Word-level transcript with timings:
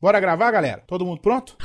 Bora 0.00 0.20
gravar, 0.20 0.50
galera? 0.52 0.82
Todo 0.86 1.04
mundo 1.04 1.20
pronto? 1.20 1.56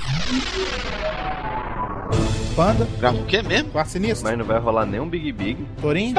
Panda, 2.56 2.88
Grava 3.00 3.18
o 3.18 3.26
quê 3.26 3.42
mesmo? 3.42 3.72
Sinistro, 3.86 4.28
Mas 4.30 4.38
não 4.38 4.46
vai 4.46 4.60
rolar 4.60 4.86
nem 4.86 5.00
um 5.00 5.08
Big 5.10 5.32
Big. 5.32 5.64
Torinho, 5.82 6.16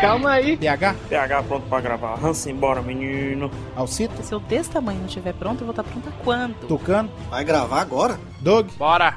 Calma 0.00 0.32
aí. 0.32 0.56
PH, 0.56 0.94
PH 1.08 1.42
pronto 1.44 1.68
pra 1.68 1.80
gravar. 1.80 2.18
Hansen, 2.24 2.54
bora, 2.56 2.82
menino. 2.82 3.50
Alcita, 3.76 4.22
Se 4.22 4.32
eu 4.34 4.40
desse 4.40 4.70
tamanho 4.70 4.98
não 5.00 5.06
estiver 5.06 5.32
pronto, 5.34 5.60
eu 5.62 5.66
vou 5.66 5.70
estar 5.72 5.84
pronta 5.84 6.12
quando? 6.24 6.54
Tucano, 6.66 7.08
Vai 7.30 7.44
gravar 7.44 7.80
agora? 7.80 8.18
Doug, 8.40 8.68
Bora! 8.76 9.16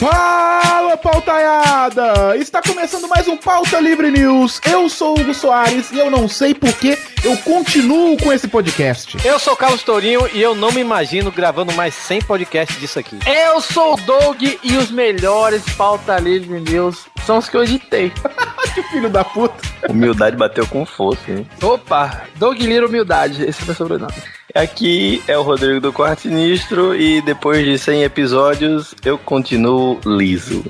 Fala, 0.00 0.96
pautaiada! 0.96 2.34
Está 2.38 2.62
começando 2.62 3.06
mais 3.06 3.28
um 3.28 3.36
Pauta 3.36 3.78
Livre 3.78 4.10
News. 4.10 4.58
Eu 4.66 4.88
sou 4.88 5.10
o 5.10 5.20
Hugo 5.20 5.34
Soares 5.34 5.92
e 5.92 5.98
eu 5.98 6.10
não 6.10 6.26
sei 6.26 6.54
por 6.54 6.72
que 6.72 6.96
eu 7.22 7.36
continuo 7.36 8.16
com 8.16 8.32
esse 8.32 8.48
podcast. 8.48 9.18
Eu 9.22 9.38
sou 9.38 9.52
o 9.52 9.56
Carlos 9.58 9.82
Tourinho 9.82 10.26
e 10.32 10.40
eu 10.40 10.54
não 10.54 10.72
me 10.72 10.80
imagino 10.80 11.30
gravando 11.30 11.74
mais 11.74 11.92
100 11.92 12.22
podcasts 12.22 12.80
disso 12.80 12.98
aqui. 12.98 13.18
Eu 13.26 13.60
sou 13.60 13.92
o 13.92 13.96
Doug 13.98 14.42
e 14.42 14.76
os 14.78 14.90
melhores 14.90 15.62
pauta 15.76 16.18
livre 16.18 16.60
news 16.60 17.04
são 17.26 17.36
os 17.36 17.50
que 17.50 17.58
eu 17.58 17.64
editei. 17.64 18.10
Que 18.72 18.84
filho 18.84 19.10
da 19.10 19.24
puta. 19.24 19.56
Humildade 19.88 20.36
bateu 20.36 20.64
com 20.64 20.86
força, 20.86 21.28
hein? 21.28 21.44
Opa, 21.60 22.22
Doug 22.36 22.56
Lira 22.60 22.86
Humildade, 22.86 23.42
esse 23.42 23.62
é 23.62 23.64
meu 23.66 23.74
sobrenome. 23.74 24.14
Aqui 24.54 25.22
é 25.28 25.36
o 25.36 25.42
Rodrigo 25.42 25.80
do 25.80 25.92
Quarto 25.92 26.22
Sinistro 26.22 26.94
e 26.94 27.22
depois 27.22 27.64
de 27.64 27.78
100 27.78 28.02
episódios 28.02 28.94
eu 29.04 29.16
continuo 29.16 30.00
liso. 30.04 30.64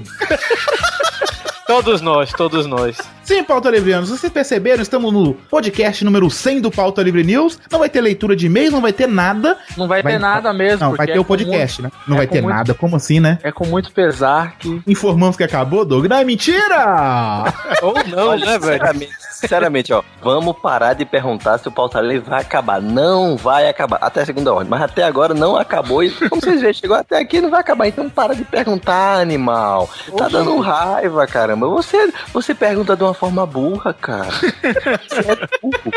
Todos 1.67 2.01
nós, 2.01 2.33
todos 2.33 2.67
nós. 2.67 2.99
Sim, 3.31 3.45
Pauta 3.45 3.71
Livrianos, 3.71 4.09
vocês 4.09 4.33
perceberam? 4.33 4.83
Estamos 4.83 5.13
no 5.13 5.35
podcast 5.35 6.05
número 6.05 6.29
100 6.29 6.63
do 6.63 6.69
Pauta 6.69 7.01
Livre 7.01 7.23
News. 7.23 7.61
Não 7.71 7.79
vai 7.79 7.89
ter 7.89 8.01
leitura 8.01 8.35
de 8.35 8.47
e-mails, 8.47 8.73
não 8.73 8.81
vai 8.81 8.93
ter 8.93 9.07
nada. 9.07 9.57
Não 9.77 9.87
vai, 9.87 10.03
Vai- 10.03 10.15
ter 10.15 10.19
nada 10.19 10.53
mesmo. 10.53 10.81
Não, 10.89 10.97
vai 10.97 11.07
ter 11.07 11.13
é 11.17 11.21
o 11.21 11.25
com 11.25 11.35
muito- 11.35 11.45
podcast, 11.47 11.81
né? 11.81 11.93
Não 12.09 12.17
é 12.17 12.19
vai 12.19 12.27
ter 12.27 12.43
muito- 12.43 12.57
nada. 12.57 12.75
Como 12.75 12.97
assim, 12.97 13.21
né? 13.21 13.39
é 13.45 13.53
com 13.53 13.65
muito 13.67 13.93
pesar 13.93 14.57
que. 14.59 14.83
Informamos 14.85 15.37
que 15.37 15.45
acabou, 15.45 15.85
Doug. 15.85 16.07
Não, 16.07 16.17
é 16.17 16.25
mentira! 16.25 17.45
Ou 17.83 17.95
não, 18.09 18.37
né, 18.37 18.59
velho? 18.59 18.73
Sinceramente, 18.81 19.13
sinceramente, 19.31 19.93
ó, 19.93 20.03
vamos 20.21 20.57
parar 20.61 20.95
de 20.95 21.05
perguntar 21.05 21.59
se 21.59 21.69
o 21.69 21.71
pauta 21.71 22.01
livre 22.01 22.29
vai 22.29 22.41
acabar. 22.41 22.83
Não 22.83 23.37
vai 23.37 23.69
acabar. 23.69 23.99
Até 24.03 24.23
a 24.23 24.27
segunda 24.27 24.53
ordem. 24.53 24.69
Mas 24.69 24.83
até 24.83 25.05
agora 25.05 25.35
não 25.35 25.55
acabou. 25.57 26.03
E 26.03 26.11
como 26.11 26.41
vocês 26.43 26.61
veem, 26.61 26.75
chegou 26.75 26.97
até 26.97 27.21
aqui 27.21 27.41
não 27.41 27.49
vai 27.49 27.61
acabar. 27.61 27.87
Então 27.87 28.11
para 28.11 28.35
de 28.35 28.43
perguntar, 28.45 29.21
animal. 29.21 29.89
Tá 30.19 30.27
dando 30.27 30.59
raiva, 30.59 31.25
caramba. 31.29 31.69
Você, 31.69 32.13
você 32.33 32.53
pergunta 32.57 32.97
de 32.97 33.05
uma 33.05 33.20
forma 33.21 33.45
burra, 33.45 33.93
cara. 33.93 34.31
Você 34.31 35.21
é 35.21 35.59
burro. 35.61 35.93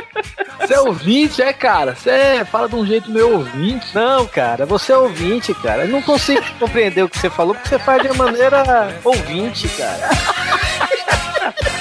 Você 0.60 0.74
é 0.74 0.80
ouvinte, 0.82 1.42
é, 1.42 1.54
cara? 1.54 1.96
Você 1.96 2.44
fala 2.52 2.68
de 2.68 2.76
um 2.76 2.86
jeito 2.86 3.10
meio 3.10 3.38
ouvinte. 3.38 3.96
Não, 3.96 4.28
cara, 4.28 4.66
você 4.66 4.92
é 4.92 4.98
ouvinte, 4.98 5.54
cara. 5.54 5.86
Eu 5.86 5.88
não 5.88 6.02
consigo 6.02 6.44
compreender 6.60 7.02
o 7.02 7.10
que 7.10 7.18
você 7.18 7.30
falou, 7.30 7.56
porque 7.56 7.70
você 7.70 7.80
faz 7.80 8.04
de 8.04 8.18
maneira 8.18 9.00
ouvinte, 9.06 9.70
cara. 9.70 10.10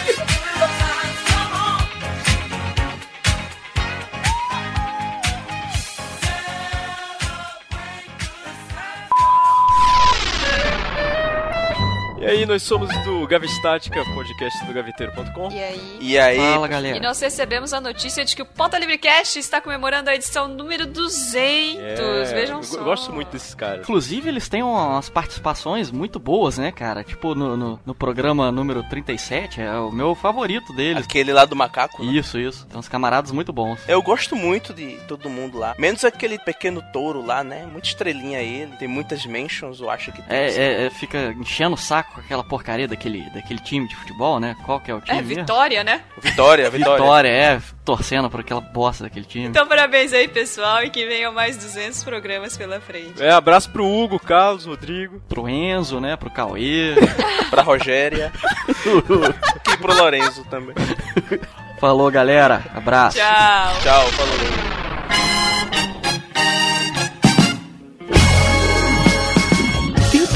E 12.23 12.25
aí, 12.25 12.47
nós 12.47 12.63
somos 12.63 12.89
do 13.03 13.27
Gavistática, 13.27 14.01
podcast 14.15 14.65
do 14.65 14.73
gaveteiro.com. 14.73 15.51
E 15.51 15.61
aí? 15.61 15.99
E 16.01 16.17
aí? 16.19 16.37
Fala, 16.39 16.67
E 16.67 16.71
galera. 16.71 17.01
nós 17.01 17.21
recebemos 17.21 17.73
a 17.73 17.81
notícia 17.81 18.25
de 18.25 18.37
que 18.37 18.43
o 18.43 18.47
Pauta 18.47 18.79
Livrecast 18.79 19.41
está 19.41 19.61
comemorando 19.61 20.09
a 20.09 20.15
edição 20.15 20.47
número 20.47 20.87
200. 20.87 21.83
É, 21.83 22.25
Vejam 22.33 22.59
eu 22.59 22.63
só. 22.63 22.81
gosto 22.85 23.13
muito 23.13 23.33
desses 23.33 23.55
caras. 23.57 23.81
Inclusive, 23.81 24.29
eles 24.29 24.49
têm 24.49 24.63
umas 24.63 25.09
participações 25.11 25.91
muito 25.91 26.21
boas, 26.21 26.59
né, 26.59 26.71
cara? 26.71 27.03
Tipo, 27.03 27.35
no, 27.35 27.57
no, 27.57 27.81
no 27.85 27.93
programa 27.95 28.53
número 28.53 28.85
37, 28.85 29.61
é 29.61 29.73
o 29.75 29.91
meu 29.91 30.15
favorito 30.15 30.73
deles. 30.73 31.05
Aquele 31.05 31.33
lá 31.33 31.45
do 31.45 31.57
macaco. 31.57 32.05
né? 32.05 32.13
Isso, 32.13 32.39
isso. 32.39 32.65
Tem 32.69 32.79
uns 32.79 32.89
camaradas 32.89 33.33
muito 33.33 33.53
bons. 33.53 33.81
Eu 33.89 34.01
gosto 34.01 34.37
muito 34.37 34.73
de 34.73 34.97
todo 35.09 35.29
mundo 35.29 35.59
lá. 35.59 35.75
Menos 35.77 36.05
aquele 36.05 36.39
pequeno 36.39 36.83
touro 36.93 37.21
lá, 37.27 37.43
né? 37.43 37.67
Muito 37.67 37.87
estrelinha 37.87 38.39
ele. 38.39 38.77
Tem 38.77 38.87
muitas 38.87 39.27
mentions, 39.27 39.81
eu 39.81 39.91
acho 39.91 40.13
que 40.13 40.23
tem. 40.23 40.37
É, 40.37 40.51
é, 40.53 40.87
é, 40.87 40.91
fica 40.91 41.35
enchendo 41.37 41.75
o 41.75 41.79
saco 41.79 42.12
com 42.13 42.21
aquela 42.21 42.45
porcaria 42.45 42.87
daquele, 42.87 43.29
daquele 43.31 43.61
time 43.61 43.89
de 43.89 43.97
futebol, 43.97 44.39
né? 44.39 44.57
Qual 44.65 44.81
que 44.81 44.91
é 44.91 44.95
o 44.95 45.01
time? 45.01 45.19
É, 45.19 45.23
mesmo? 45.23 45.43
Vitória, 45.43 45.85
né? 45.85 46.03
Vitória, 46.19 46.69
Vitória. 46.71 47.03
Vitória, 47.03 47.29
é, 47.29 47.63
torcendo 47.85 48.31
por 48.31 48.41
aquela 48.41 48.61
bosta 48.61 49.05
daquele 49.05 49.25
time. 49.25 49.47
Então, 49.47 49.67
parabéns 49.67 50.13
aí, 50.13 50.29
pessoal, 50.29 50.83
e 50.83 50.91
que 50.91 51.07
venham 51.07 51.33
mais 51.33 51.57
200 51.57 52.05
programas 52.05 52.57
pela 52.57 52.81
frente. 52.81 53.23
É, 53.23 53.31
abraço 53.31 53.71
pro 53.71 53.87
Hugo, 53.87 54.19
Carlos, 54.19 54.67
Rodrigo. 54.67 55.21
Pro 55.29 55.49
Enzo, 55.49 56.01
né? 56.01 56.17
Pro 56.17 56.31
Cauê. 56.31 56.95
Pra 57.51 57.63
Rogéria. 57.63 58.33
e 59.73 59.77
pro 59.77 59.95
Lorenzo 59.95 60.45
também. 60.45 60.75
Falou, 61.79 62.11
galera. 62.11 62.63
Abraço. 62.75 63.19
Tchau. 63.19 63.81
Tchau, 63.83 64.07
falou. 64.13 64.82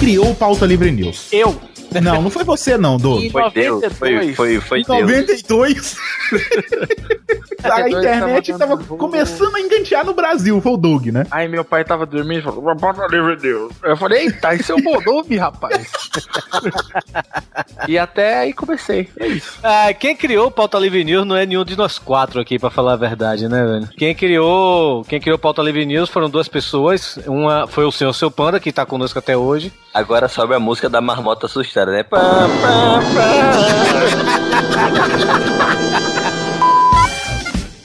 Criou 0.07 0.31
o 0.31 0.35
Pauta 0.37 0.65
Livre 0.65 0.93
News? 0.93 1.33
Eu. 1.33 1.61
Não, 2.01 2.23
não 2.23 2.31
foi 2.31 2.45
você, 2.45 2.79
não, 2.79 2.97
Doug. 2.97 3.25
Em 3.25 3.31
Foi 3.31 3.51
Deus. 3.51 3.85
Foi, 3.95 4.13
92. 4.13 4.37
foi, 4.37 4.61
foi 4.61 4.81
Em 4.81 4.85
Deus. 4.85 5.01
92. 5.01 5.97
a 7.65 7.69
92 7.69 8.05
internet 8.05 8.59
tava 8.59 8.77
tava 8.77 8.97
começando 8.97 9.57
a 9.57 9.61
engantear 9.61 10.05
no 10.05 10.15
Brasil, 10.15 10.61
foi 10.61 10.73
o 10.73 10.77
Doug, 10.77 11.07
né? 11.07 11.27
Aí 11.31 11.49
meu 11.49 11.65
pai 11.65 11.85
tava 11.85 12.07
dormindo 12.07 12.41
e 12.41 12.43
falou, 12.43 12.75
bota 12.77 13.07
livre 13.07 13.37
Deus. 13.37 13.73
Eu 13.83 13.97
falei, 13.97 14.27
eita, 14.27 14.55
isso 14.55 14.73
é 14.73 14.75
o 14.75 14.83
Bodove, 14.83 15.37
rapaz. 15.37 15.89
e 17.89 17.99
até 17.99 18.41
aí 18.41 18.53
comecei. 18.53 19.09
É 19.19 19.27
isso. 19.27 19.59
Ah, 19.63 19.93
quem 19.93 20.15
criou 20.15 20.49
o 20.49 20.51
Pauta 20.51 20.79
Livre 20.79 21.03
News 21.03 21.27
não 21.27 21.37
é 21.37 21.47
nenhum 21.47 21.65
de 21.65 21.77
nós 21.77 21.99
quatro 21.99 22.41
aqui, 22.41 22.59
pra 22.59 22.71
falar 22.71 22.93
a 22.93 22.97
verdade, 22.97 23.49
né, 23.49 23.65
velho? 23.65 23.89
Quem 23.97 24.15
criou, 24.15 25.05
quem 25.05 25.21
criou 25.21 25.37
o 25.37 25.41
Pauta 25.41 25.63
Livre 25.63 25.87
News 25.87 26.11
foram 26.11 26.29
duas 26.29 26.47
pessoas. 26.47 27.19
Uma 27.27 27.67
foi 27.67 27.85
o 27.85 27.93
senhor 27.93 28.13
Seu 28.13 28.31
Panda, 28.31 28.61
que 28.61 28.73
tá 28.73 28.85
conosco 28.85 29.19
até 29.19 29.37
hoje. 29.37 29.73
Agora 29.97 30.29
sobe 30.29 30.55
a 30.55 30.61
música 30.61 30.91
da 30.91 31.01
marmota 31.01 31.47
assustada, 31.47 31.91
né? 31.91 32.03
Pá, 32.03 32.21
pá, 32.21 33.01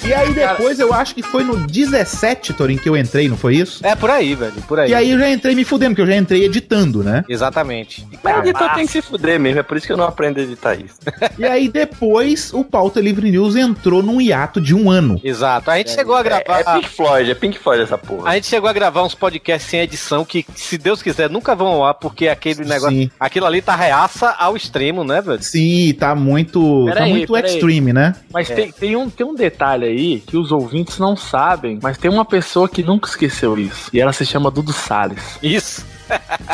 E 0.05 0.13
aí 0.13 0.33
depois 0.33 0.79
eu 0.79 0.93
acho 0.93 1.13
que 1.15 1.21
foi 1.21 1.43
no 1.43 1.55
17, 1.67 2.53
Torin, 2.53 2.77
que 2.77 2.89
eu 2.89 2.97
entrei, 2.97 3.27
não 3.29 3.37
foi 3.37 3.55
isso? 3.55 3.85
É 3.85 3.95
por 3.95 4.09
aí, 4.09 4.33
velho, 4.35 4.53
por 4.67 4.79
aí. 4.79 4.89
E 4.91 4.95
aí 4.95 5.11
eu 5.11 5.19
já 5.19 5.29
entrei 5.29 5.53
me 5.55 5.63
fudendo, 5.63 5.91
porque 5.91 6.01
eu 6.01 6.07
já 6.13 6.15
entrei 6.19 6.43
editando, 6.43 7.03
né? 7.03 7.23
Exatamente. 7.29 8.05
Mas 8.23 8.39
editor 8.39 8.73
tem 8.73 8.85
que 8.85 8.91
se 8.91 9.01
fuder 9.01 9.39
mesmo, 9.39 9.59
é 9.59 9.63
por 9.63 9.77
isso 9.77 9.85
que 9.85 9.93
eu 9.93 9.97
não 9.97 10.05
aprendo 10.05 10.39
a 10.39 10.43
editar 10.43 10.75
isso. 10.75 10.95
E 11.37 11.45
aí 11.45 11.67
depois 11.69 12.51
o 12.53 12.63
Pauta 12.63 12.99
Livre 12.99 13.29
News 13.31 13.55
entrou 13.55 14.03
num 14.03 14.19
hiato 14.21 14.59
de 14.61 14.75
um 14.75 14.89
ano. 14.91 15.19
Exato. 15.23 15.71
A 15.71 15.77
gente 15.77 15.91
chegou 15.91 16.15
a 16.15 16.19
É, 16.19 16.23
gravar. 16.23 16.59
é 16.59 16.63
Pink 16.75 16.89
Floyd, 16.89 17.31
é 17.31 17.35
Pink 17.35 17.59
Floyd 17.59 17.83
essa 17.83 17.97
porra. 17.97 18.29
A 18.29 18.35
gente 18.35 18.47
chegou 18.47 18.69
a 18.69 18.73
gravar 18.73 19.03
uns 19.03 19.15
podcasts 19.15 19.69
sem 19.69 19.79
edição 19.79 20.23
que, 20.25 20.45
se 20.55 20.77
Deus 20.77 21.01
quiser, 21.01 21.29
nunca 21.29 21.55
vão 21.55 21.67
ao 21.67 21.85
ar, 21.85 21.93
porque 21.95 22.27
aquele 22.27 22.63
negócio. 22.65 22.89
Sim. 22.95 23.09
Aquilo 23.19 23.45
ali 23.45 23.61
tá 23.61 23.75
reaça 23.75 24.29
ao 24.37 24.55
extremo, 24.55 25.03
né, 25.03 25.21
velho? 25.21 25.41
Sim, 25.41 25.95
tá 25.97 26.13
muito. 26.15 26.85
tá 26.87 26.93
Peraí, 26.93 27.11
muito 27.11 27.37
extreme, 27.37 27.93
né? 27.93 28.15
Mas 28.31 28.47
tem, 28.49 28.71
tem, 28.71 28.95
um, 28.95 29.09
tem 29.09 29.25
um 29.25 29.33
detalhe 29.35 29.85
aí 29.85 29.90
que 30.25 30.37
os 30.37 30.51
ouvintes 30.51 30.97
não 30.99 31.15
sabem, 31.15 31.79
mas 31.81 31.97
tem 31.97 32.09
uma 32.09 32.25
pessoa 32.25 32.67
que 32.67 32.83
nunca 32.83 33.09
esqueceu 33.09 33.57
isso. 33.57 33.89
E 33.93 33.99
ela 33.99 34.13
se 34.13 34.25
chama 34.25 34.51
Dudu 34.51 34.73
Salles. 34.73 35.39
Isso. 35.41 35.85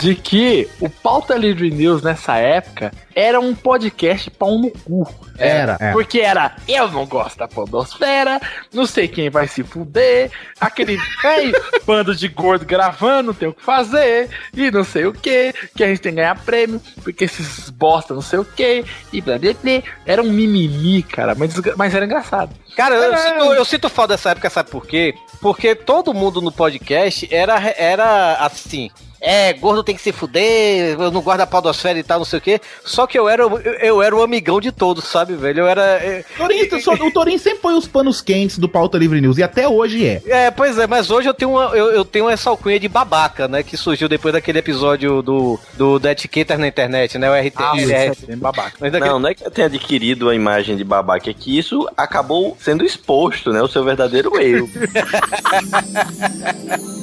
De 0.01 0.15
que 0.15 0.69
o 0.79 0.89
Pauta 0.89 1.35
Livre 1.35 1.69
News 1.71 2.01
nessa 2.01 2.37
época 2.37 2.91
era 3.15 3.39
um 3.39 3.55
podcast 3.55 4.29
pau 4.29 4.57
no 4.59 4.69
cu. 4.69 5.07
Era, 5.37 5.77
é. 5.79 5.91
Porque 5.91 6.19
era 6.19 6.55
eu 6.67 6.87
não 6.91 7.05
gosto 7.05 7.37
da 7.37 7.47
podosfera, 7.47 8.39
não 8.73 8.85
sei 8.85 9.07
quem 9.07 9.29
vai 9.29 9.47
se 9.47 9.63
fuder, 9.63 10.31
aquele 10.59 10.99
ei, 11.23 11.51
bando 11.85 12.15
de 12.15 12.27
gordo 12.27 12.65
gravando, 12.65 13.27
não 13.27 13.33
tem 13.33 13.47
o 13.47 13.53
que 13.53 13.63
fazer, 13.63 14.29
e 14.53 14.69
não 14.71 14.83
sei 14.83 15.05
o 15.05 15.13
que, 15.13 15.53
que 15.75 15.83
a 15.83 15.87
gente 15.87 16.01
tem 16.01 16.11
que 16.11 16.17
ganhar 16.17 16.43
prêmio, 16.43 16.81
porque 17.03 17.25
esses 17.25 17.69
bosta 17.69 18.13
não 18.13 18.21
sei 18.21 18.39
o 18.39 18.45
que, 18.45 18.85
e 19.11 19.21
blá 19.21 19.37
blá 19.37 19.53
blá. 19.53 19.83
Era 20.05 20.21
um 20.21 20.31
mimimi, 20.31 21.03
cara, 21.03 21.35
mas, 21.35 21.53
mas 21.75 21.93
era 21.93 22.05
engraçado. 22.05 22.53
Cara, 22.75 22.95
eu, 22.95 23.17
sinto, 23.17 23.53
eu 23.53 23.65
sinto 23.65 23.89
falta 23.89 24.13
dessa 24.13 24.31
época, 24.31 24.49
sabe 24.49 24.69
por 24.69 24.85
quê? 24.85 25.15
Porque 25.41 25.73
todo 25.75 26.13
mundo 26.13 26.41
no 26.41 26.51
podcast 26.51 27.27
era, 27.33 27.73
era 27.77 28.35
assim. 28.35 28.91
É, 29.19 29.53
gordo 29.53 29.83
tem 29.83 29.95
que 29.95 30.01
se 30.01 30.11
fuder, 30.11 30.95
eu 30.99 31.11
não 31.11 31.21
guardo 31.21 31.41
a 31.41 31.47
podosfera 31.47 31.97
e 31.97 32.03
tal, 32.03 32.19
não 32.19 32.25
sei 32.25 32.39
o 32.39 32.41
quê. 32.41 32.61
Só 32.85 33.07
que 33.07 33.17
eu 33.17 33.27
era, 33.27 33.43
eu, 33.43 33.57
eu 33.59 34.01
era 34.01 34.15
o 34.15 34.21
amigão 34.21 34.59
de 34.61 34.71
todos, 34.71 35.05
sabe, 35.05 35.35
velho? 35.35 35.61
Eu 35.61 35.67
era. 35.67 36.03
eu- 36.05 36.23
Torinho, 36.37 36.81
só- 36.81 36.93
o 36.93 37.11
Torinho 37.11 37.39
sempre 37.39 37.59
foi 37.61 37.73
os 37.73 37.87
panos 37.87 38.21
quentes 38.21 38.57
do 38.57 38.69
Pauta 38.69 38.97
Livre 38.97 39.19
News 39.21 39.37
e 39.37 39.43
até 39.43 39.67
hoje 39.67 40.05
é. 40.05 40.21
É, 40.27 40.51
pois 40.51 40.77
é, 40.77 40.85
mas 40.87 41.09
hoje 41.09 41.27
eu 41.29 41.33
tenho, 41.33 41.51
uma, 41.51 41.75
eu, 41.75 41.91
eu 41.91 42.05
tenho 42.05 42.29
essa 42.29 42.49
alcunha 42.49 42.79
de 42.79 42.87
babaca, 42.87 43.47
né? 43.47 43.63
Que 43.63 43.75
surgiu 43.77 44.07
depois 44.07 44.33
daquele 44.33 44.59
episódio 44.59 45.21
do, 45.21 45.59
do 45.73 45.99
da 45.99 46.11
etiqueta 46.11 46.57
na 46.57 46.67
internet, 46.67 47.17
né? 47.17 47.29
O 47.29 47.33
RT. 47.33 47.53
Ah, 47.57 47.73
isso 47.77 47.91
é, 47.91 48.11
é 48.29 48.35
babaca. 48.35 48.73
mas 48.79 48.91
daquele- 48.91 49.11
Não, 49.11 49.19
não 49.19 49.29
é 49.29 49.33
que 49.33 49.45
eu 49.45 49.51
tenha 49.51 49.67
adquirido 49.67 50.29
a 50.29 50.35
imagem 50.35 50.75
de 50.77 50.83
babaca, 50.83 51.29
é 51.29 51.33
que 51.33 51.57
isso 51.57 51.87
acabou 51.97 52.55
sendo 52.59 52.85
exposto, 52.85 53.51
né? 53.51 53.61
O 53.61 53.67
seu 53.67 53.83
verdadeiro 53.83 54.39
eu. 54.39 54.69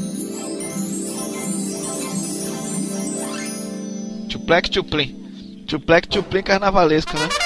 Tuplec 4.35 4.69
Tuplin. 4.69 5.65
Tuplec 5.69 6.09
Tuplin 6.09 6.43
carnavalesco, 6.43 7.17
né? 7.17 7.44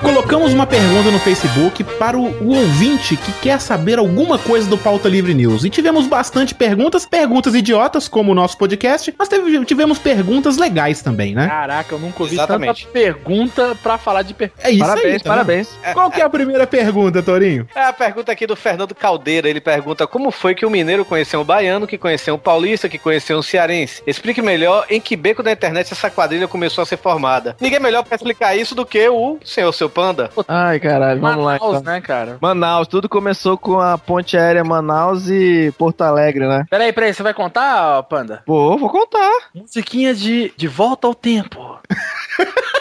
Colocamos 0.00 0.52
uma 0.52 0.66
pergunta 0.66 1.10
no 1.10 1.18
Facebook 1.18 1.82
para 1.82 2.16
o, 2.16 2.26
o 2.42 2.54
ouvinte 2.56 3.16
que 3.16 3.32
quer 3.40 3.60
saber 3.60 3.98
alguma 3.98 4.38
coisa 4.38 4.68
do 4.68 4.78
Pauta 4.78 5.08
Livre 5.08 5.34
News. 5.34 5.64
E 5.64 5.70
tivemos 5.70 6.06
bastante 6.06 6.54
perguntas, 6.54 7.04
perguntas 7.06 7.54
idiotas, 7.54 8.06
como 8.06 8.32
o 8.32 8.34
nosso 8.34 8.56
podcast, 8.56 9.12
mas 9.18 9.28
teve- 9.28 9.64
tivemos 9.64 9.98
perguntas 9.98 10.56
legais 10.58 11.02
também, 11.02 11.34
né? 11.34 11.48
Caraca, 11.48 11.94
eu 11.94 11.98
nunca 11.98 12.22
ouvi 12.22 12.34
Exatamente. 12.34 12.84
tanta 12.86 12.92
pergunta 12.92 13.76
pra 13.82 13.98
falar 13.98 14.22
de 14.22 14.34
pergunta. 14.34 14.62
É 14.66 14.70
isso 14.70 14.80
parabéns, 14.80 15.14
aí, 15.14 15.20
tá 15.20 15.30
parabéns. 15.30 15.68
vendo? 15.82 15.94
Qual 15.94 16.10
que 16.10 16.20
é 16.20 16.24
a 16.24 16.30
primeira 16.30 16.66
pergunta, 16.66 17.22
Torinho? 17.22 17.68
É 17.74 17.84
a 17.84 17.92
pergunta 17.92 18.30
aqui 18.30 18.46
do 18.46 18.54
Fernando 18.54 18.94
Caldeira. 18.94 19.48
Ele 19.48 19.60
pergunta 19.60 20.06
como 20.06 20.30
foi 20.30 20.54
que 20.54 20.64
o 20.66 20.70
mineiro 20.70 21.04
conheceu 21.04 21.40
um 21.40 21.44
baiano, 21.44 21.86
que 21.86 21.98
conheceu 21.98 22.34
um 22.34 22.38
paulista, 22.38 22.88
que 22.88 22.98
conheceu 22.98 23.38
um 23.38 23.42
cearense. 23.42 24.02
Explique 24.06 24.40
melhor 24.42 24.84
em 24.88 25.00
que 25.00 25.16
beco 25.16 25.42
da 25.42 25.50
internet 25.52 25.92
essa 25.92 26.10
quadrilha 26.10 26.46
começou 26.46 26.82
a 26.82 26.86
ser 26.86 26.96
formada. 26.98 27.56
Ninguém 27.60 27.80
melhor 27.80 28.04
pra 28.04 28.14
explicar 28.14 28.54
isso 28.56 28.74
do 28.74 28.86
que 28.86 29.08
o 29.08 29.38
senhor 29.44 29.72
seu 29.72 29.85
panda. 29.88 30.30
Ai, 30.48 30.80
caralho, 30.80 31.20
vamos 31.20 31.44
lá. 31.44 31.52
Manaus, 31.52 31.80
então. 31.80 31.92
né, 31.92 32.00
cara? 32.00 32.38
Manaus, 32.40 32.88
tudo 32.88 33.08
começou 33.08 33.56
com 33.56 33.80
a 33.80 33.96
ponte 33.96 34.36
aérea 34.36 34.64
Manaus 34.64 35.28
e 35.28 35.72
Porto 35.78 36.02
Alegre, 36.02 36.46
né? 36.46 36.64
Peraí, 36.70 36.92
peraí, 36.92 37.12
você 37.14 37.22
vai 37.22 37.34
contar, 37.34 38.02
Panda? 38.04 38.42
Pô, 38.46 38.76
vou 38.76 38.90
contar. 38.90 39.32
Musiquinha 39.54 40.14
de, 40.14 40.52
de 40.56 40.68
volta 40.68 41.06
ao 41.06 41.14
tempo. 41.14 41.78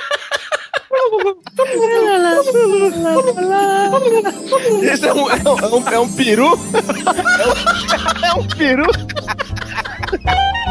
Esse 4.82 5.08
é 5.08 5.14
um, 5.14 5.30
é 5.30 5.36
um, 5.36 5.60
é 5.60 5.68
um, 5.68 5.90
é 5.90 6.00
um 6.00 6.14
peru? 6.14 6.54
é 8.24 8.34
um 8.34 8.48
peru? 8.48 8.86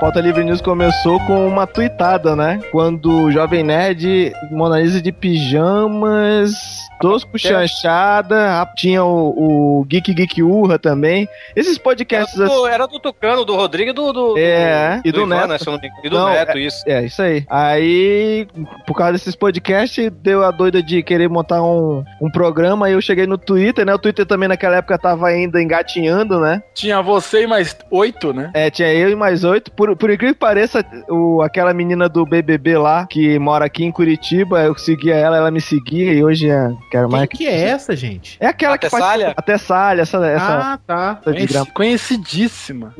Pauta 0.00 0.20
Livre 0.20 0.44
News 0.44 0.60
começou 0.60 1.18
com 1.26 1.48
uma 1.48 1.66
tuitada, 1.66 2.36
né? 2.36 2.60
Quando 2.70 3.24
o 3.24 3.32
Jovem 3.32 3.64
Nerd, 3.64 4.32
Mona 4.48 4.80
Lisa 4.80 5.02
de 5.02 5.10
pijamas, 5.10 6.54
tosco 7.00 7.38
chanchada, 7.38 8.66
tinha 8.76 9.04
o, 9.04 9.80
o 9.80 9.84
Geek 9.84 10.12
Geek 10.14 10.42
Urra 10.42 10.78
também. 10.78 11.28
Esses 11.54 11.78
podcasts 11.78 12.38
Era 12.38 12.46
assim. 12.46 12.56
do, 12.56 12.66
era 12.66 12.86
do 12.86 12.98
Tucano, 13.00 13.44
do 13.44 13.54
Rodrigo 13.54 13.90
e 13.90 13.92
do. 13.92 14.12
do 14.12 14.38
É, 14.38 15.00
e 15.04 15.12
do 15.12 15.20
Ivan, 15.22 15.26
Neto. 15.36 15.48
né, 15.48 15.58
se 15.58 15.66
eu 15.68 15.72
não 15.72 15.80
me 15.80 15.86
engano. 15.88 16.02
E 16.04 16.08
do 16.10 16.18
Não, 16.18 16.28
Neto, 16.30 16.58
isso. 16.58 16.82
É, 16.86 17.04
isso 17.04 17.22
aí. 17.22 17.44
Aí, 17.48 18.46
por 18.86 18.94
causa 18.94 19.12
desses 19.12 19.34
podcasts, 19.34 20.10
deu 20.22 20.44
a 20.44 20.50
doida 20.50 20.82
de 20.82 21.02
querer 21.02 21.28
montar 21.28 21.62
um, 21.62 22.02
um 22.20 22.30
programa. 22.30 22.86
Aí 22.86 22.92
eu 22.92 23.00
cheguei 23.00 23.26
no 23.26 23.38
Twitter, 23.38 23.84
né? 23.84 23.94
O 23.94 23.98
Twitter 23.98 24.26
também 24.26 24.48
naquela 24.48 24.76
época 24.76 24.98
tava 24.98 25.28
ainda 25.28 25.62
engatinhando, 25.62 26.40
né? 26.40 26.62
Tinha 26.74 27.00
você 27.02 27.42
e 27.42 27.46
mais 27.46 27.76
oito, 27.90 28.32
né? 28.32 28.50
É, 28.54 28.70
tinha 28.70 28.92
eu 28.92 29.10
e 29.10 29.14
mais 29.16 29.44
oito. 29.44 29.70
Por, 29.72 29.94
por 29.96 30.10
incrível 30.10 30.34
que 30.34 30.40
pareça, 30.40 30.84
o, 31.08 31.42
aquela 31.42 31.72
menina 31.72 32.08
do 32.08 32.24
BBB 32.24 32.78
lá, 32.78 33.06
que 33.06 33.38
mora 33.38 33.64
aqui 33.64 33.84
em 33.84 33.92
Curitiba, 33.92 34.62
eu 34.62 34.76
seguia 34.76 35.14
ela, 35.14 35.36
ela 35.36 35.50
me 35.50 35.60
seguia 35.60 36.12
e 36.12 36.22
hoje 36.22 36.48
é, 36.50 36.70
quero 36.88 37.08
mais. 37.10 37.28
Quem 37.28 37.38
que 37.38 37.46
é 37.46 37.60
essa, 37.68 37.94
gente? 37.96 38.36
É 38.40 38.46
aquela 38.46 38.74
A 38.74 38.78
que 38.78 38.88
faz. 38.88 39.02
Tessália? 39.02 39.34
A 39.36 39.42
Tessália, 39.42 40.02
essa. 40.02 40.26
essa 40.26 40.44
Ah, 40.74 40.78
tá. 40.86 41.18
essa 41.20 41.30
de 41.32 41.36
Conheci- 41.38 41.52
grama. 41.52 41.66
conhecidíssima. 41.74 42.94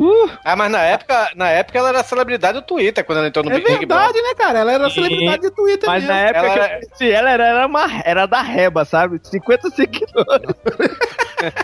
Ah, 0.44 0.56
mas 0.56 0.70
na 0.70 0.81
época, 0.82 1.31
na 1.37 1.49
época 1.49 1.79
ela 1.79 1.88
era 1.90 2.02
celebridade 2.02 2.55
do 2.61 2.62
Twitter 2.62 3.05
quando 3.05 3.19
ela 3.19 3.29
entrou 3.29 3.44
no 3.44 3.50
É 3.50 3.55
Big 3.55 3.64
Brother. 3.64 3.88
verdade, 3.88 4.23
né, 4.23 4.35
cara? 4.37 4.58
Ela 4.61 4.73
era 4.73 4.88
Sim. 4.90 4.94
celebridade 5.02 5.43
de 5.43 5.50
Twitter 5.50 5.88
Mas 5.88 6.02
mesmo. 6.05 6.14
na 6.17 6.20
época 6.20 6.38
Ela 6.38 6.50
que 6.52 6.58
eu 6.58 6.62
era- 6.62 6.75
conheci 6.81 7.11
ela, 7.11 7.31
era, 7.31 7.46
era, 7.46 7.67
uma, 7.67 7.87
era 8.05 8.26
da 8.26 8.43
Reba, 8.43 8.85
sabe? 8.85 9.20
50 9.23 9.70
seguidores. 9.70 10.55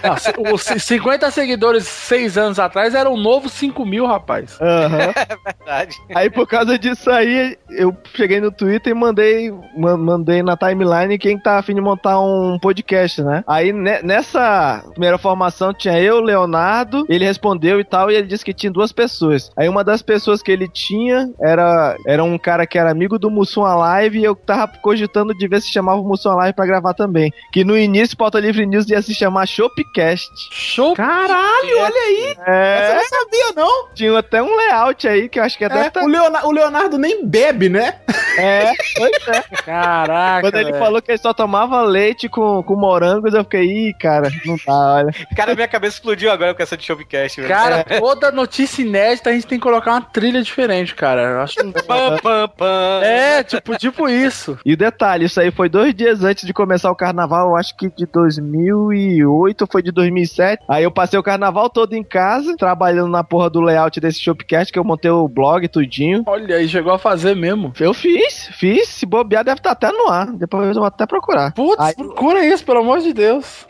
Não, 0.04 0.16
se- 0.16 0.34
os 0.76 0.82
50 0.84 1.30
seguidores 1.32 1.86
seis 1.88 2.38
anos 2.38 2.60
atrás 2.60 2.94
era 2.94 3.10
um 3.10 3.16
novo 3.16 3.48
5 3.48 3.84
mil, 3.84 4.06
rapaz. 4.06 4.56
Aham. 4.60 5.12
Verdade. 5.58 5.96
Aí 6.14 6.30
por 6.30 6.46
causa 6.46 6.78
disso 6.78 7.10
aí, 7.10 7.58
eu 7.70 7.96
cheguei 8.14 8.40
no 8.40 8.52
Twitter 8.52 8.92
e 8.92 8.94
mandei, 8.94 9.52
ma- 9.76 9.96
mandei 9.96 10.42
na 10.44 10.56
timeline 10.56 11.18
quem 11.18 11.36
tá 11.38 11.58
afim 11.58 11.74
de 11.74 11.80
montar 11.80 12.13
um 12.20 12.58
podcast, 12.58 13.22
né? 13.22 13.42
Aí 13.46 13.72
ne- 13.72 14.02
nessa 14.02 14.82
primeira 14.90 15.18
formação 15.18 15.72
tinha 15.72 15.98
eu, 16.00 16.20
Leonardo, 16.20 17.04
ele 17.08 17.24
respondeu 17.24 17.80
e 17.80 17.84
tal, 17.84 18.10
e 18.10 18.14
ele 18.16 18.26
disse 18.26 18.44
que 18.44 18.52
tinha 18.54 18.72
duas 18.72 18.92
pessoas. 18.92 19.50
Aí 19.56 19.68
uma 19.68 19.82
das 19.84 20.02
pessoas 20.02 20.42
que 20.42 20.50
ele 20.52 20.68
tinha 20.68 21.30
era, 21.40 21.96
era 22.06 22.22
um 22.24 22.38
cara 22.38 22.66
que 22.66 22.78
era 22.78 22.90
amigo 22.90 23.18
do 23.18 23.30
Mussum 23.30 23.64
Alive 23.64 24.18
e 24.18 24.24
eu 24.24 24.34
tava 24.34 24.72
cogitando 24.82 25.34
de 25.34 25.48
ver 25.48 25.60
se 25.60 25.72
chamava 25.72 26.00
o 26.00 26.04
Mussum 26.04 26.30
Alive 26.38 26.54
pra 26.54 26.66
gravar 26.66 26.94
também. 26.94 27.32
Que 27.52 27.64
no 27.64 27.76
início, 27.76 28.16
Pauta 28.16 28.38
Livre 28.40 28.66
News 28.66 28.88
ia 28.88 29.00
se 29.02 29.14
chamar 29.14 29.46
Shopcast. 29.46 30.28
Show! 30.50 30.94
Caralho, 30.94 31.78
olha 31.80 32.00
aí. 32.00 32.34
Essa 32.38 32.40
eu 32.40 32.54
É, 32.54 32.94
não 32.96 33.08
sabia, 33.08 33.52
não. 33.56 33.88
tinha 33.94 34.18
até 34.18 34.42
um 34.42 34.56
layout 34.56 35.06
aí 35.08 35.28
que 35.28 35.38
eu 35.38 35.44
acho 35.44 35.56
que 35.58 35.64
até 35.64 35.90
É, 36.00 36.04
o, 36.04 36.06
Leonardo, 36.06 36.48
o 36.48 36.52
Leonardo 36.52 36.98
nem 36.98 37.24
bebe, 37.26 37.68
né? 37.68 37.96
É, 38.38 38.72
pois 38.96 39.28
é. 39.28 39.40
Caraca. 39.64 40.40
Quando 40.42 40.54
ele 40.56 40.72
velho. 40.72 40.78
falou 40.84 41.02
que 41.02 41.10
ele 41.10 41.18
só 41.18 41.32
tomava 41.32 41.80
leite 41.82 42.03
com, 42.30 42.62
com 42.62 42.76
morangos, 42.76 43.34
eu 43.34 43.44
fiquei, 43.44 43.88
ih, 43.88 43.94
cara, 43.94 44.30
não 44.44 44.56
dá, 44.66 44.94
olha. 44.94 45.14
Cara, 45.36 45.54
minha 45.54 45.68
cabeça 45.68 45.96
explodiu 45.96 46.30
agora 46.30 46.54
com 46.54 46.62
essa 46.62 46.76
de 46.76 46.84
Showcast, 46.84 47.40
velho. 47.40 47.52
Cara, 47.52 47.84
toda 47.98 48.30
notícia 48.30 48.82
inédita 48.82 49.30
a 49.30 49.32
gente 49.32 49.46
tem 49.46 49.58
que 49.58 49.62
colocar 49.62 49.92
uma 49.92 50.00
trilha 50.00 50.42
diferente, 50.42 50.94
cara. 50.94 51.22
Eu 51.22 51.40
acho 51.40 51.54
Pam, 51.82 52.16
pam, 52.22 52.48
pam. 52.48 53.00
É, 53.02 53.42
tipo, 53.42 53.76
tipo 53.76 54.08
isso. 54.08 54.58
E 54.64 54.72
o 54.72 54.76
detalhe, 54.76 55.26
isso 55.26 55.40
aí 55.40 55.50
foi 55.50 55.68
dois 55.68 55.94
dias 55.94 56.22
antes 56.22 56.46
de 56.46 56.52
começar 56.52 56.90
o 56.90 56.96
carnaval, 56.96 57.50
eu 57.50 57.56
acho 57.56 57.76
que 57.76 57.90
de 57.90 58.06
2008 58.06 59.62
ou 59.62 59.68
foi 59.70 59.82
de 59.82 59.90
2007. 59.90 60.64
Aí 60.68 60.84
eu 60.84 60.90
passei 60.90 61.18
o 61.18 61.22
carnaval 61.22 61.70
todo 61.70 61.94
em 61.94 62.02
casa, 62.02 62.56
trabalhando 62.56 63.10
na 63.10 63.24
porra 63.24 63.48
do 63.50 63.60
layout 63.60 64.00
desse 64.00 64.20
Shopcast, 64.20 64.72
que 64.72 64.78
eu 64.78 64.84
montei 64.84 65.10
o 65.10 65.28
blog, 65.28 65.66
tudinho. 65.68 66.22
Olha 66.26 66.56
aí, 66.56 66.68
chegou 66.68 66.92
a 66.92 66.98
fazer 66.98 67.34
mesmo. 67.34 67.72
Eu 67.78 67.94
fiz, 67.94 68.48
fiz, 68.52 68.88
se 68.88 69.06
bobear 69.06 69.44
deve 69.44 69.58
estar 69.58 69.72
até 69.72 69.90
no 69.90 70.08
ar, 70.08 70.32
depois 70.32 70.68
eu 70.68 70.74
vou 70.74 70.84
até 70.84 71.06
procurar. 71.06 71.52
Putz, 71.52 71.93
procura 71.96 72.44
isso, 72.44 72.64
pelo 72.64 72.80
amor 72.80 73.00
de 73.00 73.12
Deus. 73.12 73.66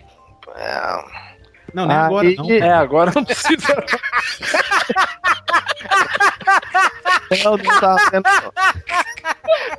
Não, 1.74 1.86
nem 1.86 1.96
Aí- 1.96 2.04
agora, 2.04 2.28
não. 2.38 2.50
É, 2.50 2.72
agora 2.72 3.12
não 3.14 3.24
precisa. 3.24 3.74
Não, 7.44 7.56
não 7.56 7.80
tá 7.80 7.96
vendo, 8.12 8.24
não. 8.24 8.52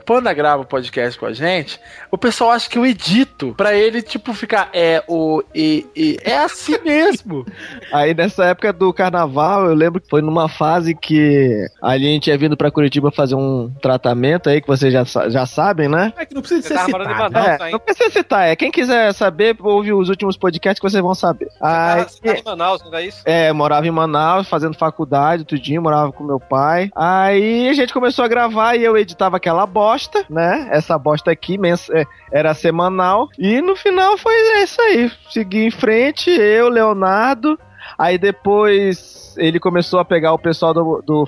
Panda 0.06 0.34
grava 0.34 0.62
o 0.62 0.66
podcast 0.66 1.18
com 1.18 1.26
a 1.26 1.34
gente, 1.34 1.80
o 2.12 2.18
pessoal 2.18 2.52
acha 2.52 2.70
que 2.70 2.78
eu 2.78 2.86
edito 2.86 3.54
pra 3.58 3.74
ele, 3.74 4.02
tipo, 4.02 4.34
ficar 4.34 4.70
é 4.74 5.04
o 5.08 5.44
e, 5.54 5.86
e 5.96 6.18
é 6.24 6.38
assim 6.38 6.78
mesmo. 6.84 7.46
Aí 7.92 8.14
nessa 8.14 8.46
época 8.46 8.72
do 8.72 8.94
carnaval, 8.94 9.66
eu 9.66 9.74
lembro 9.74 10.00
que 10.00 10.10
foi 10.10 10.22
numa 10.22 10.48
fase 10.48 10.94
que 10.96 11.66
ali 11.82 12.08
a 12.08 12.12
gente 12.12 12.24
tinha 12.24 12.38
vindo 12.38 12.56
pra 12.56 12.72
Curitiba 12.72 13.12
fazer 13.12 13.36
um 13.36 13.72
tratamento 13.82 14.50
aí, 14.50 14.62
que 14.62 14.68
vocês 14.68 14.94
já, 14.94 15.04
já 15.30 15.46
sabem, 15.46 15.88
né? 15.90 16.14
É 16.18 16.26
que 16.26 16.34
não 16.36 16.42
precisa 16.42 16.68
ser. 16.68 16.92
Manaus, 16.92 17.36
É, 17.36 17.72
não 17.72 17.80
precisa 17.80 18.10
citar, 18.12 18.48
é. 18.48 18.56
Quem 18.56 18.72
quiser 18.72 19.14
saber, 19.14 19.56
ouve 19.60 19.92
os 19.92 20.10
últimos 20.10 20.38
podcasts 20.38 20.80
que 20.80 20.90
vocês 20.90 21.02
vão 21.02 21.16
saber. 21.16 21.50
Aí, 21.94 22.02
Ah, 22.02 22.08
você 22.08 22.20
tá 22.22 22.34
em 22.40 22.44
Manaus, 22.44 22.84
não 22.84 22.98
é 22.98 23.06
isso? 23.06 23.22
é, 23.26 23.52
morava 23.54 23.86
em 23.88 23.92
Manaus, 23.92 24.48
fazendo 24.50 24.78
faculdade, 24.78 25.44
tudinho, 25.46 25.82
morava 25.82 26.12
com 26.12 26.24
meu 26.24 26.40
pai. 26.40 26.90
Aí 26.96 27.70
a 27.70 27.74
gente 27.74 27.94
começou 27.94 28.24
a 28.26 28.28
gravar 28.28 28.76
e 28.76 28.84
eu 28.84 28.98
editava 28.98 29.38
aquela 29.38 29.66
bosta, 29.66 30.26
né? 30.30 30.68
Essa 30.72 30.98
bosta 30.98 31.32
aqui 31.32 31.58
mens- 31.58 31.90
é, 31.90 32.06
era 32.32 32.54
semanal. 32.54 33.28
E 33.38 33.62
no 33.62 33.76
final 33.76 34.18
foi 34.18 34.34
isso 34.64 34.82
aí. 34.82 35.12
Segui 35.30 35.66
em 35.66 35.72
frente, 35.72 36.30
eu, 36.30 36.70
Leonardo. 36.70 37.60
Aí 37.98 38.18
depois 38.18 39.36
ele 39.38 39.60
começou 39.60 40.00
a 40.00 40.06
pegar 40.06 40.34
o 40.34 40.40
pessoal 40.40 40.74
do. 40.74 41.02
do 41.06 41.24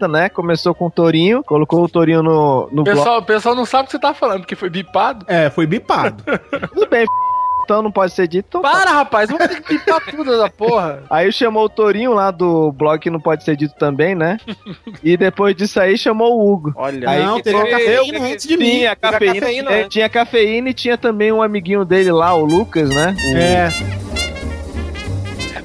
né? 0.08 0.30
Começou 0.30 0.74
com 0.74 0.86
o 0.86 0.90
Torinho, 0.90 1.42
colocou 1.44 1.84
o 1.84 1.88
Torinho 1.88 2.22
no, 2.22 2.68
no 2.72 2.84
blog. 2.84 2.96
pessoal, 2.96 3.18
o 3.18 3.22
pessoal 3.22 3.54
não 3.54 3.66
sabe 3.66 3.82
o 3.82 3.86
que 3.86 3.92
você 3.92 3.98
tá 3.98 4.14
falando, 4.14 4.40
porque 4.40 4.56
foi 4.56 4.70
bipado. 4.70 5.26
É, 5.28 5.50
foi 5.50 5.66
bipado. 5.66 6.24
Tudo 6.72 6.88
bem, 6.88 7.04
então 7.64 7.82
não 7.82 7.90
pode 7.92 8.12
ser 8.12 8.26
dito. 8.28 8.46
Então 8.48 8.62
tá. 8.62 8.70
Para, 8.70 8.90
rapaz, 8.92 9.30
vamos 9.30 9.46
ter 9.48 9.60
que 9.62 9.74
bipar 9.78 10.00
tudo 10.10 10.36
da 10.38 10.48
porra. 10.50 11.02
Aí 11.10 11.30
chamou 11.32 11.64
o 11.64 11.68
Torinho 11.68 12.12
lá 12.14 12.30
do 12.30 12.72
blog 12.72 12.98
que 13.00 13.10
não 13.10 13.20
pode 13.20 13.44
ser 13.44 13.56
dito 13.56 13.74
também, 13.76 14.14
né? 14.14 14.38
e 15.02 15.16
depois 15.16 15.54
disso 15.54 15.78
aí 15.80 15.96
chamou 15.98 16.38
o 16.38 16.52
Hugo. 16.52 16.72
Olha, 16.76 17.08
Aí 17.08 17.24
não, 17.24 17.36
que 17.36 17.42
teve 17.44 17.58
foi- 17.58 17.70
cafeína 17.70 18.18
eu- 18.18 18.24
antes 18.24 18.46
de 18.46 18.56
mim. 18.56 18.64
Tinha 18.70 18.96
cafeína, 18.96 19.34
cafeína, 19.40 19.70
é, 19.70 19.82
né? 19.82 19.88
tinha 19.88 20.08
cafeína 20.08 20.68
e 20.70 20.74
tinha 20.74 20.98
também 20.98 21.32
um 21.32 21.42
amiguinho 21.42 21.84
dele 21.84 22.10
lá, 22.12 22.34
o 22.34 22.44
Lucas, 22.44 22.90
né? 22.90 23.14
O- 23.32 23.36
É. 23.36 23.70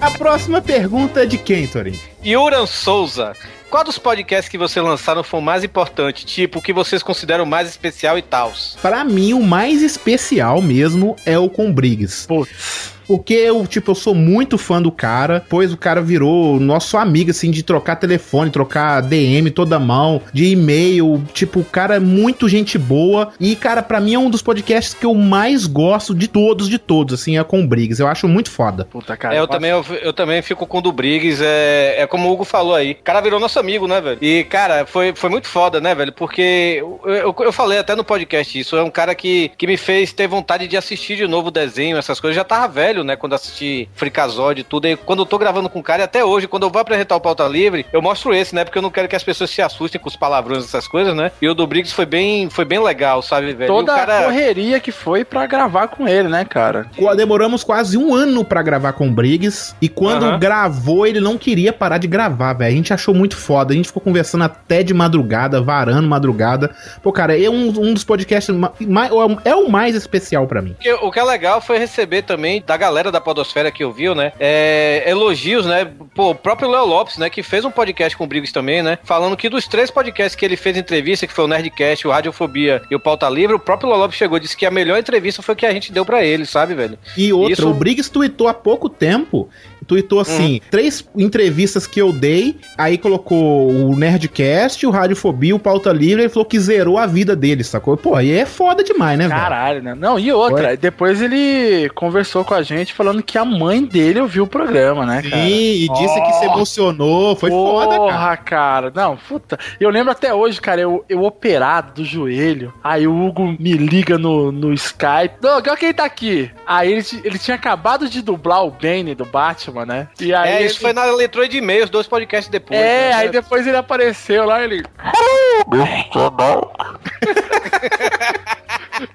A 0.02 0.12
próxima 0.12 0.62
pergunta 0.62 1.24
é 1.24 1.26
de 1.26 1.38
quem, 1.38 1.66
Torinho? 1.68 2.00
Yuran 2.24 2.66
Souza. 2.66 3.34
Qual 3.70 3.84
dos 3.84 3.98
podcasts 3.98 4.50
que 4.50 4.58
você 4.58 4.80
lançaram 4.80 5.24
foi 5.24 5.40
o 5.40 5.44
mais 5.44 5.64
importante? 5.64 6.26
Tipo, 6.26 6.60
o 6.60 6.62
que 6.62 6.72
vocês 6.72 7.04
consideram 7.04 7.46
mais 7.46 7.68
especial 7.68 8.18
e 8.18 8.22
tal? 8.22 8.54
Pra 8.82 9.04
mim, 9.04 9.34
o 9.34 9.44
mais 9.44 9.82
especial 9.82 10.62
mesmo 10.62 11.16
é 11.26 11.38
o 11.38 11.50
com 11.50 11.72
Briggs. 11.72 12.28
Putz. 12.28 12.94
Porque 13.08 13.34
eu, 13.34 13.66
tipo, 13.68 13.92
eu 13.92 13.96
sou 13.96 14.16
muito 14.16 14.58
fã 14.58 14.82
do 14.82 14.92
cara, 14.92 15.46
pois 15.50 15.72
o 15.72 15.78
cara 15.78 16.02
virou 16.02 16.60
nosso 16.60 16.98
amigo, 16.98 17.32
assim, 17.32 17.52
de 17.52 17.64
trocar 17.64 17.96
telefone, 17.96 18.52
trocar 18.52 19.02
DM 19.02 19.50
toda 19.52 19.80
mão, 19.80 20.22
de 20.34 20.52
e-mail. 20.52 21.24
Tipo, 21.34 21.60
o 21.60 21.66
cara 21.66 21.96
é 21.96 22.00
muito 22.00 22.48
gente 22.48 22.78
boa. 22.78 23.32
E, 23.40 23.56
cara, 23.56 23.82
pra 23.82 24.00
mim 24.00 24.14
é 24.14 24.20
um 24.20 24.30
dos 24.30 24.42
podcasts 24.42 24.94
que 24.94 25.06
eu 25.06 25.14
mais 25.14 25.66
gosto 25.66 26.14
de 26.14 26.28
todos, 26.28 26.70
de 26.70 26.78
todos, 26.78 27.20
assim, 27.22 27.38
é 27.38 27.44
com 27.44 27.62
o 27.62 27.68
Briggs. 27.68 28.02
Eu 28.02 28.08
acho 28.08 28.28
muito 28.28 28.50
foda. 28.50 28.86
Puta, 28.86 29.16
cara. 29.18 29.36
É, 29.36 29.40
eu, 29.40 29.48
também, 29.48 29.72
eu, 29.72 29.86
eu 30.02 30.14
também 30.14 30.42
fico 30.42 30.66
com 30.66 30.78
o 30.78 30.82
do 30.82 30.92
Briggs. 30.92 31.44
É, 31.44 31.96
é 32.02 32.08
como 32.08 32.30
o 32.30 32.32
Hugo 32.32 32.44
falou 32.44 32.76
aí. 32.76 32.92
O 32.92 33.04
cara 33.04 33.22
virou 33.22 33.40
nosso 33.40 33.60
amigo, 33.60 33.88
né, 33.88 34.02
velho? 34.02 34.18
E, 34.22 34.44
cara, 34.46 34.86
foi, 34.86 35.14
foi 35.16 35.30
muito 35.30 35.48
foda, 35.48 35.82
né, 35.82 35.94
velho? 35.96 36.12
Porque 36.12 36.78
eu, 36.80 37.00
eu, 37.06 37.36
eu 37.40 37.52
falei 37.52 37.80
até 37.80 37.96
no 37.96 38.04
podcast 38.04 38.60
isso. 38.60 38.76
É 38.76 38.84
um 38.84 38.92
cara 38.92 39.14
que, 39.16 39.52
que 39.58 39.68
me 39.68 39.78
fez 39.78 40.14
ter 40.14 40.28
vontade 40.28 40.68
de 40.68 40.78
assistir 40.78 41.18
de 41.18 41.28
novo 41.28 41.48
o 41.48 41.52
desenho, 41.52 41.98
essas 41.98 42.20
coisas. 42.20 42.36
Eu 42.36 42.42
já 42.42 42.46
tava 42.46 42.68
velho, 42.68 42.95
né, 43.04 43.16
quando 43.16 43.34
assisti 43.34 43.90
Fricazode 43.96 44.62
e 44.62 44.64
tudo. 44.64 44.88
E 44.88 44.96
quando 44.96 45.20
eu 45.20 45.26
tô 45.26 45.38
gravando 45.38 45.70
com 45.70 45.80
o 45.80 45.84
cara, 45.84 46.02
e 46.04 46.06
até 46.06 46.24
hoje, 46.24 46.48
quando 46.48 46.64
eu 46.64 46.70
vou 46.70 46.82
apresentar 46.82 47.16
o 47.16 47.22
Pauta 47.22 47.46
Livre, 47.48 47.86
eu 47.92 48.02
mostro 48.02 48.34
esse, 48.34 48.54
né? 48.56 48.64
Porque 48.64 48.78
eu 48.78 48.82
não 48.82 48.92
quero 48.92 49.08
que 49.08 49.16
as 49.16 49.24
pessoas 49.24 49.50
se 49.50 49.62
assustem 49.62 50.00
com 50.00 50.08
os 50.10 50.16
palavrões 50.16 50.64
essas 50.64 50.88
coisas, 50.88 51.16
né? 51.16 51.32
E 51.42 51.48
o 51.48 51.54
do 51.54 51.66
Briggs 51.68 51.94
foi 51.94 52.06
bem, 52.06 52.50
foi 52.50 52.66
bem 52.66 52.80
legal, 52.82 53.22
sabe, 53.22 53.54
velho? 53.54 53.68
Toda 53.74 53.94
o 53.94 53.96
cara... 53.96 54.20
a 54.20 54.24
correria 54.24 54.80
que 54.80 54.92
foi 54.92 55.24
pra 55.26 55.46
gravar 55.46 55.88
com 55.88 56.08
ele, 56.08 56.28
né, 56.28 56.46
cara? 56.46 56.88
Demoramos 57.16 57.64
quase 57.64 57.98
um 57.98 58.14
ano 58.14 58.44
pra 58.44 58.62
gravar 58.62 58.94
com 58.94 59.08
o 59.08 59.12
Briggs. 59.12 59.76
E 59.82 59.88
quando 59.90 60.38
gravou, 60.38 61.06
ele 61.08 61.20
não 61.20 61.38
queria 61.38 61.72
parar 61.74 61.98
de 61.98 62.08
gravar, 62.08 62.54
velho. 62.54 62.72
A 62.72 62.76
gente 62.76 62.94
achou 62.94 63.14
muito 63.14 63.36
foda. 63.38 63.74
A 63.74 63.76
gente 63.76 63.88
ficou 63.88 64.02
conversando 64.02 64.44
até 64.44 64.84
de 64.84 64.94
madrugada, 64.94 65.62
varando 65.62 66.08
madrugada. 66.08 66.76
Pô, 67.02 67.12
cara, 67.12 67.40
é 67.40 67.50
um, 67.50 67.68
um 67.70 67.94
dos 67.94 68.04
podcasts. 68.04 68.54
ma- 68.56 68.72
ma- 68.82 69.10
é 69.44 69.56
o 69.56 69.70
mais 69.70 69.96
especial 69.96 70.48
pra 70.48 70.62
mim. 70.62 70.72
O 70.72 70.76
que- 70.76 70.94
O 70.94 71.12
que 71.12 71.20
é 71.20 71.24
legal 71.24 71.62
foi 71.62 71.78
receber 71.78 72.24
também 72.24 72.64
da 72.66 72.76
galera 72.86 73.12
da 73.12 73.20
Podosfera 73.20 73.72
que 73.72 73.84
ouviu, 73.84 74.14
né? 74.14 74.32
é, 74.40 75.04
elogios, 75.08 75.66
né? 75.66 75.90
Pô, 76.14 76.30
o 76.32 76.36
próprio 76.36 76.70
Léo 76.70 76.86
Lopes, 76.86 77.18
né? 77.18 77.30
Que 77.30 77.42
fez 77.42 77.66
um 77.66 77.72
podcast 77.72 78.16
com 78.16 78.24
o 78.24 78.28
Briggs 78.28 78.54
também, 78.54 78.84
né? 78.84 79.00
Falando 79.04 79.36
que 79.36 79.50
dos 79.50 79.68
três 79.68 79.90
podcasts 79.90 80.36
que 80.36 80.46
ele 80.46 80.56
fez 80.56 80.78
entrevista, 80.78 81.26
que 81.26 81.34
foi 81.34 81.46
o 81.46 81.48
Nerdcast, 81.48 82.08
o 82.08 82.12
Radiofobia 82.12 82.82
e 82.92 82.96
o 82.96 83.00
Pauta 83.00 83.28
Livre, 83.28 83.56
o 83.56 83.60
próprio 83.60 83.90
Léo 83.90 84.00
Lopes 84.00 84.18
chegou 84.18 84.38
e 84.38 84.42
disse 84.42 84.56
que 84.56 84.66
a 84.66 84.72
melhor 84.72 85.00
entrevista 85.00 85.42
foi 85.42 85.56
que 85.56 85.66
a 85.66 85.72
gente 85.74 85.92
deu 85.92 86.06
pra 86.06 86.24
ele, 86.24 86.46
sabe, 86.46 86.76
velho? 86.76 86.98
E 87.18 87.34
outra, 87.34 87.54
Isso- 87.54 87.70
o 87.70 87.74
Briggs 87.74 88.10
tweetou 88.12 88.48
há 88.48 88.54
pouco 88.54 88.88
tempo. 88.88 89.50
Tweetou 89.88 90.20
assim: 90.20 90.62
três 90.70 91.08
entrevistas 91.16 91.88
que 91.88 92.02
eu 92.02 92.12
dei. 92.12 92.58
Aí 92.78 92.98
colocou 92.98 93.70
o 93.70 93.96
Nerdcast, 93.96 94.86
o 94.86 94.92
Radiofobia, 94.92 95.56
o 95.56 95.60
Pauta 95.60 95.92
Livre. 95.92 96.24
Ele 96.24 96.30
falou 96.30 96.46
que 96.46 96.60
zerou 96.60 96.98
a 96.98 97.06
vida 97.06 97.36
dele, 97.36 97.64
sacou? 97.64 97.96
Pô, 97.98 98.16
aí 98.16 98.32
é 98.32 98.46
foda 98.46 98.84
demais, 98.84 99.18
né, 99.18 99.28
velho? 99.28 99.40
Caralho, 99.40 99.84
né? 99.84 99.96
Não, 99.96 100.18
e 100.18 100.32
outra, 100.32 100.76
depois 100.76 101.22
ele 101.22 101.90
conversou 101.90 102.44
com 102.44 102.54
a 102.54 102.62
gente 102.62 102.94
falando 102.94 103.24
que 103.24 103.38
a 103.38 103.46
mãe 103.46 103.84
dele 103.84 104.20
ouviu 104.20 104.44
o 104.44 104.48
programa, 104.48 105.06
né, 105.06 105.22
Sim, 105.22 105.30
cara? 105.30 105.44
e 105.46 105.90
disse 105.90 106.22
que 106.22 106.34
se 106.34 106.46
emocionou. 106.46 107.36
Foi 107.36 107.50
foda, 107.50 107.90
cara. 107.90 108.00
Porra, 108.00 108.38
cara. 108.38 108.92
Não, 108.94 109.18
puta. 109.18 109.58
Eu 109.80 109.90
lembro 109.90 110.12
até 110.12 110.34
hoje, 110.34 110.60
cara, 110.62 110.82
eu, 110.82 111.04
eu 111.08 111.24
operado 111.24 111.94
do 111.94 112.06
joelho. 112.06 112.74
Aí 112.84 113.08
o 113.08 113.26
Hugo 113.26 113.56
me 113.60 113.74
liga 113.74 114.18
no, 114.18 114.52
no 114.52 114.74
Skype. 114.74 115.36
Não, 115.42 115.56
olha 115.56 115.78
quem 115.78 115.94
tá 115.94 116.06
aqui. 116.06 116.52
Aí 116.66 116.92
ele, 116.92 117.06
ele 117.24 117.40
tinha 117.40 117.56
acabado 117.56 118.08
de 118.08 118.22
dublar 118.22 118.66
o 118.66 118.72
Bane 118.72 119.16
do 119.16 119.26
Batman, 119.26 119.75
né? 119.84 120.08
E 120.20 120.32
aí 120.34 120.52
é, 120.52 120.56
ele- 120.58 120.66
isso 120.66 120.80
foi 120.80 120.94
na 120.94 121.06
leitura 121.06 121.50
de 121.50 121.58
e-mails, 121.58 121.90
dois 121.90 122.06
podcasts 122.06 122.52
depois. 122.52 122.80
É, 122.80 123.10
né? 123.10 123.14
aí 123.16 123.30
depois 123.30 123.66
ele 123.66 123.78
apareceu 123.78 124.46
lá, 124.46 124.64
ele. 124.64 124.84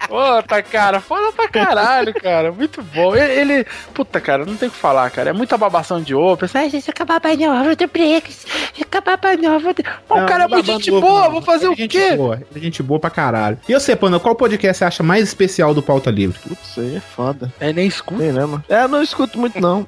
Puta, 0.08 0.62
cara, 0.62 1.00
foda 1.00 1.32
pra 1.32 1.48
caralho, 1.48 2.12
cara. 2.14 2.52
Muito 2.52 2.82
bom. 2.82 3.14
Ele, 3.16 3.32
ele- 3.54 3.66
puta, 3.94 4.20
cara, 4.20 4.44
não 4.44 4.56
tem 4.56 4.68
o 4.68 4.72
que 4.72 4.76
falar, 4.76 5.10
cara. 5.10 5.30
É 5.30 5.32
muita 5.32 5.56
babação 5.56 6.00
de 6.02 6.14
ovo. 6.14 6.36
Pensa, 6.36 6.58
"Ai, 6.58 6.70
gente, 6.70 6.90
acabar 6.90 7.20
a 7.24 7.36
nova 7.36 7.74
do 7.76 7.86
Briggs. 7.86 8.46
Acabar 8.80 9.18
a 9.22 9.36
nova 9.36 9.72
do... 9.74 9.82
Pô, 10.06 10.14
o 10.20 10.26
cara 10.26 10.44
é 10.44 10.48
muito 10.48 10.66
gente 10.66 10.90
ovo, 10.90 11.00
boa, 11.00 11.28
vou 11.28 11.42
fazer 11.42 11.66
Ele 11.66 11.72
o 11.72 11.74
é 11.74 11.76
gente 11.76 11.90
quê? 11.98 12.16
Boa, 12.16 12.34
ele 12.36 12.46
é 12.56 12.58
gente 12.60 12.82
boa 12.82 12.98
pra 13.00 13.10
caralho. 13.10 13.58
E 13.68 13.72
você, 13.74 13.94
Panda, 13.96 14.18
qual 14.20 14.34
podcast 14.34 14.78
você 14.78 14.84
acha 14.84 15.02
mais 15.02 15.24
especial 15.24 15.72
do 15.74 15.82
Pauta 15.82 16.10
Livre? 16.10 16.38
Putz, 16.40 16.70
isso 16.70 16.80
aí 16.80 16.96
é 16.96 17.00
foda. 17.00 17.52
É, 17.60 17.72
nem 17.72 17.86
escuta. 17.86 18.20
Sei, 18.22 18.32
né, 18.32 18.44
mano? 18.44 18.64
É, 18.68 18.82
eu 18.84 18.88
não 18.88 19.02
escuto 19.02 19.38
muito, 19.38 19.60
não. 19.60 19.86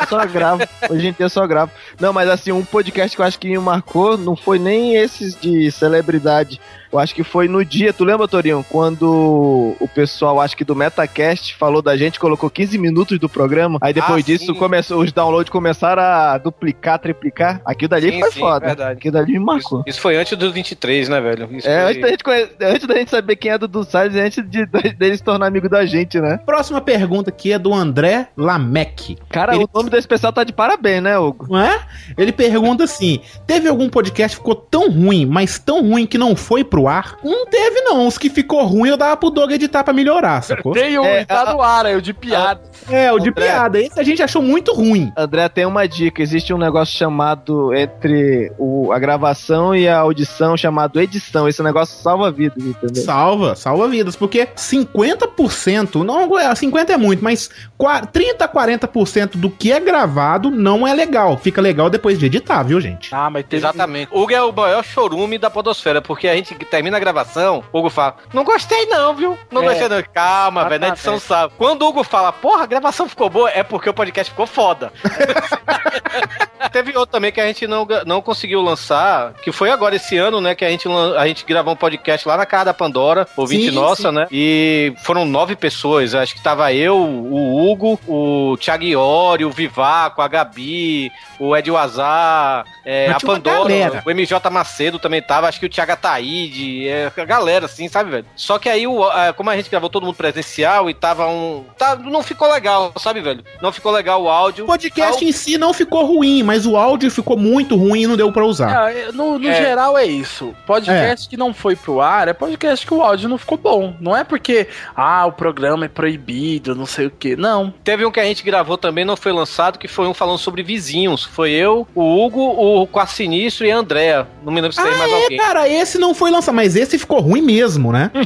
Eu 0.00 0.06
só 0.08 0.24
gravo. 0.26 0.62
Hoje 0.90 1.08
em 1.08 1.12
dia 1.12 1.26
eu 1.26 1.30
só 1.30 1.46
gravo. 1.46 1.72
Não, 2.00 2.12
mas 2.12 2.28
assim, 2.28 2.52
um 2.52 2.64
podcast 2.64 3.16
que 3.16 3.22
eu 3.22 3.26
acho 3.26 3.38
que 3.38 3.48
me 3.48 3.58
marcou 3.58 4.16
não 4.16 4.36
foi 4.36 4.58
nem 4.58 4.96
esses 4.96 5.34
de 5.40 5.70
celebridade. 5.72 6.60
Eu 6.96 7.00
acho 7.00 7.14
que 7.14 7.22
foi 7.22 7.46
no 7.46 7.62
dia, 7.64 7.92
tu 7.92 8.04
lembra, 8.04 8.26
Torinho? 8.26 8.64
Quando 8.70 9.76
o 9.78 9.88
pessoal, 9.94 10.40
acho 10.40 10.56
que 10.56 10.64
do 10.64 10.74
Metacast, 10.74 11.54
falou 11.54 11.82
da 11.82 11.94
gente, 11.96 12.18
colocou 12.18 12.48
15 12.48 12.78
minutos 12.78 13.18
do 13.18 13.28
programa. 13.28 13.78
Aí 13.82 13.92
depois 13.92 14.24
Ah, 14.24 14.26
disso, 14.26 14.54
começou, 14.54 15.02
os 15.02 15.12
downloads 15.12 15.50
começaram 15.50 16.02
a 16.02 16.38
duplicar, 16.38 16.98
triplicar. 16.98 17.60
Aquilo 17.64 17.90
dali 17.90 18.10
Sim, 18.12 18.20
foi 18.20 18.30
sim, 18.30 18.40
foda. 18.40 18.66
verdade. 18.66 18.92
Aquilo 18.98 19.12
dali 19.12 19.32
me 19.34 19.38
marcou. 19.40 19.82
Isso 19.86 20.00
foi 20.00 20.16
antes 20.16 20.36
dos 20.38 20.52
23, 20.52 21.08
né, 21.10 21.20
velho? 21.20 21.48
Isso 21.52 21.68
É, 21.68 21.82
foi- 21.82 21.90
antes 21.90 22.00
da, 22.02 22.08
gente 22.08 22.24
conhe- 22.24 22.48
antes 22.62 22.86
da 22.86 22.94
gente 22.96 23.10
saber 23.10 23.36
quem 23.36 23.50
é 23.52 23.58
do, 23.58 23.68
do 23.68 23.84
Salles, 23.84 24.16
antes 24.16 24.42
de, 24.48 24.64
de- 24.66 24.92
dele 24.96 25.16
se 25.18 25.22
tornar 25.22 25.46
amigo 25.48 25.68
da 25.68 25.84
gente, 25.84 26.18
né? 26.18 26.38
Próxima 26.46 26.80
pergunta 26.80 27.28
aqui 27.30 27.52
é 27.52 27.58
do 27.58 27.74
André 27.74 28.28
Lamec. 28.36 29.18
Cara, 29.28 29.54
Ele- 29.54 29.64
o 29.64 29.68
nome 29.74 29.90
do 29.90 29.96
especial 29.98 30.32
tá 30.32 30.44
de 30.44 30.52
parabéns, 30.52 31.02
né, 31.02 31.18
Hugo? 31.18 31.46
Não 31.50 31.60
é? 31.60 31.78
Ele 32.16 32.32
pergunta 32.32 32.84
assim: 32.84 33.20
teve 33.46 33.68
algum 33.68 33.88
podcast 33.90 34.36
que 34.36 34.40
ficou 34.42 34.54
tão 34.54 34.90
ruim, 34.90 35.26
mas 35.26 35.58
tão 35.58 35.82
ruim 35.82 36.06
que 36.06 36.16
não 36.16 36.34
foi 36.34 36.64
pro 36.64 36.85
ar? 36.88 37.16
Não 37.24 37.46
teve, 37.46 37.80
não. 37.82 38.06
Os 38.06 38.18
que 38.18 38.28
ficou 38.30 38.64
ruim 38.64 38.88
eu 38.90 38.96
dava 38.96 39.16
pro 39.16 39.30
Doug 39.30 39.50
editar 39.52 39.82
pra 39.84 39.92
melhorar, 39.92 40.42
sacou? 40.42 40.72
Tem 40.72 40.98
o 40.98 41.04
É, 41.04 41.24
tá 41.24 41.42
a- 41.42 41.52
no 41.52 41.62
ar, 41.62 41.86
aí, 41.86 41.96
o 41.96 42.02
de 42.02 42.12
piada. 42.12 42.60
É, 42.90 43.12
o 43.12 43.18
de 43.18 43.30
André. 43.30 43.44
piada. 43.46 43.80
Esse 43.80 43.98
a 43.98 44.02
gente 44.02 44.22
achou 44.22 44.40
muito 44.42 44.72
ruim. 44.72 45.12
André, 45.16 45.48
tem 45.48 45.64
uma 45.66 45.86
dica. 45.88 46.22
Existe 46.22 46.52
um 46.54 46.58
negócio 46.58 46.96
chamado 46.96 47.74
entre 47.74 48.52
o, 48.58 48.92
a 48.92 48.98
gravação 48.98 49.74
e 49.74 49.88
a 49.88 49.98
audição 49.98 50.56
chamado 50.56 51.00
edição. 51.00 51.48
Esse 51.48 51.62
negócio 51.62 51.96
salva 52.02 52.30
vidas, 52.30 52.62
entendeu? 52.64 53.02
Salva, 53.02 53.54
salva 53.56 53.88
vidas, 53.88 54.14
porque 54.16 54.46
50%, 54.56 56.02
não, 56.04 56.38
é, 56.38 56.54
50 56.54 56.92
é 56.92 56.96
muito, 56.96 57.22
mas 57.22 57.50
qua- 57.76 58.04
30 58.06 58.44
a 58.44 58.48
40% 58.48 59.36
do 59.36 59.50
que 59.50 59.72
é 59.72 59.80
gravado 59.80 60.50
não 60.50 60.86
é 60.86 60.94
legal. 60.94 61.36
Fica 61.36 61.60
legal 61.60 61.90
depois 61.90 62.18
de 62.18 62.26
editar, 62.26 62.62
viu, 62.62 62.80
gente? 62.80 63.08
Ah, 63.14 63.30
mas 63.30 63.44
teve. 63.44 63.56
Exatamente. 63.62 64.08
O 64.12 64.22
Hugo 64.22 64.32
é 64.32 64.42
o 64.42 64.52
maior 64.52 64.84
chorume 64.84 65.38
da 65.38 65.50
podosfera, 65.50 66.00
porque 66.02 66.28
a 66.28 66.34
gente 66.34 66.54
termina 66.66 66.96
a 66.96 67.00
gravação, 67.00 67.64
o 67.72 67.78
Hugo 67.78 67.90
fala, 67.90 68.16
não 68.32 68.44
gostei 68.44 68.86
não, 68.86 69.14
viu? 69.14 69.38
Não 69.50 69.62
É. 69.62 69.66
gostei 69.66 69.88
não. 69.88 70.02
Calma, 70.12 70.64
velho, 70.68 70.80
na 70.80 70.86
Exatamente. 70.88 70.98
edição 71.16 71.20
sabe. 71.20 71.54
Quando 71.56 71.82
o 71.82 71.88
Hugo 71.88 72.04
fala, 72.04 72.32
porra, 72.32 72.64
a 72.64 72.66
gravação 72.66 73.08
ficou 73.08 73.28
boa, 73.30 73.50
é 73.50 73.62
porque 73.62 73.88
o 73.88 73.94
podcast 73.94 74.30
ficou 74.30 74.46
foda. 74.46 74.92
Teve 76.72 76.90
outro 76.96 77.12
também 77.12 77.30
que 77.32 77.40
a 77.40 77.46
gente 77.46 77.66
não, 77.66 77.86
não 78.04 78.20
conseguiu 78.20 78.60
lançar, 78.60 79.32
que 79.34 79.52
foi 79.52 79.70
agora 79.70 79.96
esse 79.96 80.16
ano, 80.16 80.40
né, 80.40 80.54
que 80.54 80.64
a 80.64 80.68
gente, 80.70 80.88
a 81.16 81.26
gente 81.26 81.44
gravou 81.44 81.72
um 81.72 81.76
podcast 81.76 82.26
lá 82.26 82.36
na 82.36 82.44
casa 82.46 82.66
da 82.66 82.74
Pandora, 82.74 83.26
ouvinte 83.36 83.66
Sim, 83.70 83.74
nossa, 83.74 84.08
sim. 84.08 84.14
né? 84.14 84.26
E 84.30 84.92
foram 85.02 85.24
nove 85.24 85.54
pessoas, 85.54 86.14
acho 86.14 86.34
que 86.34 86.42
tava 86.42 86.72
eu, 86.72 86.96
o 86.98 87.70
Hugo, 87.70 87.98
o 88.06 88.56
Thiago 88.58 88.84
Iori, 88.84 89.44
o 89.44 89.50
Vivaco, 89.50 90.20
a 90.22 90.28
Gabi, 90.28 91.10
o 91.38 91.56
Ed 91.56 91.70
Wazar, 91.70 92.64
é, 92.84 93.10
a 93.10 93.20
Pandora, 93.20 94.02
o 94.04 94.10
MJ 94.10 94.50
Macedo 94.50 94.98
também 94.98 95.22
tava, 95.22 95.48
acho 95.48 95.60
que 95.60 95.66
o 95.66 95.70
Thiago 95.70 95.92
Ataíde, 95.92 96.55
é, 96.86 97.12
a 97.16 97.24
galera, 97.24 97.66
assim, 97.66 97.88
sabe, 97.88 98.10
velho? 98.10 98.26
Só 98.36 98.58
que 98.58 98.68
aí, 98.68 98.86
o, 98.86 99.04
a- 99.04 99.32
como 99.32 99.50
a 99.50 99.56
gente 99.56 99.70
gravou 99.70 99.88
todo 99.90 100.04
mundo 100.04 100.14
presencial 100.16 100.88
e 100.90 100.94
tava 100.94 101.26
um. 101.28 101.64
Tá, 101.78 101.96
não 101.96 102.22
ficou 102.22 102.50
legal, 102.50 102.92
sabe, 102.98 103.20
velho? 103.20 103.44
Não 103.60 103.72
ficou 103.72 103.92
legal 103.92 104.22
o 104.22 104.28
áudio. 104.28 104.64
O 104.64 104.66
podcast 104.68 105.24
em 105.24 105.32
si 105.32 105.56
não 105.58 105.72
ficou 105.72 106.04
ruim, 106.04 106.42
mas 106.42 106.66
o 106.66 106.76
áudio 106.76 107.10
ficou 107.10 107.36
muito 107.36 107.76
ruim 107.76 108.02
e 108.02 108.06
não 108.06 108.16
deu 108.16 108.32
pra 108.32 108.44
usar. 108.44 108.92
É, 108.92 109.12
no 109.12 109.38
no 109.38 109.48
É. 109.48 109.54
geral 109.54 109.96
é 109.98 110.04
isso. 110.06 110.54
Podcast 110.66 111.28
que 111.28 111.36
não 111.36 111.52
foi 111.52 111.76
pro 111.76 112.00
ar 112.00 112.28
é 112.28 112.32
podcast 112.32 112.86
que 112.86 112.94
o 112.94 113.02
áudio 113.02 113.28
não 113.28 113.38
ficou 113.38 113.58
bom. 113.58 113.94
Não 114.00 114.16
é 114.16 114.24
porque, 114.24 114.68
ah, 114.94 115.26
o 115.26 115.32
programa 115.32 115.84
é 115.84 115.88
proibido, 115.88 116.74
não 116.74 116.86
sei 116.86 117.06
o 117.06 117.10
que. 117.10 117.36
Não. 117.36 117.72
Teve 117.84 118.04
um 118.06 118.10
que 118.10 118.20
a 118.20 118.24
gente 118.24 118.42
gravou 118.42 118.76
também, 118.78 119.04
não 119.04 119.16
foi 119.16 119.32
lançado, 119.32 119.78
que 119.78 119.88
foi 119.88 120.06
um 120.06 120.14
falando 120.14 120.38
sobre 120.38 120.62
vizinhos. 120.62 121.24
Foi 121.24 121.50
eu, 121.50 121.86
o 121.94 122.24
Hugo, 122.24 122.40
o 122.40 122.86
Quarto 122.86 123.12
Sinistro 123.12 123.66
e 123.66 123.70
a 123.70 123.76
Andrea. 123.76 124.26
Não 124.44 124.52
me 124.52 124.60
lembro 124.60 124.74
se 124.76 124.82
tem 124.82 124.92
Ah, 124.92 124.96
mais 124.98 125.10
é, 125.12 125.22
alguém. 125.22 125.38
cara, 125.38 125.68
esse 125.68 125.98
não 125.98 126.14
foi 126.14 126.30
lançado, 126.30 126.45
mas 126.52 126.76
esse 126.76 126.98
ficou 126.98 127.20
ruim 127.20 127.42
mesmo, 127.42 127.92
né? 127.92 128.10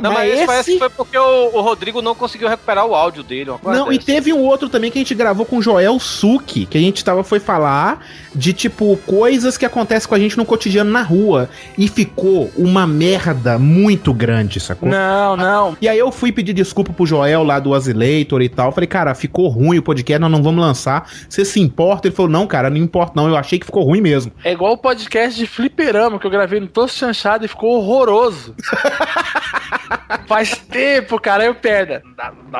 Não, 0.00 0.12
mas 0.12 0.32
esse 0.32 0.46
parece 0.46 0.72
que 0.72 0.78
foi 0.78 0.90
porque 0.90 1.16
o, 1.16 1.50
o 1.52 1.60
Rodrigo 1.60 2.02
não 2.02 2.14
conseguiu 2.14 2.48
recuperar 2.48 2.84
o 2.86 2.94
áudio 2.94 3.22
dele, 3.22 3.50
uma 3.50 3.58
coisa 3.58 3.78
Não, 3.78 3.92
e 3.92 3.96
dessa. 3.96 4.06
teve 4.06 4.32
um 4.32 4.40
outro 4.40 4.68
também 4.68 4.90
que 4.90 4.98
a 4.98 5.00
gente 5.00 5.14
gravou 5.14 5.46
com 5.46 5.58
o 5.58 5.62
Joel 5.62 5.98
Suki, 6.00 6.66
que 6.66 6.76
a 6.76 6.80
gente 6.80 7.04
tava, 7.04 7.22
foi 7.22 7.38
falar 7.38 8.04
de, 8.34 8.52
tipo, 8.52 8.96
coisas 9.06 9.56
que 9.56 9.64
acontecem 9.64 10.08
com 10.08 10.14
a 10.14 10.18
gente 10.18 10.36
no 10.36 10.44
cotidiano 10.44 10.90
na 10.90 11.02
rua. 11.02 11.48
E 11.78 11.86
ficou 11.86 12.50
uma 12.56 12.86
merda 12.86 13.58
muito 13.58 14.12
grande, 14.12 14.58
sacou? 14.58 14.88
Não, 14.88 15.36
não. 15.36 15.76
E 15.80 15.88
aí 15.88 15.98
eu 15.98 16.10
fui 16.10 16.32
pedir 16.32 16.52
desculpa 16.52 16.92
pro 16.92 17.06
Joel 17.06 17.44
lá 17.44 17.60
do 17.60 17.74
Azileitor 17.74 18.42
e 18.42 18.48
tal. 18.48 18.72
Falei, 18.72 18.88
cara, 18.88 19.14
ficou 19.14 19.48
ruim 19.48 19.78
o 19.78 19.82
podcast, 19.82 20.20
nós 20.20 20.30
não 20.30 20.42
vamos 20.42 20.64
lançar. 20.64 21.08
Você 21.28 21.44
se 21.44 21.60
importa? 21.60 22.08
Ele 22.08 22.14
falou, 22.14 22.30
não, 22.30 22.46
cara, 22.46 22.70
não 22.70 22.78
importa 22.78 23.12
não, 23.14 23.28
eu 23.28 23.36
achei 23.36 23.58
que 23.58 23.66
ficou 23.66 23.84
ruim 23.84 24.00
mesmo. 24.00 24.32
É 24.42 24.52
igual 24.52 24.72
o 24.72 24.78
podcast 24.78 25.38
de 25.38 25.46
Fliperama 25.46 26.18
que 26.18 26.26
eu 26.26 26.30
gravei 26.30 26.58
no 26.58 26.66
Tosto 26.66 26.98
Chanchado 27.02 27.44
e 27.44 27.48
ficou 27.48 27.78
horroroso. 27.78 28.54
Faz 30.26 30.56
tempo, 30.56 31.20
cara, 31.20 31.44
eu 31.44 31.54
perda. 31.54 32.02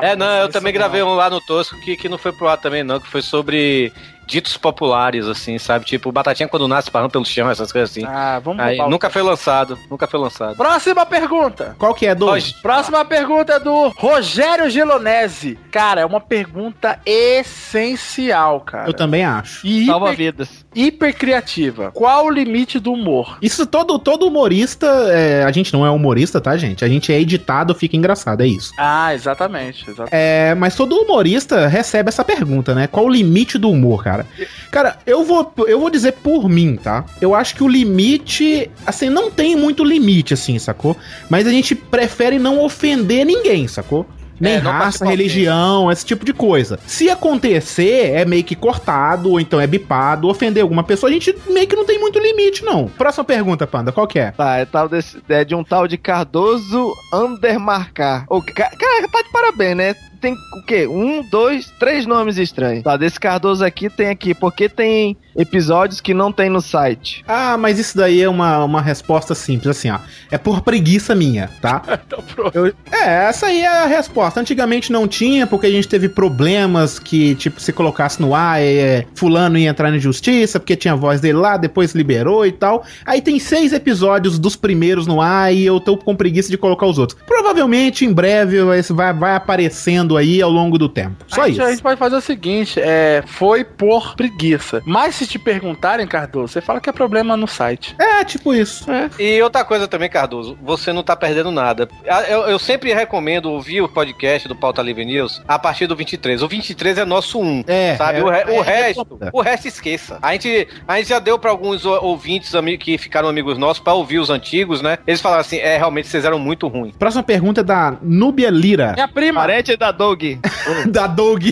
É, 0.01 0.15
não, 0.15 0.31
eu 0.37 0.49
também 0.49 0.73
gravei 0.73 1.01
um 1.03 1.15
lá 1.15 1.29
no 1.29 1.41
Tosco 1.41 1.79
que, 1.81 1.95
que 1.95 2.09
não 2.09 2.17
foi 2.17 2.31
pro 2.31 2.47
ar 2.47 2.57
também, 2.57 2.83
não, 2.83 2.99
que 2.99 3.07
foi 3.07 3.21
sobre 3.21 3.91
ditos 4.25 4.57
populares, 4.57 5.27
assim, 5.27 5.57
sabe? 5.57 5.85
Tipo, 5.85 6.11
batatinha 6.11 6.47
quando 6.47 6.67
nasce 6.67 6.89
parando 6.89 7.11
pelo 7.11 7.25
chão, 7.25 7.49
essas 7.49 7.71
coisas 7.71 7.91
assim. 7.91 8.05
Ah, 8.05 8.39
vamos 8.39 8.63
Aí, 8.63 8.77
nunca 8.89 9.09
foi 9.09 9.21
lançado, 9.21 9.77
nunca 9.89 10.07
foi 10.07 10.19
lançado. 10.19 10.55
Próxima 10.55 11.05
pergunta. 11.05 11.75
Qual 11.77 11.93
que 11.93 12.05
é, 12.05 12.15
Doug? 12.15 12.41
Próxima 12.61 13.03
pergunta 13.05 13.53
é 13.53 13.59
do 13.59 13.89
Rogério 13.89 14.69
Gelonese. 14.69 15.57
Cara, 15.71 16.01
é 16.01 16.05
uma 16.05 16.21
pergunta 16.21 16.99
essencial, 17.05 18.61
cara. 18.61 18.87
Eu 18.87 18.93
também 18.93 19.23
acho. 19.23 19.65
E 19.65 19.85
Salva 19.85 20.13
hiper, 20.13 20.17
vidas. 20.17 20.65
hiper 20.73 21.15
criativa. 21.15 21.91
Qual 21.91 22.25
o 22.25 22.29
limite 22.29 22.79
do 22.79 22.93
humor? 22.93 23.37
Isso 23.41 23.65
todo, 23.65 23.99
todo 23.99 24.27
humorista. 24.27 24.87
é, 25.11 25.43
a 25.43 25.51
gente 25.51 25.73
não 25.73 25.85
é 25.85 25.89
humorista, 25.89 26.39
tá, 26.39 26.55
gente? 26.57 26.83
A 26.85 26.87
gente 26.87 27.11
é 27.11 27.19
editado, 27.23 27.73
fica 27.73 27.97
engraçado, 27.97 28.41
é 28.41 28.47
isso. 28.47 28.71
Ah, 28.77 29.13
exatamente. 29.13 29.83
exatamente. 29.83 30.11
É, 30.11 30.55
mas 30.55 30.75
todo 30.75 30.95
humorista 30.95 31.67
recebe 31.67 32.09
essa 32.09 32.23
pergunta, 32.23 32.75
né? 32.75 32.87
Qual 32.87 33.05
o 33.05 33.09
limite 33.09 33.57
do 33.57 33.69
humor, 33.69 34.03
cara? 34.03 34.25
Cara, 34.71 34.97
eu 35.05 35.23
vou, 35.23 35.51
eu 35.67 35.79
vou 35.79 35.89
dizer 35.89 36.13
por 36.13 36.47
mim, 36.47 36.75
tá? 36.75 37.05
Eu 37.19 37.33
acho 37.33 37.55
que 37.55 37.63
o 37.63 37.67
limite, 37.67 38.69
assim, 38.85 39.09
não 39.09 39.31
tem 39.31 39.55
muito 39.55 39.83
limite, 39.83 40.33
assim, 40.33 40.57
sacou? 40.59 40.95
Mas 41.29 41.47
a 41.47 41.51
gente 41.51 41.75
prefere 41.75 42.37
não 42.37 42.59
ofender 42.59 43.25
ninguém, 43.25 43.67
sacou? 43.67 44.05
Nem 44.39 44.53
É, 44.55 44.57
raça, 44.57 45.05
religião, 45.05 45.91
esse 45.91 46.05
tipo 46.05 46.25
de 46.25 46.33
coisa. 46.33 46.79
Se 46.85 47.09
acontecer, 47.09 48.11
é 48.13 48.25
meio 48.25 48.43
que 48.43 48.55
cortado, 48.55 49.29
ou 49.31 49.39
então 49.39 49.59
é 49.59 49.67
bipado, 49.67 50.27
ofender 50.27 50.63
alguma 50.63 50.83
pessoa, 50.83 51.09
a 51.09 51.13
gente 51.13 51.35
meio 51.49 51.67
que 51.67 51.75
não 51.75 51.85
tem 51.85 51.99
muito 51.99 52.19
limite, 52.19 52.63
não. 52.65 52.87
Próxima 52.87 53.23
pergunta, 53.23 53.65
Panda, 53.67 53.91
qual 53.91 54.07
que 54.07 54.19
é? 54.19 54.31
Tá, 54.31 54.57
é, 54.57 54.65
tal 54.65 54.89
desse, 54.89 55.17
é 55.29 55.43
de 55.45 55.55
um 55.55 55.63
tal 55.63 55.87
de 55.87 55.97
Cardoso 55.97 56.93
Undermarcar. 57.13 58.25
O 58.29 58.41
ca- 58.41 58.69
cara, 58.77 59.07
tá 59.11 59.21
de 59.21 59.29
parabéns, 59.31 59.77
né? 59.77 59.95
Tem 60.23 60.33
o 60.33 60.61
quê? 60.65 60.87
Um, 60.87 61.21
dois, 61.29 61.69
três 61.77 62.05
nomes 62.05 62.37
estranhos. 62.37 62.81
Tá, 62.81 62.95
desse 62.95 63.19
Cardoso 63.19 63.63
aqui 63.65 63.89
tem 63.89 64.07
aqui, 64.07 64.33
porque 64.33 64.69
tem 64.69 65.17
episódios 65.35 65.99
que 65.99 66.13
não 66.13 66.31
tem 66.31 66.49
no 66.49 66.61
site. 66.61 67.25
Ah, 67.27 67.57
mas 67.57 67.77
isso 67.77 67.97
daí 67.97 68.21
é 68.21 68.29
uma, 68.29 68.63
uma 68.63 68.81
resposta 68.81 69.35
simples, 69.35 69.67
assim, 69.77 69.89
ó. 69.89 69.99
É 70.31 70.37
por 70.37 70.61
preguiça 70.61 71.13
minha, 71.13 71.49
tá? 71.61 71.81
Eu- 72.53 72.67
é, 72.89 73.25
essa 73.27 73.47
aí 73.47 73.59
é 73.61 73.67
a 73.67 73.85
resposta. 73.85 74.39
Antigamente 74.39 74.93
não 74.93 75.09
tinha, 75.09 75.45
porque 75.45 75.67
a 75.67 75.71
gente 75.71 75.89
teve 75.89 76.07
problemas 76.07 76.99
que, 76.99 77.35
tipo, 77.35 77.59
se 77.59 77.73
colocasse 77.73 78.21
no 78.21 78.33
ar, 78.33 78.61
é, 78.61 79.05
fulano 79.15 79.57
ia 79.57 79.69
entrar 79.71 79.91
na 79.91 79.97
justiça, 79.97 80.57
porque 80.57 80.75
tinha 80.77 80.93
a 80.93 80.97
voz 80.97 81.19
dele 81.19 81.37
lá, 81.39 81.57
depois 81.57 81.93
liberou 81.93 82.45
e 82.45 82.51
tal. 82.53 82.85
Aí 83.05 83.21
tem 83.21 83.39
seis 83.39 83.73
episódios 83.73 84.39
dos 84.39 84.55
primeiros 84.55 85.05
no 85.05 85.19
ar 85.19 85.53
e 85.53 85.65
eu 85.65 85.81
tô 85.81 85.97
com 85.97 86.15
preguiça 86.15 86.49
de 86.49 86.57
colocar 86.57 86.85
os 86.85 86.97
outros. 86.97 87.19
Provavelmente, 87.27 88.05
em 88.05 88.13
breve, 88.13 88.57
esse 88.77 88.93
vai, 88.93 89.11
vai 89.13 89.35
aparecendo 89.35 90.12
aí 90.17 90.41
ao 90.41 90.49
longo 90.49 90.77
do 90.77 90.87
tempo. 90.89 91.23
Só 91.27 91.41
a 91.43 91.47
gente, 91.47 91.53
isso. 91.57 91.63
A 91.63 91.69
gente 91.71 91.83
pode 91.83 91.99
fazer 91.99 92.15
o 92.15 92.21
seguinte: 92.21 92.79
é, 92.81 93.23
foi 93.25 93.63
por 93.63 94.15
preguiça. 94.15 94.81
Mas 94.85 95.15
se 95.15 95.27
te 95.27 95.37
perguntarem, 95.39 96.07
Cardoso, 96.07 96.53
você 96.53 96.61
fala 96.61 96.79
que 96.79 96.89
é 96.89 96.93
problema 96.93 97.35
no 97.37 97.47
site. 97.47 97.95
É, 97.99 98.23
tipo 98.23 98.53
isso. 98.53 98.85
E 99.19 99.41
outra 99.41 99.63
coisa 99.63 99.87
também, 99.87 100.09
Cardoso, 100.09 100.57
você 100.61 100.91
não 100.93 101.03
tá 101.03 101.15
perdendo 101.15 101.51
nada. 101.51 101.87
Eu, 102.29 102.41
eu 102.43 102.59
sempre 102.59 102.93
recomendo 102.93 103.51
ouvir 103.51 103.81
o 103.81 103.89
podcast 103.89 104.47
do 104.47 104.55
Pauta 104.55 104.81
Livre 104.81 105.05
News 105.05 105.41
a 105.47 105.57
partir 105.59 105.87
do 105.87 105.95
23. 105.95 106.41
O 106.41 106.47
23 106.47 106.97
é 106.99 107.05
nosso 107.05 107.39
1. 107.39 107.63
É, 107.67 107.95
sabe? 107.95 108.19
é- 108.19 108.23
o, 108.23 108.29
re- 108.29 108.41
é- 108.41 108.45
o 108.45 108.51
é 108.51 108.61
resto, 108.63 109.05
foda. 109.05 109.29
o 109.33 109.41
resto 109.41 109.67
esqueça. 109.67 110.17
A 110.21 110.33
gente, 110.33 110.67
a 110.87 110.97
gente 110.97 111.09
já 111.09 111.19
deu 111.19 111.37
pra 111.39 111.51
alguns 111.51 111.85
ouvintes 111.85 112.51
que 112.79 112.97
ficaram 112.97 113.27
amigos 113.29 113.57
nossos 113.57 113.81
pra 113.83 113.93
ouvir 113.93 114.19
os 114.19 114.29
antigos, 114.29 114.81
né? 114.81 114.97
Eles 115.05 115.21
falaram 115.21 115.41
assim: 115.41 115.57
é, 115.57 115.77
realmente 115.77 116.07
vocês 116.07 116.25
eram 116.25 116.39
muito 116.39 116.67
ruins. 116.67 116.95
Próxima 116.95 117.23
pergunta 117.23 117.61
é 117.61 117.63
da 117.63 117.97
Núbia 118.01 118.49
Lira. 118.49 118.93
Minha 118.93 119.07
prima. 119.07 119.41
Parente 119.41 119.75
da 119.75 119.91
Doug. 120.03 120.23
da 120.91 121.07
Doug. 121.07 121.45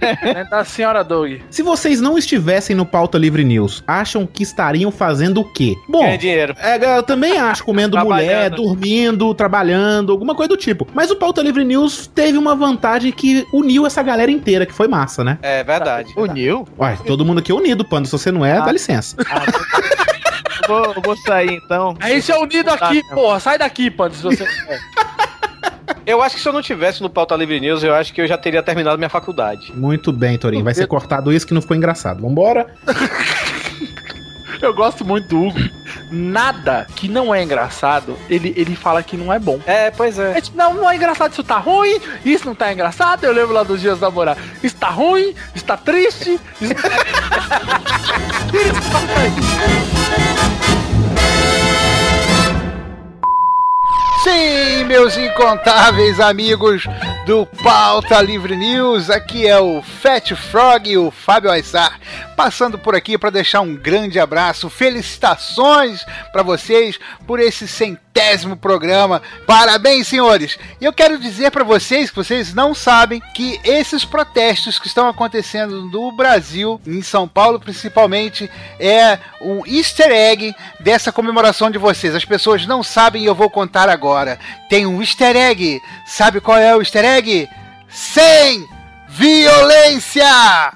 É 0.00 0.44
da 0.44 0.64
senhora 0.64 1.04
Doug. 1.04 1.40
Se 1.50 1.62
vocês 1.62 2.00
não 2.00 2.16
estivessem 2.16 2.74
no 2.74 2.86
Pauta 2.86 3.18
Livre 3.18 3.44
News, 3.44 3.84
acham 3.86 4.26
que 4.26 4.42
estariam 4.42 4.90
fazendo 4.90 5.42
o 5.42 5.52
quê? 5.52 5.74
Bom, 5.86 6.02
Ganha 6.02 6.16
dinheiro. 6.16 6.56
é, 6.58 6.96
eu 6.98 7.02
também 7.02 7.36
acho, 7.38 7.62
comendo 7.62 7.98
mulher, 7.98 8.48
dormindo, 8.48 9.34
trabalhando, 9.34 10.12
alguma 10.12 10.34
coisa 10.34 10.48
do 10.48 10.56
tipo. 10.56 10.88
Mas 10.94 11.10
o 11.10 11.16
Pauta 11.16 11.42
Livre 11.42 11.62
News 11.62 12.06
teve 12.06 12.38
uma 12.38 12.56
vantagem 12.56 13.12
que 13.12 13.46
uniu 13.52 13.86
essa 13.86 14.02
galera 14.02 14.30
inteira, 14.30 14.64
que 14.64 14.72
foi 14.72 14.88
massa, 14.88 15.22
né? 15.22 15.38
É 15.42 15.62
verdade. 15.62 16.14
Uniu? 16.16 16.66
Ué, 16.78 16.96
todo 17.06 17.24
mundo 17.24 17.40
aqui 17.40 17.52
é 17.52 17.54
unido, 17.54 17.84
Pando. 17.84 18.06
Se 18.06 18.12
você 18.12 18.32
não 18.32 18.46
é, 18.46 18.62
dá 18.62 18.72
licença. 18.72 19.14
Eu 20.66 20.68
vou, 20.68 20.94
eu 20.94 21.02
vou 21.02 21.16
sair 21.18 21.60
então. 21.62 21.94
A 22.00 22.08
gente 22.08 22.32
é 22.32 22.38
unido 22.38 22.70
aqui, 22.70 23.02
porra. 23.12 23.38
Sai 23.38 23.58
daqui, 23.58 23.90
Pando, 23.90 24.14
se 24.14 24.22
você. 24.22 24.46
Eu 26.06 26.22
acho 26.22 26.36
que 26.36 26.42
se 26.42 26.48
eu 26.48 26.52
não 26.52 26.62
tivesse 26.62 27.02
no 27.02 27.08
Pauta 27.08 27.34
Livre 27.34 27.58
News, 27.60 27.82
eu 27.82 27.94
acho 27.94 28.12
que 28.12 28.20
eu 28.20 28.26
já 28.26 28.36
teria 28.36 28.62
terminado 28.62 28.98
minha 28.98 29.08
faculdade. 29.08 29.72
Muito 29.74 30.12
bem, 30.12 30.36
Torinho. 30.36 30.64
Vai 30.64 30.74
ser 30.74 30.86
cortado 30.86 31.32
isso 31.32 31.46
que 31.46 31.54
não 31.54 31.62
ficou 31.62 31.76
engraçado. 31.76 32.20
Vambora. 32.20 32.66
Eu 34.60 34.72
gosto 34.72 35.04
muito 35.04 35.28
do 35.28 35.42
Hugo. 35.42 35.58
Nada 36.10 36.86
que 36.94 37.08
não 37.08 37.34
é 37.34 37.42
engraçado, 37.42 38.16
ele, 38.30 38.54
ele 38.56 38.76
fala 38.76 39.02
que 39.02 39.16
não 39.16 39.32
é 39.32 39.38
bom. 39.38 39.60
É, 39.66 39.90
pois 39.90 40.18
é. 40.18 40.38
É 40.38 40.40
tipo, 40.40 40.56
não, 40.56 40.74
não 40.74 40.90
é 40.90 40.96
engraçado, 40.96 41.32
isso 41.32 41.44
tá 41.44 41.58
ruim, 41.58 42.00
isso 42.24 42.46
não 42.46 42.54
tá 42.54 42.72
engraçado. 42.72 43.24
Eu 43.24 43.32
lembro 43.32 43.52
lá 43.52 43.62
dos 43.62 43.80
dias 43.80 43.98
da 43.98 44.10
morar. 44.10 44.36
Isso 44.62 44.76
tá 44.76 44.88
ruim, 44.88 45.34
isso 45.54 45.64
tá 45.64 45.76
triste. 45.76 46.40
Isso 46.60 46.74
Sim, 54.24 54.84
meus 54.84 55.18
incontáveis 55.18 56.18
amigos 56.18 56.84
do 57.26 57.44
Pauta 57.44 58.22
Livre 58.22 58.56
News, 58.56 59.10
aqui 59.10 59.46
é 59.46 59.60
o 59.60 59.82
Fat 59.82 60.34
Frog 60.34 60.90
e 60.90 60.96
o 60.96 61.10
Fábio 61.10 61.50
Aissar, 61.50 62.00
passando 62.34 62.78
por 62.78 62.94
aqui 62.94 63.18
para 63.18 63.28
deixar 63.28 63.60
um 63.60 63.76
grande 63.76 64.18
abraço, 64.18 64.70
felicitações 64.70 66.06
para 66.32 66.42
vocês 66.42 66.98
por 67.26 67.38
esse 67.38 67.68
centésimo 68.14 68.56
programa. 68.56 69.20
Parabéns, 69.44 70.06
senhores! 70.06 70.56
E 70.80 70.84
eu 70.84 70.92
quero 70.92 71.18
dizer 71.18 71.50
para 71.50 71.64
vocês 71.64 72.10
que 72.10 72.16
vocês 72.16 72.54
não 72.54 72.72
sabem 72.72 73.20
que 73.34 73.60
esses 73.64 74.04
protestos 74.04 74.78
que 74.78 74.86
estão 74.86 75.08
acontecendo 75.08 75.82
no 75.90 76.12
Brasil, 76.12 76.80
em 76.86 77.02
São 77.02 77.26
Paulo 77.26 77.58
principalmente, 77.58 78.48
é 78.78 79.18
um 79.40 79.66
easter 79.66 80.10
egg 80.10 80.54
dessa 80.78 81.10
comemoração 81.10 81.70
de 81.70 81.78
vocês. 81.78 82.14
As 82.14 82.24
pessoas 82.24 82.66
não 82.66 82.84
sabem 82.84 83.24
e 83.24 83.26
eu 83.26 83.34
vou 83.34 83.50
contar 83.50 83.88
agora. 83.88 84.38
Tem 84.70 84.86
um 84.86 85.00
easter 85.00 85.36
egg. 85.36 85.80
Sabe 86.06 86.40
qual 86.40 86.58
é 86.58 86.74
o 86.74 86.80
easter 86.80 87.04
egg? 87.04 87.48
Sem 87.88 88.64
violência! 89.08 90.72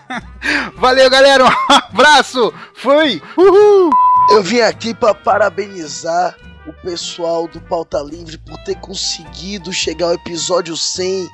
Valeu, 0.76 1.10
galera. 1.10 1.44
Um 1.44 1.52
abraço. 1.68 2.54
Fui. 2.74 3.22
Uhul. 3.36 3.90
Eu 4.30 4.42
vim 4.42 4.60
aqui 4.60 4.94
para 4.94 5.14
parabenizar 5.14 6.34
o 6.70 6.82
pessoal 6.82 7.48
do 7.48 7.60
Pauta 7.60 8.00
Livre 8.00 8.38
por 8.38 8.56
ter 8.64 8.76
conseguido 8.76 9.72
chegar 9.72 10.06
ao 10.06 10.14
episódio 10.14 10.76
100 10.76 11.28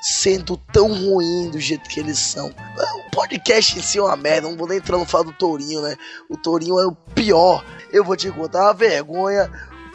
sendo 0.00 0.56
tão 0.72 0.92
ruim 0.92 1.48
do 1.50 1.60
jeito 1.60 1.88
que 1.88 2.00
eles 2.00 2.18
são. 2.18 2.48
O 2.48 3.10
podcast 3.10 3.78
em 3.78 3.82
si 3.82 3.98
é 3.98 4.02
uma 4.02 4.16
merda, 4.16 4.48
não 4.48 4.56
vou 4.56 4.68
nem 4.68 4.78
entrar 4.78 4.98
no 4.98 5.06
falar 5.06 5.24
do 5.24 5.32
Tourinho, 5.32 5.80
né? 5.80 5.96
O 6.28 6.36
Tourinho 6.36 6.78
é 6.78 6.86
o 6.86 6.92
pior. 6.92 7.64
Eu 7.92 8.04
vou 8.04 8.16
te 8.16 8.30
contar 8.30 8.64
uma 8.64 8.74
vergonha 8.74 9.50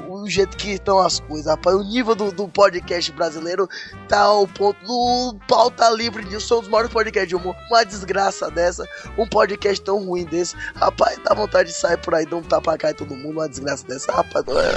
o 0.08 0.28
jeito 0.30 0.58
que 0.58 0.72
estão 0.72 1.00
as 1.00 1.20
coisas, 1.20 1.48
rapaz. 1.48 1.76
O 1.76 1.84
nível 1.84 2.16
do, 2.16 2.32
do 2.32 2.48
podcast 2.48 3.12
brasileiro 3.12 3.68
tá 4.08 4.22
ao 4.22 4.48
ponto 4.48 4.78
do 4.86 5.36
pauta 5.48 5.90
livre 5.90 6.24
disso. 6.24 6.48
São 6.48 6.60
os 6.60 6.68
maiores 6.68 6.92
podcasts 6.92 7.30
de 7.30 7.36
humor. 7.36 7.56
Uma 7.70 7.84
desgraça 7.84 8.50
dessa, 8.50 8.88
um 9.18 9.28
podcast 9.28 9.84
tão 9.84 10.06
ruim 10.06 10.26
desse. 10.26 10.56
Rapaz, 10.76 11.20
dá 11.24 11.34
vontade 11.34 11.70
de 11.70 11.76
sair 11.76 11.98
por 11.98 12.16
aí, 12.16 12.26
dar 12.26 12.38
um 12.38 12.42
tapa 12.42 12.78
cara 12.78 12.94
de 12.94 13.00
todo 13.00 13.16
mundo. 13.16 13.38
Uma 13.38 13.50
desgraça 13.50 13.86
dessa, 13.86 14.12
rapaz. 14.12 14.46
Não 14.46 14.60
é. 14.60 14.76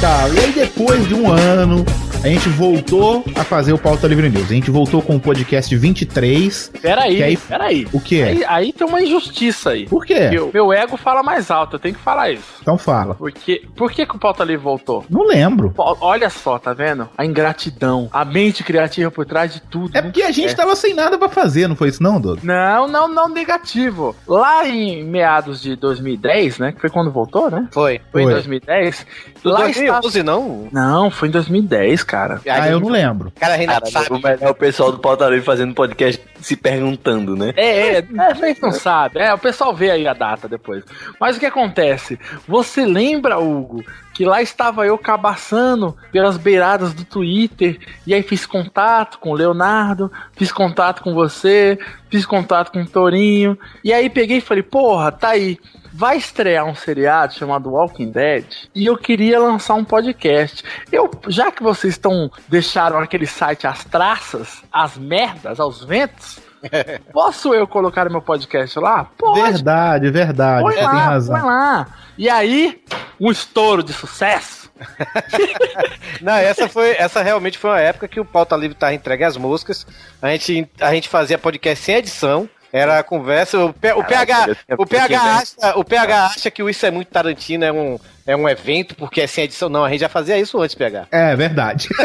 Tá, 0.00 0.28
e 0.30 0.38
aí 0.40 0.52
depois 0.52 1.06
de 1.06 1.14
um 1.14 1.30
ano 1.30 1.84
A 2.24 2.28
gente 2.28 2.48
voltou 2.50 3.24
a 3.34 3.42
fazer 3.42 3.72
o 3.72 3.78
Pauta 3.78 4.06
Livre 4.06 4.28
News. 4.30 4.44
A 4.48 4.54
gente 4.54 4.70
voltou 4.70 5.02
com 5.02 5.16
o 5.16 5.20
podcast 5.20 5.74
23. 5.76 6.70
Peraí, 6.80 7.16
Que 7.16 7.22
aí- 7.24 7.36
peraí. 7.36 7.88
O 7.92 8.00
quê? 8.00 8.22
Aí, 8.22 8.44
aí 8.46 8.72
tem 8.72 8.86
uma 8.86 9.02
injustiça 9.02 9.70
aí. 9.70 9.86
Por 9.88 10.06
quê? 10.06 10.28
Meu, 10.30 10.48
meu 10.54 10.72
ego 10.72 10.96
fala 10.96 11.20
mais 11.24 11.50
alto, 11.50 11.74
eu 11.74 11.80
tenho 11.80 11.96
que 11.96 12.00
falar 12.00 12.30
isso. 12.30 12.44
Então 12.60 12.78
fala. 12.78 13.16
Porque, 13.16 13.66
por 13.76 13.90
que, 13.90 14.06
que 14.06 14.14
o 14.14 14.20
Pauta 14.20 14.44
Livre 14.44 14.62
voltou? 14.62 15.04
Não 15.10 15.26
lembro. 15.26 15.72
Pô, 15.72 15.96
Olha 16.00 16.30
só, 16.30 16.60
tá 16.60 16.72
vendo? 16.72 17.08
A 17.18 17.24
ingratidão, 17.26 18.08
a 18.12 18.24
mente 18.24 18.62
criativa 18.62 19.10
por 19.10 19.26
trás 19.26 19.52
de 19.52 19.60
tudo. 19.60 19.90
É 19.92 20.00
porque 20.00 20.22
a 20.22 20.30
gente 20.30 20.54
tava 20.54 20.76
sem 20.76 20.94
nada 20.94 21.18
pra 21.18 21.28
fazer, 21.28 21.66
não 21.66 21.74
foi 21.74 21.88
isso 21.88 22.02
não, 22.02 22.20
Dodo? 22.20 22.40
Não, 22.44 22.86
não, 22.86 23.08
não 23.08 23.28
negativo. 23.28 24.14
Lá 24.28 24.64
em 24.68 25.02
meados 25.04 25.60
de 25.60 25.74
2010, 25.74 26.58
né? 26.58 26.70
Que 26.70 26.80
foi 26.80 26.90
quando 26.90 27.10
voltou, 27.10 27.50
né? 27.50 27.66
Foi. 27.72 28.00
Foi, 28.12 28.22
em 28.22 28.24
Foi. 28.26 28.34
2010. 28.34 29.06
Lá 29.44 29.58
Lá 29.58 29.66
em 29.66 29.70
estava... 29.72 30.00
2011, 30.02 30.22
não? 30.22 30.68
Não, 30.70 31.10
foi 31.10 31.28
em 31.28 31.32
2010, 31.32 32.04
cara. 32.04 32.11
Ah, 32.14 32.68
eu 32.68 32.80
não 32.80 32.88
lembro. 32.88 33.32
Cara, 33.38 33.56
Renato 33.56 33.90
Cara, 33.90 34.04
sabe. 34.04 34.20
o 34.20 34.22
melhor 34.22 34.38
é 34.40 34.50
o 34.50 34.54
pessoal 34.54 34.92
do 34.92 34.98
Pauta 34.98 35.28
Livre 35.28 35.44
fazendo 35.44 35.74
podcast 35.74 36.22
se 36.40 36.56
perguntando, 36.56 37.36
né? 37.36 37.52
É, 37.56 37.96
é, 37.96 37.98
é, 37.98 38.34
vocês 38.34 38.60
não 38.60 38.72
sabem. 38.72 39.22
É, 39.22 39.32
o 39.32 39.38
pessoal 39.38 39.74
vê 39.74 39.90
aí 39.90 40.06
a 40.06 40.12
data 40.12 40.48
depois. 40.48 40.84
Mas 41.20 41.36
o 41.36 41.40
que 41.40 41.46
acontece? 41.46 42.18
Você 42.46 42.84
lembra, 42.84 43.38
Hugo, 43.38 43.84
que 44.12 44.24
lá 44.24 44.42
estava 44.42 44.86
eu 44.86 44.98
cabaçando 44.98 45.96
pelas 46.10 46.36
beiradas 46.36 46.92
do 46.92 47.04
Twitter, 47.04 47.78
e 48.06 48.12
aí 48.12 48.22
fiz 48.22 48.44
contato 48.44 49.18
com 49.18 49.30
o 49.30 49.34
Leonardo, 49.34 50.10
fiz 50.36 50.52
contato 50.52 51.02
com 51.02 51.14
você, 51.14 51.78
fiz 52.10 52.26
contato 52.26 52.72
com 52.72 52.82
o 52.82 52.86
Torinho, 52.86 53.58
e 53.82 53.92
aí 53.92 54.10
peguei 54.10 54.38
e 54.38 54.42
falei, 54.42 54.62
porra, 54.62 55.10
tá 55.10 55.30
aí. 55.30 55.58
Vai 55.92 56.16
estrear 56.16 56.64
um 56.64 56.74
seriado 56.74 57.34
chamado 57.34 57.70
Walking 57.70 58.10
Dead 58.10 58.44
e 58.74 58.86
eu 58.86 58.96
queria 58.96 59.38
lançar 59.38 59.74
um 59.74 59.84
podcast. 59.84 60.64
Eu, 60.90 61.10
já 61.28 61.50
que 61.52 61.62
vocês 61.62 61.94
estão 61.94 62.30
deixaram 62.48 62.98
aquele 62.98 63.26
site 63.26 63.66
às 63.66 63.84
traças, 63.84 64.62
às 64.72 64.96
merdas, 64.96 65.60
aos 65.60 65.84
ventos, 65.84 66.40
Posso 67.12 67.54
eu 67.54 67.66
colocar 67.66 68.08
meu 68.08 68.22
podcast 68.22 68.78
lá? 68.78 69.04
Pode. 69.18 69.40
Verdade, 69.40 70.10
verdade. 70.10 70.62
Põe 70.62 70.74
Você 70.74 70.78
tem 70.78 70.86
lá, 70.86 71.04
razão. 71.04 71.34
põe 71.34 71.44
lá. 71.44 71.86
E 72.16 72.28
aí, 72.28 72.82
um 73.20 73.30
estouro 73.30 73.82
de 73.82 73.92
sucesso. 73.92 74.70
Não, 76.20 76.34
essa 76.34 76.68
foi, 76.68 76.90
essa 76.96 77.22
realmente 77.22 77.58
foi 77.58 77.70
uma 77.70 77.80
época 77.80 78.08
que 78.08 78.20
o 78.20 78.24
Pauta 78.24 78.56
Livre 78.56 78.76
tava 78.76 78.94
entregue 78.94 79.24
às 79.24 79.36
moscas. 79.36 79.86
A 80.20 80.28
gente, 80.30 80.68
a 80.80 80.92
gente 80.94 81.08
fazia 81.08 81.38
podcast 81.38 81.84
sem 81.84 81.96
edição. 81.96 82.48
Era 82.72 82.98
a 82.98 83.02
conversa. 83.02 83.58
O, 83.58 83.72
P- 83.72 83.92
o 83.92 84.02
PH, 84.02 84.38
eu 84.48 84.54
tinha- 84.54 84.76
o 84.78 84.82
eu 84.82 84.86
PH, 84.86 85.06
tinha- 85.06 85.20
acha, 85.20 85.78
o 85.78 85.84
PH 85.84 86.24
acha 86.26 86.50
que 86.50 86.62
o 86.62 86.70
Isso 86.70 86.86
é 86.86 86.90
Muito 86.90 87.08
Tarantino 87.08 87.64
é 87.64 87.72
um, 87.72 87.98
é 88.26 88.34
um 88.34 88.48
evento 88.48 88.94
porque 88.94 89.20
é 89.20 89.26
sem 89.26 89.44
edição. 89.44 89.68
Não, 89.68 89.84
a 89.84 89.90
gente 89.90 90.00
já 90.00 90.08
fazia 90.08 90.38
isso 90.38 90.60
antes, 90.60 90.74
PH. 90.74 91.06
É, 91.10 91.36
verdade. 91.36 91.88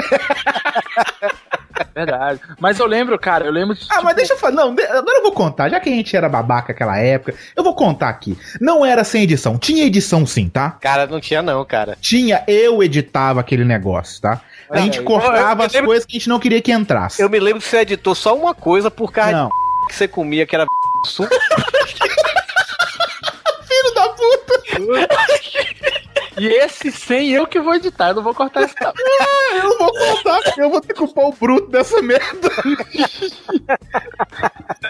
Verdade. 1.93 2.39
Mas 2.60 2.80
eu 2.80 2.88
lembro, 2.88 3.17
cara, 3.19 3.45
eu 3.45 3.51
lembro 3.51 3.75
de. 3.75 3.86
Ah, 3.89 4.01
mas 4.01 4.15
deixa 4.15 4.34
eu 4.34 4.38
falar. 4.38 4.53
Não, 4.53 4.69
agora 4.71 5.17
eu 5.17 5.21
vou 5.23 5.32
contar. 5.32 5.69
Já 5.69 5.80
que 5.80 5.89
a 5.89 5.93
gente 5.93 6.15
era 6.15 6.27
babaca 6.27 6.73
naquela 6.73 6.97
época, 6.97 7.36
eu 7.56 7.63
vou 7.63 7.73
contar 7.75 8.10
aqui. 8.10 8.38
Não 8.60 8.84
era 8.86 9.03
sem 9.03 9.23
edição. 9.23 9.58
Tinha 9.60 9.84
edição 9.86 10.25
sim, 10.25 10.49
tá? 10.49 10.71
Cara, 10.82 11.06
não 11.06 11.19
tinha 11.19 11.41
não, 11.41 11.63
cara. 11.65 11.95
Tinha, 12.01 12.43
eu 12.47 12.82
editava 12.82 13.39
aquele 13.41 13.63
negócio, 13.63 14.19
tá? 14.21 14.41
A 14.69 14.80
gente 14.80 15.01
cortava 15.01 15.63
Eu 15.63 15.65
as 15.67 15.73
lembro- 15.73 15.88
coisas 15.89 16.06
que 16.06 16.17
a 16.17 16.19
gente 16.19 16.30
não 16.30 16.39
queria 16.39 16.62
que 16.62 16.71
entrasse. 16.71 17.21
Eu 17.21 17.30
me 17.30 17.39
lembro 17.39 17.62
que 17.62 17.67
você 17.67 17.77
editou 17.77 18.15
só 18.15 18.36
uma 18.36 18.53
coisa 18.56 18.89
por 18.89 19.12
causa 19.12 19.32
Não. 19.32 19.45
de 19.49 19.51
que 19.88 19.95
você 19.95 20.08
comia, 20.08 20.45
que 20.45 20.56
era 20.56 20.65
suco. 21.06 21.34
Filho 23.67 23.93
da 23.95 24.10
puta! 24.10 24.63
E 26.39 26.45
esse 26.47 26.91
sem 26.91 27.30
eu 27.32 27.47
que 27.47 27.60
vou 27.60 27.73
editar, 27.76 28.10
eu 28.10 28.15
não 28.15 28.23
vou 28.23 28.34
cortar 28.34 28.63
esse 28.63 28.76
não. 28.82 28.91
eu 29.58 29.69
não 29.69 29.78
vou 29.78 29.91
contar, 29.93 30.39
eu 30.58 30.69
vou 30.69 30.82
ter 30.82 30.88
que 30.89 30.93
culpar 31.00 31.26
o 31.26 31.32
bruto 31.34 31.67
dessa 31.69 32.02
merda. 32.02 32.50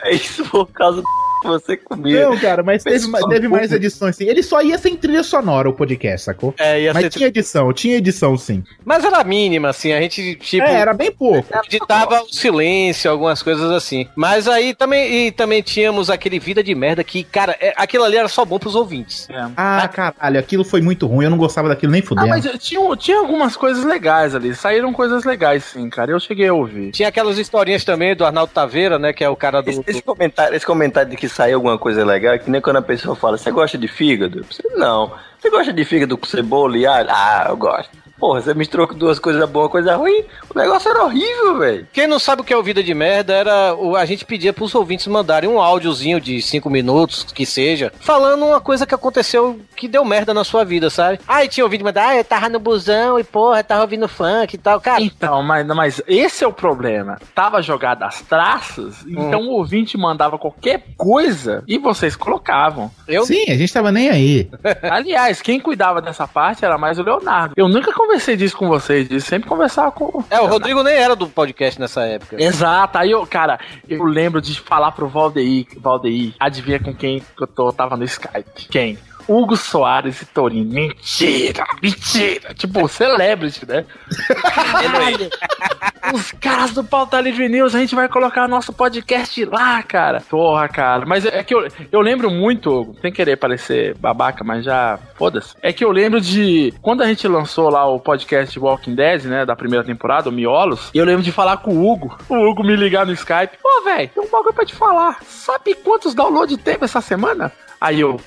É 0.03 0.13
isso 0.15 0.43
por 0.49 0.67
causa 0.67 1.01
do 1.01 1.07
que 1.41 1.47
você 1.47 1.77
comia. 1.77 2.25
Não, 2.27 2.38
cara, 2.38 2.63
mas 2.63 2.83
teve, 2.83 3.05
teve 3.29 3.47
mais 3.47 3.71
edições 3.71 4.15
sim. 4.15 4.25
Ele 4.25 4.41
só 4.41 4.60
ia 4.62 4.77
sem 4.77 4.95
trilha 4.95 5.23
sonora, 5.23 5.69
o 5.69 5.73
podcast, 5.73 6.25
sacou? 6.25 6.53
É, 6.57 6.81
ia 6.81 6.93
Mas 6.93 7.03
ser- 7.03 7.10
tinha 7.12 7.27
edição, 7.27 7.71
tinha 7.71 7.97
edição 7.97 8.36
sim. 8.38 8.63
Mas 8.83 9.05
era 9.05 9.23
mínima, 9.23 9.69
assim, 9.69 9.93
a 9.93 10.01
gente, 10.01 10.36
tipo. 10.36 10.65
É, 10.65 10.73
era 10.73 10.93
bem 10.93 11.12
pouco. 11.12 11.45
Editava 11.65 12.23
o 12.23 12.33
silêncio, 12.33 13.10
algumas 13.12 13.43
coisas 13.43 13.71
assim. 13.71 14.07
Mas 14.15 14.47
aí 14.47 14.73
também, 14.73 15.27
e 15.27 15.31
também 15.31 15.62
tínhamos 15.62 16.10
aquele 16.10 16.39
Vida 16.39 16.63
de 16.63 16.73
Merda 16.73 17.03
que, 17.03 17.23
cara, 17.23 17.55
é- 17.60 17.73
aquilo 17.77 18.03
ali 18.03 18.17
era 18.17 18.27
só 18.27 18.43
bom 18.43 18.57
pros 18.57 18.73
ouvintes. 18.75 19.27
Ah, 19.55 19.88
caralho, 19.88 20.39
aquilo 20.39 20.63
foi 20.65 20.81
muito 20.81 21.05
ruim, 21.05 21.25
eu 21.25 21.31
não 21.31 21.37
gostava 21.38 21.69
daquilo 21.69 21.91
nem 21.91 22.02
Ah, 22.02 22.06
fudendo. 22.06 22.28
mas 22.28 22.45
tinha, 22.60 22.95
tinha 22.97 23.17
algumas 23.19 23.56
coisas 23.56 23.84
legais 23.86 24.34
ali. 24.36 24.54
Saíram 24.56 24.91
coisas 24.91 25.23
legais, 25.23 25.63
sim, 25.63 25.89
cara. 25.89 26.12
Eu 26.12 26.19
cheguei 26.19 26.47
a 26.47 26.54
ouvir. 26.54 26.91
Tinha 26.91 27.10
aquelas 27.10 27.38
historinhas 27.38 27.84
também 27.86 28.15
do 28.15 28.26
Arnaldo 28.26 28.52
Taveira, 28.54 28.97
né, 29.00 29.13
que 29.13 29.23
é 29.23 29.30
o 29.30 29.36
cara 29.36 29.62
do... 29.62 29.69
Esse, 29.69 29.84
esse 29.88 30.02
comentário, 30.02 30.56
esse 30.56 30.65
comentário 30.65 31.10
de 31.10 31.15
que 31.17 31.30
saiu 31.30 31.56
alguma 31.58 31.78
coisa 31.78 32.04
legal, 32.04 32.34
é 32.34 32.38
que 32.38 32.50
nem 32.50 32.60
quando 32.62 32.78
a 32.78 32.82
pessoa 32.82 33.15
fala, 33.15 33.38
você 33.38 33.52
gosta 33.52 33.78
de 33.78 33.88
fígado? 33.88 34.43
Você, 34.50 34.63
não. 34.76 35.12
Você 35.39 35.50
gosta 35.50 35.71
de 35.71 35.86
fígado 35.86 36.17
com 36.17 36.26
cebola 36.26 36.78
e 36.78 36.86
alho? 36.86 37.10
Ah, 37.12 37.45
eu 37.50 37.58
gosto. 37.58 37.91
Porra, 38.19 38.41
você 38.41 38.53
misturou 38.53 38.88
com 38.88 38.95
duas 38.95 39.19
coisas 39.19 39.47
boas, 39.49 39.71
coisa 39.71 39.95
ruim. 39.95 40.23
O 40.53 40.58
negócio 40.58 40.89
era 40.89 41.03
horrível, 41.03 41.60
velho. 41.60 41.88
Quem 41.93 42.08
não 42.08 42.19
sabe 42.19 42.41
o 42.41 42.45
que 42.45 42.53
é 42.53 42.58
o 42.58 42.63
Vida 42.63 42.84
de 42.84 42.93
Merda, 42.93 43.34
era 43.34 43.75
o, 43.75 43.95
a 43.95 44.06
gente 44.06 44.25
pedia 44.25 44.51
pros 44.51 44.73
ouvintes 44.73 45.08
mandarem 45.08 45.49
um 45.49 45.60
áudiozinho 45.60 46.19
de 46.19 46.41
cinco 46.41 46.69
minutos, 46.69 47.25
que 47.34 47.45
seja, 47.45 47.91
falando 47.99 48.45
uma 48.45 48.60
coisa 48.60 48.86
que 48.86 48.95
aconteceu 48.95 49.60
que 49.75 49.88
deu 49.88 50.03
merda 50.03 50.34
na 50.34 50.43
sua 50.43 50.63
vida, 50.63 50.89
sabe? 50.89 51.19
Aí 51.27 51.47
tinha 51.47 51.63
ouvido 51.63 51.84
mandar, 51.84 52.10
ah, 52.10 52.15
eu 52.15 52.23
tava 52.23 52.49
no 52.49 52.60
busão 52.60 53.19
e 53.19 53.23
porra, 53.23 53.63
tava 53.63 53.82
ouvindo 53.82 54.08
funk 54.08 54.56
e 54.56 54.58
tal. 54.58 54.82
Cara, 54.82 55.01
Então, 55.01 55.43
mas, 55.43 55.65
mas 55.67 56.01
esse 56.08 56.43
é 56.43 56.47
o 56.47 56.53
problema. 56.53 57.19
Tava 57.36 57.62
jogado 57.62 58.03
as 58.03 58.21
traças, 58.21 59.06
então 59.08 59.41
o 59.41 59.51
ouvinte 59.51 59.97
mandava 59.97 60.38
qualquer 60.38 60.84
coisa 60.97 61.63
e 61.67 61.77
vocês 61.77 62.15
colocavam. 62.15 62.91
Eu... 63.08 63.25
Sim, 63.25 63.45
a 63.49 63.56
gente 63.56 63.71
tava 63.71 63.91
nem 63.91 64.10
aí. 64.10 64.49
Aliás, 64.89 65.41
quem 65.41 65.60
cuidava 65.60 66.01
dessa 66.01 66.27
parte 66.27 66.65
era 66.65 66.77
mais 66.77 66.97
o 66.97 67.03
Leonardo. 67.03 67.53
Eu 67.56 67.67
nunca 67.67 67.91
conversei 68.07 68.37
disso 68.37 68.55
com 68.55 68.67
vocês, 68.69 69.07
disso 69.09 69.27
sempre 69.27 69.49
conversava 69.49 69.91
com. 69.91 70.23
É, 70.29 70.39
o 70.39 70.47
Rodrigo 70.47 70.81
nem 70.81 70.95
era 70.95 71.15
do 71.15 71.27
podcast 71.27 71.79
nessa 71.79 72.03
época. 72.03 72.41
Exato, 72.41 72.97
aí 72.97 73.11
eu, 73.11 73.27
cara, 73.27 73.59
eu 73.87 74.03
lembro 74.05 74.41
de 74.41 74.59
falar 74.59 74.93
pro 74.93 75.09
Valdeir, 75.09 75.67
Valdeir, 75.77 76.33
adivinha 76.39 76.79
com 76.79 76.95
quem 76.95 77.19
que 77.19 77.43
eu 77.43 77.47
tô, 77.47 77.71
tava 77.73 77.97
no 77.97 78.05
Skype? 78.05 78.67
Quem? 78.69 78.97
Hugo 79.27 79.55
Soares 79.55 80.21
e 80.21 80.25
Torinho. 80.25 80.65
Mentira, 80.65 81.65
mentira. 81.81 82.53
Tipo, 82.53 82.87
celebrity, 82.87 83.65
né? 83.67 83.85
Os 86.13 86.31
caras 86.31 86.71
do 86.71 86.83
Pauta 86.83 87.19
Livre 87.19 87.49
News, 87.49 87.75
a 87.75 87.79
gente 87.79 87.93
vai 87.93 88.07
colocar 88.07 88.47
nosso 88.47 88.71
podcast 88.71 89.43
lá, 89.45 89.83
cara. 89.83 90.21
Porra, 90.21 90.67
cara. 90.69 91.05
Mas 91.05 91.25
é 91.25 91.43
que 91.43 91.53
eu, 91.53 91.67
eu 91.91 91.99
lembro 91.99 92.31
muito, 92.31 92.69
Hugo, 92.69 92.95
sem 93.01 93.11
querer 93.11 93.35
parecer 93.35 93.95
babaca, 93.97 94.43
mas 94.43 94.63
já 94.63 94.97
foda-se. 95.15 95.53
É 95.61 95.73
que 95.73 95.83
eu 95.83 95.91
lembro 95.91 96.21
de 96.21 96.73
quando 96.81 97.01
a 97.01 97.07
gente 97.07 97.27
lançou 97.27 97.69
lá 97.69 97.85
o 97.85 97.99
podcast 97.99 98.57
Walking 98.57 98.95
Dead, 98.95 99.25
né, 99.25 99.45
da 99.45 99.55
primeira 99.55 99.85
temporada, 99.85 100.29
o 100.29 100.31
Miolos, 100.31 100.89
eu 100.93 101.03
lembro 101.03 101.23
de 101.23 101.31
falar 101.31 101.57
com 101.57 101.73
o 101.73 101.91
Hugo, 101.91 102.17
o 102.29 102.35
Hugo 102.35 102.63
me 102.63 102.75
ligar 102.75 103.05
no 103.05 103.13
Skype. 103.13 103.57
Pô, 103.61 103.83
velho, 103.83 104.09
tem 104.09 104.23
um 104.23 104.29
bagulho 104.29 104.53
pra 104.53 104.65
te 104.65 104.75
falar. 104.75 105.17
Sabe 105.23 105.73
quantos 105.75 106.13
downloads 106.13 106.57
teve 106.57 106.85
essa 106.85 107.01
semana? 107.01 107.51
Aí 107.79 107.99
eu. 107.99 108.19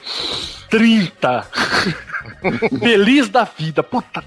30! 0.71 1.47
Feliz 2.81 3.29
da 3.29 3.45
vida. 3.45 3.83
Puta, 3.83 4.23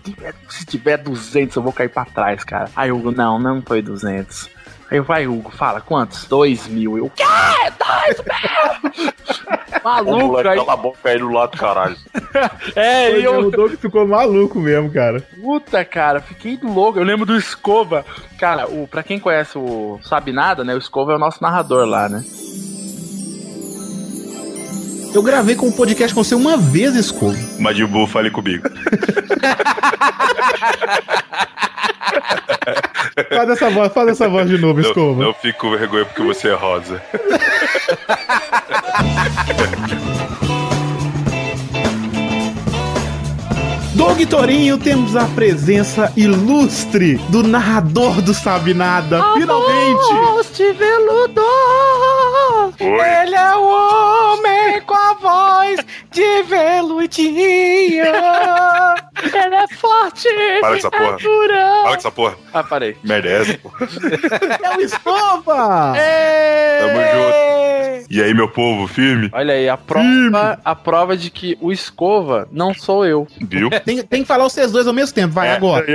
se 0.49 0.65
tiver 0.65 0.97
200 0.97 1.55
eu 1.55 1.63
vou 1.63 1.73
cair 1.73 1.89
pra 1.89 2.05
trás, 2.05 2.43
cara. 2.43 2.69
Aí 2.75 2.91
o 2.91 2.97
Hugo, 2.97 3.11
não, 3.11 3.39
não 3.39 3.61
foi 3.61 3.81
200. 3.81 4.49
Aí 4.91 4.99
vai, 4.99 5.25
Hugo, 5.25 5.49
fala, 5.49 5.81
quantos? 5.81 6.25
2 6.25 6.67
mil. 6.67 6.97
Eu, 6.97 7.09
quê? 7.09 7.23
2 7.23 8.23
mil? 8.93 9.13
Maluco, 9.83 10.37
aí. 10.37 10.43
Cala 10.43 10.73
a 10.73 10.77
boca 10.77 11.09
aí 11.09 11.17
do 11.17 11.29
lado, 11.29 11.57
caralho. 11.57 11.97
É, 12.75 13.11
Foi 13.11 13.19
e 13.19 13.23
eu. 13.23 13.39
O 13.39 13.51
Doug 13.51 13.73
ficou 13.75 14.07
maluco 14.07 14.59
mesmo, 14.59 14.89
cara. 14.89 15.21
Puta, 15.39 15.85
cara, 15.85 16.19
fiquei 16.19 16.57
louco. 16.63 16.97
Eu 16.97 17.03
lembro 17.03 17.25
do 17.25 17.37
Escova. 17.37 18.03
Cara, 18.39 18.67
o, 18.67 18.87
pra 18.87 19.03
quem 19.03 19.19
conhece 19.19 19.55
o 19.57 19.99
Sabe 20.01 20.31
Nada, 20.31 20.63
né? 20.63 20.73
O 20.73 20.79
Escova 20.79 21.11
é 21.11 21.15
o 21.15 21.19
nosso 21.19 21.43
narrador 21.43 21.85
lá, 21.85 22.09
né? 22.09 22.23
Eu 25.13 25.21
gravei 25.21 25.55
com 25.55 25.67
o 25.67 25.71
podcast 25.71 26.13
com 26.13 26.23
você 26.23 26.35
uma 26.35 26.57
vez, 26.57 26.95
Escova. 26.95 27.37
Madibu, 27.59 28.07
fale 28.07 28.31
comigo. 28.31 28.67
Faz 33.29 33.49
essa 33.49 33.69
voz, 33.69 33.93
faz 33.93 34.07
essa 34.09 34.27
voz 34.29 34.47
de 34.49 34.57
novo, 34.57 34.81
Não, 34.81 34.87
Escova. 34.89 35.23
não 35.23 35.33
fico 35.33 35.59
com 35.59 35.71
vergonha 35.77 36.05
porque 36.05 36.21
você 36.23 36.49
é 36.49 36.53
rosa. 36.53 37.01
Doug 43.95 44.19
Torinho, 44.27 44.77
temos 44.79 45.15
a 45.15 45.25
presença 45.27 46.11
ilustre 46.17 47.17
do 47.29 47.43
narrador 47.43 48.21
do 48.21 48.33
Sabe 48.33 48.73
Nada. 48.73 49.21
Finalmente! 49.33 50.13
Hoste 50.35 50.73
veludo! 50.73 51.41
Ele 52.79 53.35
é 53.35 53.55
o 53.55 53.63
homem 53.63 54.81
com 54.81 54.95
a 54.95 55.13
voz 55.13 55.79
de 56.11 56.43
veludinho. 56.43 58.03
Ele 59.23 59.55
é 59.55 59.67
forte! 59.75 60.27
Para 60.59 60.69
com 60.69 60.75
essa 60.75 60.91
porra. 60.91 61.17
É 61.19 61.23
dura! 61.23 61.81
Para 61.83 61.89
com 61.89 61.95
essa 61.95 62.11
porra. 62.11 62.35
Ah, 62.53 62.63
parei. 62.63 62.97
Merda 63.03 63.29
é 63.29 63.41
essa, 63.41 63.57
porra. 63.59 63.87
É 64.63 64.77
o 64.77 64.81
Escova! 64.81 65.93
Tamo 66.79 66.99
junto. 67.13 67.53
E 68.09 68.21
aí, 68.21 68.33
meu 68.33 68.47
povo, 68.47 68.87
firme? 68.87 69.29
Olha 69.33 69.53
aí, 69.55 69.67
a 69.67 69.77
prova, 69.77 70.59
a 70.63 70.75
prova 70.75 71.17
de 71.17 71.31
que 71.31 71.57
o 71.59 71.71
Escova 71.71 72.47
não 72.51 72.73
sou 72.73 73.05
eu. 73.05 73.27
Viu? 73.41 73.69
Tem, 73.85 74.01
tem 74.03 74.21
que 74.21 74.27
falar 74.27 74.43
vocês 74.45 74.71
dois 74.71 74.87
ao 74.87 74.93
mesmo 74.93 75.13
tempo, 75.13 75.33
vai 75.33 75.49
É. 75.49 75.53
agora. 75.55 75.85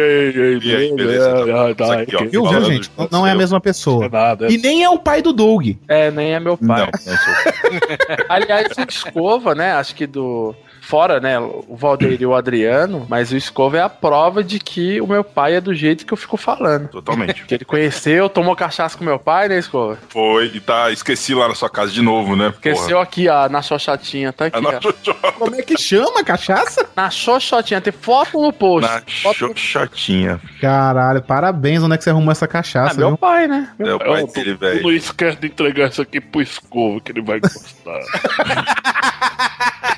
Viu, 2.31 2.47
viu, 2.47 2.65
gente? 2.65 2.91
Não 3.11 3.27
é 3.27 3.33
a 3.33 3.35
mesma 3.35 3.61
pessoa. 3.61 4.09
Nada. 4.09 4.51
E 4.51 4.59
nem 4.59 4.83
é 4.83 4.89
o 4.91 4.99
pai 4.99 5.23
do 5.23 5.33
Doug. 5.33 5.69
É, 5.87 6.11
nem 6.11 6.35
é 6.35 6.41
meu 6.41 6.57
pai. 6.57 6.81
Não, 6.81 6.87
não 6.87 7.19
sou. 7.19 7.35
Aliás, 8.29 8.69
o 8.77 8.83
Escova, 8.89 9.55
né? 9.55 9.73
Acho 9.73 9.95
que 9.95 10.07
do. 10.07 10.55
Fora, 10.89 11.21
né? 11.21 11.39
O 11.39 11.77
Valdeir 11.77 12.17
e 12.23 12.25
o 12.25 12.35
Adriano, 12.35 13.05
mas 13.11 13.31
o 13.31 13.37
Escova 13.37 13.77
é 13.77 13.83
a 13.83 13.91
prova 13.91 14.43
de 14.43 14.59
que 14.59 15.03
o 15.03 15.07
meu 15.07 15.23
pai 15.23 15.57
é 15.57 15.61
do 15.61 15.75
jeito 15.75 16.07
que 16.07 16.15
eu 16.15 16.17
fico 16.17 16.39
falando. 16.39 16.89
Totalmente. 16.89 17.45
Que 17.45 17.57
ele 17.57 17.65
conheceu, 17.67 18.27
tomou 18.31 18.57
cachaça 18.57 18.97
com 18.97 19.05
meu 19.05 19.19
pai, 19.19 19.49
né, 19.49 19.59
Escova? 19.59 19.99
Foi, 20.09 20.47
e 20.47 20.61
tá, 20.61 20.91
esqueci 20.91 21.35
lá 21.35 21.47
na 21.47 21.55
sua 21.55 21.69
casa 21.69 21.93
de 21.93 22.01
novo, 22.01 22.35
né? 22.35 22.49
Esqueceu 22.49 22.99
aqui, 22.99 23.29
ó, 23.29 23.51
na 23.51 23.61
xoxotinha, 23.61 24.33
tá 24.33 24.47
aqui, 24.47 24.57
Ah, 24.57 24.61
na 24.63 24.79
ó. 24.79 25.33
Como 25.33 25.55
é 25.57 25.61
que 25.63 25.77
chama 25.77 26.21
a 26.21 26.25
cachaça? 26.25 26.89
Na 26.97 27.11
xoxotinha, 27.11 27.83
tem 27.83 27.93
foto 27.93 28.41
no 28.41 28.51
post. 28.51 28.91
Na 28.91 29.03
xoxotinha. 29.07 30.41
Caralho, 30.59 31.21
parabéns. 31.21 31.83
Onde 31.83 31.97
é 31.97 31.99
que 31.99 32.05
você 32.05 32.09
arrumou 32.11 32.33
essa 32.33 32.47
Ah, 32.47 32.49
cachaça, 32.49 32.99
meu 32.99 33.09
viu? 33.09 33.19
pai, 33.19 33.47
né? 33.47 33.69
É 33.79 33.93
o 33.95 33.99
pai 33.99 34.27
dele, 34.27 34.55
velho. 34.55 34.83
Não 34.83 34.91
esquece 34.93 35.37
de 35.39 35.49
entregar 35.49 35.91
isso 35.91 36.01
aqui 36.01 36.19
pro 36.19 36.41
Escova, 36.41 36.99
que 37.01 37.13
ele 37.13 37.21
vai 37.21 37.41
gostar. 37.41 37.99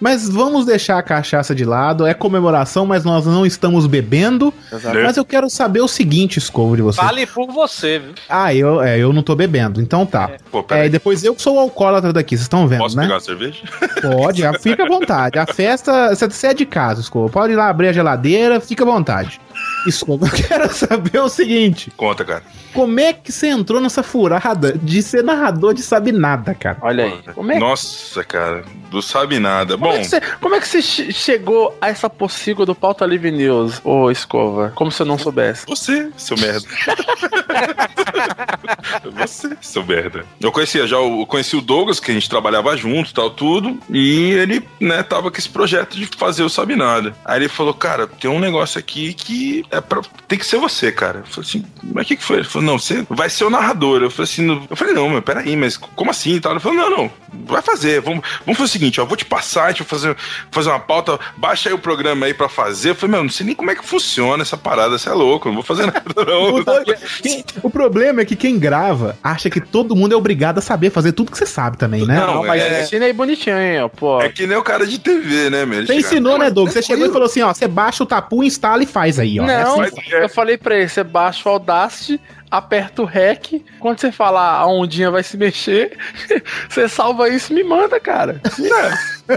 Mas 0.00 0.28
vamos 0.28 0.64
deixar 0.64 0.98
a 0.98 1.02
cachaça 1.02 1.54
de 1.54 1.64
lado. 1.64 2.06
É 2.06 2.14
comemoração, 2.14 2.86
mas 2.86 3.04
nós 3.04 3.26
não 3.26 3.44
estamos 3.44 3.86
bebendo. 3.86 4.52
Exato. 4.72 4.98
Mas 4.98 5.16
eu 5.16 5.24
quero 5.24 5.50
saber 5.50 5.80
o 5.82 5.88
seguinte, 5.88 6.38
Escovo, 6.38 6.74
de 6.74 6.82
você. 6.82 7.00
Fale 7.00 7.26
por 7.26 7.46
você, 7.52 7.98
viu? 7.98 8.14
Ah, 8.28 8.54
eu, 8.54 8.80
é, 8.82 8.98
eu 8.98 9.12
não 9.12 9.22
tô 9.22 9.34
bebendo. 9.36 9.80
Então 9.80 10.06
tá. 10.06 10.30
Pô, 10.50 10.60
É, 10.60 10.62
peraí. 10.62 10.86
e 10.86 10.90
depois 10.90 11.22
eu 11.22 11.34
que 11.34 11.42
sou 11.42 11.56
o 11.56 11.60
alcoólatra 11.60 12.12
daqui, 12.12 12.30
vocês 12.30 12.42
estão 12.42 12.66
vendo, 12.66 12.78
Posso 12.80 12.96
né? 12.96 13.02
pegar 13.02 13.14
uma 13.14 13.20
cerveja? 13.20 13.62
Pode, 14.00 14.44
ah, 14.46 14.54
fica 14.58 14.84
à 14.84 14.88
vontade. 14.88 15.38
A 15.38 15.46
festa, 15.46 16.14
você 16.14 16.46
é 16.48 16.54
de 16.54 16.64
casa, 16.64 17.00
Escova. 17.02 17.28
Pode 17.28 17.52
ir 17.52 17.56
lá 17.56 17.68
abrir 17.68 17.88
a 17.88 17.92
geladeira, 17.92 18.58
fica 18.60 18.82
à 18.84 18.86
vontade. 18.86 19.38
Escova, 19.86 20.26
eu 20.26 20.30
quero 20.32 20.72
saber 20.72 21.18
o 21.20 21.28
seguinte: 21.28 21.90
Conta, 21.96 22.24
cara. 22.24 22.42
como 22.74 22.98
é 23.00 23.12
que 23.12 23.30
você 23.32 23.48
entrou 23.48 23.80
nessa 23.80 24.02
furada 24.02 24.72
de 24.72 25.02
ser 25.02 25.22
narrador 25.22 25.74
de 25.74 25.82
sabe 25.82 26.12
nada, 26.12 26.54
cara? 26.54 26.78
Olha 26.80 27.04
aí. 27.04 27.18
Como 27.34 27.50
é, 27.52 27.58
Nossa, 27.58 28.22
cara, 28.24 28.62
não 28.92 29.00
sabe 29.02 29.38
nada. 29.38 29.76
Como 29.90 29.96
é 29.96 30.00
que 30.00 30.08
você, 30.08 30.20
como 30.40 30.54
é 30.54 30.60
que 30.60 30.68
você 30.68 30.82
che- 30.82 31.12
chegou 31.12 31.76
a 31.80 31.88
essa 31.88 32.10
possível 32.10 32.66
do 32.66 32.74
Pauta 32.74 33.06
Livre 33.06 33.30
News, 33.30 33.80
ô 33.84 34.10
Escova? 34.10 34.72
Como 34.74 34.90
se 34.90 35.02
eu 35.02 35.06
não 35.06 35.18
soubesse. 35.18 35.64
você, 35.66 36.10
seu 36.16 36.36
merda. 36.36 36.66
você, 39.12 39.56
seu 39.60 39.84
merda. 39.84 40.24
Eu 40.40 40.52
conhecia 40.52 40.86
já, 40.86 40.98
o- 40.98 41.22
eu 41.22 41.26
conheci 41.26 41.56
o 41.56 41.60
Douglas, 41.60 42.00
que 42.00 42.10
a 42.10 42.14
gente 42.14 42.28
trabalhava 42.28 42.76
junto 42.76 43.10
e 43.10 43.14
tal, 43.14 43.30
tudo, 43.30 43.78
e 43.90 44.32
ele, 44.32 44.62
né, 44.80 45.02
tava 45.02 45.30
com 45.30 45.36
esse 45.38 45.48
projeto 45.48 45.96
de 45.96 46.06
fazer 46.06 46.42
o 46.42 46.48
Sabe 46.48 46.76
Nada. 46.76 47.14
Aí 47.24 47.38
ele 47.40 47.48
falou, 47.48 47.74
cara, 47.74 48.06
tem 48.06 48.30
um 48.30 48.38
negócio 48.40 48.78
aqui 48.78 49.14
que 49.14 49.64
é 49.70 49.80
pra, 49.80 50.00
tem 50.28 50.38
que 50.38 50.46
ser 50.46 50.58
você, 50.58 50.90
cara. 50.92 51.18
Eu 51.20 51.24
falei 51.26 51.48
assim, 51.48 51.64
mas 51.82 52.04
o 52.04 52.08
que 52.08 52.16
que 52.16 52.24
foi? 52.24 52.36
Ele 52.38 52.44
falou, 52.44 52.66
não, 52.66 52.78
você 52.78 53.04
vai 53.08 53.28
ser 53.30 53.44
o 53.44 53.50
narrador. 53.50 54.02
Eu 54.02 54.10
falei 54.10 54.30
assim, 54.30 54.44
não- 54.46 54.66
eu 54.68 54.76
falei, 54.76 54.94
não, 54.94 55.08
meu, 55.08 55.22
peraí, 55.22 55.56
mas 55.56 55.76
como 55.76 56.10
assim 56.10 56.34
e 56.34 56.40
tal? 56.40 56.52
Ele 56.52 56.60
falou, 56.60 56.76
não, 56.78 56.90
não, 56.90 57.10
vai 57.46 57.62
fazer, 57.62 58.00
vamos, 58.00 58.24
vamos 58.44 58.58
fazer 58.58 58.64
o 58.64 58.72
seguinte, 58.72 59.00
ó, 59.00 59.04
vou 59.04 59.16
te 59.16 59.24
passar, 59.24 59.64
a 59.66 59.68
gente 59.70 59.80
vai 59.80 59.88
fazer, 59.88 60.16
fazer 60.50 60.68
uma 60.70 60.80
pauta, 60.80 61.18
baixa 61.36 61.68
aí 61.68 61.74
o 61.74 61.78
programa 61.78 62.26
aí 62.26 62.34
pra 62.34 62.48
fazer. 62.48 62.90
Eu 62.90 62.94
falei, 62.94 63.12
meu, 63.16 63.22
não 63.24 63.30
sei 63.30 63.46
nem 63.46 63.54
como 63.54 63.70
é 63.70 63.74
que 63.74 63.84
funciona 63.84 64.42
essa 64.42 64.56
parada, 64.56 64.98
você 64.98 65.08
é 65.08 65.12
louco, 65.12 65.48
não 65.48 65.54
vou 65.56 65.64
fazer 65.64 65.86
nada, 65.86 66.02
não. 66.26 66.54
O, 66.54 66.64
doido- 66.64 66.94
quem- 67.22 67.44
o 67.62 67.70
problema 67.70 68.20
é 68.22 68.24
que 68.24 68.36
quem 68.36 68.58
grava 68.58 69.16
acha 69.22 69.48
que 69.50 69.60
todo 69.60 69.94
mundo 69.96 70.12
é 70.12 70.16
obrigado 70.16 70.58
a 70.58 70.60
saber 70.60 70.90
fazer 70.90 71.12
tudo 71.12 71.30
que 71.30 71.38
você 71.38 71.46
sabe 71.46 71.76
também, 71.76 72.06
né? 72.06 72.16
Não, 72.18 72.34
Não, 72.36 72.46
mas 72.46 72.62
é- 72.62 72.82
ensina 72.82 73.06
aí 73.06 73.12
bonitinho, 73.12 73.56
ó, 73.84 73.88
pô. 73.88 74.20
É 74.20 74.28
que 74.28 74.46
nem 74.46 74.56
o 74.56 74.62
cara 74.62 74.86
de 74.86 74.98
TV, 74.98 75.50
né, 75.50 75.64
meu? 75.66 75.86
Você 75.86 75.94
ensinou, 75.94 76.38
né, 76.38 76.50
Doug? 76.50 76.68
Você 76.68 76.82
chegou 76.82 77.06
e 77.06 77.10
falou 77.12 77.26
assim, 77.26 77.42
ó, 77.42 77.52
você 77.52 77.66
baixa 77.68 78.02
o 78.02 78.06
tapu, 78.06 78.42
instala 78.42 78.82
e 78.82 78.86
faz 78.86 79.18
aí, 79.18 79.38
ó. 79.40 79.44
É 79.44 79.64
Não, 79.64 79.80
assim. 79.80 79.92
mas 79.96 80.12
é- 80.12 80.24
eu 80.24 80.28
falei 80.28 80.56
pra 80.58 80.76
ele, 80.76 80.88
você 80.88 81.04
baixa 81.04 81.48
o 81.48 81.52
Audacity, 81.52 82.20
aperta 82.50 83.02
o 83.02 83.04
REC, 83.04 83.64
quando 83.78 84.00
você 84.00 84.10
falar 84.10 84.54
a 84.54 84.66
ondinha 84.66 85.10
vai 85.10 85.22
se 85.22 85.36
mexer, 85.36 85.96
você 86.68 86.88
salva 86.88 87.28
isso 87.28 87.52
e 87.52 87.56
me 87.56 87.64
manda, 87.64 88.00
cara. 88.00 88.40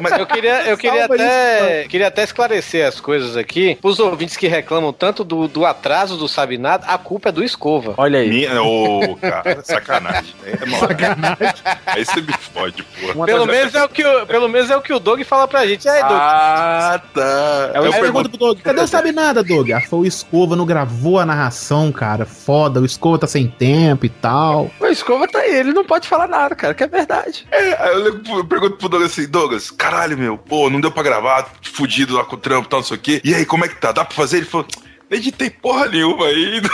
Mas 0.02 0.18
eu 0.20 0.26
queria, 0.26 0.64
eu 0.64 0.78
queria 0.78 1.08
Salva 1.08 1.16
até, 1.16 1.86
queria 1.88 2.08
até 2.08 2.24
esclarecer 2.24 2.88
as 2.88 3.00
coisas 3.00 3.38
aqui. 3.38 3.78
Os 3.82 4.00
ouvintes 4.00 4.38
que 4.38 4.48
reclamam 4.48 4.94
tanto 4.94 5.24
do, 5.24 5.48
do 5.48 5.66
atraso 5.66 6.18
do 6.18 6.28
Sabe 6.28 6.58
Nada, 6.58 6.86
a 6.88 6.98
culpa 6.98 7.30
é 7.30 7.32
do 7.32 7.44
Escova. 7.44 7.94
Olha 7.98 8.20
aí. 8.20 8.30
Minha... 8.30 8.62
Ô, 8.62 9.16
cara, 9.18 9.62
sacanagem. 9.64 10.34
É 10.46 10.78
sacanagem. 10.78 11.54
Aí 11.86 12.06
você 12.06 12.22
me 12.22 12.34
fode, 12.34 12.84
porra. 12.84 13.26
Pelo 13.26 13.46
menos, 13.46 13.76
é 13.76 13.84
o 13.84 13.90
que 13.90 14.06
o, 14.06 14.26
pelo 14.26 14.48
menos 14.48 14.70
é 14.70 14.78
o 14.78 14.82
que 14.82 14.94
o 14.94 15.00
Doug 15.00 15.22
fala 15.24 15.48
pra 15.48 15.66
gente. 15.66 15.88
Aí, 15.88 16.02
Doug? 16.02 16.12
Ah, 16.14 17.02
tá. 17.14 17.72
Aí 17.74 17.78
Eu 17.78 17.86
eu 17.86 17.92
pergunto, 17.92 18.30
pro 18.30 18.38
Doug, 18.38 18.60
cadê 18.62 18.82
o 18.82 18.88
Sabe 18.88 19.12
Nada, 19.12 19.44
Doug? 19.44 19.72
Ah, 19.72 19.82
foi 19.82 20.00
o 20.00 20.06
Escova, 20.06 20.56
não 20.56 20.66
gravou 20.66 21.20
a 21.20 21.26
narração, 21.26 21.92
cara. 21.92 22.26
Foda, 22.26 22.82
o 22.82 22.86
Escova 22.86 23.20
tá 23.20 23.28
sem 23.28 23.48
tempo 23.48 24.06
e 24.06 24.10
tal. 24.10 24.72
O 24.80 24.86
Escova 24.88 25.28
tá 25.28 25.40
aí, 25.40 25.56
ele 25.56 25.74
não 25.74 25.86
pode 25.86 26.08
falar 26.08 26.28
nada, 26.28 26.56
cara, 26.56 26.74
que 26.74 26.84
é 26.84 26.88
verdade. 26.88 27.46
é, 27.52 27.74
aí 27.84 28.02
eu, 28.06 28.22
eu 28.38 28.46
pergunto 28.46 28.78
pro 28.78 28.90
Douglas 28.90 29.12
assim, 29.12 29.28
Douglas, 29.28 29.72
caralho, 29.84 30.18
meu, 30.18 30.38
pô, 30.38 30.70
não 30.70 30.80
deu 30.80 30.90
pra 30.92 31.04
gravar, 31.04 31.52
fudido 31.62 32.16
lá 32.16 32.24
com 32.24 32.36
o 32.36 32.40
trampo 32.40 32.68
e 32.68 32.70
tal, 32.70 32.80
não 32.80 32.88
sei 32.88 32.98
o 32.98 33.00
quê. 33.00 33.22
E 33.24 33.36
aí, 33.36 33.46
como 33.46 33.66
é 33.66 33.68
que 33.68 33.76
tá? 33.76 33.92
Dá 33.92 34.06
pra 34.06 34.16
fazer? 34.16 34.38
Ele 34.38 34.46
falou, 34.46 34.66
não 35.10 35.18
editei 35.18 35.50
porra 35.50 35.88
nenhuma 35.88 36.26
aí. 36.28 36.62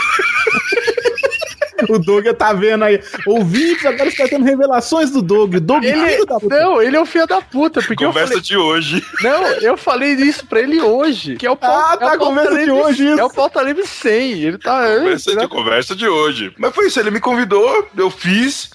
O 1.88 1.98
Doug 1.98 2.26
tá 2.36 2.52
vendo 2.52 2.84
aí. 2.84 3.00
Ouvintes, 3.26 3.86
agora 3.86 4.06
está 4.10 4.28
tendo 4.28 4.44
revelações 4.44 5.10
do 5.10 5.22
Doug. 5.22 5.54
O 5.54 5.60
Doug, 5.60 5.82
Ele, 5.82 6.08
filho 6.10 6.26
da 6.26 6.38
puta. 6.38 6.58
não, 6.60 6.82
ele 6.82 6.94
é 6.94 7.00
o 7.00 7.06
filho 7.06 7.26
da 7.26 7.40
puta, 7.40 7.80
porque 7.80 8.04
eu 8.04 8.08
Conversa 8.08 8.28
falei, 8.34 8.42
de 8.42 8.56
hoje. 8.56 9.04
não, 9.24 9.46
eu 9.62 9.76
falei 9.78 10.12
isso 10.12 10.44
pra 10.46 10.60
ele 10.60 10.78
hoje, 10.82 11.36
que 11.36 11.46
é 11.46 11.50
o 11.50 11.56
pau- 11.56 11.74
Ah, 11.74 11.94
é 11.94 11.96
tá, 11.96 12.04
o 12.06 12.08
Pauta 12.10 12.18
conversa 12.18 12.50
de 12.52 12.56
Livre- 12.58 12.72
hoje 12.72 13.08
isso. 13.08 13.18
É 13.20 13.24
o 13.24 13.30
Pauta 13.30 13.62
Livre 13.62 13.86
100, 13.86 14.42
ele 14.42 14.58
tá... 14.58 14.82
Conversa 14.98 15.36
de, 15.36 15.48
conversa 15.48 15.96
de 15.96 16.06
hoje. 16.06 16.52
Mas 16.58 16.74
foi 16.74 16.86
isso, 16.86 17.00
ele 17.00 17.10
me 17.10 17.18
convidou, 17.18 17.88
eu 17.96 18.10
fiz. 18.10 18.70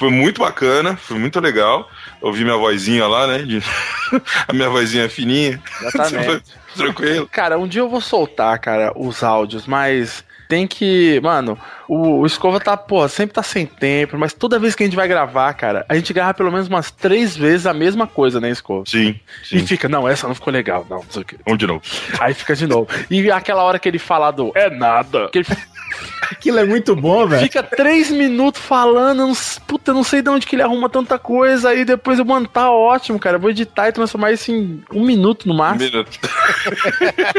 Foi 0.00 0.08
muito 0.10 0.40
bacana, 0.40 0.96
foi 0.96 1.18
muito 1.18 1.38
legal. 1.40 1.86
Ouvi 2.22 2.42
minha 2.42 2.56
vozinha 2.56 3.06
lá, 3.06 3.26
né? 3.26 3.42
de- 3.42 3.62
A 4.48 4.52
minha 4.54 4.70
vozinha 4.70 5.10
fininha. 5.10 5.62
Exatamente. 5.82 6.42
Tranquilo. 6.74 7.28
Cara, 7.30 7.58
um 7.58 7.68
dia 7.68 7.82
eu 7.82 7.88
vou 7.90 8.00
soltar, 8.00 8.58
cara, 8.60 8.92
os 8.96 9.22
áudios, 9.22 9.66
mas 9.66 10.24
tem 10.48 10.66
que. 10.66 11.20
Mano, 11.22 11.58
o, 11.86 12.20
o 12.20 12.26
Escova 12.26 12.58
tá, 12.58 12.78
pô, 12.78 13.06
sempre 13.08 13.34
tá 13.34 13.42
sem 13.42 13.66
tempo, 13.66 14.16
mas 14.16 14.32
toda 14.32 14.58
vez 14.58 14.74
que 14.74 14.82
a 14.82 14.86
gente 14.86 14.96
vai 14.96 15.06
gravar, 15.06 15.52
cara, 15.52 15.84
a 15.86 15.94
gente 15.94 16.14
grava 16.14 16.32
pelo 16.32 16.50
menos 16.50 16.66
umas 16.66 16.90
três 16.90 17.36
vezes 17.36 17.66
a 17.66 17.74
mesma 17.74 18.06
coisa, 18.06 18.40
né, 18.40 18.48
Escova? 18.50 18.84
Sim, 18.86 19.20
E 19.52 19.58
sim. 19.60 19.66
fica, 19.66 19.86
não, 19.86 20.08
essa 20.08 20.26
não 20.26 20.34
ficou 20.34 20.50
legal, 20.50 20.86
não, 20.88 21.00
não 21.00 21.10
sei 21.10 21.20
o 21.20 21.24
quê. 21.26 21.36
Vamos 21.44 21.58
de 21.58 21.66
novo. 21.66 21.82
Aí 22.18 22.32
fica 22.32 22.56
de 22.56 22.66
novo. 22.66 22.88
E 23.10 23.30
aquela 23.30 23.62
hora 23.64 23.78
que 23.78 23.86
ele 23.86 23.98
fala 23.98 24.30
do 24.30 24.50
é 24.54 24.70
nada, 24.70 25.28
que 25.28 25.38
ele 25.40 25.46
Aquilo 26.30 26.58
é 26.58 26.64
muito 26.64 26.94
bom, 26.96 27.26
velho. 27.26 27.42
fica 27.42 27.62
três 27.62 28.10
minutos 28.10 28.60
falando, 28.60 29.26
não 29.26 29.32
puta, 29.66 29.90
eu 29.90 29.94
não 29.94 30.04
sei 30.04 30.22
de 30.22 30.28
onde 30.30 30.46
que 30.46 30.54
ele 30.56 30.62
arruma 30.62 30.88
tanta 30.88 31.18
coisa, 31.18 31.70
aí 31.70 31.84
depois 31.84 32.18
eu, 32.18 32.24
mano, 32.24 32.46
tá 32.46 32.70
ótimo, 32.70 33.18
cara, 33.18 33.36
eu 33.36 33.40
vou 33.40 33.50
editar 33.50 33.88
e 33.88 33.92
transformar 33.92 34.32
isso 34.32 34.50
em 34.52 34.82
um 34.92 35.04
minuto 35.04 35.46
no 35.48 35.54
Um 35.54 35.58
máximo. 35.58 35.90
minuto. 35.90 36.18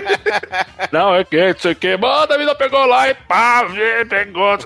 Não, 0.92 1.16
é 1.16 1.24
que, 1.24 1.54
não 1.54 1.60
sei 1.60 1.72
o 1.72 1.76
que, 1.76 1.98
manda, 1.98 2.36
a 2.36 2.38
vida 2.38 2.54
pegou 2.56 2.86
lá 2.86 3.10
e 3.10 3.14
pá, 3.14 3.64
vê, 3.64 4.04
pegou, 4.06 4.58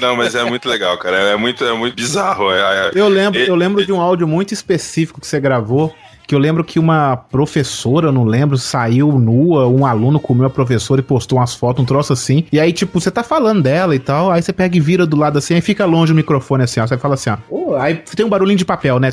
não 0.00 0.16
mas 0.16 0.34
é 0.34 0.44
muito 0.44 0.68
legal, 0.68 0.98
cara. 0.98 1.16
É 1.16 1.36
muito, 1.36 1.64
é 1.64 1.72
muito 1.72 1.94
bizarro. 1.94 2.50
É, 2.50 2.88
é- 2.88 2.90
Eu 2.94 3.08
lembro, 3.08 3.40
E- 3.40 3.48
eu 3.48 3.54
lembro 3.54 3.84
de 3.84 3.92
um 3.92 4.00
áudio 4.00 4.26
muito 4.26 4.52
específico 4.52 5.20
que 5.20 5.26
você 5.26 5.38
gravou. 5.38 5.94
Que 6.26 6.34
eu 6.34 6.38
lembro 6.38 6.64
que 6.64 6.78
uma 6.78 7.16
professora, 7.16 8.08
eu 8.08 8.12
não 8.12 8.24
lembro, 8.24 8.58
saiu 8.58 9.12
nua, 9.12 9.68
um 9.68 9.86
aluno 9.86 10.18
comeu 10.18 10.46
a 10.46 10.50
professora 10.50 11.00
e 11.00 11.04
postou 11.04 11.38
umas 11.38 11.54
fotos, 11.54 11.82
um 11.82 11.86
troço 11.86 12.12
assim. 12.12 12.44
E 12.50 12.58
aí, 12.58 12.72
tipo, 12.72 13.00
você 13.00 13.10
tá 13.10 13.22
falando 13.22 13.62
dela 13.62 13.94
e 13.94 13.98
tal, 13.98 14.30
aí 14.32 14.42
você 14.42 14.52
pega 14.52 14.76
e 14.76 14.80
vira 14.80 15.06
do 15.06 15.16
lado 15.16 15.38
assim, 15.38 15.54
aí 15.54 15.60
fica 15.60 15.84
longe 15.84 16.12
o 16.12 16.16
microfone 16.16 16.64
assim, 16.64 16.80
ó. 16.80 16.86
Você 16.86 16.98
fala 16.98 17.14
assim, 17.14 17.30
ó. 17.30 17.36
"Ô", 17.48 17.76
aí 17.76 17.94
tem 17.94 18.26
um 18.26 18.28
barulhinho 18.28 18.58
de 18.58 18.64
papel, 18.64 18.98
né? 18.98 19.10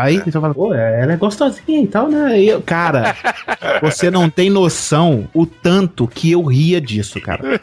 Aí 0.00 0.18
você 0.18 0.32
fala, 0.32 0.54
pô, 0.54 0.72
ela 0.72 1.12
é 1.12 1.16
gostosinha 1.16 1.82
e 1.82 1.86
tal, 1.86 2.08
né? 2.08 2.40
E 2.40 2.48
eu, 2.48 2.62
cara, 2.62 3.14
você 3.82 4.10
não 4.10 4.30
tem 4.30 4.48
noção 4.48 5.28
o 5.34 5.44
tanto 5.44 6.08
que 6.08 6.32
eu 6.32 6.42
ria 6.44 6.80
disso, 6.80 7.20
cara. 7.20 7.42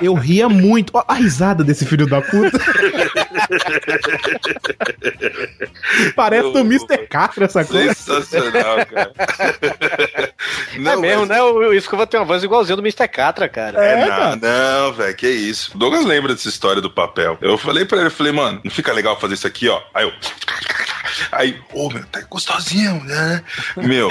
Eu 0.00 0.14
ria 0.14 0.48
muito. 0.48 0.90
Ó, 0.94 1.04
a 1.06 1.14
risada 1.14 1.62
desse 1.62 1.84
filho 1.84 2.06
da 2.06 2.20
puta. 2.20 2.58
Parece 6.16 6.52
do 6.52 6.58
Mr. 6.60 6.91
Catra 7.08 7.44
essa 7.46 7.64
coisa. 7.64 7.94
Sensacional, 7.94 8.86
cara. 8.86 9.12
é 10.74 10.96
mesmo, 10.96 11.26
né? 11.26 11.42
O, 11.42 11.72
Escova 11.72 12.06
tem 12.06 12.18
uma 12.18 12.26
voz 12.26 12.42
igualzinha 12.42 12.76
do 12.76 12.82
Mr. 12.82 13.08
Catra, 13.08 13.48
cara. 13.48 13.82
É, 13.82 14.06
não, 14.06 14.36
não, 14.36 14.92
velho, 14.92 15.16
que 15.16 15.28
isso. 15.28 15.72
O 15.74 15.78
Douglas 15.78 16.04
lembra 16.04 16.32
dessa 16.34 16.48
história 16.48 16.80
do 16.80 16.90
papel. 16.90 17.38
Eu 17.40 17.56
falei 17.58 17.84
pra 17.84 17.98
ele, 17.98 18.06
eu 18.06 18.10
falei, 18.10 18.32
mano, 18.32 18.60
não 18.64 18.70
fica 18.70 18.92
legal 18.92 19.18
fazer 19.18 19.34
isso 19.34 19.46
aqui, 19.46 19.68
ó. 19.68 19.80
Aí 19.94 20.04
eu. 20.04 20.12
Aí, 21.32 21.58
ô, 21.72 21.88
meu, 21.90 22.04
tá 22.06 22.20
gostosinha, 22.28 22.92
né? 23.04 23.42
Meu, 23.76 24.08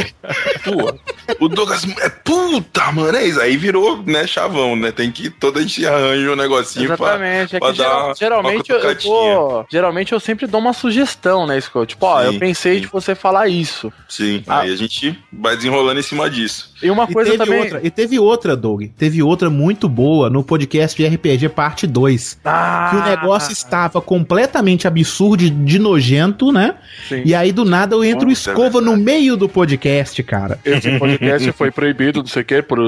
pô, 0.63 0.93
o 1.39 1.47
Douglas 1.47 1.85
é 1.99 2.09
puta, 2.09 2.91
mano, 2.91 3.17
é 3.17 3.25
isso. 3.25 3.39
Aí 3.39 3.55
virou, 3.57 4.03
né, 4.03 4.25
chavão, 4.27 4.75
né? 4.75 4.91
Tem 4.91 5.11
que 5.11 5.29
toda 5.29 5.59
a 5.59 5.61
gente 5.61 5.85
arranja 5.85 6.31
um 6.31 6.35
negocinho 6.35 6.85
Exatamente. 6.85 7.49
pra, 7.49 7.57
É 7.57 7.59
pra 7.59 7.73
geral- 7.73 8.07
dar 8.09 8.15
geralmente 8.15 8.73
uma 8.73 8.79
eu, 8.81 8.91
eu 9.05 9.65
geralmente 9.71 10.11
eu 10.13 10.19
sempre 10.19 10.47
dou 10.47 10.59
uma 10.59 10.73
sugestão, 10.73 11.45
né, 11.47 11.59
Scott? 11.61 11.89
Tipo, 11.91 12.05
ó, 12.05 12.21
eu 12.23 12.33
Sim, 12.33 12.39
pensei 12.39 12.79
de 12.79 12.87
você 12.87 13.15
falar 13.15 13.47
isso. 13.47 13.91
Sim, 14.07 14.43
Ah. 14.47 14.61
aí 14.61 14.71
a 14.71 14.75
gente 14.75 15.17
vai 15.31 15.55
desenrolando 15.55 15.99
em 15.99 16.03
cima 16.03 16.29
disso. 16.29 16.70
E 16.81 16.89
uma 16.89 17.03
E 17.09 17.13
coisa 17.13 17.31
teve, 17.31 17.43
também. 17.43 17.59
outra, 17.61 17.79
e 17.83 17.89
teve 17.89 18.19
outra, 18.19 18.55
Doug. 18.55 18.83
Teve 18.97 19.21
outra 19.23 19.49
muito 19.49 19.87
boa 19.89 20.29
no 20.29 20.43
podcast 20.43 20.95
de 21.01 21.07
RPG 21.15 21.49
Parte 21.49 21.85
2. 21.87 22.39
Ah, 22.45 22.87
Que 22.89 22.95
o 22.97 23.03
negócio 23.05 23.51
estava 23.51 24.01
completamente 24.01 24.87
absurdo, 24.87 25.37
de, 25.37 25.49
de 25.49 25.79
nojento, 25.79 26.51
né? 26.51 26.75
Sim. 27.07 27.21
E 27.25 27.33
aí 27.35 27.51
do 27.51 27.63
nada 27.65 27.95
eu 27.95 28.03
entro 28.03 28.29
é 28.29 28.33
escova 28.33 28.81
no 28.81 28.97
meio 28.97 29.35
do 29.37 29.47
podcast, 29.47 30.21
cara. 30.23 30.59
Esse 30.65 30.97
podcast 30.97 31.51
foi 31.53 31.71
proibido, 31.71 32.19
não 32.19 32.27
sei 32.27 32.41
o 32.41 32.45
quê, 32.45 32.61
por. 32.61 32.79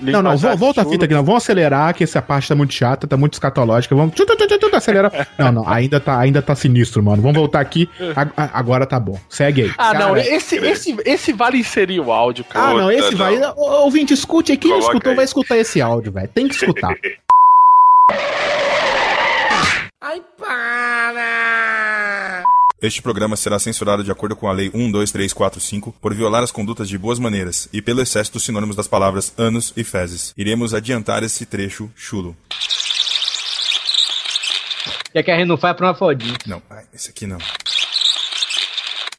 Não, 0.00 0.22
não, 0.22 0.36
vo- 0.36 0.56
volta 0.56 0.82
a 0.82 0.84
fita 0.84 1.04
aqui, 1.04 1.14
não. 1.14 1.24
Vamos 1.24 1.42
acelerar, 1.42 1.94
que 1.94 2.04
essa 2.04 2.20
parte 2.22 2.48
tá 2.48 2.54
muito 2.54 2.72
chata, 2.74 3.06
tá 3.06 3.16
muito 3.16 3.34
escatológica. 3.34 3.94
Vamos. 3.94 4.14
Tchu, 4.14 4.24
tchu, 4.24 4.36
tchu, 4.36 4.46
tchu, 4.46 4.58
tchu, 4.58 4.76
acelerar. 4.76 5.28
Não, 5.38 5.52
não, 5.52 5.68
ainda 5.68 5.98
tá, 6.00 6.18
ainda 6.18 6.40
tá 6.42 6.54
sinistro, 6.54 7.02
mano. 7.02 7.20
Vamos 7.22 7.36
voltar 7.36 7.60
aqui. 7.60 7.88
Agora 8.36 8.86
tá 8.86 8.98
bom. 9.00 9.18
Segue 9.28 9.62
aí. 9.62 9.70
Ah, 9.78 9.94
não, 9.94 10.08
Cara, 10.14 10.20
esse, 10.26 10.56
esse, 10.56 10.96
esse 11.04 11.32
vale 11.32 11.58
inserir 11.58 12.00
o 12.00 12.12
áudio, 12.12 12.44
cara. 12.44 12.70
Ah, 12.70 12.74
não, 12.74 12.90
esse 12.90 13.14
vai. 13.14 13.31
Ô, 13.56 13.82
Ouvinte, 13.84 14.12
escute 14.14 14.52
aí. 14.52 14.58
Quem 14.58 14.70
não 14.70 14.78
Coloca 14.78 14.94
escutou 14.94 15.10
aí. 15.10 15.16
vai 15.16 15.24
escutar 15.24 15.56
esse 15.58 15.80
áudio, 15.80 16.12
velho. 16.12 16.28
Tem 16.28 16.48
que 16.48 16.54
escutar. 16.54 16.94
Ai, 20.00 20.20
para! 20.36 21.32
Este 22.82 23.00
programa 23.00 23.36
será 23.36 23.60
censurado 23.60 24.02
de 24.02 24.10
acordo 24.10 24.34
com 24.34 24.48
a 24.48 24.52
Lei 24.52 24.68
12345 24.70 25.94
por 26.00 26.12
violar 26.12 26.42
as 26.42 26.50
condutas 26.50 26.88
de 26.88 26.98
boas 26.98 27.20
maneiras 27.20 27.68
e 27.72 27.80
pelo 27.80 28.02
excesso 28.02 28.32
dos 28.32 28.42
sinônimos 28.42 28.74
das 28.74 28.88
palavras 28.88 29.32
anos 29.38 29.72
e 29.76 29.84
fezes. 29.84 30.34
Iremos 30.36 30.74
adiantar 30.74 31.22
esse 31.22 31.46
trecho 31.46 31.88
chulo. 31.94 32.36
Quer 35.12 35.22
que 35.22 35.30
a 35.30 35.36
gente 35.38 35.46
não 35.46 35.56
faz 35.56 35.76
pra 35.76 35.86
uma 35.88 35.94
fodinha. 35.94 36.36
Não, 36.44 36.60
ai, 36.68 36.84
esse 36.92 37.10
aqui 37.10 37.24
não. 37.24 37.38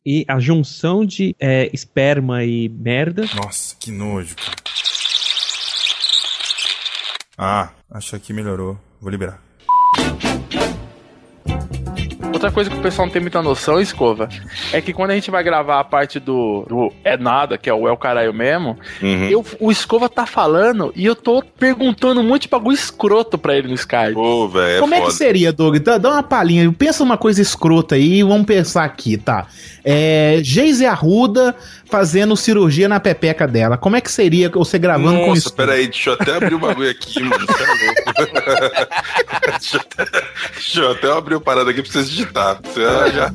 E 0.05 0.25
a 0.27 0.37
junção 0.41 1.05
de 1.05 1.33
é, 1.39 1.69
esperma 1.71 2.43
e 2.43 2.67
merda. 2.67 3.23
Nossa, 3.35 3.62
que 3.83 3.91
nojo, 3.91 4.33
cara. 4.37 4.55
Ah, 7.37 7.69
acho 7.91 8.17
que 8.19 8.31
melhorou. 8.31 8.79
Vou 9.01 9.11
liberar. 9.11 9.41
Outra 12.43 12.55
coisa 12.55 12.69
que 12.69 12.75
o 12.75 12.81
pessoal 12.81 13.05
não 13.05 13.13
tem 13.13 13.21
muita 13.21 13.41
noção, 13.41 13.79
Escova, 13.79 14.27
é 14.73 14.81
que 14.81 14.91
quando 14.91 15.11
a 15.11 15.15
gente 15.15 15.31
vai 15.31 15.41
gravar 15.41 15.79
a 15.79 15.83
parte 15.85 16.19
do, 16.19 16.65
do 16.67 16.93
É 17.01 17.15
Nada, 17.15 17.57
que 17.57 17.69
é 17.69 17.73
o 17.73 17.87
É 17.87 17.91
o 17.91 17.95
Caralho 17.95 18.33
mesmo, 18.33 18.77
Uhum. 19.01 19.29
eu, 19.29 19.45
o 19.61 19.71
Escova 19.71 20.09
tá 20.09 20.25
falando 20.25 20.91
e 20.93 21.05
eu 21.05 21.15
tô 21.15 21.41
perguntando 21.41 22.19
um 22.19 22.23
monte 22.23 22.41
de 22.43 22.47
bagulho 22.49 22.75
escroto 22.75 23.37
pra 23.37 23.55
ele 23.55 23.69
no 23.69 23.75
Skype. 23.75 24.17
Ô, 24.17 24.49
velho, 24.49 24.81
Como 24.81 24.93
é 24.93 24.99
que 24.99 25.11
seria, 25.11 25.53
Doug? 25.53 25.77
Dá, 25.77 25.97
dá 25.97 26.11
uma 26.11 26.23
palhinha. 26.23 26.69
Pensa 26.77 27.01
uma 27.01 27.17
coisa 27.17 27.41
escrota 27.41 27.95
aí 27.95 28.21
vamos 28.23 28.45
pensar 28.45 28.83
aqui, 28.83 29.15
tá? 29.15 29.47
É. 29.85 30.39
Geise 30.43 30.85
Arruda 30.85 31.55
fazendo 31.93 32.35
cirurgia 32.35 32.89
na 32.89 32.99
pepeca 32.99 33.47
dela. 33.47 33.77
Como 33.77 33.95
é 33.95 34.01
que 34.01 34.11
seria 34.11 34.49
você 34.49 34.79
gravando 34.79 35.19
com 35.19 35.27
Nossa, 35.27 35.39
isso? 35.39 35.53
peraí, 35.53 35.87
deixa 35.87 36.09
eu 36.09 36.13
até 36.15 36.35
abrir 36.35 36.55
o 36.55 36.59
bagulho 36.59 36.89
aqui, 36.89 37.21
mano. 37.21 37.45
É 37.45 37.85
louco. 37.85 38.33
deixa, 39.59 39.77
eu 39.77 39.81
até, 39.81 40.05
deixa 40.53 40.79
eu 40.79 40.91
até 40.91 41.11
abrir 41.11 41.35
o 41.35 41.41
parada 41.41 41.69
aqui 41.69 41.83
pra 41.83 41.91
vocês. 41.91 42.09
Você 42.33 42.81
já... 43.11 43.31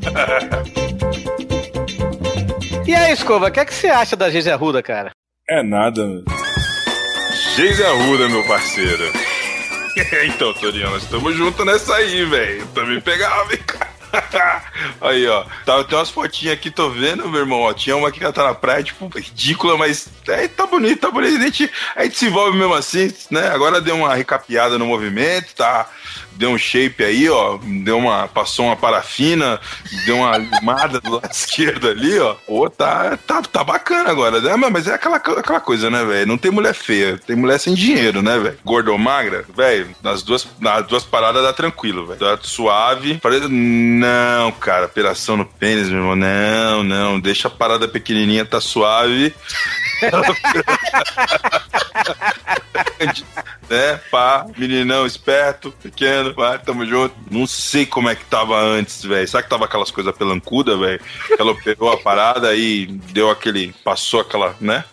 E 2.87 2.95
aí, 2.95 3.13
Escova, 3.13 3.49
o 3.49 3.51
que, 3.51 3.61
é 3.61 3.65
que 3.65 3.75
você 3.75 3.89
acha 3.89 4.17
da 4.17 4.31
Geise 4.31 4.51
Arruda, 4.51 4.83
cara? 4.83 5.13
É 5.49 5.63
nada. 5.63 6.03
Geise 7.55 7.85
Arruda, 7.85 8.29
meu 8.29 8.45
parceiro. 8.47 9.05
então, 10.27 10.53
Torinho, 10.55 10.91
nós 10.91 11.03
estamos 11.03 11.37
juntos 11.37 11.65
nessa 11.65 11.95
aí, 11.95 12.25
velho. 12.25 12.67
Também 12.69 13.01
pegava, 13.01 13.53
hein, 13.53 13.61
cara. 13.67 13.89
Aí, 15.01 15.27
ó. 15.27 15.45
Tá, 15.65 15.85
tem 15.85 15.99
umas 15.99 16.11
fotinhas 16.11 16.55
aqui, 16.55 16.71
tô 16.71 16.91
vendo, 16.91 17.29
meu 17.29 17.41
irmão. 17.41 17.61
Ó, 17.61 17.73
tinha 17.73 17.97
uma 17.97 18.09
aqui 18.09 18.19
que 18.19 18.25
ela 18.25 18.33
tá 18.33 18.45
na 18.45 18.55
praia, 18.55 18.83
tipo, 18.83 19.07
ridícula, 19.09 19.77
mas 19.77 20.09
é, 20.29 20.49
tá 20.49 20.67
bonito, 20.67 21.01
tá 21.01 21.11
bonito. 21.11 21.37
A 21.37 21.41
gente, 21.41 21.71
a 21.95 22.05
gente 22.05 22.19
se 22.19 22.27
envolve 22.27 22.57
mesmo 22.57 22.75
assim, 22.75 23.13
né? 23.31 23.49
Agora 23.49 23.81
deu 23.81 23.97
uma 23.97 24.15
recapeada 24.15 24.79
no 24.79 24.87
movimento, 24.87 25.55
tá? 25.55 25.89
Deu 26.33 26.51
um 26.51 26.59
shape 26.59 27.03
aí, 27.03 27.29
ó. 27.29 27.59
Deu 27.83 27.99
uma. 27.99 28.29
Passou 28.29 28.67
uma 28.67 28.77
parafina, 28.77 29.61
deu 30.07 30.19
uma 30.19 30.37
limada 30.37 31.01
do 31.01 31.15
lado 31.15 31.29
esquerdo 31.33 31.89
ali, 31.89 32.19
ó. 32.19 32.35
Pô, 32.47 32.71
tá, 32.71 33.17
tá, 33.27 33.43
tá 33.43 33.65
bacana 33.65 34.11
agora, 34.11 34.41
né? 34.41 34.55
Mas 34.71 34.87
é 34.87 34.95
aquela, 34.95 35.17
aquela 35.17 35.61
coisa, 35.61 35.91
né, 35.91 36.05
velho? 36.05 36.27
Não 36.27 36.39
tem 36.39 36.51
mulher 36.51 36.75
feia, 36.75 37.19
tem 37.19 37.35
mulher 37.35 37.59
sem 37.59 37.75
dinheiro, 37.75 38.23
né, 38.23 38.39
velho? 38.39 38.59
Gorda 38.65 38.93
ou 38.93 38.99
magra, 38.99 39.45
velho, 39.55 39.89
nas 40.03 40.23
duas, 40.23 40.47
nas 40.61 40.87
duas 40.87 41.05
paradas 41.05 41.43
dá 41.43 41.53
tranquilo, 41.53 42.07
velho. 42.07 42.39
Suave. 42.43 43.21
Não, 43.51 44.53
cara, 44.53 44.87
operação 44.87 45.37
no 45.37 45.45
pênis, 45.45 45.89
meu 45.89 45.99
irmão. 45.99 46.17
Não, 46.17 46.85
não. 46.85 47.21
Deixa 47.21 47.49
a 47.49 47.51
parada 47.51 47.89
pequenininha, 47.89 48.45
tá 48.45 48.61
suave. 48.61 49.35
né? 53.69 54.01
Pá, 54.11 54.47
meninão 54.57 55.07
esperto, 55.07 55.73
pequeno, 55.83 56.35
pá, 56.35 56.59
tamo 56.59 56.87
junto. 56.87 57.15
Não 57.31 57.47
sei 57.47 57.87
como 57.87 58.09
é 58.09 58.15
que 58.15 58.25
tava 58.25 58.59
antes, 58.59 59.05
velho. 59.05 59.29
Será 59.29 59.43
que 59.43 59.49
tava 59.49 59.65
aquelas 59.65 59.91
coisas 59.91 60.17
pelancuda, 60.17 60.77
velho? 60.77 61.01
Ela 61.39 61.53
operou 61.53 61.93
a 61.93 61.99
parada 61.99 62.55
e 62.55 62.87
deu 62.87 63.31
aquele. 63.31 63.75
Passou 63.85 64.21
aquela, 64.21 64.57
né? 64.61 64.85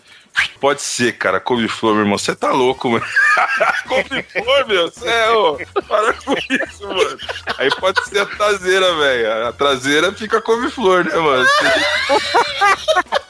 Pode 0.60 0.82
ser, 0.82 1.14
cara. 1.14 1.40
Couve-flor, 1.40 1.94
meu 1.94 2.04
irmão. 2.04 2.18
Você 2.18 2.36
tá 2.36 2.52
louco, 2.52 2.90
mano. 2.90 3.06
Couve-flor, 3.88 4.68
meu. 4.68 4.90
Você 4.90 5.08
é, 5.08 5.32
ô. 5.32 5.58
Para 5.88 6.14
com 6.14 6.34
isso, 6.34 6.88
mano. 6.88 7.18
Aí 7.58 7.70
pode 7.80 8.04
ser 8.06 8.20
a 8.20 8.26
traseira, 8.26 8.96
velho. 8.96 9.48
A 9.48 9.52
traseira 9.52 10.12
fica 10.14 10.42
couve-flor, 10.42 11.06
né, 11.06 11.16
mano? 11.16 11.46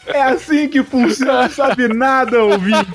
É 0.08 0.22
assim 0.22 0.70
que 0.70 0.84
funciona, 0.84 1.44
não 1.44 1.50
sabe 1.50 1.88
nada, 1.88 2.44
ouvinte. 2.44 2.94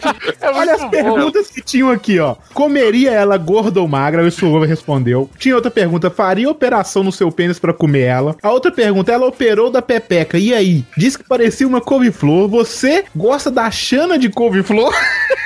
Olha 0.55 0.75
as 0.75 0.85
perguntas 0.87 1.51
que 1.51 1.61
tinham 1.61 1.91
aqui, 1.91 2.19
ó. 2.21 2.37
Comeria 2.55 3.11
ela 3.11 3.37
gorda 3.37 3.81
ou 3.81 3.89
magra? 3.89 4.23
O 4.23 4.29
Escova 4.29 4.65
respondeu. 4.65 5.29
Tinha 5.37 5.57
outra 5.57 5.71
pergunta: 5.71 6.09
faria 6.09 6.49
operação 6.49 7.03
no 7.03 7.13
seu 7.13 7.31
pênis 7.31 7.59
pra 7.59 7.75
comer 7.75 8.03
ela? 8.03 8.37
A 8.43 8.51
outra 8.51 8.71
pergunta: 8.71 9.13
ela 9.13 9.27
operou 9.27 9.71
da 9.71 9.83
pepeca. 9.83 10.39
E 10.39 10.55
aí? 10.55 10.85
Diz 10.97 11.17
que 11.17 11.25
parecia 11.25 11.67
uma 11.67 11.81
couve-flor. 11.81 12.49
Você 12.49 13.05
gosta 13.15 13.51
da 13.51 13.71
chana 14.01 14.19
de 14.19 14.31
couve-flor? 14.31 14.95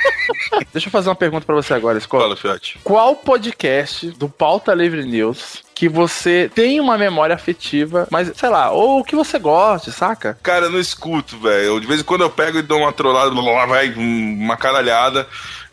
Deixa 0.71 0.87
eu 0.87 0.91
fazer 0.91 1.09
uma 1.09 1.15
pergunta 1.15 1.45
pra 1.45 1.55
você 1.55 1.73
agora, 1.73 1.97
Escola. 1.97 2.23
Fala, 2.23 2.35
Fiote. 2.37 2.79
Qual 2.83 3.15
podcast 3.15 4.07
do 4.11 4.29
Pauta 4.29 4.73
Livre 4.73 5.03
News 5.03 5.63
que 5.75 5.89
você 5.89 6.49
tem 6.55 6.79
uma 6.79 6.97
memória 6.97 7.35
afetiva, 7.35 8.07
mas 8.09 8.31
sei 8.33 8.47
lá, 8.47 8.71
ou 8.71 9.03
que 9.03 9.13
você 9.13 9.37
goste, 9.37 9.91
saca? 9.91 10.37
Cara, 10.41 10.67
eu 10.67 10.71
não 10.71 10.79
escuto, 10.79 11.37
velho. 11.37 11.81
De 11.81 11.85
vez 11.85 11.99
em 11.99 12.03
quando 12.03 12.21
eu 12.21 12.29
pego 12.29 12.57
e 12.57 12.61
dou 12.61 12.79
uma 12.79 12.93
trollada, 12.93 13.29
blá, 13.29 13.41
blá, 13.41 13.53
blá, 13.53 13.65
vai 13.65 13.93
uma 13.93 14.55
caralhada 14.55 15.27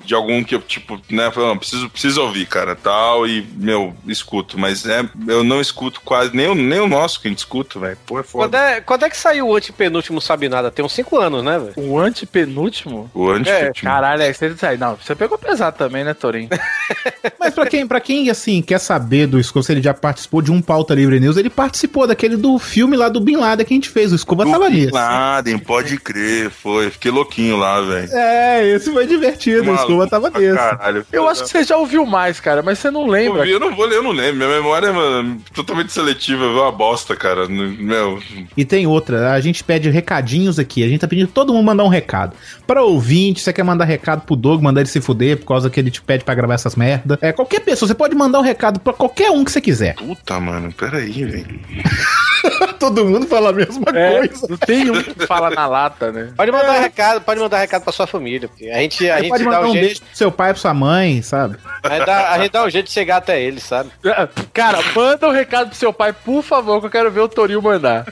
de 0.04 0.14
algum 0.14 0.42
que 0.42 0.54
eu, 0.54 0.60
tipo, 0.60 1.00
né, 1.10 1.30
falo, 1.30 1.48
não, 1.48 1.58
preciso, 1.58 1.88
preciso 1.88 2.22
ouvir, 2.22 2.46
cara, 2.46 2.74
tal, 2.74 3.26
e, 3.26 3.46
meu, 3.54 3.94
escuto. 4.06 4.58
Mas 4.58 4.86
é, 4.86 5.08
eu 5.26 5.42
não 5.44 5.60
escuto 5.60 6.00
quase, 6.04 6.34
nem 6.34 6.48
o, 6.48 6.54
nem 6.54 6.80
o 6.80 6.88
nosso 6.88 7.20
que 7.20 7.28
a 7.28 7.30
gente 7.30 7.38
escuta, 7.38 7.78
velho. 7.78 7.98
Pô, 8.06 8.18
é 8.18 8.22
Quando 8.22 8.52
foda. 8.52 8.58
é, 8.58 8.80
quando 8.80 9.04
é 9.04 9.10
que 9.10 9.16
saiu 9.16 9.48
o 9.48 9.56
antepenúltimo 9.56 10.20
Sabe 10.20 10.48
Nada? 10.48 10.70
Tem 10.70 10.84
uns 10.84 10.92
5 10.92 11.18
anos, 11.18 11.42
né, 11.42 11.58
velho? 11.58 11.72
O 11.76 11.98
antepenúltimo? 11.98 13.10
O 13.14 13.30
antepenúltimo. 13.30 13.88
É, 13.88 13.92
caralho, 13.92 14.22
é, 14.22 14.32
você, 14.32 14.54
não, 14.78 14.96
você 14.96 15.14
pegou 15.14 15.38
pesado 15.38 15.76
também, 15.76 16.04
né, 16.04 16.14
Torinho? 16.14 16.48
Mas 17.38 17.54
pra 17.54 17.66
quem, 17.66 17.86
pra 17.86 18.00
quem, 18.00 18.30
assim, 18.30 18.62
quer 18.62 18.78
saber 18.78 19.26
do 19.26 19.38
Escova, 19.38 19.64
se 19.64 19.72
ele 19.72 19.82
já 19.82 19.94
participou 19.94 20.42
de 20.42 20.50
um 20.50 20.60
Pauta 20.60 20.94
Livre 20.94 21.18
News, 21.20 21.36
ele 21.36 21.50
participou 21.50 22.06
daquele 22.06 22.36
do 22.36 22.58
filme 22.58 22.96
lá 22.96 23.08
do 23.08 23.20
Bin 23.20 23.36
Laden 23.36 23.64
que 23.64 23.72
a 23.72 23.76
gente 23.76 23.88
fez. 23.88 24.12
O 24.12 24.16
Escova 24.16 24.44
tava 24.44 24.68
Bin 24.68 24.76
nisso. 24.76 24.94
Laden, 24.94 25.58
pode 25.58 25.98
crer, 25.98 26.50
foi. 26.50 26.90
Fiquei 26.90 27.10
louquinho 27.10 27.56
lá, 27.56 27.80
velho. 27.80 28.12
É, 28.12 28.68
esse 28.68 28.92
foi 28.92 29.06
divertido. 29.06 29.70
O 29.70 29.74
Tava. 30.08 30.30
Caralho. 30.30 31.06
Eu 31.12 31.28
acho 31.28 31.42
que 31.44 31.48
você 31.50 31.64
já 31.64 31.76
ouviu 31.76 32.04
mais, 32.04 32.40
cara, 32.40 32.62
mas 32.62 32.78
você 32.78 32.90
não 32.90 33.06
lembra. 33.06 33.40
Eu, 33.40 33.44
vi, 33.44 33.50
eu 33.52 33.60
não 33.60 33.74
vou 33.74 33.86
ler, 33.86 33.96
eu 33.96 34.02
não 34.02 34.12
lembro. 34.12 34.36
Minha 34.36 34.48
memória 34.48 34.88
é 34.88 35.52
totalmente 35.54 35.92
seletiva, 35.92 36.44
é 36.44 36.48
uma 36.48 36.72
bosta, 36.72 37.14
cara. 37.16 37.48
Meu, 37.48 38.20
E 38.56 38.64
tem 38.64 38.86
outra, 38.86 39.32
a 39.32 39.40
gente 39.40 39.62
pede 39.64 39.88
recadinhos 39.90 40.58
aqui. 40.58 40.84
A 40.84 40.88
gente 40.88 41.00
tá 41.00 41.08
pedindo 41.08 41.28
todo 41.28 41.52
mundo 41.52 41.64
mandar 41.64 41.84
um 41.84 41.88
recado. 41.88 42.34
Pra 42.66 42.82
ouvinte, 42.82 43.40
você 43.40 43.52
quer 43.52 43.62
mandar 43.62 43.84
recado 43.84 44.22
pro 44.22 44.36
Doug, 44.36 44.62
mandar 44.62 44.80
ele 44.80 44.88
se 44.88 45.00
fuder 45.00 45.38
por 45.38 45.46
causa 45.46 45.70
que 45.70 45.78
ele 45.78 45.90
te 45.90 46.00
pede 46.02 46.24
pra 46.24 46.34
gravar 46.34 46.54
essas 46.54 46.76
merda. 46.76 47.18
É, 47.20 47.32
qualquer 47.32 47.60
pessoa, 47.60 47.86
você 47.86 47.94
pode 47.94 48.14
mandar 48.14 48.38
um 48.38 48.42
recado 48.42 48.80
pra 48.80 48.92
qualquer 48.92 49.30
um 49.30 49.44
que 49.44 49.52
você 49.52 49.60
quiser. 49.60 49.94
puta, 49.94 50.40
mano, 50.40 50.72
peraí, 50.72 51.24
velho. 51.24 51.60
Todo 52.82 53.04
mundo 53.06 53.26
fala 53.28 53.50
a 53.50 53.52
mesma 53.52 53.84
É, 53.94 54.26
coisa. 54.26 54.46
não 54.50 54.56
tem 54.56 54.90
um 54.90 55.00
que 55.02 55.26
fala 55.26 55.50
na 55.50 55.66
lata, 55.68 56.10
né? 56.10 56.32
Pode 56.36 56.50
mandar 56.50 56.80
recado, 56.80 57.20
pode 57.20 57.38
mandar 57.40 57.58
recado 57.60 57.82
pra 57.84 57.92
sua 57.92 58.06
família. 58.08 58.48
Porque 58.48 58.68
a 58.68 58.78
gente, 58.78 59.08
a 59.08 59.14
Você 59.16 59.20
gente 59.20 59.28
pode 59.30 59.44
dá 59.44 59.50
mandar 59.50 59.66
um 59.66 59.70
um 59.70 59.72
jeito. 59.72 59.84
beijo 59.86 60.00
pro 60.02 60.16
seu 60.16 60.32
pai, 60.32 60.52
pra 60.52 60.60
sua 60.60 60.74
mãe, 60.74 61.22
sabe? 61.22 61.56
A 61.84 61.88
gente, 61.90 62.06
dá, 62.06 62.30
a 62.32 62.38
gente 62.38 62.50
dá 62.50 62.64
um 62.64 62.70
jeito 62.70 62.86
de 62.86 62.92
chegar 62.92 63.18
até 63.18 63.40
eles, 63.40 63.62
sabe? 63.62 63.90
É, 64.04 64.28
Cara, 64.52 64.78
manda 64.94 65.28
um 65.28 65.32
recado 65.32 65.68
pro 65.68 65.78
seu 65.78 65.92
pai, 65.92 66.12
por 66.12 66.42
favor, 66.42 66.80
que 66.80 66.86
eu 66.86 66.90
quero 66.90 67.10
ver 67.10 67.20
o 67.20 67.28
Torinho 67.28 67.62
mandar. 67.62 68.04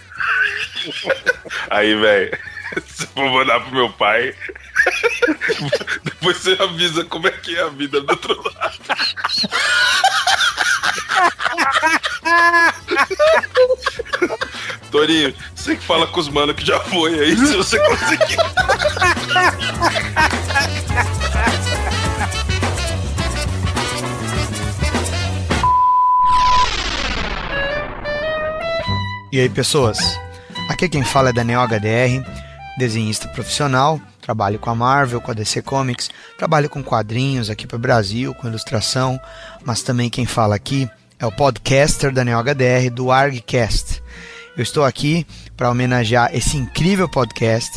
Aí, 1.69 1.95
velho, 1.95 2.39
se 2.87 3.03
eu 3.05 3.09
for 3.09 3.31
mandar 3.31 3.61
pro 3.61 3.75
meu 3.75 3.91
pai, 3.91 4.33
depois 6.05 6.37
você 6.37 6.57
avisa 6.61 7.05
como 7.05 7.27
é 7.27 7.33
que 7.33 7.57
é 7.57 7.63
a 7.63 7.69
vida 7.69 8.01
do 8.01 8.11
outro 8.11 8.41
lado. 8.55 8.75
Torinho, 14.91 15.35
você 15.55 15.77
que 15.77 15.85
fala 15.85 16.07
com 16.07 16.21
os 16.21 16.29
manos 16.29 16.55
que 16.57 16.67
já 16.67 16.81
foi 16.81 17.19
aí, 17.19 17.37
se 17.37 17.57
você 17.57 17.79
conseguir. 17.79 18.37
E 29.33 29.39
aí, 29.39 29.49
pessoas? 29.49 29.99
Aqui 30.69 30.89
quem 30.89 31.05
fala 31.05 31.29
é 31.29 31.33
Daniel 31.33 31.63
HDR, 31.63 32.27
desenhista 32.77 33.29
profissional, 33.29 34.01
trabalho 34.21 34.59
com 34.59 34.71
a 34.71 34.75
Marvel, 34.75 35.21
com 35.21 35.31
a 35.31 35.35
DC 35.35 35.63
Comics, 35.63 36.11
trabalho 36.37 36.69
com 36.69 36.83
quadrinhos 36.83 37.49
aqui 37.49 37.65
para 37.65 37.77
o 37.77 37.81
Brasil, 37.81 38.35
com 38.35 38.49
ilustração, 38.49 39.21
mas 39.65 39.83
também 39.83 40.11
quem 40.11 40.27
fala 40.27 40.57
aqui 40.57 40.91
é 41.21 41.27
o 41.27 41.31
podcaster 41.31 42.13
Daniel 42.13 42.43
HDR 42.43 42.91
do 42.91 43.13
ArgCast. 43.13 44.03
Eu 44.57 44.63
estou 44.63 44.85
aqui 44.85 45.27
para 45.57 45.71
homenagear 45.71 46.31
esse 46.35 46.57
incrível 46.57 47.09
podcast, 47.09 47.71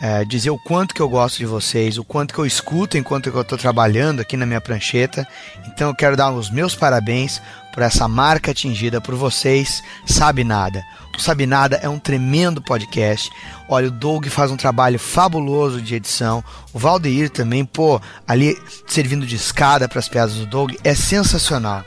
eh, 0.00 0.24
dizer 0.24 0.50
o 0.50 0.58
quanto 0.58 0.94
que 0.94 1.02
eu 1.02 1.08
gosto 1.08 1.36
de 1.36 1.46
vocês, 1.46 1.98
o 1.98 2.04
quanto 2.04 2.32
que 2.32 2.40
eu 2.40 2.46
escuto 2.46 2.96
enquanto 2.96 3.28
eu 3.28 3.40
estou 3.40 3.58
trabalhando 3.58 4.20
aqui 4.20 4.36
na 4.36 4.46
minha 4.46 4.60
prancheta. 4.60 5.28
Então 5.66 5.88
eu 5.88 5.94
quero 5.94 6.16
dar 6.16 6.30
os 6.32 6.50
meus 6.50 6.74
parabéns 6.74 7.40
por 7.72 7.82
essa 7.82 8.08
marca 8.08 8.50
atingida 8.50 9.00
por 9.00 9.14
vocês, 9.14 9.82
Sabe 10.06 10.42
Nada. 10.42 10.82
O 11.14 11.20
Sabe 11.20 11.46
Nada 11.46 11.76
é 11.76 11.88
um 11.88 11.98
tremendo 11.98 12.62
podcast. 12.62 13.30
Olha, 13.68 13.88
o 13.88 13.90
Doug 13.90 14.26
faz 14.28 14.50
um 14.50 14.56
trabalho 14.56 14.98
fabuloso 14.98 15.82
de 15.82 15.94
edição. 15.94 16.42
O 16.72 16.78
Valdeir 16.78 17.28
também, 17.28 17.64
pô, 17.64 18.00
ali 18.26 18.56
servindo 18.86 19.26
de 19.26 19.36
escada 19.36 19.86
para 19.86 19.98
as 19.98 20.08
piadas 20.08 20.36
do 20.36 20.46
Doug, 20.46 20.72
é 20.82 20.94
sensacional. 20.94 21.84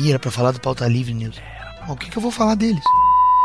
Ih, 0.00 0.10
era 0.10 0.18
para 0.18 0.30
falar 0.30 0.52
do 0.52 0.60
Pauta 0.60 0.88
Livre 0.88 1.12
News. 1.12 1.36
Bom, 1.86 1.92
o 1.92 1.96
que, 1.96 2.08
que 2.08 2.16
eu 2.16 2.22
vou 2.22 2.30
falar 2.30 2.54
deles? 2.54 2.82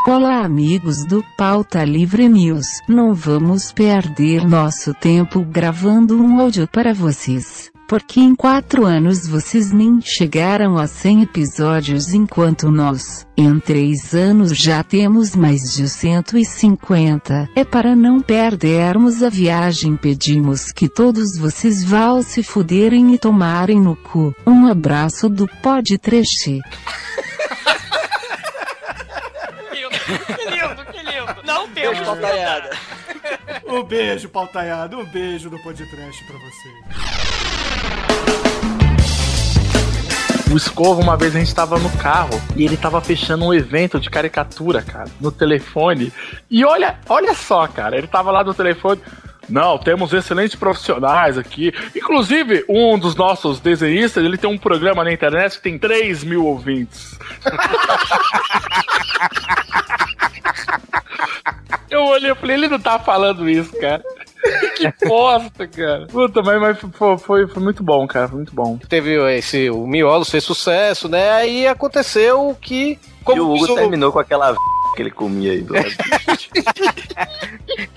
Olá, 0.08 0.45
amigos 0.45 1.03
do 1.03 1.22
Pauta 1.38 1.84
Livre 1.84 2.30
News. 2.30 2.80
Não 2.88 3.14
vamos 3.14 3.74
perder 3.74 4.47
nosso 4.47 4.93
tempo 4.93 5.41
gravando 5.41 6.18
um 6.18 6.39
áudio 6.39 6.66
para 6.66 6.93
vocês. 6.93 7.75
Porque 7.88 8.20
em 8.20 8.36
quatro 8.36 8.84
anos 8.86 9.28
vocês 9.28 9.72
nem 9.72 10.02
chegaram 10.02 10.76
a 10.78 10.88
100 10.88 11.22
episódios, 11.24 12.14
enquanto 12.14 12.70
nós, 12.72 13.28
em 13.38 13.60
três 13.60 14.16
anos, 14.16 14.58
já 14.58 14.82
temos 14.84 15.36
mais 15.36 15.74
de 15.74 15.88
150. 15.88 17.48
É 17.56 17.64
para 17.64 17.96
não 17.96 18.20
perdermos 18.22 19.22
a 19.22 19.30
viagem, 19.30 19.96
pedimos 19.96 20.72
que 20.72 20.90
todos 20.90 21.38
vocês 21.38 21.84
vão 21.84 22.24
se 22.24 22.42
fuderem 22.42 23.14
e 23.14 23.20
tomarem 23.20 23.80
no 23.80 23.96
cu. 23.96 24.34
Um 24.48 24.66
abraço 24.66 25.30
do 25.30 25.48
Pod 25.62 25.96
Trash. 26.00 26.46
Que 26.46 26.62
lindo, 30.50 30.86
que 30.92 30.98
lindo. 31.00 31.36
Não 31.44 31.68
temos 31.70 31.98
Beijo, 31.98 32.06
pautaiada. 32.06 32.70
Um 33.68 33.84
beijo, 33.84 34.30
pautaiado. 34.30 35.00
Um 35.00 35.06
beijo 35.06 35.50
do 35.50 35.58
podcast 35.60 36.24
pra 36.26 36.38
você. 36.38 37.25
O 40.51 40.57
Escova, 40.57 41.01
uma 41.01 41.18
vez 41.18 41.36
a 41.36 41.39
gente 41.39 41.53
tava 41.53 41.78
no 41.78 41.89
carro 41.97 42.41
e 42.55 42.63
ele 42.63 42.78
tava 42.78 43.01
fechando 43.01 43.43
um 43.43 43.53
evento 43.53 43.99
de 43.99 44.09
caricatura, 44.09 44.82
cara, 44.82 45.09
no 45.20 45.30
telefone. 45.30 46.13
E 46.49 46.63
olha, 46.63 46.97
olha 47.09 47.34
só, 47.34 47.68
cara, 47.68 47.97
ele 47.97 48.07
tava 48.07 48.32
lá 48.32 48.41
no 48.41 48.53
telefone. 48.53 49.01
Não, 49.49 49.78
temos 49.78 50.13
excelentes 50.13 50.55
profissionais 50.55 51.38
aqui. 51.38 51.74
Inclusive, 51.95 52.63
um 52.70 52.97
dos 52.97 53.16
nossos 53.16 53.59
desenhistas, 53.59 54.24
ele 54.24 54.38
tem 54.38 54.49
um 54.49 54.57
programa 54.57 55.03
na 55.03 55.11
internet 55.11 55.57
que 55.57 55.63
tem 55.63 55.78
3 55.78 56.24
mil 56.24 56.45
ouvintes. 56.45 57.20
Eu 61.89 62.05
olhei 62.05 62.32
e 62.32 62.36
falei, 62.36 62.55
ele 62.55 62.70
não 62.70 62.80
tá 62.80 62.97
falando 62.97 63.49
isso, 63.49 63.78
cara. 63.80 64.01
Que 64.76 65.08
bosta, 65.08 65.68
cara. 65.68 66.06
Puta, 66.08 66.41
mas, 66.41 66.60
mas 66.60 66.78
foi, 66.80 67.18
foi, 67.18 67.48
foi 67.48 67.64
muito 67.64 67.84
bom, 67.84 68.06
cara. 68.08 68.28
Foi 68.28 68.38
muito 68.38 68.54
bom. 68.54 68.78
Teve 68.89 69.16
esse. 69.38 69.70
O 69.70 69.88
Miolos 69.88 70.30
fez 70.30 70.43
sucesso, 70.43 71.08
né? 71.08 71.32
Aí 71.32 71.68
aconteceu 71.68 72.50
o 72.50 72.56
que. 72.56 73.00
e 73.28 73.39
o 73.39 73.52
Hugo 73.52 73.74
terminou 73.74 74.12
com 74.12 74.20
aquela 74.20 74.52
v... 74.52 74.58
que 74.96 75.02
ele 75.02 75.12
comia 75.12 75.52
aí 75.52 75.62
do 75.62 75.74
lado. 75.74 75.86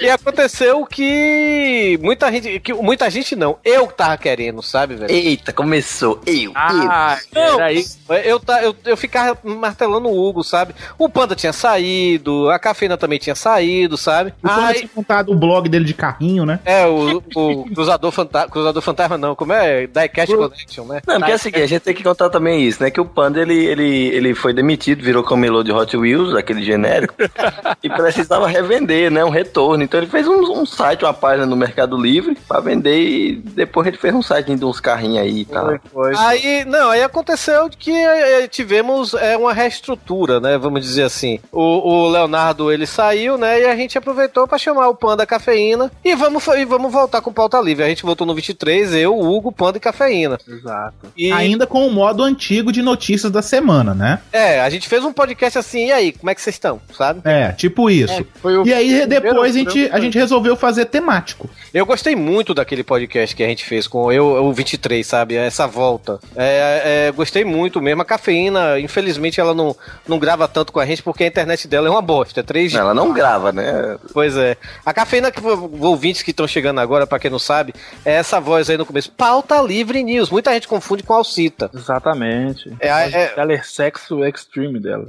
E 0.00 0.08
aconteceu 0.08 0.84
que 0.86 1.98
muita 2.02 2.30
gente. 2.30 2.60
Que 2.60 2.72
muita 2.72 3.10
gente 3.10 3.34
não. 3.34 3.58
Eu 3.64 3.86
tava 3.88 4.16
querendo, 4.16 4.62
sabe, 4.62 4.94
velho? 4.94 5.12
Eita, 5.12 5.52
começou. 5.52 6.20
Eu, 6.26 6.52
Ah, 6.54 7.18
eu. 7.34 7.58
não, 7.58 8.16
eu, 8.16 8.40
tá, 8.40 8.62
eu, 8.62 8.74
eu 8.84 8.96
ficava 8.96 9.38
martelando 9.42 10.08
o 10.08 10.28
Hugo, 10.28 10.44
sabe? 10.44 10.74
O 10.96 11.08
Panda 11.08 11.34
tinha 11.34 11.52
saído, 11.52 12.48
a 12.50 12.58
Cafeína 12.58 12.96
também 12.96 13.18
tinha 13.18 13.34
saído, 13.34 13.96
sabe? 13.96 14.32
O 14.42 14.48
Panda 14.48 14.74
tinha 14.74 14.88
contado 14.88 15.32
o 15.32 15.34
blog 15.34 15.68
dele 15.68 15.84
de 15.84 15.94
carrinho, 15.94 16.46
né? 16.46 16.60
É, 16.64 16.86
o, 16.86 17.22
o 17.34 17.64
Cruzador, 17.74 18.10
Fanta 18.12 18.48
Cruzador 18.48 18.82
Fantasma 18.82 19.18
não, 19.18 19.34
como 19.34 19.52
é? 19.52 19.86
Diecast 19.86 20.34
Connection, 20.34 20.84
né? 20.86 21.00
Não, 21.06 21.18
porque 21.18 21.32
é 21.32 21.34
o 21.34 21.38
seguinte, 21.38 21.62
a 21.62 21.66
gente 21.66 21.82
tem 21.82 21.94
que 21.94 22.02
contar 22.02 22.30
também 22.30 22.62
isso, 22.62 22.82
né? 22.82 22.90
Que 22.90 23.00
o 23.00 23.04
Panda, 23.04 23.40
ele, 23.40 23.64
ele, 23.64 24.08
ele 24.08 24.34
foi 24.34 24.52
demitido, 24.52 25.02
virou 25.02 25.22
camelô 25.22 25.62
de 25.62 25.72
Hot 25.72 25.96
Wheels, 25.96 26.34
aquele 26.34 26.64
genérico, 26.88 27.14
e 27.82 27.88
precisava 27.88 28.48
revender, 28.48 29.10
né? 29.10 29.24
Um 29.24 29.30
retorno. 29.30 29.84
Então 29.84 30.00
ele 30.00 30.08
fez 30.08 30.26
um, 30.26 30.40
um 30.60 30.66
site, 30.66 31.04
uma 31.04 31.14
página 31.14 31.46
no 31.46 31.56
Mercado 31.56 31.96
Livre 31.96 32.36
pra 32.48 32.60
vender 32.60 32.98
e 32.98 33.36
depois 33.36 33.86
ele 33.86 33.96
fez 33.98 34.14
um 34.14 34.22
site 34.22 34.54
de 34.54 34.64
uns 34.64 34.80
carrinhos 34.80 35.18
aí 35.18 35.40
e 35.40 35.44
tal. 35.44 35.78
Aí, 36.18 36.64
não, 36.64 36.90
aí 36.90 37.02
aconteceu 37.02 37.68
que 37.68 37.92
eh, 37.92 38.48
tivemos 38.48 39.14
é, 39.14 39.36
uma 39.36 39.52
reestrutura, 39.52 40.40
né? 40.40 40.56
Vamos 40.56 40.82
dizer 40.82 41.02
assim. 41.02 41.38
O, 41.52 41.62
o 41.62 42.08
Leonardo 42.08 42.72
ele 42.72 42.86
saiu, 42.86 43.36
né? 43.36 43.60
E 43.60 43.66
a 43.66 43.76
gente 43.76 43.98
aproveitou 43.98 44.46
pra 44.48 44.58
chamar 44.58 44.88
o 44.88 44.94
Panda 44.94 45.26
Cafeína 45.26 45.90
e 46.04 46.14
vamos, 46.14 46.46
e 46.46 46.64
vamos 46.64 46.92
voltar 46.92 47.20
com 47.20 47.32
pauta 47.32 47.60
livre. 47.60 47.84
A 47.84 47.88
gente 47.88 48.02
voltou 48.02 48.26
no 48.26 48.34
23, 48.34 48.94
eu, 48.94 49.18
Hugo, 49.18 49.52
Panda 49.52 49.76
e 49.78 49.80
Cafeína. 49.80 50.38
Exato. 50.46 51.12
E- 51.16 51.32
Ainda 51.32 51.66
com 51.66 51.86
o 51.86 51.90
modo 51.90 52.22
antigo 52.22 52.72
de 52.72 52.82
notícias 52.82 53.30
da 53.30 53.42
semana, 53.42 53.94
né? 53.94 54.20
É, 54.32 54.60
a 54.60 54.70
gente 54.70 54.88
fez 54.88 55.04
um 55.04 55.12
podcast 55.12 55.58
assim, 55.58 55.86
e 55.86 55.92
aí, 55.92 56.12
como 56.12 56.30
é 56.30 56.34
que 56.34 56.40
vocês 56.40 56.54
estão, 56.54 56.77
sabe? 56.92 57.20
É, 57.24 57.52
tipo 57.52 57.90
isso. 57.90 58.12
É, 58.12 58.24
foi 58.40 58.56
o 58.56 58.66
e 58.66 58.72
aí 58.72 58.88
primeiro 59.00 59.08
depois 59.08 59.54
a 59.54 59.58
gente, 59.58 59.90
a 59.92 60.00
gente 60.00 60.18
resolveu 60.18 60.56
fazer 60.56 60.86
temático. 60.86 61.48
Eu 61.72 61.84
gostei 61.84 62.16
muito 62.16 62.54
daquele 62.54 62.82
podcast 62.82 63.34
que 63.34 63.42
a 63.42 63.48
gente 63.48 63.64
fez 63.64 63.86
com 63.86 64.12
eu, 64.12 64.26
o 64.26 64.52
23, 64.52 65.06
sabe? 65.06 65.36
Essa 65.36 65.66
volta. 65.66 66.18
É, 66.34 67.06
é, 67.08 67.12
gostei 67.12 67.44
muito 67.44 67.80
mesmo. 67.80 68.02
A 68.02 68.04
cafeína, 68.04 68.80
infelizmente, 68.80 69.40
ela 69.40 69.54
não, 69.54 69.76
não 70.06 70.18
grava 70.18 70.48
tanto 70.48 70.72
com 70.72 70.80
a 70.80 70.86
gente 70.86 71.02
porque 71.02 71.24
a 71.24 71.26
internet 71.26 71.68
dela 71.68 71.86
é 71.88 71.90
uma 71.90 72.02
bosta. 72.02 72.40
É 72.40 72.42
3 72.42 72.74
Ela 72.74 72.94
não 72.94 73.12
grava, 73.12 73.52
né? 73.52 73.98
Pois 74.12 74.36
é. 74.36 74.56
A 74.84 74.92
cafeína 74.92 75.30
que 75.30 75.40
ouvintes 75.80 76.22
que 76.22 76.30
estão 76.30 76.46
chegando 76.46 76.80
agora, 76.80 77.06
pra 77.06 77.18
quem 77.18 77.30
não 77.30 77.38
sabe, 77.38 77.74
é 78.04 78.14
essa 78.14 78.40
voz 78.40 78.70
aí 78.70 78.76
no 78.76 78.86
começo. 78.86 79.10
Pauta 79.12 79.60
Livre 79.60 80.02
News. 80.02 80.30
Muita 80.30 80.52
gente 80.52 80.68
confunde 80.68 81.02
com 81.02 81.14
Alcita. 81.14 81.70
Exatamente. 81.74 82.72
É, 82.80 82.88
é- 82.88 83.34
Ela 83.36 83.52
é 83.52 83.62
sexo 83.62 84.24
extreme 84.24 84.80
dela. 84.80 85.06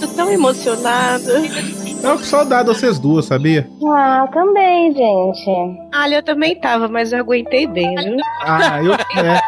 Tô 0.00 0.06
tão 0.08 0.30
emocionada. 0.30 1.42
Eu 2.02 2.18
que 2.18 2.26
saudade 2.26 2.68
de 2.68 2.74
vocês 2.74 2.98
duas, 2.98 3.24
sabia? 3.26 3.68
Ah, 3.86 4.26
também, 4.32 4.92
gente. 4.94 5.50
Ah, 5.92 6.08
eu 6.08 6.22
também 6.22 6.54
tava, 6.58 6.88
mas 6.88 7.12
eu 7.12 7.20
aguentei 7.20 7.66
bem, 7.66 7.94
viu? 7.94 8.16
Ah, 8.42 8.82
eu. 8.82 8.92
É. 9.16 9.38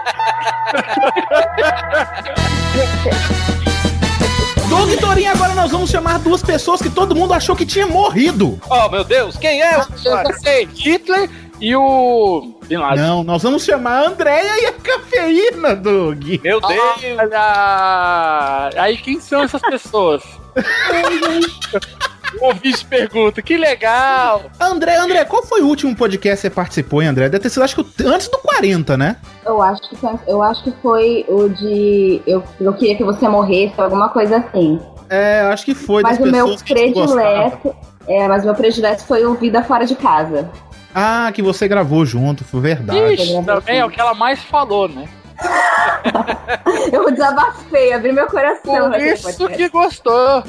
Doug 4.68 4.90
e 4.90 4.97
Torinho, 4.99 5.30
agora 5.30 5.55
nós 5.55 5.70
vamos 5.70 5.88
chamar 5.90 6.18
duas 6.18 6.42
pessoas 6.42 6.82
que 6.82 6.90
todo 6.90 7.14
mundo 7.14 7.32
achou 7.32 7.55
que 7.57 7.64
tinha 7.64 7.86
morrido. 7.86 8.61
Oh, 8.68 8.88
meu 8.88 9.05
Deus, 9.05 9.36
quem 9.36 9.62
é? 9.62 9.78
Eu 9.78 10.34
sei, 10.42 10.68
Hitler 10.74 11.30
e 11.61 11.74
o. 11.74 12.56
Bin 12.67 12.77
Laden. 12.79 13.05
Não, 13.05 13.23
nós 13.25 13.43
vamos 13.43 13.64
chamar 13.64 14.05
a 14.05 14.09
Andréia 14.09 14.62
e 14.62 14.67
a 14.67 14.73
cafeína, 14.73 15.75
Doug. 15.77 16.25
Meu 16.43 16.61
Olha! 16.62 18.71
Aí 18.77 18.97
quem 18.97 19.21
são 19.21 19.43
essas 19.43 19.61
pessoas? 19.62 20.23
O 22.41 22.47
ouvinte 22.49 22.85
pergunta, 22.85 23.41
que 23.41 23.57
legal! 23.57 24.43
André, 24.61 24.97
André, 24.97 25.25
qual 25.25 25.43
foi 25.47 25.62
o 25.62 25.67
último 25.69 25.95
podcast 25.97 26.37
que 26.37 26.41
você 26.43 26.51
participou, 26.51 27.01
hein, 27.01 27.09
André? 27.09 27.29
Deve 27.31 27.43
ter 27.45 27.49
sido, 27.49 27.62
acho 27.62 27.77
que 27.77 27.81
o- 27.81 28.09
antes 28.12 28.29
do 28.29 28.37
40, 28.39 28.95
né? 28.97 29.17
Eu 29.47 29.62
acho 29.62 29.89
que 29.89 29.97
foi, 29.97 30.11
eu 30.27 30.43
acho 30.43 30.62
que 30.64 30.73
foi 30.83 31.25
o 31.29 31.49
de 31.49 32.21
eu, 32.27 32.43
eu 32.61 32.75
queria 32.75 32.95
que 32.97 33.05
você 33.05 33.27
morresse, 33.29 33.81
alguma 33.81 34.09
coisa 34.11 34.37
assim. 34.39 34.79
É, 35.09 35.43
eu 35.43 35.47
acho 35.47 35.64
que 35.64 35.75
foi 35.75 36.03
mas 36.03 36.19
das 36.19 36.29
o 36.29 36.31
meu 36.31 36.55
predileto, 36.57 37.75
é, 38.09 38.29
mas 38.29 38.45
meu 38.45 38.55
predileto 38.55 39.05
foi 39.05 39.25
o 39.27 39.35
Vida 39.35 39.63
Fora 39.63 39.85
de 39.87 39.95
Casa. 39.97 40.49
Ah, 40.95 41.31
que 41.35 41.43
você 41.43 41.69
gravou 41.69 42.07
junto, 42.07 42.43
foi 42.45 42.61
verdade. 42.61 43.15
Ixi, 43.15 43.43
também 43.45 43.79
é 43.79 43.85
o 43.85 43.91
que 43.91 44.01
ela 44.01 44.15
mais 44.15 44.41
falou, 44.41 44.89
né? 44.89 45.07
Eu 46.91 47.11
desabafei, 47.11 47.93
abri 47.93 48.11
meu 48.13 48.27
coração. 48.27 48.91
Por 48.91 49.01
isso 49.01 49.49
que 49.49 49.69
gostou. 49.69 50.43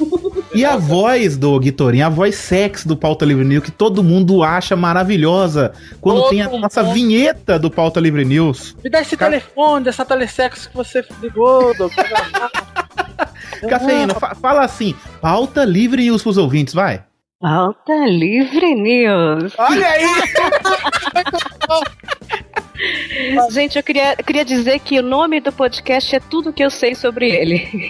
E 0.54 0.64
a 0.64 0.76
voz 0.76 1.36
do 1.36 1.58
Guitorinho, 1.60 2.06
a 2.06 2.08
voz 2.08 2.36
sexy 2.36 2.88
do 2.88 2.96
Pauta 2.96 3.24
Livre 3.26 3.44
News, 3.44 3.64
que 3.64 3.70
todo 3.70 4.02
mundo 4.02 4.42
acha 4.42 4.74
maravilhosa 4.74 5.72
quando 6.00 6.20
Todo 6.22 6.30
tem 6.30 6.40
a 6.42 6.48
nossa 6.48 6.82
mundo. 6.82 6.94
vinheta 6.94 7.58
do 7.58 7.70
Pauta 7.70 8.00
Livre 8.00 8.24
News. 8.24 8.74
Me 8.82 8.88
dá 8.88 9.00
esse 9.02 9.16
telefone 9.16 9.84
dessa 9.84 10.04
telesex 10.06 10.66
que 10.68 10.74
você 10.76 11.04
ligou, 11.20 11.76
Doug. 11.76 11.92
Cafeína, 13.68 14.14
fa- 14.14 14.34
fala 14.36 14.62
assim, 14.62 14.94
Pauta 15.20 15.64
Livre 15.64 16.02
News 16.02 16.22
pros 16.22 16.36
ouvintes, 16.38 16.72
vai. 16.72 17.02
Pauta 17.40 17.94
Livre 18.06 18.74
News. 18.74 19.54
Olha 19.58 19.86
aí! 19.86 20.04
Gente, 23.50 23.76
eu 23.76 23.82
queria, 23.82 24.16
queria 24.16 24.44
dizer 24.44 24.78
que 24.80 24.98
o 24.98 25.02
nome 25.02 25.40
do 25.40 25.52
podcast 25.52 26.14
é 26.14 26.20
tudo 26.20 26.52
que 26.52 26.62
eu 26.62 26.70
sei 26.70 26.94
sobre 26.94 27.28
ele. 27.28 27.88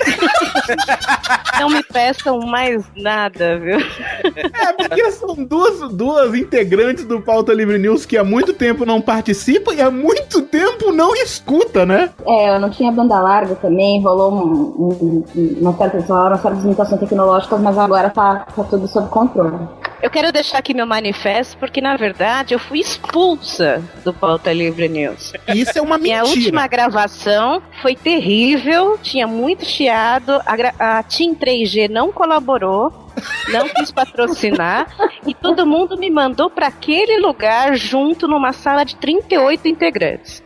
Não 1.60 1.68
me 1.68 1.82
peçam 1.82 2.38
mais 2.40 2.84
nada, 2.96 3.58
viu? 3.58 3.78
É, 3.78 4.72
porque 4.72 5.10
são 5.10 5.34
duas, 5.34 5.92
duas 5.92 6.34
integrantes 6.34 7.04
do 7.04 7.20
Pauta 7.20 7.52
Livre 7.52 7.78
News 7.78 8.06
que 8.06 8.16
há 8.16 8.22
muito 8.22 8.52
tempo 8.52 8.86
não 8.86 9.00
participam 9.00 9.74
e 9.74 9.80
há 9.80 9.90
muito 9.90 10.42
tempo 10.42 10.92
não 10.92 11.14
escuta, 11.16 11.84
né? 11.84 12.10
É, 12.24 12.54
eu 12.54 12.60
não 12.60 12.70
tinha 12.70 12.92
banda 12.92 13.20
larga 13.20 13.56
também, 13.56 14.00
rolou 14.00 14.32
um, 14.32 15.24
um, 15.36 15.58
uma 15.60 15.76
certa, 15.76 15.98
uma 15.98 16.38
certas 16.38 16.62
limitações 16.62 17.00
tecnológicas, 17.00 17.60
mas 17.60 17.76
agora 17.76 18.10
tá, 18.10 18.46
tá 18.54 18.64
tudo 18.64 18.86
sob 18.86 19.08
controle. 19.08 19.58
Eu 20.00 20.10
quero 20.10 20.30
deixar 20.30 20.58
aqui 20.58 20.72
meu 20.72 20.86
manifesto, 20.86 21.56
porque 21.58 21.80
na 21.80 21.96
verdade 21.96 22.54
eu 22.54 22.58
fui 22.58 22.78
expulsa 22.78 23.82
do 24.04 24.12
Pauta 24.12 24.52
Livre 24.52 24.88
News. 24.88 25.32
Isso 25.48 25.76
é 25.76 25.82
uma 25.82 25.98
Minha 25.98 26.22
mentira. 26.22 26.38
última 26.38 26.66
gravação 26.68 27.60
foi 27.82 27.96
terrível, 27.96 28.96
tinha 29.02 29.26
muito 29.26 29.64
chiado, 29.64 30.40
a, 30.46 30.98
a 30.98 31.02
Team 31.02 31.34
3G 31.34 31.88
não 31.88 32.12
colaborou. 32.12 33.08
Não 33.48 33.68
quis 33.68 33.90
patrocinar 33.90 34.86
e 35.26 35.34
todo 35.34 35.66
mundo 35.66 35.98
me 35.98 36.08
mandou 36.08 36.48
para 36.48 36.68
aquele 36.68 37.18
lugar 37.18 37.74
junto 37.76 38.28
numa 38.28 38.52
sala 38.52 38.84
de 38.84 38.94
38 38.94 39.66
integrantes. 39.66 40.40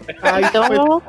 então 0.48 1.02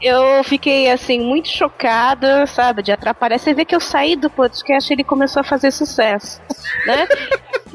eu 0.00 0.42
fiquei 0.44 0.90
assim 0.90 1.20
muito 1.20 1.48
chocada, 1.48 2.46
sabe, 2.46 2.82
de 2.82 2.90
atrapalhar. 2.90 3.38
Você 3.38 3.52
vê 3.52 3.66
que 3.66 3.74
eu 3.76 3.80
saí 3.80 4.16
do 4.16 4.30
podcast 4.30 4.90
e 4.90 4.94
ele 4.94 5.04
começou 5.04 5.40
a 5.40 5.44
fazer 5.44 5.70
sucesso, 5.70 6.40
né? 6.86 7.06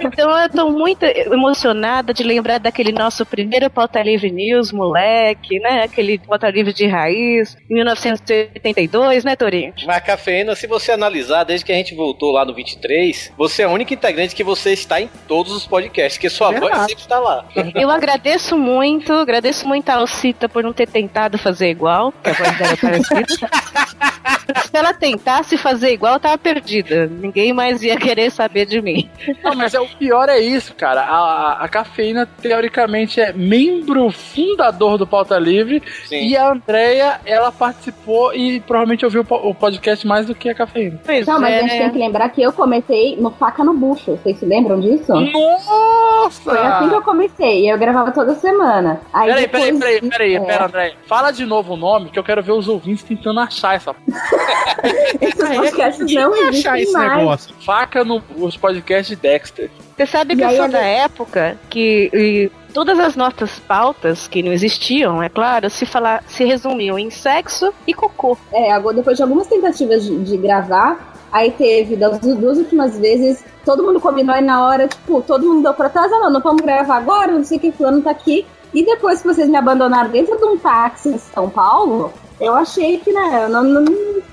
Então 0.00 0.38
eu 0.38 0.48
tô 0.50 0.70
muito 0.70 1.04
emocionada 1.04 2.12
de 2.12 2.22
lembrar 2.22 2.58
daquele 2.58 2.92
nosso 2.92 3.24
primeiro 3.24 3.70
Pauta 3.70 4.02
Livre 4.02 4.30
News, 4.30 4.72
moleque, 4.72 5.58
né? 5.60 5.84
Aquele 5.84 6.18
Pauta 6.18 6.48
Livre 6.50 6.72
de 6.72 6.86
raiz, 6.86 7.56
em 7.70 7.74
1982, 7.74 9.24
né, 9.24 9.36
Torinho? 9.36 9.72
Mas, 9.86 10.04
Cafeína, 10.04 10.54
se 10.54 10.66
você 10.66 10.92
analisar, 10.92 11.44
desde 11.44 11.64
que 11.64 11.72
a 11.72 11.76
gente 11.76 11.94
voltou 11.94 12.32
lá 12.32 12.44
no 12.44 12.54
23, 12.54 13.32
você 13.36 13.62
é 13.62 13.64
a 13.64 13.70
única 13.70 13.94
integrante 13.94 14.34
que 14.34 14.44
você 14.44 14.72
está 14.72 15.00
em 15.00 15.08
todos 15.28 15.52
os 15.52 15.66
podcasts, 15.66 16.18
que 16.18 16.28
sua 16.28 16.52
voz 16.52 16.76
sempre 16.78 16.94
está 16.94 17.18
lá. 17.18 17.44
Eu 17.74 17.90
agradeço 17.90 18.56
muito, 18.56 19.12
agradeço 19.12 19.66
muito 19.66 19.88
a 19.90 19.94
Alcita 19.96 20.48
por 20.48 20.62
não 20.62 20.72
ter 20.72 20.88
tentado 20.88 21.38
fazer 21.38 21.70
igual, 21.70 22.12
que 22.12 22.30
a 22.30 22.32
voz 22.32 22.58
dela 22.58 22.72
é 22.72 22.76
parecida. 22.76 23.26
Se 24.70 24.76
ela 24.76 24.94
tentasse 24.94 25.56
fazer 25.56 25.92
igual, 25.92 26.14
eu 26.14 26.20
tava 26.20 26.38
perdida. 26.38 27.06
Ninguém 27.06 27.52
mais 27.52 27.82
ia 27.82 27.96
querer 27.96 28.30
saber 28.30 28.66
de 28.66 28.80
mim. 28.80 29.10
Não, 29.42 29.54
mas 29.54 29.74
é, 29.74 29.80
o 29.80 29.86
pior 29.86 30.28
é 30.28 30.38
isso, 30.38 30.74
cara. 30.74 31.02
A, 31.02 31.16
a- 31.16 31.64
a 31.64 31.68
cafeína, 31.68 32.26
teoricamente, 32.40 33.20
é 33.20 33.32
membro 33.32 34.10
fundador 34.10 34.98
do 34.98 35.06
Pauta 35.06 35.38
Livre. 35.38 35.82
E 36.10 36.36
a 36.36 36.50
Andrea, 36.52 37.20
ela 37.24 37.50
participou 37.52 38.34
e 38.34 38.60
provavelmente 38.60 39.04
ouviu 39.04 39.22
o 39.22 39.24
po- 39.24 39.36
o 39.48 39.54
podcast 39.54 40.06
mais 40.06 40.26
do 40.26 40.34
que 40.34 40.48
a 40.48 40.54
cafeína. 40.54 41.00
Não, 41.26 41.40
mas 41.40 41.54
a 41.54 41.60
gente 41.60 41.78
tem 41.78 41.90
que 41.90 41.98
lembrar 41.98 42.28
que 42.30 42.42
eu 42.42 42.52
comecei 42.52 43.16
no 43.16 43.30
Faca 43.30 43.62
no 43.64 43.72
Bucho. 43.74 44.12
Vocês 44.16 44.38
se 44.38 44.44
lembram 44.46 44.80
disso? 44.80 45.12
Nossa! 45.12 46.40
Foi 46.42 46.58
assim 46.58 46.88
que 46.88 46.94
eu 46.94 47.02
comecei. 47.02 47.64
E 47.64 47.68
eu 47.68 47.78
gravava 47.78 48.10
toda 48.12 48.34
semana. 48.34 49.00
Aí 49.12 49.28
Peraí, 49.28 49.48
peraí, 49.48 49.64
depois 49.72 49.78
peraí, 49.80 50.00
disso- 50.00 50.10
peraí, 50.12 50.34
é, 50.36 50.40
pera, 50.40 50.66
André. 50.66 50.94
Fala 51.06 51.30
de 51.30 51.44
novo 51.46 51.74
o 51.74 51.76
nome 51.76 52.10
que 52.10 52.18
eu 52.18 52.24
quero 52.24 52.42
ver 52.42 52.52
os 52.52 52.68
ouvintes 52.68 53.02
tentando 53.04 53.40
achar 53.40 53.74
essa. 53.76 53.94
Esses 55.20 55.48
podcasts 55.56 56.12
não 56.14 56.32
achar 56.32 56.48
existem 56.48 56.82
esse 56.82 56.92
mais. 56.92 57.16
negócio. 57.16 57.54
Faca 57.60 58.04
no 58.04 58.22
os 58.36 58.56
podcasts 58.56 59.18
Dexter. 59.28 59.70
Você 59.96 60.06
sabe 60.06 60.36
que 60.36 60.42
eu 60.42 60.50
sou 60.50 60.68
da 60.68 60.80
época 60.80 61.58
que 61.70 62.10
e, 62.12 62.50
todas 62.72 62.98
as 62.98 63.16
nossas 63.16 63.58
pautas, 63.60 64.28
que 64.28 64.42
não 64.42 64.52
existiam, 64.52 65.22
é 65.22 65.28
claro, 65.28 65.70
se, 65.70 65.86
falar, 65.86 66.22
se 66.26 66.44
resumiam 66.44 66.98
em 66.98 67.10
sexo 67.10 67.72
e 67.86 67.94
cocô. 67.94 68.36
É, 68.52 68.70
agora, 68.72 68.96
depois 68.96 69.16
de 69.16 69.22
algumas 69.22 69.46
tentativas 69.46 70.04
de, 70.04 70.18
de 70.24 70.36
gravar, 70.36 71.14
aí 71.32 71.50
teve, 71.52 71.96
das 71.96 72.18
du- 72.18 72.36
duas 72.36 72.58
últimas 72.58 72.98
vezes, 72.98 73.42
todo 73.64 73.82
mundo 73.82 73.98
combinou 74.00 74.36
e 74.36 74.40
na 74.42 74.66
hora, 74.66 74.86
tipo, 74.86 75.22
todo 75.22 75.46
mundo 75.46 75.62
deu 75.62 75.74
pra 75.74 75.88
trás, 75.88 76.12
ah, 76.12 76.18
não, 76.18 76.30
não 76.30 76.40
vamos 76.40 76.62
gravar 76.62 76.98
agora, 76.98 77.32
não 77.32 77.44
sei 77.44 77.56
o 77.56 77.60
que, 77.60 77.72
fulano 77.72 78.02
tá 78.02 78.10
aqui. 78.10 78.46
E 78.74 78.84
depois 78.84 79.22
que 79.22 79.28
vocês 79.28 79.48
me 79.48 79.56
abandonaram 79.56 80.10
dentro 80.10 80.36
de 80.36 80.44
um 80.44 80.58
táxi 80.58 81.08
em 81.08 81.18
São 81.18 81.48
Paulo, 81.48 82.12
eu 82.38 82.54
achei 82.54 82.98
que, 82.98 83.10
né, 83.10 83.44
eu 83.44 83.48
não, 83.48 83.62
não 83.64 83.84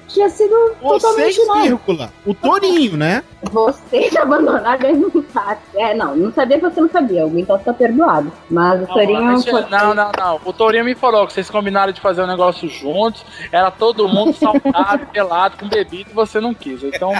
tinha 0.07 0.29
sido 0.29 0.55
totalmente 0.81 1.35
Vocês, 1.35 1.47
não. 1.47 1.61
vírgula. 1.63 2.09
O 2.25 2.33
Torinho, 2.33 2.97
né? 2.97 3.23
Vocês 3.51 4.11
me 4.11 4.17
abandonaram 4.17 4.89
um 5.13 5.21
táxi. 5.21 5.61
É, 5.75 5.93
não, 5.93 6.15
não 6.15 6.31
sabia 6.33 6.57
que 6.59 6.63
você 6.69 6.79
não 6.81 6.89
sabia, 6.89 7.23
então 7.35 7.57
tá 7.59 7.73
perdoado. 7.73 8.31
Mas 8.49 8.79
o 8.79 8.87
Não, 8.87 8.93
Torinho 8.93 9.37
gente- 9.37 9.51
foi... 9.51 9.65
não, 9.69 9.93
não, 9.93 10.11
não. 10.17 10.39
O 10.45 10.53
Tourinho 10.53 10.85
me 10.85 10.95
falou 10.95 11.27
que 11.27 11.33
vocês 11.33 11.49
combinaram 11.49 11.91
de 11.91 11.99
fazer 11.99 12.23
um 12.23 12.27
negócio 12.27 12.69
juntos. 12.69 13.25
Era 13.51 13.69
todo 13.71 14.07
mundo 14.07 14.33
saudável, 14.37 15.05
pelado, 15.07 15.57
com 15.57 15.67
bebida 15.67 16.09
e 16.09 16.13
você 16.13 16.39
não 16.39 16.53
quis. 16.53 16.83
Então, 16.83 17.11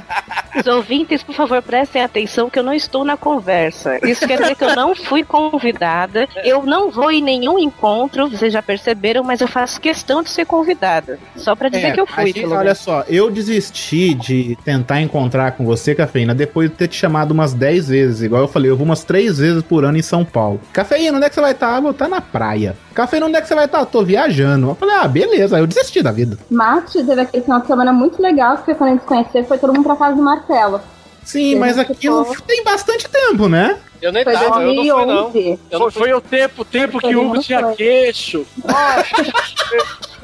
Os 0.57 0.65
ouvintes, 0.67 1.23
por 1.23 1.35
favor, 1.35 1.61
prestem 1.61 2.01
atenção 2.03 2.49
que 2.49 2.57
eu 2.59 2.63
não 2.63 2.73
estou 2.73 3.03
na 3.03 3.17
conversa. 3.17 3.99
Isso 4.07 4.25
quer 4.27 4.39
dizer 4.39 4.55
que 4.55 4.63
eu 4.63 4.75
não 4.75 4.95
fui 4.95 5.23
convidada. 5.23 6.27
Eu 6.43 6.63
não 6.63 6.89
vou 6.89 7.11
em 7.11 7.21
nenhum 7.21 7.57
encontro, 7.59 8.29
vocês 8.29 8.53
já 8.53 8.61
perceberam, 8.61 9.23
mas 9.23 9.41
eu 9.41 9.47
faço 9.47 9.79
questão 9.81 10.21
de 10.23 10.29
ser 10.29 10.45
convidada. 10.45 11.19
Só 11.35 11.55
pra 11.55 11.69
dizer 11.69 11.87
É, 11.87 11.91
que 11.91 11.99
eu 12.01 12.05
fui, 12.07 12.27
gente- 12.27 12.41
pelo 12.41 12.55
olha 12.73 12.75
só, 12.75 13.03
eu 13.07 13.29
desisti 13.29 14.13
de 14.15 14.57
tentar 14.65 14.99
encontrar 15.01 15.51
com 15.51 15.63
você, 15.63 15.93
Cafeína, 15.93 16.33
depois 16.33 16.69
de 16.69 16.75
ter 16.75 16.87
te 16.87 16.95
chamado 16.97 17.31
umas 17.31 17.53
10 17.53 17.87
vezes. 17.87 18.21
Igual 18.23 18.41
eu 18.41 18.47
falei, 18.47 18.71
eu 18.71 18.75
vou 18.75 18.85
umas 18.85 19.03
3 19.03 19.37
vezes 19.37 19.63
por 19.63 19.85
ano 19.85 19.97
em 19.97 20.01
São 20.01 20.25
Paulo. 20.25 20.59
Cafeína, 20.73 21.17
onde 21.17 21.25
é 21.27 21.29
que 21.29 21.35
você 21.35 21.41
vai 21.41 21.51
estar? 21.51 21.75
Ah, 21.75 21.79
vou 21.79 21.91
estar 21.91 22.07
na 22.09 22.19
praia. 22.19 22.75
Cafeína, 22.93 23.27
onde 23.27 23.37
é 23.37 23.41
que 23.41 23.47
você 23.47 23.55
vai 23.55 23.65
estar? 23.65 23.85
Tô 23.85 24.03
viajando. 24.03 24.69
Eu 24.69 24.75
falei, 24.75 24.95
ah, 24.95 25.07
beleza. 25.07 25.55
Aí 25.55 25.61
eu 25.61 25.67
desisti 25.67 26.01
da 26.01 26.11
vida. 26.11 26.37
Mate 26.49 27.03
teve 27.03 27.21
aquele 27.21 27.43
final 27.43 27.61
de 27.61 27.67
semana 27.67 27.93
muito 27.93 28.21
legal, 28.21 28.57
que 28.57 28.65
foi 28.65 28.75
quando 28.75 28.89
a 28.89 28.93
gente 28.93 29.01
se 29.01 29.07
conheceu, 29.07 29.45
foi 29.45 29.57
todo 29.57 29.73
mundo 29.73 29.85
pra 29.85 29.95
casa 29.95 30.15
do 30.15 30.23
Marcelo. 30.23 30.81
Sim, 31.23 31.55
mas 31.55 31.79
aquilo 31.79 32.25
tem 32.45 32.63
bastante 32.65 33.07
tempo, 33.07 33.47
né? 33.47 33.77
Eu 34.01 34.11
nem 34.11 34.25
Foi 34.25 34.33
tava, 34.33 34.61
eu 34.61 34.73
não 34.73 34.83
fui 34.83 34.87
não. 35.05 35.31
2011. 35.31 35.59
foi, 35.71 35.91
foi 35.91 36.13
o 36.13 36.19
tempo, 36.19 36.61
o 36.63 36.65
tempo 36.65 36.99
que 36.99 37.15
o 37.15 37.23
Hugo 37.23 37.35
Não 37.35 37.41
tinha 37.41 37.61
foi. 37.61 37.75
queixo. 37.75 38.45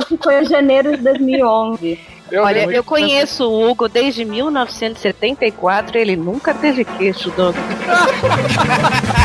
Isso 0.02 0.18
foi 0.22 0.42
em 0.42 0.46
janeiro 0.46 0.98
de 0.98 1.04
2011. 1.04 1.98
Olha, 2.38 2.60
lembro 2.60 2.76
eu 2.76 2.84
conheço 2.84 3.50
o 3.50 3.70
Hugo 3.70 3.88
desde 3.88 4.24
1974 4.26 5.98
ele 5.98 6.16
nunca 6.16 6.54
teve 6.54 6.86
queixo, 6.86 7.32
Doug. 7.32 7.56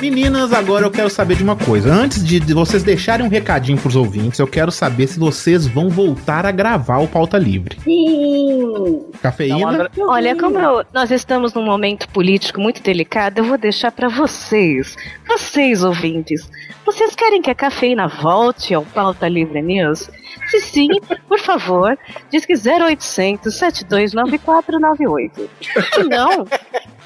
Meninas, 0.00 0.52
agora 0.54 0.86
eu 0.86 0.90
quero 0.90 1.10
saber 1.10 1.36
de 1.36 1.42
uma 1.42 1.54
coisa. 1.56 1.92
Antes 1.92 2.24
de 2.24 2.40
vocês 2.54 2.82
deixarem 2.82 3.26
um 3.26 3.28
recadinho 3.28 3.76
pros 3.76 3.94
ouvintes, 3.96 4.38
eu 4.40 4.46
quero 4.46 4.72
saber 4.72 5.06
se 5.06 5.18
vocês 5.18 5.66
vão 5.66 5.90
voltar 5.90 6.46
a 6.46 6.50
gravar 6.50 6.98
o 6.98 7.06
Pauta 7.08 7.36
Livre. 7.36 7.76
Sim! 7.84 9.04
Cafeína? 9.20 9.90
Olha, 9.98 10.34
como 10.34 10.58
eu- 10.58 10.84
nós 10.94 11.10
estamos 11.10 11.52
num 11.52 11.62
momento 11.64 12.08
político 12.08 12.58
muito 12.60 12.82
delicado, 12.82 13.38
eu 13.38 13.44
vou 13.44 13.58
deixar 13.58 13.92
pra 13.92 14.08
vocês, 14.08 14.96
vocês 15.28 15.84
ouvintes. 15.84 16.50
Vocês 16.86 17.14
querem 17.14 17.42
que 17.42 17.50
a 17.50 17.54
cafeína 17.54 18.08
volte 18.08 18.72
ao 18.72 18.84
Pauta 18.86 19.28
Livre 19.28 19.60
News? 19.60 20.08
Se 20.48 20.60
sim, 20.60 20.88
por 21.28 21.38
favor, 21.38 21.96
diz 22.32 22.46
que 22.46 22.54
0800 22.56 23.54
729498. 23.54 25.50
Se 25.94 26.02
não, 26.04 26.46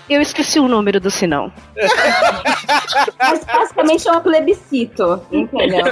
Eu 0.09 0.21
esqueci 0.21 0.61
o 0.61 0.69
número 0.69 1.01
do 1.01 1.11
sinão. 1.11 1.53
Mas 3.19 3.45
basicamente 3.45 4.09
é 4.09 4.13
um 4.13 4.21
plebiscito, 4.21 5.23
entendeu? 5.33 5.85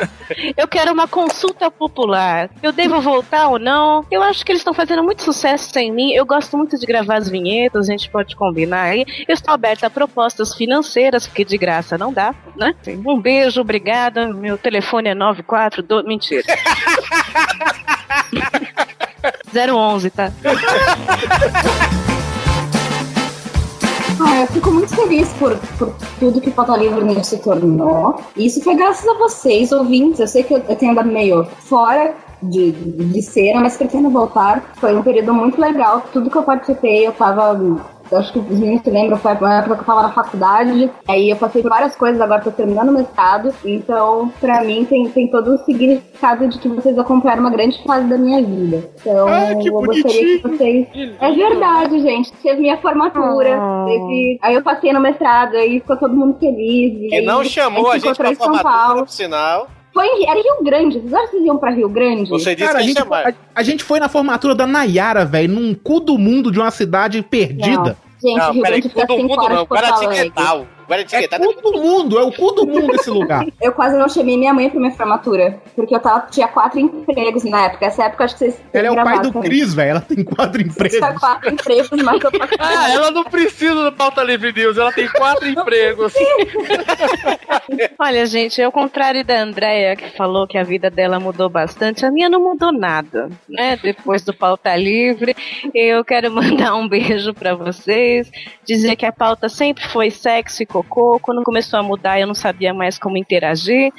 Eu 0.57 0.69
quero 0.69 0.93
uma 0.93 1.09
consulta 1.09 1.71
popular. 1.71 2.51
Eu 2.63 2.73
devo 2.73 3.01
voltar 3.01 3.49
ou 3.49 3.59
não? 3.59 4.05
Eu 4.11 4.23
acho 4.23 4.45
que 4.45 4.53
eles 4.53 4.61
estão 4.61 4.75
fazendo 4.75 5.03
muito 5.03 5.23
sucesso 5.23 5.71
sem 5.71 5.91
mim. 5.91 6.13
Eu 6.13 6.27
gosto 6.27 6.57
muito 6.57 6.79
de 6.79 6.87
gravar 6.87 7.17
as 7.17 7.29
vinhetas, 7.29 7.89
a 7.89 7.93
gente 7.93 8.11
pode 8.11 8.37
combinar 8.37 8.83
aí. 8.83 9.05
Eu 9.27 9.35
estou 9.35 9.55
aberta 9.55 9.87
a 9.87 9.91
propostas 9.91 10.55
financeiras, 10.55 11.27
porque 11.27 11.45
de 11.45 11.57
graça 11.57 11.97
não 11.97 12.13
dá, 12.13 12.35
né? 12.57 12.75
Um 13.07 13.21
beijo, 13.21 13.61
obrigada. 13.61 14.33
Meu 14.33 14.59
telefone 14.59 15.09
é 15.09 15.15
94. 15.15 15.85
Mentira. 16.05 16.43
011, 19.53 20.11
tá? 20.11 20.33
Ah, 24.25 24.43
eu 24.43 24.47
fico 24.47 24.71
muito 24.71 24.95
feliz 24.95 25.29
por, 25.33 25.57
por 25.77 25.93
tudo 26.21 26.41
que 26.41 26.51
Pauta 26.51 26.77
Livre 26.77 27.03
News 27.03 27.27
se 27.27 27.39
tornou. 27.39 28.21
Isso 28.37 28.63
foi 28.63 28.77
graças 28.77 29.07
a 29.09 29.15
vocês, 29.15 29.73
ouvintes. 29.73 30.21
Eu 30.21 30.29
sei 30.29 30.45
que 30.45 30.55
eu, 30.55 30.59
eu 30.69 30.77
tenho 30.77 30.93
andado 30.93 31.09
meio 31.09 31.45
fora 31.45 32.15
de, 32.43 32.73
de, 32.73 33.23
cena, 33.23 33.61
mas 33.61 33.77
pretendo 33.77 34.11
voltar. 34.11 34.73
Foi 34.77 34.95
um 34.97 35.03
período 35.03 35.33
muito 35.35 35.61
legal. 35.61 36.03
Tudo 36.13 36.31
que 36.31 36.37
eu 36.37 36.43
participei, 36.43 37.07
eu 37.07 37.13
tava 37.13 37.55
eu 38.13 38.19
acho 38.19 38.31
que 38.31 38.39
os 38.39 38.59
meninos 38.59 38.83
se 38.83 38.91
lembram, 38.91 39.17
foi 39.17 39.33
a 39.33 39.55
época 39.55 39.77
que 39.77 39.81
eu 39.81 39.87
tava 39.87 40.03
na 40.03 40.13
faculdade, 40.13 40.91
aí 41.09 41.31
eu 41.31 41.37
passei 41.37 41.63
por 41.63 41.71
várias 41.71 41.97
coisas, 41.97 42.21
agora 42.21 42.43
tô 42.43 42.51
terminando 42.51 42.91
o 42.91 42.93
mestrado, 42.93 43.55
então 43.65 44.31
pra 44.39 44.63
mim 44.63 44.85
tem, 44.85 45.09
tem 45.09 45.29
todo 45.29 45.55
o 45.55 45.59
significado 45.65 46.47
de 46.47 46.59
que 46.59 46.69
vocês 46.69 46.99
acompanharam 46.99 47.41
uma 47.41 47.51
grande 47.51 47.83
fase 47.83 48.07
da 48.07 48.19
minha 48.19 48.43
vida. 48.43 48.91
Então 49.01 49.27
Ah, 49.29 49.55
que 49.57 49.67
eu 49.69 49.73
gostaria 49.73 50.39
que 50.39 50.47
vocês. 50.47 50.89
É 51.21 51.33
verdade, 51.33 52.01
gente. 52.01 52.31
Teve 52.35 52.61
minha 52.61 52.77
formatura, 52.77 53.57
Ah. 53.59 53.87
teve... 53.89 54.39
aí 54.43 54.55
eu 54.57 54.63
passei 54.63 54.93
no 54.93 55.01
mestrado, 55.01 55.57
aí 55.57 55.81
ficou 55.81 55.97
todo 55.97 56.15
mundo 56.15 56.37
feliz. 56.39 56.93
e 56.93 57.09
Que 57.09 57.15
aí 57.17 57.25
não 57.25 57.43
chamou 57.43 57.91
a 57.91 57.95
gente 57.95 58.05
encontrou 58.09 58.15
pra 58.17 58.33
em 58.33 58.35
São 58.35 58.45
formatura, 58.45 58.75
Paulo. 58.75 59.01
por 59.05 59.11
sinal. 59.11 59.69
Foi 59.93 60.07
em, 60.07 60.29
era 60.29 60.39
em 60.39 60.43
Rio 60.43 60.63
Grande. 60.63 60.99
Vocês 60.99 61.13
acham 61.13 61.27
que 61.27 61.33
vocês 61.33 61.47
iam 61.47 61.59
pra 61.59 61.71
Rio 61.71 61.89
Grande? 61.89 62.31
Cara, 62.57 62.79
a, 62.79 62.83
gente, 62.83 62.99
a, 62.99 63.35
a 63.55 63.63
gente 63.63 63.85
foi 63.85 64.01
na 64.01 64.09
formatura 64.09 64.55
da 64.55 64.67
Nayara, 64.67 65.25
velho, 65.25 65.53
num 65.53 65.75
cu 65.75 66.01
do 66.01 66.19
mundo 66.19 66.51
de 66.51 66.59
uma 66.59 66.71
cidade 66.71 67.23
perdida. 67.23 67.97
Gente, 68.23 68.39
Não, 68.39 68.53
Rio 68.53 68.63
peraí, 68.63 68.81
Grande 68.81 68.95
fica 68.95 69.07
cu 69.07 69.15
do 69.15 69.21
5 69.21 69.29
mundo 69.29 69.43
horas 69.43 69.57
não, 69.57 69.63
de 69.63 69.69
Porto 69.69 69.85
Alegre. 69.85 70.33
Guaratinguetá 70.93 71.37
É 71.37 71.39
cu 71.39 71.63
do 71.63 71.73
mundo, 71.73 72.19
é 72.19 72.23
o 72.23 72.33
cu 72.33 72.53
do 72.53 72.67
mundo 72.67 72.95
esse 72.95 73.11
lugar. 73.11 73.47
Eu 73.61 73.73
quase 73.73 73.97
não 73.97 74.09
chamei 74.09 74.37
minha 74.37 74.53
mãe 74.53 74.69
pra 74.69 74.79
minha 74.79 74.93
formatura, 74.93 75.59
porque 75.75 75.95
eu 75.95 76.01
tava, 76.01 76.27
tinha 76.31 76.49
quatro 76.49 76.79
empregos 76.81 77.45
na 77.45 77.67
época. 77.67 77.87
Essa 77.87 78.05
época 78.05 78.25
acho 78.25 78.35
que 78.35 78.39
vocês. 78.41 78.61
Ela 78.73 78.89
é 78.89 78.91
o 78.91 78.95
pai 78.95 79.21
do 79.21 79.33
também. 79.33 79.49
Cris, 79.49 79.73
velho. 79.73 79.91
Ela 79.91 80.01
tem 80.01 80.25
quatro 80.25 80.61
empregos. 80.61 80.99
Tinha 80.99 81.15
quatro 81.19 81.51
empregos, 81.51 82.03
mas 82.03 82.23
eu 82.23 82.31
Ah, 82.59 82.91
ela 82.93 83.11
não 83.11 83.25
precisa 83.25 83.85
do 83.85 83.93
Pauta 83.93 84.23
Livre 84.23 84.53
News, 84.53 84.77
ela 84.77 84.93
tem 84.93 85.09
quatro 85.09 85.49
empregos. 85.49 86.13
Olha, 87.99 88.27
gente, 88.27 88.61
ao 88.61 88.73
contrário 88.73 89.25
da 89.25 89.41
Andrea, 89.41 89.97
que 89.97 90.11
falou 90.17 90.47
que 90.47 90.59
a 90.59 90.65
vida 90.65 90.91
dela 90.91 91.21
mudou 91.21 91.49
bastante, 91.49 92.05
a 92.05 92.11
minha 92.11 92.29
não 92.29 92.41
mudou 92.41 92.73
nada, 92.73 93.31
né? 93.49 93.79
Depois 93.81 94.23
do 94.23 94.35
Pauta 94.35 94.75
Livre, 94.77 95.37
eu 95.75 96.05
quero 96.05 96.31
mandar 96.33 96.75
um 96.75 96.89
beijo 96.89 97.33
pra 97.33 97.55
vocês, 97.55 98.31
dizer 98.65 98.97
que 98.97 99.07
a 99.07 99.13
pauta 99.13 99.49
sempre 99.49 99.87
foi 99.89 100.11
sexo 100.11 100.63
e 100.63 100.67
cocô. 100.85 101.19
Quando 101.21 101.43
começou 101.43 101.79
a 101.79 101.83
mudar, 101.83 102.21
eu 102.21 102.27
não 102.27 102.35
sabia 102.35 102.73
mais 102.75 102.99
como 102.99 103.17
interagir, 103.17 103.93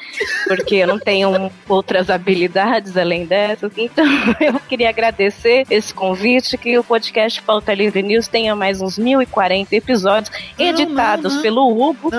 porque 0.48 0.76
eu 0.76 0.88
não 0.88 1.00
tenho 1.00 1.52
outras 1.68 2.10
habilidades 2.10 2.96
além 2.98 3.26
dessas. 3.26 3.72
Então, 3.78 4.06
eu 4.40 4.60
queria 4.68 4.90
agradecer 4.90 5.66
esse 5.70 5.94
convite, 5.94 6.58
que 6.58 6.78
o 6.78 6.84
podcast 6.84 7.42
Pauta 7.42 7.74
Livre 7.74 8.02
News 8.02 8.28
tenha 8.28 8.56
mais 8.56 8.82
uns 8.82 8.98
1040 8.98 9.76
episódios 9.76 10.32
editados 10.58 11.38
pelo 11.38 11.68
Hugo, 11.70 12.10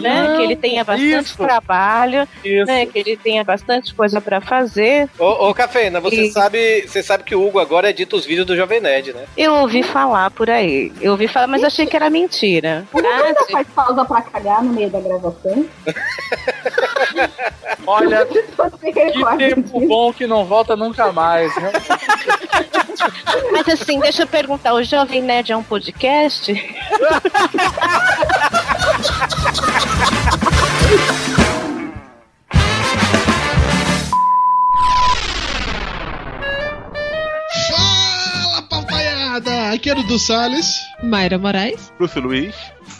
né? 0.00 0.34
Que 0.36 0.42
ele 0.42 0.56
tenha 0.56 0.84
bastante 0.84 1.24
Isso. 1.26 1.36
trabalho, 1.38 2.28
né? 2.66 2.86
Que 2.86 2.98
ele 2.98 3.16
tenha 3.16 3.44
bastante 3.44 3.94
coisa 3.94 4.20
pra 4.20 4.40
fazer. 4.40 5.08
Ô, 5.18 5.48
ô 5.50 5.54
Cafena, 5.54 6.00
você 6.00 6.22
E- 6.26 6.32
sabe, 6.32 6.82
você 6.86 7.02
sabe 7.02 7.24
que 7.24 7.34
o 7.34 7.46
Hugo 7.46 7.58
agora 7.58 7.90
edita 7.90 8.16
os 8.16 8.24
vídeos 8.26 8.46
do 8.46 8.56
Jovem 8.56 8.80
Nerd, 8.80 9.12
né? 9.12 9.24
Eu 9.36 9.54
ouvi 9.54 9.82
falar 9.82 10.30
por 10.30 10.50
aí. 10.50 10.92
Eu 11.00 11.12
ouvi 11.12 11.28
falar, 11.28 11.46
mas 11.46 11.62
achei 11.64 11.86
que 11.86 11.96
era 11.96 12.10
mentira. 12.10 12.84
O 12.92 12.98
Hugo 12.98 13.06
ainda 13.08 13.44
faz 13.50 13.66
pausa 13.94 14.04
pra 14.04 14.22
cagar 14.22 14.60
no 14.62 14.72
meio 14.72 14.90
da 14.90 15.00
gravação. 15.00 15.64
Olha, 17.86 18.26
que 18.82 19.36
tempo 19.38 19.86
bom 19.86 20.12
que 20.12 20.26
não 20.26 20.44
volta 20.44 20.74
nunca 20.74 21.12
mais. 21.12 21.54
né? 21.56 21.70
Mas 23.52 23.68
assim, 23.68 24.00
deixa 24.00 24.22
eu 24.22 24.26
perguntar, 24.26 24.74
o 24.74 24.82
Jovem 24.82 25.22
Nerd 25.22 25.52
é 25.52 25.56
um 25.56 25.62
podcast? 25.62 26.52
papai! 39.40 39.74
Aqui 39.74 39.90
é 39.90 39.94
Dudu 39.94 40.18
Salles. 40.18 40.66
Mayra 41.02 41.38
Moraes. 41.38 41.92
Lúcio 41.98 42.20
Luiz. 42.20 42.54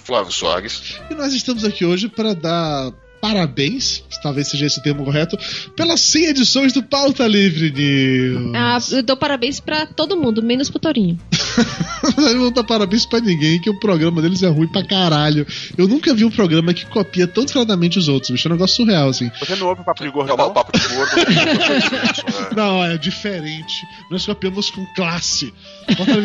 Flávio 0.05 0.33
Soares. 0.33 0.99
E 1.11 1.15
nós 1.15 1.33
estamos 1.33 1.65
aqui 1.65 1.85
hoje 1.85 2.09
para 2.09 2.35
dar 2.35 2.93
parabéns, 3.21 4.05
talvez 4.23 4.49
seja 4.49 4.67
esse 4.67 4.79
o 4.81 4.83
termo 4.83 5.03
correto, 5.03 5.39
pelas 5.75 6.01
100 6.01 6.25
edições 6.27 6.73
do 6.75 6.83
Pauta 6.83 7.27
Livre 7.27 7.71
News. 7.71 8.53
Ah, 8.55 8.79
eu 8.95 9.03
dou 9.03 9.17
parabéns 9.17 9.61
pra 9.61 9.87
todo 9.87 10.15
mundo, 10.15 10.43
menos 10.43 10.69
pro 10.69 10.79
Torinho. 10.79 11.19
Não 12.17 12.39
vou 12.39 12.51
dar 12.51 12.65
parabéns 12.65 13.07
pra 13.07 13.21
ninguém, 13.21 13.61
que 13.61 13.71
o 13.71 13.79
programa 13.79 14.21
deles 14.21 14.43
é 14.43 14.49
ruim 14.49 14.67
pra 14.67 14.85
caralho. 14.85 15.47
Eu 15.77 15.89
nunca 15.89 16.15
vi 16.15 16.25
um 16.25 16.31
programa 16.31 16.75
que 16.75 16.87
copia 16.87 17.27
tão 17.27 17.47
claramente 17.47 17.99
os 17.99 18.09
outros, 18.09 18.31
bicho. 18.31 18.49
É 18.49 18.51
um 18.51 18.55
negócio 18.55 18.77
surreal, 18.77 19.09
assim. 19.09 19.31
Você 19.41 19.57
não 19.57 19.69
ouve 19.69 19.83
o 19.83 19.85
papo 19.85 20.03
de 20.03 20.11
gordo, 20.11 20.37
não? 20.37 20.49
o 20.49 20.51
papo 20.53 20.79
de 20.79 20.89
gordo. 20.89 21.13
Não, 22.55 22.85
é 22.85 22.97
diferente. 22.97 23.87
Nós 24.11 24.25
copiamos 24.25 24.71
com 24.71 24.85
classe. 24.95 25.53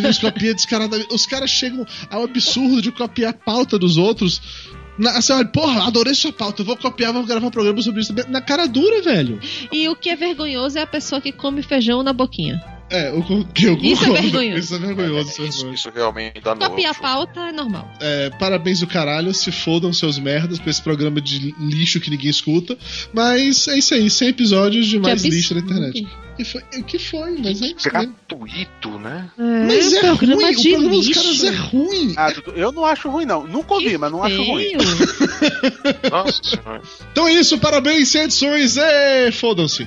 News 0.02 0.20
copia 0.20 0.54
descaradamente. 0.54 1.14
Os 1.14 1.26
caras 1.26 1.50
chegam 1.50 1.86
ao 2.10 2.24
absurdo 2.24 2.82
de 2.82 2.92
copiar 2.92 3.32
a 3.32 3.34
pauta 3.34 3.80
dos 3.80 3.98
outros. 3.98 4.42
Na, 4.98 5.18
assim, 5.18 5.34
olha, 5.34 5.46
porra, 5.46 5.88
adorei 5.88 6.14
sua 6.14 6.32
pauta. 6.32 6.62
Eu 6.62 6.66
vou 6.66 6.78
copiar, 6.78 7.14
vou 7.14 7.26
gravar 7.26 7.48
um 7.48 7.52
programa 7.52 7.82
sobre 7.82 8.02
isso. 8.02 8.14
Na 8.28 8.42
cara 8.42 8.68
dura, 8.68 9.02
velho. 9.02 9.40
E 9.72 9.88
o 9.88 9.96
que 9.96 10.10
é 10.10 10.16
vergonhoso 10.16 10.78
é 10.78 10.82
a 10.82 10.88
pessoa 10.88 11.22
que 11.22 11.32
come 11.32 11.62
feijão 11.62 12.04
na 12.04 12.14
boquinha. 12.14 12.79
É, 12.90 13.12
o 13.12 13.24
que 13.46 13.66
eu 13.66 13.78
Isso 13.82 14.04
é 14.04 14.08
concordo. 14.08 14.22
vergonhoso. 14.24 14.60
Isso 14.60 14.76
é 14.76 14.80
vergonhoso. 14.80 15.30
Isso 15.30 15.42
é 15.42 15.46
vergonhoso. 15.46 15.74
Isso 15.74 15.92
realmente 15.94 16.42
dá 16.42 16.56
nojo. 16.56 16.70
Copiar 16.72 16.92
a 16.92 17.00
pauta 17.00 17.40
é 17.42 17.52
normal. 17.52 17.90
É, 18.00 18.30
parabéns 18.32 18.80
do 18.80 18.88
caralho, 18.88 19.34
se 19.34 19.52
fodam 19.52 19.94
seus 19.94 20.18
merdas 20.18 20.58
pra 20.60 20.72
esse 20.72 20.82
programa 20.82 21.22
de 21.22 21.54
lixo 21.60 22.00
que 22.00 22.10
ninguém 22.10 22.30
escuta. 22.30 22.78
Mas 23.14 23.68
é 23.68 23.78
isso 23.78 23.94
aí, 23.94 24.10
100 24.10 24.28
episódios 24.30 24.88
de 24.88 24.98
mais 25.00 25.24
lixo 25.24 25.54
na 25.54 25.62
internet. 25.62 26.08
E 26.40 26.46
foi, 26.46 26.62
o 26.78 26.84
que 26.84 26.98
foi? 26.98 27.38
Mas 27.38 27.62
é 27.62 27.66
isso. 27.66 27.90
Gratuito, 27.90 28.98
né? 28.98 29.30
Mas 29.68 29.94
é 29.94 30.00
programa 30.00 30.42
ruim, 30.42 30.56
de 30.56 30.70
o 30.70 30.72
programa 30.72 30.96
dos 30.96 31.08
lixo. 31.08 31.22
caras 31.22 31.44
é 31.44 31.50
ruim. 31.52 32.14
Ah, 32.18 32.34
eu 32.56 32.72
não 32.72 32.86
acho 32.86 33.10
ruim, 33.10 33.26
não. 33.26 33.46
Nunca 33.46 33.74
ouvi, 33.74 33.98
mas 33.98 34.10
não 34.12 34.24
acho 34.24 34.42
ruim. 34.44 34.72
Nossa 36.10 36.42
senhora. 36.44 36.82
Então 37.12 37.28
é 37.28 37.34
isso, 37.34 37.58
parabéns, 37.60 38.08
100 38.10 38.22
edições, 38.24 38.78
e 38.78 39.32
fodam-se. 39.34 39.86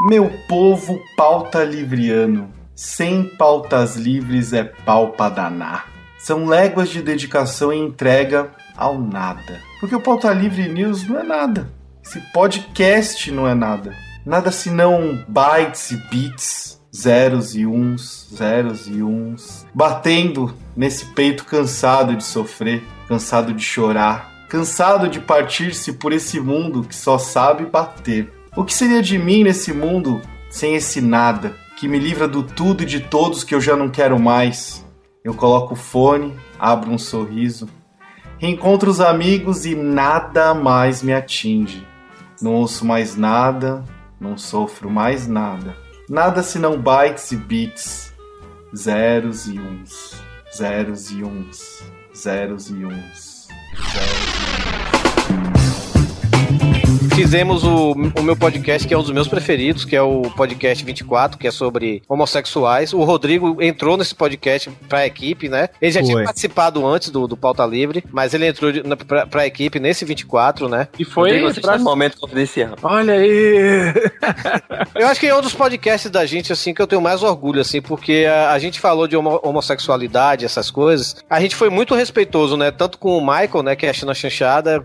Meu 0.00 0.30
povo 0.46 1.02
pauta 1.16 1.64
livriano, 1.64 2.52
sem 2.72 3.24
pautas 3.36 3.96
livres 3.96 4.52
é 4.52 4.62
pau 4.62 5.08
pra. 5.10 5.86
São 6.16 6.46
léguas 6.46 6.88
de 6.88 7.02
dedicação 7.02 7.72
e 7.72 7.78
entrega 7.78 8.52
ao 8.76 8.96
nada. 8.96 9.60
Porque 9.80 9.96
o 9.96 10.00
Pauta 10.00 10.32
Livre 10.32 10.68
News 10.68 11.04
não 11.04 11.18
é 11.18 11.24
nada. 11.24 11.68
Esse 12.04 12.20
podcast 12.32 13.28
não 13.32 13.48
é 13.48 13.54
nada. 13.54 13.92
Nada 14.24 14.52
senão 14.52 15.24
bytes 15.26 15.90
e 15.90 15.96
bits, 15.96 16.80
zeros 16.94 17.56
e 17.56 17.66
uns, 17.66 18.28
zeros 18.32 18.86
e 18.86 19.02
uns, 19.02 19.66
batendo 19.74 20.54
nesse 20.76 21.06
peito 21.06 21.44
cansado 21.44 22.14
de 22.14 22.22
sofrer, 22.22 22.84
cansado 23.08 23.52
de 23.52 23.64
chorar, 23.64 24.46
cansado 24.48 25.08
de 25.08 25.18
partir-se 25.18 25.94
por 25.94 26.12
esse 26.12 26.38
mundo 26.38 26.84
que 26.84 26.94
só 26.94 27.18
sabe 27.18 27.66
bater. 27.66 28.37
O 28.56 28.64
que 28.64 28.74
seria 28.74 29.02
de 29.02 29.18
mim 29.18 29.44
nesse 29.44 29.72
mundo 29.72 30.20
sem 30.50 30.74
esse 30.74 31.00
nada, 31.00 31.54
que 31.78 31.86
me 31.86 31.98
livra 31.98 32.26
do 32.26 32.42
tudo 32.42 32.82
e 32.82 32.86
de 32.86 33.00
todos 33.00 33.44
que 33.44 33.54
eu 33.54 33.60
já 33.60 33.76
não 33.76 33.88
quero 33.88 34.18
mais? 34.18 34.84
Eu 35.22 35.34
coloco 35.34 35.74
o 35.74 35.76
fone, 35.76 36.34
abro 36.58 36.90
um 36.90 36.98
sorriso, 36.98 37.68
reencontro 38.38 38.90
os 38.90 39.00
amigos 39.00 39.66
e 39.66 39.74
nada 39.74 40.54
mais 40.54 41.02
me 41.02 41.12
atinge. 41.12 41.86
Não 42.40 42.54
ouço 42.54 42.84
mais 42.84 43.16
nada, 43.16 43.84
não 44.20 44.36
sofro 44.38 44.90
mais 44.90 45.26
nada. 45.26 45.76
Nada 46.08 46.42
senão 46.42 46.80
bytes 46.80 47.32
e 47.32 47.36
bits, 47.36 48.14
zeros 48.74 49.46
e 49.46 49.58
uns, 49.58 50.22
zeros 50.56 51.10
e 51.10 51.22
uns, 51.22 51.82
zeros 52.16 52.70
e 52.70 52.84
uns, 52.84 53.48
zeros 53.76 54.10
e 54.10 54.24
uns. 54.24 54.27
Fizemos 57.22 57.64
o, 57.64 57.90
o 58.16 58.22
meu 58.22 58.36
podcast, 58.36 58.86
que 58.86 58.94
é 58.94 58.96
um 58.96 59.02
dos 59.02 59.10
meus 59.10 59.26
preferidos, 59.26 59.84
que 59.84 59.96
é 59.96 60.00
o 60.00 60.22
podcast 60.36 60.84
24, 60.84 61.36
que 61.36 61.48
é 61.48 61.50
sobre 61.50 62.00
homossexuais. 62.08 62.92
O 62.92 63.02
Rodrigo 63.02 63.60
entrou 63.60 63.96
nesse 63.96 64.14
podcast 64.14 64.70
pra 64.88 65.04
equipe, 65.04 65.48
né? 65.48 65.68
Ele 65.82 65.90
já 65.90 66.00
tinha 66.00 66.14
Foi. 66.14 66.24
participado 66.24 66.86
antes 66.86 67.10
do, 67.10 67.26
do 67.26 67.36
Pauta 67.36 67.66
Livre, 67.66 68.04
mas 68.12 68.34
ele 68.34 68.46
entrou 68.46 68.70
de- 68.70 68.86
na- 68.86 68.96
pra, 68.96 69.26
pra 69.26 69.44
equipe 69.44 69.80
nesse 69.80 70.04
24, 70.04 70.68
né? 70.68 70.86
E 70.96 71.04
foi 71.04 71.30
Rodrigo, 71.30 71.46
assiste 71.48 71.62
pra- 71.62 71.74
um 71.74 71.80
momento 71.82 72.18
confidencial. 72.20 72.76
Olha 72.84 73.14
aí. 73.14 73.92
Eu 74.94 75.08
acho 75.08 75.18
que 75.18 75.26
é 75.26 75.36
um 75.36 75.40
dos 75.40 75.54
podcasts 75.54 76.08
da 76.12 76.24
gente, 76.24 76.52
assim, 76.52 76.72
que 76.72 76.80
eu 76.80 76.86
tenho 76.86 77.02
mais 77.02 77.24
orgulho, 77.24 77.60
assim, 77.60 77.82
porque 77.82 78.26
a, 78.30 78.52
a 78.52 78.58
gente 78.60 78.78
falou 78.78 79.08
de 79.08 79.16
homo- 79.16 79.40
homossexualidade, 79.42 80.44
essas 80.44 80.70
coisas. 80.70 81.16
A 81.28 81.40
gente 81.40 81.56
foi 81.56 81.68
muito 81.68 81.96
respeitoso, 81.96 82.56
né? 82.56 82.70
Tanto 82.70 82.96
com 82.96 83.18
o 83.18 83.20
Michael, 83.20 83.64
né, 83.64 83.74
que 83.74 83.86
é 83.86 83.90
a 83.90 83.92
China 83.92 84.14
Chanchada, 84.14 84.84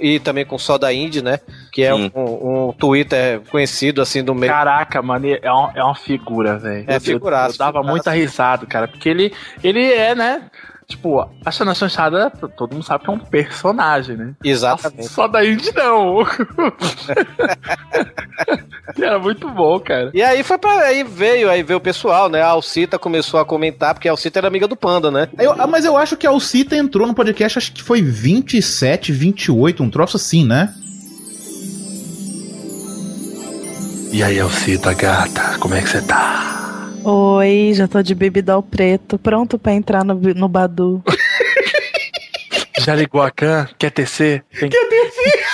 e 0.00 0.20
também 0.20 0.46
com 0.46 0.54
o 0.54 0.60
Soda 0.60 0.92
Indie, 0.92 1.22
né? 1.22 1.40
Que 1.72 1.82
é 1.84 1.94
um, 1.94 2.10
um 2.14 2.72
Twitter 2.74 3.40
conhecido, 3.50 4.02
assim, 4.02 4.22
do 4.22 4.34
meio. 4.34 4.52
Caraca, 4.52 5.00
mano, 5.00 5.26
é 5.26 5.50
uma, 5.50 5.72
é 5.74 5.82
uma 5.82 5.94
figura, 5.94 6.58
velho. 6.58 6.84
É 6.86 6.96
Eu- 6.96 7.00
figuraço, 7.00 7.54
Eu, 7.54 7.58
dava 7.58 7.70
figuraço. 7.78 7.90
muita 7.90 8.10
risada, 8.12 8.66
cara, 8.66 8.86
porque 8.86 9.08
ele, 9.08 9.32
ele 9.64 9.82
é, 9.90 10.14
né? 10.14 10.42
Tipo, 10.86 11.26
a 11.42 11.50
Xana 11.50 11.74
Chanchada, 11.74 12.30
todo 12.54 12.74
mundo 12.74 12.84
sabe 12.84 13.04
que 13.04 13.10
é 13.10 13.14
um 13.14 13.18
personagem, 13.18 14.16
né? 14.16 14.34
Exatamente. 14.44 15.06
Só 15.08 15.26
da 15.26 15.42
Indy 15.42 15.72
não. 15.74 16.18
Era 19.00 19.18
muito 19.18 19.48
bom, 19.48 19.78
cara. 19.80 20.10
E 20.12 20.22
aí 20.22 20.42
foi 20.42 20.58
pra. 20.58 20.72
Aí 20.82 21.02
veio, 21.04 21.48
aí 21.48 21.62
veio 21.62 21.78
o 21.78 21.80
pessoal, 21.80 22.28
né? 22.28 22.42
A 22.42 22.48
Alcita 22.48 22.98
começou 22.98 23.40
a 23.40 23.44
comentar, 23.44 23.94
porque 23.94 24.08
a 24.08 24.10
Alcita 24.10 24.40
era 24.40 24.48
amiga 24.48 24.66
do 24.68 24.76
Panda, 24.76 25.10
né? 25.10 25.28
Eu- 25.38 25.54
mas 25.68 25.84
eu 25.84 25.96
acho 25.96 26.16
que 26.16 26.26
a 26.26 26.30
Alcita 26.30 26.76
entrou 26.76 27.06
no 27.06 27.14
podcast, 27.14 27.58
acho 27.58 27.72
que 27.72 27.82
foi 27.82 28.02
27, 28.02 29.12
28, 29.12 29.82
um 29.82 29.90
troço 29.90 30.16
assim, 30.16 30.44
né? 30.46 30.74
E 34.12 34.22
aí, 34.22 34.38
Alcita, 34.38 34.92
gata, 34.92 35.58
como 35.58 35.74
é 35.74 35.80
que 35.80 35.88
você 35.88 36.02
tá? 36.02 36.86
Oi, 37.02 37.72
já 37.74 37.88
tô 37.88 38.02
de 38.02 38.14
bebidol 38.14 38.62
preto, 38.62 39.18
pronto 39.18 39.58
pra 39.58 39.72
entrar 39.72 40.04
no, 40.04 40.14
no 40.14 40.48
Badu. 40.48 41.02
Já 42.78 42.94
ligou 42.94 43.22
a 43.22 43.30
can? 43.30 43.68
Quer 43.78 43.90
tecer? 43.90 44.44
Tem... 44.58 44.68
Quer 44.68 44.88
tecer? 44.88 45.44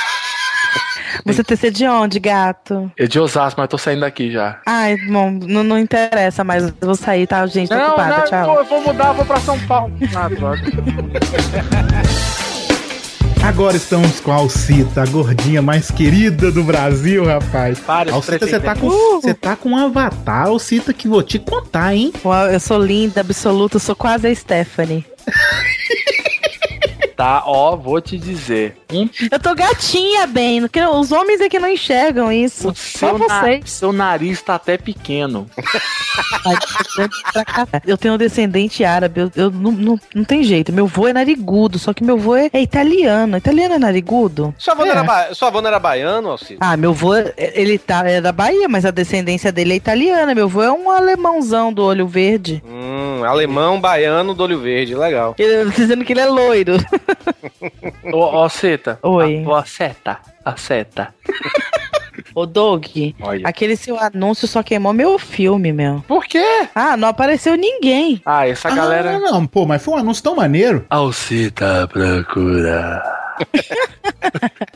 Você 1.26 1.44
TC 1.44 1.70
de 1.70 1.86
onde, 1.86 2.18
gato? 2.18 2.90
É 2.96 3.06
de 3.06 3.20
Osasco, 3.20 3.60
mas 3.60 3.68
tô 3.68 3.76
saindo 3.76 4.00
daqui 4.00 4.30
já. 4.30 4.60
Ai, 4.66 4.96
bom, 5.08 5.30
não, 5.30 5.62
não 5.62 5.78
interessa, 5.78 6.42
mas 6.42 6.64
eu 6.64 6.74
vou 6.80 6.94
sair, 6.94 7.26
tá, 7.26 7.44
gente? 7.46 7.68
Tô 7.68 7.74
não, 7.74 7.88
ocupada, 7.88 8.18
não, 8.18 8.24
tchau. 8.24 8.56
eu 8.56 8.64
vou 8.64 8.80
mudar, 8.80 9.08
eu 9.08 9.14
vou 9.14 9.26
pra 9.26 9.40
São 9.40 9.58
Paulo. 9.66 9.92
Ah, 10.16 10.28
droga. 10.28 10.62
Agora 13.42 13.76
estamos 13.76 14.20
com 14.20 14.30
a 14.30 14.36
Alcita, 14.36 15.02
a 15.02 15.06
gordinha 15.06 15.62
mais 15.62 15.90
querida 15.90 16.50
do 16.50 16.62
Brasil, 16.62 17.24
rapaz. 17.24 17.78
Para, 17.78 18.12
Alcita, 18.12 18.46
você 18.46 18.60
tá, 18.60 18.74
com, 18.74 19.20
você 19.20 19.34
tá 19.34 19.56
com 19.56 19.70
um 19.70 19.76
avatar, 19.76 20.46
Alcita, 20.48 20.92
que 20.92 21.08
vou 21.08 21.22
te 21.22 21.38
contar, 21.38 21.94
hein? 21.94 22.12
Uau, 22.24 22.46
Eu 22.48 22.60
sou 22.60 22.78
linda, 22.82 23.20
absoluta, 23.20 23.76
eu 23.76 23.80
sou 23.80 23.96
quase 23.96 24.26
a 24.26 24.34
Stephanie. 24.34 25.04
Tá, 27.18 27.42
ó, 27.44 27.74
vou 27.74 28.00
te 28.00 28.16
dizer. 28.16 28.76
Um 28.92 29.08
Eu 29.28 29.40
tô 29.40 29.52
gatinha, 29.52 30.24
bem. 30.28 30.60
porque 30.60 30.80
Os 30.80 31.10
homens 31.10 31.40
é 31.40 31.48
que 31.48 31.58
não 31.58 31.68
enxergam 31.68 32.30
isso. 32.30 32.72
Só 32.76 33.08
seu, 33.08 33.18
na- 33.18 33.40
vocês. 33.40 33.70
seu 33.72 33.92
nariz 33.92 34.40
tá 34.40 34.54
até 34.54 34.78
pequeno. 34.78 35.50
Eu 37.84 37.96
tenho 37.98 38.14
um 38.14 38.18
descendente 38.18 38.84
árabe, 38.84 39.20
eu, 39.20 39.30
eu 39.36 39.50
não, 39.50 39.72
não, 39.72 40.00
não 40.14 40.24
tem 40.24 40.42
jeito. 40.42 40.72
Meu 40.72 40.86
vô 40.86 41.08
é 41.08 41.12
narigudo, 41.12 41.78
só 41.78 41.92
que 41.92 42.02
meu 42.04 42.16
vô 42.18 42.36
é, 42.36 42.50
é 42.52 42.60
italiano. 42.62 43.36
Italiano 43.36 43.74
é 43.74 43.78
narigudo? 43.78 44.54
Sua 44.58 44.74
avó, 44.74 44.84
não 44.84 44.90
era 44.92 45.04
ba... 45.04 45.34
Sua 45.34 45.48
avó 45.48 45.60
não 45.60 45.68
era 45.68 45.78
baiano, 45.78 46.30
Alcita? 46.30 46.58
Ah, 46.60 46.76
meu 46.76 46.92
vô, 46.92 47.12
ele 47.36 47.78
tá, 47.78 48.08
é 48.08 48.20
da 48.20 48.32
Bahia, 48.32 48.68
mas 48.68 48.84
a 48.84 48.90
descendência 48.90 49.52
dele 49.52 49.74
é 49.74 49.76
italiana. 49.76 50.34
Meu 50.34 50.48
vô 50.48 50.62
é 50.62 50.72
um 50.72 50.90
alemãozão 50.90 51.72
do 51.72 51.84
olho 51.84 52.06
verde. 52.06 52.62
Hum, 52.66 53.22
alemão, 53.24 53.80
baiano, 53.80 54.34
do 54.34 54.42
olho 54.44 54.60
verde, 54.60 54.94
legal. 54.94 55.34
Ele, 55.38 55.70
dizendo 55.70 56.04
que 56.04 56.12
ele 56.12 56.20
é 56.20 56.26
loiro. 56.26 56.76
Ô, 58.12 58.18
ó, 58.18 58.48
Seta. 58.48 58.98
Oi. 59.02 59.44
Ó, 59.46 59.62
seta. 59.64 60.18
A 60.44 60.56
seta. 60.56 61.14
Ô, 62.34 62.46
Doug, 62.46 62.84
Olha. 63.20 63.46
aquele 63.48 63.76
seu 63.76 63.98
anúncio 63.98 64.46
só 64.46 64.62
queimou 64.62 64.92
meu 64.92 65.18
filme, 65.18 65.72
meu. 65.72 66.04
Por 66.06 66.24
quê? 66.24 66.68
Ah, 66.74 66.96
não 66.96 67.08
apareceu 67.08 67.54
ninguém. 67.56 68.20
Ah, 68.24 68.46
essa 68.46 68.70
galera. 68.70 69.16
Ah, 69.16 69.18
não, 69.18 69.46
pô, 69.46 69.66
mas 69.66 69.82
foi 69.84 69.94
um 69.94 69.98
anúncio 69.98 70.22
tão 70.22 70.36
maneiro. 70.36 70.84
Alcita 70.90 71.88
procura. 71.88 73.02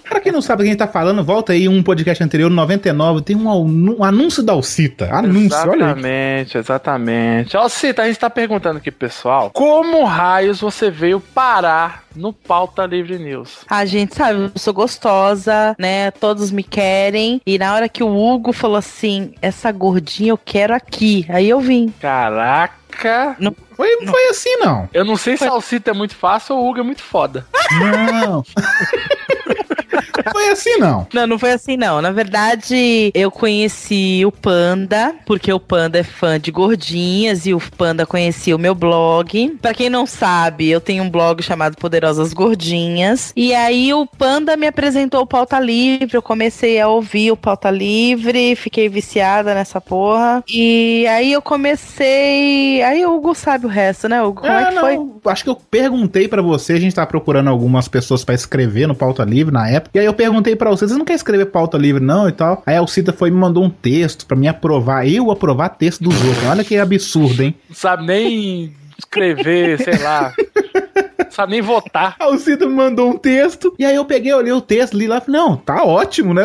Pra 0.09 0.21
quem 0.21 0.33
não 0.33 0.43
sabe 0.43 0.65
quem 0.65 0.77
tá 0.77 0.87
falando, 0.87 1.25
volta 1.25 1.53
aí 1.53 1.69
um 1.69 1.83
podcast 1.83 2.23
anterior, 2.23 2.51
99, 2.51 3.23
tem 3.23 3.37
um, 3.37 3.97
um 3.99 4.05
anúncio 4.05 4.43
da 4.43 4.53
Alcita. 4.53 5.09
Anúncio, 5.13 5.59
olha 5.71 5.87
aí. 5.87 5.93
Exatamente, 5.93 6.59
exatamente. 6.59 7.57
Ó, 7.57 7.69
Cita, 7.69 8.03
a 8.03 8.07
gente 8.07 8.19
tá 8.19 8.31
perguntando 8.31 8.79
aqui, 8.79 8.91
pessoal, 8.91 9.51
como 9.51 10.05
raios 10.05 10.61
você 10.61 10.91
veio 10.91 11.21
parar 11.21 12.05
no 12.15 12.33
Pauta 12.33 12.85
Livre 12.85 13.19
News? 13.19 13.65
A 13.69 13.85
gente 13.85 14.15
sabe, 14.15 14.41
eu 14.41 14.53
sou 14.57 14.75
gostosa, 14.75 15.75
né? 15.79 16.11
Todos 16.11 16.51
me 16.51 16.63
querem. 16.63 17.41
E 17.47 17.59
na 17.59 17.75
hora 17.75 17.89
que 17.89 18.03
o 18.03 18.09
Hugo 18.09 18.53
falou 18.53 18.77
assim: 18.77 19.33
essa 19.41 19.73
gordinha 19.73 20.31
eu 20.31 20.39
quero 20.39 20.75
aqui. 20.75 21.27
Aí 21.29 21.49
eu 21.49 21.61
vim. 21.61 21.93
Caraca. 22.01 22.82
Não, 23.39 23.55
foi, 23.77 23.97
não 23.97 24.13
foi 24.13 24.29
assim, 24.29 24.57
não. 24.57 24.89
Eu 24.93 25.05
não 25.05 25.17
sei 25.17 25.37
se 25.37 25.45
a 25.45 25.51
Alcita 25.51 25.91
é 25.91 25.95
muito 25.95 26.15
fácil 26.15 26.57
ou 26.57 26.65
o 26.65 26.71
Hugo 26.71 26.81
é 26.81 26.83
muito 26.83 27.03
foda. 27.03 27.47
Não. 27.73 28.45
foi 30.33 30.49
assim, 30.51 30.77
não. 30.77 31.07
Não, 31.13 31.27
não 31.27 31.39
foi 31.39 31.53
assim, 31.53 31.77
não. 31.77 32.01
Na 32.01 32.11
verdade, 32.11 33.11
eu 33.15 33.31
conheci 33.31 34.25
o 34.25 34.33
Panda, 34.33 35.15
porque 35.27 35.53
o 35.53 35.61
Panda 35.61 35.99
é 35.99 36.03
fã 36.03 36.39
de 36.39 36.51
gordinhas 36.51 37.47
e 37.47 37.55
o 37.55 37.61
Panda 37.77 38.07
conhecia 38.07 38.55
o 38.55 38.59
meu 38.59 38.75
blog. 38.75 39.57
Pra 39.61 39.75
quem 39.75 39.91
não 39.91 40.07
sabe, 40.07 40.69
eu 40.69 40.81
tenho 40.81 41.05
um 41.05 41.11
blog 41.11 41.43
chamado 41.43 41.77
Poderosas 41.77 42.33
Gordinhas. 42.33 43.33
E 43.37 43.55
aí 43.55 43.93
o 43.93 44.07
Panda 44.07 44.57
me 44.57 44.67
apresentou 44.67 45.23
o 45.23 45.27
Pauta 45.27 45.59
Livre. 45.59 46.17
Eu 46.17 46.23
comecei 46.23 46.81
a 46.81 46.89
ouvir 46.89 47.31
o 47.31 47.37
Pauta 47.37 47.71
Livre, 47.71 48.57
fiquei 48.57 48.89
viciada 48.89 49.55
nessa 49.55 49.81
porra. 49.81 50.43
E 50.49 51.07
aí 51.09 51.33
eu 51.33 51.43
comecei. 51.43 52.83
Aí 52.83 53.05
o 53.05 53.17
Hugo 53.17 53.35
sabe 53.35 53.67
o 53.67 53.69
resto, 53.69 54.09
né, 54.09 54.23
Hugo? 54.23 54.43
Como 54.43 54.53
é, 54.53 54.67
que 54.67 54.75
não, 54.75 54.81
foi? 54.81 55.33
Acho 55.33 55.45
que 55.45 55.51
eu 55.51 55.57
perguntei 55.57 56.29
pra 56.29 56.43
você, 56.43 56.75
a 56.75 56.81
gente 56.81 56.95
tá 56.95 57.07
procurando 57.07 57.51
algumas 57.51 57.89
pessoas 57.89 58.25
pra 58.25 58.35
escrever 58.35 58.87
no 58.87 58.95
Pauta 58.95 59.25
Livre 59.25 59.53
na 59.53 59.69
época. 59.69 59.82
E 59.93 59.99
aí 59.99 60.07
eu 60.07 60.15
perguntei 60.15 60.57
pra 60.57 60.71
você, 60.71 60.87
você 60.87 60.95
não 60.95 61.05
quer 61.05 61.15
escrever 61.15 61.47
Pauta 61.47 61.79
Livre 61.79 62.03
não 62.03 62.29
e 62.29 62.33
tal? 62.33 62.63
Aí 62.67 62.77
a 62.77 62.81
Alcita 62.81 63.13
foi 63.13 63.29
e 63.29 63.33
me 63.33 63.39
mandou 63.39 63.65
um 63.65 63.71
texto 63.71 64.27
pra 64.27 64.37
me 64.37 64.49
aprovar, 64.49 65.07
eu 65.07 65.31
aprovar 65.31 65.71
texto 65.71 66.03
dos 66.03 66.15
outros. 66.25 66.47
Olha 66.47 66.65
que 66.65 66.77
absurdo, 66.77 67.43
hein? 67.43 67.55
Não 67.69 67.77
sabe 67.77 68.07
nem 68.07 68.73
escrever, 68.99 69.79
sei 69.83 69.99
lá. 69.99 70.33
Não 71.33 71.37
sabe 71.37 71.53
nem 71.53 71.63
votar. 71.63 72.15
A 72.21 72.25
Alcita 72.25 72.67
me 72.67 72.75
mandou 72.75 73.11
um 73.11 73.17
texto, 73.17 73.75
e 73.79 73.85
aí 73.85 73.97
eu 73.97 74.05
peguei, 74.05 74.33
olhei 74.35 74.53
o 74.53 74.61
texto, 74.61 74.95
li 74.97 75.07
lá 75.07 75.17
e 75.19 75.21
falei, 75.23 75.41
não, 75.41 75.57
tá 75.57 75.83
ótimo, 75.83 76.35
né? 76.35 76.43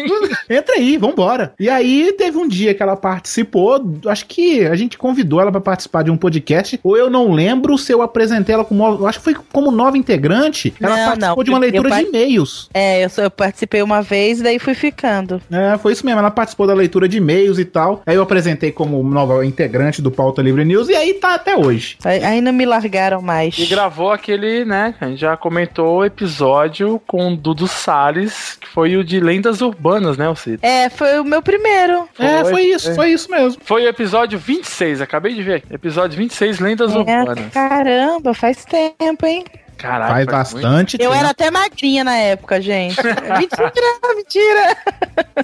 Entra 0.48 0.76
aí, 0.76 0.96
vambora. 0.96 1.52
E 1.60 1.68
aí 1.68 2.12
teve 2.16 2.38
um 2.38 2.48
dia 2.48 2.74
que 2.74 2.82
ela 2.82 2.96
participou, 2.96 3.80
acho 4.06 4.26
que 4.26 4.64
a 4.66 4.74
gente 4.74 4.96
convidou 4.98 5.40
ela 5.40 5.52
pra 5.52 5.60
participar 5.60 6.02
de 6.02 6.10
um 6.10 6.16
podcast, 6.16 6.80
ou 6.82 6.96
eu 6.96 7.10
não 7.10 7.32
lembro 7.32 7.76
se 7.76 7.92
eu 7.92 8.02
apresentei 8.02 8.54
ela 8.54 8.64
como, 8.64 9.06
acho 9.06 9.18
que 9.18 9.24
foi 9.24 9.36
como 9.52 9.70
nova 9.70 9.96
integrante, 9.98 10.72
ela 10.80 10.96
Não, 10.96 11.04
participou 11.06 11.36
não, 11.36 11.44
de 11.44 11.50
uma 11.50 11.58
eu- 11.58 11.60
leitura 11.60 11.88
eu 11.88 11.94
de 11.96 12.02
par- 12.02 12.02
e-mails. 12.02 12.68
É, 12.72 13.04
eu, 13.04 13.10
só, 13.10 13.22
eu 13.22 13.30
participei 13.30 13.82
uma 13.82 14.00
vez 14.02 14.40
e 14.40 14.42
daí 14.42 14.58
fui 14.58 14.74
ficando. 14.74 15.40
É, 15.50 15.76
foi 15.78 15.92
isso 15.92 16.04
mesmo, 16.04 16.18
ela 16.20 16.30
participou 16.30 16.66
da 16.66 16.74
leitura 16.74 17.08
de 17.08 17.18
e-mails 17.18 17.58
e 17.58 17.64
tal, 17.64 18.02
aí 18.06 18.16
eu 18.16 18.22
apresentei 18.22 18.72
como 18.72 19.02
nova 19.02 19.44
integrante 19.44 20.00
do 20.02 20.10
Pauta 20.10 20.40
Livre 20.42 20.64
News, 20.64 20.88
e 20.88 20.94
aí 20.94 21.14
tá 21.14 21.34
até 21.34 21.56
hoje. 21.56 21.96
Aí, 22.04 22.22
aí 22.24 22.40
não 22.40 22.52
me 22.52 22.64
largaram 22.64 23.20
mais. 23.22 23.58
E 23.58 23.66
gravou 23.66 24.12
aquele, 24.30 24.64
né? 24.64 24.94
A 25.00 25.08
gente 25.08 25.20
já 25.20 25.36
comentou 25.36 25.98
o 25.98 26.04
episódio 26.04 27.00
com 27.06 27.32
o 27.32 27.36
Dudu 27.36 27.66
Salles, 27.66 28.56
que 28.60 28.68
foi 28.68 28.96
o 28.96 29.02
de 29.02 29.18
Lendas 29.18 29.60
Urbanas, 29.60 30.16
né, 30.16 30.26
Alcita? 30.26 30.64
É, 30.66 30.88
foi 30.88 31.18
o 31.18 31.24
meu 31.24 31.42
primeiro. 31.42 32.08
É, 32.18 32.44
foi 32.44 32.62
isso, 32.64 32.94
foi 32.94 33.12
isso 33.12 33.30
mesmo. 33.30 33.60
Foi 33.64 33.84
o 33.84 33.88
episódio 33.88 34.38
26, 34.38 35.00
acabei 35.00 35.34
de 35.34 35.42
ver. 35.42 35.64
Episódio 35.70 36.16
26, 36.16 36.60
Lendas 36.60 36.94
É, 36.94 36.98
Urbanas. 36.98 37.52
caramba, 37.52 38.32
faz 38.34 38.64
tempo, 38.64 39.26
hein? 39.26 39.44
Caralho, 39.80 40.12
Faz 40.12 40.26
faz 40.26 40.52
bastante 40.52 40.96
Eu 41.00 41.10
tempo. 41.10 41.14
era 41.20 41.30
até 41.30 41.50
magrinha 41.50 42.04
na 42.04 42.14
época, 42.16 42.60
gente. 42.60 42.96
mentira, 43.02 44.14
mentira. 44.14 44.76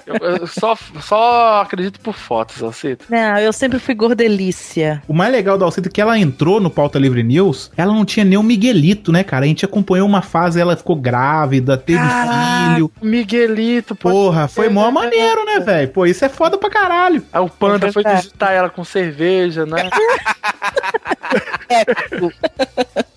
Eu, 0.06 0.14
eu 0.40 0.46
só, 0.46 0.76
só 1.00 1.62
acredito 1.62 1.98
por 2.00 2.14
fotos, 2.14 2.62
Alcita. 2.62 3.04
Não, 3.08 3.38
eu 3.38 3.52
sempre 3.52 3.78
fui 3.78 3.94
gordelícia. 3.94 5.02
O 5.08 5.14
mais 5.14 5.32
legal 5.32 5.56
da 5.56 5.64
Alcita 5.64 5.88
é 5.88 5.92
que 5.92 6.00
ela 6.00 6.18
entrou 6.18 6.60
no 6.60 6.70
Pauta 6.70 6.98
Livre 6.98 7.22
News, 7.22 7.70
ela 7.76 7.92
não 7.92 8.04
tinha 8.04 8.24
nem 8.24 8.38
o 8.38 8.42
Miguelito, 8.42 9.10
né, 9.10 9.24
cara? 9.24 9.44
A 9.44 9.48
gente 9.48 9.64
acompanhou 9.64 10.06
uma 10.06 10.22
fase, 10.22 10.60
ela 10.60 10.76
ficou 10.76 10.96
grávida, 10.96 11.76
teve 11.78 11.98
filho. 11.98 12.90
Miguelito. 13.00 13.94
Porra, 13.94 14.48
foi 14.48 14.68
mó 14.68 14.90
maneiro, 14.90 15.44
né, 15.44 15.60
velho? 15.60 15.88
Pô, 15.88 16.04
isso 16.06 16.24
é 16.24 16.28
foda 16.28 16.58
pra 16.58 16.68
caralho. 16.70 17.22
Aí 17.32 17.40
o 17.40 17.48
Panda 17.48 17.88
É 17.88 17.92
foi 17.92 18.02
visitar 18.02 18.52
ela 18.52 18.68
com 18.68 18.84
cerveja, 18.84 19.64
né? 19.64 19.88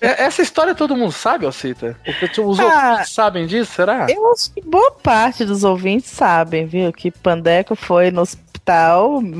É- 0.01 0.23
Essa 0.23 0.41
história 0.41 0.73
todo 0.73 0.95
mundo 0.95 1.11
sabe, 1.11 1.45
Alcita? 1.45 1.95
Porque 2.05 2.27
tipo, 2.27 2.47
os 2.47 2.59
Ah, 2.59 2.91
ouvintes 2.91 3.13
sabem 3.13 3.45
disso, 3.45 3.71
será? 3.73 4.07
Eu 4.09 4.31
acho 4.31 4.51
que 4.53 4.61
boa 4.61 4.91
parte 4.91 5.43
dos 5.45 5.63
ouvintes 5.63 6.09
sabem, 6.09 6.65
viu? 6.65 6.91
Que 6.93 7.11
Pandeco 7.11 7.75
foi 7.75 8.11
no 8.11 8.21
hospital 8.21 8.49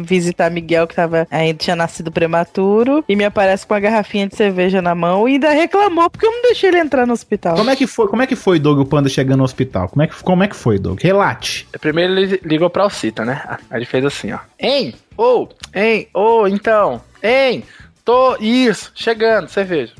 visitar 0.04 0.50
Miguel, 0.50 0.88
que 0.88 0.96
tava, 0.96 1.28
ainda 1.30 1.58
tinha 1.58 1.76
nascido 1.76 2.12
prematuro, 2.12 3.04
e 3.08 3.16
me 3.16 3.24
aparece 3.24 3.66
com 3.66 3.74
uma 3.74 3.80
garrafinha 3.80 4.28
de 4.28 4.36
cerveja 4.36 4.82
na 4.82 4.96
mão 4.96 5.30
e 5.30 5.34
ainda 5.34 5.52
reclamou 5.52 6.10
porque 6.10 6.26
eu 6.26 6.32
não 6.32 6.42
deixei 6.42 6.70
ele 6.70 6.80
entrar 6.80 7.06
no 7.06 7.14
hospital. 7.14 7.56
Como 7.56 7.70
é 7.70 7.76
que 7.76 7.88
foi, 7.88 8.08
como 8.08 8.22
é 8.22 8.28
que 8.28 8.36
foi, 8.36 8.60
Doug, 8.60 8.80
o 8.80 8.86
Panda 8.86 9.08
chegando 9.08 9.38
no 9.40 9.44
hospital? 9.46 9.88
Como 9.90 10.02
é 10.02 10.08
que, 10.08 10.24
como 10.24 10.44
é 10.44 10.48
que 10.48 10.56
foi, 10.56 10.78
Doug? 10.80 11.00
Relate. 11.02 11.68
Primeiro 11.80 12.14
ele 12.18 12.40
ligou 12.44 12.70
pra 12.70 12.84
Alcita, 12.84 13.24
né? 13.24 13.42
Aí 13.70 13.80
ele 13.80 13.86
fez 13.86 14.04
assim, 14.04 14.32
ó. 14.34 14.40
Hein? 14.60 14.96
Ô, 15.16 15.48
hein? 15.76 16.08
Ô, 16.14 16.48
então. 16.48 17.02
Hein? 17.22 17.64
Tô. 18.10 18.38
Isso, 18.40 18.92
chegando, 18.96 19.48
cerveja. 19.50 19.94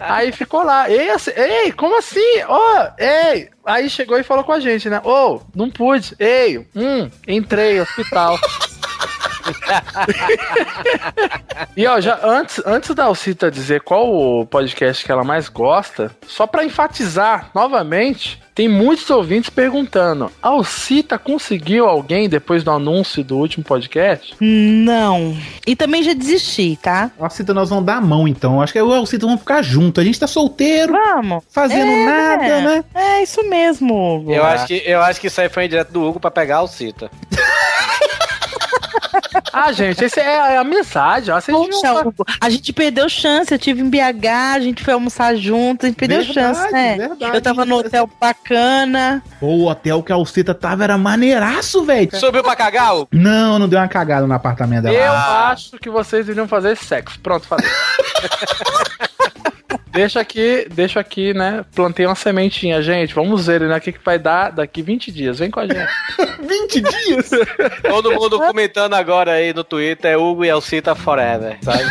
Aí 0.00 0.30
ficou 0.30 0.62
lá. 0.62 0.88
Ei, 0.88 1.10
assim- 1.10 1.32
ei, 1.34 1.72
como 1.72 1.98
assim? 1.98 2.20
Ô, 2.48 2.88
ei. 2.98 3.48
Aí 3.64 3.90
chegou 3.90 4.16
e 4.16 4.22
falou 4.22 4.44
com 4.44 4.52
a 4.52 4.60
gente, 4.60 4.88
né? 4.88 5.00
Ô, 5.04 5.40
não 5.54 5.68
pude. 5.68 6.14
Ei, 6.20 6.58
hum, 6.76 7.10
entrei, 7.26 7.80
hospital. 7.80 8.38
E 11.76 11.86
ó, 11.86 12.00
já 12.00 12.18
antes, 12.22 12.62
antes 12.64 12.94
da 12.94 13.04
Alcita 13.04 13.50
dizer 13.50 13.80
qual 13.82 14.08
o 14.12 14.46
podcast 14.46 15.04
que 15.04 15.12
ela 15.12 15.24
mais 15.24 15.48
gosta, 15.48 16.10
só 16.26 16.46
pra 16.46 16.64
enfatizar 16.64 17.50
novamente, 17.54 18.40
tem 18.54 18.68
muitos 18.68 19.08
ouvintes 19.10 19.50
perguntando: 19.50 20.30
a 20.42 20.48
Alcita 20.48 21.18
conseguiu 21.18 21.86
alguém 21.86 22.28
depois 22.28 22.64
do 22.64 22.70
anúncio 22.70 23.22
do 23.22 23.36
último 23.36 23.62
podcast? 23.64 24.34
Não. 24.40 25.36
E 25.66 25.76
também 25.76 26.02
já 26.02 26.14
desisti, 26.14 26.78
tá? 26.80 27.10
Alcita, 27.18 27.52
nós 27.52 27.68
vamos 27.68 27.84
dar 27.84 27.96
a 27.96 28.00
mão 28.00 28.26
então. 28.26 28.62
Acho 28.62 28.72
que 28.72 28.78
eu 28.80 28.88
e 28.88 28.94
a 28.94 28.96
Alcita 28.96 29.26
vamos 29.26 29.40
ficar 29.42 29.60
juntos. 29.62 30.00
A 30.02 30.06
gente 30.06 30.18
tá 30.18 30.26
solteiro. 30.26 30.92
Vamos. 30.92 31.44
Fazendo 31.50 31.90
É, 31.90 32.06
nada, 32.06 32.60
né? 32.62 32.84
É 32.94 33.22
isso 33.22 33.42
mesmo, 33.48 33.94
Hugo. 34.16 34.32
Eu 34.32 34.44
acho, 34.44 34.66
que, 34.66 34.82
eu 34.86 35.02
acho 35.02 35.20
que 35.20 35.26
isso 35.26 35.40
aí 35.40 35.48
foi 35.50 35.68
direto 35.68 35.92
do 35.92 36.02
Hugo 36.02 36.18
pra 36.18 36.30
pegar 36.30 36.56
a 36.56 36.58
Alcita. 36.60 37.10
Ah, 39.52 39.72
gente, 39.72 40.04
esse 40.04 40.20
é 40.20 40.56
a 40.56 40.60
amizade, 40.60 41.30
ó. 41.30 41.40
Poxa, 41.40 41.94
não- 41.94 42.08
Hugo, 42.08 42.24
a 42.40 42.50
gente 42.50 42.72
perdeu 42.72 43.08
chance. 43.08 43.52
Eu 43.52 43.58
tive 43.58 43.80
em 43.80 43.88
BH, 43.88 44.26
a 44.54 44.60
gente 44.60 44.82
foi 44.84 44.92
almoçar 44.94 45.34
junto, 45.36 45.86
a 45.86 45.88
gente 45.88 45.96
perdeu 45.96 46.18
Verdade, 46.22 46.34
chance, 46.58 46.72
né? 46.72 46.96
verdade. 46.96 47.36
Eu 47.36 47.40
tava 47.42 47.64
no 47.64 47.76
hotel 47.78 48.08
bacana. 48.20 49.22
Pô, 49.40 49.46
o 49.46 49.66
hotel 49.68 50.02
que 50.02 50.12
a 50.12 50.14
Alcita 50.14 50.54
tava 50.54 50.84
era 50.84 50.98
maneiraço, 50.98 51.84
velho. 51.84 52.14
Subiu 52.18 52.42
pra 52.42 52.54
cagar? 52.54 52.92
Não, 53.12 53.58
não 53.58 53.68
deu 53.68 53.78
uma 53.78 53.88
cagada 53.88 54.26
no 54.26 54.34
apartamento 54.34 54.82
dela. 54.84 54.96
Eu 54.96 55.12
acho 55.12 55.78
que 55.78 55.88
vocês 55.90 56.28
iriam 56.28 56.46
fazer 56.46 56.76
sexo. 56.76 57.18
Pronto, 57.20 57.46
falei. 57.46 57.66
deixa 59.96 60.20
aqui, 60.20 60.66
deixa 60.70 61.00
aqui, 61.00 61.32
né? 61.32 61.64
Plantei 61.74 62.04
uma 62.06 62.14
sementinha, 62.14 62.82
gente. 62.82 63.14
Vamos 63.14 63.46
ver, 63.46 63.62
né? 63.62 63.76
O 63.76 63.80
que, 63.80 63.92
que 63.92 64.04
vai 64.04 64.18
dar 64.18 64.50
daqui 64.50 64.82
20 64.82 65.10
dias. 65.10 65.38
Vem 65.38 65.50
com 65.50 65.60
a 65.60 65.66
gente. 65.66 65.88
20 66.38 66.80
dias? 66.80 67.30
Todo 67.82 68.12
mundo 68.12 68.38
comentando 68.38 68.94
agora 68.94 69.32
aí 69.32 69.54
no 69.54 69.64
Twitter 69.64 70.12
é 70.12 70.16
Hugo 70.16 70.44
e 70.44 70.50
Alcita 70.50 70.94
Forever, 70.94 71.56
sabe? 71.62 71.84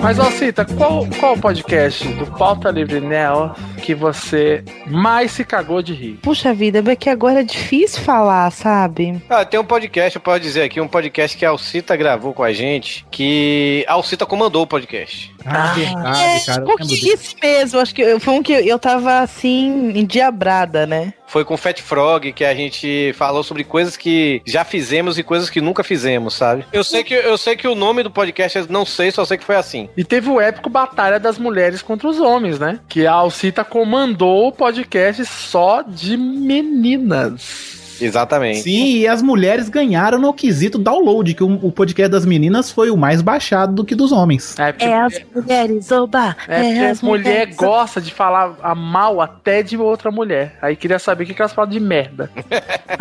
Mas, 0.00 0.18
Alcita, 0.18 0.64
qual, 0.64 1.06
qual 1.18 1.36
podcast 1.36 2.06
do 2.06 2.26
Pauta 2.26 2.70
Livre 2.70 3.00
Neo 3.00 3.54
que 3.84 3.94
você 3.94 4.64
mais 4.86 5.32
se 5.32 5.44
cagou 5.44 5.82
de 5.82 5.92
rir? 5.92 6.18
Puxa 6.22 6.54
vida, 6.54 6.82
é 6.90 6.96
que 6.96 7.10
agora 7.10 7.40
é 7.40 7.42
difícil 7.42 8.00
falar, 8.02 8.50
sabe? 8.50 9.22
Ah, 9.28 9.44
tem 9.44 9.60
um 9.60 9.64
podcast, 9.64 10.16
eu 10.16 10.22
posso 10.22 10.40
dizer 10.40 10.62
aqui, 10.62 10.80
um 10.80 10.88
podcast 10.88 11.36
que 11.36 11.44
a 11.44 11.50
Alcita 11.50 11.94
gravou 11.94 12.32
com 12.32 12.42
a 12.42 12.50
gente, 12.50 13.04
que 13.10 13.84
a 13.86 13.92
Alcita 13.92 14.24
comandou 14.24 14.62
o 14.62 14.66
podcast. 14.66 15.34
Ah, 15.44 15.74
verdade, 15.74 16.18
é, 16.18 16.40
cara. 16.46 16.76
que 16.78 17.10
esse 17.10 17.36
mesmo? 17.42 17.78
Acho 17.78 17.94
que 17.94 18.18
foi 18.18 18.32
um 18.32 18.42
que 18.42 18.52
eu 18.54 18.78
tava 18.78 19.18
assim, 19.18 19.92
endiabrada, 19.94 20.86
né? 20.86 21.12
Foi 21.26 21.44
com 21.44 21.54
o 21.54 21.56
Fat 21.56 21.80
Frog 21.82 22.32
que 22.32 22.44
a 22.44 22.54
gente 22.54 23.12
falou 23.14 23.42
sobre 23.42 23.64
coisas 23.64 23.96
que 23.96 24.40
já 24.46 24.64
fizemos 24.64 25.18
e 25.18 25.22
coisas 25.22 25.50
que 25.50 25.60
nunca 25.60 25.82
fizemos, 25.82 26.34
sabe? 26.34 26.64
Eu 26.72 26.84
sei 26.84 27.02
que, 27.02 27.12
eu 27.12 27.36
sei 27.36 27.56
que 27.56 27.66
o 27.66 27.74
nome 27.74 28.02
do 28.02 28.10
podcast 28.10 28.58
eu 28.58 28.66
não 28.68 28.86
sei, 28.86 29.10
só 29.10 29.24
sei 29.24 29.36
que 29.36 29.44
foi 29.44 29.56
assim. 29.56 29.88
E 29.96 30.04
teve 30.04 30.30
o 30.30 30.40
épico 30.40 30.70
Batalha 30.70 31.18
das 31.18 31.36
Mulheres 31.36 31.82
contra 31.82 32.08
os 32.08 32.20
Homens, 32.20 32.58
né? 32.58 32.78
Que 32.88 33.06
a 33.06 33.12
Alcita 33.12 33.64
comandou 33.74 34.46
o 34.46 34.52
podcast 34.52 35.26
só 35.26 35.82
de 35.82 36.16
meninas. 36.16 37.74
Exatamente. 38.00 38.60
Sim, 38.62 38.98
e 38.98 39.06
as 39.08 39.20
mulheres 39.20 39.68
ganharam 39.68 40.18
no 40.18 40.32
quesito 40.32 40.78
download, 40.78 41.34
que 41.34 41.42
o, 41.42 41.54
o 41.66 41.72
podcast 41.72 42.10
das 42.10 42.24
meninas 42.24 42.70
foi 42.70 42.90
o 42.90 42.96
mais 42.96 43.20
baixado 43.20 43.72
do 43.72 43.84
que 43.84 43.96
dos 43.96 44.12
homens. 44.12 44.56
É, 44.58 44.70
porque, 44.70 44.84
É 44.84 45.00
as 45.00 45.20
mulheres, 45.34 45.90
oba! 45.92 46.36
é 46.46 46.62
porque 46.62 46.78
as 46.80 47.02
a 47.02 47.06
mulher 47.06 47.22
mulheres. 47.24 47.56
gosta 47.56 48.00
de 48.00 48.12
falar 48.12 48.54
a 48.62 48.74
mal 48.76 49.20
até 49.20 49.60
de 49.62 49.76
outra 49.76 50.10
mulher. 50.10 50.56
Aí 50.62 50.76
queria 50.76 50.98
saber 51.00 51.24
o 51.24 51.26
que, 51.26 51.34
que 51.34 51.42
elas 51.42 51.52
falam 51.52 51.70
de 51.70 51.80
merda. 51.80 52.30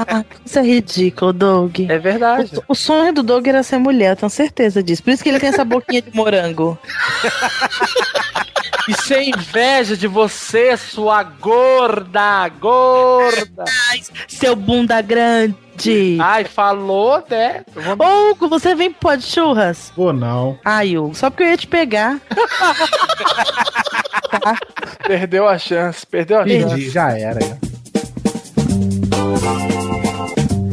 Ah, 0.08 0.24
isso 0.44 0.58
é 0.58 0.64
ridículo, 0.64 1.34
Doug. 1.34 1.80
É 1.88 2.00
verdade. 2.00 2.52
O, 2.68 2.74
o 2.74 2.76
sonho 2.76 3.14
do 3.14 3.22
Doug 3.22 3.48
era 3.48 3.62
ser 3.62 3.78
mulher, 3.78 4.12
eu 4.12 4.16
tenho 4.16 4.30
certeza 4.30 4.82
disso. 4.82 5.04
Por 5.04 5.12
isso 5.12 5.22
que 5.24 5.30
ele 5.30 5.40
tem 5.40 5.50
essa 5.50 5.66
boquinha 5.66 6.02
de 6.02 6.16
morango. 6.16 6.78
E 8.90 8.94
sem 9.04 9.30
inveja 9.30 9.96
de 9.96 10.08
você, 10.08 10.76
sua 10.76 11.24
gorda, 11.24 12.50
gorda. 12.60 13.64
Ai, 13.90 14.02
seu 14.28 14.56
bunda 14.56 15.02
grande. 15.02 16.18
Ai, 16.22 16.44
falou, 16.44 17.24
né? 17.30 17.64
Ô, 17.98 18.32
Hugo, 18.32 18.48
você 18.50 18.76
vem 18.76 18.92
pro 18.92 19.00
pó 19.00 19.16
de 19.16 19.24
churras? 19.24 19.92
Pô, 19.96 20.12
não. 20.14 20.58
Ai, 20.66 20.98
Hugo, 20.98 21.16
só 21.16 21.30
porque 21.30 21.44
eu 21.44 21.48
ia 21.48 21.58
te 21.58 21.68
pegar. 21.68 22.20
Perdeu 25.08 25.48
a 25.48 25.58
chance, 25.58 26.06
perdeu 26.06 26.40
a 26.40 26.44
Perdi, 26.44 26.70
chance. 26.70 26.90
já 26.90 27.18
era. 27.18 27.40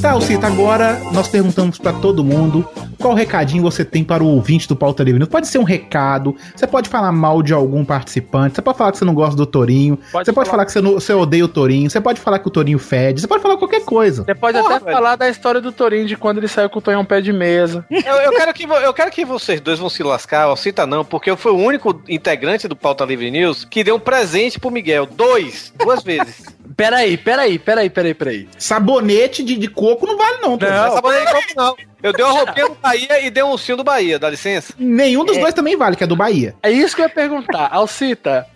Tá, 0.00 0.12
Alcita, 0.12 0.46
agora 0.46 0.98
nós 1.12 1.28
perguntamos 1.28 1.78
pra 1.78 1.92
todo 1.92 2.24
mundo 2.24 2.68
qual 3.00 3.14
recadinho 3.14 3.62
você 3.62 3.84
tem 3.84 4.04
para 4.04 4.22
o 4.22 4.26
ouvinte 4.26 4.68
do 4.68 4.76
Pauta 4.76 5.02
Livre 5.02 5.18
News. 5.18 5.28
Pode 5.28 5.46
ser 5.48 5.58
um 5.58 5.64
recado, 5.64 6.36
você 6.54 6.66
pode 6.66 6.88
falar 6.88 7.10
mal 7.12 7.42
de 7.42 7.52
algum 7.52 7.84
participante, 7.84 8.54
você 8.56 8.62
pode 8.62 8.78
falar 8.78 8.92
que 8.92 8.98
você 8.98 9.04
não 9.04 9.14
gosta 9.14 9.34
do 9.36 9.46
Torinho, 9.46 9.96
Pode 10.12 10.26
você 10.26 10.32
pode 10.32 10.48
falar- 10.48 10.50
falar 10.50 10.66
que 10.66 10.72
você, 10.72 10.80
não- 10.80 10.92
você 10.94 11.12
odeia 11.12 11.44
o 11.44 11.48
Torinho, 11.48 11.88
você 11.90 12.00
pode 12.00 12.20
falar 12.20 12.38
que 12.38 12.46
o 12.46 12.50
Torinho 12.50 12.78
fede, 12.78 13.20
você 13.20 13.26
pode 13.26 13.42
falar 13.42 13.56
qualquer 13.56 13.84
coisa. 13.84 14.24
Você 14.24 14.34
pode 14.34 14.58
Porra, 14.58 14.76
até 14.76 14.84
velho. 14.84 14.96
falar 14.96 15.16
da 15.16 15.28
história 15.28 15.60
do 15.60 15.72
Torinho 15.72 16.06
de 16.06 16.16
quando 16.16 16.38
ele 16.38 16.48
saiu 16.48 16.68
com 16.68 16.78
o 16.78 16.82
Tonhão 16.82 17.04
pé 17.04 17.20
de 17.20 17.32
mesa. 17.32 17.84
Eu, 17.90 18.14
eu 18.16 18.30
quero 18.32 18.52
que, 18.52 18.64
eu 18.64 18.92
quero 18.92 19.10
que 19.10 19.24
vocês 19.24 19.60
dois 19.60 19.78
vão 19.78 19.88
se 19.88 20.02
lascar, 20.02 20.42
Alcita 20.44 20.86
não, 20.86 21.04
porque 21.04 21.30
eu 21.30 21.36
fui 21.36 21.52
o 21.52 21.56
único 21.56 22.00
integrante 22.08 22.68
do 22.68 22.76
Pauta 22.76 23.04
Livre 23.04 23.30
News 23.30 23.64
que 23.64 23.82
deu 23.82 23.96
um 23.96 24.00
presente 24.00 24.58
pro 24.60 24.70
Miguel. 24.70 25.06
Dois, 25.06 25.72
duas 25.82 26.02
vezes. 26.02 26.44
Peraí, 26.80 27.18
peraí, 27.18 27.58
peraí, 27.58 27.90
peraí, 27.90 28.14
peraí. 28.14 28.48
Sabonete 28.56 29.42
de, 29.42 29.54
de 29.58 29.68
coco 29.68 30.06
não 30.06 30.16
vale 30.16 30.38
não. 30.40 30.56
Não, 30.56 30.86
essa 30.86 31.02
bandeira 31.02 31.26
de 31.26 31.32
copo 31.32 31.52
não. 31.54 31.76
Eu 32.02 32.10
dei 32.14 32.24
uma 32.24 32.32
roupinha 32.32 32.68
do 32.70 32.74
Bahia 32.76 33.20
e 33.26 33.28
dei 33.28 33.42
um 33.42 33.50
ursinho 33.50 33.76
do 33.76 33.84
Bahia, 33.84 34.18
dá 34.18 34.30
licença? 34.30 34.72
Nenhum 34.78 35.22
dos 35.22 35.36
dois 35.36 35.52
também 35.52 35.76
vale, 35.76 35.94
que 35.94 36.04
é 36.04 36.06
do 36.06 36.16
Bahia. 36.16 36.54
É 36.62 36.70
isso 36.70 36.96
que 36.96 37.02
eu 37.02 37.04
ia 37.06 37.10
perguntar. 37.10 37.68
Alcita, 37.70 38.46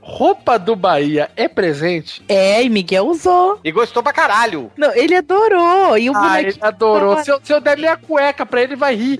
roupa 0.00 0.56
do 0.56 0.76
Bahia 0.76 1.28
é 1.36 1.48
presente? 1.48 2.22
É, 2.28 2.62
e 2.62 2.68
Miguel 2.70 3.08
usou. 3.08 3.58
E 3.64 3.72
gostou 3.72 4.04
pra 4.04 4.12
caralho. 4.12 4.70
Não, 4.76 4.94
ele 4.94 5.16
adorou. 5.16 5.98
E 5.98 6.08
o 6.08 6.14
Ah, 6.14 6.20
bonequinho. 6.20 6.50
ele 6.50 6.58
adorou. 6.60 7.24
Se 7.24 7.32
eu, 7.32 7.40
se 7.42 7.52
eu 7.52 7.60
der 7.60 7.76
minha 7.76 7.96
cueca 7.96 8.46
pra 8.46 8.62
ele, 8.62 8.76
vai 8.76 8.94
rir. 8.94 9.18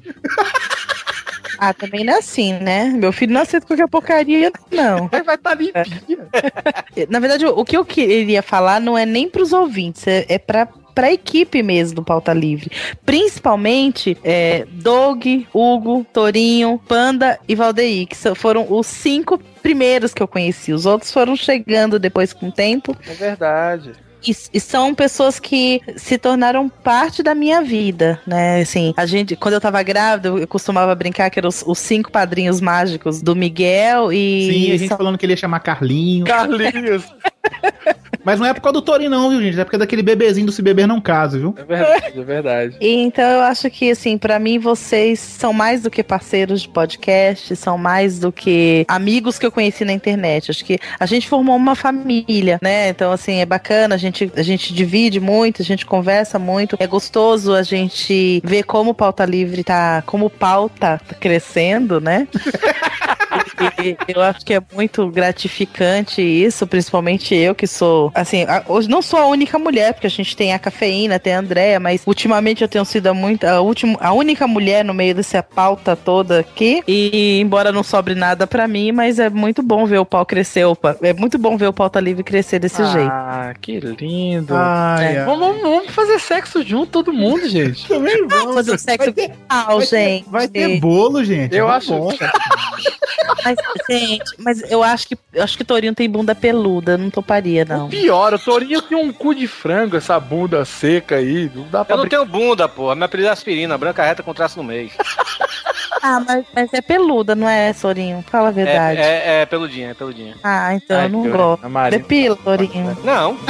Ah, 1.58 1.72
também 1.72 2.04
não 2.04 2.14
é 2.14 2.18
assim, 2.18 2.54
né? 2.54 2.86
Meu 2.86 3.12
filho 3.12 3.32
não 3.32 3.40
aceita 3.40 3.66
qualquer 3.66 3.88
porcaria, 3.88 4.52
não. 4.70 5.08
Ele 5.12 5.22
vai 5.22 5.34
estar 5.34 5.50
tá 5.50 5.54
limpinha. 5.54 6.28
Na 7.08 7.18
verdade, 7.18 7.46
o 7.46 7.64
que 7.64 7.76
eu 7.76 7.84
queria 7.84 8.42
falar 8.42 8.80
não 8.80 8.96
é 8.96 9.06
nem 9.06 9.28
pros 9.28 9.52
ouvintes, 9.52 10.06
é, 10.06 10.24
é 10.28 10.38
pra 10.38 10.68
pra 10.94 11.12
equipe 11.12 11.62
mesmo 11.62 11.96
do 11.96 12.04
Pauta 12.04 12.32
Livre. 12.32 12.70
Principalmente 13.04 14.16
é, 14.22 14.64
Doug, 14.70 15.26
Hugo, 15.52 16.06
Torinho, 16.12 16.80
Panda 16.86 17.38
e 17.48 17.54
Valdeir, 17.54 18.06
que 18.06 18.16
foram 18.34 18.66
os 18.70 18.86
cinco 18.86 19.38
primeiros 19.60 20.14
que 20.14 20.22
eu 20.22 20.28
conheci. 20.28 20.72
Os 20.72 20.86
outros 20.86 21.12
foram 21.12 21.34
chegando 21.34 21.98
depois 21.98 22.32
com 22.32 22.48
o 22.48 22.52
tempo. 22.52 22.96
É 23.08 23.14
verdade. 23.14 23.92
E, 24.26 24.34
e 24.54 24.60
são 24.60 24.94
pessoas 24.94 25.38
que 25.38 25.80
se 25.96 26.16
tornaram 26.18 26.68
parte 26.68 27.22
da 27.22 27.34
minha 27.34 27.60
vida, 27.62 28.20
né? 28.26 28.60
Assim, 28.60 28.94
a 28.96 29.04
gente, 29.06 29.36
quando 29.36 29.54
eu 29.54 29.60
tava 29.60 29.82
grávida, 29.82 30.28
eu 30.28 30.46
costumava 30.48 30.94
brincar 30.94 31.28
que 31.30 31.38
eram 31.38 31.48
os, 31.48 31.62
os 31.66 31.78
cinco 31.78 32.10
padrinhos 32.10 32.60
mágicos 32.60 33.20
do 33.20 33.36
Miguel 33.36 34.12
e. 34.12 34.48
Sim, 34.52 34.72
a 34.72 34.76
gente 34.76 34.88
são- 34.88 34.96
falando 34.96 35.18
que 35.18 35.26
ele 35.26 35.32
ia 35.32 35.36
chamar 35.36 35.60
Carlinho. 35.60 36.24
Carlinhos. 36.24 37.04
Mas 38.24 38.40
não 38.40 38.46
é 38.46 38.54
por 38.54 38.60
causa 38.60 38.74
do 38.74 38.82
Torinho, 38.82 39.10
não, 39.10 39.30
viu, 39.30 39.42
gente? 39.42 39.60
É 39.60 39.64
porque 39.64 39.76
é 39.76 39.78
daquele 39.78 40.02
bebezinho 40.02 40.46
do 40.46 40.52
Se 40.52 40.62
Beber 40.62 40.86
Não 40.86 41.00
Caso, 41.00 41.38
viu? 41.38 41.54
É 41.56 41.64
verdade, 41.64 42.20
é 42.20 42.22
verdade. 42.22 42.76
E 42.80 42.94
Então 43.02 43.24
eu 43.24 43.40
acho 43.42 43.70
que, 43.70 43.90
assim, 43.90 44.16
pra 44.16 44.38
mim 44.38 44.58
vocês 44.58 45.20
são 45.20 45.52
mais 45.52 45.82
do 45.82 45.90
que 45.90 46.02
parceiros 46.02 46.62
de 46.62 46.68
podcast, 46.68 47.54
são 47.56 47.76
mais 47.76 48.18
do 48.18 48.32
que 48.32 48.84
amigos 48.88 49.38
que 49.38 49.46
eu 49.46 49.52
conheci 49.52 49.84
na 49.84 49.92
internet. 49.92 50.50
Acho 50.50 50.64
que 50.64 50.78
a 50.98 51.06
gente 51.06 51.28
formou 51.28 51.56
uma 51.56 51.74
família, 51.74 52.58
né? 52.62 52.88
Então, 52.88 53.12
assim, 53.12 53.40
é 53.40 53.46
bacana, 53.46 53.94
a 53.94 53.98
gente, 53.98 54.30
a 54.36 54.42
gente 54.42 54.72
divide 54.72 55.20
muito, 55.20 55.60
a 55.60 55.64
gente 55.64 55.84
conversa 55.84 56.38
muito. 56.38 56.76
É 56.78 56.86
gostoso 56.86 57.54
a 57.54 57.62
gente 57.62 58.40
ver 58.44 58.62
como 58.64 58.90
o 58.90 58.94
pauta 58.94 59.24
livre 59.24 59.62
tá, 59.62 60.02
como 60.06 60.26
o 60.26 60.30
pauta 60.30 61.00
tá 61.06 61.14
crescendo, 61.14 62.00
né? 62.00 62.26
E 63.82 63.96
eu 64.14 64.20
acho 64.22 64.44
que 64.44 64.54
é 64.54 64.62
muito 64.72 65.08
gratificante 65.08 66.20
isso, 66.20 66.66
principalmente 66.66 67.34
eu 67.34 67.54
que 67.54 67.66
sou, 67.66 68.12
assim, 68.14 68.44
a- 68.44 68.62
hoje 68.68 68.88
não 68.88 69.02
sou 69.02 69.18
a 69.18 69.26
única 69.26 69.58
mulher, 69.58 69.92
porque 69.94 70.06
a 70.06 70.10
gente 70.10 70.36
tem 70.36 70.52
a 70.54 70.58
cafeína, 70.58 71.18
tem 71.18 71.34
a 71.34 71.38
Andréia, 71.40 71.80
mas 71.80 72.02
ultimamente 72.06 72.62
eu 72.62 72.68
tenho 72.68 72.84
sido 72.84 73.08
a, 73.08 73.14
muito, 73.14 73.44
a, 73.44 73.60
última, 73.60 73.96
a 74.00 74.12
única 74.12 74.46
mulher 74.46 74.84
no 74.84 74.94
meio 74.94 75.14
dessa 75.14 75.42
pauta 75.42 75.96
toda 75.96 76.40
aqui. 76.40 76.82
E 76.86 77.40
embora 77.40 77.72
não 77.72 77.82
sobre 77.82 78.14
nada 78.14 78.46
pra 78.46 78.66
mim, 78.68 78.92
mas 78.92 79.18
é 79.18 79.28
muito 79.28 79.62
bom 79.62 79.84
ver 79.86 79.98
o 79.98 80.04
pau 80.06 80.24
crescer, 80.24 80.64
opa, 80.64 80.96
é 81.02 81.12
muito 81.12 81.38
bom 81.38 81.56
ver 81.56 81.66
o 81.66 81.72
pauta 81.72 82.00
livre 82.00 82.22
crescer 82.22 82.58
desse 82.58 82.84
jeito. 82.86 83.10
Ah, 83.10 83.52
que 83.60 83.80
lindo. 83.80 84.54
Ai, 84.56 85.16
É, 85.16 85.18
ai. 85.20 85.24
Vamos, 85.24 85.60
vamos 85.62 85.90
fazer 85.90 86.18
sexo 86.20 86.62
junto, 86.62 86.86
todo 86.92 87.12
mundo, 87.12 87.48
gente. 87.48 87.86
Também 87.88 88.26
vamos. 88.26 88.54
Fazer 88.54 88.78
sexo 88.78 89.12
virtual, 89.12 89.80
gente. 89.80 90.28
Vai 90.28 90.46
ter 90.48 90.78
bolo, 90.80 91.24
gente. 91.24 91.54
Eu 91.56 91.66
Vai 91.66 91.76
acho- 91.78 91.88
bom. 91.98 92.10
Mas, 93.44 93.56
gente, 93.88 94.24
mas 94.38 94.70
eu 94.70 94.82
acho 94.82 95.08
que 95.08 95.18
eu 95.32 95.42
acho 95.42 95.56
que 95.56 95.64
Torinho 95.64 95.94
tem 95.94 96.08
bunda 96.08 96.34
peluda, 96.34 96.96
não 96.96 97.10
toparia, 97.10 97.64
não. 97.64 97.88
Pior, 97.88 98.34
o 98.34 98.38
Torinho 98.38 98.80
tem 98.82 98.96
um 98.96 99.12
cu 99.12 99.34
de 99.34 99.46
frango, 99.46 99.96
essa 99.96 100.18
bunda 100.18 100.64
seca 100.64 101.16
aí. 101.16 101.50
Não 101.54 101.68
dá 101.68 101.84
pra 101.84 101.94
Eu 101.94 101.98
não 101.98 102.08
tenho 102.08 102.24
bunda, 102.24 102.68
pô. 102.68 102.94
Minha 102.94 103.06
apelido 103.06 103.28
é 103.28 103.32
aspirina, 103.32 103.76
branca 103.78 104.04
reta 104.04 104.22
com 104.22 104.34
traço 104.34 104.56
no 104.58 104.64
meio. 104.64 104.90
Ah, 106.06 106.20
mas, 106.20 106.44
mas 106.54 106.74
é 106.74 106.82
peluda, 106.82 107.34
não 107.34 107.48
é, 107.48 107.72
Torinho? 107.72 108.22
Fala 108.30 108.48
a 108.48 108.50
É, 108.50 108.52
verdade. 108.52 109.00
é, 109.00 109.40
é 109.40 109.46
peludinha, 109.46 109.90
é 109.92 109.94
peludinha. 109.94 110.36
Ah, 110.44 110.74
então 110.74 110.98
Ai, 110.98 111.06
eu 111.06 111.08
não 111.08 111.30
gosto. 111.30 111.62
Depila, 111.90 112.36
Torinho. 112.36 112.98
Não. 113.02 113.38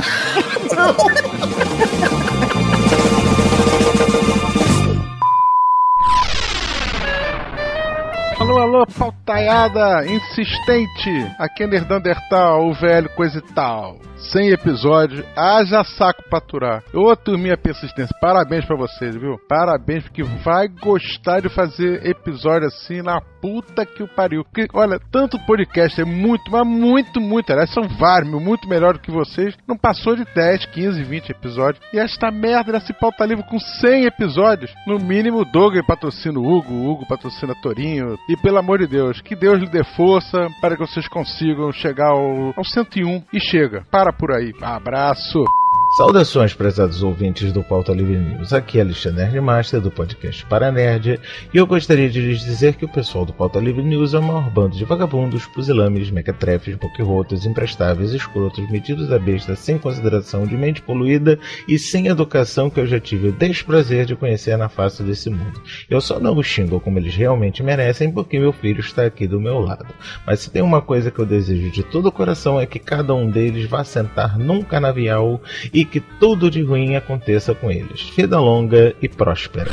Alô, 8.45 8.59
alô, 8.59 8.87
pautaiada 8.87 10.05
insistente. 10.05 11.11
Aqui 11.39 11.63
é 11.63 11.67
Nerdandertal, 11.67 12.69
o 12.69 12.75
velho 12.75 13.09
coisa 13.09 13.39
e 13.39 13.55
tal. 13.55 13.99
100 14.33 14.51
episódios, 14.51 15.25
haja 15.37 15.83
saco 15.85 16.23
pra 16.29 16.39
aturar. 16.39 16.83
Ô, 16.93 17.15
turminha 17.17 17.57
persistência, 17.57 18.15
parabéns 18.21 18.65
pra 18.65 18.77
vocês, 18.77 19.15
viu? 19.17 19.39
Parabéns, 19.49 20.05
porque 20.05 20.23
vai 20.23 20.69
gostar 20.69 21.41
de 21.41 21.49
fazer 21.49 22.07
episódio 22.07 22.69
assim 22.69 23.03
na 23.03 23.21
puta 23.41 23.85
que 23.85 24.03
o 24.03 24.09
pariu. 24.09 24.45
Porque, 24.45 24.67
olha, 24.73 24.99
tanto 25.11 25.39
podcast 25.47 26.01
é 26.01 26.05
muito, 26.05 26.51
mas 26.51 26.67
muito, 26.67 27.21
muito, 27.21 27.51
aliás, 27.51 27.71
são 27.71 27.85
vários, 27.85 28.31
muito 28.31 28.69
melhor 28.69 28.95
do 28.95 29.01
que 29.01 29.11
vocês. 29.11 29.55
Não 29.69 29.77
passou 29.77 30.17
de 30.17 30.25
10, 30.35 30.67
15, 30.67 31.03
20 31.03 31.31
episódios. 31.31 31.85
E 31.93 31.99
esta 31.99 32.31
merda 32.31 32.73
desse 32.73 32.93
pauta 32.95 33.27
livre 33.27 33.45
com 33.49 33.59
100 33.59 34.07
episódios. 34.07 34.73
No 34.87 34.99
mínimo, 34.99 35.41
o 35.41 35.45
Doug 35.45 35.75
patrocina 35.87 36.39
o 36.39 36.43
Hugo, 36.43 36.73
o 36.73 36.91
Hugo 36.91 37.07
patrocina 37.07 37.55
Torinho. 37.61 38.17
E 38.29 38.34
pelo 38.37 38.59
amor 38.59 38.79
de 38.79 38.87
Deus, 38.87 39.21
que 39.21 39.35
Deus 39.35 39.61
lhe 39.61 39.69
dê 39.69 39.85
força 39.85 40.49
para 40.61 40.77
que 40.77 40.87
vocês 40.87 41.09
consigam 41.09 41.73
chegar 41.73 42.11
ao, 42.11 42.53
ao 42.57 42.65
101 42.65 43.23
e 43.33 43.41
chega. 43.41 43.85
Para 43.91 44.13
por 44.13 44.33
aí. 44.33 44.53
Abraço. 44.61 45.45
Saudações, 45.97 46.53
prezados 46.53 47.05
ouvintes 47.05 47.53
do 47.53 47.63
Pauta 47.63 47.93
Livre 47.93 48.17
News. 48.17 48.53
Aqui 48.53 48.79
é 48.79 48.81
Alexandre 48.81 49.23
Nerdmaster, 49.23 49.81
do 49.81 49.93
podcast 49.93 50.45
Para 50.47 50.73
Nerd, 50.73 51.21
e 51.53 51.57
eu 51.57 51.65
gostaria 51.69 52.11
de 52.11 52.21
lhes 52.21 52.41
dizer 52.41 52.75
que 52.75 52.85
o 52.85 52.89
pessoal 52.89 53.25
do 53.25 53.33
Pauta 53.33 53.61
Livre 53.61 53.85
News 53.85 54.13
é 54.13 54.19
o 54.19 54.23
maior 54.23 54.51
bando 54.51 54.77
de 54.77 54.85
vagabundos, 54.85 55.47
pusilames, 55.47 56.11
mequetrefes, 56.11 56.75
boquirrotos, 56.75 57.47
imprestáveis, 57.47 58.13
escrotos, 58.13 58.69
metidos 58.73 59.13
a 59.13 59.21
besta, 59.21 59.55
sem 59.55 59.79
consideração, 59.79 60.49
de 60.49 60.57
mente 60.57 60.83
poluída 60.83 61.39
e 61.69 61.79
sem 61.79 62.09
educação 62.09 62.69
que 62.69 62.81
eu 62.81 62.89
já 62.89 62.99
tive 62.99 63.29
o 63.29 63.33
desprazer 63.33 64.05
de 64.05 64.17
conhecer 64.17 64.59
na 64.59 64.69
face 64.69 65.01
desse 65.01 65.31
mundo. 65.31 65.63
Eu 65.89 66.01
só 66.01 66.19
não 66.19 66.37
os 66.37 66.47
xingo 66.47 66.81
como 66.81 66.99
eles 66.99 67.15
realmente 67.15 67.63
merecem 67.63 68.11
porque 68.11 68.37
meu 68.37 68.53
filho 68.53 68.81
está 68.81 69.07
aqui 69.07 69.29
do 69.29 69.41
meu 69.41 69.61
lado. 69.61 69.95
Mas 70.27 70.41
se 70.41 70.51
tem 70.51 70.61
uma 70.61 70.83
coisa 70.83 71.13
que 71.13 71.21
eu 71.21 71.25
desejo 71.25 71.71
de 71.71 71.85
todo 71.85 72.07
o 72.07 72.13
coração 72.13 72.61
é 72.61 72.67
que 72.67 72.81
cada 72.81 73.15
um 73.15 73.31
deles 73.31 73.71
vá 73.71 73.85
sentar 73.85 74.37
num 74.37 74.61
canavial 74.61 75.41
e 75.73 75.84
que 75.85 76.01
tudo 76.01 76.51
de 76.51 76.63
ruim 76.63 76.97
aconteça 76.97 77.55
com 77.55 77.71
eles. 77.71 78.11
Vida 78.17 78.39
longa 78.39 78.95
e 79.01 79.09
próspera. 79.09 79.71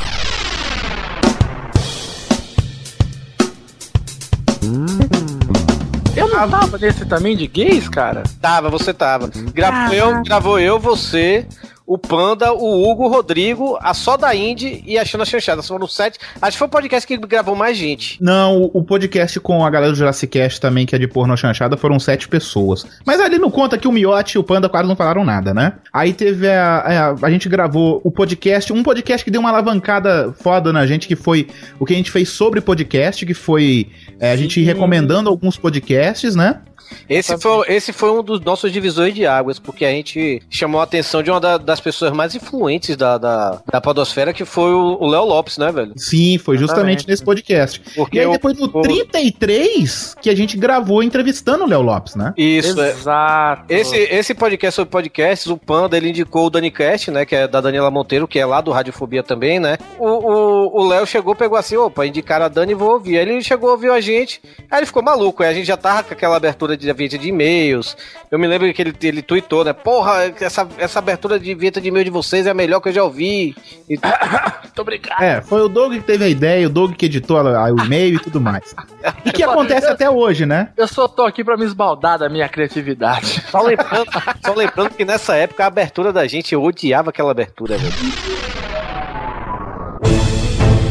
Eu 6.15 6.27
não 6.27 6.49
tava 6.49 6.77
nesse 6.77 7.05
também 7.05 7.35
de 7.35 7.47
gays, 7.47 7.89
cara? 7.89 8.23
Tava, 8.41 8.69
você 8.69 8.93
tava. 8.93 9.29
Gravou 9.53 9.93
eu, 9.93 10.23
gravou 10.23 10.59
eu, 10.59 10.79
você, 10.79 11.47
o 11.91 11.97
Panda, 11.97 12.53
o 12.53 12.89
Hugo, 12.89 13.03
o 13.03 13.09
Rodrigo, 13.09 13.77
a 13.81 13.93
Soda 13.93 14.33
Indy 14.33 14.81
e 14.87 14.97
a 14.97 15.03
Xana 15.03 15.25
Chanchada. 15.25 15.61
Foram 15.61 15.89
sete. 15.89 16.17
Acho 16.41 16.53
que 16.53 16.59
foi 16.59 16.67
o 16.67 16.71
podcast 16.71 17.05
que 17.05 17.17
gravou 17.17 17.53
mais 17.53 17.75
gente. 17.75 18.17
Não, 18.23 18.63
o, 18.73 18.81
podcast 18.81 19.37
com 19.41 19.65
a 19.65 19.69
galera 19.69 19.91
do 19.91 19.97
Jurassic 19.97 20.31
Cast 20.31 20.61
também, 20.61 20.85
que 20.85 20.95
é 20.95 20.97
de 20.97 21.05
porno 21.05 21.35
chanchada, 21.35 21.75
foram 21.75 21.99
sete 21.99 22.29
pessoas. 22.29 22.85
Mas 23.05 23.19
ali 23.19 23.37
não 23.37 23.51
conta 23.51 23.77
que 23.77 23.89
o 23.89 23.91
Miotti 23.91 24.37
e 24.37 24.39
o 24.39 24.43
Panda 24.43 24.69
quase 24.69 24.87
não 24.87 24.95
falaram 24.95 25.25
nada, 25.25 25.53
né? 25.53 25.73
Aí 25.91 26.13
teve 26.13 26.47
a, 26.47 26.77
a. 26.77 27.27
A 27.27 27.29
gente 27.29 27.49
gravou 27.49 27.99
o 28.05 28.09
podcast, 28.09 28.71
um 28.71 28.83
podcast 28.83 29.25
que 29.25 29.29
deu 29.29 29.41
uma 29.41 29.49
alavancada 29.49 30.33
foda 30.39 30.71
na 30.71 30.85
gente, 30.85 31.09
que 31.09 31.15
foi 31.17 31.49
o 31.77 31.85
que 31.85 31.93
a 31.93 31.97
gente 31.97 32.09
fez 32.09 32.29
sobre 32.29 32.61
podcast, 32.61 33.25
que 33.25 33.33
foi 33.33 33.89
é, 34.17 34.31
a 34.31 34.37
gente 34.37 34.61
recomendando 34.61 35.29
alguns 35.29 35.57
podcasts, 35.57 36.37
né? 36.37 36.61
Esse 37.09 37.37
foi, 37.37 37.65
esse 37.69 37.93
foi 37.93 38.11
um 38.11 38.23
dos 38.23 38.39
nossos 38.41 38.71
divisores 38.71 39.13
de 39.13 39.25
águas, 39.25 39.59
porque 39.59 39.85
a 39.85 39.91
gente 39.91 40.41
chamou 40.49 40.79
a 40.81 40.83
atenção 40.83 41.21
de 41.23 41.29
uma 41.31 41.39
da- 41.39 41.57
das 41.57 41.79
pessoas 41.79 42.11
mais 42.11 42.35
influentes 42.35 42.95
da, 42.95 43.17
da, 43.17 43.61
da 43.71 43.81
podosfera, 43.81 44.33
que 44.33 44.45
foi 44.45 44.71
o 44.73 45.05
Léo 45.07 45.25
Lopes, 45.25 45.57
né, 45.57 45.71
velho? 45.71 45.93
Sim, 45.97 46.37
foi 46.37 46.57
justamente 46.57 46.71
Exatamente. 47.01 47.07
nesse 47.07 47.23
podcast. 47.23 47.81
Porque 47.95 48.17
e 48.17 48.21
aí 48.21 48.29
depois 48.31 48.57
no 48.57 48.65
o- 48.65 48.81
33 48.81 50.15
que 50.21 50.29
a 50.29 50.35
gente 50.35 50.57
gravou 50.57 51.01
entrevistando 51.03 51.63
o 51.63 51.67
Léo 51.67 51.81
Lopes, 51.81 52.15
né? 52.15 52.33
Isso, 52.37 52.79
é. 52.81 52.89
Exato. 52.91 53.63
Esse, 53.69 53.95
esse 53.97 54.33
podcast 54.33 54.75
sobre 54.75 54.91
podcasts, 54.91 55.47
o 55.47 55.57
Panda, 55.57 55.97
ele 55.97 56.09
indicou 56.09 56.45
o 56.47 56.49
DaniCast, 56.49 57.11
né? 57.11 57.25
Que 57.25 57.35
é 57.35 57.47
da 57.47 57.61
Daniela 57.61 57.89
Monteiro, 57.91 58.27
que 58.27 58.39
é 58.39 58.45
lá 58.45 58.61
do 58.61 58.71
Radiofobia 58.71 59.23
também, 59.23 59.59
né? 59.59 59.77
O 59.97 60.21
o- 60.21 60.81
o 60.81 60.87
Léo 60.87 61.05
chegou, 61.05 61.35
pegou 61.35 61.57
assim, 61.57 61.75
opa, 61.77 62.05
indicaram 62.05 62.45
a 62.45 62.49
Dani, 62.49 62.73
vou 62.73 62.91
ouvir. 62.91 63.17
Aí 63.17 63.23
ele 63.27 63.41
chegou, 63.43 63.71
ouviu 63.71 63.93
a 63.93 63.99
gente, 64.01 64.41
aí 64.69 64.79
ele 64.79 64.85
ficou 64.85 65.01
maluco. 65.03 65.41
Aí 65.43 65.49
a 65.49 65.53
gente 65.53 65.65
já 65.65 65.77
tava 65.77 66.03
com 66.03 66.13
aquela 66.13 66.35
abertura 66.37 66.77
de 66.81 66.91
vinheta 66.93 67.17
de 67.17 67.29
e-mails. 67.29 67.95
Eu 68.29 68.37
me 68.39 68.47
lembro 68.47 68.71
que 68.73 68.81
ele, 68.81 68.93
ele 69.03 69.21
tweetou, 69.21 69.63
né? 69.63 69.73
Porra, 69.73 70.33
essa, 70.39 70.67
essa 70.77 70.99
abertura 70.99 71.39
de 71.39 71.53
vinheta 71.55 71.79
de 71.79 71.87
e-mail 71.89 72.05
de 72.05 72.11
vocês 72.11 72.45
é 72.45 72.49
a 72.51 72.53
melhor 72.53 72.79
que 72.81 72.89
eu 72.89 72.93
já 72.93 73.03
ouvi. 73.03 73.55
E... 73.89 73.97
Muito 74.63 74.81
obrigado. 74.81 75.21
É, 75.21 75.41
foi 75.41 75.61
o 75.61 75.67
Doug 75.67 75.93
que 75.93 75.99
teve 76.01 76.23
a 76.25 76.29
ideia, 76.29 76.65
o 76.67 76.69
Doug 76.69 76.93
que 76.93 77.05
editou 77.05 77.37
a- 77.37 77.67
a- 77.67 77.73
o 77.73 77.79
e-mail 77.85 78.15
e 78.15 78.19
tudo 78.19 78.39
mais. 78.41 78.73
E 79.25 79.31
que 79.31 79.43
acontece 79.43 79.87
até 79.87 80.09
hoje, 80.09 80.45
né? 80.45 80.69
Eu 80.77 80.87
só 80.87 81.07
tô 81.07 81.23
aqui 81.23 81.43
pra 81.43 81.57
me 81.57 81.65
esbaldar 81.65 82.19
da 82.19 82.29
minha 82.29 82.47
criatividade. 82.47 83.41
Só 83.49 83.61
lembrando, 83.61 84.05
só 84.45 84.53
lembrando 84.53 84.91
que 84.91 85.03
nessa 85.05 85.35
época 85.35 85.63
a 85.63 85.67
abertura 85.67 86.13
da 86.13 86.25
gente, 86.27 86.53
eu 86.53 86.61
odiava 86.63 87.09
aquela 87.09 87.31
abertura, 87.31 87.77
velho. 87.77 87.93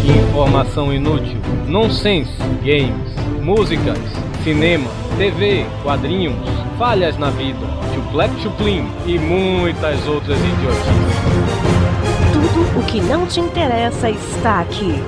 Informação 0.05 0.93
inútil, 0.93 1.39
nonsense, 1.67 2.33
games, 2.63 3.15
músicas, 3.43 3.99
cinema, 4.43 4.89
TV, 5.17 5.67
quadrinhos, 5.83 6.35
falhas 6.79 7.17
na 7.19 7.31
vida, 7.31 7.59
chuplec 7.95 8.31
chuplim 8.41 8.91
e 9.07 9.19
muitas 9.19 10.07
outras 10.07 10.39
idiotices. 10.39 11.51
Tudo 12.33 12.79
o 12.79 12.83
que 12.87 13.01
não 13.01 13.27
te 13.27 13.41
interessa 13.41 14.09
está 14.11 14.61
aqui. 14.61 15.03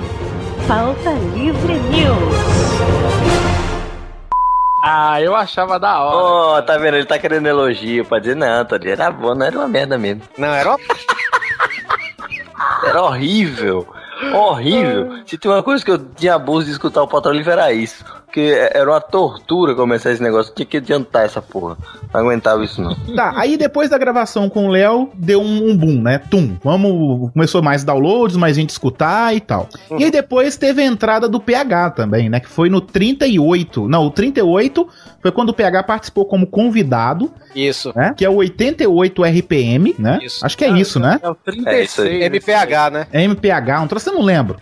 Pauta 0.67 1.11
Livre 1.33 1.73
News. 1.73 2.33
Ah, 4.85 5.21
eu 5.21 5.35
achava 5.35 5.79
da 5.79 5.99
hora. 6.01 6.17
Ó, 6.17 6.61
tá 6.61 6.77
vendo? 6.77 6.97
Ele 6.97 7.05
tá 7.05 7.17
querendo 7.17 7.47
elogio 7.47 8.05
pra 8.05 8.19
dizer, 8.19 8.35
não, 8.35 8.65
Tony, 8.65 8.89
era 8.89 9.09
bom, 9.09 9.33
não 9.33 9.45
era 9.45 9.57
uma 9.57 9.67
merda 9.67 9.97
mesmo. 9.97 10.23
Não, 10.37 10.49
era 10.49 10.69
uma... 10.69 10.79
Era 12.85 13.01
horrível. 13.01 13.87
horrível. 14.33 15.23
Se 15.25 15.37
tem 15.37 15.49
uma 15.49 15.63
coisa 15.63 15.83
que 15.83 15.91
eu 15.91 15.97
tinha 15.97 16.35
abuso 16.35 16.65
de 16.65 16.73
escutar 16.73 17.01
o 17.03 17.31
Livre 17.31 17.51
era 17.51 17.71
isso. 17.71 18.03
Porque 18.33 18.51
era 18.73 18.89
uma 18.89 18.99
tortura 18.99 19.75
começar 19.75 20.11
esse 20.11 20.23
negócio. 20.23 20.51
Tinha 20.55 20.65
que 20.65 20.77
adiantar 20.77 21.23
essa 21.23 21.39
porra. 21.39 21.77
Não 22.11 22.21
aguentava 22.21 22.63
isso, 22.65 22.81
não. 22.81 22.95
Tá, 23.15 23.31
aí 23.35 23.55
depois 23.57 23.91
da 23.91 23.97
gravação 23.99 24.49
com 24.49 24.65
o 24.65 24.71
Léo, 24.71 25.11
deu 25.13 25.39
um, 25.39 25.69
um 25.69 25.77
boom, 25.77 26.01
né? 26.01 26.17
Tum. 26.17 26.57
Vamos. 26.63 27.31
Começou 27.31 27.61
mais 27.61 27.83
downloads, 27.83 28.35
mais 28.35 28.55
gente 28.55 28.71
escutar 28.71 29.35
e 29.35 29.39
tal. 29.39 29.69
E 29.99 30.05
aí 30.05 30.09
depois 30.09 30.57
teve 30.57 30.81
a 30.81 30.85
entrada 30.85 31.29
do 31.29 31.39
PH 31.39 31.91
também, 31.91 32.27
né? 32.27 32.39
Que 32.39 32.49
foi 32.49 32.71
no 32.71 32.81
38. 32.81 33.87
Não, 33.87 34.07
o 34.07 34.09
38 34.09 34.87
foi 35.21 35.31
quando 35.31 35.49
o 35.49 35.53
PH 35.53 35.83
participou 35.83 36.25
como 36.25 36.47
convidado. 36.47 37.31
Isso. 37.55 37.93
Né? 37.95 38.15
Que 38.17 38.25
é 38.25 38.29
o 38.29 38.35
88 38.37 39.23
RPM, 39.23 39.95
né? 39.99 40.17
Isso. 40.23 40.43
Acho 40.43 40.57
que 40.57 40.65
é 40.65 40.71
isso, 40.71 40.99
né? 40.99 41.19
É 41.21 41.29
o 41.29 41.35
36. 41.35 42.23
MPH, 42.23 42.89
né? 42.91 43.07
É 43.13 43.23
MPH, 43.23 43.83
um 43.83 43.87
troço 43.87 44.09
eu 44.09 44.15
não 44.15 44.23
lembro. 44.23 44.57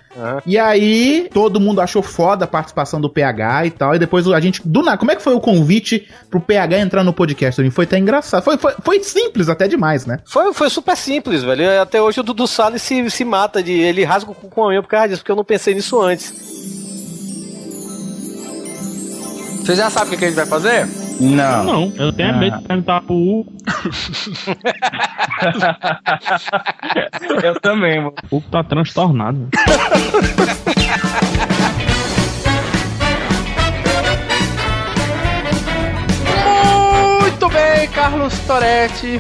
E 0.46 0.58
aí, 0.58 1.30
todo 1.34 1.60
mundo 1.60 1.80
achou 1.80 2.02
foda 2.02 2.46
a 2.46 2.48
participação 2.48 3.00
do 3.00 3.10
PH 3.10 3.61
e 3.66 3.72
tal. 3.72 3.96
E 3.96 4.00
depois 4.00 4.28
a 4.28 4.40
gente. 4.40 4.62
Do 4.66 4.82
nada, 4.82 4.98
como 4.98 5.12
é 5.12 5.16
que 5.16 5.22
foi 5.22 5.34
o 5.34 5.40
convite 5.40 6.08
pro 6.30 6.40
PH 6.40 6.80
entrar 6.80 7.04
no 7.04 7.14
podcast? 7.14 7.70
Foi 7.72 7.86
até 7.86 7.98
engraçado. 7.98 8.44
Foi, 8.44 8.58
foi, 8.58 8.74
foi 8.84 9.04
simples 9.04 9.50
até 9.50 9.68
demais, 9.68 10.06
né? 10.06 10.20
Foi, 10.26 10.54
foi 10.54 10.70
super 10.70 10.96
simples, 10.98 11.44
velho. 11.44 11.82
Até 11.82 12.02
hoje 12.02 12.20
o 12.20 12.24
Dudu 12.24 12.48
Salles 12.48 12.82
se, 12.82 13.10
se 13.10 13.26
mata 13.26 13.62
de. 13.64 13.72
Ele 13.72 14.04
rasga 14.04 14.32
o 14.32 14.36
cu 14.36 14.50
com 14.50 14.66
a 14.66 14.70
minha 14.70 14.82
por 14.82 14.90
causa 14.90 15.10
disso, 15.10 15.22
porque 15.22 15.32
eu 15.32 15.36
não 15.36 15.46
pensei 15.46 15.74
nisso 15.74 16.00
antes. 16.02 16.34
Você 19.62 19.76
já 19.76 19.90
sabe 19.92 20.16
o 20.16 20.18
que, 20.18 20.26
a 20.26 20.28
gente 20.28 20.36
vai 20.36 20.46
fazer? 20.48 20.88
Não. 21.20 21.64
Não, 21.64 21.94
eu 21.98 22.12
tenho 22.12 22.30
Ah. 22.30 22.38
medo 22.38 22.58
de 22.58 22.64
perguntar 22.68 23.02
pro 23.02 23.14
Hugo. 23.14 23.54
Eu 27.44 27.60
também, 27.62 27.98
mano. 28.00 28.14
O 28.32 28.38
Hugo 28.38 28.48
tá 28.52 28.64
transtornado. 28.64 29.48
Carlos 37.88 38.38
Toretti. 38.40 39.18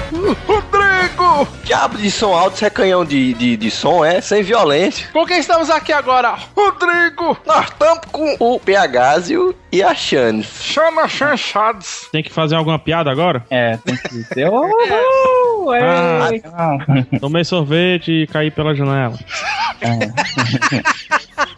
Rodrigo! 0.47 1.47
Diabo 1.63 1.97
de 1.97 2.11
som 2.11 2.33
alto, 2.33 2.55
isso 2.55 2.65
é 2.65 2.69
canhão 2.69 3.03
de, 3.03 3.33
de, 3.33 3.57
de 3.57 3.71
som, 3.71 4.03
é? 4.03 4.21
Sem 4.21 4.43
violência. 4.43 5.07
Com 5.11 5.25
quem 5.25 5.39
estamos 5.39 5.69
aqui 5.69 5.91
agora? 5.91 6.37
Rodrigo! 6.55 7.37
Nós 7.45 7.65
estamos 7.65 8.01
com 8.11 8.35
o 8.39 8.59
PHzio 8.59 9.55
e 9.71 9.81
a 9.81 9.95
Chanes. 9.95 10.47
Chama 10.61 11.07
chanchados. 11.07 12.07
Tem 12.11 12.21
que 12.21 12.31
fazer 12.31 12.55
alguma 12.55 12.77
piada 12.77 13.11
agora? 13.11 13.45
É, 13.49 13.77
tem 13.77 13.95
que 13.95 14.23
ter. 14.33 14.49
Oh, 15.63 15.73
é, 15.73 16.41
Ah. 16.53 16.77
Tomei 17.19 17.43
sorvete 17.43 18.11
e 18.23 18.27
caí 18.27 18.49
pela 18.51 18.73
janela. 18.75 19.17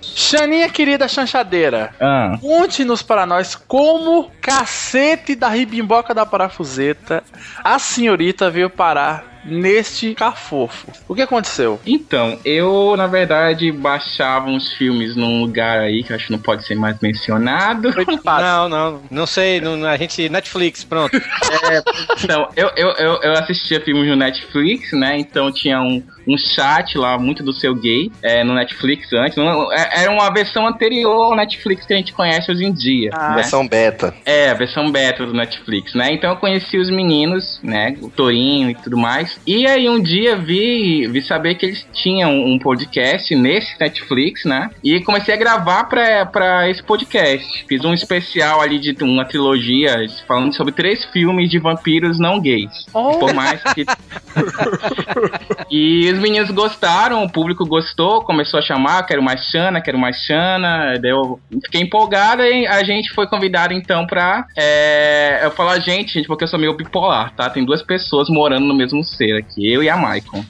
Xaninha 0.02 0.70
querida 0.70 1.08
chanchadeira, 1.08 1.92
Ah. 2.00 2.38
conte-nos 2.40 3.02
para 3.02 3.26
nós 3.26 3.56
como 3.56 4.30
cacete 4.42 5.36
da 5.36 5.50
ribimboca 5.50 6.14
da 6.14 6.26
parafuseta 6.26 7.24
a 7.64 7.80
senhorita 7.80 8.50
veio 8.50 8.70
parar 8.70 9.24
neste 9.46 10.14
cafofo. 10.16 10.88
O 11.08 11.16
que 11.16 11.22
aconteceu? 11.22 11.80
Então, 11.86 12.40
eu, 12.46 12.96
na 12.98 13.08
verdade, 13.08 13.72
baixava 13.72 14.50
uns 14.50 14.74
filmes 14.74 15.16
num 15.16 15.42
lugar 15.42 15.80
aí 15.80 16.04
que 16.04 16.12
eu 16.12 16.16
acho 16.16 16.28
que 16.28 16.32
não 16.32 16.40
pode 16.40 16.66
ser 16.66 16.76
mais 16.76 17.00
mencionado. 17.00 17.94
Não, 18.24 18.70
não, 18.70 19.02
não 19.10 19.26
sei, 19.26 19.60
não, 19.60 19.86
a 19.86 19.98
gente. 19.98 20.30
Netflix, 20.30 20.84
pronto. 20.84 21.14
É, 21.64 21.82
então, 22.24 22.50
eu, 22.56 22.70
eu, 22.76 22.90
eu, 22.92 23.22
eu 23.22 23.34
assistia 23.34 23.80
filmes 23.80 24.08
no 24.08 24.16
Netflix, 24.16 24.92
né? 24.92 25.18
Então 25.18 25.52
tinha 25.52 25.80
um, 25.82 26.04
um 26.28 26.38
chat 26.38 26.98
lá, 26.98 27.18
muito 27.18 27.44
do 27.44 27.54
seu 27.54 27.76
gay, 27.76 28.12
é, 28.22 28.44
no 28.44 28.54
Netflix 28.54 29.12
antes. 29.14 29.38
Não, 29.38 29.72
é- 29.72 30.02
Era 30.04 30.12
uma 30.12 30.30
versão 30.32 30.68
anterior 30.68 31.26
ao 31.32 31.36
Netflix 31.36 31.86
que 31.86 31.94
a 31.94 31.98
gente 31.98 32.14
conhece 32.14 32.52
hoje 32.52 32.64
em 32.66 32.72
dia. 32.74 33.10
né? 33.12 33.36
Versão 33.36 33.68
beta. 33.68 34.14
É, 34.26 34.50
a 34.50 34.54
versão 34.54 34.92
beta 34.92 35.26
do 35.26 35.34
Netflix, 35.34 35.94
né? 35.94 36.14
Então 36.14 36.30
eu 36.32 36.38
conheci 36.38 36.78
os 36.78 36.90
meninos, 36.90 37.60
né? 37.64 37.96
O 38.02 38.10
Torinho 38.10 38.70
e 38.70 38.76
tudo 38.76 38.98
mais. 38.98 39.40
E 39.46 39.66
aí 39.68 39.90
um 39.90 40.02
dia 40.02 40.36
vi, 40.36 41.08
vi 41.08 41.22
saber 41.22 41.56
que 41.56 41.66
eles 41.66 41.86
tinham 41.94 42.32
um 42.34 42.58
podcast 42.60 43.36
nesse 43.36 43.80
Netflix, 43.80 44.46
né? 44.46 44.70
E 44.84 45.00
comecei 45.02 45.34
a 45.34 45.38
gravar 45.38 45.86
pra, 45.86 46.26
pra 46.26 46.70
esse 46.70 46.82
podcast. 46.84 47.66
Fiz 47.68 47.84
um 47.84 47.94
especial 47.94 48.62
ali 48.62 48.80
de 48.80 48.96
uma 49.04 49.26
trilogia 49.26 49.96
falando 50.28 50.54
sobre 50.56 50.74
três 50.74 51.04
filmes 51.06 51.50
de 51.50 51.60
vampiros 51.60 52.20
não 52.20 52.40
gays. 52.40 52.86
Por 52.92 53.34
mais 53.34 53.62
que 53.74 53.86
e 55.70 56.13
os 56.14 56.20
meninos 56.20 56.50
gostaram, 56.52 57.24
o 57.24 57.32
público 57.32 57.66
gostou, 57.66 58.22
começou 58.24 58.60
a 58.60 58.64
chamar, 58.64 59.04
quero 59.06 59.22
mais 59.22 59.42
Xana, 59.46 59.82
quero 59.82 59.98
mais 59.98 60.18
Xana. 60.18 60.98
Daí 61.02 61.12
eu 61.12 61.40
fiquei 61.64 61.82
empolgada 61.82 62.48
e 62.48 62.66
a 62.68 62.84
gente 62.84 63.14
foi 63.14 63.28
convidado 63.28 63.74
então 63.74 64.06
pra. 64.08 64.46
É, 64.58 65.42
eu 65.44 65.52
falo 65.52 65.70
a 65.70 65.80
gente, 65.80 66.14
gente, 66.14 66.28
porque 66.28 66.44
eu 66.44 66.48
sou 66.48 66.60
meio 66.60 66.76
bipolar, 66.76 67.34
tá? 67.36 67.50
Tem 67.50 67.64
duas 67.66 67.82
pessoas 67.82 68.30
morando 68.30 68.66
no 68.66 68.74
mesmo 68.74 69.04
ser 69.04 69.38
aqui, 69.38 69.72
eu 69.72 69.84
e 69.84 69.90
a 69.90 69.98
Maicon. 69.98 70.44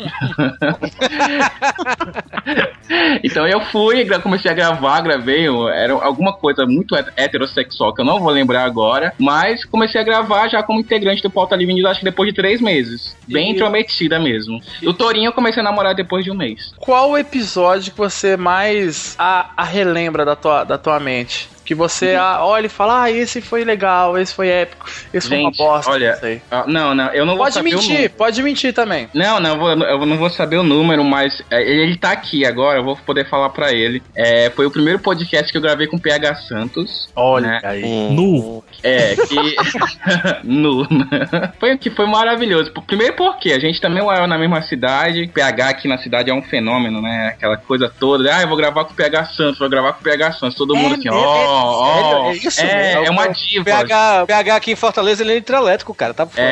então 3.24 3.48
eu 3.48 3.62
fui, 3.62 4.06
comecei 4.22 4.52
a 4.52 4.54
gravar, 4.54 5.02
gravei, 5.02 5.48
era 5.74 5.94
alguma 5.94 6.34
coisa 6.34 6.66
muito 6.66 6.96
het- 6.96 7.12
heterossexual 7.18 7.94
que 7.94 8.02
eu 8.02 8.06
não 8.06 8.20
vou 8.20 8.32
lembrar 8.32 8.64
agora, 8.64 9.14
mas 9.20 9.66
comecei 9.66 10.00
a 10.00 10.04
gravar 10.04 10.48
já 10.48 10.62
como 10.64 10.80
integrante 10.80 11.22
do 11.22 11.30
Pauta 11.30 11.56
Livre 11.56 11.74
acho 11.88 12.00
que 12.00 12.06
depois 12.06 12.30
de 12.30 12.36
três 12.36 12.62
meses. 12.62 13.16
Bem 13.28 13.50
E- 13.50 13.54
intrometida 13.54 14.20
mesmo. 14.20 14.60
E 14.82 14.88
o 14.88 14.94
Torinho 14.94 15.30
eu 15.30 15.34
comecei 15.34 15.53
a 15.60 15.64
namorar 15.64 15.96
depois 15.96 16.24
de 16.24 16.32
um 16.32 16.36
mês. 16.36 16.74
Qual 16.78 17.12
o 17.12 17.18
episódio 17.18 17.92
que 17.92 17.98
você 17.98 18.36
mais 18.38 19.16
a, 19.18 19.52
a 19.56 19.64
relembra 19.64 20.26
da 20.26 20.36
tua, 20.36 20.64
da 20.64 20.78
tua 20.78 21.00
mente? 21.00 21.50
Que 21.66 21.74
você 21.74 22.16
a- 22.16 22.44
olha 22.46 22.66
e 22.66 22.70
fala, 22.70 23.04
ah, 23.04 23.12
esse 23.12 23.42
foi 23.42 23.64
legal, 23.64 24.18
esse 24.18 24.34
foi 24.34 24.50
épico, 24.50 24.86
esse 25.14 25.28
foi 25.28 25.38
uma 25.40 25.50
Gente, 25.50 25.58
bosta. 25.58 25.92
olha, 25.92 26.12
não 26.12 26.20
sei. 26.20 26.42
ah, 26.52 26.64
não, 26.68 26.94
não, 26.96 27.08
eu 27.14 27.26
não 27.26 27.36
vou 27.36 27.44
Pode 27.46 27.54
saber 27.56 27.70
o 27.70 27.78
mentir, 27.78 27.94
número. 27.94 28.14
pode 28.14 28.44
mentir 28.44 28.74
também. 28.74 29.10
Não, 29.14 29.40
não, 29.40 29.50
eu, 29.52 29.58
vou- 29.60 29.70
eu 29.86 30.06
não 30.06 30.18
vou 30.18 30.30
saber 30.30 30.58
o 30.58 30.64
número, 30.64 31.04
mas 31.04 31.42
é, 31.50 31.62
ele 31.62 31.96
tá 31.98 32.12
aqui 32.12 32.46
agora, 32.46 32.80
eu 32.80 32.84
vou 32.84 32.96
poder 32.98 33.30
falar 33.30 33.50
pra 33.50 33.72
ele. 33.72 34.02
É, 34.16 34.50
foi 34.50 34.66
o 34.66 34.72
primeiro 34.72 35.00
podcast 35.00 35.52
que 35.52 35.58
eu 35.58 35.62
gravei 35.62 35.88
com 35.88 35.98
o 35.98 36.02
PH 36.02 36.36
Santos. 36.36 37.10
Olha 37.16 37.48
né? 37.48 37.60
aí. 37.64 37.82
Nu. 38.12 38.64
É, 38.84 39.16
que. 39.16 39.56
nu. 40.44 40.88
foi 41.60 41.78
que 41.78 41.90
foi 41.90 42.06
maravilhoso. 42.06 42.72
Primeiro 42.86 43.14
porque 43.14 43.52
a 43.52 43.60
gente 43.60 43.80
também 43.80 44.04
mora 44.04 44.28
na 44.28 44.38
mesma 44.38 44.62
cidade. 44.64 45.28
PH 45.34 45.70
aqui 45.70 45.88
na 45.88 45.98
cidade 45.98 46.30
é 46.30 46.34
um 46.34 46.42
fenômeno, 46.42 47.02
né? 47.02 47.30
Aquela 47.36 47.58
coisa 47.58 47.90
toda. 48.00 48.36
Ah, 48.36 48.42
eu 48.42 48.48
vou 48.48 48.58
gravar 48.58 48.86
com 48.86 48.94
o 48.94 48.96
PH 48.96 49.26
Santos, 49.28 49.60
vou 49.60 49.70
gravar 49.70 49.94
com 49.94 50.02
o 50.02 50.04
PH 50.04 50.34
Santos. 50.34 50.56
Todo 50.58 50.76
mundo 50.76 50.96
assim, 50.96 51.10
ó, 51.10 51.53
ó. 51.54 52.26
É 52.32 52.34
isso 52.36 52.62
É, 52.62 52.96
mesmo. 52.96 53.06
é 53.06 53.10
uma 53.10 53.28
diva. 53.28 53.64
PH, 53.66 54.26
PH 54.28 54.56
aqui 54.56 54.72
em 54.72 54.76
Fortaleza, 54.76 55.24
ele 55.24 55.34
é 55.34 55.38
hidrelétrico, 55.38 55.94
cara. 55.94 56.14
Tá. 56.14 56.28
É, 56.36 56.44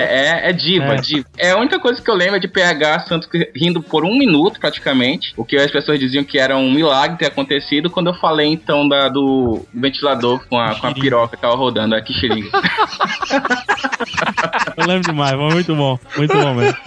é, 0.45 0.49
é 0.49 0.53
diva, 0.53 0.93
É. 0.93 0.95
diva. 0.95 1.25
É 1.37 1.51
a 1.51 1.57
única 1.57 1.79
coisa 1.79 2.01
que 2.01 2.09
eu 2.09 2.15
lembro 2.15 2.35
é 2.35 2.39
de 2.39 2.47
PH 2.47 2.99
Santos 3.07 3.29
rindo 3.55 3.81
por 3.81 4.05
um 4.05 4.17
minuto, 4.17 4.59
praticamente. 4.59 5.33
O 5.37 5.43
que 5.45 5.55
as 5.57 5.71
pessoas 5.71 5.99
diziam 5.99 6.23
que 6.23 6.37
era 6.39 6.55
um 6.57 6.71
milagre 6.71 7.17
ter 7.17 7.25
acontecido. 7.27 7.89
Quando 7.89 8.07
eu 8.07 8.13
falei, 8.15 8.47
então, 8.47 8.87
da, 8.87 9.09
do 9.09 9.65
ventilador 9.73 10.41
com 10.47 10.57
a, 10.59 10.75
com 10.75 10.87
a 10.87 10.93
piroca 10.93 11.35
que 11.35 11.41
tava 11.41 11.55
rodando 11.55 11.95
aqui, 11.95 12.13
xiringa. 12.13 12.49
Eu 14.77 14.85
lembro 14.87 15.11
demais, 15.11 15.31
foi 15.35 15.49
muito 15.53 15.75
bom. 15.75 15.99
Muito 16.17 16.33
bom 16.33 16.53
mesmo. 16.55 16.77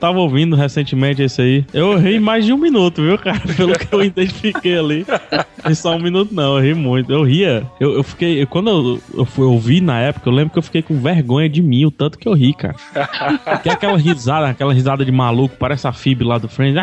Tava 0.00 0.18
ouvindo 0.18 0.56
recentemente 0.56 1.22
esse 1.22 1.40
aí. 1.40 1.64
Eu 1.72 1.96
ri 1.98 2.18
mais 2.18 2.44
de 2.44 2.52
um 2.52 2.58
minuto, 2.58 3.02
viu, 3.02 3.18
cara? 3.18 3.40
Pelo 3.56 3.78
que 3.78 3.92
eu 3.94 4.02
identifiquei 4.02 4.78
ali. 4.78 5.06
Foi 5.62 5.74
só 5.74 5.94
um 5.94 5.98
minuto, 6.00 6.34
não. 6.34 6.56
Eu 6.56 6.62
ri 6.62 6.74
muito. 6.74 6.93
Eu 7.08 7.22
ria. 7.22 7.66
Eu, 7.80 7.94
eu 7.94 8.02
fiquei. 8.02 8.44
Quando 8.46 8.70
eu, 8.70 9.00
eu 9.14 9.24
fui 9.24 9.44
ouvir 9.44 9.80
na 9.80 10.00
época, 10.00 10.28
eu 10.28 10.32
lembro 10.32 10.52
que 10.52 10.58
eu 10.58 10.62
fiquei 10.62 10.82
com 10.82 10.98
vergonha 10.98 11.48
de 11.48 11.62
mim, 11.62 11.84
o 11.84 11.90
tanto 11.90 12.18
que 12.18 12.28
eu 12.28 12.34
ri, 12.34 12.54
cara. 12.54 12.74
Que 13.62 13.68
é 13.68 13.72
aquela 13.72 13.96
risada, 13.96 14.48
aquela 14.48 14.72
risada 14.72 15.04
de 15.04 15.12
maluco, 15.12 15.56
parece 15.58 15.86
a 15.86 15.92
Fib 15.92 16.22
lá 16.22 16.38
do 16.38 16.48
Friends. 16.48 16.74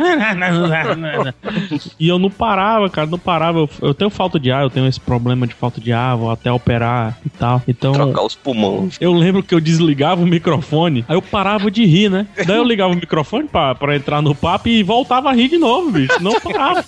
E 2.00 2.08
eu 2.08 2.18
não 2.18 2.30
parava, 2.30 2.90
cara, 2.90 3.08
não 3.08 3.20
parava. 3.20 3.60
Eu, 3.60 3.70
eu 3.82 3.94
tenho 3.94 4.10
falta 4.10 4.40
de 4.40 4.52
ar, 4.52 4.64
eu 4.64 4.70
tenho 4.70 4.88
esse 4.88 5.00
problema 5.00 5.46
de 5.46 5.54
falta 5.54 5.80
de 5.80 5.92
ar, 5.92 6.16
vou 6.16 6.32
até 6.32 6.52
operar 6.52 7.18
e 7.26 7.30
tal. 7.30 7.62
Então. 7.68 7.94
Trocar 7.94 8.24
os 8.24 8.36
pulmões. 8.36 8.98
Eu 9.00 9.14
lembro 9.14 9.44
que 9.44 9.54
eu 9.54 9.60
desligava 9.60 10.22
o 10.22 10.28
microfone, 10.28 11.06
aí 11.08 11.16
eu 11.16 11.22
parava 11.22 11.70
de 11.70 11.86
rir, 11.86 12.10
né? 12.10 12.28
Daí 12.46 12.58
eu 12.58 12.64
ligava 12.64 12.94
o 12.94 12.96
microfone 12.96 13.48
pra, 13.48 13.76
pra 13.76 13.96
entrar 13.96 14.22
no 14.22 14.34
papo 14.34 14.70
e 14.70 14.84
voltava 14.84 15.30
a 15.30 15.34
rir 15.34 15.50
de 15.50 15.58
novo, 15.58 15.92
bicho. 15.92 16.22
Não 16.22 16.40
parava. 16.40 16.84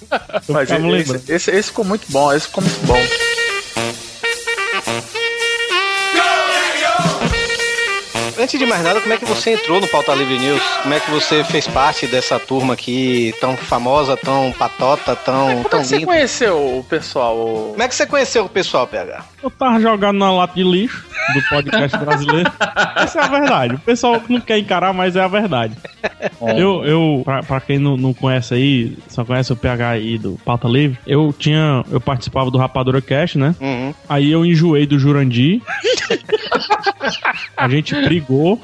Eu 0.47 0.53
Mas 0.53 0.69
esse, 0.71 1.32
esse, 1.32 1.51
esse 1.51 1.69
ficou 1.69 1.86
muito 1.86 2.05
bom, 2.09 2.34
esse 2.34 2.47
ficou 2.47 2.63
muito 2.63 2.86
bom. 2.86 2.95
Antes 8.43 8.59
de 8.59 8.65
mais 8.65 8.83
nada, 8.83 8.99
como 8.99 9.13
é 9.13 9.17
que 9.17 9.23
você 9.23 9.53
entrou 9.53 9.79
no 9.79 9.87
Pauta 9.87 10.13
Livre 10.13 10.37
News? 10.37 10.61
Como 10.81 10.93
é 10.93 10.99
que 10.99 11.09
você 11.09 11.45
fez 11.45 11.65
parte 11.65 12.05
dessa 12.07 12.37
turma 12.37 12.73
aqui 12.73 13.33
tão 13.39 13.55
famosa, 13.55 14.17
tão 14.17 14.51
patota, 14.51 15.15
tão, 15.15 15.63
Como 15.63 15.65
é 15.65 15.69
que 15.69 15.87
você 15.87 15.95
linda? 15.95 16.07
conheceu 16.07 16.77
o 16.79 16.83
pessoal? 16.83 17.37
Como 17.71 17.81
é 17.81 17.87
que 17.87 17.95
você 17.95 18.05
conheceu 18.05 18.43
o 18.43 18.49
pessoal, 18.49 18.85
PH? 18.85 19.23
Eu 19.43 19.51
tava 19.51 19.79
jogando 19.81 20.17
na 20.17 20.31
lata 20.31 20.53
de 20.55 20.63
lixo. 20.63 21.05
do 21.33 21.41
podcast 21.49 21.97
brasileiro. 21.99 22.51
Essa 22.95 23.19
é 23.19 23.23
a 23.23 23.27
verdade. 23.27 23.75
O 23.75 23.79
pessoal 23.79 24.21
não 24.29 24.39
quer 24.39 24.57
encarar, 24.57 24.93
mas 24.93 25.15
é 25.15 25.21
a 25.21 25.27
verdade. 25.27 25.75
Eu, 26.57 26.85
eu 26.85 27.21
pra, 27.23 27.43
pra 27.43 27.59
quem 27.61 27.77
não, 27.77 27.97
não 27.97 28.13
conhece 28.13 28.53
aí, 28.53 28.97
só 29.07 29.23
conhece 29.23 29.51
o 29.51 29.55
PH 29.55 29.89
aí 29.89 30.17
do 30.17 30.39
Pauta 30.45 30.67
Livre, 30.67 30.97
eu 31.05 31.33
tinha. 31.37 31.83
Eu 31.91 31.99
participava 32.01 32.49
do 32.49 32.57
Rapadura 32.57 33.01
Cast, 33.01 33.37
né? 33.37 33.55
Uhum. 33.59 33.93
Aí 34.07 34.31
eu 34.31 34.45
enjoei 34.45 34.85
do 34.85 34.97
Jurandir. 34.97 35.61
A 37.55 37.67
gente 37.69 37.93
brigou. 38.01 38.61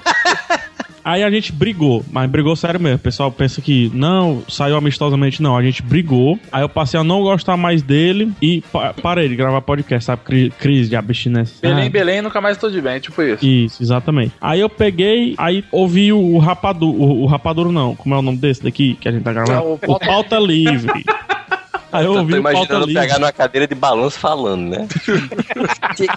Aí 1.03 1.23
a 1.23 1.29
gente 1.31 1.51
brigou, 1.51 2.03
mas 2.11 2.29
brigou 2.29 2.55
sério 2.55 2.79
mesmo. 2.79 2.97
O 2.97 2.99
pessoal 2.99 3.31
pensa 3.31 3.61
que 3.61 3.91
não, 3.93 4.43
saiu 4.47 4.75
amistosamente, 4.77 5.41
não. 5.41 5.55
A 5.57 5.63
gente 5.63 5.81
brigou. 5.81 6.39
Aí 6.51 6.61
eu 6.61 6.69
passei 6.69 6.99
a 6.99 7.03
não 7.03 7.21
gostar 7.21 7.57
mais 7.57 7.81
dele 7.81 8.31
e 8.41 8.61
pa- 8.71 8.93
parei 8.93 9.27
de 9.29 9.35
gravar 9.35 9.61
podcast, 9.61 10.05
sabe? 10.05 10.21
Cri- 10.23 10.53
Crise 10.57 10.89
de 10.89 10.95
abstinência. 10.95 11.55
Belém, 11.61 11.87
Ah, 11.87 11.89
Belém, 11.89 12.21
nunca 12.21 12.41
mais 12.41 12.57
tô 12.57 12.69
de 12.69 12.81
bem, 12.81 12.99
tipo 12.99 13.21
isso. 13.21 13.45
Isso, 13.45 13.81
exatamente. 13.83 14.33
Aí 14.41 14.59
eu 14.59 14.69
peguei, 14.69 15.35
aí 15.37 15.63
ouvi 15.71 16.11
o, 16.13 16.37
Rapaduro, 16.37 16.97
o, 16.97 17.23
o 17.23 17.25
Rapaduro 17.25 17.71
não, 17.71 17.95
como 17.95 18.15
é 18.15 18.17
o 18.17 18.21
nome 18.21 18.37
desse 18.37 18.63
daqui 18.63 18.95
que 18.99 19.07
a 19.07 19.11
gente 19.11 19.23
tá 19.23 19.33
gravando? 19.33 19.57
É, 19.57 19.61
o 19.61 19.73
o, 19.73 19.99
Pauta 19.99 20.37
Livre. 20.39 21.03
Aí 21.91 22.05
eu 22.05 22.13
Eu 22.13 22.19
ouvi 22.19 22.33
tô 22.33 22.39
imaginando 22.39 22.87
pegar 22.87 23.19
numa 23.19 23.31
cadeira 23.31 23.67
de 23.67 23.75
balanço 23.75 24.19
falando, 24.19 24.61
né? 24.69 24.87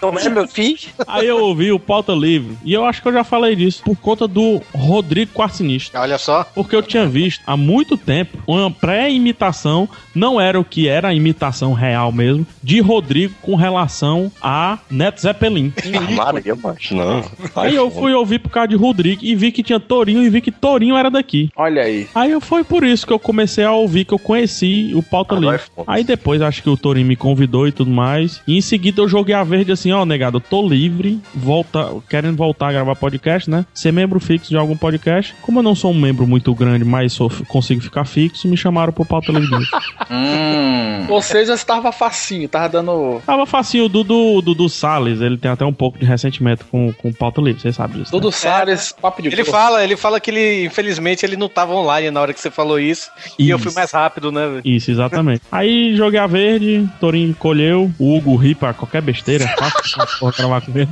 Como 0.00 0.18
é, 0.20 0.28
meu 0.28 0.46
filho? 0.46 0.78
Aí 1.06 1.26
eu 1.26 1.38
ouvi 1.44 1.72
o 1.72 1.78
Pauta 1.78 2.12
Livre. 2.12 2.56
E 2.64 2.72
eu 2.72 2.84
acho 2.84 3.00
que 3.02 3.08
eu 3.08 3.12
já 3.12 3.24
falei 3.24 3.56
disso. 3.56 3.82
Por 3.84 3.96
conta 3.96 4.26
do 4.28 4.60
Rodrigo 4.74 5.32
Quarcinista. 5.32 5.98
Olha 6.00 6.18
só. 6.18 6.44
Porque 6.54 6.74
eu 6.76 6.82
tinha 6.82 7.06
visto 7.06 7.42
há 7.46 7.56
muito 7.56 7.96
tempo 7.96 8.38
uma 8.46 8.70
pré-imitação, 8.70 9.88
não 10.14 10.40
era 10.40 10.58
o 10.58 10.64
que 10.64 10.88
era 10.88 11.08
a 11.08 11.14
imitação 11.14 11.72
real 11.72 12.12
mesmo, 12.12 12.46
de 12.62 12.80
Rodrigo 12.80 13.34
com 13.42 13.54
relação 13.54 14.30
a 14.40 14.78
Neto 14.90 15.20
Zeppelin. 15.20 15.72
Maria, 16.14 16.54
macho, 16.54 16.94
não. 16.94 17.24
Aí 17.56 17.74
eu 17.74 17.90
fui 17.90 18.12
ouvir 18.12 18.38
por 18.38 18.50
causa 18.50 18.68
de 18.68 18.76
Rodrigo 18.76 19.22
e 19.24 19.34
vi 19.34 19.50
que 19.52 19.62
tinha 19.62 19.80
Torinho 19.80 20.22
e 20.22 20.28
vi 20.30 20.40
que 20.40 20.50
Torinho 20.50 20.96
era 20.96 21.10
daqui. 21.10 21.50
Olha 21.56 21.82
aí. 21.82 22.08
Aí 22.14 22.30
eu- 22.30 22.40
foi 22.40 22.64
por 22.64 22.84
isso 22.84 23.06
que 23.06 23.12
eu 23.12 23.18
comecei 23.18 23.64
a 23.64 23.72
ouvir, 23.72 24.04
que 24.04 24.12
eu 24.12 24.18
conheci 24.18 24.92
o 24.94 25.02
Pauta 25.02 25.34
Livre. 25.34 25.61
Aí 25.86 26.04
depois 26.04 26.40
acho 26.42 26.62
que 26.62 26.70
o 26.70 26.76
Torinho 26.76 27.06
me 27.06 27.16
convidou 27.16 27.66
e 27.66 27.72
tudo 27.72 27.90
mais. 27.90 28.40
E 28.46 28.56
em 28.56 28.60
seguida 28.60 29.00
eu 29.02 29.08
joguei 29.08 29.34
a 29.34 29.44
verde 29.44 29.72
assim, 29.72 29.92
ó, 29.92 30.04
negado, 30.04 30.36
eu 30.36 30.40
tô 30.40 30.66
livre, 30.66 31.20
volta, 31.34 31.90
querendo 32.08 32.36
voltar 32.36 32.68
a 32.68 32.72
gravar 32.72 32.94
podcast, 32.96 33.48
né? 33.50 33.64
Ser 33.74 33.92
membro 33.92 34.18
fixo 34.20 34.50
de 34.50 34.56
algum 34.56 34.76
podcast. 34.76 35.34
Como 35.42 35.58
eu 35.58 35.62
não 35.62 35.74
sou 35.74 35.90
um 35.92 36.00
membro 36.00 36.26
muito 36.26 36.54
grande, 36.54 36.84
mas 36.84 37.12
sou- 37.12 37.30
consigo 37.48 37.80
ficar 37.80 38.04
fixo, 38.04 38.48
me 38.48 38.56
chamaram 38.56 38.92
pro 38.92 39.04
Pauta 39.04 39.32
Livre. 39.32 39.64
Hum. 40.10 41.06
Ou 41.08 41.22
seja, 41.22 41.54
estava 41.54 41.90
facinho, 41.90 42.48
tava 42.48 42.68
dando. 42.68 43.20
Tava 43.24 43.46
facinho, 43.46 43.86
o 43.86 43.88
Dudu, 43.88 44.40
Dudu 44.42 44.68
Salles, 44.68 45.20
ele 45.20 45.36
tem 45.36 45.50
até 45.50 45.64
um 45.64 45.72
pouco 45.72 45.98
de 45.98 46.04
ressentimento 46.04 46.64
com, 46.70 46.92
com 46.92 47.08
o 47.08 47.14
Pauta 47.14 47.40
Livre, 47.40 47.60
você 47.60 47.72
sabe 47.72 47.94
disso. 47.94 48.12
né? 48.14 48.20
Dudu 48.20 48.30
Salles, 48.30 48.92
papo 49.00 49.22
de 49.22 49.28
Ele 49.28 49.44
fala, 49.44 49.82
ele 49.82 49.96
fala 49.96 50.20
que 50.20 50.30
ele, 50.30 50.64
infelizmente, 50.66 51.24
ele 51.24 51.36
não 51.36 51.48
tava 51.48 51.72
online 51.74 52.10
na 52.10 52.20
hora 52.20 52.32
que 52.34 52.40
você 52.40 52.50
falou 52.50 52.78
isso. 52.78 53.10
E 53.38 53.48
eu 53.50 53.58
fui 53.58 53.72
mais 53.72 53.90
rápido, 53.90 54.30
né? 54.30 54.46
velho? 54.46 54.62
Isso, 54.64 54.90
exatamente. 54.90 55.42
Aí 55.52 55.94
joguei 55.94 56.18
a 56.18 56.26
verde, 56.26 56.88
Torinho 56.98 57.34
colheu, 57.34 57.92
o 57.98 58.16
Hugo 58.16 58.34
ri 58.36 58.54
pra 58.54 58.72
qualquer 58.72 59.02
besteira, 59.02 59.46
fácil 59.58 60.32
gravar 60.34 60.62
com 60.62 60.72
ele. 60.78 60.88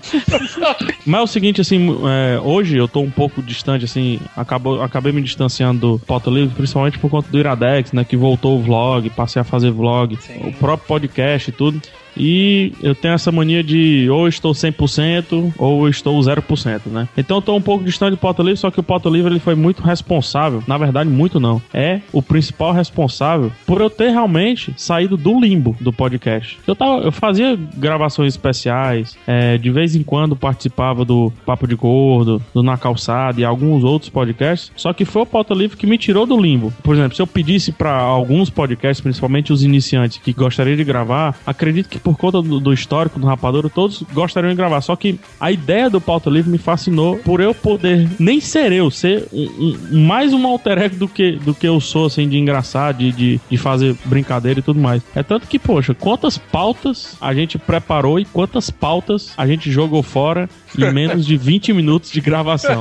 Mas 1.07 1.21
é 1.21 1.25
o 1.25 1.27
seguinte, 1.27 1.63
assim, 1.63 1.89
é, 2.07 2.39
hoje 2.39 2.77
eu 2.77 2.87
tô 2.87 3.01
um 3.01 3.11
pouco 3.11 3.43
distante, 3.43 3.87
assim, 3.87 4.21
acabou, 4.37 4.83
acabei 4.83 5.13
me 5.13 5.23
distanciando 5.23 5.81
do 5.81 5.99
Pauta 6.01 6.29
Livre, 6.29 6.55
principalmente 6.55 6.99
por 6.99 7.11
conta 7.11 7.31
do 7.31 7.39
Iradex, 7.39 7.93
né, 7.93 8.05
que 8.05 8.19
voltou 8.19 8.59
o 8.59 8.63
vlog, 8.63 9.09
passei 9.09 9.41
a 9.41 9.45
fazer 9.45 9.71
vlog, 9.71 10.19
o 10.45 10.53
próprio 10.53 10.87
podcast 10.87 11.49
e 11.49 11.53
tudo. 11.55 11.81
E 12.17 12.73
eu 12.83 12.95
tenho 12.95 13.15
essa 13.15 13.33
mania 13.33 13.63
de 13.63 14.09
ou 14.11 14.29
estou 14.29 14.53
100% 14.53 15.53
ou 15.59 15.89
estou 15.89 16.19
0%, 16.21 16.81
né? 16.87 17.09
Então 17.17 17.39
eu 17.39 17.43
tô 17.43 17.57
um 17.57 17.61
pouco 17.61 17.85
distante 17.85 18.13
do 18.13 18.17
Pauta 18.17 18.43
Livre, 18.43 18.59
só 18.59 18.71
que 18.71 18.81
o 18.81 18.83
Pauta 18.83 19.09
Livre 19.09 19.33
ele 19.33 19.41
foi 19.41 19.55
muito 19.55 19.83
responsável, 19.83 20.63
na 20.67 20.77
verdade 20.77 21.09
muito 21.11 21.41
não, 21.41 21.61
é 21.73 22.01
o 22.13 22.23
principal 22.23 22.73
responsável 22.73 23.53
por 23.67 23.81
eu 23.81 23.91
ter 23.91 24.11
realmente 24.11 24.73
saído 24.77 25.17
do 25.17 25.39
limbo 25.39 25.77
do 25.81 25.93
podcast. 25.93 26.59
Eu, 26.67 26.75
tava, 26.75 27.03
eu 27.03 27.13
fazia 27.13 27.59
gravações 27.77 28.35
especiais, 28.35 29.17
é, 29.27 29.59
de 29.59 29.71
vez 29.71 29.95
em 29.95 30.03
quando 30.03 30.37
participava 30.37 31.05
do 31.05 31.33
Papo 31.45 31.67
de 31.67 31.75
Gordo, 31.75 32.43
do 32.55 32.63
Na 32.63 32.77
Calçada 32.77 33.41
e 33.41 33.45
alguns 33.45 33.85
outros 33.85 34.11
podcasts, 34.11 34.73
só 34.77 34.93
que 34.93 35.05
foi 35.05 35.23
o 35.23 35.27
Pauta 35.27 35.55
Livre 35.55 35.77
que 35.77 35.87
me 35.87 35.99
tirou 35.99 36.27
do 36.27 36.41
limbo. 36.41 36.73
Por 36.83 36.95
exemplo, 36.95 37.15
se 37.15 37.23
eu 37.23 37.27
pedisse 37.27 37.73
para 37.73 37.93
alguns 37.93 38.51
podcasts, 38.51 39.01
principalmente 39.01 39.53
os 39.53 39.63
iniciantes 39.63 40.19
que 40.19 40.33
gostariam 40.33 40.77
de 40.77 40.85
gravar, 40.85 41.39
acredito 41.47 41.89
que 41.89 41.99
por 41.99 42.10
conta 42.15 42.41
do, 42.43 42.61
do 42.61 42.73
histórico 42.73 43.19
do 43.19 43.27
Rapadura, 43.27 43.69
todos 43.69 44.03
gostariam 44.13 44.51
de 44.51 44.57
gravar. 44.57 44.81
Só 44.81 44.97
que 44.97 45.19
a 45.39 45.51
ideia 45.51 45.89
do 45.91 46.01
Pauta 46.01 46.31
Livre 46.31 46.51
me 46.51 46.59
fascinou 46.59 47.17
por 47.19 47.41
eu 47.41 47.55
poder 47.55 48.09
nem 48.19 48.41
ser 48.41 48.73
eu, 48.73 48.91
ser 48.91 49.27
um- 49.33 49.77
um- 49.93 49.99
mais 50.07 50.33
um 50.33 50.47
alter 50.47 50.79
ego 50.79 50.97
do 50.97 51.09
que, 51.09 51.33
do 51.33 51.55
que 51.55 51.67
eu 51.67 51.81
sou, 51.81 52.07
assim, 52.07 52.29
de 52.29 52.39
engraçar, 52.39 52.93
de, 52.95 53.13
de, 53.13 53.41
de 53.51 53.57
fazer 53.57 53.97
brincadeira 54.05 54.61
e 54.61 54.63
tudo 54.63 54.81
mais. 54.81 55.03
É 55.15 55.23
tanto 55.23 55.47
que, 55.47 55.59
poxa, 55.59 55.95
quantas 55.95 56.39
pautas 56.39 57.17
a 57.21 57.33
gente 57.35 57.59
preparou 57.59 58.19
e 58.19 58.25
quantas 58.25 58.71
pautas 58.71 59.33
a 59.37 59.47
gente 59.47 59.71
jogou 59.71 60.03
fora 60.03 60.49
em 60.79 60.93
menos 60.93 61.27
de 61.27 61.37
20 61.37 61.73
minutos 61.73 62.11
de 62.11 62.21
gravação. 62.21 62.81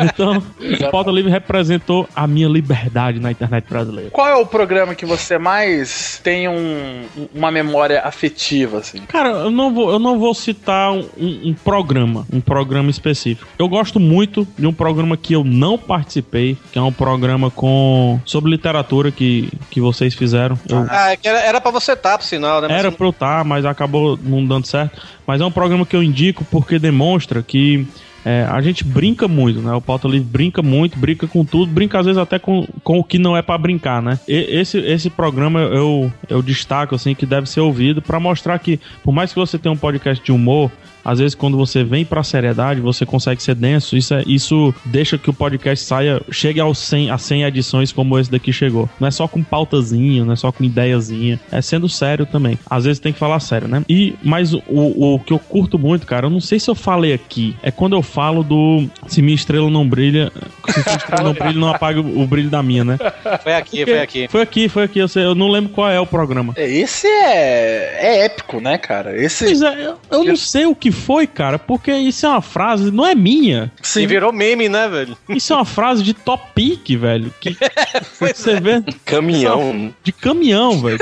Então, 0.00 0.38
o 0.38 0.90
Pauta 0.90 1.10
Livre 1.10 1.30
representou 1.30 2.08
a 2.14 2.26
minha 2.26 2.48
liberdade 2.48 3.18
na 3.18 3.30
internet 3.32 3.64
brasileira. 3.68 4.10
Qual 4.10 4.28
é 4.28 4.34
o 4.36 4.46
programa 4.46 4.94
que 4.94 5.04
você 5.04 5.38
mais 5.38 6.20
tem 6.22 6.48
um- 6.48 7.04
uma 7.34 7.50
memória 7.50 8.00
afetiva, 8.02 8.78
assim? 8.78 9.00
Cara, 9.08 9.30
eu 9.30 9.50
não 9.50 9.74
vou, 9.74 9.90
eu 9.90 9.98
não 9.98 10.18
vou 10.18 10.32
citar 10.34 10.92
um, 10.92 11.04
um- 11.18 11.54
programa, 11.64 12.24
um 12.32 12.40
programa 12.40 12.90
específico. 12.90 13.48
Eu 13.58 13.68
gosto 13.68 13.98
muito 13.98 14.46
de 14.56 14.66
um 14.66 14.72
programa 14.72 15.16
que 15.16 15.32
eu 15.34 15.42
não 15.42 15.76
participei, 15.76 16.56
que 16.72 16.78
é 16.78 16.82
um 16.82 16.92
programa 16.92 17.50
com 17.50 18.20
sobre 18.24 18.50
literatura 18.50 19.10
que, 19.10 19.50
que 19.70 19.80
vocês 19.80 20.14
fizeram. 20.14 20.58
Eu- 20.68 20.86
Ah, 20.88 21.12
é 21.12 21.16
que 21.16 21.26
era, 21.28 21.40
era 21.40 21.60
pra 21.60 21.70
você 21.72 21.92
estar, 21.92 22.16
por 22.18 22.24
sinal, 22.24 22.60
né? 22.60 22.68
Mas 22.68 22.78
era 22.78 22.92
pra 22.92 23.06
eu 23.06 23.10
estar, 23.10 23.44
mas 23.44 23.64
acabou 23.64 24.18
não 24.22 24.44
dando 24.46 24.66
certo. 24.66 25.00
Mas 25.28 25.42
é 25.42 25.44
um 25.44 25.50
programa 25.50 25.84
que 25.84 25.94
eu 25.94 26.02
indico 26.02 26.42
porque 26.50 26.78
demonstra 26.78 27.42
que 27.42 27.86
é, 28.24 28.46
a 28.50 28.62
gente 28.62 28.82
brinca 28.82 29.28
muito, 29.28 29.60
né? 29.60 29.70
O 29.74 29.80
Pauta 29.80 30.08
Livre 30.08 30.26
brinca 30.26 30.62
muito, 30.62 30.98
brinca 30.98 31.26
com 31.26 31.44
tudo, 31.44 31.70
brinca 31.70 31.98
às 31.98 32.06
vezes 32.06 32.18
até 32.18 32.38
com, 32.38 32.66
com 32.82 32.98
o 32.98 33.04
que 33.04 33.18
não 33.18 33.36
é 33.36 33.42
pra 33.42 33.58
brincar, 33.58 34.00
né? 34.00 34.18
E- 34.26 34.46
esse, 34.58 34.78
esse 34.78 35.10
programa 35.10 35.60
eu, 35.60 36.10
eu 36.30 36.40
destaco, 36.40 36.94
assim, 36.94 37.14
que 37.14 37.26
deve 37.26 37.46
ser 37.46 37.60
ouvido 37.60 38.00
pra 38.00 38.18
mostrar 38.18 38.58
que, 38.58 38.80
por 39.04 39.12
mais 39.12 39.30
que 39.30 39.38
você 39.38 39.58
tenha 39.58 39.72
um 39.72 39.76
podcast 39.76 40.24
de 40.24 40.32
humor, 40.32 40.70
às 41.08 41.18
vezes 41.18 41.34
quando 41.34 41.56
você 41.56 41.82
vem 41.82 42.04
pra 42.04 42.22
seriedade, 42.22 42.80
você 42.80 43.06
consegue 43.06 43.42
ser 43.42 43.54
denso, 43.54 43.96
isso, 43.96 44.12
é, 44.14 44.22
isso 44.26 44.74
deixa 44.84 45.16
que 45.16 45.30
o 45.30 45.32
podcast 45.32 45.84
saia, 45.84 46.20
chegue 46.30 46.60
aos 46.60 46.78
100, 46.78 47.10
a 47.10 47.16
100 47.18 47.44
edições 47.44 47.92
como 47.92 48.18
esse 48.18 48.30
daqui 48.30 48.52
chegou. 48.52 48.88
Não 49.00 49.08
é 49.08 49.10
só 49.10 49.26
com 49.26 49.42
pautazinha, 49.42 50.24
não 50.24 50.32
é 50.32 50.36
só 50.36 50.52
com 50.52 50.62
ideiazinha, 50.64 51.40
é 51.50 51.62
sendo 51.62 51.88
sério 51.88 52.26
também. 52.26 52.58
Às 52.68 52.84
vezes 52.84 52.98
tem 53.00 53.12
que 53.12 53.18
falar 53.18 53.40
sério, 53.40 53.66
né? 53.68 53.82
E, 53.88 54.14
mas 54.22 54.52
o, 54.52 54.62
o 54.68 55.18
que 55.18 55.32
eu 55.32 55.38
curto 55.38 55.78
muito, 55.78 56.06
cara, 56.06 56.26
eu 56.26 56.30
não 56.30 56.40
sei 56.40 56.60
se 56.60 56.68
eu 56.70 56.74
falei 56.74 57.12
aqui, 57.12 57.56
é 57.62 57.70
quando 57.70 57.96
eu 57.96 58.02
falo 58.02 58.42
do 58.42 58.86
se 59.06 59.22
minha 59.22 59.34
estrela 59.34 59.70
não 59.70 59.88
brilha, 59.88 60.30
se 60.68 60.80
minha 60.84 60.96
estrela 60.96 61.22
não 61.22 61.32
brilha, 61.32 61.58
não 61.58 61.68
apaga 61.68 62.00
o, 62.00 62.22
o 62.22 62.26
brilho 62.26 62.50
da 62.50 62.62
minha, 62.62 62.84
né? 62.84 62.98
Foi 63.42 63.54
aqui, 63.54 63.78
Porque- 63.78 63.84
foi 63.92 64.00
aqui. 64.00 64.28
Foi 64.28 64.42
aqui, 64.42 64.68
foi 64.68 64.82
aqui, 64.84 64.98
eu, 64.98 65.08
sei, 65.08 65.24
eu 65.24 65.34
não 65.34 65.48
lembro 65.48 65.70
qual 65.70 65.90
é 65.90 65.98
o 65.98 66.06
programa. 66.06 66.52
Esse 66.56 67.06
é, 67.06 67.98
é 68.00 68.24
épico, 68.26 68.60
né, 68.60 68.76
cara? 68.78 69.16
Esse. 69.16 69.44
Pois 69.44 69.62
é, 69.62 69.86
eu, 69.86 69.94
eu 70.10 70.24
não 70.24 70.36
sei 70.36 70.66
o 70.66 70.74
que 70.74 70.90
foi, 70.98 71.26
cara, 71.26 71.58
porque 71.58 71.92
isso 71.92 72.26
é 72.26 72.28
uma 72.28 72.42
frase, 72.42 72.90
não 72.90 73.06
é 73.06 73.14
minha. 73.14 73.72
E 73.96 74.06
virou 74.06 74.32
meme, 74.32 74.68
né, 74.68 74.88
velho? 74.88 75.16
Isso 75.28 75.52
é 75.52 75.56
uma 75.56 75.64
frase 75.64 76.02
de 76.02 76.12
topic, 76.12 76.90
velho. 76.90 77.32
Que 77.40 77.56
você 78.20 78.60
vê. 78.60 78.82
Caminhão. 79.04 79.94
De 80.02 80.12
caminhão, 80.12 80.80
velho. 80.80 80.98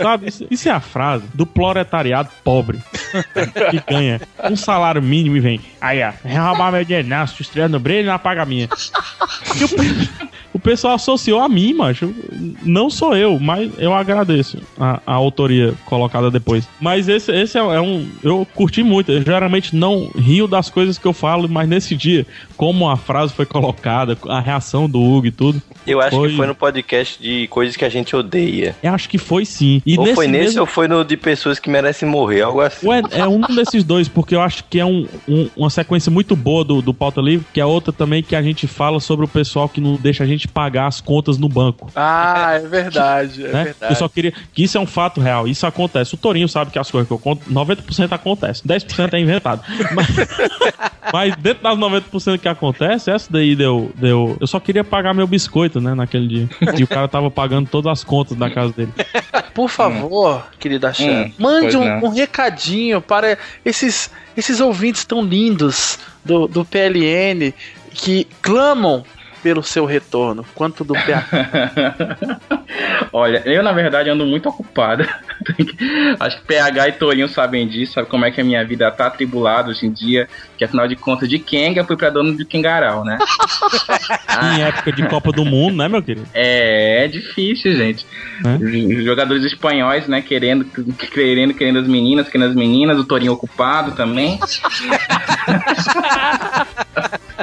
Sabe? 0.00 0.28
Isso, 0.28 0.46
isso 0.50 0.68
é 0.68 0.72
a 0.72 0.80
frase 0.80 1.24
do 1.34 1.46
proletariado 1.46 2.28
pobre 2.44 2.78
que 3.70 3.82
ganha 3.92 4.20
um 4.44 4.56
salário 4.56 5.02
mínimo 5.02 5.36
e 5.36 5.40
vem. 5.40 5.60
Aí, 5.80 6.02
ó, 6.02 6.12
vem 6.24 6.38
roubar 6.38 6.70
meu 6.70 6.84
dinheiro, 6.84 7.08
não, 7.08 7.26
se 7.26 7.42
estreia 7.42 7.68
no 7.68 7.80
brilho, 7.80 8.06
não 8.06 8.14
apaga 8.14 8.42
a 8.42 8.46
minha. 8.46 8.68
E 9.54 9.64
o 10.56 10.58
pessoal 10.58 10.94
associou 10.94 11.38
a 11.38 11.50
mim, 11.50 11.74
macho. 11.74 12.14
Não 12.62 12.88
sou 12.88 13.14
eu, 13.14 13.38
mas 13.38 13.70
eu 13.78 13.92
agradeço 13.92 14.58
a, 14.80 15.02
a 15.06 15.12
autoria 15.12 15.74
colocada 15.84 16.30
depois. 16.30 16.66
Mas 16.80 17.10
esse, 17.10 17.30
esse 17.30 17.58
é, 17.58 17.60
é 17.60 17.78
um. 17.78 18.08
Eu 18.22 18.46
curti 18.54 18.82
muito. 18.82 18.95
Eu 19.06 19.22
geralmente 19.22 19.74
não 19.74 20.10
rio 20.16 20.46
das 20.46 20.70
coisas 20.70 20.98
que 20.98 21.06
eu 21.06 21.12
falo, 21.12 21.48
mas 21.48 21.68
nesse 21.68 21.94
dia, 21.94 22.26
como 22.56 22.88
a 22.88 22.96
frase 22.96 23.32
foi 23.32 23.46
colocada, 23.46 24.16
a 24.28 24.40
reação 24.40 24.88
do 24.88 25.00
Hugo 25.00 25.26
e 25.26 25.30
tudo. 25.30 25.60
Eu 25.86 26.00
acho 26.00 26.20
que 26.20 26.36
foi 26.36 26.46
no 26.46 26.54
podcast 26.54 27.22
de 27.22 27.46
coisas 27.48 27.76
que 27.76 27.84
a 27.84 27.88
gente 27.88 28.14
odeia. 28.16 28.74
Eu 28.82 28.92
acho 28.92 29.08
que 29.08 29.18
foi 29.18 29.44
sim. 29.44 29.80
E 29.86 29.98
ou 29.98 30.06
foi 30.14 30.26
nesse 30.26 30.44
mesmo- 30.46 30.60
ou 30.62 30.66
foi 30.66 30.88
no 30.88 31.04
de 31.04 31.16
pessoas 31.16 31.58
que 31.58 31.70
merecem 31.70 32.08
morrer, 32.08 32.42
algo 32.42 32.60
assim. 32.60 32.86
Ué, 32.88 33.02
é 33.12 33.26
um 33.28 33.40
desses 33.54 33.84
dois, 33.84 34.08
porque 34.08 34.34
eu 34.34 34.40
acho 34.40 34.64
que 34.64 34.80
é 34.80 34.84
um, 34.84 35.06
um- 35.28 35.48
uma 35.56 35.70
sequência 35.70 36.10
muito 36.10 36.34
boa 36.34 36.64
do, 36.64 36.82
do 36.82 36.92
Pauta 36.92 37.20
Livre, 37.20 37.46
que 37.52 37.60
é 37.60 37.64
outra 37.66 37.92
também 37.92 38.22
que 38.22 38.34
a 38.34 38.42
gente 38.42 38.66
fala 38.66 38.98
sobre 39.00 39.24
o 39.24 39.28
pessoal 39.28 39.68
que 39.68 39.80
não 39.80 39.94
deixa 39.94 40.24
a 40.24 40.26
gente 40.26 40.48
pagar 40.48 40.86
as 40.86 41.00
contas 41.00 41.38
no 41.38 41.48
banco. 41.48 41.90
Ah, 41.94 42.52
é 42.54 42.60
verdade, 42.66 43.44
é 43.44 43.48
né? 43.52 43.64
verdade. 43.64 43.92
Eu 43.92 43.96
só 43.96 44.08
queria. 44.08 44.32
Que 44.52 44.64
isso 44.64 44.76
é 44.76 44.80
um 44.80 44.86
fato 44.86 45.20
real. 45.20 45.46
Isso 45.46 45.66
acontece. 45.66 46.14
O 46.14 46.18
Torinho 46.18 46.48
sabe 46.48 46.70
que 46.70 46.78
as 46.78 46.90
coisas 46.90 47.06
que 47.06 47.12
eu 47.14 47.18
conto, 47.18 47.42
90% 47.50 48.12
acontece. 48.12 48.62
10% 48.66 48.85
é 49.12 49.20
inventado. 49.20 49.62
Mas, 49.94 50.06
mas 51.12 51.36
dentro 51.36 51.62
das 51.62 51.78
90% 51.78 52.38
que 52.38 52.48
acontece, 52.48 53.10
essa 53.10 53.30
daí 53.30 53.54
deu, 53.56 53.90
deu. 53.94 54.36
Eu 54.40 54.46
só 54.46 54.60
queria 54.60 54.84
pagar 54.84 55.14
meu 55.14 55.26
biscoito, 55.26 55.80
né? 55.80 55.94
Naquele 55.94 56.26
dia. 56.26 56.48
E 56.78 56.82
o 56.82 56.88
cara 56.88 57.08
tava 57.08 57.30
pagando 57.30 57.68
todas 57.68 57.90
as 57.90 58.04
contas 58.04 58.36
da 58.36 58.50
casa 58.50 58.72
dele. 58.72 58.92
Por 59.54 59.68
favor, 59.68 60.46
querida 60.58 60.92
Xan, 60.92 61.06
Hum, 61.06 61.32
mande 61.38 61.76
um, 61.76 62.04
um 62.04 62.08
recadinho 62.08 63.00
para 63.00 63.38
esses, 63.64 64.10
esses 64.36 64.60
ouvintes 64.60 65.04
tão 65.04 65.22
lindos 65.22 65.98
do, 66.24 66.46
do 66.46 66.64
PLN 66.64 67.54
que 67.92 68.26
clamam 68.42 69.04
pelo 69.46 69.62
seu 69.62 69.84
retorno. 69.84 70.44
Quanto 70.56 70.82
do 70.82 70.92
PA. 70.92 71.24
Olha, 73.12 73.42
eu 73.44 73.62
na 73.62 73.70
verdade 73.70 74.10
ando 74.10 74.26
muito 74.26 74.48
ocupado. 74.48 75.06
Acho 76.18 76.40
que 76.40 76.46
PH 76.48 76.88
e 76.88 76.92
Torinho 76.92 77.28
sabem 77.28 77.68
disso, 77.68 77.92
sabe 77.92 78.08
como 78.08 78.24
é 78.24 78.32
que 78.32 78.40
a 78.40 78.44
minha 78.44 78.64
vida 78.64 78.90
tá 78.90 79.06
atribulada 79.06 79.70
hoje 79.70 79.86
em 79.86 79.92
dia. 79.92 80.28
Que 80.58 80.64
afinal 80.64 80.88
de 80.88 80.96
contas, 80.96 81.28
de 81.28 81.38
Kenga 81.38 81.84
fui 81.84 81.96
pra 81.96 82.10
dono 82.10 82.36
de 82.36 82.44
Kengarau, 82.44 83.04
né? 83.04 83.18
Em 84.56 84.62
época 84.62 84.92
de 84.92 85.06
Copa 85.08 85.30
do 85.30 85.44
Mundo, 85.44 85.76
né, 85.76 85.88
meu 85.88 86.02
querido? 86.02 86.26
É, 86.34 87.04
é 87.04 87.08
difícil, 87.08 87.72
gente. 87.74 88.04
Os 88.98 89.04
Jogadores 89.04 89.44
espanhóis, 89.44 90.08
né, 90.08 90.20
querendo, 90.20 90.64
querendo, 91.12 91.54
querendo 91.54 91.78
as 91.78 91.86
meninas, 91.86 92.28
querendo 92.28 92.50
as 92.50 92.56
meninas, 92.56 92.98
o 92.98 93.04
Torinho 93.04 93.32
ocupado 93.32 93.92
também. 93.92 94.38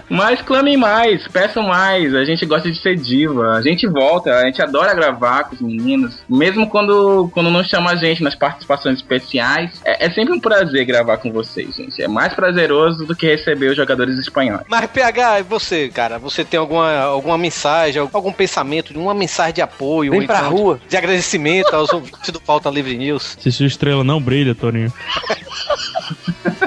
Mas 0.09 0.41
clamem 0.41 0.77
mais, 0.77 1.27
peçam 1.27 1.63
mais. 1.63 1.92
A 1.93 2.25
gente 2.25 2.45
gosta 2.45 2.71
de 2.71 2.79
ser 2.79 2.95
diva. 2.95 3.51
A 3.51 3.61
gente 3.61 3.87
volta, 3.87 4.35
a 4.35 4.45
gente 4.45 4.61
adora 4.61 4.93
gravar 4.93 5.45
com 5.45 5.55
os 5.55 5.61
meninos. 5.61 6.21
Mesmo 6.29 6.67
quando, 6.69 7.29
quando 7.33 7.51
não 7.51 7.63
chama 7.63 7.91
a 7.91 7.95
gente 7.95 8.23
nas 8.23 8.35
participações 8.35 8.97
especiais. 8.97 9.81
É, 9.85 10.07
é 10.07 10.09
sempre 10.09 10.33
um 10.33 10.39
prazer 10.39 10.85
gravar 10.85 11.17
com 11.17 11.31
vocês, 11.31 11.75
gente. 11.75 12.01
É 12.01 12.07
mais 12.07 12.33
prazeroso 12.33 13.05
do 13.05 13.15
que 13.15 13.27
receber 13.27 13.67
os 13.67 13.77
jogadores 13.77 14.17
espanhóis. 14.17 14.65
Mas, 14.67 14.85
PH, 14.87 15.39
e 15.39 15.43
você, 15.43 15.89
cara? 15.89 16.17
Você 16.19 16.43
tem 16.43 16.59
alguma, 16.59 16.99
alguma 16.99 17.37
mensagem, 17.37 18.01
algum 18.11 18.31
pensamento, 18.31 18.97
uma 18.99 19.13
mensagem 19.13 19.53
de 19.53 19.61
apoio? 19.61 20.11
Vem 20.11 20.25
pra 20.25 20.39
então 20.39 20.51
rua. 20.51 20.79
De 20.87 20.97
agradecimento 20.97 21.73
aos 21.75 21.91
ouvintes 21.91 22.29
do 22.29 22.39
Pauta 22.39 22.69
Livre 22.69 22.97
News? 22.97 23.37
Se 23.39 23.51
sua 23.51 23.67
estrela 23.67 24.03
não 24.03 24.21
brilha, 24.21 24.55
Torinho. 24.55 24.91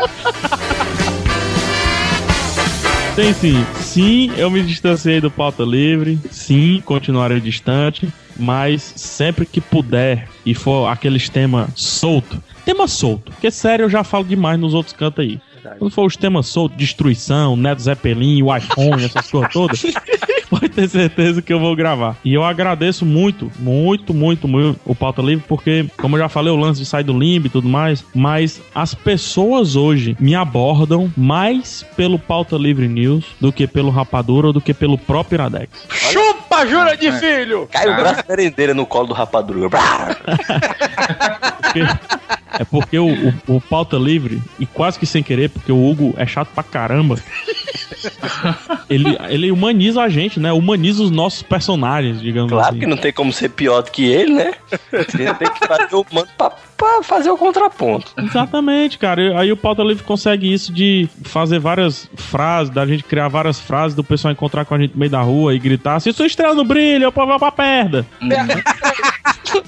Tem 3.17 3.33
sim. 3.33 3.65
Sim, 3.81 4.31
eu 4.37 4.51
me 4.51 4.63
distanciei 4.63 5.23
do 5.23 5.31
pauta 5.31 5.63
livre. 5.63 6.21
Sim, 6.31 6.83
continuarei 6.85 7.41
distante. 7.41 8.13
Mas 8.39 8.93
sempre 8.95 9.47
que 9.47 9.59
puder 9.59 10.29
e 10.45 10.55
for 10.55 10.87
aqueles 10.87 11.27
temas 11.31 11.71
solto, 11.75 12.43
tema 12.67 12.87
solto, 12.87 13.33
porque 13.33 13.51
sério 13.51 13.85
eu 13.85 13.89
já 13.89 14.05
falo 14.05 14.25
demais 14.25 14.61
nos 14.61 14.75
outros 14.75 14.95
cantos 14.95 15.25
aí. 15.25 15.41
Quando 15.79 15.91
for 15.91 16.05
os 16.05 16.15
temas 16.15 16.47
soltos, 16.47 16.77
destruição, 16.77 17.57
Neto 17.57 17.81
Zeppelin, 17.81 18.43
o 18.43 18.55
iPhone, 18.55 19.03
essas 19.03 19.31
coisas 19.31 19.51
todas, 19.51 19.83
pode 20.51 20.69
ter 20.69 20.89
certeza 20.89 21.43
que 21.43 21.53
eu 21.53 21.61
vou 21.61 21.75
gravar. 21.77 22.17
E 22.25 22.33
eu 22.35 22.45
agradeço 22.45 23.05
muito, 23.05 23.51
muito, 23.59 24.15
muito, 24.15 24.49
muito 24.49 24.81
o 24.85 24.95
Pauta 24.95 25.23
Livre, 25.23 25.45
porque, 25.47 25.87
como 25.97 26.17
eu 26.17 26.21
já 26.21 26.29
falei, 26.29 26.53
o 26.53 26.57
lance 26.57 26.81
de 26.81 26.87
sair 26.87 27.05
do 27.05 27.19
limbo 27.19 27.47
e 27.47 27.51
tudo 27.51 27.69
mais, 27.69 28.05
mas 28.15 28.61
as 28.75 28.95
pessoas 28.95 29.77
hoje 29.77 30.17
me 30.19 30.35
abordam 30.35 31.13
mais 31.17 31.85
pelo 31.97 32.19
Pauta 32.19 32.57
Livre 32.57 32.89
News 32.89 33.25
do 33.41 33.53
que 33.53 33.67
pelo 33.67 33.91
Rapadura 33.91 34.49
ou 34.49 34.53
do 34.53 34.61
que 34.61 34.73
pelo 34.73 34.97
próprio 34.97 35.37
Iradex. 35.37 35.71
Chupa, 35.91 36.67
jura 36.67 36.97
de 36.97 37.13
filho! 37.13 37.69
Cai 37.71 37.89
o 37.89 37.97
braço 37.97 38.17
da 38.17 38.25
merendeira 38.29 38.75
no 38.75 38.87
colo 38.87 39.09
do 39.09 39.15
rapadura. 39.15 39.69
É 42.59 42.65
porque 42.65 42.99
o, 42.99 43.09
o, 43.09 43.57
o 43.57 43.61
Pauta 43.61 43.97
Livre, 43.97 44.43
e 44.59 44.67
quase 44.67 44.99
que 44.99 45.07
sem 45.07 45.23
querer, 45.23 45.51
porque 45.51 45.71
o 45.71 45.91
Hugo 45.91 46.15
é 46.17 46.27
chato 46.27 46.49
pra 46.55 46.63
caramba, 46.63 47.17
ele, 48.89 49.17
ele 49.29 49.51
humaniza 49.51 50.03
a 50.03 50.09
gente, 50.09 50.36
né? 50.41 50.53
Humaniza 50.53 51.03
os 51.03 51.11
nossos 51.11 51.43
personagens, 51.43 52.21
digamos 52.21 52.51
Claro 52.51 52.69
assim. 52.71 52.81
que 52.81 52.87
não 52.87 52.97
tem 52.97 53.13
como 53.13 53.33
ser 53.33 53.51
pior 53.51 53.83
do 53.83 53.91
que 53.91 54.05
ele, 54.05 54.35
né? 54.35 54.55
Você 54.91 55.35
tem 55.35 55.51
que 55.51 55.67
fazer 55.67 55.95
o 55.95 56.05
mano 56.13 56.29
pra, 56.37 56.51
pra 56.77 57.03
fazer 57.03 57.31
o 57.31 57.39
contraponto. 57.39 58.13
Exatamente, 58.17 58.99
cara. 58.99 59.23
E 59.23 59.37
Aí 59.37 59.53
o 59.53 59.57
Pauta 59.57 59.83
Livre 59.83 60.05
consegue 60.05 60.53
isso 60.53 60.73
de 60.73 61.09
fazer 61.25 61.59
várias 61.59 62.09
frases, 62.15 62.73
da 62.73 62.87
gente 62.87 63.05
criar 63.05 63.29
várias 63.29 63.61
frases, 63.61 63.95
do 63.95 64.05
pessoal 64.05 64.33
encontrar 64.33 64.65
com 64.65 64.75
a 64.75 64.79
gente 64.79 64.93
no 64.93 64.99
meio 64.99 65.11
da 65.11 65.21
rua 65.21 65.55
e 65.55 65.59
gritar: 65.59 66.01
se 66.01 66.13
sua 66.13 66.27
estrela 66.27 66.55
não 66.55 66.65
brilha, 66.65 67.09
o 67.09 67.13
povo 67.13 67.27
vai 67.29 67.39
pra 67.39 67.53
perda. 67.53 68.07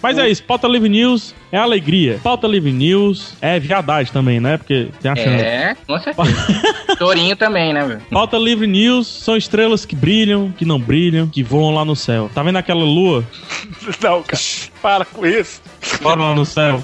Mas 0.02 0.18
é 0.18 0.28
isso, 0.28 0.42
Pauta 0.42 0.66
Livre 0.68 0.88
News 0.88 1.34
é 1.50 1.56
alegria. 1.56 2.20
Pauta 2.22 2.46
Livre 2.46 2.72
News 2.72 3.34
é 3.40 3.58
viadagem 3.58 4.12
também, 4.12 4.40
né? 4.40 4.56
Porque 4.56 4.88
tem 5.00 5.10
a 5.10 5.16
chance. 5.16 5.44
É, 5.44 5.76
com 5.86 5.98
certeza. 5.98 6.32
Torinho 6.98 7.36
também, 7.36 7.72
né, 7.72 7.84
velho? 7.84 8.00
Pauta 8.10 8.36
Livre 8.36 8.66
News 8.66 9.06
são 9.06 9.36
estrelas 9.36 9.84
que 9.84 9.96
brilham, 9.96 10.52
que 10.56 10.64
não 10.64 10.78
brilham, 10.78 11.28
que 11.28 11.42
voam 11.42 11.74
lá 11.74 11.84
no 11.84 11.96
céu. 11.96 12.30
Tá 12.34 12.42
vendo 12.42 12.56
aquela 12.56 12.84
lua? 12.84 13.24
Não, 14.02 14.22
cara. 14.22 14.42
Para 14.82 15.04
com 15.04 15.26
isso. 15.26 15.60
Bora 16.00 16.20
lá 16.20 16.34
no 16.34 16.44
céu. 16.44 16.82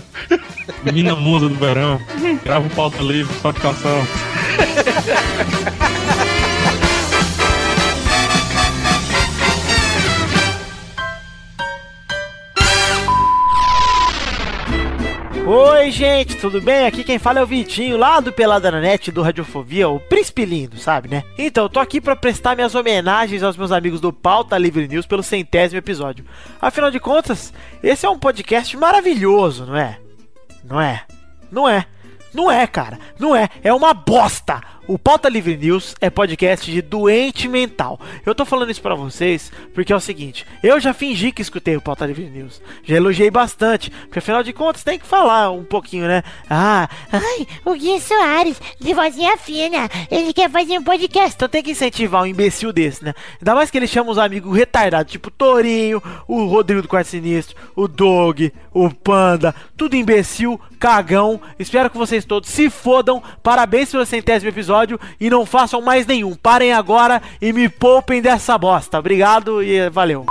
Menina 0.82 1.14
musa 1.14 1.48
do 1.48 1.54
verão. 1.54 2.00
Grava 2.42 2.66
o 2.66 2.70
Pauta 2.70 3.02
Livre, 3.02 3.34
só 3.40 3.50
de 3.50 3.60
calção. 3.60 4.06
Oi, 15.46 15.90
gente, 15.90 16.36
tudo 16.36 16.58
bem? 16.58 16.86
Aqui 16.86 17.04
quem 17.04 17.18
fala 17.18 17.38
é 17.38 17.42
o 17.42 17.46
Vitinho, 17.46 17.98
lá 17.98 18.18
do 18.18 18.32
Pelada 18.32 18.70
na 18.70 18.80
Net, 18.80 19.12
do 19.12 19.20
Radiofobia, 19.20 19.86
o 19.90 20.00
príncipe 20.00 20.42
lindo, 20.46 20.78
sabe, 20.78 21.06
né? 21.06 21.22
Então, 21.36 21.68
tô 21.68 21.78
aqui 21.80 22.00
pra 22.00 22.16
prestar 22.16 22.54
minhas 22.54 22.74
homenagens 22.74 23.42
aos 23.42 23.54
meus 23.54 23.70
amigos 23.70 24.00
do 24.00 24.10
Pauta 24.10 24.56
Livre 24.56 24.88
News 24.88 25.04
pelo 25.04 25.22
centésimo 25.22 25.78
episódio. 25.78 26.24
Afinal 26.58 26.90
de 26.90 26.98
contas, 26.98 27.52
esse 27.82 28.06
é 28.06 28.08
um 28.08 28.18
podcast 28.18 28.74
maravilhoso, 28.78 29.66
não 29.66 29.76
é? 29.76 29.98
Não 30.64 30.80
é? 30.80 31.02
Não 31.50 31.68
é? 31.68 31.84
Não 32.32 32.50
é, 32.50 32.66
cara. 32.66 32.98
Não 33.18 33.36
é. 33.36 33.48
É 33.62 33.72
uma 33.72 33.94
bosta. 33.94 34.60
O 34.86 34.98
Pauta 34.98 35.30
Livre 35.30 35.56
News 35.56 35.94
é 35.98 36.10
podcast 36.10 36.70
de 36.70 36.82
doente 36.82 37.48
mental. 37.48 37.98
Eu 38.24 38.34
tô 38.34 38.44
falando 38.44 38.70
isso 38.70 38.82
pra 38.82 38.94
vocês 38.94 39.50
porque 39.72 39.90
é 39.90 39.96
o 39.96 40.00
seguinte: 40.00 40.44
eu 40.62 40.78
já 40.78 40.92
fingi 40.92 41.32
que 41.32 41.40
escutei 41.40 41.74
o 41.74 41.80
Pauta 41.80 42.04
Livre 42.04 42.28
News. 42.28 42.60
Já 42.84 42.96
elogiei 42.96 43.30
bastante, 43.30 43.90
porque 43.90 44.18
afinal 44.18 44.42
de 44.42 44.52
contas 44.52 44.84
tem 44.84 44.98
que 44.98 45.06
falar 45.06 45.50
um 45.50 45.64
pouquinho, 45.64 46.06
né? 46.06 46.22
Ah, 46.50 46.86
ai, 47.10 47.46
o 47.64 47.72
Gui 47.72 47.98
Soares, 47.98 48.60
de 48.78 48.92
vozinha 48.92 49.38
fina, 49.38 49.88
ele 50.10 50.34
quer 50.34 50.50
fazer 50.50 50.78
um 50.78 50.84
podcast. 50.84 51.34
Então 51.34 51.48
tem 51.48 51.62
que 51.62 51.70
incentivar 51.70 52.22
um 52.22 52.26
imbecil 52.26 52.70
desse, 52.70 53.02
né? 53.02 53.14
Ainda 53.40 53.54
mais 53.54 53.70
que 53.70 53.78
ele 53.78 53.86
chama 53.86 54.10
os 54.10 54.18
amigos 54.18 54.54
retardados, 54.54 55.10
tipo 55.10 55.28
o 55.28 55.32
Torinho, 55.32 56.02
o 56.28 56.44
Rodrigo 56.44 56.82
do 56.82 56.88
Quarto 56.88 57.08
Sinistro, 57.08 57.56
o 57.74 57.88
Dog, 57.88 58.52
o 58.70 58.90
Panda, 58.90 59.54
tudo 59.78 59.96
imbecil, 59.96 60.60
cagão. 60.78 61.40
Espero 61.58 61.88
que 61.88 61.96
vocês 61.96 62.26
todos 62.26 62.50
se 62.50 62.68
fodam. 62.68 63.22
Parabéns 63.42 63.90
pelo 63.90 64.04
centésimo 64.04 64.50
episódio 64.50 64.73
e 65.20 65.30
não 65.30 65.46
façam 65.46 65.80
mais 65.80 66.06
nenhum. 66.06 66.34
Parem 66.34 66.72
agora 66.72 67.22
e 67.40 67.52
me 67.52 67.68
poupem 67.68 68.20
dessa 68.20 68.56
bosta. 68.58 68.98
Obrigado 68.98 69.62
e 69.62 69.88
valeu. 69.90 70.26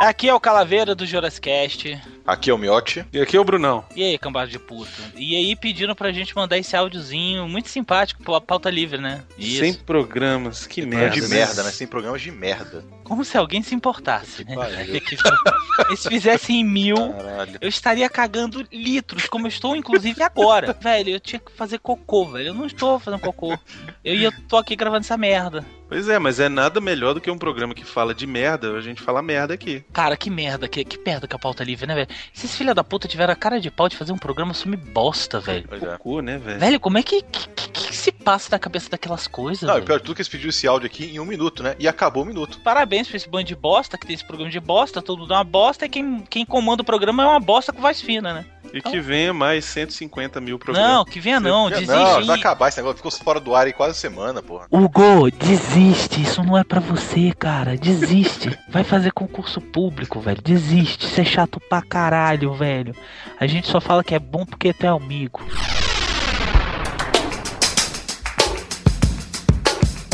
Aqui 0.00 0.28
é 0.28 0.34
o 0.34 0.40
Calaveira 0.40 0.94
do 0.94 1.06
Jurascast. 1.06 2.13
Aqui 2.26 2.48
é 2.48 2.54
o 2.54 2.58
Miotti. 2.58 3.04
E 3.12 3.20
aqui 3.20 3.36
é 3.36 3.40
o 3.40 3.44
Brunão. 3.44 3.84
E 3.94 4.02
aí, 4.02 4.18
cambada 4.18 4.50
de 4.50 4.58
puto? 4.58 4.90
E 5.14 5.36
aí 5.36 5.54
pedindo 5.54 5.94
pra 5.94 6.10
gente 6.10 6.34
mandar 6.34 6.56
esse 6.56 6.74
áudiozinho 6.74 7.46
muito 7.46 7.68
simpático 7.68 8.22
pra 8.22 8.40
pauta 8.40 8.70
livre, 8.70 8.98
né? 8.98 9.22
Isso. 9.38 9.60
Sem 9.60 9.74
programas, 9.74 10.66
que 10.66 10.86
merda. 10.86 11.20
de 11.20 11.28
merda, 11.28 11.62
né? 11.62 11.70
Sem 11.70 11.86
programas 11.86 12.22
de 12.22 12.30
merda. 12.30 12.82
Como 13.04 13.24
se 13.24 13.36
alguém 13.36 13.62
se 13.62 13.74
importasse, 13.74 14.42
né? 14.44 14.54
se 15.96 16.08
fizessem 16.08 16.64
mil, 16.64 16.96
Caralho. 16.96 17.58
eu 17.60 17.68
estaria 17.68 18.08
cagando 18.08 18.66
litros, 18.72 19.26
como 19.26 19.46
eu 19.46 19.50
estou, 19.50 19.76
inclusive, 19.76 20.22
agora. 20.22 20.72
velho, 20.80 21.10
eu 21.10 21.20
tinha 21.20 21.38
que 21.38 21.52
fazer 21.52 21.78
cocô, 21.78 22.26
velho. 22.26 22.48
Eu 22.48 22.54
não 22.54 22.66
estou 22.66 22.98
fazendo 22.98 23.20
cocô. 23.20 23.58
Eu 24.02 24.14
ia 24.14 24.32
tô 24.48 24.56
aqui 24.56 24.74
gravando 24.74 25.04
essa 25.04 25.18
merda. 25.18 25.64
Pois 25.88 26.08
é, 26.08 26.18
mas 26.18 26.40
é 26.40 26.48
nada 26.48 26.80
melhor 26.80 27.14
do 27.14 27.20
que 27.20 27.30
um 27.30 27.38
programa 27.38 27.74
que 27.74 27.84
fala 27.84 28.14
de 28.14 28.26
merda, 28.26 28.72
a 28.72 28.80
gente 28.80 29.02
fala 29.02 29.22
merda 29.22 29.54
aqui. 29.54 29.84
Cara, 29.92 30.16
que 30.16 30.30
merda, 30.30 30.66
que, 30.66 30.84
que 30.84 30.98
merda 30.98 31.28
que 31.28 31.36
a 31.36 31.38
pauta 31.38 31.62
livre, 31.62 31.86
né, 31.86 31.94
velho? 31.94 32.08
Esses 32.34 32.54
filha 32.56 32.74
da 32.74 32.82
puta 32.84 33.06
tiveram 33.08 33.32
a 33.32 33.36
cara 33.36 33.60
de 33.60 33.70
pau 33.70 33.88
de 33.88 33.96
fazer 33.96 34.12
um 34.12 34.18
programa 34.18 34.54
sobre 34.54 34.76
bosta, 34.76 35.40
velho. 35.40 35.68
Cocô, 35.68 36.20
né, 36.20 36.38
velho? 36.38 36.58
Velho, 36.60 36.80
como 36.80 36.98
é 36.98 37.02
que, 37.02 37.22
que, 37.22 37.48
que- 37.48 37.68
que 37.74 37.96
se 37.96 38.12
passa 38.12 38.48
na 38.52 38.58
cabeça 38.58 38.88
daquelas 38.90 39.26
coisas, 39.26 39.62
Não, 39.62 39.74
velho? 39.74 39.86
pior 39.86 39.98
de 39.98 40.04
tudo 40.04 40.14
que 40.14 40.20
eles 40.22 40.28
pediram 40.28 40.50
esse 40.50 40.66
áudio 40.66 40.86
aqui 40.86 41.06
em 41.06 41.18
um 41.20 41.24
minuto, 41.24 41.62
né? 41.62 41.74
E 41.78 41.88
acabou 41.88 42.22
o 42.22 42.26
minuto. 42.26 42.60
Parabéns 42.60 43.08
pra 43.08 43.16
esse 43.16 43.28
bando 43.28 43.44
de 43.44 43.54
bosta 43.56 43.98
que 43.98 44.06
tem 44.06 44.14
esse 44.14 44.24
programa 44.24 44.50
de 44.50 44.60
bosta, 44.60 45.02
todo 45.02 45.18
mundo 45.18 45.32
é 45.32 45.36
uma 45.36 45.44
bosta, 45.44 45.86
e 45.86 45.88
quem, 45.88 46.20
quem 46.28 46.44
comanda 46.46 46.82
o 46.82 46.84
programa 46.84 47.22
é 47.22 47.26
uma 47.26 47.40
bosta 47.40 47.72
com 47.72 47.80
voz 47.80 48.00
fina, 48.00 48.32
né? 48.34 48.44
E 48.74 48.82
que 48.82 49.00
venha 49.00 49.32
mais 49.32 49.64
150 49.66 50.40
mil 50.40 50.58
programas. 50.58 50.90
Não, 50.90 51.04
que 51.04 51.20
venha 51.20 51.38
não, 51.38 51.70
Não, 51.70 51.78
desiste. 51.78 52.26
vai 52.26 52.38
acabar 52.38 52.68
esse 52.68 52.78
negócio. 52.78 52.96
Ficou 52.96 53.10
fora 53.12 53.38
do 53.38 53.54
ar 53.54 53.66
aí 53.66 53.72
quase 53.72 53.96
semana, 53.96 54.42
porra. 54.42 54.66
Hugo, 54.70 55.30
desiste. 55.30 56.20
Isso 56.20 56.42
não 56.42 56.58
é 56.58 56.64
pra 56.64 56.80
você, 56.80 57.32
cara. 57.38 57.76
Desiste. 57.76 58.58
Vai 58.68 58.82
fazer 58.82 59.12
concurso 59.12 59.60
público, 59.60 60.20
velho. 60.20 60.42
Desiste. 60.42 61.06
Isso 61.06 61.20
é 61.20 61.24
chato 61.24 61.60
pra 61.60 61.80
caralho, 61.80 62.52
velho. 62.52 62.94
A 63.38 63.46
gente 63.46 63.68
só 63.68 63.80
fala 63.80 64.02
que 64.02 64.14
é 64.14 64.18
bom 64.18 64.44
porque 64.44 64.72
tu 64.72 64.84
é 64.84 64.88
amigo. 64.88 65.40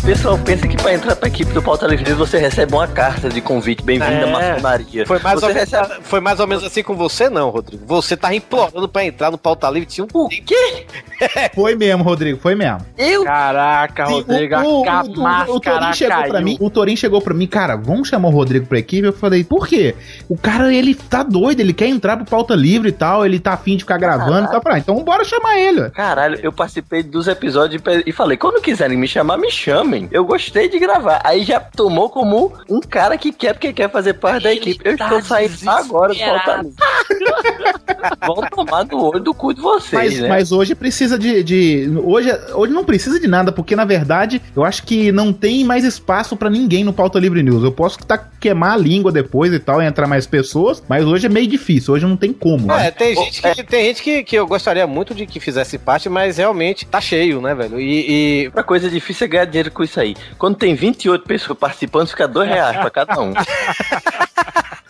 Pessoal 0.05 0.39
pensa 0.39 0.67
que 0.67 0.77
pra 0.77 0.95
entrar 0.95 1.15
pra 1.15 1.29
equipe 1.29 1.53
do 1.53 1.63
Pauta 1.63 1.87
Livre 1.87 2.13
você 2.15 2.39
recebe 2.39 2.73
uma 2.75 2.89
carta 2.89 3.29
de 3.29 3.41
convite, 3.41 3.83
bem-vindo 3.83 4.25
à 4.25 4.43
É. 4.43 4.53
maçonaria. 4.53 5.07
Foi 5.07 5.19
mais, 5.19 5.41
você 5.41 5.47
ou 5.47 5.55
menos, 5.55 5.71
recebe... 5.71 5.95
foi 6.03 6.21
mais 6.21 6.41
ou 6.41 6.47
menos 6.47 6.65
assim 6.65 6.83
com 6.83 6.95
você, 6.97 7.29
não, 7.29 7.51
Rodrigo. 7.51 7.85
Você 7.87 8.17
tava 8.17 8.35
implorando 8.35 8.89
pra 8.89 9.05
entrar 9.05 9.31
no 9.31 9.39
pauta 9.39 9.69
livre, 9.69 9.87
tinha 9.87 10.07
um. 10.13 10.29
quê? 10.29 10.87
Foi 11.55 11.75
mesmo, 11.75 12.03
Rodrigo, 12.03 12.39
foi 12.41 12.55
mesmo. 12.55 12.79
Eu? 12.97 13.25
Caraca, 13.25 14.07
Sim, 14.07 14.13
Rodrigo, 14.15 14.55
o, 14.57 14.81
o, 14.83 14.89
a 14.89 15.03
o, 15.03 15.53
o, 15.53 15.57
o 15.57 15.61
Torinho 15.61 15.95
chegou 15.95 16.25
pra 16.25 16.41
mim, 16.41 16.57
o 16.59 16.71
Torinho 16.71 16.97
chegou 16.97 17.21
pra 17.21 17.35
mim, 17.35 17.47
cara, 17.47 17.77
vamos 17.77 18.09
chamar 18.09 18.29
o 18.29 18.31
Rodrigo 18.31 18.65
pra 18.67 18.79
equipe? 18.79 19.07
Eu 19.07 19.13
falei, 19.13 19.45
por 19.45 19.69
quê? 19.69 19.95
O 20.31 20.39
cara, 20.39 20.73
ele 20.73 20.95
tá 20.95 21.23
doido, 21.23 21.61
ele 21.61 21.75
quer 21.75 21.89
entrar 21.89 22.17
pro 22.17 22.25
pauta 22.25 22.55
livre 22.55 22.89
e 22.89 22.93
tal, 22.93 23.27
ele 23.27 23.39
tá 23.39 23.53
afim 23.53 23.77
de 23.77 23.83
ficar 23.85 23.99
gravando 23.99 24.47
e 24.49 24.51
tal. 24.51 24.61
Pra, 24.63 24.79
então 24.79 25.03
bora 25.05 25.23
chamar 25.25 25.59
ele. 25.59 25.91
Caralho, 25.91 26.39
eu 26.43 26.53
participei 26.53 27.03
dos 27.03 27.29
episódios 27.29 27.83
e 28.07 28.13
falei, 28.13 28.39
quando 28.39 28.63
quiserem 28.63 28.97
me 28.97 29.07
chamar, 29.07 29.37
me 29.37 29.51
chamem. 29.91 30.09
Eu 30.13 30.25
gostei 30.25 30.69
de 30.69 30.79
gravar. 30.79 31.21
Aí 31.25 31.43
já 31.43 31.59
tomou 31.59 32.09
como 32.09 32.53
um 32.69 32.81
cara 32.81 33.19
que 33.19 33.33
quer 33.33 33.55
porque 33.55 33.73
quer 33.73 33.91
fazer 33.91 34.15
parte 34.15 34.45
da 34.45 34.53
equipe. 34.53 34.81
Eu 34.85 34.93
estou 34.95 35.21
saindo 35.23 35.55
agora 35.69 36.15
do 36.15 36.21
Pauta 36.21 36.57
Livre. 36.63 36.75
Vão 38.27 38.37
tomar 38.51 38.85
no 38.87 39.05
olho 39.05 39.21
do 39.21 39.35
cu 39.35 39.53
de 39.53 39.61
vocês, 39.61 39.93
Mas, 39.93 40.21
né? 40.21 40.29
mas 40.29 40.53
hoje 40.53 40.75
precisa 40.75 41.19
de, 41.19 41.43
de- 41.43 41.93
hoje, 42.03 42.31
hoje 42.55 42.73
não 42.73 42.85
precisa 42.85 43.21
de 43.21 43.27
nada, 43.29 43.53
porque 43.53 43.77
na 43.77 43.85
verdade 43.85 44.41
eu 44.57 44.65
acho 44.65 44.85
que 44.85 45.13
não 45.13 45.33
tem 45.33 45.65
mais 45.65 45.85
espaço 45.85 46.37
pra 46.37 46.49
ninguém 46.49 46.83
no 46.83 46.93
Pauta 46.93 47.19
Livre 47.19 47.43
News. 47.43 47.63
Eu 47.63 47.73
posso 47.73 47.99
tá, 47.99 48.17
queimar 48.17 48.73
a 48.73 48.77
língua 48.77 49.13
depois 49.13 49.53
e 49.53 49.59
tal, 49.59 49.83
e 49.83 49.87
entrar 49.87 50.07
mais 50.07 50.27
pessoas, 50.27 50.83
mas 50.89 51.05
hoje 51.05 51.27
é 51.27 51.29
meio 51.29 51.47
difícil, 51.47 51.95
hoje 51.95 52.07
não 52.07 52.17
tem 52.17 52.33
como. 52.33 52.71
É, 52.73 52.85
né? 52.85 52.91
tem 52.91 53.15
gente, 53.15 53.43
que, 53.43 53.65
tem 53.65 53.85
gente 53.87 54.03
que, 54.03 54.23
que 54.23 54.37
eu 54.37 54.47
gostaria 54.47 54.87
muito 54.87 55.15
de 55.15 55.27
que 55.27 55.41
fizesse 55.41 55.77
parte, 55.77 56.09
mas 56.09 56.39
realmente 56.39 56.87
tá 56.87 57.01
cheio, 57.01 57.41
né, 57.41 57.55
velho? 57.55 57.79
E. 57.79 58.45
e... 58.45 58.47
Outra 58.47 58.63
coisa 58.63 58.89
difícil 58.89 59.27
é 59.27 59.29
ganhar 59.29 59.45
dinheiro 59.45 59.71
com 59.81 59.85
isso 59.85 59.99
aí. 59.99 60.15
Quando 60.37 60.57
tem 60.57 60.75
28 60.75 61.25
pessoas 61.25 61.59
participando, 61.59 62.09
fica 62.09 62.29
dois 62.29 62.47
reais 62.49 62.77
pra 62.77 62.91
cada 62.91 63.19
um. 63.19 63.33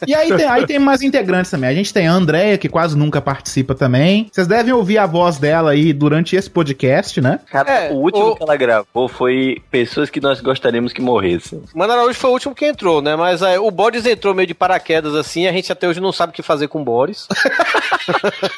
E 0.06 0.14
aí 0.14 0.34
tem, 0.34 0.46
aí 0.46 0.66
tem 0.66 0.78
mais 0.78 1.02
integrantes 1.02 1.50
também. 1.50 1.68
A 1.68 1.74
gente 1.74 1.92
tem 1.92 2.08
a 2.08 2.12
Andrea, 2.12 2.56
que 2.56 2.70
quase 2.70 2.96
nunca 2.96 3.20
participa 3.20 3.74
também. 3.74 4.30
Vocês 4.32 4.46
devem 4.46 4.72
ouvir 4.72 4.96
a 4.96 5.04
voz 5.04 5.36
dela 5.36 5.72
aí 5.72 5.92
durante 5.92 6.34
esse 6.34 6.48
podcast, 6.48 7.20
né? 7.20 7.38
Cara, 7.50 7.90
o 7.92 7.96
último 7.96 8.34
que 8.34 8.42
ela 8.42 8.56
gravou 8.56 9.08
foi 9.08 9.60
pessoas 9.70 10.08
que 10.08 10.18
nós 10.18 10.40
gostaríamos 10.40 10.94
que 10.94 11.02
morressem. 11.02 11.62
Mano 11.74 11.92
Araújo 11.92 12.18
foi 12.18 12.30
o 12.30 12.32
último 12.32 12.54
que 12.54 12.64
entrou, 12.64 13.02
né? 13.02 13.14
Mas 13.14 13.42
é, 13.42 13.58
o 13.58 13.70
Boris 13.70 14.06
entrou 14.06 14.34
meio 14.34 14.46
de 14.46 14.54
paraquedas 14.54 15.14
assim, 15.14 15.46
a 15.46 15.52
gente 15.52 15.70
até 15.70 15.86
hoje 15.86 16.00
não 16.00 16.12
sabe 16.12 16.30
o 16.30 16.34
que 16.34 16.42
fazer 16.42 16.68
com 16.68 16.80
o 16.80 16.84
Boris. 16.84 17.28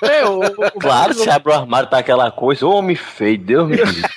É, 0.01 0.25
o, 0.25 0.39
o- 0.39 0.71
Claro, 0.81 1.13
se 1.13 1.29
abre 1.29 1.53
o 1.53 1.55
armário 1.55 1.91
tá 1.91 1.99
aquela 1.99 2.31
coisa, 2.31 2.65
ô 2.65 2.75
homem 2.77 2.97
feio, 2.97 3.37
Deus 3.39 3.69
me 3.69 3.77
livre. 3.77 4.03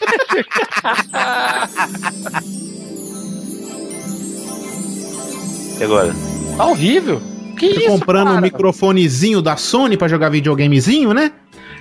E 5.79 5.83
agora? 5.83 6.13
Tá 6.55 6.65
horrível. 6.65 7.21
Que 7.57 7.67
isso, 7.67 7.87
comprando 7.87 8.27
um 8.27 8.31
cara? 8.31 8.41
microfonezinho 8.41 9.41
da 9.41 9.57
Sony 9.57 9.97
pra 9.97 10.07
jogar 10.07 10.29
videogamezinho, 10.29 11.13
né? 11.13 11.31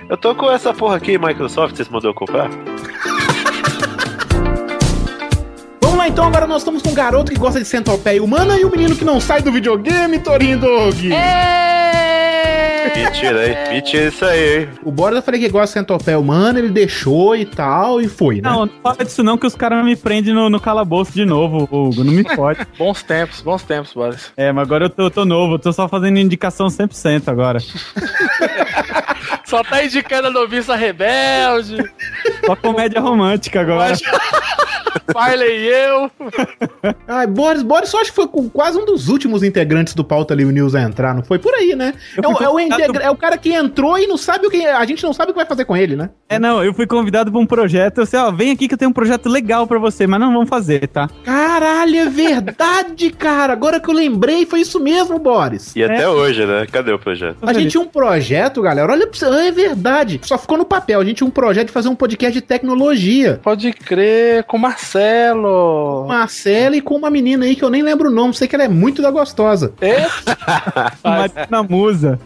Eu 0.09 0.17
tô 0.17 0.35
com 0.35 0.51
essa 0.51 0.73
porra 0.73 0.97
aqui, 0.97 1.17
Microsoft, 1.17 1.75
vocês 1.75 1.89
mandou 1.89 2.11
eu 2.11 2.13
comprar? 2.13 2.49
Vamos 5.81 5.97
lá 5.97 6.07
então, 6.07 6.25
agora 6.25 6.45
nós 6.45 6.61
estamos 6.61 6.81
com 6.81 6.89
um 6.89 6.93
garoto 6.93 7.31
que 7.31 7.39
gosta 7.39 7.59
de 7.59 7.65
centopeia 7.65 8.23
humana 8.23 8.57
e 8.57 8.65
um 8.65 8.69
menino 8.69 8.95
que 8.95 9.03
não 9.03 9.19
sai 9.19 9.41
do 9.41 9.51
videogame, 9.51 10.19
Torinho 10.19 10.59
Dog. 10.59 11.09
Mentira 12.95 13.39
aí, 13.39 13.73
mentira 13.75 14.07
isso 14.07 14.25
aí, 14.25 14.59
hein? 14.59 14.69
O 14.83 14.91
Boris 14.91 15.17
eu 15.17 15.23
falei 15.23 15.39
que 15.39 15.49
gosta 15.49 15.67
de 15.67 15.73
centopeia 15.73 16.19
humana, 16.19 16.59
ele 16.59 16.69
deixou 16.69 17.35
e 17.35 17.45
tal, 17.45 18.01
e 18.01 18.07
foi, 18.07 18.35
né? 18.35 18.49
Não, 18.49 18.65
não 18.65 18.73
fala 18.83 19.03
disso 19.03 19.23
não, 19.23 19.37
que 19.37 19.47
os 19.47 19.55
caras 19.55 19.83
me 19.83 19.95
prendem 19.95 20.33
no, 20.33 20.49
no 20.49 20.59
calabouço 20.59 21.11
de 21.13 21.25
novo, 21.25 21.67
Hugo. 21.71 22.03
Não 22.03 22.13
me 22.13 22.23
pode. 22.35 22.59
Bons 22.77 23.03
tempos, 23.03 23.41
bons 23.41 23.63
tempos, 23.63 23.93
Boris. 23.93 24.31
É, 24.37 24.51
mas 24.51 24.63
agora 24.63 24.85
eu 24.85 24.89
tô, 24.89 25.03
eu 25.03 25.11
tô 25.11 25.25
novo, 25.25 25.55
eu 25.55 25.59
tô 25.59 25.71
só 25.71 25.87
fazendo 25.87 26.19
indicação 26.19 26.67
100% 26.67 27.27
agora. 27.27 27.59
Só 29.45 29.63
tá 29.63 29.83
indicando 29.83 30.27
a 30.27 30.31
noviça 30.31 30.75
rebelde. 30.75 31.77
Só 32.45 32.55
comédia 32.55 32.99
romântica 32.99 33.61
agora. 33.61 33.95
Farley 33.95 34.74
e 35.45 35.67
eu. 35.67 36.11
Ai, 37.07 37.27
Boris, 37.27 37.61
Boris 37.63 37.93
eu 37.93 37.99
acho 37.99 38.09
que 38.11 38.15
foi 38.15 38.27
com- 38.27 38.49
quase 38.49 38.77
um 38.77 38.85
dos 38.85 39.09
últimos 39.09 39.43
integrantes 39.43 39.93
do 39.93 40.03
Pauta 40.03 40.33
Livre 40.33 40.53
News 40.53 40.75
a 40.75 40.81
entrar, 40.81 41.13
não 41.13 41.23
foi? 41.23 41.39
Por 41.39 41.53
aí, 41.53 41.75
né? 41.75 41.93
É 42.21 42.27
o, 42.27 42.43
é 42.43 42.49
o 42.49 42.59
integra- 42.59 43.03
é 43.03 43.09
o 43.09 43.15
cara 43.15 43.37
que 43.37 43.53
entrou 43.53 43.97
e 43.97 44.07
não 44.07 44.17
sabe 44.17 44.47
o 44.47 44.49
que. 44.49 44.65
A 44.65 44.85
gente 44.85 45.03
não 45.03 45.13
sabe 45.13 45.31
o 45.31 45.33
que 45.33 45.39
vai 45.39 45.45
fazer 45.47 45.65
com 45.65 45.75
ele, 45.75 45.95
né? 45.95 46.09
É, 46.29 46.39
não, 46.39 46.63
eu 46.63 46.73
fui 46.73 46.87
convidado 46.87 47.31
pra 47.31 47.39
um 47.39 47.45
projeto, 47.45 47.99
eu 47.99 48.05
sei, 48.05 48.19
ó, 48.19 48.31
vem 48.31 48.51
aqui 48.51 48.67
que 48.67 48.73
eu 48.73 48.77
tenho 48.77 48.89
um 48.91 48.93
projeto 48.93 49.29
legal 49.29 49.67
pra 49.67 49.77
você, 49.79 50.07
mas 50.07 50.19
não 50.19 50.31
vamos 50.33 50.49
fazer, 50.49 50.87
tá? 50.87 51.09
Caralho, 51.23 51.95
é 51.97 52.09
verdade, 52.09 53.09
cara. 53.11 53.53
Agora 53.53 53.79
que 53.79 53.89
eu 53.89 53.93
lembrei, 53.93 54.45
foi 54.45 54.61
isso 54.61 54.79
mesmo, 54.79 55.19
Boris. 55.19 55.75
E 55.75 55.83
até 55.83 56.07
hoje, 56.07 56.45
né? 56.45 56.65
Cadê 56.71 56.91
o 56.91 56.99
projeto? 56.99 57.37
A 57.41 57.53
gente 57.53 57.71
tinha 57.71 57.81
um 57.81 57.87
projeto, 57.87 58.61
galera. 58.61 58.91
Olha 58.91 59.07
pra 59.07 59.17
você. 59.17 59.25
É 59.25 59.51
verdade. 59.51 60.19
Só 60.23 60.37
ficou 60.37 60.57
no 60.57 60.65
papel. 60.65 60.99
A 60.99 61.05
gente 61.05 61.17
tinha 61.17 61.27
um 61.27 61.31
projeto 61.31 61.67
de 61.67 61.73
fazer 61.73 61.89
um 61.89 61.95
podcast 61.95 62.33
de 62.33 62.41
tecnologia. 62.41 63.39
Pode 63.43 63.71
crer, 63.73 64.43
com 64.45 64.57
o 64.57 64.59
Marcelo. 64.85 66.05
Marcela 66.07 66.75
e 66.75 66.81
com 66.81 66.95
uma 66.95 67.09
menina 67.09 67.45
aí 67.45 67.55
que 67.55 67.63
eu 67.63 67.69
nem 67.69 67.81
lembro 67.81 68.09
o 68.09 68.11
nome. 68.13 68.33
Sei 68.35 68.47
que 68.47 68.55
ela 68.55 68.63
é 68.65 68.67
muito 68.67 69.01
da 69.01 69.09
gostosa. 69.09 69.73
Marina 71.03 71.63
Musa. 71.67 72.19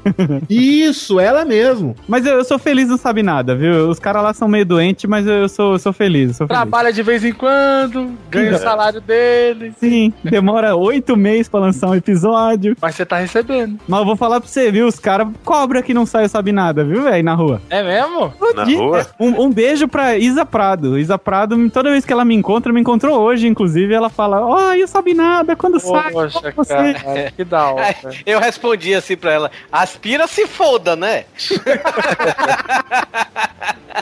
Isso, 0.49 1.19
ela 1.19 1.45
mesmo. 1.45 1.95
Mas 2.07 2.25
eu, 2.25 2.33
eu 2.37 2.43
sou 2.43 2.59
feliz, 2.59 2.87
não 2.89 2.97
sabe 2.97 3.23
nada, 3.23 3.55
viu? 3.55 3.89
Os 3.89 3.99
caras 3.99 4.23
lá 4.23 4.33
são 4.33 4.47
meio 4.47 4.65
doentes, 4.65 5.09
mas 5.09 5.25
eu 5.25 5.47
sou, 5.47 5.73
eu 5.73 5.79
sou 5.79 5.93
feliz, 5.93 6.29
eu 6.29 6.33
sou 6.35 6.47
feliz. 6.47 6.59
Trabalha 6.61 6.91
de 6.91 7.01
vez 7.01 7.23
em 7.23 7.31
quando, 7.33 8.11
ganha 8.29 8.51
o 8.51 8.55
É. 8.55 8.57
salário 8.57 8.99
dele. 9.01 9.73
Sim, 9.79 10.13
demora 10.23 10.75
oito 10.75 11.15
meses 11.15 11.47
pra 11.47 11.59
lançar 11.61 11.87
um 11.89 11.95
episódio. 11.95 12.75
Mas 12.81 12.95
você 12.95 13.05
tá 13.05 13.17
recebendo. 13.17 13.79
Mas 13.87 13.99
eu 13.99 14.05
vou 14.05 14.15
falar 14.15 14.39
pra 14.41 14.49
você, 14.49 14.71
viu? 14.71 14.87
Os 14.87 14.99
caras 14.99 15.27
cobram 15.45 15.81
que 15.81 15.93
não 15.93 16.05
sai 16.05 16.27
sabe 16.27 16.51
nada, 16.51 16.83
viu, 16.83 17.03
velho, 17.03 17.23
na 17.23 17.33
rua. 17.33 17.61
É 17.69 17.81
mesmo? 17.83 18.33
Na 18.55 18.63
rua? 18.63 19.07
Um, 19.19 19.43
um 19.43 19.49
beijo 19.51 19.87
pra 19.87 20.17
Isa 20.17 20.45
Prado. 20.45 20.97
Isa 20.97 21.17
Prado, 21.17 21.69
toda 21.69 21.89
vez 21.91 22.05
que 22.05 22.11
ela 22.13 22.25
me 22.25 22.35
encontra, 22.35 22.48
me 22.73 22.81
encontrou 22.81 23.19
hoje, 23.19 23.47
inclusive, 23.47 23.93
ela 23.93 24.09
fala: 24.09 24.45
Ó, 24.45 24.73
eu 24.73 24.87
sabe 24.87 25.13
nada, 25.13 25.55
quando 25.55 25.79
sai, 25.79 26.11
Poxa, 26.11 26.53
você. 26.55 26.93
cara, 26.93 27.31
que 27.35 27.43
da 27.43 27.71
hora. 27.71 27.95
Eu 28.25 28.39
respondi 28.39 28.93
assim 28.93 29.15
pra 29.15 29.31
ela: 29.31 29.51
aspira 29.71 30.27
se 30.27 30.47
foda, 30.47 30.95
né? 30.95 31.25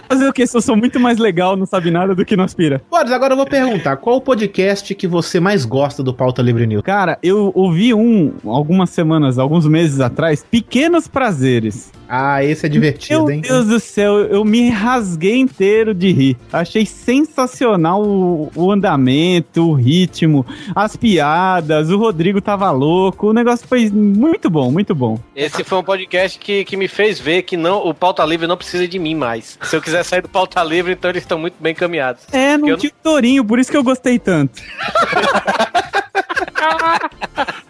Fazer 0.07 0.27
o 0.27 0.33
quê? 0.33 0.45
Se 0.45 0.55
eu 0.55 0.61
sou 0.61 0.75
muito 0.75 0.99
mais 0.99 1.17
legal, 1.17 1.55
não 1.55 1.65
sabe 1.65 1.91
nada 1.91 2.15
do 2.15 2.25
que 2.25 2.35
não 2.35 2.43
aspira. 2.43 2.81
Boris, 2.89 3.11
agora 3.11 3.33
eu 3.33 3.37
vou 3.37 3.45
perguntar: 3.45 3.97
qual 3.97 4.17
o 4.17 4.21
podcast 4.21 4.93
que 4.95 5.07
você 5.07 5.39
mais 5.39 5.65
gosta 5.65 6.03
do 6.03 6.13
Pauta 6.13 6.41
Livre 6.41 6.65
News? 6.65 6.83
Cara, 6.83 7.17
eu 7.21 7.51
ouvi 7.55 7.93
um 7.93 8.33
algumas 8.45 8.89
semanas, 8.89 9.37
alguns 9.37 9.67
meses 9.67 9.99
atrás, 9.99 10.45
Pequenos 10.49 11.07
Prazeres. 11.07 11.91
Ah, 12.07 12.43
esse 12.43 12.65
é 12.65 12.69
divertido, 12.69 13.25
Meu 13.25 13.35
hein? 13.35 13.41
Deus 13.41 13.67
do 13.67 13.79
céu, 13.79 14.19
eu 14.19 14.45
me 14.45 14.69
rasguei 14.69 15.37
inteiro 15.37 15.93
de 15.93 16.11
rir. 16.11 16.37
Achei 16.51 16.85
sensacional 16.85 18.03
o, 18.03 18.51
o 18.55 18.71
andamento, 18.71 19.69
o 19.69 19.73
ritmo, 19.73 20.45
as 20.75 20.95
piadas, 20.95 21.89
o 21.89 21.97
Rodrigo 21.97 22.41
tava 22.41 22.71
louco, 22.71 23.27
o 23.27 23.33
negócio 23.33 23.67
foi 23.67 23.89
muito 23.89 24.49
bom, 24.49 24.71
muito 24.71 24.95
bom. 24.95 25.19
Esse 25.35 25.63
foi 25.63 25.77
um 25.77 25.83
podcast 25.83 26.39
que, 26.39 26.63
que 26.63 26.77
me 26.77 26.87
fez 26.87 27.19
ver 27.19 27.43
que 27.43 27.57
não, 27.57 27.85
o 27.85 27.93
Pauta 27.93 28.25
Livre 28.25 28.47
não 28.47 28.57
precisa 28.57 28.87
de 28.87 28.97
mim 28.97 29.15
mais. 29.15 29.57
Se 29.61 29.75
eu 29.75 29.81
quiser 29.81 30.03
sair 30.03 30.21
do 30.21 30.29
Pauta 30.29 30.63
Livre, 30.63 30.93
então 30.93 31.09
eles 31.09 31.23
estão 31.23 31.37
muito 31.37 31.55
bem 31.59 31.75
caminhados. 31.75 32.23
É, 32.31 32.57
não 32.57 32.77
tinha 32.77 32.91
o 32.91 33.03
Torinho, 33.03 33.43
por 33.43 33.59
isso 33.59 33.69
que 33.69 33.77
eu 33.77 33.83
gostei 33.83 34.17
tanto. 34.17 34.61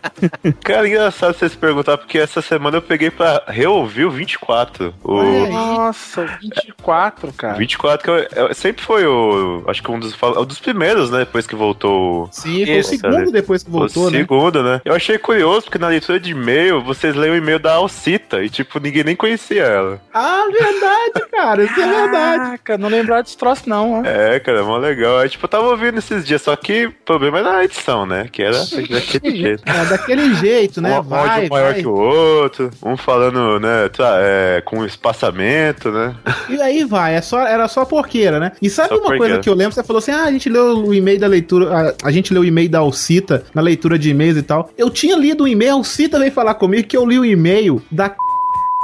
Cara, 0.63 0.87
engraçado 0.87 1.33
você 1.33 1.49
se 1.49 1.57
perguntar, 1.57 1.97
porque 1.97 2.17
essa 2.17 2.41
semana 2.41 2.77
eu 2.77 2.81
peguei 2.81 3.09
pra 3.11 3.43
reouvir 3.47 4.05
o 4.05 4.11
24. 4.11 4.93
O 5.03 5.21
Nossa, 5.47 6.25
24, 6.41 7.31
cara. 7.33 7.57
24 7.57 8.03
que 8.03 8.09
eu- 8.35 8.45
eu- 8.47 8.53
sempre 8.55 8.83
foi 8.83 9.05
o. 9.05 9.63
Acho 9.67 9.81
que 9.83 9.91
um 9.91 9.99
dos, 9.99 10.13
fa- 10.15 10.39
um 10.39 10.45
dos 10.45 10.59
primeiros, 10.59 11.09
né? 11.11 11.19
Depois 11.19 11.45
que 11.45 11.55
voltou. 11.55 12.29
Sim, 12.31 12.65
foi 12.65 12.75
o 12.75 12.79
Esse, 12.79 12.97
segundo 12.97 13.31
depois 13.31 13.63
que 13.63 13.69
voltou, 13.69 14.07
o 14.07 14.11
né? 14.11 14.17
segundo, 14.19 14.63
né? 14.63 14.81
Eu 14.85 14.93
achei 14.95 15.17
curioso, 15.17 15.63
porque 15.65 15.77
na 15.77 15.87
leitura 15.87 16.19
de 16.19 16.31
e-mail, 16.31 16.81
vocês 16.81 17.15
leem 17.15 17.33
o 17.33 17.37
e-mail 17.37 17.59
da 17.59 17.73
Alcita 17.73 18.41
e, 18.43 18.49
tipo, 18.49 18.79
ninguém 18.79 19.03
nem 19.03 19.15
conhecia 19.15 19.63
ela. 19.63 20.01
Ah, 20.13 20.45
verdade, 20.51 21.29
cara. 21.31 21.63
Isso 21.63 21.79
é 21.79 21.87
verdade. 21.87 22.37
Caraca, 22.47 22.77
não 22.77 22.89
lembrar 22.89 23.21
desse 23.21 23.37
troço, 23.37 23.67
não. 23.69 24.01
ó. 24.01 24.05
É, 24.05 24.39
cara, 24.39 24.63
mó 24.63 24.77
legal. 24.77 25.19
Aí, 25.19 25.29
tipo, 25.29 25.45
eu 25.45 25.49
tava 25.49 25.67
ouvindo 25.67 25.97
esses 25.99 26.25
dias, 26.25 26.41
só 26.41 26.55
que 26.55 26.87
o 26.87 26.91
problema 27.05 27.39
é 27.39 27.43
na 27.43 27.63
edição, 27.63 28.05
né? 28.05 28.27
Que 28.31 28.43
era 28.43 28.57
daquele 28.57 29.35
jeito. 29.35 29.63
É, 29.65 29.85
da- 29.85 30.06
daquele 30.07 30.33
jeito, 30.35 30.81
né? 30.81 30.99
Um 30.99 31.03
Vai, 31.03 31.29
áudio 31.29 31.49
maior 31.49 31.73
vai. 31.73 31.81
que 31.81 31.87
o 31.87 31.93
outro, 31.93 32.71
um 32.83 32.95
falando, 32.95 33.59
né, 33.59 33.89
tá, 33.89 34.17
é, 34.19 34.61
com 34.61 34.85
espaçamento, 34.85 35.91
né? 35.91 36.15
E 36.49 36.61
aí 36.61 36.85
vai, 36.85 37.15
é 37.15 37.21
só, 37.21 37.41
era 37.41 37.67
só 37.67 37.83
porqueira, 37.83 38.39
né? 38.39 38.53
E 38.61 38.69
sabe 38.69 38.95
Só 38.95 39.01
uma 39.01 39.17
coisa 39.17 39.39
que 39.39 39.49
eu 39.49 39.53
lembro? 39.53 39.73
Você 39.73 39.83
falou 39.83 39.99
assim: 39.99 40.11
ah, 40.11 40.23
a 40.23 40.31
gente 40.31 40.49
leu 40.49 40.85
o 40.85 40.93
e-mail 40.93 41.19
da 41.19 41.27
leitura, 41.27 41.95
a, 42.03 42.07
a 42.07 42.11
gente 42.11 42.33
leu 42.33 42.41
o 42.41 42.45
e-mail 42.45 42.69
da 42.69 42.79
Alcita 42.79 43.43
na 43.53 43.61
leitura 43.61 43.99
de 43.99 44.09
e-mails 44.09 44.37
e 44.37 44.43
tal. 44.43 44.69
Eu 44.77 44.89
tinha 44.89 45.15
lido 45.17 45.43
o 45.43 45.47
e-mail, 45.47 45.71
a 45.71 45.75
Alcita 45.75 46.19
veio 46.19 46.31
falar 46.31 46.53
comigo 46.55 46.87
que 46.87 46.95
eu 46.95 47.05
li 47.05 47.19
o 47.19 47.25
e-mail 47.25 47.81
da. 47.91 48.15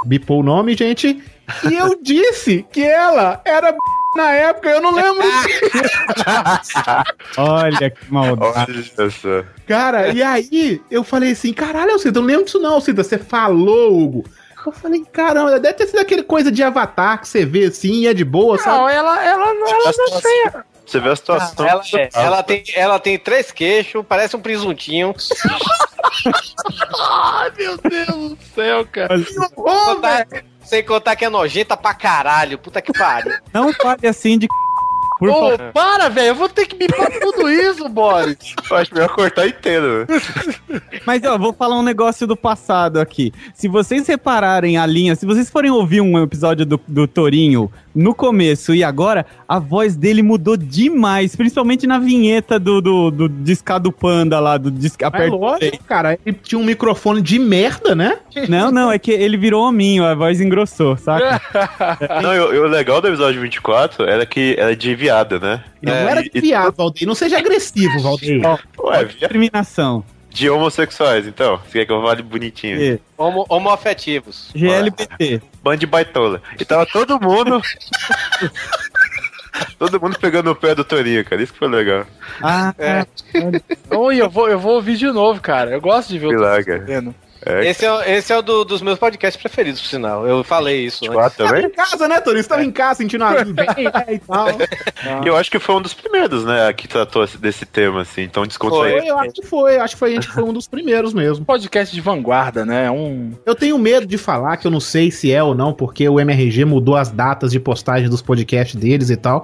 Bipou 0.05 0.41
o 0.41 0.43
nome, 0.43 0.75
gente. 0.75 1.21
E 1.69 1.75
eu 1.75 1.97
disse 2.01 2.65
que 2.71 2.83
ela 2.83 3.41
era 3.43 3.75
na 4.15 4.31
época, 4.31 4.69
eu 4.69 4.81
não 4.81 4.91
lembro. 4.91 5.23
Olha 7.37 7.89
que 7.89 8.11
maldade. 8.13 8.91
Olha. 8.97 9.47
Cara, 9.67 10.09
e 10.09 10.21
aí 10.21 10.81
eu 10.89 11.03
falei 11.03 11.31
assim: 11.31 11.53
caralho, 11.53 11.91
Alcita, 11.93 12.19
eu 12.19 12.21
não 12.21 12.27
lembro 12.27 12.45
disso 12.45 12.59
não, 12.59 12.75
Alcita. 12.75 13.03
Você 13.03 13.17
falou, 13.17 13.97
Hugo. 13.99 14.25
Eu 14.65 14.71
falei, 14.71 15.03
caramba, 15.11 15.59
deve 15.59 15.73
ter 15.73 15.87
sido 15.87 15.99
aquele 15.99 16.23
coisa 16.23 16.49
de 16.49 16.63
avatar 16.63 17.19
que 17.19 17.27
você 17.27 17.45
vê 17.45 17.65
assim 17.65 18.03
e 18.03 18.07
é 18.07 18.13
de 18.13 18.23
boa, 18.23 18.57
sabe? 18.57 18.77
Não, 18.77 18.87
ela, 18.87 19.21
ela, 19.25 19.53
não- 19.53 19.67
ela 19.67 19.91
não 19.97 20.21
sei. 20.21 20.51
Você 20.85 20.99
vê 21.01 21.09
a 21.09 21.15
situação. 21.17 21.67
Ela, 21.67 21.81
é, 21.95 22.09
ela 22.13 22.43
tem, 22.43 22.63
ela 22.73 22.97
tem 22.99 23.19
três 23.19 23.51
queixos, 23.51 24.05
parece 24.07 24.37
um 24.37 24.41
presuntinho. 24.41 25.13
Ai, 26.97 27.51
meu 27.57 27.77
Deus 27.77 28.07
do 28.07 28.37
céu, 28.55 28.87
cara. 28.89 29.17
Sem 29.19 29.49
contar, 29.49 30.25
sem 30.63 30.83
contar 30.83 31.15
que 31.15 31.25
é 31.25 31.29
nojenta 31.29 31.75
pra 31.77 31.93
caralho. 31.93 32.57
Puta 32.57 32.81
que 32.81 32.91
pariu. 32.93 33.33
Não 33.53 33.73
fale 33.73 34.07
assim 34.07 34.37
de. 34.37 34.47
Por 35.19 35.29
Ô, 35.29 35.33
favor. 35.51 35.71
para, 35.73 36.09
velho. 36.09 36.29
Eu 36.29 36.35
vou 36.35 36.49
ter 36.49 36.65
que 36.65 36.75
bipar 36.75 37.07
tudo 37.21 37.47
isso, 37.49 37.87
Boris. 37.87 38.55
Eu 38.69 38.75
acho 38.75 38.93
melhor 38.93 39.09
cortar 39.09 39.47
inteiro. 39.47 40.07
Mas 41.05 41.23
ó, 41.23 41.37
vou 41.37 41.53
falar 41.53 41.77
um 41.77 41.83
negócio 41.83 42.25
do 42.25 42.35
passado 42.35 42.99
aqui. 42.99 43.31
Se 43.53 43.67
vocês 43.67 44.07
repararem 44.07 44.75
a 44.77 44.85
linha, 44.85 45.15
se 45.15 45.25
vocês 45.25 45.49
forem 45.49 45.71
ouvir 45.71 46.01
um 46.01 46.21
episódio 46.21 46.65
do, 46.65 46.81
do 46.87 47.07
Torinho 47.07 47.71
no 47.93 48.13
começo 48.15 48.73
e 48.73 48.83
agora, 48.83 49.25
a 49.53 49.59
voz 49.59 49.95
dele 49.95 50.23
mudou 50.23 50.57
demais, 50.57 51.35
principalmente 51.35 51.85
na 51.85 51.99
vinheta 51.99 52.57
do, 52.59 52.81
do, 52.81 53.11
do 53.11 53.29
Discado 53.29 53.91
Panda 53.91 54.39
lá, 54.39 54.57
do 54.57 54.71
Disca 54.71 55.11
É 55.13 55.27
lógico, 55.27 55.83
cara. 55.83 56.17
Ele 56.25 56.35
tinha 56.41 56.57
um 56.57 56.63
microfone 56.63 57.21
de 57.21 57.37
merda, 57.37 57.93
né? 57.93 58.17
Não, 58.49 58.71
não, 58.71 58.91
é 58.91 58.97
que 58.97 59.11
ele 59.11 59.37
virou 59.37 59.63
hominho, 59.63 60.03
a 60.05 60.15
voz 60.15 60.41
engrossou, 60.41 60.97
saca? 60.97 61.39
Não, 62.23 62.33
e 62.33 62.39
o, 62.39 62.65
e 62.65 62.67
legal 62.67 62.99
do 62.99 63.07
episódio 63.09 63.39
24 63.41 64.05
era 64.05 64.25
que 64.25 64.55
era 64.57 64.75
de 64.75 64.95
viada, 64.95 65.37
né? 65.39 65.63
Não 65.83 65.93
É, 65.93 66.11
era 66.11 66.21
e- 66.25 66.29
de 66.29 66.41
viado, 66.41 66.73
Valdeir. 66.75 67.07
Não 67.07 67.13
seja 67.13 67.37
agressivo, 67.37 67.99
Valdeir. 68.01 68.41
Ué, 68.79 69.05
discriminação. 69.05 70.03
De 70.31 70.49
homossexuais, 70.49 71.27
então. 71.27 71.59
Você 71.59 71.79
quer 71.79 71.85
que 71.85 71.91
eu 71.91 72.01
fale 72.01 72.23
bonitinho? 72.23 72.81
É. 72.81 72.99
Homo, 73.15 73.45
homoafetivos. 73.47 74.49
GLBT. 74.55 75.43
Band 75.63 75.77
de 75.77 75.85
baitola. 75.85 76.41
E 76.59 76.65
tava 76.65 76.87
todo 76.87 77.19
mundo. 77.21 77.61
todo 79.77 79.99
mundo 79.99 80.17
pegando 80.19 80.49
o 80.51 80.55
pé 80.55 80.73
do 80.75 80.83
Torinho, 80.83 81.23
cara. 81.25 81.41
Isso 81.41 81.53
que 81.53 81.59
foi 81.59 81.67
legal. 81.69 82.05
Ah, 82.41 82.73
É. 82.77 83.05
Oi, 83.95 84.17
eu 84.21 84.29
vou, 84.29 84.49
eu 84.49 84.59
vou 84.59 84.75
ouvir 84.75 84.95
de 84.97 85.07
novo, 85.11 85.39
cara. 85.41 85.71
Eu 85.71 85.81
gosto 85.81 86.09
de 86.09 86.19
ver 86.19 86.27
o 86.27 86.39
lá, 86.39 86.57
que 86.57 86.65
cara. 86.65 86.79
vendo. 86.83 87.15
É, 87.45 87.67
Esse 87.69 87.85
é, 87.85 88.17
esse 88.17 88.31
é 88.33 88.37
o 88.37 88.41
do- 88.41 88.63
dos 88.63 88.81
meus 88.81 88.97
podcasts 88.99 89.41
preferidos, 89.41 89.81
por 89.81 89.87
sinal. 89.87 90.25
Eu 90.27 90.43
falei 90.43 90.85
isso. 90.85 91.03
antes. 91.05 91.13
quatro 91.15 91.37
Tava 91.39 91.49
também? 91.55 91.65
em 91.65 91.69
casa, 91.69 92.07
né, 92.07 92.19
Torinho? 92.21 92.43
Você 92.43 92.49
tava 92.49 92.63
em 92.63 92.71
casa 92.71 92.97
sentindo 92.99 93.23
a 93.23 93.43
bem, 93.43 93.65
né, 93.85 94.05
e 94.13 94.19
tal. 94.19 94.47
Eu 95.25 95.35
acho 95.35 95.51
que 95.51 95.59
foi 95.59 95.75
um 95.75 95.81
dos 95.81 95.93
primeiros, 95.93 96.45
né, 96.45 96.71
que 96.73 96.87
tratou 96.87 97.23
esse- 97.23 97.37
desse 97.37 97.65
tema, 97.65 98.01
assim. 98.01 98.21
Então 98.23 98.45
desconto 98.45 98.75
Foi, 98.75 98.99
aí. 98.99 99.07
eu 99.07 99.17
acho 99.19 99.33
que 99.33 99.45
foi. 99.45 99.77
Acho 99.77 99.95
que 99.95 99.99
foi, 99.99 100.11
a 100.11 100.15
gente 100.15 100.27
foi 100.27 100.43
um 100.43 100.53
dos 100.53 100.67
primeiros 100.67 101.13
mesmo. 101.13 101.43
Podcast 101.45 101.93
de 101.93 102.01
vanguarda, 102.01 102.65
né? 102.65 102.89
Um. 102.89 103.33
Eu 103.45 103.55
tenho 103.55 103.77
medo 103.77 104.05
de 104.05 104.17
falar 104.17 104.57
que 104.57 104.65
eu 104.67 104.71
não 104.71 104.79
sei 104.79 105.11
se 105.11 105.31
é 105.31 105.43
ou 105.43 105.53
não, 105.53 105.73
porque 105.73 106.07
o 106.07 106.19
MRG 106.19 106.65
mudou 106.65 106.95
as 106.95 107.09
datas 107.09 107.51
de 107.51 107.59
postagem 107.59 108.09
dos 108.09 108.21
podcasts 108.21 108.75
deles 108.79 109.09
e 109.09 109.17
tal. 109.17 109.43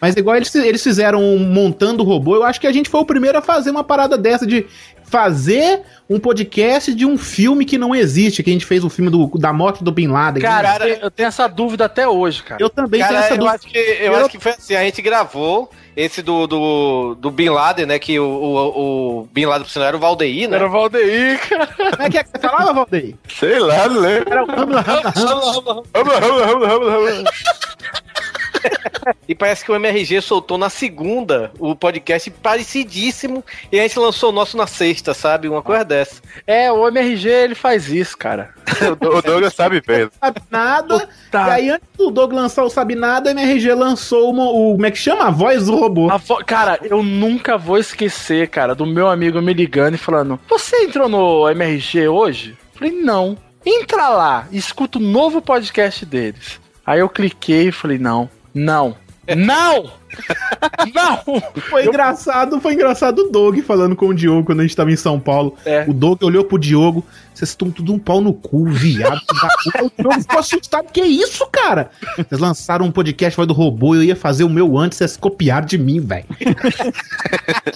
Mas 0.00 0.14
igual 0.16 0.36
eles, 0.36 0.54
eles 0.54 0.82
fizeram 0.82 1.22
um 1.22 1.38
montando 1.38 2.02
o 2.02 2.06
robô, 2.06 2.36
eu 2.36 2.44
acho 2.44 2.60
que 2.60 2.66
a 2.66 2.72
gente 2.72 2.88
foi 2.88 3.00
o 3.00 3.04
primeiro 3.04 3.38
a 3.38 3.42
fazer 3.42 3.70
uma 3.70 3.82
parada 3.84 4.16
dessa 4.16 4.46
de 4.46 4.66
fazer 5.10 5.82
um 6.08 6.18
podcast 6.18 6.94
de 6.94 7.04
um 7.04 7.18
filme 7.18 7.64
que 7.64 7.76
não 7.76 7.94
existe, 7.94 8.42
que 8.42 8.50
a 8.50 8.52
gente 8.52 8.64
fez 8.64 8.84
o 8.84 8.90
filme 8.90 9.10
do, 9.10 9.26
da 9.38 9.52
morte 9.52 9.82
do 9.82 9.90
Bin 9.90 10.06
Laden. 10.08 10.42
Cara, 10.42 10.88
eu 10.88 11.10
tenho 11.10 11.26
essa 11.26 11.48
dúvida 11.48 11.84
até 11.86 12.06
hoje, 12.08 12.42
cara. 12.42 12.62
eu 12.62 12.70
também 12.70 13.00
Cara, 13.00 13.12
tenho 13.12 13.24
essa 13.24 13.34
eu 13.34 13.38
dúvida. 13.38 13.54
acho 13.56 13.66
que, 13.66 13.78
eu 13.78 14.16
acho 14.16 14.28
que 14.28 14.38
foi 14.38 14.52
assim, 14.52 14.74
a 14.74 14.82
gente 14.84 15.02
gravou 15.02 15.70
esse 15.96 16.22
do, 16.22 16.46
do, 16.46 17.14
do 17.16 17.30
Bin 17.30 17.48
Laden, 17.48 17.86
né? 17.86 17.98
Que 17.98 18.18
o, 18.18 18.24
o, 18.24 19.20
o 19.20 19.28
Bin 19.32 19.46
Laden, 19.46 19.64
por 19.64 19.70
sinal, 19.70 19.88
era 19.88 19.96
o 19.96 20.00
Valdeir, 20.00 20.48
né? 20.48 20.56
Era 20.56 20.66
o 20.66 20.70
Valdeir, 20.70 21.40
cara. 21.48 21.66
Como 21.66 22.02
é 22.02 22.10
que 22.10 22.18
é 22.18 22.22
que 22.24 22.30
você 22.30 22.38
falava, 22.38 22.72
Valdeir? 22.72 23.14
Sei 23.28 23.58
lá, 23.58 23.88
não 23.88 24.00
lembro. 24.00 24.32
Era 24.32 24.44
o 24.44 24.46
E 29.26 29.34
parece 29.34 29.64
que 29.64 29.70
o 29.70 29.76
MRG 29.76 30.20
soltou 30.20 30.58
na 30.58 30.68
segunda 30.68 31.52
o 31.58 31.74
podcast 31.74 32.30
parecidíssimo 32.30 33.44
e 33.70 33.78
a 33.78 33.82
gente 33.82 33.98
lançou 33.98 34.30
o 34.30 34.32
nosso 34.32 34.56
na 34.56 34.66
sexta, 34.66 35.14
sabe? 35.14 35.48
Uma 35.48 35.62
coisa 35.62 35.84
dessa. 35.84 36.20
É, 36.46 36.70
o 36.70 36.86
MRG 36.88 37.28
ele 37.28 37.54
faz 37.54 37.88
isso, 37.88 38.16
cara. 38.18 38.50
O 39.00 39.22
Douglas 39.22 39.54
sabe 39.54 39.80
bem. 39.86 40.08
sabe 40.20 40.40
nada. 40.50 41.08
Tá. 41.30 41.46
E 41.48 41.50
aí, 41.52 41.70
antes 41.70 41.86
do 41.96 42.10
Doug 42.10 42.32
lançar 42.32 42.64
o 42.64 42.70
Sabe 42.70 42.94
Nada, 42.94 43.30
a 43.30 43.32
MRG 43.32 43.72
lançou 43.74 44.30
uma- 44.30 44.50
o. 44.50 44.72
Como 44.72 44.86
é 44.86 44.90
que 44.90 44.98
chama? 44.98 45.24
A 45.26 45.30
voz 45.30 45.66
do 45.66 45.76
robô. 45.76 46.10
A 46.10 46.16
vo- 46.16 46.44
Cara, 46.44 46.78
eu 46.82 47.02
nunca 47.02 47.56
vou 47.56 47.78
esquecer, 47.78 48.48
cara, 48.48 48.74
do 48.74 48.84
meu 48.86 49.08
amigo 49.08 49.40
me 49.40 49.52
ligando 49.54 49.94
e 49.94 49.98
falando: 49.98 50.38
Você 50.48 50.76
entrou 50.84 51.08
no 51.08 51.48
MRG 51.48 52.08
hoje? 52.08 52.56
Falei, 52.74 52.92
não. 52.92 53.36
Entra 53.64 54.08
lá, 54.08 54.48
escuta 54.50 54.98
o 54.98 55.02
novo 55.02 55.40
podcast 55.42 56.04
deles. 56.04 56.58
Aí 56.84 57.00
eu 57.00 57.08
cliquei 57.08 57.68
e 57.68 57.72
falei, 57.72 57.98
não, 57.98 58.28
não, 58.54 58.96
não! 59.36 59.90
não! 60.94 61.40
Foi 61.68 61.86
engraçado, 61.86 62.60
foi 62.60 62.74
engraçado 62.74 63.20
o 63.20 63.30
Doug 63.30 63.58
falando 63.60 63.94
com 63.94 64.08
o 64.08 64.14
Diogo 64.14 64.44
quando 64.44 64.60
a 64.60 64.62
gente 64.62 64.76
tava 64.76 64.90
em 64.90 64.96
São 64.96 65.20
Paulo. 65.20 65.54
É. 65.64 65.84
O 65.88 65.92
Doug 65.92 66.22
olhou 66.22 66.44
pro 66.44 66.58
Diogo, 66.58 67.04
vocês 67.40 67.50
estão 67.50 67.70
tudo 67.70 67.92
um 67.92 67.98
pau 67.98 68.20
no 68.20 68.32
cu, 68.32 68.66
viado. 68.66 69.20
filho 69.20 69.40
da 69.40 69.48
puta." 69.48 69.84
o 69.84 69.92
Diogo 70.02 70.20
ficou 70.20 70.38
assustado, 70.38 70.92
que 70.92 71.00
isso, 71.00 71.46
cara? 71.46 71.90
Vocês 72.16 72.40
lançaram 72.40 72.86
um 72.86 72.92
podcast 72.92 73.36
voz 73.36 73.48
do 73.48 73.54
robô, 73.54 73.94
eu 73.94 74.04
ia 74.04 74.16
fazer 74.16 74.44
o 74.44 74.48
meu 74.48 74.76
antes, 74.76 74.98
vocês 74.98 75.16
copiaram 75.16 75.66
de 75.66 75.78
mim, 75.78 76.00
velho. 76.00 76.26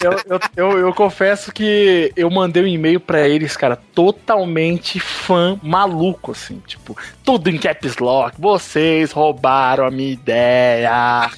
Eu, 0.02 0.12
eu, 0.26 0.40
eu, 0.56 0.78
eu 0.78 0.94
confesso 0.94 1.52
que 1.52 2.12
eu 2.16 2.30
mandei 2.30 2.62
um 2.62 2.66
e-mail 2.66 3.00
pra 3.00 3.26
eles, 3.28 3.56
cara, 3.56 3.76
totalmente 3.94 5.00
fã 5.00 5.58
maluco, 5.62 6.32
assim, 6.32 6.60
tipo, 6.66 6.96
tudo 7.24 7.48
em 7.48 7.58
caps 7.58 7.98
lock, 7.98 8.34
vocês 8.38 9.12
roubaram 9.12 9.86
a 9.86 9.90
minha 9.90 10.12
ideia. 10.12 11.30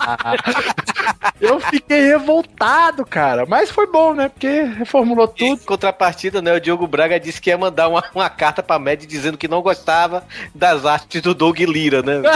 Eu 1.41 1.61
fiquei 1.61 2.07
revoltado, 2.09 3.05
cara, 3.05 3.45
mas 3.47 3.71
foi 3.71 3.87
bom, 3.87 4.15
né? 4.15 4.29
Porque 4.29 4.63
reformulou 4.63 5.33
Em 5.39 5.55
tudo. 5.57 5.67
contrapartida, 5.67 6.41
né? 6.43 6.55
O 6.55 6.61
Diogo 6.61 6.87
Braga 6.87 7.19
disse 7.21 7.41
que 7.41 7.51
ia 7.51 7.59
mandar 7.59 7.89
uma, 7.89 8.03
uma 8.15 8.29
carta 8.31 8.63
pra 8.63 8.79
Mad 8.79 9.05
dizendo 9.05 9.37
que 9.39 9.49
não 9.49 9.63
gostava 9.63 10.25
das 10.55 10.85
artes 10.85 11.21
do 11.23 11.35
Doug 11.35 11.59
Lira, 11.61 12.03
né? 12.03 12.23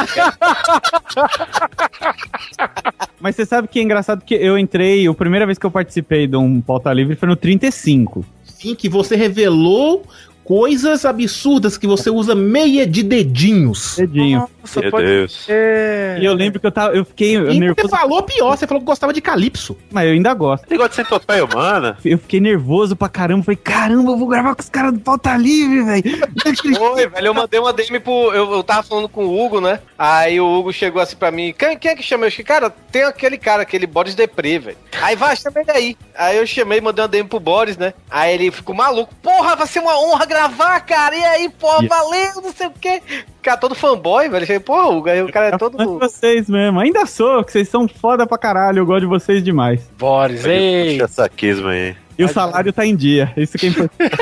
Mas 3.20 3.36
você 3.36 3.44
sabe 3.44 3.68
que 3.68 3.78
é 3.78 3.82
engraçado 3.82 4.24
que 4.24 4.34
eu 4.34 4.58
entrei, 4.58 5.06
a 5.06 5.14
primeira 5.14 5.46
vez 5.46 5.58
que 5.58 5.66
eu 5.66 5.70
participei 5.70 6.26
de 6.26 6.36
um 6.36 6.60
pauta 6.60 6.92
livre 6.92 7.16
foi 7.16 7.28
no 7.28 7.36
35. 7.36 8.24
Sim, 8.44 8.74
que 8.74 8.88
você 8.88 9.16
revelou 9.16 10.04
coisas 10.44 11.04
absurdas 11.04 11.76
que 11.78 11.86
você 11.86 12.10
usa 12.10 12.34
meia 12.34 12.86
de 12.86 13.02
dedinhos. 13.02 13.96
Dedinho. 13.96 14.48
Nossa, 14.60 14.80
Meu 14.80 14.90
pode 14.90 15.06
Deus. 15.06 15.44
ser. 15.44 16.18
E 16.20 16.24
eu 16.24 16.34
lembro 16.34 16.60
que 16.60 16.66
eu 16.66 16.72
tava, 16.72 16.94
eu 16.94 17.04
fiquei 17.04 17.36
E 17.36 17.40
você 17.44 17.58
nervoso, 17.58 17.88
falou 17.88 18.22
pior, 18.22 18.56
você 18.56 18.66
falou 18.66 18.80
que 18.80 18.86
gostava 18.86 19.12
de 19.12 19.20
Calypso. 19.20 19.76
mas 19.90 20.06
eu 20.06 20.12
ainda 20.12 20.34
gosto. 20.34 20.66
Você 20.68 20.76
gosta 20.76 20.90
de 20.90 20.96
centopeia 21.08 21.44
humana? 21.44 21.96
Eu 22.04 22.18
fiquei 22.18 22.40
nervoso 22.40 22.94
pra 22.96 23.08
caramba, 23.08 23.44
falei, 23.44 23.56
caramba, 23.62 24.10
eu 24.12 24.16
vou 24.18 24.28
gravar 24.28 24.54
com 24.54 24.62
os 24.62 24.68
caras 24.68 24.92
do 24.92 25.00
pauta 25.00 25.36
livre, 25.36 25.82
velho. 25.82 26.02
Oi, 26.94 27.06
velho, 27.06 27.26
eu 27.26 27.34
mandei 27.34 27.58
uma 27.60 27.72
DM 27.72 28.00
pro. 28.00 28.32
Eu, 28.32 28.52
eu 28.52 28.62
tava 28.62 28.82
falando 28.82 29.08
com 29.08 29.24
o 29.24 29.40
Hugo, 29.44 29.60
né? 29.60 29.80
Aí 29.98 30.40
o 30.40 30.46
Hugo 30.58 30.72
chegou 30.72 31.00
assim 31.00 31.16
pra 31.16 31.30
mim. 31.30 31.54
Quem, 31.56 31.76
quem 31.78 31.90
é 31.92 31.96
que 31.96 32.02
chama? 32.02 32.26
Eu 32.26 32.30
disse, 32.30 32.42
cara, 32.42 32.70
tem 32.70 33.02
aquele 33.04 33.38
cara, 33.38 33.62
aquele 33.62 33.86
Boris 33.86 34.14
Deprê, 34.14 34.58
velho. 34.58 34.76
Aí 35.00 35.16
vai, 35.16 35.36
chama 35.36 35.60
ele 35.60 35.70
aí. 35.70 35.96
Aí 36.16 36.36
eu 36.36 36.46
chamei, 36.46 36.80
mandei 36.80 37.02
uma 37.02 37.08
DM 37.08 37.28
pro 37.28 37.40
Boris, 37.40 37.76
né? 37.76 37.94
Aí 38.10 38.34
ele 38.34 38.50
ficou 38.50 38.74
maluco. 38.74 39.14
Porra, 39.22 39.56
vai 39.56 39.66
ser 39.66 39.80
uma 39.80 39.98
honra 39.98 40.26
gravar, 40.30 40.80
cara. 40.80 41.14
E 41.16 41.24
aí, 41.24 41.48
pô, 41.50 41.66
Yeah. 41.80 41.88
valeu, 41.88 42.42
não 42.42 42.52
sei 42.52 42.68
o 42.68 42.70
quê. 42.70 43.02
Cara, 43.42 43.56
todo 43.58 43.74
fanboy, 43.74 44.28
velho. 44.28 44.42
Eu 44.42 44.46
falei, 44.46 44.60
Pô, 44.60 44.94
o 44.98 45.02
cara 45.32 45.48
é 45.48 45.58
todo. 45.58 45.98
vocês 45.98 46.48
mesmo, 46.48 46.78
ainda 46.80 47.04
sou, 47.06 47.42
que 47.44 47.52
vocês 47.52 47.68
são 47.68 47.86
foda 47.88 48.26
pra 48.26 48.38
caralho, 48.38 48.78
eu 48.78 48.86
gosto 48.86 49.00
de 49.00 49.06
vocês 49.06 49.42
demais. 49.42 49.80
Boris, 49.98 50.44
ei. 50.44 50.94
Puxa 50.98 51.08
saquismo 51.08 51.68
aí. 51.68 51.96
E 52.18 52.24
o 52.24 52.28
salário 52.28 52.72
tá 52.72 52.84
em 52.86 52.94
dia, 52.94 53.32
isso 53.36 53.56
que 53.58 53.66
é 53.66 53.68
importante. 53.70 54.16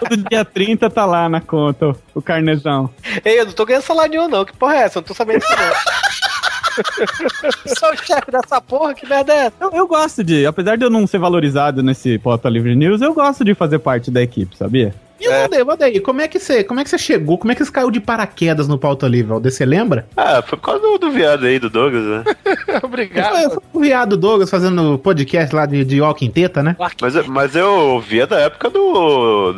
Todo 0.00 0.16
dia 0.28 0.44
30 0.44 0.88
tá 0.90 1.04
lá 1.04 1.28
na 1.28 1.40
conta, 1.40 1.88
o, 1.88 1.96
o 2.16 2.22
carnezão. 2.22 2.90
Ei, 3.24 3.40
eu 3.40 3.46
não 3.46 3.52
tô 3.52 3.64
ganhando 3.66 3.82
salário 3.82 4.10
nenhum, 4.10 4.28
não. 4.28 4.44
Que 4.44 4.56
porra 4.56 4.76
é 4.76 4.78
essa? 4.82 4.98
Eu 4.98 5.02
não 5.02 5.06
tô 5.08 5.14
sabendo 5.14 5.40
disso, 5.40 5.52
não. 5.52 6.29
Sou 7.78 7.90
o 7.92 7.96
chefe 7.96 8.30
dessa 8.30 8.60
porra, 8.60 8.94
que 8.94 9.06
merda 9.06 9.32
é 9.32 9.36
essa? 9.46 9.54
Eu, 9.60 9.70
eu 9.72 9.86
gosto 9.86 10.22
de, 10.24 10.46
apesar 10.46 10.76
de 10.76 10.84
eu 10.84 10.90
não 10.90 11.06
ser 11.06 11.18
valorizado 11.18 11.82
nesse 11.82 12.18
Pauta 12.18 12.48
Livre 12.48 12.74
News, 12.74 13.00
eu 13.00 13.12
gosto 13.14 13.44
de 13.44 13.54
fazer 13.54 13.78
parte 13.78 14.10
da 14.10 14.22
equipe, 14.22 14.56
sabia? 14.56 14.94
E 15.20 15.28
o 15.28 15.30
Valdeir, 15.32 15.64
Valdeir, 15.66 16.00
como 16.02 16.22
é 16.22 16.28
que 16.28 16.38
você, 16.38 16.64
como 16.64 16.80
é 16.80 16.84
que 16.84 16.88
você 16.88 16.96
chegou? 16.96 17.36
Como 17.36 17.52
é 17.52 17.54
que 17.54 17.62
você 17.62 17.70
caiu 17.70 17.90
de 17.90 18.00
paraquedas 18.00 18.66
no 18.66 18.78
pauta 18.78 19.06
livre, 19.06 19.28
Valdeir? 19.28 19.52
Você 19.52 19.66
lembra? 19.66 20.06
Ah, 20.16 20.40
foi 20.40 20.56
por 20.58 20.64
causa 20.64 20.80
do, 20.80 20.96
do 20.96 21.10
viado 21.10 21.44
aí, 21.44 21.58
do 21.58 21.68
Douglas, 21.68 22.04
né? 22.06 22.24
Obrigado. 22.82 23.30
Foi, 23.34 23.50
foi 23.50 23.62
o 23.74 23.80
viado 23.80 24.16
Douglas 24.16 24.48
fazendo 24.48 24.98
podcast 24.98 25.54
lá 25.54 25.66
de, 25.66 25.84
de 25.84 26.00
Walking 26.00 26.30
Teta, 26.30 26.62
né? 26.62 26.74
Mas, 27.02 27.14
eu- 27.14 27.24
mas 27.28 27.54
eu 27.54 28.00
via 28.00 28.26
da 28.26 28.38
época 28.40 28.70
do. 28.70 29.54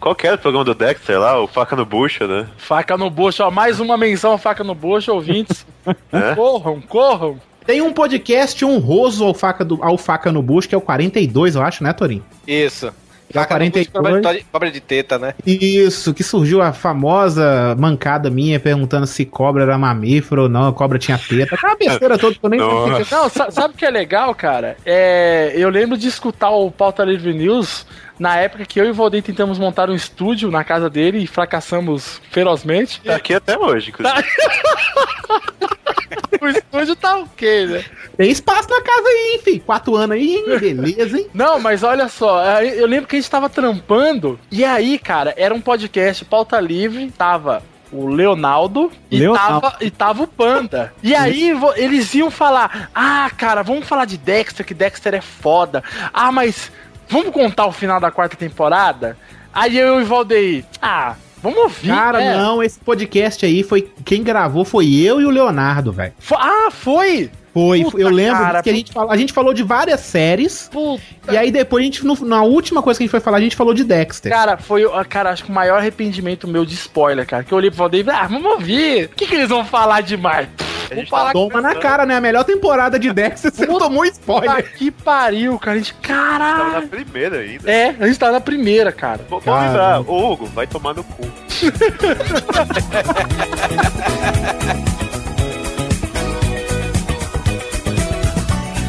Qual 0.00 0.14
que 0.14 0.26
era 0.26 0.36
o 0.36 0.38
programa 0.38 0.64
do 0.64 0.74
Dexter 0.74 1.18
lá? 1.18 1.40
O 1.40 1.46
Faca 1.46 1.74
no 1.74 1.84
Bucha, 1.84 2.26
né? 2.26 2.48
Faca 2.56 2.96
no 2.96 3.10
bucho, 3.10 3.42
ó. 3.42 3.50
Mais 3.50 3.80
uma 3.80 3.96
menção 3.96 4.32
a 4.32 4.38
faca 4.38 4.62
no 4.62 4.74
bucho, 4.74 5.12
ouvintes. 5.12 5.66
É? 6.12 6.34
Corram, 6.34 6.82
corram. 6.82 7.40
Tem 7.64 7.80
um 7.80 7.92
podcast 7.94 8.62
honroso 8.62 9.24
ao 9.24 9.32
faca, 9.32 9.64
do, 9.64 9.82
ao 9.82 9.96
faca 9.96 10.30
no 10.30 10.42
bucho, 10.42 10.68
que 10.68 10.74
é 10.74 10.78
o 10.78 10.82
42, 10.82 11.54
eu 11.54 11.62
acho, 11.62 11.82
né, 11.82 11.94
Torinho? 11.94 12.22
Isso. 12.46 12.92
Já 13.32 13.42
Faca 13.42 13.58
no 13.58 13.70
bucho, 13.70 13.90
42. 13.90 14.44
Cobra 14.50 14.70
de, 14.70 14.80
teta, 14.80 15.18
né? 15.18 15.34
Isso, 15.46 16.14
que 16.14 16.22
surgiu 16.22 16.62
a 16.62 16.72
famosa 16.72 17.76
mancada 17.78 18.30
minha 18.30 18.58
perguntando 18.58 19.06
se 19.06 19.24
cobra 19.24 19.64
era 19.64 19.76
mamífero 19.76 20.42
ou 20.44 20.48
não, 20.48 20.68
a 20.68 20.72
cobra 20.72 20.98
tinha 20.98 21.18
teta. 21.18 21.54
Aquela 21.54 21.76
besteira 21.76 22.18
toda 22.18 22.34
que 22.34 22.44
eu 22.44 22.50
nem 22.50 22.60
Não, 22.60 23.28
sa- 23.28 23.50
sabe 23.50 23.74
o 23.74 23.76
que 23.76 23.84
é 23.84 23.90
legal, 23.90 24.34
cara? 24.34 24.76
É, 24.84 25.52
eu 25.54 25.68
lembro 25.68 25.96
de 25.98 26.08
escutar 26.08 26.50
o 26.50 26.70
Pauta 26.70 27.04
Livre 27.04 27.34
News 27.34 27.86
na 28.18 28.36
época 28.36 28.64
que 28.64 28.80
eu 28.80 28.84
e 28.86 28.90
o 28.90 28.94
Valdir 28.94 29.22
tentamos 29.22 29.58
montar 29.58 29.88
um 29.90 29.94
estúdio 29.94 30.50
na 30.50 30.64
casa 30.64 30.88
dele 30.90 31.18
e 31.18 31.26
fracassamos 31.26 32.20
ferozmente. 32.30 33.00
Tá 33.02 33.16
aqui 33.16 33.34
até 33.34 33.56
hoje, 33.58 33.90
inclusive. 33.90 34.22
o 36.40 36.48
estúdio 36.48 36.96
tá 36.96 37.18
ok, 37.18 37.66
né? 37.66 37.84
Tem 38.16 38.30
espaço 38.30 38.68
na 38.68 38.82
casa 38.82 39.08
aí, 39.08 39.40
filho? 39.44 39.60
Quatro 39.60 39.96
anos 39.96 40.16
aí, 40.16 40.36
hein? 40.36 40.44
Beleza, 40.58 41.18
hein? 41.18 41.26
Não, 41.34 41.58
mas 41.60 41.82
olha 41.82 42.08
só, 42.08 42.42
eu 42.62 42.86
lembro 42.86 43.06
que 43.08 43.16
a 43.16 43.20
gente 43.20 43.30
tava 43.30 43.48
trampando, 43.48 44.38
e 44.50 44.64
aí, 44.64 44.98
cara, 44.98 45.34
era 45.36 45.54
um 45.54 45.60
podcast 45.60 46.24
pauta 46.24 46.60
livre, 46.60 47.10
tava 47.16 47.62
o 47.92 48.06
Leonardo 48.06 48.92
e, 49.10 49.18
Leonardo. 49.18 49.60
Tava, 49.60 49.76
e 49.80 49.90
tava 49.90 50.22
o 50.22 50.26
Panda. 50.26 50.92
E 51.02 51.14
aí 51.14 51.52
eles 51.76 52.14
iam 52.14 52.30
falar: 52.30 52.90
Ah, 52.94 53.30
cara, 53.36 53.62
vamos 53.62 53.86
falar 53.86 54.04
de 54.04 54.18
Dexter, 54.18 54.64
que 54.64 54.74
Dexter 54.74 55.14
é 55.14 55.20
foda. 55.20 55.82
Ah, 56.12 56.30
mas 56.30 56.70
vamos 57.08 57.32
contar 57.32 57.66
o 57.66 57.72
final 57.72 58.00
da 58.00 58.10
quarta 58.10 58.36
temporada? 58.36 59.16
Aí 59.52 59.78
eu 59.78 60.00
e 60.00 60.02
o 60.02 60.06
Valdeir, 60.06 60.64
ah, 60.80 61.16
vamos 61.42 61.58
ouvir. 61.58 61.88
Cara, 61.88 62.18
né? 62.18 62.36
não, 62.36 62.62
esse 62.62 62.78
podcast 62.78 63.44
aí 63.44 63.62
foi. 63.62 63.90
Quem 64.04 64.22
gravou 64.22 64.64
foi 64.64 64.94
eu 64.94 65.20
e 65.20 65.24
o 65.24 65.30
Leonardo, 65.30 65.92
velho. 65.92 66.12
Ah, 66.32 66.70
foi? 66.70 67.30
Foi, 67.58 67.82
Puta, 67.82 68.00
eu 68.00 68.08
lembro 68.08 68.38
cara, 68.42 68.62
que 68.62 68.70
a 68.70 68.72
gente, 68.72 68.92
falou, 68.92 69.10
a 69.10 69.16
gente 69.16 69.32
falou 69.32 69.54
de 69.54 69.62
várias 69.62 70.00
séries. 70.00 70.68
Puta. 70.72 71.02
E 71.30 71.36
aí 71.36 71.50
depois 71.50 71.82
a 71.82 71.84
gente, 71.84 72.04
no- 72.06 72.26
na 72.26 72.42
última 72.42 72.82
coisa 72.82 72.98
que 72.98 73.02
a 73.02 73.06
gente 73.06 73.10
foi 73.10 73.20
falar, 73.20 73.38
a 73.38 73.40
gente 73.40 73.56
falou 73.56 73.74
de 73.74 73.84
Dexter. 73.84 74.30
Cara, 74.32 74.56
foi, 74.56 74.84
o- 74.84 75.04
cara, 75.06 75.30
acho 75.30 75.44
que 75.44 75.50
o 75.50 75.54
maior 75.54 75.78
arrependimento 75.78 76.46
meu 76.46 76.64
de 76.64 76.74
spoiler, 76.74 77.26
cara. 77.26 77.42
Que 77.42 77.52
eu 77.52 77.58
olhei 77.58 77.70
pro 77.70 77.78
Valdeir 77.78 78.02
e 78.02 78.04
falei, 78.04 78.20
ah, 78.20 78.26
vamos 78.26 78.52
ouvir. 78.52 79.06
O 79.06 79.08
que, 79.10 79.26
que 79.26 79.34
eles 79.34 79.48
vão 79.48 79.64
falar 79.64 80.00
demais? 80.02 80.48
Vamos 80.90 81.08
falar 81.10 81.32
Toma 81.32 81.60
na 81.60 81.74
cara, 81.74 82.06
né? 82.06 82.16
A 82.16 82.20
melhor 82.20 82.44
temporada 82.44 82.98
de 82.98 83.12
Dexter, 83.12 83.52
você 83.52 83.66
tomou 83.66 84.00
um 84.02 84.04
spoiler. 84.06 84.72
Que 84.74 84.90
pariu, 84.90 85.58
cara. 85.58 85.74
A 85.74 85.78
gente, 85.78 85.92
Tava 85.94 86.38
caralho. 86.38 86.80
na 86.80 86.86
primeira 86.88 87.38
ainda. 87.40 87.70
É, 87.70 87.94
a 88.00 88.06
gente 88.06 88.18
tá 88.18 88.32
na 88.32 88.40
primeira, 88.40 88.90
cara. 88.90 89.20
Vou 89.28 89.38
vou 89.38 89.54
lembrar, 89.54 90.00
ô 90.00 90.32
Hugo, 90.32 90.46
vai 90.46 90.66
tomar 90.66 90.94
no 90.94 91.04
cu. 91.04 91.28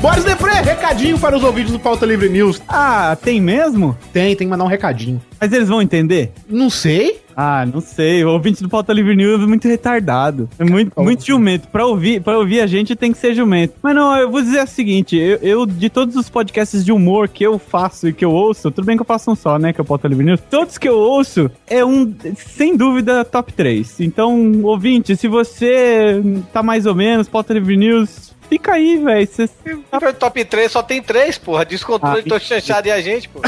Boris 0.01 0.23
Depré, 0.23 0.61
recadinho 0.61 1.19
para 1.19 1.35
os 1.35 1.43
ouvintes 1.43 1.73
do 1.73 1.79
Pauta 1.79 2.05
Livre 2.05 2.29
News. 2.29 2.61
Ah, 2.69 3.17
tem 3.21 3.41
mesmo? 3.41 3.97
Tem, 4.13 4.33
tem 4.33 4.47
que 4.47 4.51
mandar 4.51 4.63
um 4.63 4.67
recadinho. 4.67 5.21
Mas 5.39 5.53
eles 5.53 5.69
vão 5.69 5.81
entender? 5.81 6.31
Não 6.47 6.69
sei. 6.69 7.21
Ah, 7.35 7.65
não 7.65 7.79
sei. 7.79 8.25
O 8.25 8.31
ouvinte 8.31 8.61
do 8.61 8.67
Pauta 8.67 8.91
Livre 8.91 9.15
News 9.15 9.41
é 9.41 9.45
muito 9.45 9.65
retardado. 9.65 10.49
É 10.59 10.65
muito, 10.65 10.91
muito 11.01 11.25
jumento. 11.25 11.69
Pra 11.69 11.85
ouvir, 11.85 12.21
pra 12.21 12.37
ouvir 12.37 12.59
a 12.59 12.67
gente 12.67 12.97
tem 12.97 13.13
que 13.13 13.17
ser 13.17 13.33
jumento. 13.33 13.75
Mas 13.81 13.95
não, 13.95 14.17
eu 14.17 14.29
vou 14.29 14.41
dizer 14.41 14.61
o 14.61 14.67
seguinte: 14.67 15.15
eu, 15.15 15.37
eu, 15.37 15.65
de 15.65 15.89
todos 15.89 16.17
os 16.17 16.29
podcasts 16.29 16.83
de 16.83 16.91
humor 16.91 17.29
que 17.29 17.45
eu 17.45 17.57
faço 17.57 18.09
e 18.09 18.13
que 18.13 18.25
eu 18.25 18.31
ouço, 18.31 18.69
tudo 18.69 18.83
bem 18.83 18.97
que 18.97 19.01
eu 19.01 19.05
faço 19.07 19.31
um 19.31 19.35
só, 19.35 19.57
né? 19.57 19.71
Que 19.71 19.79
é 19.79 19.83
o 19.83 19.85
Pauta 19.85 20.09
Livre 20.09 20.25
News. 20.25 20.41
Todos 20.49 20.77
que 20.77 20.89
eu 20.89 20.97
ouço 20.97 21.49
é 21.65 21.85
um, 21.85 22.13
sem 22.35 22.75
dúvida, 22.75 23.23
top 23.23 23.53
3. 23.53 24.01
Então, 24.01 24.61
ouvinte, 24.63 25.15
se 25.15 25.29
você 25.29 26.21
tá 26.51 26.61
mais 26.61 26.85
ou 26.85 26.93
menos, 26.95 27.29
Pauta 27.29 27.53
Livre 27.53 27.77
News, 27.77 28.35
fica 28.49 28.73
aí, 28.73 28.97
velho. 28.97 29.27
Você 29.27 29.49
No 29.65 30.13
top 30.13 30.43
3 30.43 30.71
só 30.71 30.83
tem 30.83 31.01
3, 31.01 31.37
porra. 31.37 31.63
Descontrole, 31.63 32.23
Ah, 32.25 32.29
tô 32.29 32.39
chanchado 32.39 32.87
e 32.87 32.91
a 32.91 32.99
gente, 32.99 33.29
porra. 33.29 33.47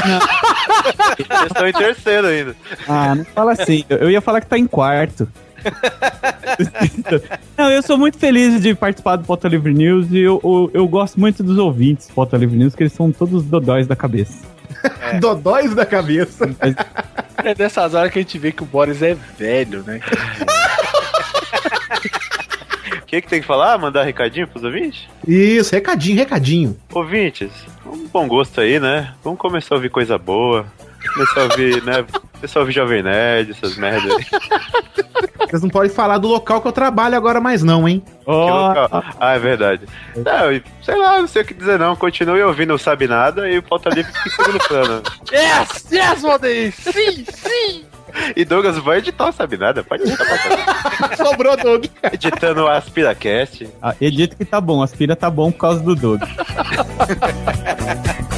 Vocês 1.18 1.46
estão 1.46 1.68
em 1.68 1.72
terceiro 1.84 2.26
ainda. 2.26 2.56
Ah, 2.88 3.14
não 3.14 3.24
fala 3.24 3.52
assim. 3.52 3.84
Eu 3.88 4.10
ia 4.10 4.20
falar 4.20 4.40
que 4.40 4.46
tá 4.46 4.58
em 4.58 4.66
quarto. 4.66 5.28
não, 7.56 7.70
eu 7.70 7.82
sou 7.82 7.96
muito 7.96 8.18
feliz 8.18 8.60
de 8.60 8.74
participar 8.74 9.16
do 9.16 9.24
Pauta 9.24 9.48
Livre 9.48 9.72
News 9.72 10.10
e 10.10 10.18
eu, 10.18 10.40
eu, 10.42 10.70
eu 10.74 10.88
gosto 10.88 11.18
muito 11.18 11.42
dos 11.42 11.58
ouvintes 11.58 12.08
do 12.08 12.14
Pauta 12.14 12.36
Livre 12.36 12.56
News, 12.56 12.74
que 12.74 12.82
eles 12.82 12.92
são 12.92 13.12
todos 13.12 13.44
dodóis 13.44 13.86
da 13.86 13.96
cabeça. 13.96 14.44
Dodóis 15.20 15.74
da 15.74 15.86
cabeça. 15.86 16.48
É 17.44 17.54
dessas 17.54 17.94
horas 17.94 18.10
que 18.12 18.18
a 18.18 18.22
gente 18.22 18.38
vê 18.38 18.52
que 18.52 18.62
o 18.62 18.66
Boris 18.66 19.02
é 19.02 19.14
velho, 19.14 19.82
né? 19.82 20.00
O 23.02 23.06
que, 23.06 23.20
que 23.20 23.28
tem 23.28 23.40
que 23.40 23.46
falar? 23.46 23.78
Mandar 23.78 24.04
recadinho 24.04 24.48
pros 24.48 24.64
ouvintes? 24.64 25.06
Isso, 25.26 25.74
recadinho, 25.74 26.16
recadinho. 26.16 26.76
Ouvintes, 26.92 27.52
um 27.86 28.06
bom 28.08 28.26
gosto 28.26 28.60
aí, 28.60 28.80
né? 28.80 29.12
Vamos 29.22 29.38
começar 29.38 29.74
a 29.74 29.76
ouvir 29.76 29.90
coisa 29.90 30.18
boa. 30.18 30.66
Começar 31.14 31.40
a 31.40 31.44
ouvir, 31.44 31.82
né? 31.82 32.04
Começar 32.34 32.58
a 32.58 32.62
ouvir 32.62 32.72
Jovem 32.72 33.02
Nerd, 33.02 33.50
essas 33.50 33.76
merdas 33.76 34.16
aí. 34.16 34.26
Vocês 35.52 35.62
não 35.62 35.68
podem 35.68 35.90
falar 35.90 36.16
do 36.18 36.28
local 36.28 36.62
que 36.62 36.68
eu 36.68 36.72
trabalho 36.72 37.16
agora 37.16 37.40
mais 37.40 37.62
não, 37.62 37.88
hein? 37.88 38.02
Que 38.24 38.30
local? 38.30 38.88
Ah, 39.20 39.34
é 39.34 39.38
verdade. 39.38 39.86
Não, 40.16 40.60
sei 40.82 40.96
lá, 40.96 41.20
não 41.20 41.28
sei 41.28 41.42
o 41.42 41.44
que 41.44 41.54
dizer 41.54 41.78
não. 41.78 41.94
Continue 41.94 42.42
ouvindo 42.42 42.72
o 42.72 42.78
Sabe 42.78 43.06
Nada 43.06 43.48
e 43.50 43.58
o 43.58 43.62
Pauta 43.62 43.90
Livre 43.90 44.10
fica 44.12 44.28
em 44.28 44.32
segundo 44.32 44.58
plano. 44.66 45.02
Yes, 45.30 45.86
yes, 45.92 46.22
Valdeir! 46.22 46.72
Sim, 46.72 47.24
sim! 47.30 47.84
E 48.36 48.44
Douglas 48.44 48.76
vai 48.78 48.98
editar 48.98 49.28
o 49.28 49.32
Sabe 49.32 49.56
Nada, 49.56 49.84
pode 49.84 50.02
editar 50.04 50.24
Pauta 50.98 51.16
Sobrou 51.16 51.56
Doug. 51.56 51.84
Editando 52.12 52.62
o 52.62 52.68
AspiraCast. 52.68 53.68
Ah, 53.80 53.94
edito 54.00 54.36
que 54.36 54.44
tá 54.44 54.60
bom, 54.60 54.82
aspira 54.82 55.14
tá 55.14 55.30
bom 55.30 55.52
por 55.52 55.58
causa 55.58 55.78
do 55.80 55.94
Doug. 55.94 56.20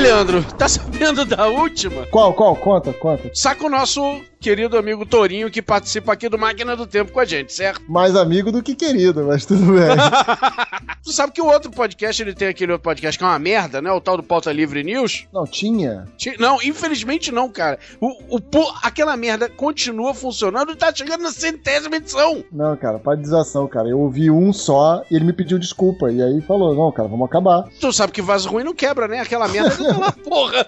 Aí, 0.00 0.04
Leandro, 0.04 0.42
tá 0.56 0.66
sabendo 0.66 1.26
da 1.26 1.46
última? 1.46 2.06
Qual, 2.06 2.32
qual? 2.32 2.56
Conta, 2.56 2.90
conta. 2.90 3.30
Saca 3.34 3.66
o 3.66 3.68
nosso 3.68 4.00
querido 4.40 4.78
amigo 4.78 5.04
Torinho 5.04 5.50
que 5.50 5.60
participa 5.60 6.14
aqui 6.14 6.26
do 6.28 6.38
Máquina 6.38 6.74
do 6.74 6.86
Tempo 6.86 7.12
com 7.12 7.20
a 7.20 7.24
gente, 7.26 7.52
certo? 7.52 7.82
Mais 7.86 8.16
amigo 8.16 8.50
do 8.50 8.62
que 8.62 8.74
querido, 8.74 9.24
mas 9.26 9.44
tudo 9.44 9.60
bem. 9.72 9.90
Tu 11.04 11.12
sabe 11.12 11.32
que 11.32 11.40
o 11.40 11.46
outro 11.46 11.70
podcast, 11.70 12.22
ele 12.22 12.34
tem 12.34 12.48
aquele 12.48 12.72
outro 12.72 12.84
podcast 12.84 13.18
que 13.18 13.24
é 13.24 13.26
uma 13.26 13.38
merda, 13.38 13.80
né? 13.80 13.90
O 13.90 14.00
tal 14.00 14.16
do 14.18 14.22
Pauta 14.22 14.52
Livre 14.52 14.84
News. 14.84 15.26
Não, 15.32 15.44
tinha. 15.46 16.06
Ti- 16.16 16.36
Não, 16.38 16.62
infelizmente 16.62 17.32
não, 17.32 17.48
cara. 17.48 17.78
O, 18.00 18.36
o, 18.36 18.40
aquela 18.82 19.16
merda 19.16 19.48
continua 19.48 20.12
funcionando 20.14 20.72
e 20.72 20.76
tá 20.76 20.92
chegando 20.94 21.22
na 21.22 21.32
centésima 21.32 21.96
edição. 21.96 22.44
Não, 22.52 22.76
cara, 22.76 22.98
padronização, 22.98 23.66
cara. 23.66 23.88
Eu 23.88 23.98
ouvi 23.98 24.30
um 24.30 24.52
só 24.52 25.02
e 25.10 25.16
ele 25.16 25.24
me 25.24 25.32
pediu 25.32 25.58
desculpa. 25.58 26.10
E 26.12 26.22
aí 26.22 26.40
falou: 26.42 26.74
não, 26.74 26.92
cara, 26.92 27.08
vamos 27.08 27.26
acabar. 27.26 27.64
Tu 27.80 27.92
sabe 27.92 28.12
que 28.12 28.20
vaso 28.22 28.48
ruim 28.50 28.62
não 28.64 28.74
quebra, 28.74 29.08
né? 29.08 29.20
Aquela 29.20 29.48
merda 29.48 29.70
tá 29.70 30.12
porra. 30.22 30.66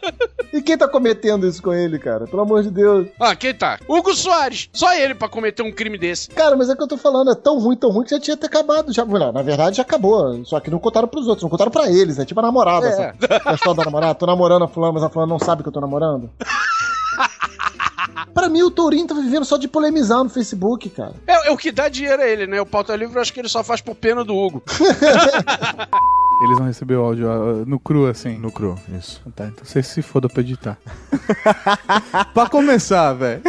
E 0.52 0.62
quem 0.62 0.78
tá 0.78 0.88
cometendo 0.88 1.46
isso 1.46 1.62
com 1.62 1.72
ele, 1.74 1.98
cara? 1.98 2.26
Pelo 2.26 2.42
amor 2.42 2.62
de 2.62 2.70
Deus. 2.70 3.06
Ah, 3.20 3.36
quem 3.36 3.52
tá? 3.62 3.78
Hugo 3.88 4.12
Soares. 4.12 4.68
Só 4.72 4.92
ele 4.94 5.14
pra 5.14 5.28
cometer 5.28 5.62
um 5.62 5.70
crime 5.70 5.96
desse. 5.96 6.28
Cara, 6.30 6.56
mas 6.56 6.68
é 6.68 6.74
que 6.74 6.82
eu 6.82 6.88
tô 6.88 6.96
falando, 6.96 7.30
é 7.30 7.34
tão 7.36 7.60
ruim, 7.60 7.76
tão 7.76 7.90
ruim 7.90 8.04
que 8.04 8.10
já 8.10 8.18
tinha 8.18 8.34
até 8.34 8.46
acabado. 8.46 8.92
Já, 8.92 9.04
não, 9.04 9.30
na 9.30 9.42
verdade, 9.42 9.76
já 9.76 9.82
acabou. 9.82 10.44
Só 10.44 10.58
que 10.58 10.68
não 10.70 10.80
contaram 10.80 11.06
pros 11.06 11.28
outros, 11.28 11.44
não 11.44 11.50
contaram 11.50 11.70
pra 11.70 11.88
eles, 11.88 12.18
né? 12.18 12.24
Tipo 12.24 12.40
a 12.40 12.42
namorada, 12.42 12.86
É. 12.88 12.92
sabe? 12.92 13.18
A 13.44 13.54
história 13.54 13.76
da 13.76 13.84
namorada. 13.84 14.14
Tô 14.16 14.26
namorando 14.26 14.64
a 14.64 14.68
fulana, 14.68 14.92
mas 14.94 15.02
a 15.04 15.08
fulana 15.08 15.30
não 15.30 15.38
sabe 15.38 15.62
que 15.62 15.68
eu 15.68 15.72
tô 15.72 15.80
namorando. 15.80 16.28
pra 18.32 18.48
mim, 18.48 18.62
o 18.62 18.70
Tourinho 18.70 19.06
tá 19.06 19.14
vivendo 19.14 19.44
só 19.44 19.56
de 19.56 19.68
polemizar 19.68 20.22
no 20.22 20.30
Facebook, 20.30 20.88
cara. 20.90 21.14
É, 21.26 21.48
é 21.48 21.50
o 21.50 21.56
que 21.56 21.72
dá 21.72 21.88
dinheiro 21.88 22.22
a 22.22 22.26
ele, 22.26 22.46
né? 22.46 22.60
O 22.60 22.66
Pauta 22.66 22.94
Livre 22.96 23.16
eu 23.16 23.22
acho 23.22 23.32
que 23.32 23.40
ele 23.40 23.48
só 23.48 23.62
faz 23.62 23.80
por 23.80 23.94
pena 23.94 24.24
do 24.24 24.36
Hugo. 24.36 24.62
Eles 26.42 26.58
vão 26.58 26.66
receber 26.66 26.96
o 26.96 27.04
áudio 27.04 27.30
ah, 27.30 27.64
no 27.64 27.78
cru, 27.78 28.06
assim? 28.06 28.36
No 28.36 28.50
cru, 28.50 28.76
isso. 28.98 29.22
Tá, 29.36 29.46
então 29.46 29.64
você 29.64 29.80
se 29.80 30.02
foda 30.02 30.28
pra 30.28 30.40
editar. 30.40 30.76
pra 32.34 32.48
começar, 32.48 33.12
velho. 33.12 33.42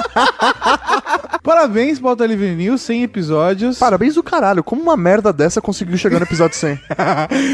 Parabéns, 1.42 1.98
Pauta 1.98 2.26
Livre 2.26 2.54
News, 2.54 2.82
100 2.82 3.04
episódios. 3.04 3.78
Parabéns 3.78 4.18
o 4.18 4.22
caralho, 4.22 4.62
como 4.62 4.82
uma 4.82 4.94
merda 4.94 5.32
dessa 5.32 5.62
conseguiu 5.62 5.96
chegar 5.96 6.18
no 6.18 6.26
episódio 6.26 6.54
100? 6.54 6.78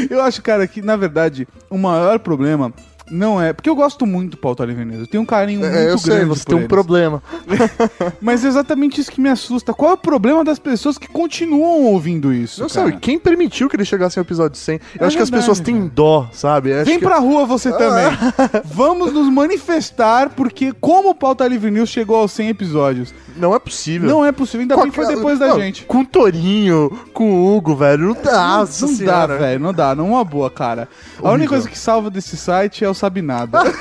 Eu 0.09 0.21
acho, 0.21 0.41
cara, 0.41 0.67
que 0.67 0.81
na 0.81 0.97
verdade 0.97 1.47
o 1.69 1.77
maior 1.77 2.19
problema 2.19 2.73
Não 3.09 3.41
é, 3.41 3.53
porque 3.53 3.69
eu 3.69 3.75
gosto 3.75 4.05
muito 4.05 4.31
do 4.31 4.37
Pauta 4.37 4.65
Livre 4.65 4.83
News. 4.85 5.01
Eu 5.01 5.07
tenho 5.07 5.23
um 5.23 5.25
carinho 5.25 5.63
É, 5.65 5.69
muito 5.69 5.79
eu 5.91 5.97
sei, 5.97 6.13
grande 6.15 6.25
você 6.29 6.43
tem 6.45 6.55
um 6.55 6.59
eles. 6.59 6.67
problema. 6.67 7.23
Mas 8.21 8.43
é 8.43 8.47
exatamente 8.47 8.99
isso 8.99 9.11
que 9.11 9.21
me 9.21 9.29
assusta. 9.29 9.73
Qual 9.73 9.91
é 9.91 9.93
o 9.93 9.97
problema 9.97 10.43
das 10.43 10.59
pessoas 10.59 10.97
que 10.97 11.07
continuam 11.07 11.83
ouvindo 11.85 12.33
isso? 12.33 12.61
Não 12.61 12.69
cara? 12.69 12.89
sei, 12.89 12.99
quem 12.99 13.17
permitiu 13.19 13.69
que 13.69 13.75
ele 13.75 13.85
chegasse 13.85 14.19
ao 14.19 14.23
episódio 14.25 14.57
100? 14.57 14.75
Eu 14.75 14.81
É 14.99 15.05
acho 15.05 15.15
que 15.15 15.23
as 15.23 15.29
verdade, 15.29 15.49
pessoas 15.49 15.59
têm 15.59 15.87
dó, 15.87 16.29
sabe? 16.33 16.71
Eu 16.71 16.85
Vem 16.85 16.99
que- 16.99 17.05
pra 17.05 17.17
rua 17.19 17.45
você 17.45 17.71
também. 17.71 18.07
Vamos 18.65 19.13
nos 19.13 19.29
manifestar, 19.29 20.29
porque 20.31 20.73
como 20.79 21.09
o 21.09 21.15
Pauta 21.15 21.47
Livre 21.47 21.71
News 21.71 21.89
chegou 21.89 22.17
aos 22.17 22.31
100 22.31 22.49
episódios? 22.49 23.13
Não 23.37 23.53
é 23.55 23.59
possível. 23.59 24.09
Não 24.09 24.25
é 24.25 24.31
possível, 24.31 24.61
ainda 24.61 24.75
bem 24.77 24.89
que 24.89 24.95
foi 24.95 25.05
Qualquer- 25.05 25.15
depois 25.17 25.39
da 25.39 25.47
não, 25.47 25.59
gente. 25.59 25.83
Com 25.85 25.99
o 25.99 26.05
Torinho, 26.05 26.89
com 27.13 27.31
o 27.31 27.55
Hugo, 27.55 27.75
velho. 27.75 28.07
Não 28.07 28.13
dá, 28.21 28.65
Não, 28.81 28.87
não 28.89 28.97
dá, 29.05 29.27
velho, 29.27 29.59
não 29.59 29.73
dá, 29.73 29.95
não 29.95 30.05
é 30.05 30.09
uma 30.11 30.23
boa, 30.23 30.49
cara. 30.49 30.87
A 31.21 31.31
única 31.31 31.49
coisa 31.49 31.69
que 31.69 31.77
salva 31.77 32.09
desse 32.09 32.35
site 32.37 32.83
é 32.83 32.89
o 32.89 32.93
Sabe 32.93 33.21
Nada. 33.21 33.59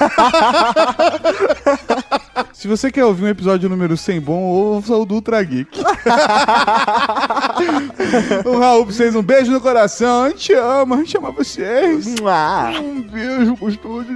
Se 2.52 2.68
você 2.68 2.90
quer 2.90 3.04
ouvir 3.04 3.24
um 3.24 3.28
episódio 3.28 3.68
número 3.68 3.96
100 3.96 4.20
bom, 4.20 4.40
ouça 4.42 4.94
o 4.94 5.04
do 5.06 5.14
Ultra 5.16 5.42
Geek. 5.42 5.78
o 8.44 8.58
Raul, 8.58 8.84
pra 8.84 8.94
vocês, 8.94 9.14
um 9.14 9.22
beijo 9.22 9.52
no 9.52 9.60
coração. 9.60 10.24
A 10.24 10.28
gente 10.30 10.52
ama, 10.54 10.96
a 10.96 10.98
gente 10.98 11.16
ama 11.16 11.30
vocês. 11.30 12.06
Um 12.82 13.02
beijo 13.02 13.56
gostoso. 13.56 14.06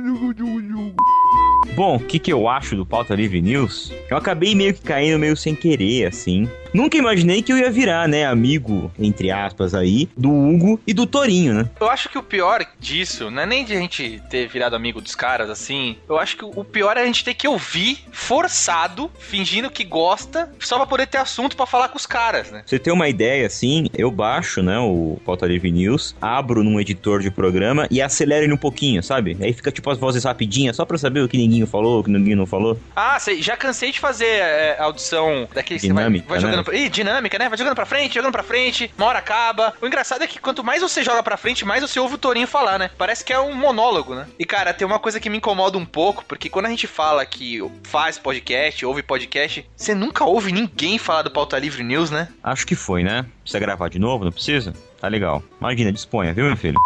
Bom, 1.74 1.96
o 1.96 2.00
que, 2.00 2.18
que 2.18 2.32
eu 2.32 2.48
acho 2.48 2.76
do 2.76 2.84
Pauta 2.84 3.14
Livre 3.14 3.40
News? 3.40 3.92
Eu 4.10 4.16
acabei 4.16 4.54
meio 4.54 4.74
que 4.74 4.82
caindo 4.82 5.18
meio 5.18 5.36
sem 5.36 5.54
querer, 5.54 6.06
assim. 6.06 6.48
Nunca 6.72 6.96
imaginei 6.96 7.42
que 7.42 7.52
eu 7.52 7.58
ia 7.58 7.70
virar, 7.70 8.06
né, 8.08 8.24
amigo, 8.24 8.92
entre 8.98 9.30
aspas, 9.30 9.74
aí, 9.74 10.08
do 10.16 10.30
Hugo 10.30 10.80
e 10.86 10.94
do 10.94 11.04
Torinho, 11.06 11.54
né? 11.54 11.68
Eu 11.80 11.90
acho 11.90 12.08
que 12.08 12.16
o 12.16 12.22
pior 12.22 12.64
disso 12.78 13.30
não 13.30 13.42
é 13.42 13.46
nem 13.46 13.64
de 13.64 13.74
a 13.74 13.78
gente 13.78 14.22
ter 14.30 14.48
virado 14.48 14.76
amigo 14.76 15.00
dos 15.00 15.14
caras 15.14 15.50
assim. 15.50 15.96
Eu 16.08 16.18
acho 16.18 16.36
que 16.36 16.44
o 16.44 16.64
pior 16.64 16.96
é 16.96 17.02
a 17.02 17.06
gente 17.06 17.24
ter 17.24 17.34
que 17.34 17.48
ouvir 17.48 17.98
forçado, 18.12 19.10
fingindo 19.18 19.70
que 19.70 19.84
gosta, 19.84 20.50
só 20.60 20.76
pra 20.76 20.86
poder 20.86 21.06
ter 21.06 21.18
assunto 21.18 21.56
pra 21.56 21.66
falar 21.66 21.88
com 21.88 21.96
os 21.96 22.06
caras, 22.06 22.50
né? 22.50 22.62
Você 22.64 22.78
ter 22.78 22.92
uma 22.92 23.08
ideia, 23.08 23.46
assim, 23.46 23.88
eu 23.92 24.10
baixo, 24.10 24.62
né, 24.62 24.78
o 24.78 25.18
Pauta 25.24 25.46
Livre 25.46 25.70
News, 25.72 26.14
abro 26.20 26.62
num 26.62 26.80
editor 26.80 27.20
de 27.20 27.30
programa 27.30 27.88
e 27.90 28.00
acelero 28.00 28.44
ele 28.44 28.52
um 28.52 28.58
pouquinho, 28.58 29.02
sabe? 29.02 29.36
Aí 29.40 29.52
fica 29.52 29.72
tipo 29.72 29.90
as 29.90 29.98
vozes 29.98 30.24
rapidinhas, 30.24 30.76
só 30.76 30.84
pra 30.84 30.96
saber 30.96 31.20
o 31.20 31.28
que 31.28 31.36
ninguém 31.36 31.66
falou, 31.66 32.00
o 32.00 32.04
que 32.04 32.10
ninguém 32.10 32.36
não 32.36 32.46
falou. 32.46 32.78
Ah, 32.94 33.18
sei, 33.18 33.42
já 33.42 33.56
cansei 33.56 33.90
de 33.90 33.98
fazer 33.98 34.26
é, 34.26 34.76
audição 34.78 35.48
daquele 35.52 35.80
que 35.80 35.86
você 35.86 35.92
vai, 35.92 36.04
vai 36.04 36.40
né? 36.40 36.59
Jogando. 36.64 36.76
Ih, 36.76 36.88
dinâmica, 36.88 37.38
né? 37.38 37.48
Vai 37.48 37.58
jogando 37.58 37.74
pra 37.74 37.86
frente, 37.86 38.14
jogando 38.14 38.32
pra 38.32 38.42
frente, 38.42 38.92
uma 38.96 39.06
hora 39.06 39.18
acaba. 39.18 39.74
O 39.80 39.86
engraçado 39.86 40.22
é 40.22 40.26
que 40.26 40.38
quanto 40.38 40.64
mais 40.64 40.82
você 40.82 41.02
joga 41.02 41.22
pra 41.22 41.36
frente, 41.36 41.64
mais 41.64 41.82
você 41.82 41.98
ouve 41.98 42.14
o 42.14 42.18
Torinho 42.18 42.46
falar, 42.46 42.78
né? 42.78 42.90
Parece 42.96 43.24
que 43.24 43.32
é 43.32 43.40
um 43.40 43.54
monólogo, 43.54 44.14
né? 44.14 44.26
E 44.38 44.44
cara, 44.44 44.72
tem 44.74 44.86
uma 44.86 44.98
coisa 44.98 45.20
que 45.20 45.30
me 45.30 45.38
incomoda 45.38 45.78
um 45.78 45.84
pouco, 45.84 46.24
porque 46.24 46.48
quando 46.48 46.66
a 46.66 46.70
gente 46.70 46.86
fala 46.86 47.24
que 47.24 47.58
faz 47.82 48.18
podcast, 48.18 48.84
ouve 48.84 49.02
podcast, 49.02 49.66
você 49.76 49.94
nunca 49.94 50.24
ouve 50.24 50.52
ninguém 50.52 50.98
falar 50.98 51.22
do 51.22 51.30
Pauta 51.30 51.58
Livre 51.58 51.82
News, 51.82 52.10
né? 52.10 52.28
Acho 52.42 52.66
que 52.66 52.74
foi, 52.74 53.02
né? 53.02 53.24
Precisa 53.42 53.58
gravar 53.58 53.88
de 53.88 53.98
novo? 53.98 54.24
Não 54.24 54.32
precisa? 54.32 54.72
Tá 55.00 55.08
legal. 55.08 55.42
Imagina, 55.60 55.92
disponha, 55.92 56.34
viu, 56.34 56.44
meu 56.46 56.56
filho? 56.56 56.78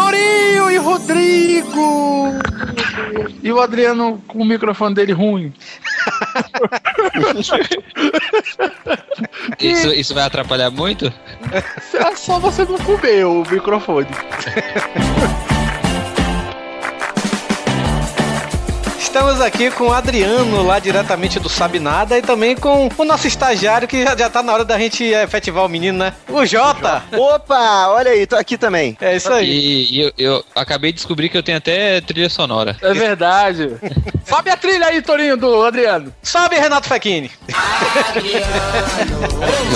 Torinho 0.00 0.70
e 0.70 0.78
Rodrigo! 0.78 2.32
E 3.42 3.52
o 3.52 3.60
Adriano 3.60 4.22
com 4.26 4.38
o 4.38 4.44
microfone 4.44 4.94
dele 4.94 5.12
ruim. 5.12 5.52
Isso, 9.60 9.88
isso 9.88 10.14
vai 10.14 10.24
atrapalhar 10.24 10.70
muito? 10.70 11.12
É 11.52 12.16
só 12.16 12.38
você 12.38 12.64
não 12.64 12.78
comer 12.78 13.26
o 13.26 13.42
microfone. 13.50 14.06
Estamos 19.10 19.40
aqui 19.40 19.72
com 19.72 19.88
o 19.88 19.92
Adriano, 19.92 20.62
lá 20.62 20.78
diretamente 20.78 21.40
do 21.40 21.48
Sabe 21.48 21.80
Nada, 21.80 22.16
e 22.16 22.22
também 22.22 22.54
com 22.54 22.88
o 22.96 23.04
nosso 23.04 23.26
estagiário, 23.26 23.88
que 23.88 24.04
já, 24.04 24.16
já 24.16 24.30
tá 24.30 24.40
na 24.40 24.52
hora 24.52 24.64
da 24.64 24.78
gente 24.78 25.02
efetivar 25.02 25.64
o 25.64 25.68
menino, 25.68 25.98
né? 25.98 26.14
O 26.28 26.46
Jota! 26.46 27.02
Opa, 27.10 27.88
olha 27.88 28.12
aí, 28.12 28.24
tô 28.24 28.36
aqui 28.36 28.56
também. 28.56 28.96
É 29.00 29.16
isso 29.16 29.32
aí. 29.32 29.50
E, 29.50 29.96
e 29.96 30.00
eu, 30.00 30.12
eu 30.16 30.44
acabei 30.54 30.92
de 30.92 30.98
descobrir 30.98 31.28
que 31.28 31.36
eu 31.36 31.42
tenho 31.42 31.58
até 31.58 32.00
trilha 32.00 32.30
sonora. 32.30 32.76
É 32.80 32.94
verdade. 32.94 33.74
Sobe 34.24 34.48
a 34.48 34.56
trilha 34.56 34.86
aí, 34.86 35.02
Torinho, 35.02 35.36
do 35.36 35.64
Adriano. 35.64 36.14
Sobe, 36.22 36.54
Renato 36.54 36.86
Fechini. 36.86 37.32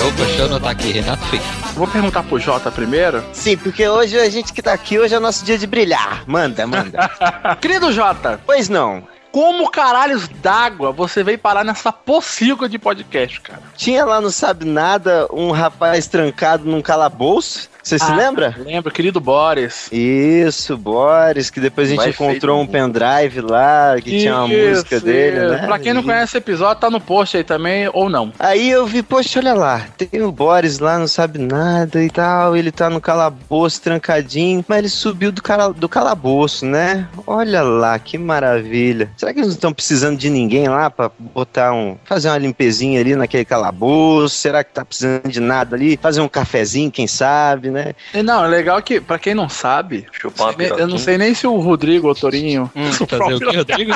Opa, 0.07 0.15
deixa 0.15 0.39
eu 0.39 0.45
anotar 0.45 0.71
aqui, 0.71 0.93
Renato 0.93 1.25
Fake. 1.25 1.45
Vou 1.73 1.87
perguntar 1.87 2.23
pro 2.23 2.39
Jota 2.39 2.71
primeiro. 2.71 3.21
Sim, 3.33 3.57
porque 3.57 3.85
hoje 3.85 4.17
a 4.17 4.29
gente 4.29 4.53
que 4.53 4.61
tá 4.61 4.71
aqui, 4.71 4.97
hoje 4.97 5.13
é 5.13 5.17
o 5.17 5.21
nosso 5.21 5.43
dia 5.43 5.57
de 5.57 5.67
brilhar. 5.67 6.23
Manda, 6.25 6.65
manda. 6.65 7.11
Querido 7.59 7.91
Jota. 7.91 8.39
Pois 8.45 8.69
não. 8.69 9.03
Como 9.35 9.69
caralhos 9.69 10.29
d'água 10.29 10.93
você 10.93 11.21
veio 11.21 11.37
parar 11.37 11.65
nessa 11.65 11.91
pocilga 11.91 12.69
de 12.69 12.79
podcast, 12.79 13.41
cara? 13.41 13.61
Tinha 13.75 14.05
lá 14.05 14.21
no 14.21 14.31
Sabe 14.31 14.63
Nada 14.63 15.27
um 15.29 15.51
rapaz 15.51 16.07
trancado 16.07 16.63
num 16.63 16.81
calabouço. 16.81 17.69
Você 17.85 17.99
se 17.99 18.11
Ah, 18.11 18.15
lembra? 18.15 18.55
Lembro, 18.57 18.91
querido 18.91 19.21
Boris. 19.21 19.87
Isso, 19.91 20.75
Boris, 20.75 21.51
que 21.51 21.59
depois 21.59 21.87
a 21.87 21.91
gente 21.91 21.99
Vai 21.99 22.09
encontrou 22.09 22.59
um 22.59 22.65
pendrive 22.65 23.41
lá, 23.41 23.95
que 24.01 24.21
tinha 24.21 24.39
uma 24.39 24.51
Isso, 24.51 24.69
música 24.69 24.99
dele, 24.99 25.37
isso. 25.37 25.49
né? 25.51 25.67
Pra 25.67 25.77
quem 25.77 25.93
não 25.93 26.01
conhece 26.01 26.23
esse 26.23 26.37
episódio, 26.37 26.81
tá 26.81 26.89
no 26.89 26.99
post 26.99 27.37
aí 27.37 27.43
também, 27.43 27.87
ou 27.93 28.09
não. 28.09 28.33
Aí 28.39 28.71
eu 28.71 28.87
vi, 28.87 29.03
poxa, 29.03 29.37
olha 29.37 29.53
lá, 29.53 29.85
tem 29.95 30.19
o 30.23 30.31
Boris 30.31 30.79
lá, 30.79 30.97
não 30.97 31.07
sabe 31.07 31.37
nada 31.37 32.03
e 32.03 32.09
tal, 32.09 32.57
ele 32.57 32.71
tá 32.71 32.89
no 32.89 32.99
calabouço 32.99 33.79
trancadinho, 33.79 34.65
mas 34.67 34.79
ele 34.79 34.89
subiu 34.89 35.31
do, 35.31 35.43
cala, 35.43 35.71
do 35.71 35.87
calabouço, 35.87 36.65
né? 36.65 37.07
Olha 37.27 37.61
lá, 37.61 37.99
que 37.99 38.17
maravilha. 38.17 39.11
Será 39.15 39.31
que 39.31 39.37
eles 39.37 39.49
não 39.49 39.53
estão 39.55 39.71
precisando 39.71 40.17
de 40.17 40.31
ninguém 40.31 40.67
lá 40.67 40.89
pra 40.89 41.11
botar 41.19 41.71
um, 41.71 41.97
fazer 42.03 42.29
uma 42.29 42.37
limpezinha 42.39 42.99
ali 42.99 43.15
naquele 43.15 43.45
calabouço? 43.45 44.33
Será 44.35 44.63
que 44.63 44.73
tá 44.73 44.83
precisando 44.83 45.29
de 45.29 45.39
nada 45.39 45.75
ali? 45.75 45.99
Fazer 46.01 46.21
um 46.21 46.27
cafezinho, 46.27 46.89
quem 46.89 47.05
sabe, 47.05 47.74
né? 47.75 47.93
E 48.13 48.23
Não, 48.23 48.45
é 48.45 48.47
legal 48.47 48.81
que, 48.81 49.01
pra 49.01 49.19
quem 49.19 49.35
não 49.35 49.49
sabe, 49.49 50.05
Chupar 50.11 50.55
sei 50.55 50.71
eu 50.71 50.87
não 50.87 50.97
sei 50.97 51.17
nem 51.17 51.33
se 51.33 51.45
o 51.45 51.57
Rodrigo 51.57 52.07
ou 52.07 52.13
o 52.13 52.15
Torinho. 52.15 52.71
fazer 53.07 53.35
o 53.35 53.39
quê, 53.39 53.57
Rodrigo? 53.57 53.91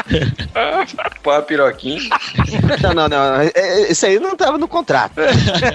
Pô, 1.24 1.32
a 1.32 1.42
piroquinha. 1.42 2.02
Não, 2.84 2.94
não, 2.94 3.08
não, 3.08 3.42
é- 3.42 3.52
é- 3.56 3.92
isso 3.92 4.06
aí 4.06 4.20
não 4.20 4.36
tava 4.36 4.58
no 4.58 4.68
contrato. 4.68 5.14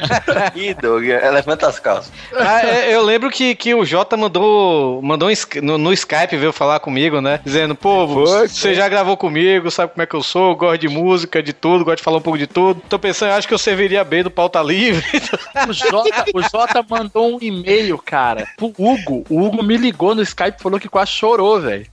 Ih, 0.55 0.75
Doug, 0.75 1.05
levanta 1.05 1.67
as 1.67 1.79
calças. 1.79 2.13
Ah, 2.35 2.61
é, 2.67 2.95
eu 2.95 3.03
lembro 3.03 3.31
que, 3.31 3.55
que 3.55 3.75
o 3.75 3.85
Jota 3.85 4.17
mandou, 4.17 5.01
mandou 5.03 5.29
um 5.29 5.33
no, 5.63 5.79
no 5.79 5.93
Skype 5.93 6.37
veio 6.37 6.53
falar 6.53 6.81
comigo, 6.81 7.21
né? 7.21 7.41
Dizendo, 7.45 7.75
pô, 7.75 8.07
você 8.07 8.75
já 8.75 8.89
gravou 8.89 9.17
comigo, 9.17 9.71
sabe 9.71 9.93
como 9.93 10.03
é 10.03 10.07
que 10.07 10.15
eu 10.15 10.23
sou, 10.23 10.55
gosto 10.55 10.81
de 10.81 10.89
música, 10.89 11.43
de 11.43 11.53
tudo, 11.53 11.85
gosto 11.85 11.99
de 11.99 12.03
falar 12.03 12.19
um 12.19 12.23
pouco 12.23 12.39
de 12.39 12.47
tudo. 12.47 12.83
Tô 12.89 12.99
pensando, 12.99 13.31
eu 13.31 13.37
acho 13.37 13.49
que 13.49 13.55
eu 13.55 13.59
serviria 13.59 14.05
bem 14.05 14.23
do 14.23 14.31
pauta 14.31 14.63
livre. 14.63 15.05
O 15.69 15.73
Jota, 15.73 16.25
o 16.35 16.43
Jota 16.43 16.85
mandou 16.89 17.37
um 17.37 17.39
e-mail, 17.41 17.94
cara, 17.99 18.47
pro 18.57 18.67
Hugo. 18.79 19.25
O 19.29 19.41
Hugo 19.43 19.63
me 19.63 19.77
ligou 19.77 20.15
no 20.15 20.23
Skype 20.23 20.57
e 20.59 20.63
falou 20.63 20.79
que 20.81 20.89
quase 20.89 21.11
chorou, 21.13 21.61
velho. 21.61 21.87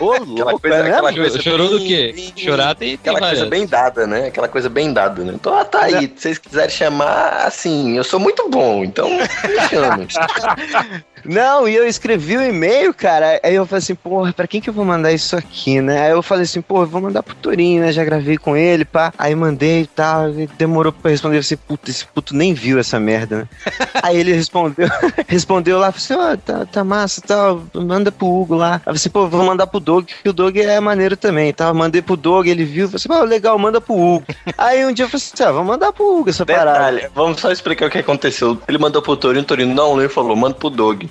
Ô, 0.00 0.12
Aquela 0.12 0.58
coisa, 0.58 0.80
aquela 0.82 1.12
coisa 1.12 1.42
Chorou 1.42 1.68
do 1.68 1.78
bem- 1.78 1.86
quê? 1.88 2.12
bem- 2.14 2.32
Chorar 2.36 2.74
tem, 2.74 2.88
tem 2.90 2.94
Aquela 2.96 3.18
coisa 3.18 3.34
várias. 3.34 3.48
bem 3.48 3.66
dada, 3.66 4.06
né? 4.06 4.26
Aquela 4.26 4.48
coisa 4.48 4.68
bem 4.68 4.92
dada, 4.92 5.22
né? 5.24 5.32
Então, 5.34 5.56
ah, 5.56 5.64
tá 5.64 5.82
aí. 5.84 6.06
Se 6.16 6.22
vocês 6.22 6.38
quiserem 6.38 6.70
chamar, 6.70 7.46
assim, 7.46 7.96
eu 7.96 8.04
sou 8.04 8.18
muito 8.20 8.48
bom, 8.48 8.84
então 8.84 9.08
me 9.10 9.68
chame. 9.68 10.06
Não, 11.24 11.68
e 11.68 11.74
eu 11.74 11.86
escrevi 11.86 12.36
o 12.36 12.42
e-mail, 12.42 12.92
cara. 12.92 13.40
Aí 13.42 13.54
eu 13.54 13.66
falei 13.66 13.78
assim, 13.78 13.94
porra, 13.94 14.32
pra 14.32 14.46
quem 14.46 14.60
que 14.60 14.68
eu 14.68 14.74
vou 14.74 14.84
mandar 14.84 15.12
isso 15.12 15.36
aqui, 15.36 15.80
né? 15.80 16.06
Aí 16.06 16.10
eu 16.12 16.22
falei 16.22 16.44
assim, 16.44 16.62
eu 16.68 16.86
vou 16.86 17.00
mandar 17.00 17.22
pro 17.22 17.34
Torinho, 17.34 17.82
né? 17.82 17.92
Já 17.92 18.04
gravei 18.04 18.36
com 18.36 18.56
ele, 18.56 18.84
pá. 18.84 19.12
Aí 19.18 19.34
mandei 19.34 19.82
e 19.82 19.86
tal. 19.86 20.30
demorou 20.58 20.92
pra 20.92 21.10
responder. 21.10 21.38
Eu 21.38 21.42
falei, 21.42 21.58
puta, 21.66 21.90
esse 21.90 22.06
puto 22.06 22.34
nem 22.34 22.52
viu 22.52 22.78
essa 22.78 22.98
merda, 23.00 23.38
né? 23.38 23.48
Aí 24.02 24.18
ele 24.18 24.32
respondeu, 24.32 24.88
respondeu 25.26 25.78
lá, 25.78 25.90
falou 25.92 26.24
assim, 26.24 26.34
ó, 26.34 26.36
tá, 26.36 26.66
tá 26.66 26.84
massa 26.84 27.20
e 27.20 27.22
tal, 27.22 27.62
manda 27.74 28.12
pro 28.12 28.26
Hugo 28.26 28.54
lá. 28.54 28.74
Aí 28.74 28.76
eu 28.76 28.80
falei 28.84 28.96
assim, 28.96 29.10
pô, 29.10 29.26
vou 29.28 29.44
mandar 29.44 29.66
pro 29.66 29.80
Doug, 29.80 30.06
que 30.22 30.28
o 30.28 30.32
Doug 30.32 30.56
é 30.56 30.78
maneiro 30.80 31.16
também, 31.16 31.52
tá? 31.52 31.68
Eu 31.68 31.74
mandei 31.74 32.02
pro 32.02 32.16
Doug, 32.16 32.46
ele 32.46 32.64
viu, 32.64 32.86
falei 32.86 32.96
assim, 32.96 33.08
pô, 33.08 33.22
legal, 33.24 33.58
manda 33.58 33.80
pro 33.80 33.94
Hugo. 33.94 34.26
Aí 34.58 34.84
um 34.84 34.92
dia 34.92 35.04
eu 35.04 35.08
falei 35.08 35.24
assim, 35.24 35.42
ah, 35.42 35.52
vamos 35.52 35.68
mandar 35.68 35.92
pro 35.92 36.18
Hugo 36.18 36.30
essa 36.30 36.44
parada. 36.44 36.90
Detalhe, 36.90 37.12
vamos 37.14 37.40
só 37.40 37.50
explicar 37.50 37.86
o 37.86 37.90
que 37.90 37.98
aconteceu. 37.98 38.58
Ele 38.68 38.78
mandou 38.78 39.00
pro 39.00 39.16
Torino, 39.16 39.42
o 39.42 39.46
Torino 39.46 39.74
não 39.74 39.94
leu 39.94 40.06
e 40.06 40.10
falou, 40.10 40.36
manda 40.36 40.54
pro 40.54 40.70
Doug. 40.70 41.04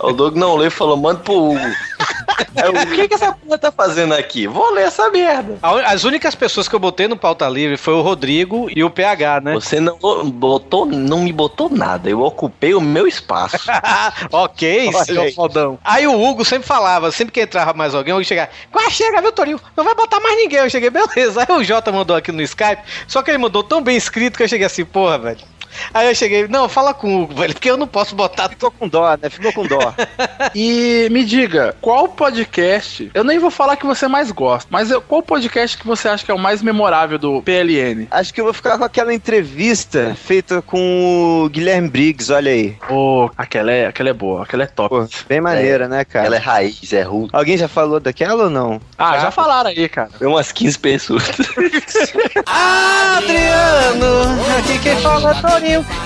O 0.00 0.12
Doug 0.12 0.36
não 0.36 0.56
leu 0.56 0.68
e 0.68 0.70
falou, 0.70 0.96
manda 0.96 1.20
pro 1.20 1.34
Hugo. 1.34 1.58
O 1.60 2.94
que 2.94 3.08
que 3.08 3.14
essa 3.14 3.32
porra 3.32 3.58
tá 3.58 3.72
fazendo 3.72 4.14
aqui? 4.14 4.46
Vou 4.46 4.72
ler 4.72 4.84
essa 4.84 5.10
merda. 5.10 5.58
As 5.86 6.04
únicas 6.04 6.34
pessoas 6.34 6.68
que 6.68 6.74
eu 6.74 6.78
botei 6.78 7.08
no 7.08 7.16
pauta 7.16 7.48
livre 7.48 7.76
foi 7.76 7.94
o 7.94 8.02
Rodrigo 8.02 8.68
e 8.74 8.84
o 8.84 8.90
PH, 8.90 9.40
né? 9.40 9.54
Você 9.54 9.80
não 9.80 9.98
botou, 10.30 10.84
não 10.86 11.20
me 11.20 11.32
botou 11.32 11.70
nada. 11.70 12.08
Eu 12.08 12.20
ocupei 12.20 12.74
o 12.74 12.80
meu 12.80 13.06
espaço. 13.06 13.58
ok, 14.30 14.88
Olha 14.88 15.04
seu 15.04 15.22
aí. 15.22 15.32
fodão. 15.32 15.78
Aí 15.84 16.06
o 16.06 16.20
Hugo 16.22 16.44
sempre 16.44 16.66
falava, 16.66 17.10
sempre 17.10 17.32
que 17.32 17.40
entrava 17.40 17.72
mais 17.72 17.94
alguém, 17.94 18.12
o 18.12 18.16
Hugo 18.16 18.24
chegava, 18.24 18.50
quase 18.70 18.92
chega, 18.92 19.20
viu, 19.20 19.32
Torinho? 19.32 19.60
Não 19.76 19.84
vai 19.84 19.94
botar 19.94 20.20
mais 20.20 20.36
ninguém. 20.36 20.58
Eu 20.60 20.70
cheguei, 20.70 20.90
beleza. 20.90 21.46
Aí 21.48 21.56
o 21.56 21.64
Jota 21.64 21.90
mandou 21.92 22.16
aqui 22.16 22.32
no 22.32 22.42
Skype, 22.42 22.82
só 23.06 23.22
que 23.22 23.30
ele 23.30 23.38
mandou 23.38 23.62
tão 23.62 23.80
bem 23.82 23.96
escrito 23.96 24.36
que 24.36 24.42
eu 24.42 24.48
cheguei 24.48 24.66
assim, 24.66 24.84
porra, 24.84 25.18
velho. 25.18 25.51
Aí 25.92 26.08
eu 26.08 26.14
cheguei, 26.14 26.46
não, 26.48 26.68
fala 26.68 26.92
com 26.94 27.14
o 27.16 27.22
Hugo, 27.22 27.34
velho, 27.34 27.52
porque 27.54 27.70
eu 27.70 27.76
não 27.76 27.86
posso 27.86 28.14
botar. 28.14 28.48
Ficou 28.48 28.70
com 28.70 28.88
dó, 28.88 29.16
né? 29.20 29.28
Ficou 29.30 29.52
com 29.52 29.66
dó. 29.66 29.94
E 30.54 31.08
me 31.10 31.24
diga, 31.24 31.74
qual 31.80 32.08
podcast? 32.08 33.10
Eu 33.14 33.22
nem 33.24 33.38
vou 33.38 33.50
falar 33.50 33.76
que 33.76 33.86
você 33.86 34.08
mais 34.08 34.30
gosta, 34.30 34.68
mas 34.70 34.90
eu- 34.90 35.00
qual 35.00 35.22
podcast 35.22 35.78
que 35.78 35.86
você 35.86 36.08
acha 36.08 36.24
que 36.24 36.30
é 36.30 36.34
o 36.34 36.38
mais 36.38 36.60
memorável 36.62 37.18
do 37.18 37.40
PLN? 37.42 38.06
Acho 38.10 38.34
que 38.34 38.40
eu 38.40 38.44
vou 38.44 38.52
ficar 38.52 38.76
com 38.76 38.84
aquela 38.84 39.14
entrevista 39.14 40.16
feita 40.20 40.60
com 40.60 41.44
o 41.44 41.48
Guilherme 41.48 41.88
Briggs, 41.88 42.30
olha 42.32 42.50
aí. 42.50 42.76
Ô, 42.90 43.30
aquela 43.38 43.70
é, 43.72 43.86
aquela 43.86 44.10
é 44.10 44.12
boa, 44.12 44.42
aquela 44.42 44.64
é 44.64 44.66
top. 44.66 45.06
Bem 45.28 45.40
maneira, 45.40 45.88
né, 45.88 46.04
cara? 46.04 46.26
Ela 46.26 46.36
é 46.36 46.40
raiz, 46.40 46.92
é 46.92 47.02
rude. 47.02 47.30
Alguém 47.32 47.56
já 47.56 47.68
falou 47.68 48.00
daquela 48.00 48.44
ou 48.44 48.50
não? 48.50 48.80
Ah, 48.98 49.18
já 49.18 49.30
falaram 49.30 49.70
aí, 49.70 49.88
cara. 49.88 50.10
Tem 50.18 50.26
umas 50.28 50.50
15 50.52 50.78
pessoas. 50.78 51.22
Adriano, 52.46 54.06
aqui 54.58 54.78
quem 54.80 54.96
fala 55.00 55.30
é. 55.30 55.34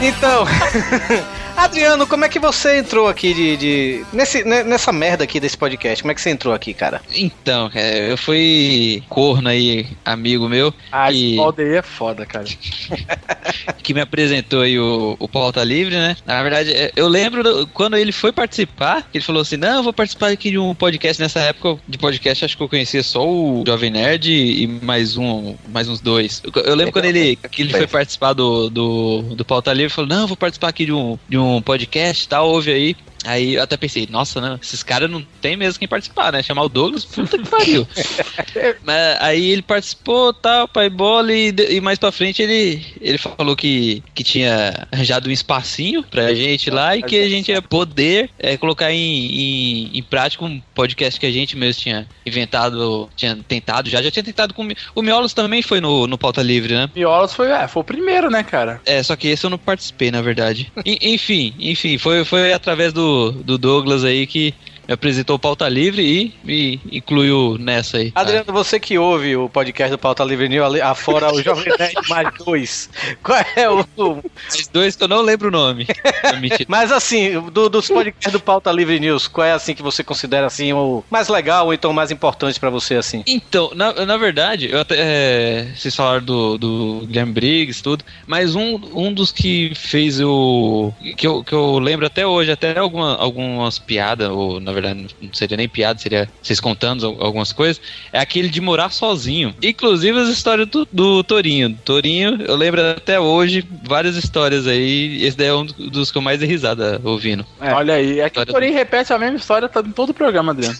Então, 0.01 0.45
Adriano, 1.57 2.07
como 2.07 2.25
é 2.25 2.29
que 2.29 2.39
você 2.39 2.79
entrou 2.79 3.09
aqui 3.09 3.33
de, 3.33 3.57
de- 3.57 4.07
nesse, 4.13 4.45
ne- 4.45 4.63
nessa 4.63 4.93
merda 4.93 5.25
aqui 5.25 5.41
desse 5.41 5.57
podcast? 5.57 6.03
Como 6.03 6.13
é 6.13 6.15
que 6.15 6.21
você 6.21 6.31
entrou 6.31 6.53
aqui, 6.55 6.75
cara? 6.75 7.01
Então, 7.15 7.71
cara, 7.71 7.87
eu 7.97 8.17
fui 8.19 9.03
corno 9.09 9.49
aí, 9.49 9.87
amigo 10.05 10.49
meu, 10.49 10.73
Ah, 10.93 11.11
que, 11.11 11.33
esse 11.33 11.41
aldeia 11.41 11.79
é 11.79 11.83
foda, 11.83 12.27
cara. 12.27 12.45
que 13.83 13.95
me 13.95 14.01
apresentou 14.01 14.61
aí 14.63 14.79
o, 14.79 15.17
o 15.19 15.27
Pauta 15.29 15.65
Livre, 15.65 15.95
né? 15.97 16.17
Na 16.27 16.43
verdade, 16.43 16.73
é, 16.73 16.93
eu 16.95 17.09
lembro 17.09 17.43
do- 17.43 17.67
quando 17.69 17.97
ele 17.97 18.13
foi 18.13 18.33
participar, 18.33 19.09
ele 19.15 19.25
falou 19.25 19.41
assim, 19.43 19.57
não, 19.57 19.79
eu 19.79 19.83
vou 19.83 19.93
participar 19.93 20.29
aqui 20.29 20.51
de 20.51 20.59
um 20.59 20.75
podcast. 20.75 21.21
Nessa 21.23 21.41
época 21.41 21.81
de 21.89 21.97
podcast, 21.97 22.45
acho 22.45 22.57
que 22.57 22.63
eu 22.63 22.69
conhecia 22.69 23.03
só 23.03 23.27
o 23.27 23.65
Jovem 23.67 23.91
Nerd 23.91 24.31
e 24.31 24.67
mais 24.67 25.17
um, 25.17 25.55
mais 25.73 25.89
uns 25.89 26.01
dois. 26.01 26.43
Eu, 26.45 26.63
eu 26.63 26.75
lembro 26.75 26.93
quando 26.93 27.07
ele, 27.07 27.37
que 27.51 27.63
ele 27.63 27.73
foi 27.73 27.87
participar 27.87 28.35
do, 28.35 28.69
do, 28.69 29.23
do 29.35 29.45
Pauta 29.45 29.73
Livre, 29.73 29.93
falou, 29.93 30.09
não, 30.11 30.21
eu 30.23 30.27
vou 30.29 30.37
participar 30.37 30.69
aqui 30.69 30.85
de 30.85 30.93
um, 30.93 31.19
de 31.29 31.39
um 31.39 31.46
podcast 31.63 32.25
e 32.25 32.29
tal, 32.29 32.49
ouve 32.49 32.73
aí. 32.73 32.97
Aí 33.27 33.55
eu 33.55 33.63
até 33.63 33.77
pensei, 33.77 34.07
nossa, 34.11 34.41
né? 34.41 34.59
Esses 34.63 34.83
caras 34.83 35.11
não 35.11 35.23
tem 35.41 35.57
mesmo 35.57 35.79
quem 35.79 35.89
participar, 35.89 36.33
né? 36.33 36.43
Chamar 36.43 36.63
o 36.63 36.69
Douglas, 36.69 37.05
puta 37.05 37.37
que 37.39 37.49
pariu. 37.49 37.87
Mas 38.83 39.17
aí 39.21 39.51
ele 39.51 39.63
participou, 39.63 40.33
tal, 40.33 40.69
pai 40.69 40.89
bola, 40.89 41.33
e, 41.33 41.55
e 41.71 41.81
mais 41.81 41.99
pra 41.99 42.13
frente 42.13 42.43
ele, 42.43 42.85
ele 43.01 43.19
falou 43.19 43.57
que, 43.57 44.03
que 44.15 44.23
tinha 44.23 44.87
arranjado 44.93 45.29
um 45.29 45.33
espacinho 45.33 46.03
pra 46.03 46.35
gente 46.35 46.71
lá 46.71 46.97
e 46.97 47.03
que 47.03 47.17
a 47.17 47.29
gente 47.29 47.51
ia 47.51 47.61
poder 47.63 48.31
é, 48.39 48.57
colocar 48.57 48.93
em, 48.93 48.99
em, 49.27 49.99
em 49.99 50.03
prática 50.03 50.45
um 50.45 50.61
podcast 50.75 51.19
que 51.19 51.27
a 51.27 51.31
gente 51.31 51.57
mesmo 51.57 51.83
tinha 51.83 52.07
inventado, 52.25 53.09
tinha 53.17 53.37
tentado 53.49 53.89
já, 53.91 54.01
já 54.03 54.11
tinha 54.11 54.23
tentado 54.23 54.55
com 54.55 54.63
o 54.63 54.65
Mi- 54.65 54.77
o 54.95 55.03
Miolos 55.03 55.33
também 55.35 55.63
foi 55.63 55.81
no, 55.81 56.07
no 56.07 56.19
Pauta 56.19 56.43
Livre, 56.43 56.75
né? 56.75 56.89
Miolos 56.95 57.33
foi, 57.35 57.51
é, 57.51 57.67
foi 57.67 57.81
o 57.81 57.85
primeiro, 57.85 58.31
né, 58.31 58.43
cara? 58.43 58.81
É, 58.87 59.03
só 59.03 59.17
que 59.17 59.29
esse 59.29 59.45
eu 59.45 59.51
não 59.51 59.59
participei, 59.59 60.11
na 60.11 60.23
verdade. 60.23 60.71
En- 60.85 60.99
enfim, 61.15 61.55
enfim, 61.59 61.99
foi, 61.99 62.25
foi 62.25 62.53
através 62.53 62.93
do, 62.93 63.16
do 63.31 63.59
Douglas 63.59 64.05
aí 64.05 64.27
que 64.27 64.55
me 64.87 64.95
apresentou 64.95 65.37
o 65.37 65.39
Pauta 65.39 65.69
Livre 65.69 66.03
e 66.03 66.35
me 66.45 66.81
incluiu 66.91 67.57
nessa 67.59 67.99
aí. 67.99 68.13
Adriano, 68.15 68.53
você 68.53 68.79
que 68.79 68.99
ouve 68.99 69.37
o 69.37 69.49
podcast 69.49 69.91
do 69.91 69.99
Pauta 69.99 70.25
Livre 70.25 70.49
News, 70.49 70.65
ali- 70.67 70.81
afora 70.81 71.33
o 71.33 71.43
Jovem 71.43 71.73
Nerd 71.79 71.95
mais 72.09 72.29
dois, 72.45 72.91
qual 73.23 73.39
é 73.57 73.69
o... 73.69 73.85
Mais 73.97 74.69
dois 74.73 74.97
que 74.97 75.03
eu 75.05 75.09
não 75.09 75.23
lembro 75.23 75.49
o 75.49 75.51
nome. 75.51 75.87
Mas 76.69 76.93
assim, 76.93 77.41
do- 77.51 77.69
dos 77.69 77.89
podcasts 77.89 78.33
do 78.33 78.41
Pauta 78.41 78.71
Livre 78.73 78.99
News, 79.01 79.27
qual 79.29 79.47
é 79.47 79.53
assim 79.53 79.75
que 79.75 79.83
você 79.83 80.03
considera 80.05 80.47
assim 80.47 80.73
o 80.73 81.03
mais 81.11 81.29
legal 81.29 81.67
ou 81.67 81.75
então 81.75 81.91
o 81.91 81.95
mais 81.95 82.11
importante 82.11 82.59
pra 82.61 82.71
você 82.71 82.95
assim? 82.95 83.23
Então, 83.27 83.71
na, 83.75 83.93
na 84.07 84.17
verdade, 84.17 84.71
eu 84.71 84.81
até, 84.81 84.95
é, 84.99 85.67
vocês 85.75 85.95
falaram 85.95 86.25
do, 86.25 86.59
do 86.59 87.03
Guilherme 87.07 87.33
Briggs 87.33 87.83
tudo, 87.83 88.05
mas 88.27 88.55
um, 88.55 88.81
um 88.95 89.13
dos 89.13 89.33
que 89.33 89.73
fez 89.75 90.21
o. 90.21 90.93
Que 91.17 91.27
eu, 91.27 91.43
que 91.45 91.53
eu 91.53 91.79
lembro 91.79 92.07
até 92.07 92.27
hoje, 92.27 92.51
até 92.53 92.79
alguma, 92.79 93.17
algumas 93.17 93.79
piadas, 93.79 94.29
ou 94.31 94.61
na 94.61 94.73
verdade 94.81 95.15
não 95.21 95.33
seria 95.33 95.57
nem 95.57 95.69
piada, 95.69 95.99
seria 95.99 96.29
vocês 96.43 96.61
contando 96.61 97.07
al- 97.07 97.23
algumas 97.25 97.53
coisas, 97.53 97.81
é 98.13 98.19
aquele 98.19 98.49
de 98.49 98.61
morar 98.61 98.91
sozinho. 98.91 99.55
Inclusive 99.63 100.19
as 100.19 100.29
histórias 100.29 100.69
do, 100.69 100.87
do 100.93 101.23
Torinho. 101.25 101.77
Torinho, 101.85 102.43
eu 102.43 102.57
lembro 102.57 102.81
até 102.91 103.19
hoje 103.19 103.67
várias 103.85 104.17
histórias 104.17 104.67
aí, 104.67 105.23
esse 105.25 105.37
daí 105.37 105.49
é 105.49 105.55
um 105.55 105.65
dos 105.67 106.11
que 106.11 106.19
eu 106.19 106.23
mais 106.23 106.39
dei 106.39 106.49
risada 106.49 107.01
ouvindo. 107.05 107.45
É, 107.61 107.73
olha 107.73 107.95
aí, 107.95 108.21
é 108.21 108.31
que 108.31 108.39
o 108.39 108.47
Torinho 108.47 108.75
repete 108.75 109.13
a 109.13 109.19
mesma 109.19 109.37
história 109.37 109.69
tá 109.69 109.81
em 109.81 109.93
todo 109.93 110.11
o 110.11 110.15
programa, 110.15 110.53
Adriano. 110.53 110.77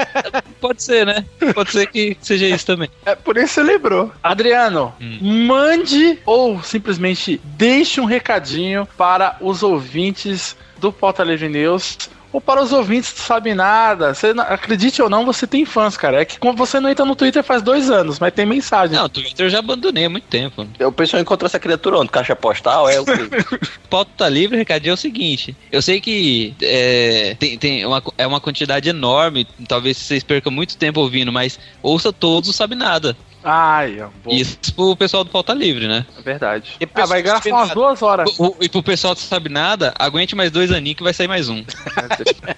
Pode 0.60 0.82
ser, 0.82 1.04
né? 1.06 1.24
Pode 1.54 1.70
ser 1.70 1.86
que 1.86 2.16
seja 2.20 2.46
isso 2.46 2.64
também. 2.66 2.88
É 3.04 3.14
por 3.14 3.36
isso 3.36 3.54
você 3.54 3.62
lembrou. 3.62 4.10
Adriano, 4.22 4.92
mande 5.20 6.18
ou 6.24 6.62
simplesmente 6.62 7.40
deixe 7.44 8.00
um 8.00 8.04
recadinho 8.04 8.86
para 8.96 9.36
os 9.40 9.62
ouvintes 9.62 10.56
do 10.78 10.92
Pauta 10.92 11.22
Livre 11.22 11.48
News. 11.48 11.98
Ou 12.34 12.40
para 12.40 12.60
os 12.60 12.72
ouvintes 12.72 13.12
do 13.12 13.20
Sabe 13.20 13.54
Nada. 13.54 14.12
Você 14.12 14.34
acredite 14.36 15.00
ou 15.00 15.08
não, 15.08 15.24
você 15.24 15.46
tem 15.46 15.64
fãs, 15.64 15.96
cara. 15.96 16.20
É 16.20 16.24
que 16.24 16.36
como 16.36 16.56
você 16.56 16.80
não 16.80 16.90
entra 16.90 17.04
no 17.04 17.14
Twitter 17.14 17.44
faz 17.44 17.62
dois 17.62 17.88
anos, 17.88 18.18
mas 18.18 18.34
tem 18.34 18.44
mensagem. 18.44 18.96
Não, 18.96 19.04
o 19.04 19.08
Twitter 19.08 19.46
eu 19.46 19.50
já 19.50 19.60
abandonei 19.60 20.06
há 20.06 20.10
muito 20.10 20.26
tempo. 20.26 20.66
O 20.80 20.90
pessoal 20.90 21.22
encontrou 21.22 21.46
essa 21.46 21.60
criatura 21.60 21.96
onde? 21.96 22.10
Caixa 22.10 22.34
postal? 22.34 22.88
É 22.88 23.00
o? 23.00 23.04
Pauta 23.88 24.10
tá 24.16 24.28
livre, 24.28 24.56
recadinho 24.56 24.90
é 24.90 24.94
o 24.94 24.96
seguinte. 24.96 25.56
Eu 25.70 25.80
sei 25.80 26.00
que 26.00 26.56
é, 26.60 27.36
tem, 27.38 27.56
tem 27.56 27.86
uma, 27.86 28.02
é 28.18 28.26
uma 28.26 28.40
quantidade 28.40 28.88
enorme, 28.88 29.46
talvez 29.68 29.96
vocês 29.96 30.24
percam 30.24 30.50
muito 30.50 30.76
tempo 30.76 30.98
ouvindo, 30.98 31.32
mas 31.32 31.60
ouça 31.80 32.12
todos 32.12 32.50
o 32.50 32.52
Sabe 32.52 32.74
Nada. 32.74 33.16
Ai, 33.44 34.00
ó, 34.00 34.08
bom. 34.24 34.30
Isso 34.32 34.56
pro 34.74 34.96
pessoal 34.96 35.22
do 35.22 35.30
Pauta 35.30 35.52
Livre, 35.52 35.86
né? 35.86 36.06
É 36.18 36.22
verdade. 36.22 36.72
ah, 36.94 37.06
vai 37.06 37.22
gastar 37.22 37.50
umas 37.50 37.70
duas 37.70 38.02
horas. 38.02 38.38
O- 38.38 38.46
o- 38.46 38.56
e 38.60 38.68
pro 38.68 38.82
pessoal 38.82 39.14
do 39.14 39.20
Sabe 39.20 39.48
Nada, 39.50 39.92
aguente 39.98 40.34
mais 40.34 40.50
dois 40.50 40.72
aninhos 40.72 40.96
que 40.96 41.02
vai 41.02 41.12
sair 41.12 41.28
mais 41.28 41.48
um. 41.48 41.62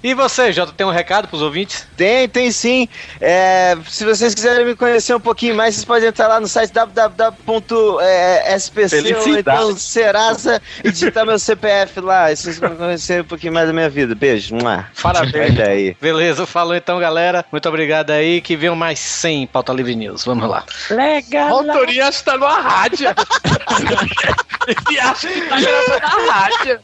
E 0.03 0.15
você, 0.15 0.53
Jota, 0.53 0.73
tem 0.73 0.87
um 0.87 0.91
recado 0.91 1.27
pros 1.27 1.43
ouvintes? 1.43 1.87
Tem, 1.97 2.29
tem 2.29 2.51
sim. 2.53 2.89
É, 3.21 3.77
se 3.89 4.05
vocês 4.05 4.35
quiserem 4.35 4.65
me 4.65 4.77
conhecer 4.77 5.15
um 5.15 5.21
pouquinho 5.21 5.57
mais, 5.57 5.75
vocês 5.75 5.85
podem 5.85 6.09
entrar 6.09 6.29
lá 6.29 6.39
no 6.41 6.47
site 6.47 6.73
www.spc 6.73 7.97
ou 8.85 8.89
Felicidade. 8.89 9.39
então 9.41 9.77
Serasa 9.77 10.63
e 10.85 10.91
digitar 10.93 11.27
meu 11.27 11.39
CPF 11.39 12.01
lá. 12.01 12.31
E 12.33 12.37
vocês 12.37 12.59
vão 12.59 12.77
conhecer 12.77 13.23
um 13.23 13.25
pouquinho 13.25 13.53
mais 13.53 13.67
da 13.67 13.73
minha 13.73 13.89
vida. 13.89 14.15
Beijo. 14.15 14.55
Parabéns. 15.03 15.59
Aí. 15.59 15.97
Beleza, 16.01 16.47
falou 16.47 16.75
então, 16.75 16.99
galera. 16.99 17.45
Muito 17.51 17.69
obrigado 17.69 18.11
aí. 18.11 18.41
Que 18.41 18.57
venham 18.57 18.77
mais 18.77 18.99
100 18.99 19.47
Pauta 19.49 19.73
Livre 19.73 19.95
News. 19.97 20.25
Vamos 20.25 20.49
lá. 20.49 20.65
Legal. 20.91 21.61
O 21.61 21.65
Torinho 21.65 22.05
acha 22.07 22.19
que 22.19 22.25
tá 22.25 22.35
numa 22.37 22.61
rádio. 22.61 23.09
Ele 24.89 25.01
acha 25.01 25.29
que 25.29 25.41
tá 25.43 25.61
gravando 25.61 26.01
na 26.01 26.33
rádio. 26.33 26.81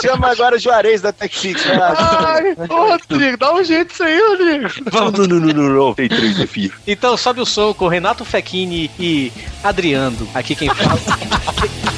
Chama 0.00 0.30
agora 0.30 0.56
o 0.56 0.58
Juarez 0.58 1.00
da 1.02 1.12
TechFix. 1.12 1.64
lá. 1.66 1.94
Ai, 2.26 2.56
ô 2.68 2.88
Rodrigo, 2.90 3.36
dá 3.36 3.54
um 3.54 3.64
jeito 3.64 3.92
isso 3.92 4.02
aí, 4.02 4.20
Rodrigo. 4.20 4.68
Vamos. 4.90 5.28
Não, 5.28 5.38
não, 5.38 5.52
não, 5.52 5.68
não. 5.68 5.94
Tem 5.94 6.08
três 6.08 6.34
desafios. 6.36 6.72
Então 6.86 7.16
sobe 7.16 7.40
o 7.40 7.46
som 7.46 7.72
com 7.74 7.88
Renato 7.88 8.24
Fechini 8.24 8.90
e 8.98 9.32
Adriano. 9.62 10.28
Aqui 10.34 10.54
quem 10.54 10.68
fala. 10.68 10.98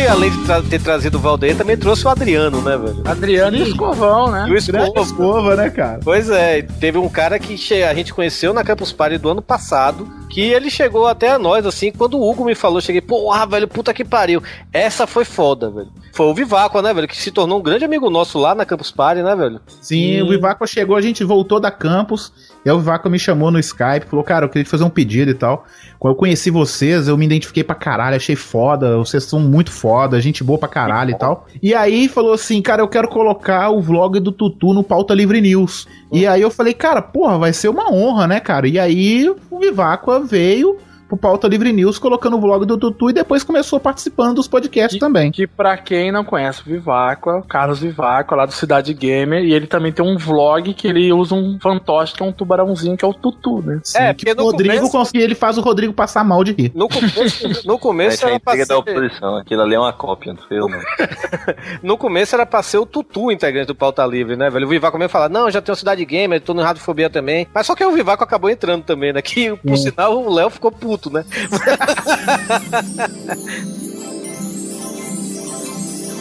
Além 0.00 0.30
de 0.30 0.38
tra- 0.44 0.62
ter 0.62 0.80
trazido 0.80 1.18
o 1.18 1.20
Valdeir, 1.20 1.56
também 1.56 1.76
trouxe 1.76 2.06
o 2.06 2.08
Adriano, 2.08 2.60
né, 2.62 2.76
velho? 2.76 3.02
Adriano 3.04 3.56
e 3.56 3.62
o 3.62 3.66
Escovão, 3.66 4.30
né? 4.30 4.46
E 4.48 4.52
o 4.52 4.56
Escova. 4.56 5.00
Escova, 5.00 5.56
né, 5.56 5.70
cara? 5.70 6.00
Pois 6.02 6.28
é, 6.30 6.62
teve 6.62 6.98
um 6.98 7.08
cara 7.08 7.38
que 7.38 7.54
a 7.84 7.94
gente 7.94 8.12
conheceu 8.12 8.52
na 8.52 8.64
Campus 8.64 8.92
Party 8.92 9.18
do 9.18 9.28
ano 9.30 9.42
passado, 9.42 10.08
que 10.32 10.40
ele 10.40 10.70
chegou 10.70 11.06
até 11.06 11.30
a 11.30 11.38
nós, 11.38 11.66
assim, 11.66 11.92
quando 11.92 12.18
o 12.18 12.28
Hugo 12.28 12.44
me 12.44 12.54
falou, 12.54 12.80
cheguei, 12.80 13.02
porra, 13.02 13.46
velho, 13.46 13.68
puta 13.68 13.92
que 13.92 14.02
pariu. 14.02 14.42
Essa 14.72 15.06
foi 15.06 15.26
foda, 15.26 15.70
velho. 15.70 15.90
Foi 16.14 16.26
o 16.26 16.34
Vivaco, 16.34 16.80
né, 16.80 16.92
velho, 16.94 17.06
que 17.06 17.16
se 17.16 17.30
tornou 17.30 17.58
um 17.58 17.62
grande 17.62 17.84
amigo 17.84 18.08
nosso 18.08 18.38
lá 18.38 18.54
na 18.54 18.64
Campus 18.64 18.90
Party, 18.90 19.22
né, 19.22 19.36
velho? 19.36 19.60
Sim, 19.80 20.22
o 20.22 20.28
Vivaco 20.28 20.66
chegou, 20.66 20.96
a 20.96 21.02
gente 21.02 21.22
voltou 21.22 21.60
da 21.60 21.70
campus, 21.70 22.32
e 22.64 22.70
aí 22.70 22.74
o 22.74 22.78
Vivaco 22.78 23.10
me 23.10 23.18
chamou 23.18 23.50
no 23.50 23.58
Skype, 23.58 24.06
falou, 24.08 24.24
cara, 24.24 24.46
eu 24.46 24.48
queria 24.48 24.64
te 24.64 24.70
fazer 24.70 24.84
um 24.84 24.90
pedido 24.90 25.30
e 25.30 25.34
tal. 25.34 25.66
Quando 25.98 26.14
eu 26.14 26.18
conheci 26.18 26.50
vocês, 26.50 27.08
eu 27.08 27.16
me 27.16 27.26
identifiquei 27.26 27.62
pra 27.62 27.74
caralho, 27.74 28.16
achei 28.16 28.34
foda, 28.34 28.96
vocês 28.96 29.24
são 29.24 29.38
muito 29.38 29.70
foda, 29.70 30.20
gente 30.20 30.42
boa 30.42 30.58
pra 30.58 30.68
caralho 30.68 31.10
e 31.10 31.18
tal. 31.18 31.46
E 31.62 31.74
aí 31.74 32.08
falou 32.08 32.32
assim, 32.32 32.60
cara, 32.60 32.82
eu 32.82 32.88
quero 32.88 33.06
colocar 33.08 33.70
o 33.70 33.80
vlog 33.80 34.18
do 34.18 34.32
Tutu 34.32 34.72
no 34.72 34.82
Pauta 34.82 35.14
Livre 35.14 35.40
News. 35.40 35.86
E 36.10 36.26
aí 36.26 36.42
eu 36.42 36.50
falei, 36.50 36.74
cara, 36.74 37.00
porra, 37.00 37.38
vai 37.38 37.52
ser 37.52 37.68
uma 37.68 37.92
honra, 37.92 38.26
né, 38.26 38.40
cara? 38.40 38.66
E 38.66 38.78
aí 38.78 39.28
o 39.50 39.58
Vivaco 39.60 40.21
veio, 40.24 40.78
pro 41.12 41.18
Pauta 41.18 41.46
Livre 41.46 41.72
News, 41.72 41.98
colocando 41.98 42.38
o 42.38 42.40
vlog 42.40 42.64
do 42.64 42.78
Tutu 42.78 43.10
e 43.10 43.12
depois 43.12 43.44
começou 43.44 43.78
participando 43.78 44.36
dos 44.36 44.48
podcasts 44.48 44.98
também. 44.98 45.30
Que 45.30 45.46
pra 45.46 45.76
quem 45.76 46.10
não 46.10 46.24
conhece 46.24 46.62
o 46.62 46.64
Vivaco, 46.64 47.28
é 47.28 47.38
o 47.38 47.42
Carlos 47.42 47.80
Vivaco, 47.80 48.34
lá 48.34 48.46
do 48.46 48.52
Cidade 48.52 48.94
Gamer, 48.94 49.44
e 49.44 49.52
ele 49.52 49.66
também 49.66 49.92
tem 49.92 50.04
um 50.04 50.16
vlog 50.16 50.72
que 50.72 50.88
ele 50.88 51.12
usa 51.12 51.34
um 51.34 51.58
fantoche, 51.60 52.14
que 52.14 52.22
é 52.22 52.26
um 52.26 52.32
tubarãozinho, 52.32 52.96
que 52.96 53.04
é 53.04 53.08
o 53.08 53.12
Tutu, 53.12 53.60
né? 53.60 53.80
Sim, 53.84 53.98
que 54.16 54.30
o 54.30 54.42
Rodrigo 54.42 54.90
consegue, 54.90 55.22
ele 55.22 55.34
faz 55.34 55.58
o 55.58 55.60
Rodrigo 55.60 55.92
passar 55.92 56.24
mal 56.24 56.42
de 56.42 56.52
rir. 56.52 56.72
No 56.74 56.88
começo, 56.88 57.66
no 57.66 57.78
começo 57.78 58.24
é 58.24 58.30
era 58.30 58.40
pra 58.40 58.54
intriga 58.54 58.66
da 58.66 58.74
ser... 58.74 58.90
oposição. 58.90 59.36
Aquilo 59.36 59.62
ali 59.62 59.74
é 59.74 59.78
uma 59.78 59.92
cópia, 59.92 60.34
eu, 60.50 60.66
não. 60.66 60.80
No 61.82 61.98
começo 61.98 62.34
era 62.34 62.46
pra 62.46 62.62
ser 62.62 62.78
o 62.78 62.86
Tutu 62.86 63.24
o 63.24 63.32
integrante 63.32 63.66
do 63.66 63.74
Pauta 63.74 64.04
Livre, 64.06 64.34
né, 64.34 64.48
velho? 64.48 64.66
O 64.66 64.70
Vivaco 64.70 64.96
mesmo 64.96 65.10
fala, 65.10 65.28
não, 65.28 65.50
já 65.50 65.60
tenho 65.60 65.76
Cidade 65.76 66.04
Gamer, 66.04 66.40
tô 66.40 66.54
no 66.54 66.62
Radiofobia 66.62 67.10
também. 67.10 67.46
Mas 67.54 67.66
só 67.66 67.74
que 67.74 67.84
o 67.84 67.92
Vivaco 67.92 68.24
acabou 68.24 68.48
entrando 68.48 68.82
também, 68.82 69.12
né? 69.12 69.20
Que, 69.20 69.54
por 69.56 69.76
sinal, 69.76 70.18
o 70.18 70.32
Léo 70.32 70.48
ficou 70.48 70.72
puto, 70.72 71.01
né? 71.10 71.24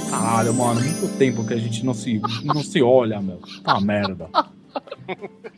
Caralho, 0.09 0.53
mano, 0.53 0.81
muito 0.81 1.07
tempo 1.17 1.45
que 1.45 1.53
a 1.53 1.57
gente 1.57 1.85
não 1.85 1.93
se, 1.93 2.21
não 2.43 2.61
se 2.63 2.81
olha, 2.81 3.21
meu. 3.21 3.37
Puta 3.37 3.79
merda. 3.79 4.29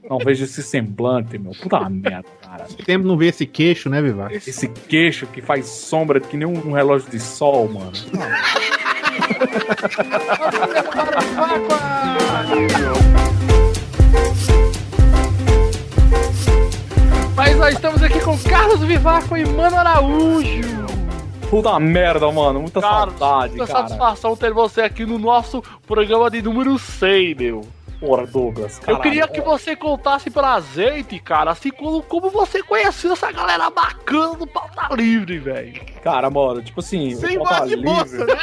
Não 0.09 0.17
vejo 0.17 0.43
esse 0.43 0.61
semblante, 0.63 1.37
meu. 1.37 1.53
Puta 1.53 1.89
merda, 1.89 2.27
cara. 2.41 2.65
Tempo 2.85 3.05
não 3.07 3.17
ver 3.17 3.27
esse 3.27 3.45
queixo, 3.45 3.89
né, 3.89 4.01
Vivaco? 4.01 4.33
Esse 4.33 4.67
queixo 4.67 5.27
que 5.27 5.41
faz 5.41 5.67
sombra 5.67 6.19
que 6.19 6.37
nem 6.37 6.47
um, 6.47 6.69
um 6.69 6.71
relógio 6.71 7.09
de 7.09 7.19
sol, 7.19 7.69
mano. 7.69 7.91
Mas 17.35 17.57
nós 17.57 17.73
estamos 17.75 18.01
aqui 18.03 18.19
com 18.21 18.37
Carlos 18.37 18.79
Vivaco 18.81 19.35
e 19.35 19.45
Mano 19.45 19.77
Araújo. 19.77 20.83
Puta 21.49 21.79
merda, 21.79 22.31
mano. 22.31 22.61
Muita 22.61 22.79
saudade, 22.79 23.55
Muita 23.55 23.71
cara. 23.71 23.87
satisfação 23.87 24.35
ter 24.35 24.51
você 24.53 24.81
aqui 24.81 25.05
no 25.05 25.17
nosso 25.17 25.61
programa 25.85 26.29
de 26.29 26.41
número 26.41 26.77
100, 26.77 27.35
meu. 27.35 27.61
Porra, 27.99 28.27
Douglas. 28.27 28.77
Eu 28.79 28.81
caralho. 28.97 29.01
queria 29.01 29.27
que 29.27 29.41
você 29.41 29.75
contasse 29.75 30.29
pra 30.29 30.59
gente, 30.59 31.19
cara, 31.19 31.51
assim 31.51 31.69
como, 31.71 32.03
como 32.03 32.29
você 32.29 32.61
conheceu 32.61 33.13
essa 33.13 33.31
galera 33.31 33.69
bacana 33.69 34.35
do 34.35 34.45
Pauta 34.45 34.93
Livre, 34.93 35.39
velho. 35.39 35.81
Cara, 36.03 36.29
mano, 36.29 36.61
tipo 36.61 36.81
assim. 36.81 37.15
Sem 37.15 37.37
o 37.37 37.43
Pauta 37.43 37.67
de 37.67 37.77
moça, 37.77 38.25
né? 38.25 38.37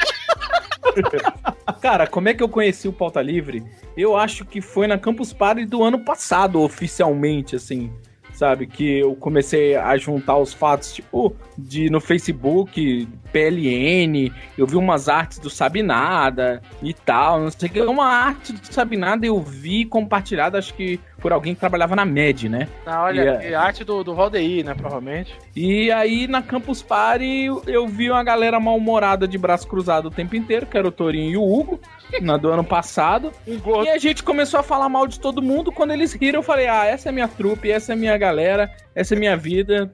Cara, 1.80 2.06
como 2.06 2.28
é 2.28 2.34
que 2.34 2.42
eu 2.42 2.48
conheci 2.48 2.88
o 2.88 2.92
Pauta 2.92 3.20
Livre? 3.22 3.62
Eu 3.96 4.16
acho 4.16 4.44
que 4.44 4.60
foi 4.60 4.86
na 4.86 4.98
Campus 4.98 5.32
Party 5.32 5.64
do 5.64 5.82
ano 5.82 5.98
passado, 6.04 6.60
oficialmente, 6.60 7.54
assim. 7.54 7.92
Sabe? 8.40 8.66
Que 8.66 9.00
eu 9.00 9.14
comecei 9.14 9.76
a 9.76 9.98
juntar 9.98 10.38
os 10.38 10.54
fatos, 10.54 10.94
tipo, 10.94 11.36
de 11.58 11.90
no 11.90 12.00
Facebook, 12.00 13.06
PLN, 13.30 14.32
eu 14.56 14.66
vi 14.66 14.76
umas 14.76 15.10
artes 15.10 15.38
do 15.38 15.50
Sabe 15.50 15.82
Nada 15.82 16.62
e 16.82 16.94
tal, 16.94 17.38
não 17.38 17.50
sei 17.50 17.68
o 17.68 17.72
que. 17.72 17.80
Uma 17.82 18.06
arte 18.06 18.54
do 18.54 18.72
Sabe 18.72 18.96
Nada 18.96 19.26
eu 19.26 19.38
vi 19.42 19.84
compartilhada, 19.84 20.56
acho 20.56 20.72
que 20.72 20.98
por 21.20 21.32
alguém 21.32 21.54
que 21.54 21.60
trabalhava 21.60 21.94
na 21.94 22.04
MED, 22.04 22.48
né? 22.48 22.66
Ah, 22.86 23.02
olha, 23.04 23.40
E, 23.46 23.54
arte 23.54 23.84
do, 23.84 24.02
do 24.02 24.14
Valdeir, 24.14 24.64
né, 24.64 24.74
provavelmente. 24.74 25.36
E 25.54 25.90
aí 25.92 26.26
na 26.26 26.42
Campus 26.42 26.82
Party 26.82 27.44
eu- 27.44 27.62
eu 27.66 27.86
vi 27.88 28.10
uma 28.10 28.22
galera 28.24 28.58
mal-humorada 28.58 29.28
de 29.28 29.36
braço 29.38 29.66
cruzado 29.68 30.06
o 30.06 30.10
tempo 30.10 30.34
inteiro, 30.36 30.66
que 30.66 30.76
era 30.78 30.86
o 30.88 30.92
Torinho 30.92 31.30
e 31.32 31.36
o 31.36 31.42
Hugo, 31.42 31.80
na 32.22 32.36
do 32.36 32.50
ano 32.50 32.64
passado. 32.64 33.32
E 33.46 33.88
a 33.90 33.98
gente 33.98 34.22
começou 34.22 34.58
a 34.60 34.62
falar 34.62 34.88
mal 34.88 35.06
de 35.06 35.20
todo 35.20 35.40
mundo. 35.42 35.70
Quando 35.70 35.92
eles 35.92 36.12
riram, 36.12 36.40
eu 36.40 36.42
falei: 36.42 36.66
Ah, 36.68 36.84
essa 36.86 37.08
é 37.08 37.12
minha 37.12 37.28
trupe, 37.28 37.70
essa 37.70 37.92
é 37.92 37.96
minha 37.96 38.16
galera, 38.16 38.70
essa 38.94 39.14
é 39.14 39.18
minha 39.18 39.36
vida. 39.36 39.90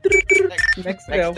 Nextel. 0.84 1.34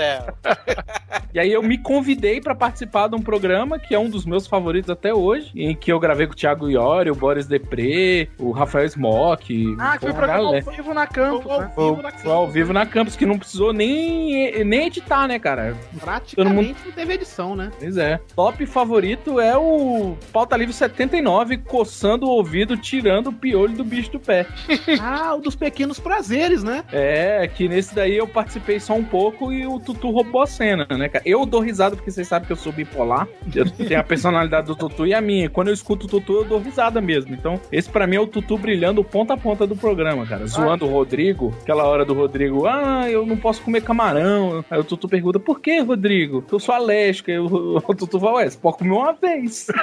E 1.35 1.39
aí 1.39 1.53
eu 1.53 1.63
me 1.63 1.77
convidei 1.79 2.41
pra 2.41 2.55
participar 2.55 3.09
de 3.09 3.15
um 3.17 3.21
programa 3.23 3.79
que 3.79 3.95
é 3.95 3.99
um 3.99 4.09
dos 4.09 4.25
meus 4.25 4.47
favoritos 4.47 4.91
até 4.91 5.13
hoje, 5.13 5.51
em 5.55 5.75
que 5.75 5.93
eu 5.93 6.01
gravei 6.01 6.27
com 6.27 6.33
o 6.33 6.37
Thiago 6.37 6.69
Iori, 6.71 7.11
o 7.11 7.15
Boris 7.15 7.47
Depré, 7.47 8.29
o 8.39 8.51
Rafael 8.51 8.87
Smock. 8.87 9.77
Ah, 9.79 9.93
que 9.99 10.01
foi 10.01 10.11
o 10.11 10.15
porra, 10.15 10.27
programa 10.27 10.49
ao 10.57 10.61
vivo 10.63 10.95
na 10.95 11.07
campus, 11.07 11.59
né? 11.59 11.71
Foi, 11.75 11.97
foi 12.23 12.33
ao 12.33 12.49
vivo 12.49 12.73
na 12.73 12.87
campus, 12.87 13.17
que 13.17 13.27
não 13.27 13.39
precisou 13.39 13.73
nem, 13.73 14.65
nem 14.65 14.87
editar, 14.87 15.29
né, 15.29 15.39
cara? 15.39 15.77
Praticamente 16.01 16.55
mundo- 16.55 16.77
não 16.87 16.93
teve 16.93 17.15
edição, 17.15 17.55
né? 17.55 17.71
Pois 17.79 17.97
é. 17.97 18.19
Top 18.35 18.65
favorito 18.67 19.39
é 19.41 19.57
o 19.57 20.17
Pauta 20.33 20.57
Livre 20.57 20.73
79, 20.73 21.59
coçando 21.59 22.27
o 22.27 22.31
ouvido, 22.31 22.77
tirando 22.77 23.29
o 23.29 23.33
piolho 23.33 23.75
do 23.75 23.85
bicho 23.85 24.13
do 24.13 24.21
pé. 24.21 24.47
ah, 25.01 25.35
o 25.35 25.41
dos 25.41 25.55
pequenos 25.55 25.99
prazeres, 26.01 26.63
né? 26.63 26.85
É, 26.93 27.47
que 27.49 27.69
nesse 27.69 27.95
daí 27.95 28.17
eu 28.17 28.27
participei 28.27 28.81
só 28.81 28.95
um 28.95 29.05
pouco 29.05 29.53
e 29.53 29.67
o 29.67 29.79
Tutu 29.79 30.11
roubou 30.11 30.43
a 30.43 30.47
cena, 30.47 30.87
né, 30.91 31.09
cara? 31.09 31.23
Eu 31.29 31.45
dou 31.45 31.61
risada 31.61 31.95
porque 31.95 32.11
vocês 32.11 32.27
sabem 32.27 32.47
que 32.47 32.53
eu 32.53 32.57
sou 32.57 32.73
bipolar. 32.73 33.29
Eu 33.55 33.71
tenho 33.71 34.01
a 34.01 34.03
personalidade 34.03 34.67
do 34.67 34.75
Tutu 34.75 35.07
e 35.07 35.13
a 35.13 35.21
minha. 35.21 35.51
Quando 35.51 35.69
eu 35.69 35.75
escuto 35.75 36.07
o 36.07 36.09
Tutu, 36.09 36.33
eu 36.33 36.45
dou 36.47 36.59
risada 36.59 37.03
mesmo. 37.03 37.35
Então, 37.35 37.61
esse 37.71 37.91
pra 37.91 38.07
mim 38.07 38.17
é 38.17 38.21
o 38.21 38.27
Tutu 38.27 38.57
brilhando 38.57 39.05
ponta 39.05 39.35
a 39.35 39.37
ponta 39.37 39.67
do 39.67 39.77
programa, 39.77 40.25
cara. 40.25 40.47
Zoando 40.47 40.87
o 40.87 40.89
Rodrigo. 40.89 41.55
Aquela 41.61 41.85
hora 41.85 42.03
do 42.03 42.15
Rodrigo, 42.15 42.67
ah, 42.67 43.11
eu 43.11 43.27
não 43.27 43.37
posso 43.37 43.61
comer 43.61 43.83
camarão. 43.83 44.65
Aí 44.71 44.81
o 44.81 44.85
Tutu 44.85 45.07
pergunta, 45.07 45.39
por 45.39 45.61
que, 45.61 45.81
Rodrigo? 45.81 46.43
Eu 46.51 46.59
sou 46.59 46.75
alérgico. 46.75 47.31
Aí 47.31 47.39
o, 47.39 47.77
o 47.77 47.95
Tutu 47.95 48.19
fala, 48.19 48.37
ué, 48.37 48.49
você 48.49 48.57
pode 48.57 48.79
comer 48.79 48.93
uma 48.93 49.13
vez. 49.13 49.67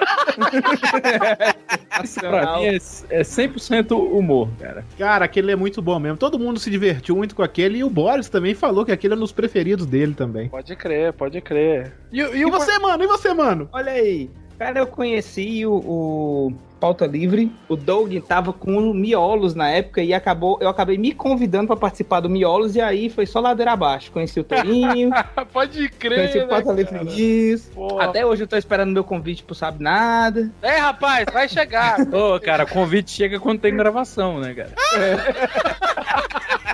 Isso 2.04 2.20
pra 2.22 2.58
mim 2.58 2.66
é, 2.66 2.76
é 2.76 3.22
100% 3.22 3.92
humor, 3.92 4.50
cara. 4.60 4.84
Cara, 4.98 5.26
aquele 5.26 5.52
é 5.52 5.56
muito 5.56 5.80
bom 5.80 6.00
mesmo. 6.00 6.18
Todo 6.18 6.40
mundo 6.40 6.60
se 6.60 6.72
divertiu 6.72 7.16
muito 7.16 7.36
com 7.36 7.44
aquele 7.44 7.78
e 7.78 7.84
o 7.84 7.90
Boris 7.90 8.30
também 8.30 8.56
falou 8.56 8.84
que 8.84 8.92
aquele 8.92 9.14
é 9.14 9.18
um 9.18 9.20
dos 9.20 9.32
preferidos 9.32 9.86
dele 9.86 10.16
também. 10.16 10.50
Pode 10.50 10.76
crer, 10.76 11.14
pode 11.14 11.25
crer. 11.42 11.94
E, 12.12 12.20
e 12.20 12.46
você, 12.46 12.78
mano? 12.80 13.04
E 13.04 13.08
você, 13.08 13.34
mano? 13.34 13.70
Olha 13.72 13.92
aí. 13.92 14.30
Cara, 14.58 14.80
eu 14.80 14.88
conheci 14.88 15.66
o, 15.66 15.74
o 15.74 16.54
Pauta 16.80 17.06
Livre. 17.06 17.52
O 17.68 17.76
Doug 17.76 18.14
tava 18.28 18.54
com 18.54 18.78
o 18.78 18.94
Miolos 18.94 19.56
na 19.56 19.70
época 19.70 20.02
e 20.02 20.14
acabou, 20.14 20.58
eu 20.62 20.70
acabei 20.70 20.98
me 20.98 21.14
convidando 21.14 21.68
pra 21.68 21.76
participar 21.76 22.20
do 22.20 22.30
Miolos 22.30 22.76
e 22.76 22.82
aí 22.82 23.10
foi 23.10 23.26
só 23.26 23.40
ladeira 23.40 23.72
abaixo. 23.72 24.12
Conheci 24.12 24.40
o 24.40 24.44
Torinho. 24.44 25.10
pode 25.52 25.90
crer, 25.90 26.20
Conheci 26.20 26.38
o 26.38 26.42
né, 26.42 26.48
Pauta 26.48 26.72
Livre 26.72 26.92
cara? 26.92 27.04
News. 27.04 27.72
Até 28.00 28.26
hoje 28.26 28.44
eu 28.44 28.48
tô 28.48 28.56
esperando 28.56 28.92
meu 28.92 29.04
convite 29.04 29.44
pro 29.44 29.56
Sabe 29.56 29.84
Nada. 29.84 30.52
É, 30.62 30.78
rapaz, 30.78 31.26
vai 31.34 31.50
chegar. 31.50 31.98
Ô, 32.14 32.40
cara, 32.40 32.66
convite 32.66 33.12
chega 33.12 33.40
quando 33.40 33.60
tem 33.60 33.76
gravação, 33.76 34.40
né, 34.40 34.54
cara? 34.54 34.72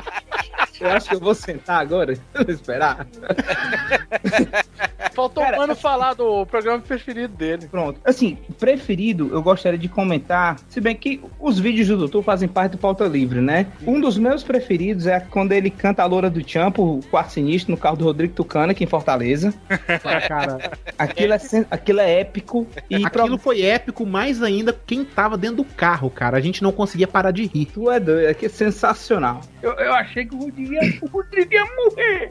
Eu 0.81 0.91
acho 0.91 1.09
que 1.09 1.15
eu 1.15 1.19
vou 1.19 1.35
sentar 1.35 1.79
agora. 1.79 2.13
Esperar. 2.47 3.07
Faltou 5.13 5.43
o 5.43 5.57
mano 5.57 5.75
falar 5.75 6.13
do 6.13 6.45
programa 6.45 6.79
preferido 6.79 7.33
dele. 7.35 7.67
Pronto. 7.67 7.99
Assim, 8.05 8.37
preferido, 8.59 9.29
eu 9.31 9.41
gostaria 9.41 9.77
de 9.77 9.87
comentar, 9.89 10.57
se 10.69 10.79
bem 10.81 10.95
que 10.95 11.21
os 11.39 11.59
vídeos 11.59 11.87
do 11.87 11.97
Doutor 11.97 12.23
fazem 12.23 12.47
parte 12.47 12.73
do 12.73 12.77
Pauta 12.77 13.05
Livre, 13.05 13.41
né? 13.41 13.67
Um 13.85 13.99
dos 13.99 14.17
meus 14.17 14.43
preferidos 14.43 15.07
é 15.07 15.19
quando 15.19 15.51
ele 15.51 15.69
canta 15.69 16.03
a 16.03 16.05
Loura 16.05 16.29
do 16.29 16.47
Champo, 16.47 16.83
o 16.99 17.05
quarto 17.09 17.33
sinistro, 17.33 17.71
no 17.71 17.77
carro 17.77 17.97
do 17.97 18.05
Rodrigo 18.05 18.33
Tucano, 18.33 18.71
aqui 18.71 18.83
em 18.83 18.87
Fortaleza. 18.87 19.53
Cara, 20.27 20.71
Aquilo 20.97 21.33
é, 21.33 21.37
sen- 21.39 21.65
aquilo 21.69 21.99
é 21.99 22.19
épico. 22.21 22.67
E 22.89 22.95
aquilo 23.05 23.37
foi 23.37 23.61
épico 23.61 24.05
mais 24.05 24.41
ainda 24.41 24.75
quem 24.85 25.03
tava 25.03 25.37
dentro 25.37 25.57
do 25.57 25.63
carro, 25.65 26.09
cara. 26.09 26.37
A 26.37 26.41
gente 26.41 26.61
não 26.63 26.71
conseguia 26.71 27.07
parar 27.07 27.31
de 27.31 27.45
rir. 27.45 27.65
Tu 27.65 27.89
é 27.91 27.99
doido, 27.99 28.27
aqui 28.29 28.45
é 28.45 28.49
sensacional. 28.49 29.41
Eu, 29.61 29.71
eu 29.73 29.93
achei 29.93 30.25
que 30.25 30.33
o 30.35 30.39
Rodrigo 30.39 30.73
ia, 30.73 30.99
o 31.01 31.07
Rodrigo 31.07 31.53
ia 31.53 31.65
morrer. 31.65 32.29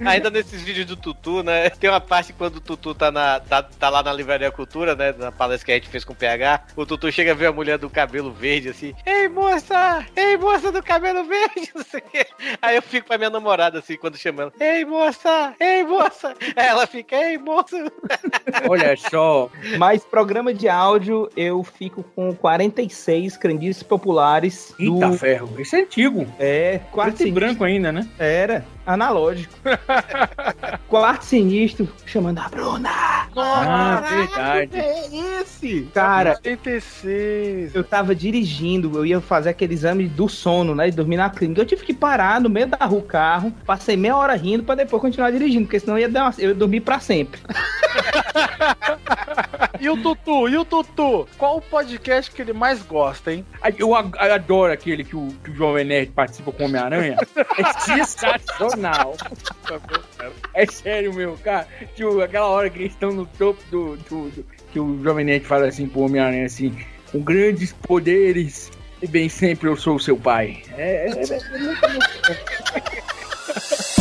Ainda 0.04 0.30
nesses 0.30 0.62
vídeos 0.62 0.86
do 0.88 0.96
Tutu, 0.96 1.42
né? 1.42 1.70
Tem 1.78 1.88
uma 1.88 2.00
parte 2.00 2.32
quando 2.32 2.56
o 2.56 2.60
Tutu 2.60 2.94
tá, 2.94 3.10
na, 3.10 3.40
tá, 3.40 3.62
tá 3.62 3.88
lá 3.88 4.02
na 4.02 4.12
Livraria 4.12 4.50
Cultura, 4.50 4.94
né? 4.94 5.14
Na 5.16 5.30
palestra 5.30 5.66
que 5.66 5.72
a 5.72 5.74
gente 5.74 5.88
fez 5.88 6.04
com 6.04 6.12
o 6.12 6.16
PH. 6.16 6.64
O 6.76 6.86
Tutu 6.86 7.12
chega 7.12 7.32
a 7.32 7.34
ver 7.34 7.46
a 7.46 7.52
mulher 7.52 7.78
do 7.78 7.90
cabelo 7.90 8.32
verde 8.32 8.70
assim. 8.70 8.94
Ei, 9.06 9.28
moça! 9.28 10.04
Ei, 10.16 10.36
moça 10.36 10.72
do 10.72 10.82
cabelo 10.82 11.24
verde! 11.24 11.72
Aí 12.60 12.76
eu 12.76 12.82
fico 12.82 13.06
pra 13.06 13.18
minha 13.18 13.30
namorada 13.30 13.78
assim, 13.78 13.96
quando 13.96 14.16
chamando. 14.16 14.52
Ei, 14.58 14.84
moça! 14.84 15.54
Ei, 15.60 15.84
moça! 15.84 16.34
Aí 16.56 16.66
ela 16.66 16.86
fica, 16.86 17.16
ei, 17.16 17.38
moça! 17.38 17.76
Olha 18.68 18.96
só. 18.96 19.50
Mas 19.78 20.04
programa 20.04 20.52
de 20.54 20.68
áudio, 20.68 21.30
eu 21.36 21.62
fico 21.62 22.02
com 22.14 22.34
46 22.34 23.36
crendices 23.36 23.82
populares. 23.82 24.74
Eita 24.78 25.12
ferro, 25.12 25.54
esse 25.58 25.76
é 25.76 25.80
antigo. 25.82 26.26
É, 26.38 26.80
quarto 26.90 27.16
Preto 27.16 27.28
e 27.28 27.32
branco 27.32 27.64
ainda, 27.64 27.92
né? 27.92 28.08
Era, 28.18 28.64
analógico. 28.88 29.54
quarto 30.88 31.22
sinistro, 31.24 31.88
chamando 32.06 32.38
a 32.38 32.48
Bruna. 32.48 32.90
Ah, 33.36 34.02
verdade. 34.08 34.76
É 34.76 35.40
esse? 35.42 35.88
Cara, 35.94 36.30
86. 36.30 37.74
eu 37.74 37.84
tava 37.84 38.14
dirigindo, 38.14 38.96
eu 38.96 39.04
ia 39.06 39.20
fazer 39.20 39.50
aquele 39.50 39.74
exame 39.74 40.08
do 40.08 40.28
sono, 40.28 40.74
né? 40.74 40.88
De 40.90 40.96
dormir 40.96 41.16
na 41.18 41.28
clínica. 41.30 41.60
Eu 41.60 41.66
tive 41.66 41.84
que 41.84 41.92
parar 41.94 42.40
no 42.40 42.48
meio 42.48 42.66
da 42.66 42.84
rua 42.84 42.98
o 42.98 43.02
carro, 43.02 43.52
passei 43.66 43.96
meia 43.96 44.16
hora 44.16 44.34
rindo 44.34 44.64
pra 44.64 44.74
depois 44.74 45.00
continuar 45.00 45.30
dirigindo, 45.30 45.66
porque 45.66 45.78
senão 45.78 45.96
eu 45.96 46.02
ia, 46.02 46.08
dar 46.08 46.24
uma- 46.24 46.34
eu 46.38 46.48
ia 46.48 46.54
dormir 46.54 46.80
pra 46.80 46.98
sempre. 46.98 47.40
E 49.80 49.88
o 49.88 49.96
Tutu, 50.02 50.48
e 50.48 50.56
o 50.58 50.64
Tutu? 50.64 51.28
Qual 51.38 51.58
o 51.58 51.62
podcast 51.62 52.30
que 52.32 52.42
ele 52.42 52.52
mais 52.52 52.82
gosta, 52.82 53.32
hein? 53.32 53.46
Eu 53.78 53.94
adoro 53.94 54.72
aquele 54.72 55.04
que 55.04 55.14
o, 55.14 55.28
que 55.44 55.50
o 55.50 55.54
Jovem 55.54 55.84
Nerd 55.84 56.10
participa 56.10 56.50
com 56.50 56.64
o 56.64 56.66
Homem-Aranha. 56.66 57.16
É 57.56 57.80
sensacional. 57.80 59.16
É 60.54 60.66
sério, 60.66 61.14
meu, 61.14 61.38
cara. 61.44 61.66
Tipo, 61.94 62.20
aquela 62.20 62.46
hora 62.48 62.68
que 62.68 62.78
eles 62.80 62.92
estão 62.92 63.12
no 63.12 63.24
topo 63.26 63.62
do, 63.70 63.96
do- 63.98 64.30
do- 64.30 64.44
Que 64.72 64.80
o 64.80 65.00
Jovem 65.02 65.24
Nerd 65.24 65.44
fala 65.46 65.66
assim 65.68 65.86
pro 65.88 66.00
Homem-Aranha 66.00 66.46
assim: 66.46 66.76
com 67.12 67.20
grandes 67.20 67.72
poderes, 67.72 68.72
e 69.00 69.06
bem 69.06 69.28
sempre 69.28 69.68
eu 69.68 69.76
sou 69.76 69.94
o 69.96 70.00
seu 70.00 70.16
pai. 70.16 70.60
É, 70.76 71.06
é, 71.06 71.10
é- 71.10 71.36
é 71.36 71.38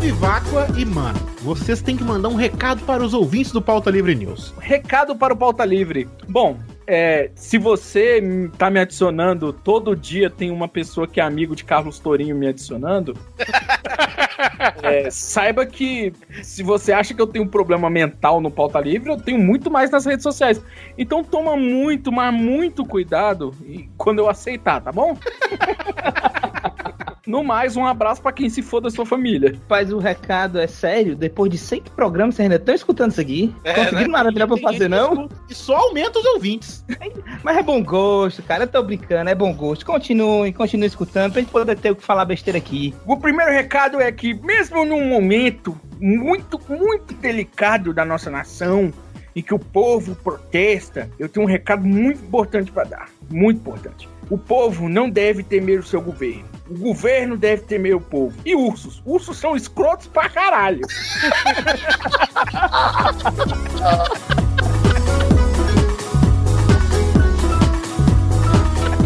Viváqua 0.00 0.66
e 0.78 0.84
Mano, 0.86 1.18
vocês 1.42 1.82
têm 1.82 1.94
que 1.94 2.02
mandar 2.02 2.30
um 2.30 2.34
recado 2.34 2.82
para 2.86 3.04
os 3.04 3.12
ouvintes 3.12 3.52
do 3.52 3.60
Pauta 3.60 3.90
Livre 3.90 4.14
News. 4.14 4.54
Recado 4.58 5.14
para 5.14 5.34
o 5.34 5.36
Pauta 5.36 5.62
Livre. 5.62 6.08
Bom, 6.26 6.58
é, 6.86 7.30
se 7.34 7.58
você 7.58 8.22
tá 8.56 8.70
me 8.70 8.80
adicionando, 8.80 9.52
todo 9.52 9.94
dia 9.94 10.30
tem 10.30 10.50
uma 10.50 10.66
pessoa 10.66 11.06
que 11.06 11.20
é 11.20 11.22
amigo 11.22 11.54
de 11.54 11.64
Carlos 11.64 11.98
Tourinho 11.98 12.34
me 12.34 12.48
adicionando. 12.48 13.14
é, 14.82 15.10
saiba 15.10 15.66
que 15.66 16.14
se 16.42 16.62
você 16.62 16.94
acha 16.94 17.12
que 17.12 17.20
eu 17.20 17.26
tenho 17.26 17.44
um 17.44 17.48
problema 17.48 17.90
mental 17.90 18.40
no 18.40 18.50
Pauta 18.50 18.80
Livre, 18.80 19.10
eu 19.10 19.20
tenho 19.20 19.38
muito 19.38 19.70
mais 19.70 19.90
nas 19.90 20.06
redes 20.06 20.22
sociais. 20.22 20.62
Então 20.96 21.22
toma 21.22 21.58
muito, 21.58 22.10
mas 22.10 22.32
muito 22.32 22.86
cuidado 22.86 23.54
quando 23.98 24.20
eu 24.20 24.30
aceitar, 24.30 24.80
tá 24.80 24.90
bom? 24.90 25.14
No 27.30 27.44
mais, 27.44 27.76
um 27.76 27.86
abraço 27.86 28.20
pra 28.20 28.32
quem 28.32 28.50
se 28.50 28.60
for 28.60 28.80
da 28.80 28.90
sua 28.90 29.06
família. 29.06 29.54
Mas 29.68 29.92
o 29.92 29.98
recado 29.98 30.58
é 30.58 30.66
sério, 30.66 31.14
depois 31.14 31.48
de 31.48 31.56
100 31.56 31.82
programas, 31.94 32.34
vocês 32.34 32.46
ainda 32.46 32.56
estão 32.56 32.74
escutando 32.74 33.12
isso 33.12 33.20
aqui? 33.20 33.54
Conseguiram 33.72 34.10
maravilha 34.10 34.48
pra 34.48 34.56
fazer, 34.56 34.88
não? 34.88 35.28
E 35.48 35.54
só 35.54 35.76
aumenta 35.76 36.18
os 36.18 36.24
ouvintes. 36.24 36.84
Mas 37.44 37.56
é 37.56 37.62
bom 37.62 37.84
gosto, 37.84 38.42
cara. 38.42 38.64
Eu 38.64 38.66
tô 38.66 38.82
brincando, 38.82 39.30
é 39.30 39.34
bom 39.36 39.54
gosto. 39.54 39.86
Continuem, 39.86 40.52
continuem 40.52 40.88
escutando 40.88 41.30
pra 41.30 41.40
gente 41.40 41.52
poder 41.52 41.78
ter 41.78 41.92
o 41.92 41.96
que 41.96 42.02
falar 42.02 42.24
besteira 42.24 42.58
aqui. 42.58 42.92
O 43.06 43.16
primeiro 43.16 43.52
recado 43.52 44.00
é 44.00 44.10
que, 44.10 44.34
mesmo 44.34 44.84
num 44.84 45.08
momento 45.08 45.80
muito, 46.00 46.60
muito 46.68 47.14
delicado 47.14 47.94
da 47.94 48.04
nossa 48.04 48.28
nação, 48.28 48.92
em 49.36 49.40
que 49.42 49.54
o 49.54 49.58
povo 49.58 50.16
protesta, 50.16 51.08
eu 51.16 51.28
tenho 51.28 51.46
um 51.46 51.48
recado 51.48 51.86
muito 51.86 52.24
importante 52.24 52.72
para 52.72 52.88
dar. 52.88 53.08
Muito 53.30 53.58
importante. 53.58 54.08
O 54.28 54.36
povo 54.36 54.88
não 54.88 55.08
deve 55.08 55.44
temer 55.44 55.78
o 55.78 55.84
seu 55.84 56.00
governo. 56.00 56.49
O 56.70 56.78
governo 56.78 57.36
deve 57.36 57.62
temer 57.62 57.96
o 57.96 58.00
povo. 58.00 58.40
E 58.44 58.54
ursos? 58.54 59.02
Ursos 59.04 59.36
são 59.36 59.56
escrotos 59.56 60.06
pra 60.06 60.28
caralho. 60.28 60.82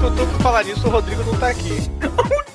Eu 0.03 0.15
tô 0.15 0.27
pra 0.27 0.39
falar 0.41 0.65
nisso, 0.65 0.86
o 0.86 0.91
Rodrigo 0.91 1.24
não 1.24 1.39
tá 1.39 1.49
aqui. 1.49 1.78
Eu 2.03 2.11
gosto 2.12 2.53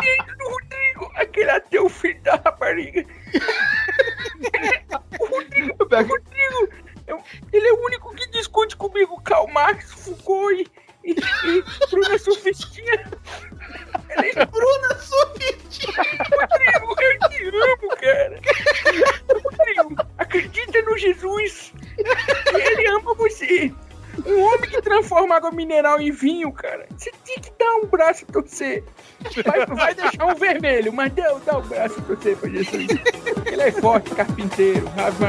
dele 0.00 0.32
do 0.38 0.48
Rodrigo, 0.48 1.12
aquele 1.14 1.50
ateu 1.50 1.90
filho 1.90 2.22
da 2.22 2.36
rapariga. 2.36 3.04
o 5.20 5.26
Rodrigo, 5.26 5.74
o 5.78 5.84
Rodrigo 5.84 6.38
ele 7.52 7.66
é 7.66 7.72
o 7.72 7.84
único 7.84 8.14
que 8.14 8.30
discute 8.30 8.76
comigo 8.76 9.20
Karl 9.22 9.48
Marx, 9.48 9.92
Foucault 9.92 10.62
e, 10.62 10.66
e, 11.08 11.48
e 11.48 11.86
Bruna 11.90 12.18
Sufistinha. 12.18 13.10
Ele 14.10 14.32
é 14.36 14.46
Bruna 14.46 14.94
Sufistinha. 14.98 16.04
Rodrigo, 16.80 17.22
eu 17.22 17.28
te 17.30 17.48
amo, 17.48 17.96
cara. 17.96 18.40
Rodrigo, 19.44 20.08
acredita 20.18 20.82
no 20.82 20.98
Jesus. 20.98 21.72
Ele 22.54 22.88
ama 22.88 23.14
você. 23.14 23.72
Um 24.26 24.40
homem 24.42 24.68
que 24.68 24.82
transforma 24.82 25.36
água 25.36 25.52
mineral 25.52 26.00
em 26.00 26.10
vinho, 26.10 26.50
cara. 26.52 26.86
Você 26.96 27.12
tem 27.24 27.36
que 27.36 27.52
dar 27.58 27.72
um 27.76 27.86
braço 27.86 28.24
a 28.28 28.32
torcer. 28.32 28.82
Vai, 29.44 29.64
vai 29.66 29.94
deixar 29.94 30.24
um 30.26 30.34
vermelho, 30.34 30.92
mas 30.92 31.12
dá, 31.12 31.32
dá 31.44 31.58
um 31.58 31.62
braço 31.62 32.00
a 32.00 32.02
torcer 32.02 32.36
pra 32.36 32.50
Jesus. 32.50 32.88
Ele 33.46 33.62
é 33.62 33.70
forte, 33.70 34.10
carpinteiro. 34.14 34.90
Ave 34.96 35.24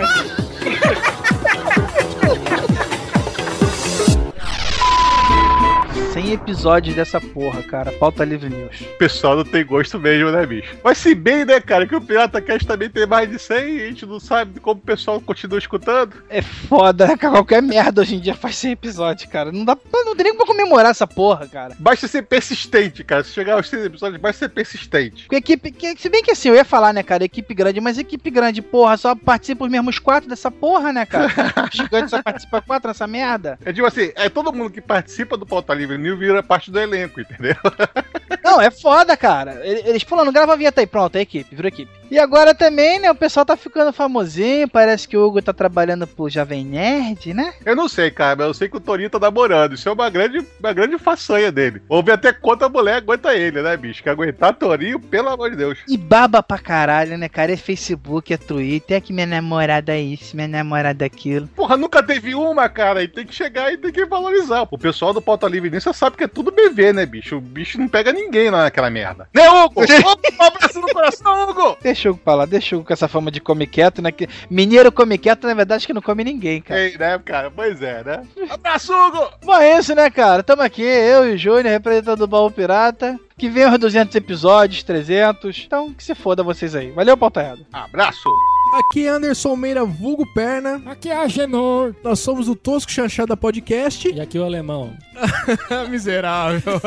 100 6.30 6.34
episódios 6.34 6.96
dessa 6.96 7.20
porra, 7.20 7.64
cara. 7.64 7.92
Pauta 7.94 8.24
Livre 8.24 8.50
News. 8.50 8.82
O 8.82 8.98
pessoal 8.98 9.36
não 9.38 9.44
tem 9.44 9.66
gosto 9.66 10.00
mesmo, 10.00 10.30
né, 10.32 10.46
bicho? 10.46 10.76
Mas 10.84 11.00
se 11.00 11.16
bem, 11.16 11.44
né, 11.44 11.60
cara, 11.60 11.88
que 11.88 11.96
o 11.96 12.02
Pirata 12.02 12.40
Cast 12.40 12.68
também 12.68 12.88
tem 12.90 13.08
mais 13.08 13.28
de 13.30 13.40
100 13.40 13.58
e 13.78 13.82
a 13.82 13.86
gente 13.88 14.06
não 14.06 14.20
sabe 14.20 14.60
como 14.60 14.80
o 14.80 14.84
pessoal 14.84 15.20
continua 15.20 15.58
escutando. 15.58 16.14
É 16.30 16.42
foda, 16.42 17.08
né? 17.08 17.18
cara? 17.18 17.34
Qualquer 17.34 17.64
merda 17.64 18.02
hoje 18.02 18.16
em 18.16 18.20
dia 18.20 18.36
faz 18.36 18.58
100 18.58 18.72
episódios, 18.74 19.30
cara. 19.30 19.52
Não 19.52 19.66
dá 19.66 19.76
não 20.06 20.16
tem 20.16 20.26
nem 20.26 20.36
como 20.36 20.46
comemorar 20.52 20.92
essa 20.92 21.08
porra, 21.08 21.48
cara. 21.48 21.76
Basta 21.80 22.08
ser 22.08 22.22
persistente, 22.24 23.04
cara. 23.04 23.24
Se 23.24 23.32
chegar 23.32 23.56
aos 23.56 23.68
100 23.68 23.86
episódios, 23.86 24.22
basta 24.22 24.40
ser 24.46 24.50
persistente. 24.50 25.24
Porque 25.24 25.36
equipe. 25.38 25.72
que- 25.72 25.98
se 25.98 26.10
bem 26.10 26.22
que 26.22 26.32
assim, 26.32 26.50
eu 26.50 26.56
ia 26.56 26.66
falar, 26.66 26.94
né, 26.94 27.02
cara, 27.02 27.24
equipe 27.24 27.54
grande, 27.56 27.82
mas 27.82 27.98
equipe 27.98 28.30
grande, 28.30 28.62
porra, 28.62 28.98
só 28.98 29.16
participa 29.16 29.66
os 29.66 29.72
mesmos 29.72 29.98
quatro 29.98 30.30
dessa 30.30 30.52
porra, 30.52 30.94
né, 30.94 31.06
cara? 31.08 31.28
Os 31.72 31.76
gigantes 31.76 32.12
só 32.12 32.22
participa 32.22 32.62
quatro 32.62 32.88
nessa 32.88 33.08
merda. 33.08 33.58
É 33.66 33.74
tipo 33.74 33.88
assim, 33.88 34.12
é 34.16 34.30
todo 34.30 34.54
mundo 34.54 34.70
que 34.72 34.82
participa 34.82 35.36
do 35.38 35.46
Pauta 35.46 35.74
Livre 35.74 35.98
New 35.98 36.19
vira 36.20 36.44
parte 36.44 36.70
do 36.70 36.80
elenco, 36.80 37.20
entendeu? 37.22 37.56
Não, 38.44 38.62
é 38.62 38.70
foda, 38.72 39.16
cara. 39.18 39.60
Ele- 39.66 39.84
Eles 39.90 40.04
falando, 40.04 40.32
grava 40.32 40.54
a 40.54 40.56
vinheta 40.56 40.82
aí, 40.82 40.88
pronto, 40.88 41.16
é 41.16 41.22
equipe, 41.22 41.56
virou 41.56 41.68
equipe. 41.68 41.92
E 42.12 42.18
agora 42.18 42.56
também, 42.56 43.00
né, 43.00 43.12
o 43.12 43.16
pessoal 43.16 43.46
tá 43.46 43.56
ficando 43.56 43.94
famosinho, 43.94 44.68
parece 44.68 45.08
que 45.08 45.16
o 45.16 45.24
Hugo 45.28 45.42
tá 45.44 45.54
trabalhando 45.54 46.08
pro 46.08 46.28
Jovem 46.30 46.66
Nerd, 46.66 47.34
né? 47.36 47.54
Eu 47.64 47.76
não 47.76 47.88
sei, 47.88 48.10
cara, 48.10 48.36
mas 48.36 48.48
eu 48.48 48.54
sei 48.56 48.68
que 48.68 48.78
o 48.78 48.80
Torinho 48.80 49.10
tá 49.12 49.20
namorando. 49.20 49.74
Isso 49.76 49.88
é 49.88 49.92
uma 49.92 50.10
grande, 50.10 50.44
uma 50.60 50.74
grande 50.74 50.98
façanha 50.98 51.52
dele. 51.52 51.82
Vamos 51.88 52.06
ver 52.06 52.14
até 52.14 52.34
quanto 52.34 52.66
a 52.66 52.70
mulher 52.70 52.96
aguenta 52.96 53.36
ele, 53.36 53.62
né, 53.62 53.78
bicho? 53.78 54.02
Que 54.02 54.10
aguentar 54.10 54.56
Torinho, 54.56 55.00
pelo 55.00 55.30
amor 55.30 55.52
de 55.52 55.56
Deus. 55.58 55.78
E 55.88 55.98
baba 55.98 56.42
pra 56.42 56.58
caralho, 56.58 57.16
né, 57.18 57.30
cara? 57.30 57.52
É 57.54 57.58
Facebook, 57.58 58.34
é 58.34 58.38
Twitter, 58.38 58.98
é 58.98 59.02
que 59.02 59.14
minha 59.14 59.28
namorada 59.28 59.94
é 59.94 60.02
isso, 60.02 60.36
minha 60.36 60.48
namorada 60.48 61.06
é 61.06 61.08
aquilo. 61.08 61.48
Porra, 61.50 61.78
nunca 61.78 62.02
teve 62.02 62.34
uma, 62.34 62.68
cara, 62.70 63.04
e 63.04 63.08
tem 63.08 63.26
que 63.26 63.36
chegar 63.36 63.72
e 63.72 63.78
tem 63.78 63.92
que 63.92 64.06
valorizar. 64.06 64.68
O 64.72 64.78
pessoal 64.80 65.14
do 65.14 65.22
Pauta 65.22 65.48
Livre 65.48 65.70
nisso 65.70 65.94
sabe 65.94 66.09
que 66.18 66.24
é 66.24 66.28
tudo 66.28 66.52
BV, 66.52 66.94
né, 66.94 67.06
bicho? 67.06 67.38
O 67.38 67.42
bicho 67.42 67.80
não 67.80 67.88
pega 67.88 68.12
ninguém 68.12 68.50
lá 68.50 68.64
naquela 68.64 68.90
merda. 68.90 69.28
Né, 69.34 69.50
Hugo? 69.50 69.82
um 69.82 70.44
abraço 70.44 70.80
no 70.80 70.88
coração, 70.90 71.50
Hugo! 71.50 71.78
Deixa 71.82 72.10
o 72.10 72.14
Hugo 72.14 72.22
lá, 72.26 72.46
deixa 72.46 72.76
o 72.76 72.80
Hugo 72.80 72.88
com 72.88 72.94
essa 72.94 73.08
fama 73.08 73.32
de 73.32 73.40
come 73.40 73.66
quieto, 73.68 74.02
né? 74.02 74.12
Que 74.12 74.28
mineiro 74.50 74.92
come 74.92 75.18
quieto, 75.18 75.48
na 75.48 75.54
verdade, 75.54 75.86
que 75.86 75.94
não 75.94 76.02
come 76.02 76.24
ninguém, 76.24 76.62
cara. 76.62 76.80
Ei, 76.80 76.98
né, 76.98 77.20
cara? 77.24 77.52
Pois 77.52 77.82
é, 77.82 78.04
né? 78.04 78.24
Abraço, 78.50 78.94
Hugo! 78.94 79.30
Bom, 79.44 79.56
é 79.56 79.78
isso, 79.80 79.94
né, 79.96 80.10
cara? 80.10 80.44
Tamo 80.44 80.62
aqui, 80.62 80.84
eu 80.84 81.30
e 81.30 81.34
o 81.34 81.38
Júnior, 81.38 81.66
representando 81.66 82.22
o 82.22 82.28
Baú 82.28 82.50
Pirata. 82.52 83.20
Que 83.38 83.48
venham 83.48 83.72
os 83.72 83.80
200 83.80 84.14
episódios, 84.16 84.84
300. 84.84 85.64
Então, 85.66 85.94
que 85.94 86.04
se 86.04 86.14
foda 86.14 86.44
vocês 86.44 86.76
aí. 86.76 86.92
Valeu, 86.92 87.16
Pautarrado. 87.16 87.66
Abraço! 87.72 88.30
Aqui 88.74 89.08
é 89.08 89.10
Anderson 89.10 89.56
Meira, 89.56 89.84
vulgo 89.84 90.26
perna. 90.34 90.82
Aqui 90.86 91.10
é 91.10 91.16
a 91.18 91.28
Genor. 91.28 91.96
Nós 92.04 92.20
somos 92.20 92.48
o 92.48 92.56
Tosco 92.56 92.92
Chanchada 92.92 93.36
Podcast. 93.36 94.08
E 94.10 94.22
aqui 94.22 94.38
o 94.38 94.44
alemão. 94.44 94.94
Miserável. 95.90 96.80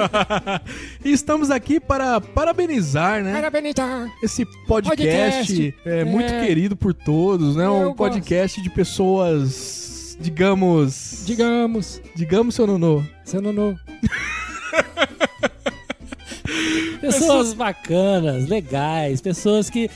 e 1.04 1.10
estamos 1.12 1.50
aqui 1.50 1.80
para 1.80 2.20
parabenizar, 2.20 3.22
né? 3.24 3.32
Parabenizar. 3.34 4.08
Esse 4.22 4.44
podcast, 4.68 5.48
Podcast. 5.48 5.74
é, 5.84 6.04
muito 6.04 6.32
É. 6.32 6.46
querido 6.46 6.76
por 6.76 6.94
todos, 6.94 7.56
né? 7.56 7.66
Eu 7.66 7.72
Um 7.74 7.82
gosto. 7.86 7.96
podcast 7.96 8.62
de 8.62 8.70
pessoas, 8.70 10.16
digamos... 10.20 11.24
Digamos. 11.26 12.00
Digamos, 12.14 12.54
seu 12.54 12.66
Nonô. 12.66 13.02
Seu 13.24 13.42
Nonô. 13.42 13.74
Pessoas 17.00 17.52
bacanas, 17.52 18.46
legais, 18.48 19.20
pessoas 19.20 19.68
que 19.68 19.90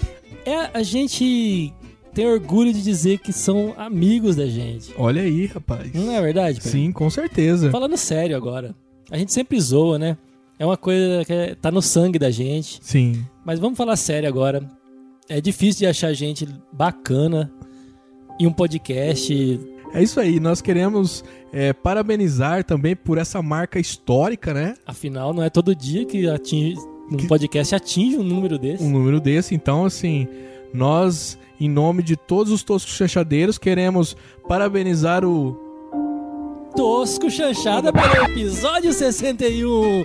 é, 0.46 0.70
a 0.72 0.82
gente 0.82 1.72
tem 2.14 2.26
orgulho 2.26 2.72
de 2.72 2.82
dizer 2.82 3.18
que 3.18 3.32
são 3.32 3.74
amigos 3.76 4.36
da 4.36 4.46
gente. 4.46 4.94
Olha 4.96 5.20
aí, 5.22 5.46
rapaz. 5.46 5.92
Não 5.92 6.10
é 6.12 6.22
verdade? 6.22 6.56
Pedro? 6.58 6.70
Sim, 6.70 6.92
com 6.92 7.10
certeza. 7.10 7.70
Falando 7.70 7.96
sério 7.96 8.36
agora. 8.36 8.74
A 9.10 9.18
gente 9.18 9.32
sempre 9.32 9.60
zoa, 9.60 9.98
né? 9.98 10.16
É 10.58 10.64
uma 10.64 10.76
coisa 10.76 11.24
que 11.24 11.32
é- 11.32 11.54
tá 11.54 11.70
no 11.70 11.82
sangue 11.82 12.18
da 12.18 12.30
gente. 12.30 12.78
Sim. 12.82 13.22
Mas 13.44 13.58
vamos 13.58 13.76
falar 13.76 13.96
sério 13.96 14.28
agora. 14.28 14.66
É 15.28 15.40
difícil 15.40 15.80
de 15.80 15.86
achar 15.86 16.12
gente 16.14 16.48
bacana 16.72 17.52
em 18.40 18.46
um 18.46 18.52
podcast. 18.52 19.60
É 19.92 20.02
isso 20.02 20.18
aí, 20.18 20.40
nós 20.40 20.60
queremos 20.62 21.22
é, 21.52 21.72
parabenizar 21.72 22.64
também 22.64 22.94
por 22.96 23.18
essa 23.18 23.42
marca 23.42 23.78
histórica, 23.78 24.52
né? 24.54 24.74
Afinal, 24.86 25.32
não 25.34 25.42
é 25.42 25.50
todo 25.50 25.74
dia 25.74 26.04
que 26.04 26.28
atinge, 26.28 26.76
um 27.10 27.26
podcast 27.26 27.74
atinge 27.74 28.16
um 28.16 28.22
número 28.22 28.58
desse. 28.58 28.82
um 28.82 28.90
número 28.90 29.20
desse. 29.20 29.54
Então, 29.54 29.84
assim, 29.84 30.26
nós, 30.72 31.38
em 31.60 31.68
nome 31.68 32.02
de 32.02 32.16
todos 32.16 32.52
os 32.52 32.62
toscos 32.62 32.94
chanchadeiros, 32.94 33.58
queremos 33.58 34.16
parabenizar 34.48 35.24
o. 35.24 35.64
Tosco 36.76 37.30
Chanchada 37.30 37.90
pelo 37.90 38.24
episódio 38.26 38.92
61. 38.92 40.04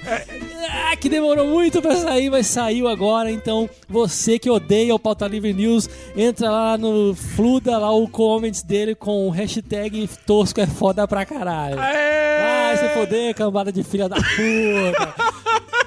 Ah, 0.70 0.96
que 0.96 1.10
demorou 1.10 1.46
muito 1.46 1.82
pra 1.82 1.98
sair, 1.98 2.30
mas 2.30 2.48
saiu 2.48 2.88
agora. 2.88 3.30
Então, 3.30 3.70
você 3.90 4.40
que 4.40 4.50
odeia 4.50 4.96
o 4.96 5.00
Pauta 5.00 5.28
Livre 5.28 5.52
News, 5.52 5.90
entra 6.16 6.50
lá 6.50 6.78
no 6.78 7.14
Fluda, 7.14 7.78
lá 7.78 7.92
o 7.92 8.08
comments 8.08 8.64
dele 8.64 8.96
com 8.96 9.28
o 9.28 9.32
hashtag 9.32 10.10
Tosco 10.26 10.62
é 10.62 10.66
foda 10.66 11.06
pra 11.06 11.26
caralho. 11.26 11.76
Vai 11.76 12.78
se 12.78 12.88
foder, 12.94 13.36
cambada 13.36 13.70
de 13.70 13.84
filha 13.84 14.08
da 14.08 14.16
puta. 14.16 15.14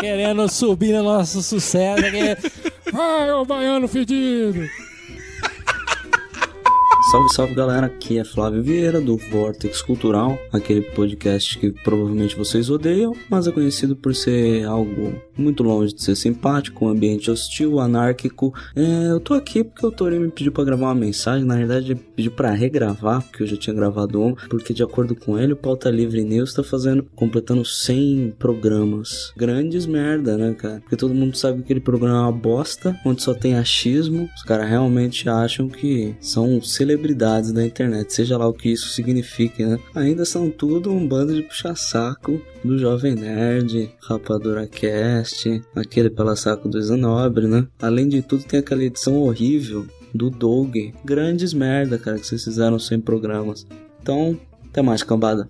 Querendo 0.00 0.48
subir 0.48 0.92
no 0.94 1.02
nosso 1.02 1.42
sucesso 1.42 2.04
aqui. 2.04 2.90
Vai, 2.92 3.30
ô 3.32 3.44
baiano 3.44 3.86
fedido. 3.86 4.66
Salve, 7.10 7.34
salve 7.34 7.54
galera, 7.54 7.86
aqui 7.86 8.18
é 8.20 8.24
Flávio 8.24 8.62
Vieira 8.62 9.00
do 9.00 9.16
Vortex 9.16 9.82
Cultural, 9.82 10.38
aquele 10.52 10.80
podcast 10.80 11.58
que 11.58 11.72
provavelmente 11.72 12.36
vocês 12.36 12.70
odeiam, 12.70 13.12
mas 13.28 13.48
é 13.48 13.50
conhecido 13.50 13.96
por 13.96 14.14
ser 14.14 14.64
algo 14.64 15.20
muito 15.36 15.64
longe 15.64 15.92
de 15.92 16.00
ser 16.00 16.14
simpático, 16.14 16.84
um 16.84 16.88
ambiente 16.88 17.28
hostil, 17.28 17.80
anárquico. 17.80 18.54
É, 18.76 19.10
eu 19.10 19.18
tô 19.18 19.34
aqui 19.34 19.64
porque 19.64 19.84
o 19.84 19.90
Torinho 19.90 20.20
me 20.20 20.30
pediu 20.30 20.52
pra 20.52 20.62
gravar 20.62 20.86
uma 20.86 20.94
mensagem, 20.94 21.44
na 21.44 21.56
verdade 21.56 21.86
ele 21.86 22.00
pediu 22.14 22.30
pra 22.30 22.52
regravar, 22.52 23.22
porque 23.22 23.42
eu 23.42 23.46
já 23.48 23.56
tinha 23.56 23.74
gravado 23.74 24.22
um, 24.22 24.36
porque 24.48 24.72
de 24.72 24.84
acordo 24.84 25.16
com 25.16 25.36
ele, 25.36 25.54
o 25.54 25.56
Pauta 25.56 25.90
Livre 25.90 26.22
News 26.22 26.54
tá 26.54 26.62
fazendo, 26.62 27.02
completando 27.16 27.64
100 27.64 28.36
programas. 28.38 29.32
Grandes 29.36 29.84
merda, 29.84 30.36
né, 30.36 30.54
cara? 30.54 30.78
Porque 30.82 30.96
todo 30.96 31.12
mundo 31.12 31.36
sabe 31.36 31.58
que 31.58 31.64
aquele 31.64 31.80
programa 31.80 32.18
é 32.18 32.20
uma 32.20 32.32
bosta, 32.32 32.96
onde 33.04 33.20
só 33.20 33.34
tem 33.34 33.56
achismo, 33.56 34.30
os 34.36 34.44
caras 34.44 34.68
realmente 34.68 35.28
acham 35.28 35.68
que 35.68 36.14
são 36.20 36.62
celebridades 36.62 36.99
da 37.52 37.64
internet, 37.64 38.12
seja 38.12 38.36
lá 38.36 38.46
o 38.46 38.52
que 38.52 38.70
isso 38.70 38.88
signifique, 38.88 39.64
né? 39.64 39.78
Ainda 39.94 40.24
são 40.24 40.50
tudo 40.50 40.90
um 40.90 41.06
bando 41.06 41.34
de 41.34 41.42
puxa-saco 41.42 42.40
do 42.64 42.78
Jovem 42.78 43.14
Nerd, 43.14 43.90
Rapadura 44.02 44.66
Cast, 44.66 45.62
aquele 45.74 46.10
pela 46.10 46.36
saco 46.36 46.68
do 46.68 46.80
Zanobre, 46.80 47.46
né? 47.46 47.66
Além 47.80 48.08
de 48.08 48.22
tudo, 48.22 48.44
tem 48.44 48.60
aquela 48.60 48.84
edição 48.84 49.16
horrível 49.16 49.86
do 50.14 50.30
Doug. 50.30 50.76
Grandes 51.04 51.52
merda, 51.54 51.98
cara, 51.98 52.18
que 52.18 52.26
vocês 52.26 52.44
fizeram 52.44 52.78
sem 52.78 53.00
programas. 53.00 53.66
Então, 54.02 54.38
até 54.68 54.82
mais, 54.82 55.02
cambada. 55.02 55.48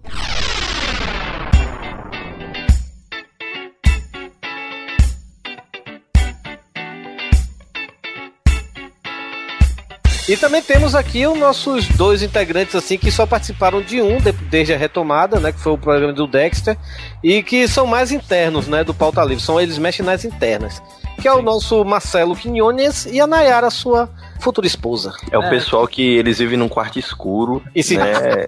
E 10.30 10.36
também 10.36 10.62
temos 10.62 10.94
aqui 10.94 11.26
os 11.26 11.36
nossos 11.36 11.88
dois 11.88 12.22
integrantes 12.22 12.76
assim 12.76 12.96
que 12.96 13.10
só 13.10 13.26
participaram 13.26 13.82
de 13.82 14.00
um 14.00 14.18
de- 14.18 14.30
desde 14.30 14.72
a 14.72 14.76
retomada, 14.76 15.40
né, 15.40 15.50
que 15.50 15.58
foi 15.58 15.72
o 15.72 15.76
programa 15.76 16.12
do 16.12 16.24
Dexter, 16.24 16.76
e 17.20 17.42
que 17.42 17.66
são 17.66 17.84
mais 17.84 18.12
internos, 18.12 18.68
né, 18.68 18.84
do 18.84 18.94
Pauta 18.94 19.24
Livre, 19.24 19.42
são 19.42 19.60
eles 19.60 19.76
mexem 19.76 20.06
nas 20.06 20.24
internas. 20.24 20.80
Que 21.20 21.28
é 21.28 21.32
o 21.34 21.42
nosso 21.42 21.84
Marcelo 21.84 22.34
Quinones 22.34 23.06
e 23.06 23.20
a 23.20 23.26
Nayara, 23.26 23.68
sua 23.70 24.08
futura 24.40 24.66
esposa. 24.66 25.12
É 25.30 25.36
o 25.36 25.50
pessoal 25.50 25.86
que 25.86 26.02
eles 26.16 26.38
vivem 26.38 26.56
num 26.56 26.68
quarto 26.68 26.98
escuro, 26.98 27.62
E 27.74 27.82
se- 27.82 27.98
né? 27.98 28.46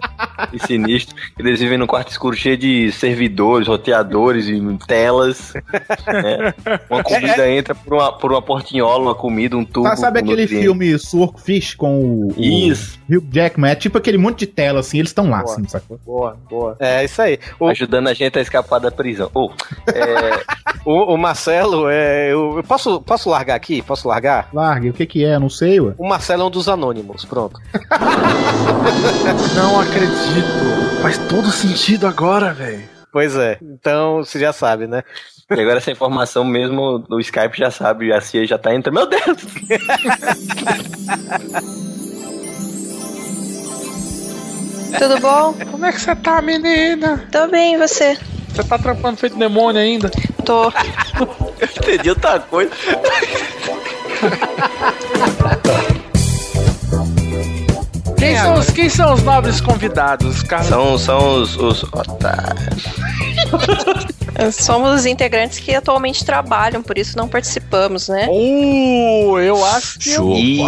e 0.52 0.58
sinistro. 0.66 1.14
Eles 1.38 1.60
vivem 1.60 1.76
num 1.76 1.86
quarto 1.86 2.10
escuro 2.10 2.34
cheio 2.34 2.56
de 2.56 2.90
servidores, 2.92 3.68
roteadores 3.68 4.46
e 4.48 4.58
telas. 4.86 5.52
né? 6.06 6.54
Uma 6.88 7.02
comida 7.04 7.50
entra 7.50 7.74
por 7.74 7.92
uma, 7.92 8.12
por 8.18 8.32
uma 8.32 8.40
portinhola, 8.40 9.02
uma 9.02 9.14
comida, 9.14 9.54
um 9.54 9.64
tubo. 9.66 9.86
Tá, 9.88 9.96
sabe 9.96 10.20
aquele 10.20 10.42
nutrientes. 10.42 10.64
filme 10.64 10.98
Swordfish 10.98 11.74
com 11.74 12.00
o, 12.00 12.28
o 12.34 12.40
Isso. 12.40 12.98
Hugh 13.10 13.26
Jackman? 13.30 13.70
É 13.72 13.74
tipo 13.74 13.98
aquele 13.98 14.16
monte 14.16 14.40
de 14.40 14.46
tela, 14.46 14.80
assim, 14.80 14.98
eles 14.98 15.10
estão 15.10 15.28
lá, 15.28 15.42
Boa. 15.42 15.52
assim, 15.52 15.68
sacou? 15.68 16.00
Boa, 16.06 16.38
boa. 16.48 16.76
É 16.80 17.04
isso 17.04 17.20
aí. 17.20 17.38
Ajudando 17.60 18.08
a 18.08 18.14
gente 18.14 18.38
a 18.38 18.42
escapar 18.42 18.78
da 18.78 18.90
prisão. 18.90 19.30
Oh, 19.34 19.50
O, 20.84 21.14
o 21.14 21.16
Marcelo, 21.16 21.88
é, 21.88 22.32
eu, 22.32 22.61
eu 22.62 22.66
posso, 22.66 23.01
posso 23.01 23.28
largar 23.28 23.56
aqui? 23.56 23.82
Posso 23.82 24.06
largar? 24.09 24.48
Largue, 24.52 24.90
o 24.90 24.93
que 24.93 25.05
que 25.05 25.24
é? 25.24 25.36
Não 25.39 25.51
sei, 25.51 25.80
ué. 25.80 25.94
O 25.98 26.09
Marcelo 26.09 26.44
é 26.44 26.47
um 26.47 26.51
dos 26.51 26.68
anônimos, 26.68 27.24
pronto. 27.24 27.60
Não 29.56 29.80
acredito. 29.80 31.01
Faz 31.02 31.18
todo 31.28 31.51
sentido 31.51 32.06
agora, 32.06 32.55
velho. 32.55 32.89
Pois 33.12 33.34
é. 33.36 33.59
Então, 33.60 34.18
você 34.18 34.39
já 34.39 34.52
sabe, 34.52 34.86
né? 34.86 35.02
E 35.51 35.60
agora 35.60 35.78
essa 35.78 35.90
informação 35.90 36.44
mesmo 36.44 37.05
no 37.10 37.18
Skype 37.20 37.59
já 37.59 37.68
sabe, 37.70 38.12
a 38.12 38.20
CIA 38.20 38.47
já 38.47 38.56
tá 38.56 38.72
entrando. 38.74 38.94
Meu 38.94 39.06
Deus! 39.06 39.22
Tudo 44.98 45.20
bom? 45.20 45.55
Como 45.70 45.84
é 45.84 45.93
que 45.93 46.01
você 46.01 46.16
tá, 46.16 46.40
menina? 46.40 47.28
Tô 47.30 47.48
bem, 47.48 47.74
e 47.74 47.78
você? 47.78 48.16
Você 48.52 48.64
tá 48.64 48.78
trampando 48.78 49.16
feito 49.16 49.36
demônio 49.36 49.80
ainda? 49.80 50.10
Tô. 50.44 50.64
Eu 51.58 51.68
entendi 51.76 52.10
outra 52.10 52.38
coisa. 52.40 52.70
Quem 58.18 58.36
são, 58.36 58.54
os, 58.54 58.70
quem 58.70 58.88
são 58.88 59.14
os 59.14 59.22
nobres 59.22 59.60
convidados, 59.60 60.42
cara? 60.42 60.64
São, 60.64 60.98
são 60.98 61.40
os, 61.40 61.56
os 61.56 61.82
otários. 61.84 62.84
Somos 64.52 65.00
os 65.00 65.06
integrantes 65.06 65.59
que 65.59 65.74
atualmente 65.74 66.24
trabalham, 66.24 66.82
por 66.82 66.96
isso 66.96 67.16
não 67.16 67.28
participamos, 67.28 68.09
né? 68.09 68.26
Uh, 68.30 69.38
eu 69.38 69.64
acho 69.64 69.98
que 69.98 70.12
eu... 70.12 70.32
Ih, 70.32 70.60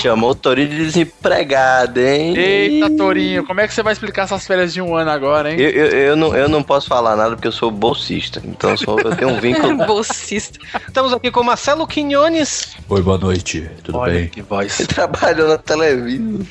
chamou 0.00 0.30
o 0.30 0.34
Torinho 0.34 0.68
de 0.68 0.76
desempregado, 0.84 2.00
hein? 2.00 2.36
Eita, 2.36 2.90
Torinho, 2.90 3.46
como 3.46 3.60
é 3.60 3.66
que 3.66 3.74
você 3.74 3.82
vai 3.82 3.92
explicar 3.92 4.22
essas 4.24 4.46
férias 4.46 4.72
de 4.74 4.82
um 4.82 4.94
ano 4.94 5.10
agora, 5.10 5.50
hein? 5.52 5.58
Eu, 5.58 5.70
eu, 5.70 5.86
eu 5.86 6.16
não, 6.16 6.36
eu 6.36 6.48
não 6.48 6.62
posso 6.62 6.86
falar 6.86 7.16
nada 7.16 7.34
porque 7.34 7.48
eu 7.48 7.52
sou 7.52 7.70
bolsista. 7.70 8.42
Então 8.44 8.70
eu, 8.70 8.76
sou- 8.76 9.00
eu 9.00 9.16
tenho 9.16 9.30
um 9.30 9.40
vínculo. 9.40 9.72
Bolsista. 9.86 10.58
Estamos 10.86 11.12
aqui 11.12 11.30
com 11.30 11.42
Marcelo 11.42 11.86
Quinones. 11.86 12.76
Oi, 12.88 13.02
boa 13.02 13.18
noite. 13.18 13.68
Tudo 13.82 14.02
bem? 14.02 14.28
Que 14.28 14.42
voz. 14.42 14.78
Ele 14.80 14.86
trabalhou 14.88 15.48
na 15.48 15.58
televisão. 15.58 16.46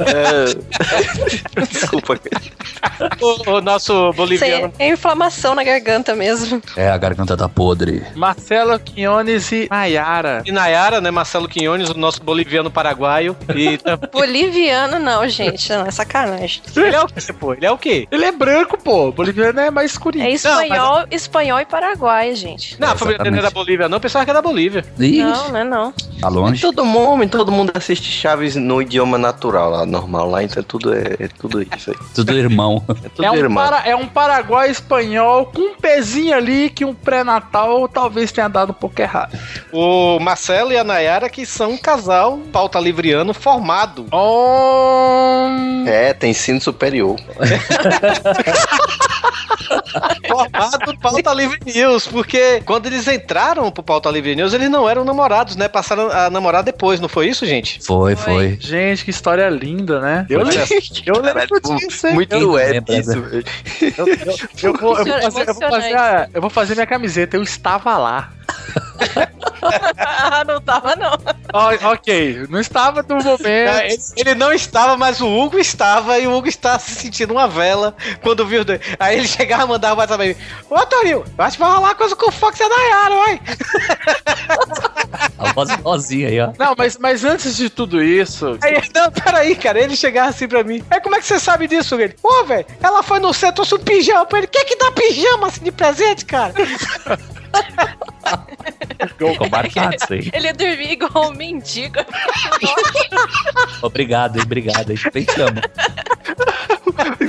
É... 0.00 1.62
Desculpa. 1.70 2.18
O, 3.20 3.50
o 3.50 3.60
nosso 3.60 4.12
boliviano. 4.12 4.72
é 4.78 4.88
inflamação 4.88 5.54
na 5.54 5.62
garganta 5.62 5.75
mesmo. 6.14 6.62
É, 6.76 6.88
a 6.88 6.96
garganta 6.96 7.36
tá 7.36 7.48
podre. 7.48 8.04
Marcelo 8.14 8.78
Quinones 8.78 9.50
e 9.52 9.68
Nayara. 9.70 10.42
E 10.44 10.52
Nayara, 10.52 11.00
né? 11.00 11.10
Marcelo 11.10 11.48
Quinones, 11.48 11.90
o 11.90 11.98
nosso 11.98 12.22
boliviano 12.22 12.70
paraguaio. 12.70 13.36
E 13.54 13.78
Boliviano 14.12 14.98
não, 14.98 15.28
gente. 15.28 15.70
Não, 15.72 15.86
é 15.86 15.90
sacanagem. 15.90 16.62
ele 16.76 16.94
é 16.94 17.00
o 17.00 17.06
quê, 17.06 17.32
pô? 17.32 17.54
Ele 17.54 17.66
é 17.66 17.70
o 17.70 17.78
quê? 17.78 18.08
Ele 18.10 18.24
é 18.24 18.32
branco, 18.32 18.78
pô. 18.78 19.10
Boliviano 19.12 19.60
é 19.60 19.70
mais 19.70 19.92
escurinho. 19.92 20.24
É 20.24 20.30
espanhol, 20.30 21.04
espanhol 21.10 21.60
e 21.60 21.64
paraguai, 21.64 22.34
gente. 22.34 22.78
Não, 22.80 22.92
a 22.92 22.96
família 22.96 23.18
dele 23.18 23.30
não 23.30 23.38
é 23.38 23.42
da 23.42 23.50
Bolívia, 23.50 23.88
não. 23.88 23.96
Eu 23.96 24.00
pensava 24.00 24.24
que 24.24 24.30
era 24.30 24.40
da 24.40 24.48
Bolívia. 24.48 24.84
Não, 24.98 25.48
não 25.48 25.56
é 25.58 25.64
não. 25.64 25.92
Tá 26.20 26.28
longe? 26.28 26.60
Todo 26.60 26.84
mundo, 26.84 27.28
todo 27.28 27.52
mundo 27.52 27.72
assiste 27.74 28.10
Chaves 28.10 28.56
no 28.56 28.80
idioma 28.80 29.18
natural, 29.18 29.70
lá, 29.70 29.86
normal. 29.86 30.30
Lá, 30.30 30.42
então 30.42 30.62
tudo 30.62 30.94
é, 30.94 31.16
é 31.18 31.28
tudo 31.28 31.62
isso 31.62 31.90
aí. 31.90 31.96
Tudo 32.14 32.32
irmão. 32.32 32.82
É 33.04 33.08
tudo 33.08 33.24
É 33.24 33.30
um, 33.30 33.36
irmão. 33.36 33.64
para, 33.64 33.86
é 33.86 33.94
um 33.96 34.06
paraguai 34.06 34.70
espanhol 34.70 35.46
com 35.46 35.65
um 35.66 35.74
pezinho 35.76 36.34
ali 36.36 36.70
que 36.70 36.84
um 36.84 36.94
pré-natal 36.94 37.88
talvez 37.88 38.32
tenha 38.32 38.48
dado 38.48 38.70
um 38.70 38.74
pouco 38.74 39.00
errado. 39.00 39.38
O 39.72 40.18
Marcelo 40.18 40.72
e 40.72 40.78
a 40.78 40.84
Nayara, 40.84 41.28
que 41.28 41.44
são 41.44 41.72
um 41.72 41.78
casal 41.78 42.38
pauta 42.52 42.78
livriano 42.78 43.34
formado. 43.34 44.06
Oh, 44.12 45.46
É, 45.86 46.12
tem 46.14 46.30
ensino 46.30 46.60
superior. 46.60 47.16
Formado 50.26 50.98
Pauta 51.00 51.32
Livre 51.32 51.58
News, 51.64 52.06
porque 52.06 52.60
quando 52.64 52.86
eles 52.86 53.06
entraram 53.06 53.70
pro 53.70 53.82
Pauta 53.82 54.10
Livre 54.10 54.34
News, 54.34 54.52
eles 54.52 54.68
não 54.70 54.88
eram 54.88 55.04
namorados, 55.04 55.56
né? 55.56 55.68
Passaram 55.68 56.10
a 56.10 56.28
namorar 56.30 56.62
depois, 56.62 57.00
não 57.00 57.08
foi 57.08 57.28
isso, 57.28 57.46
gente? 57.46 57.80
Foi, 57.84 58.16
foi. 58.16 58.56
gente, 58.60 59.04
que 59.04 59.10
história 59.10 59.48
linda, 59.48 60.00
né? 60.00 60.26
Eu, 60.28 60.42
lembro- 60.42 60.66
eu 61.06 61.20
lembro 61.20 61.60
disso, 61.78 62.06
hein? 62.08 62.14
Muito 62.14 62.34
Eu- 62.36 62.50
web 62.52 62.84
isso, 62.98 63.12
vou, 64.72 64.96
fazer, 65.70 66.30
eu 66.34 66.40
vou 66.40 66.50
fazer 66.50 66.74
minha 66.74 66.86
camiseta, 66.86 67.36
eu 67.36 67.42
estava 67.42 67.96
lá. 67.96 68.32
ah, 69.98 70.44
não 70.46 70.60
tava 70.60 70.94
não. 70.96 71.12
Ó, 71.52 71.92
ok, 71.92 72.46
não 72.48 72.60
estava 72.60 73.02
no 73.02 73.16
momento. 73.16 73.46
É, 73.46 73.86
Ele, 73.92 74.02
ele 74.16 74.34
não 74.34 74.52
estava, 74.52 74.96
mas 74.96 75.20
o 75.20 75.26
Hugo 75.26 75.58
estava, 75.58 76.18
e 76.18 76.26
o 76.26 76.34
Hugo 76.36 76.48
está 76.48 76.78
se 76.78 76.94
sentindo 76.94 77.32
uma 77.32 77.46
vela 77.48 77.96
quando 78.22 78.46
viu. 78.46 78.62
Aí 78.98 79.18
ele 79.18 79.28
chegava 79.28 79.64
e 79.64 79.68
mandava 79.68 79.96
mais 79.96 80.08
também. 80.10 80.36
Ô, 80.68 80.84
Torinho, 80.86 81.24
eu 81.38 81.44
acho 81.44 81.56
que 81.56 81.62
vai 81.62 81.72
rolar 81.72 81.94
coisa 81.94 82.16
com 82.16 82.28
o 82.28 82.32
Fox 82.32 82.58
e 82.58 82.62
a 82.62 82.68
Nayara, 82.68 83.14
vai. 83.14 83.40
A 85.38 85.52
voz 85.52 85.70
vozinha 85.76 86.28
aí, 86.28 86.40
ó. 86.40 86.52
Não, 86.58 86.74
mas, 86.76 86.96
mas 86.98 87.24
antes 87.24 87.56
de 87.56 87.68
tudo 87.70 88.02
isso. 88.02 88.58
Aí, 88.62 88.80
não, 88.94 89.10
peraí, 89.10 89.54
cara, 89.54 89.78
ele 89.80 89.96
chegava 89.96 90.30
assim 90.30 90.48
pra 90.48 90.64
mim. 90.64 90.82
Aí, 90.90 91.00
como 91.00 91.14
é 91.14 91.20
que 91.20 91.26
você 91.26 91.38
sabe 91.38 91.68
disso, 91.68 91.94
ele? 92.00 92.14
Pô, 92.20 92.44
velho, 92.44 92.66
ela 92.82 93.02
foi 93.02 93.18
no 93.18 93.32
centro, 93.32 93.56
trouxe 93.56 93.74
um 93.74 93.78
pijama 93.78 94.26
pra 94.26 94.38
ele. 94.38 94.46
Quer 94.46 94.64
que 94.64 94.76
dá 94.76 94.90
pijama 94.92 95.46
assim 95.48 95.64
de 95.64 95.72
presente, 95.72 96.24
cara? 96.24 96.54
Marcado 99.50 99.96
isso 99.96 100.12
aí. 100.12 100.30
Ele 100.32 100.52
dormia 100.52 100.92
igual 100.92 101.32
mendigo. 101.36 102.00
Obrigado? 103.82 104.40
Obrigado, 104.40 104.90
hein? 104.90 104.98
Bem 105.12 105.24
te 105.24 105.42
amo. 105.42 105.60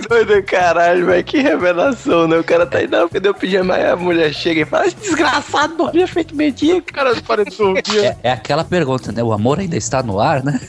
Doido, 0.07 0.43
caralho, 0.43 1.05
velho. 1.05 1.23
Que 1.23 1.39
revelação, 1.39 2.27
né? 2.27 2.38
O 2.38 2.43
cara 2.43 2.65
tá 2.65 2.79
aí, 2.79 2.88
não, 2.88 3.09
cadê 3.09 3.29
o 3.29 3.34
pijama? 3.34 3.75
Aí 3.75 3.85
a 3.85 3.95
mulher 3.95 4.34
chega 4.34 4.61
e 4.61 4.65
fala, 4.65 4.88
"Esse 4.88 4.95
desgraçado, 4.97 5.75
dormia 5.75 6.07
feito 6.07 6.35
mendigo. 6.35 6.79
O 6.79 6.93
cara 6.93 7.13
parece 7.25 7.57
dormir. 7.57 7.84
É, 7.97 8.17
é 8.23 8.31
aquela 8.31 8.63
pergunta, 8.63 9.11
né? 9.11 9.23
O 9.23 9.34
amor 9.34 9.59
ainda 9.59 9.75
está 9.75 10.01
no 10.01 10.19
ar, 10.19 10.43
né? 10.43 10.59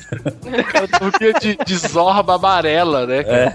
dormia 1.01 1.33
de, 1.35 1.57
de 1.65 1.77
zorba 1.77 2.35
amarela, 2.35 3.07
né? 3.07 3.19
É. 3.21 3.53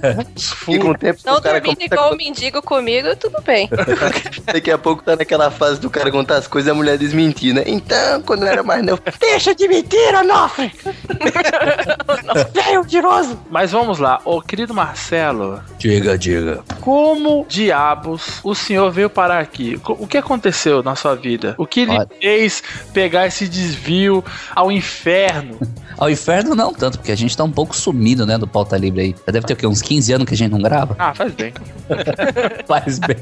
E 0.68 0.80
com 0.80 0.89
o 0.89 0.97
tempo 0.97 1.19
Não 1.26 1.38
o 1.38 1.41
cara 1.41 1.60
dormindo 1.60 1.84
igual 1.84 2.14
o 2.14 2.18
mendigo 2.18 2.61
comigo, 2.61 3.15
tudo 3.15 3.41
bem. 3.41 3.69
Daqui 4.45 4.72
a 4.72 4.77
pouco 4.77 5.03
tá 5.03 5.15
naquela 5.15 5.51
fase 5.51 5.80
do 5.80 5.89
cara 5.89 6.11
contar 6.11 6.38
as 6.38 6.47
coisas 6.47 6.68
e 6.68 6.72
a 6.72 6.73
mulher 6.73 6.97
desmentir, 6.97 7.53
né? 7.53 7.64
Então, 7.65 8.22
quando 8.22 8.43
eu 8.43 8.47
era 8.47 8.64
mais 8.64 8.84
novo, 8.84 9.01
deixa 9.19 9.53
de 9.53 9.68
mentir, 9.68 10.15
Onofre! 10.15 10.72
Velho 12.53 12.81
mentiroso! 12.81 13.39
Mas 13.49 13.72
vamos 13.72 13.99
lá, 13.99 14.19
ô 14.23 14.41
querido 14.41 14.73
Marcelo, 14.73 15.61
Diga, 15.77 16.17
diga. 16.17 16.63
como 16.79 17.45
diabos 17.47 18.39
o 18.43 18.55
senhor 18.55 18.91
veio 18.91 19.09
parar 19.09 19.39
aqui? 19.39 19.79
O 19.85 20.07
que 20.07 20.17
aconteceu 20.17 20.81
na 20.81 20.95
sua 20.95 21.15
vida? 21.15 21.55
O 21.57 21.65
que 21.65 21.85
lhe 21.85 21.91
Olha. 21.91 22.07
fez 22.19 22.63
pegar 22.93 23.27
esse 23.27 23.47
desvio 23.47 24.23
ao 24.55 24.71
inferno? 24.71 25.59
Ao 25.97 26.09
inferno 26.09 26.55
não 26.55 26.73
tanto, 26.73 26.97
porque 26.97 27.11
a 27.11 27.15
gente 27.15 27.35
tá 27.35 27.43
um 27.43 27.51
pouco 27.51 27.75
sumido, 27.75 28.25
né, 28.25 28.37
do 28.37 28.47
pauta 28.47 28.75
livre 28.77 29.01
aí. 29.01 29.15
Já 29.25 29.31
deve 29.31 29.45
ter 29.45 29.53
o 29.53 29.55
quê? 29.55 29.67
Uns 29.67 29.81
15 29.81 30.13
anos 30.13 30.27
que 30.27 30.33
a 30.33 30.37
gente 30.37 30.51
não 30.51 30.59
grava? 30.59 30.95
Ah, 30.97 31.13
faz 31.13 31.33
bem. 31.33 31.53
Faz 32.67 32.99
bem. 32.99 33.17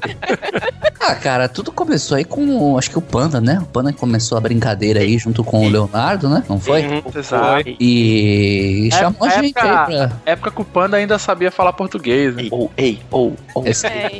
ah, 1.00 1.16
cara, 1.16 1.50
tudo 1.50 1.72
começou 1.72 2.16
aí 2.16 2.24
com, 2.24 2.78
acho 2.78 2.90
que 2.90 2.98
o 2.98 3.02
Panda, 3.02 3.42
né? 3.42 3.60
O 3.62 3.66
Panda 3.66 3.92
começou 3.92 4.38
a 4.38 4.42
brincadeira 4.42 5.00
aí 5.00 5.18
junto 5.18 5.44
com 5.44 5.66
o 5.66 5.70
Leonardo, 5.70 6.30
né? 6.30 6.44
Não 6.48 6.60
foi? 6.60 6.84
Uhum, 6.84 7.02
Exato. 7.16 7.76
E 7.80 8.90
chamou 8.92 9.28
a 9.28 9.30
gente 9.30 9.46
aí 9.46 9.54
pra... 9.54 9.82
época, 9.82 10.22
época 10.26 10.52
que 10.52 10.62
o 10.62 10.66
Panda 10.66 10.98
ainda 10.98 11.18
sabia 11.18 11.52
falar 11.52 11.74
português. 11.74 12.36
Né? 12.36 12.41
Ou, 12.52 12.72
ei, 12.78 13.00
ou, 13.12 13.36
ou. 13.54 13.64
É, 13.66 13.72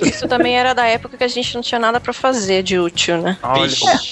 isso 0.06 0.28
também 0.28 0.58
era 0.58 0.74
da 0.74 0.86
época 0.86 1.18
que 1.18 1.24
a 1.24 1.28
gente 1.28 1.56
não 1.56 1.62
tinha 1.62 1.80
nada 1.80 2.00
pra 2.00 2.14
fazer 2.14 2.62
de 2.64 2.78
útil, 2.78 3.22
né? 3.22 3.38
Olha, 3.42 3.70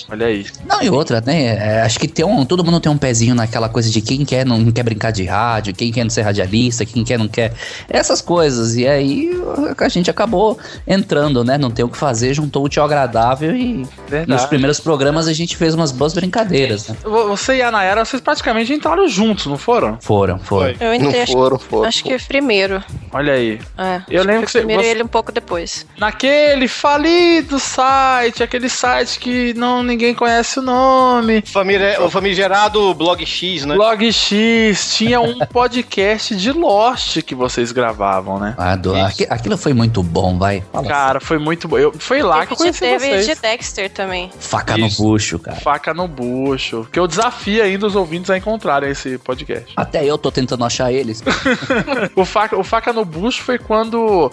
olha 0.09 0.25
aí. 0.27 0.45
Não, 0.65 0.81
e 0.81 0.89
outra, 0.89 1.21
né? 1.25 1.43
é, 1.57 1.81
acho 1.81 1.99
que 1.99 2.07
tem 2.07 2.25
um, 2.25 2.45
todo 2.45 2.63
mundo 2.63 2.79
tem 2.79 2.91
um 2.91 2.97
pezinho 2.97 3.35
naquela 3.35 3.69
coisa 3.69 3.89
de 3.89 4.01
quem 4.01 4.23
quer 4.25 4.45
não 4.45 4.71
quer 4.71 4.83
brincar 4.83 5.11
de 5.11 5.25
rádio, 5.25 5.73
quem 5.73 5.91
quer 5.91 6.03
não 6.03 6.09
ser 6.09 6.21
radialista, 6.21 6.85
quem 6.85 7.03
quer 7.03 7.17
não 7.19 7.27
quer. 7.27 7.53
Essas 7.89 8.21
coisas. 8.21 8.75
E 8.75 8.87
aí 8.87 9.29
a 9.77 9.89
gente 9.89 10.09
acabou 10.09 10.57
entrando, 10.87 11.43
né? 11.43 11.57
Não 11.57 11.69
tem 11.71 11.83
o 11.85 11.89
que 11.89 11.97
fazer, 11.97 12.33
juntou 12.33 12.63
o 12.65 12.69
tio 12.69 12.83
agradável 12.83 13.55
e 13.55 13.85
Verdade. 14.07 14.29
nos 14.29 14.45
primeiros 14.45 14.79
programas 14.79 15.27
a 15.27 15.33
gente 15.33 15.55
fez 15.57 15.73
umas 15.73 15.91
boas 15.91 16.13
brincadeiras, 16.13 16.87
né? 16.87 16.95
Vo- 17.03 17.27
Você 17.29 17.57
e 17.57 17.61
a 17.61 17.71
Nayara, 17.71 18.05
vocês 18.05 18.21
praticamente 18.21 18.73
entraram 18.73 19.07
juntos, 19.07 19.45
não 19.45 19.57
foram? 19.57 19.97
Foram, 20.01 20.39
foram. 20.39 20.73
Eu 20.79 20.93
entrei, 20.93 21.21
acho, 21.23 21.33
foram, 21.33 21.59
foram. 21.59 21.87
acho 21.87 22.03
que 22.03 22.17
primeiro. 22.27 22.83
Olha 23.11 23.33
aí. 23.33 23.59
É, 23.77 23.98
Eu 24.09 24.23
lembro 24.23 24.45
que 24.45 24.51
você- 24.51 24.59
primeiro 24.59 24.83
você- 24.83 24.89
ele 24.89 25.03
um 25.03 25.07
pouco 25.07 25.31
depois. 25.31 25.85
Naquele 25.97 26.67
falido 26.67 27.59
site, 27.59 28.43
aquele 28.43 28.69
site 28.69 29.19
que 29.19 29.53
não 29.55 29.81
ninguém 29.83 30.13
conhece 30.13 30.59
o 30.59 30.61
nome. 30.61 31.41
Família, 31.45 32.01
o 32.01 32.09
famigerado 32.09 32.93
Blog 32.93 33.25
X, 33.25 33.65
né? 33.65 33.75
Blog 33.75 34.11
X 34.11 34.95
tinha 34.95 35.19
um 35.19 35.39
podcast 35.47 36.35
de 36.35 36.51
Lost 36.51 37.21
que 37.23 37.33
vocês 37.35 37.71
gravavam, 37.71 38.39
né? 38.39 38.55
Ah, 38.57 38.75
do- 38.75 38.95
aqui- 38.95 39.27
aquilo 39.29 39.57
foi 39.57 39.73
muito 39.73 40.01
bom, 40.03 40.37
vai. 40.37 40.63
Fala. 40.71 40.87
Cara, 40.87 41.19
foi 41.19 41.37
muito 41.39 41.67
bom. 41.67 41.77
Eu, 41.77 41.93
foi 41.97 42.21
lá 42.21 42.45
que 42.45 42.53
eu 42.53 42.57
conheci 42.57 42.79
teve 42.79 42.99
vocês. 42.99 43.25
de 43.27 43.35
Dexter 43.35 43.89
também. 43.89 44.29
Faca 44.39 44.77
no 44.77 44.89
bucho, 44.89 45.39
cara. 45.39 45.57
Faca 45.59 45.93
no 45.93 46.07
bucho. 46.07 46.87
Que 46.91 46.99
eu 46.99 47.07
desafio 47.07 47.63
ainda 47.63 47.87
os 47.87 47.95
ouvintes 47.95 48.29
a 48.29 48.37
encontrarem 48.37 48.89
esse 48.89 49.17
podcast. 49.17 49.73
Até 49.75 50.05
eu 50.05 50.17
tô 50.17 50.31
tentando 50.31 50.63
achar 50.65 50.91
eles. 50.91 51.23
o, 52.15 52.25
faca, 52.25 52.57
o 52.57 52.63
Faca 52.63 52.93
no 52.93 53.03
Bucho 53.05 53.41
foi 53.41 53.57
quando 53.57 53.88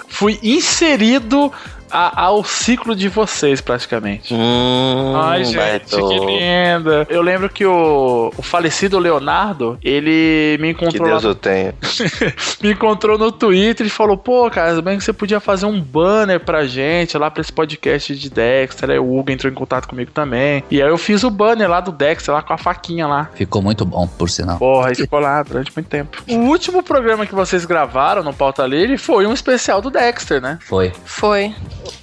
fui 0.08 0.38
inserido 0.42 1.52
a- 1.90 2.22
ao 2.24 2.44
ciclo 2.44 2.94
de 2.94 3.08
vocês, 3.08 3.60
praticamente. 3.60 4.32
Hum, 4.34 5.12
Ai, 5.16 5.44
gente, 5.44 5.56
Beto. 5.56 6.08
que 6.08 6.18
linda. 6.18 7.06
Eu 7.08 7.22
lembro 7.22 7.48
que 7.48 7.64
o, 7.64 8.32
o 8.36 8.42
falecido 8.42 8.98
Leonardo, 8.98 9.78
ele 9.82 10.56
me 10.60 10.74
Que 10.74 10.84
encontrou 10.84 11.08
Deus 11.08 11.22
lá- 11.24 11.30
o 11.30 11.34
tenha. 11.34 11.74
me 12.62 12.72
encontrou 12.72 13.18
no 13.18 13.30
Twitter 13.32 13.86
e 13.86 13.90
falou: 13.90 14.16
Pô, 14.16 14.50
cara, 14.50 14.80
bem 14.82 14.98
que 14.98 15.04
você 15.04 15.12
podia 15.12 15.40
fazer 15.40 15.66
um 15.66 15.80
banner 15.80 16.40
pra 16.40 16.66
gente 16.66 17.16
lá 17.16 17.30
pra 17.30 17.40
esse 17.40 17.52
podcast 17.52 18.14
de 18.14 18.30
Dexter. 18.30 18.90
Aí 18.90 18.98
o 18.98 19.16
Hugo 19.18 19.30
entrou 19.30 19.50
em 19.50 19.54
contato 19.54 19.88
comigo 19.88 20.10
também. 20.10 20.62
E 20.70 20.82
aí 20.82 20.88
eu 20.88 20.98
fiz 20.98 21.22
o 21.24 21.30
banner 21.30 21.68
lá 21.68 21.80
do 21.80 21.92
Dexter, 21.92 22.34
lá 22.34 22.42
com 22.42 22.52
a 22.52 22.58
faquinha 22.58 23.06
lá. 23.06 23.30
Ficou 23.34 23.62
muito 23.62 23.84
bom, 23.84 24.06
por 24.06 24.28
sinal. 24.30 24.58
Porra, 24.58 24.92
e 24.92 24.94
ficou 24.94 25.18
lá 25.20 25.42
durante 25.42 25.72
muito 25.74 25.88
tempo. 25.88 26.22
O 26.28 26.34
último 26.34 26.82
programa 26.82 27.26
que 27.26 27.34
vocês 27.34 27.64
gravaram 27.64 28.22
no 28.22 28.32
Pauta 28.32 28.66
Livre 28.66 28.96
foi 28.98 29.26
um 29.26 29.32
especial 29.32 29.80
do 29.80 29.90
Dexter, 29.90 30.40
né? 30.40 30.58
Foi. 30.62 30.92
Foi. 31.04 31.54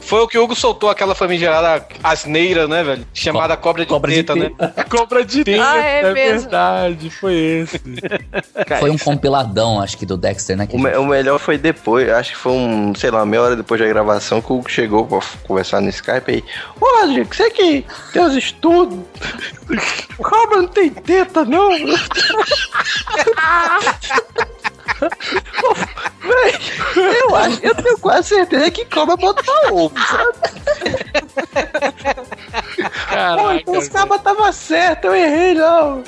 Foi 0.02 0.20
o 0.22 0.28
que 0.28 0.38
o 0.38 0.44
Hugo 0.44 0.56
soltou 0.56 0.90
aquela 0.90 1.16
famigerada 1.16 1.86
asneira, 2.04 2.68
né, 2.68 2.84
velho? 2.84 3.06
Chamada 3.14 3.56
cobra 3.58 3.86
de 3.86 3.92
teta, 4.16 4.36
né? 4.36 4.52
Cobra 4.90 5.26
de 5.26 5.44
teta, 5.44 5.64
Ah, 5.64 5.78
é 5.78 6.00
é, 6.02 6.14
mesmo. 6.14 6.42
verdade, 6.42 7.10
foi 7.10 7.34
esse. 7.34 7.82
Foi 8.80 8.90
um 8.90 8.98
compiladão, 8.98 9.82
acho 9.82 9.98
que, 9.98 10.06
do 10.06 10.16
Dexter, 10.18 10.56
né? 10.58 10.68
que 10.68 10.76
O, 10.76 10.80
me- 10.80 10.96
o 10.98 11.06
melhor 11.06 11.40
foi 11.40 11.58
depois, 11.58 12.10
acho 12.10 12.32
que 12.32 12.38
foi 12.38 12.52
um, 12.52 12.94
sei 12.96 13.10
lá, 13.12 13.26
meia 13.26 13.42
hora 13.44 13.56
depois 13.56 13.80
da 13.82 13.88
gravação 13.88 14.42
que 14.42 14.52
o 14.52 14.58
Hugo 14.58 14.70
chegou 14.70 15.06
pra 15.08 15.20
conversar 15.48 15.82
no 15.82 15.90
Skype 15.90 16.24
aí. 16.32 16.44
Ô, 16.80 17.02
Rodrigo, 17.02 17.34
você 17.34 17.50
que 17.50 17.86
tem 18.12 18.22
os 18.24 18.36
estudos. 18.36 19.00
Cobra 20.18 20.58
não 20.58 20.68
tem 20.68 20.90
teta, 20.90 21.44
não. 21.46 21.70
Véi, 26.22 27.20
eu 27.22 27.36
acho, 27.36 27.60
eu 27.64 27.76
tenho 27.76 27.98
quase 27.98 28.30
certeza 28.30 28.72
que 28.72 28.86
cobra 28.86 29.16
bota 29.18 29.44
ovo, 29.72 29.94
sabe? 30.00 30.34
Pô, 33.38 33.52
então 33.52 33.78
os 33.78 33.88
cabas 33.90 34.22
tava 34.22 34.52
certo, 34.52 35.06
eu 35.06 35.16
errei, 35.16 35.54
não. 35.54 36.04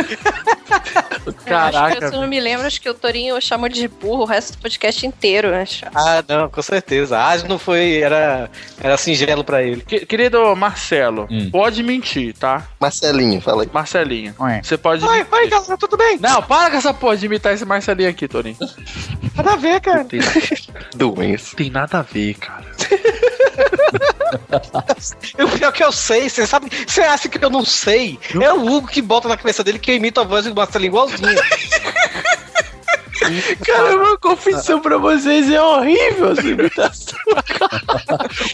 Acho 1.47 1.95
que, 1.99 2.07
se 2.07 2.15
eu 2.15 2.21
não 2.21 2.27
me 2.27 2.39
lembro, 2.39 2.65
acho 2.67 2.81
que 2.81 2.89
o 2.89 2.93
Torinho 2.93 3.39
chamou 3.41 3.67
de 3.69 3.87
burro 3.87 4.23
o 4.23 4.25
resto 4.25 4.53
do 4.53 4.61
podcast 4.61 5.05
inteiro, 5.05 5.51
né? 5.51 5.65
Ah, 5.93 6.23
não, 6.27 6.49
com 6.49 6.61
certeza. 6.61 7.17
Ah, 7.17 7.37
não 7.47 7.57
foi. 7.59 7.97
Era, 8.01 8.49
era 8.81 8.97
singelo 8.97 9.43
pra 9.43 9.61
ele. 9.63 9.81
Que- 9.81 10.05
querido 10.05 10.55
Marcelo, 10.55 11.27
Hum. 11.29 11.49
pode 11.51 11.81
mentir, 11.83 12.35
tá? 12.37 12.63
Marcelinho, 12.79 13.41
fala 13.41 13.63
aí. 13.63 13.69
Marcelinho, 13.71 14.33
você 14.63 14.77
pode. 14.77 15.05
Oi, 15.05 15.25
oi, 15.31 15.47
galera, 15.49 15.77
tudo 15.77 15.97
bem? 15.97 16.17
Não, 16.19 16.41
para 16.41 16.71
com 16.71 16.77
essa 16.77 16.93
porra 16.93 17.17
de 17.17 17.25
imitar 17.25 17.53
esse 17.53 17.65
Marcelinho 17.65 18.09
aqui, 18.09 18.27
Torinho. 18.27 18.57
Nada 19.35 19.53
a 19.53 19.55
ver, 19.55 19.81
cara. 19.81 20.05
Tem, 20.05 20.19
Doença. 20.95 21.55
tem 21.55 21.69
nada 21.69 21.99
a 21.99 22.01
ver, 22.01 22.35
cara. 22.35 22.65
O 25.39 25.57
pior 25.57 25.71
que 25.71 25.83
eu 25.83 25.91
sei, 25.91 26.29
você 26.29 26.45
sabe. 26.45 26.69
Você 26.85 27.01
acha 27.01 27.29
que 27.29 27.43
eu 27.43 27.49
não 27.49 27.63
sei? 27.63 28.19
É 28.41 28.51
o 28.51 28.65
Hugo 28.65 28.87
que 28.87 29.01
bota 29.01 29.27
na 29.27 29.37
cabeça 29.37 29.63
dele 29.63 29.79
que 29.79 29.91
eu 29.91 29.95
imito 29.95 30.19
a 30.19 30.23
voz 30.23 30.45
do 30.45 30.53
Marcelinho 30.55 30.89
igualzinho. 30.89 31.21
Cara, 33.65 33.95
uma 33.95 34.17
confissão 34.17 34.79
pra 34.79 34.97
vocês, 34.97 35.49
é 35.51 35.61
horrível 35.61 36.31
essa 36.31 36.47
imitação. 36.47 37.19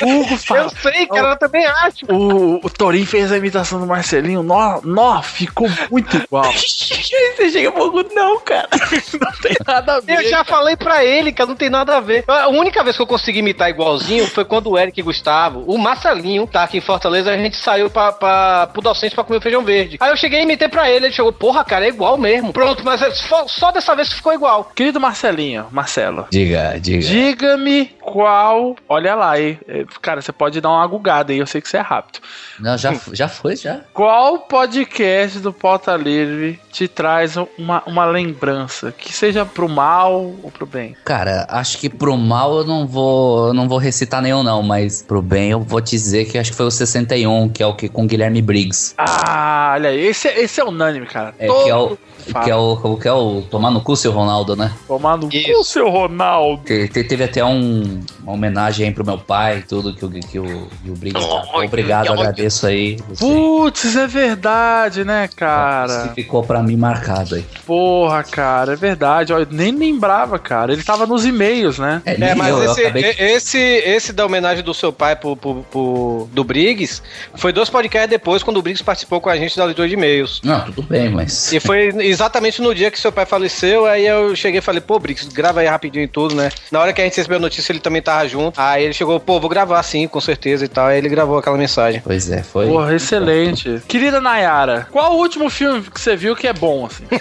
Hugo 0.02 0.38
fala. 0.38 0.62
Eu 0.64 0.70
sei, 0.70 1.06
cara, 1.08 1.30
eu 1.32 1.38
também 1.38 1.66
acho. 1.66 2.06
O, 2.10 2.66
o 2.66 2.70
Torinho 2.70 3.06
fez 3.06 3.32
a 3.32 3.38
imitação 3.38 3.80
do 3.80 3.88
Marcelinho. 3.88 4.44
Nó, 4.44 4.82
nó 4.84 5.22
ficou 5.22 5.68
muito 5.90 6.18
igual. 6.18 6.52
Você 6.54 7.50
chega 7.50 7.72
pro 7.72 7.86
Hugo, 7.86 8.04
não, 8.14 8.40
cara. 8.42 8.68
Não 9.20 9.32
tem 9.42 9.56
nada 9.66 9.96
a 9.96 10.00
ver. 10.00 10.18
Eu 10.18 10.30
já 10.30 10.44
falei 10.44 10.76
pra 10.76 11.04
ele 11.04 11.32
que 11.32 11.46
não 11.46 11.56
tem 11.56 11.70
nada 11.70 11.98
a 11.98 12.00
ver. 12.00 12.24
A 12.28 12.50
única 12.50 12.84
vez 12.84 12.96
que 12.96 13.02
eu 13.02 13.08
consegui 13.08 13.40
imitar 13.40 13.70
igualzinho 13.70 14.28
foi 14.28 14.46
quando 14.46 14.70
o 14.70 14.78
Eric 14.78 15.00
e 15.00 15.04
Gustavo, 15.04 15.64
o 15.68 15.78
Marcelinho, 15.78 16.48
tá 16.48 16.64
aqui 16.64 16.78
em 16.78 16.82
Fortaleza, 16.82 17.32
a 17.32 17.38
gente 17.38 17.58
saiu 17.58 17.90
pra, 17.90 18.12
pra, 18.12 18.68
pro 18.68 18.82
Docente 18.82 19.16
pra 19.16 19.24
comer 19.24 19.42
feijão 19.42 19.64
verde. 19.64 19.98
Aí 20.00 20.10
eu 20.10 20.18
cheguei 20.18 20.40
e 20.40 20.44
imitei 20.44 20.68
pra 20.68 20.90
ele, 20.90 21.08
ele 21.08 21.14
chegou, 21.14 21.32
porra, 21.32 21.64
cara, 21.64 21.86
é 21.86 21.90
igual 21.90 22.18
mesmo. 22.18 22.54
Pronto, 22.54 22.84
mas 22.84 23.02
é 23.02 23.12
só, 23.12 23.48
só 23.48 23.72
dessa 23.72 23.96
vez 23.96 24.12
ficou 24.12 24.34
igual. 24.34 24.51
Querido 24.76 25.00
Marcelinho, 25.00 25.68
Marcelo. 25.72 26.28
Diga, 26.30 26.78
diga. 26.80 27.08
Diga-me 27.08 27.86
qual. 28.02 28.76
Olha 28.88 29.16
lá, 29.16 29.32
aí. 29.32 29.58
É, 29.68 29.86
Cara, 30.02 30.22
você 30.22 30.32
pode 30.32 30.60
dar 30.60 30.70
uma 30.70 30.84
agugada 30.84 31.32
aí, 31.32 31.40
eu 31.40 31.48
sei 31.48 31.62
que 31.62 31.70
você 31.70 31.78
é 31.78 31.82
rápido. 31.82 32.20
Não, 32.60 32.78
já, 32.78 32.94
já 33.12 33.28
foi, 33.28 33.56
já. 33.56 33.82
Qual 33.94 34.40
podcast 34.40 35.40
do 35.40 35.54
Pauta 35.54 35.96
Livre 35.96 36.60
te 36.72 36.88
traz 36.88 37.36
uma, 37.58 37.84
uma 37.86 38.06
lembrança? 38.06 38.92
Que 38.92 39.14
seja 39.14 39.46
pro 39.46 39.70
mal 39.70 40.14
ou 40.44 40.52
pro 40.52 40.66
bem? 40.66 40.96
Cara, 41.06 41.46
acho 41.50 41.78
que 41.78 41.90
pro 41.90 42.18
mal 42.18 42.60
eu 42.60 42.66
não 42.66 42.86
vou, 42.88 43.48
eu 43.48 43.54
não 43.54 43.68
vou 43.68 43.78
recitar 43.78 44.22
nenhum 44.22 44.44
não, 44.44 44.62
mas 44.62 45.02
pro 45.02 45.22
bem 45.22 45.52
eu 45.52 45.62
vou 45.62 45.82
te 45.82 45.92
dizer 45.92 46.26
que 46.26 46.38
acho 46.38 46.52
que 46.52 46.58
foi 46.58 46.66
o 46.66 46.72
61, 46.72 47.50
que 47.50 47.64
é 47.64 47.66
o 47.66 47.76
que 47.76 47.88
com 47.90 48.06
Guilherme 48.06 48.42
Briggs. 48.42 48.94
Ah, 48.98 49.74
olha 49.76 49.90
aí, 49.90 50.08
esse, 50.08 50.28
esse 50.28 50.60
é 50.60 50.64
unânime, 50.64 51.06
cara. 51.06 51.34
É, 51.40 51.48
Todo 51.48 51.64
que 51.64 51.70
é 51.70 51.76
o 51.76 51.98
fala. 52.22 52.46
que 52.46 52.52
é 52.52 52.56
o 52.56 52.78
como 52.78 52.98
que 53.00 53.08
é 53.08 53.14
o 53.14 53.42
tomar 53.50 53.72
no 53.72 53.82
cu 53.82 53.96
seu 53.96 54.12
Ronaldo, 54.12 54.56
né? 54.56 54.72
Tomar 54.88 55.18
no 55.18 55.30
cu, 55.30 55.64
seu 55.64 55.90
Ronaldo. 55.90 56.64
Te- 56.64 56.88
te- 56.88 57.04
Teve 57.04 57.24
até 57.26 57.44
um, 57.44 58.00
Uma 58.24 58.34
homenagem 58.34 58.88
aí 58.88 58.94
pro 58.94 59.06
meu 59.06 59.18
pai, 59.18 59.64
tudo 59.68 59.94
que 59.94 60.06
o, 60.06 60.10
que 60.10 60.40
o, 60.40 60.68
que 60.84 60.90
o 60.90 60.94
Briggs 60.96 61.28
tá. 61.28 61.44
Obrigado, 61.66 62.12
agradeço 62.14 62.68
aí. 62.68 62.98
Putz, 63.20 63.96
é 63.96 64.08
verdade, 64.08 65.04
né, 65.04 65.30
cara? 65.36 66.12
ficou 66.16 66.44
pra 66.44 66.62
mim 66.62 66.76
marcado 66.76 67.36
aí. 67.36 67.46
Porra, 67.66 68.24
cara, 68.24 68.74
é 68.74 68.76
verdade. 68.76 69.34
Eu 69.34 69.46
nem 69.50 69.72
lembrava, 69.72 70.38
cara. 70.40 70.72
Ele 70.74 70.84
tava 70.84 71.06
nos 71.06 71.26
e-mails, 71.26 71.80
né? 71.80 72.02
É, 72.06 72.36
mas 72.36 72.56
esse, 72.72 72.82
e- 72.90 73.16
esse, 73.34 73.58
esse 73.58 74.14
da 74.14 74.26
homenagem 74.26 74.64
do 74.64 74.74
seu 74.74 74.92
pai 74.94 75.16
pro, 75.16 75.36
pro- 75.36 75.66
pro- 75.72 76.30
do 76.32 76.44
Briggs 76.44 77.02
foi 77.36 77.52
dois 77.52 77.70
podcasts 77.70 78.10
depois, 78.10 78.44
quando 78.44 78.58
o 78.58 78.62
Briggs 78.62 78.84
participou 78.84 79.20
com 79.22 79.30
a 79.30 79.36
gente 79.38 79.56
da 79.58 79.66
leitura 79.66 79.88
de 79.88 79.94
e-mails. 79.96 80.42
Não, 80.44 80.62
tudo 80.66 80.84
bem, 80.84 81.10
mas. 81.10 81.52
E 81.52 81.60
foi 81.60 81.90
exatamente 82.12 82.62
no 82.62 82.74
dia 82.76 82.92
que 82.92 83.00
seu 83.00 83.12
pai 83.12 83.26
faleceu, 83.26 83.86
aí 83.86 84.06
eu 84.06 84.36
cheguei 84.36 84.60
e 84.60 84.62
falei, 84.62 84.82
pô, 84.82 85.00
Briggs, 85.00 85.30
grava 85.34 85.62
aí 85.62 85.68
rapidinho 85.68 86.04
e 86.04 86.08
tudo, 86.08 86.36
né? 86.36 86.50
Na 86.72 86.80
hora 86.80 86.94
que 86.94 87.02
a 87.02 87.04
gente 87.04 87.18
recebeu 87.18 87.38
a 87.38 87.42
notícia, 87.42 87.72
ele 87.72 87.80
também 87.80 88.02
tava 88.02 88.28
junto. 88.28 88.60
Aí 88.60 88.84
ele 88.84 88.94
chegou, 88.94 89.20
pô, 89.20 89.40
vou 89.40 89.50
gravar 89.50 89.82
sim, 89.84 90.08
com 90.08 90.20
certeza 90.22 90.66
e 90.66 90.68
tal. 90.68 90.88
Aí 90.88 90.98
ele 90.98 91.10
gravou 91.10 91.38
aquela 91.38 91.58
mensagem. 91.58 92.02
Pois 92.04 92.30
é, 92.30 92.44
foi. 92.44 92.68
Porra, 92.68 92.96
excelente. 92.96 93.82
Querida 93.88 94.22
Nayara, 94.22 94.88
qual 94.92 95.14
o 95.14 95.18
último 95.18 95.50
filme 95.50 95.82
que 95.82 96.00
você 96.00 96.16
viu 96.16 96.36
que 96.36 96.48
é 96.48 96.54
bom, 96.54 96.86
assim? 96.86 97.06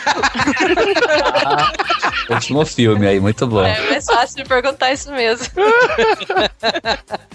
Último 2.29 2.65
filme 2.65 3.07
aí, 3.07 3.21
muito 3.21 3.47
bom. 3.47 3.65
É 3.65 3.81
mais 3.91 4.05
fácil 4.05 4.37
de 4.37 4.45
perguntar 4.49 4.93
isso 4.93 5.11
mesmo. 5.13 5.47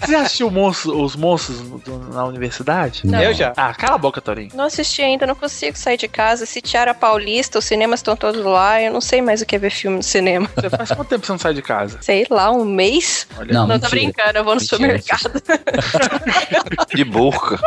Você 0.00 0.12
já 0.12 0.20
assistiu 0.20 0.50
Monstros- 0.50 0.94
os 0.94 1.16
monstros 1.16 1.60
do- 1.60 1.98
na 2.12 2.24
universidade? 2.24 3.02
Não. 3.04 3.20
Eu 3.20 3.34
já. 3.34 3.52
Ah, 3.56 3.74
cala 3.74 3.96
a 3.96 3.98
boca, 3.98 4.20
Torinho. 4.20 4.50
Não 4.54 4.64
assisti 4.64 5.02
ainda, 5.02 5.26
não 5.26 5.34
consigo 5.34 5.76
sair 5.76 5.96
de 5.96 6.06
casa. 6.06 6.46
Se 6.46 6.60
Tiara 6.60 6.94
Paulista, 6.94 7.45
os 7.54 7.64
cinemas 7.64 8.00
estão 8.00 8.16
todos 8.16 8.42
lá. 8.44 8.80
Eu 8.80 8.92
não 8.92 9.00
sei 9.00 9.20
mais 9.22 9.40
o 9.42 9.46
que 9.46 9.56
é 9.56 9.58
ver 9.58 9.70
filme 9.70 9.98
no 9.98 10.02
cinema. 10.02 10.48
Você 10.54 10.70
faz 10.70 10.90
quanto 10.92 11.08
tempo 11.08 11.24
você 11.26 11.32
não 11.32 11.38
sai 11.38 11.54
de 11.54 11.62
casa? 11.62 11.98
Sei 12.00 12.26
lá, 12.30 12.50
um 12.50 12.64
mês? 12.64 13.26
Não, 13.48 13.66
não 13.66 13.78
tô 13.78 13.86
mentira. 13.86 13.90
brincando, 13.90 14.38
eu 14.38 14.44
vou 14.44 14.54
no 14.54 14.60
supermercado. 14.60 15.42
De 16.94 17.04
burca. 17.04 17.58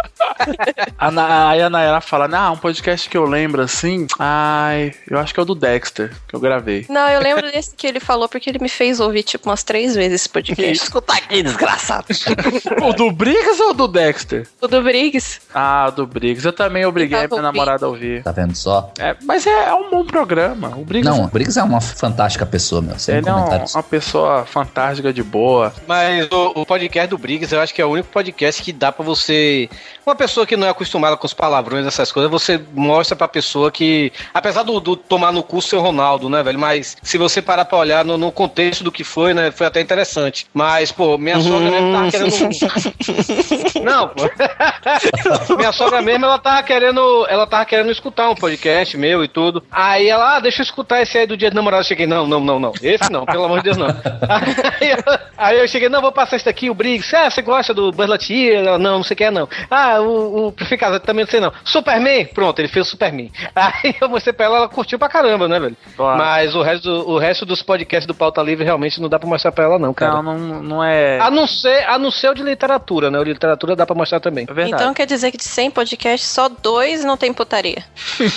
A 0.97 1.11
Na- 1.11 1.49
Aí 1.49 1.61
a 1.61 1.69
Nayara 1.69 2.01
fala, 2.01 2.29
ah, 2.37 2.51
um 2.51 2.57
podcast 2.57 3.09
que 3.09 3.17
eu 3.17 3.25
lembro 3.25 3.61
assim. 3.61 4.07
Ai, 4.17 4.93
eu 5.09 5.17
acho 5.19 5.33
que 5.33 5.39
é 5.39 5.43
o 5.43 5.45
do 5.45 5.55
Dexter, 5.55 6.11
que 6.27 6.35
eu 6.35 6.39
gravei. 6.39 6.85
Não, 6.89 7.07
eu 7.09 7.21
lembro 7.21 7.51
desse 7.51 7.75
que 7.75 7.87
ele 7.87 7.99
falou 7.99 8.27
porque 8.27 8.49
ele 8.49 8.59
me 8.59 8.69
fez 8.69 8.99
ouvir 8.99 9.23
tipo 9.23 9.49
umas 9.49 9.63
três 9.63 9.95
vezes 9.95 10.21
esse 10.21 10.29
podcast. 10.29 10.83
Escuta 10.83 11.13
aqui, 11.13 11.41
desgraçado. 11.43 12.07
o 12.83 12.93
do 12.93 13.11
Briggs 13.11 13.61
ou 13.61 13.71
o 13.71 13.73
do 13.73 13.87
Dexter? 13.87 14.47
O 14.61 14.67
do 14.67 14.81
Briggs. 14.81 15.39
Ah, 15.53 15.87
o 15.89 15.91
do 15.91 16.07
Briggs. 16.07 16.45
Eu 16.45 16.53
também 16.53 16.85
obriguei 16.85 17.23
a 17.25 17.27
minha 17.27 17.41
namorada 17.41 17.85
a 17.85 17.89
ouvir. 17.89 18.23
Tá 18.23 18.31
vendo 18.31 18.55
só? 18.55 18.91
É, 18.99 19.15
mas 19.23 19.45
é, 19.47 19.68
é 19.69 19.73
um 19.73 19.89
bom 19.89 20.03
programa. 20.05 20.69
O 20.75 20.83
Briggs, 20.83 21.09
Não, 21.09 21.25
o 21.25 21.27
Briggs 21.27 21.57
é 21.59 21.63
uma 21.63 21.79
fantástica 21.81 22.45
pessoa, 22.45 22.81
meu. 22.81 22.97
Sem 22.99 23.17
ele 23.17 23.29
é 23.29 23.33
um- 23.33 23.45
uma 23.73 23.83
pessoa 23.83 24.45
fantástica 24.45 25.13
de 25.13 25.23
boa. 25.23 25.73
Mas 25.87 26.27
o, 26.31 26.61
o 26.61 26.65
podcast 26.65 27.09
do 27.09 27.17
Briggs, 27.17 27.53
eu 27.53 27.61
acho 27.61 27.73
que 27.73 27.81
é 27.81 27.85
o 27.85 27.89
único 27.89 28.09
podcast 28.09 28.61
que 28.63 28.73
dá 28.73 28.91
pra 28.91 29.03
você. 29.05 29.69
Uma 30.05 30.15
pessoa 30.15 30.45
que 30.45 30.57
não 30.57 30.65
é 30.67 30.69
acostumada 30.71 31.15
com 31.15 31.25
os 31.25 31.33
palavrões, 31.33 31.85
essas 31.85 32.11
coisas, 32.11 32.31
você 32.31 32.59
mostra 32.73 33.15
pra 33.15 33.27
pessoa 33.27 33.71
que. 33.71 34.11
Apesar 34.33 34.63
do, 34.63 34.79
do 34.79 34.95
tomar 34.95 35.31
no 35.31 35.43
cu 35.43 35.61
seu 35.61 35.79
Ronaldo, 35.81 36.29
né, 36.29 36.41
velho? 36.43 36.59
Mas 36.59 36.97
se 37.01 37.17
você 37.17 37.41
parar 37.41 37.65
pra 37.65 37.77
olhar 37.77 38.03
no, 38.03 38.17
no 38.17 38.31
contexto 38.31 38.83
do 38.83 38.91
que 38.91 39.03
foi, 39.03 39.33
né, 39.33 39.51
foi 39.51 39.67
até 39.67 39.79
interessante. 39.81 40.47
Mas, 40.53 40.91
pô, 40.91 41.17
minha 41.17 41.39
sogra 41.39 41.69
mesmo 41.71 41.91
tava 41.91 42.11
querendo. 42.11 43.83
Não, 43.83 44.07
pô. 44.09 44.23
minha 45.57 45.71
sogra 45.71 46.01
mesmo, 46.01 46.25
ela 46.25 46.39
tava 46.39 46.63
querendo. 46.63 47.25
Ela 47.29 47.45
tava 47.47 47.65
querendo 47.65 47.91
escutar 47.91 48.29
um 48.29 48.35
podcast 48.35 48.97
meu 48.97 49.23
e 49.23 49.27
tudo. 49.27 49.58
Aí 49.71 50.07
ela, 50.09 50.35
ah, 50.35 50.39
deixa 50.39 50.61
eu 50.61 50.63
escutar 50.63 51.01
esse 51.01 51.17
aí 51.17 51.25
do 51.27 51.37
dia 51.37 51.49
do 51.49 51.55
namorado. 51.55 51.81
Eu 51.81 51.87
cheguei, 51.87 52.05
não, 52.07 52.25
não, 52.27 52.39
não, 52.39 52.59
não. 52.59 52.73
Esse 52.81 53.11
não, 53.11 53.25
pelo 53.25 53.45
amor 53.45 53.57
de 53.59 53.65
Deus, 53.65 53.77
não. 53.77 53.87
Aí 54.79 54.91
eu, 54.91 54.97
aí 55.37 55.59
eu 55.59 55.67
cheguei, 55.67 55.89
não, 55.89 56.01
vou 56.01 56.11
passar 56.11 56.35
esse 56.35 56.45
daqui, 56.45 56.69
o 56.69 56.73
Briggs. 56.73 57.13
Ah, 57.15 57.29
você 57.29 57.41
gosta 57.41 57.73
do 57.73 57.91
Buzz 57.91 58.09
Lightyear? 58.09 58.65
Ela, 58.65 58.77
Não, 58.77 58.97
não 58.97 59.03
sei 59.03 59.13
o 59.13 59.17
que 59.17 59.23
é, 59.23 59.31
não. 59.31 59.47
Ah, 59.69 59.99
o, 60.01 60.47
o 60.47 60.51
Prefeito 60.51 60.79
Casa 60.81 60.99
também 60.99 61.23
não 61.25 61.31
sei 61.31 61.39
não. 61.39 61.51
Superman? 61.63 62.25
Pronto, 62.27 62.59
ele 62.59 62.67
fez 62.67 62.87
o 62.87 62.89
Superman. 62.91 63.31
Aí 63.55 63.95
eu 63.99 64.09
mostrei 64.09 64.33
pra 64.33 64.45
ela, 64.45 64.57
ela 64.57 64.69
curtiu 64.69 64.97
pra 64.99 65.09
caramba, 65.09 65.47
né, 65.47 65.59
velho? 65.59 65.75
Mas 66.17 66.55
o 66.55 66.61
resto, 66.61 66.83
do- 66.83 67.09
o 67.09 67.17
resto 67.17 67.45
dos 67.45 67.61
podcasts 67.61 68.05
do 68.07 68.13
Pauta 68.13 68.41
Livre 68.41 68.63
realmente 68.65 69.01
não 69.01 69.09
dá 69.09 69.17
pra 69.19 69.27
mostrar 69.27 69.51
pra 69.51 69.63
ela, 69.65 69.79
não, 69.79 69.93
cara. 69.93 70.21
Não, 70.21 70.23
não, 70.37 70.63
não 70.63 70.83
é. 70.83 71.19
A 71.19 71.29
não 71.31 71.47
ser, 71.47 71.85
a 71.87 71.97
não 71.99 72.11
ser 72.11 72.29
o 72.29 72.33
de 72.33 72.43
literatura, 72.43 73.09
né? 73.11 73.19
O 73.19 73.23
de 73.23 73.33
literatura 73.33 73.75
dá 73.75 73.85
pra 73.85 73.95
mostrar 73.95 74.19
também. 74.19 74.45
É 74.55 74.67
Então 74.67 74.93
quer 74.93 75.05
dizer 75.05 75.31
que 75.31 75.37
de 75.37 75.43
100 75.43 75.71
podcasts, 75.71 76.29
só 76.29 76.49
dois 76.49 77.03
não 77.03 77.17
tem 77.17 77.33
putaria. 77.33 77.83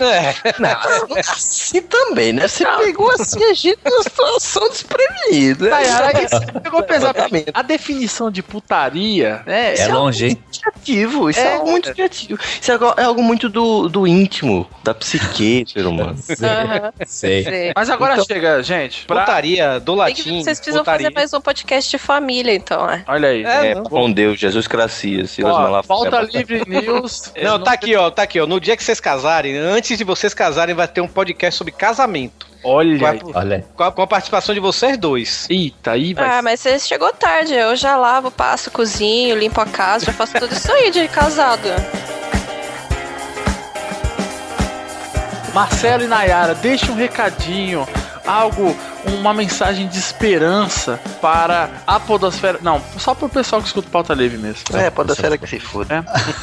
É. 0.00 0.34
Não, 1.08 1.16
assim 1.18 1.82
também, 1.82 2.32
né? 2.32 2.48
Você 2.48 2.64
pegou 2.64 3.10
assim 3.10 3.42
a 3.44 3.54
gente 3.54 3.78
numa 3.84 4.02
situação 4.02 4.68
desprevenida. 4.68 5.70
Nayara, 5.70 6.22
isso 6.22 6.60
pegou 6.62 6.82
pesado. 6.82 7.18
A 7.54 7.62
definição 7.62 8.30
de 8.30 8.42
putaria 8.42 9.42
É, 9.46 9.80
É 9.80 9.88
longe, 9.88 10.26
hein? 10.26 10.38
Criativo, 10.72 11.30
isso 11.30 11.40
é, 11.40 11.42
É. 11.44 11.54
algo 11.54 11.70
muito 11.70 11.92
criativo. 11.92 12.38
Isso 12.60 12.70
é 12.70 12.74
algo, 12.74 12.94
é 12.96 13.02
algo 13.04 13.22
muito 13.22 13.48
do, 13.48 13.88
do 13.88 14.06
íntimo, 14.06 14.68
da 14.84 14.94
psique 14.94 15.64
do 15.64 15.70
ser 15.70 15.86
humano. 15.86 16.16
Sei. 17.06 17.72
Mas 17.74 17.90
agora 17.90 18.14
Então, 18.14 18.24
chega, 18.24 18.62
gente. 18.62 19.04
Pra... 19.06 19.20
Putaria, 19.20 19.80
do 19.80 19.96
Tem 20.04 20.14
que- 20.14 20.42
vocês 20.42 20.58
precisam 20.58 20.84
fazer 20.84 21.10
mais 21.12 21.32
um 21.32 21.40
podcast 21.40 21.90
de 21.90 21.98
família, 21.98 22.52
então, 22.54 22.88
é. 22.88 23.04
Olha 23.06 23.28
aí. 23.28 23.44
É, 23.44 23.70
É, 23.72 23.74
com 23.76 24.10
Deus, 24.10 24.38
Jesus 24.38 24.66
Cracia, 24.66 25.26
Silas 25.26 25.54
Ó, 25.54 25.60
Malafaia. 25.60 25.86
Pauta 26.10 26.20
Livre 26.32 26.62
News. 26.68 27.32
Não, 27.42 27.58
tá 27.62 27.72
aqui, 27.72 27.94
ó, 27.96 28.10
tá 28.10 28.22
aqui, 28.22 28.40
ó. 28.40 28.46
No 28.46 28.60
dia 28.60 28.76
que 28.76 28.84
vocês 28.84 29.00
casarem, 29.00 29.56
antes 29.56 29.96
de 29.96 30.04
vocês 30.04 30.32
casarem, 30.34 30.74
vai 30.74 30.88
ter 30.88 31.00
um 31.00 31.08
podcast 31.08 31.56
sobre 31.58 31.72
casamento. 31.72 32.46
Olha, 32.68 32.98
com 33.20 33.30
a. 33.30 33.38
Olha. 33.40 33.64
com 33.76 33.82
a- 33.84 33.92
com 33.92 34.02
a 34.02 34.06
participação 34.06 34.54
de 34.54 34.60
vocês 34.60 34.96
dois. 34.98 35.46
Eita, 35.48 35.92
aí 35.92 36.14
Ah, 36.18 36.42
mas 36.42 36.60
você 36.60 36.78
chegou 36.78 37.12
tarde. 37.12 37.54
Eu 37.54 37.76
já 37.76 37.96
lavo, 37.96 38.30
passo, 38.30 38.70
cozinho, 38.70 39.36
limpo 39.36 39.60
a 39.60 39.66
casa, 39.66 40.06
já 40.06 40.12
faço 40.12 40.34
tudo 40.34 40.52
isso 40.52 40.70
aí 40.72 40.90
de 40.90 41.06
casado. 41.08 41.68
Marcelo 45.54 46.02
e 46.04 46.06
Nayara, 46.06 46.54
deixe 46.54 46.90
um 46.90 46.94
recadinho, 46.94 47.88
algo, 48.26 48.76
uma 49.18 49.32
mensagem 49.32 49.88
de 49.88 49.98
esperança 49.98 51.00
para 51.20 51.70
a 51.86 51.98
podosfera. 51.98 52.58
Não, 52.60 52.82
só 52.98 53.14
pro 53.14 53.28
pessoal 53.28 53.62
que 53.62 53.68
escuta 53.68 53.88
o 53.88 53.90
pauta 53.90 54.12
livre 54.12 54.36
mesmo. 54.36 54.62
É, 54.76 54.90
podosfera 54.90 55.38
que 55.38 55.46
se 55.46 55.58
foda. 55.58 56.04
Isso, 56.28 56.36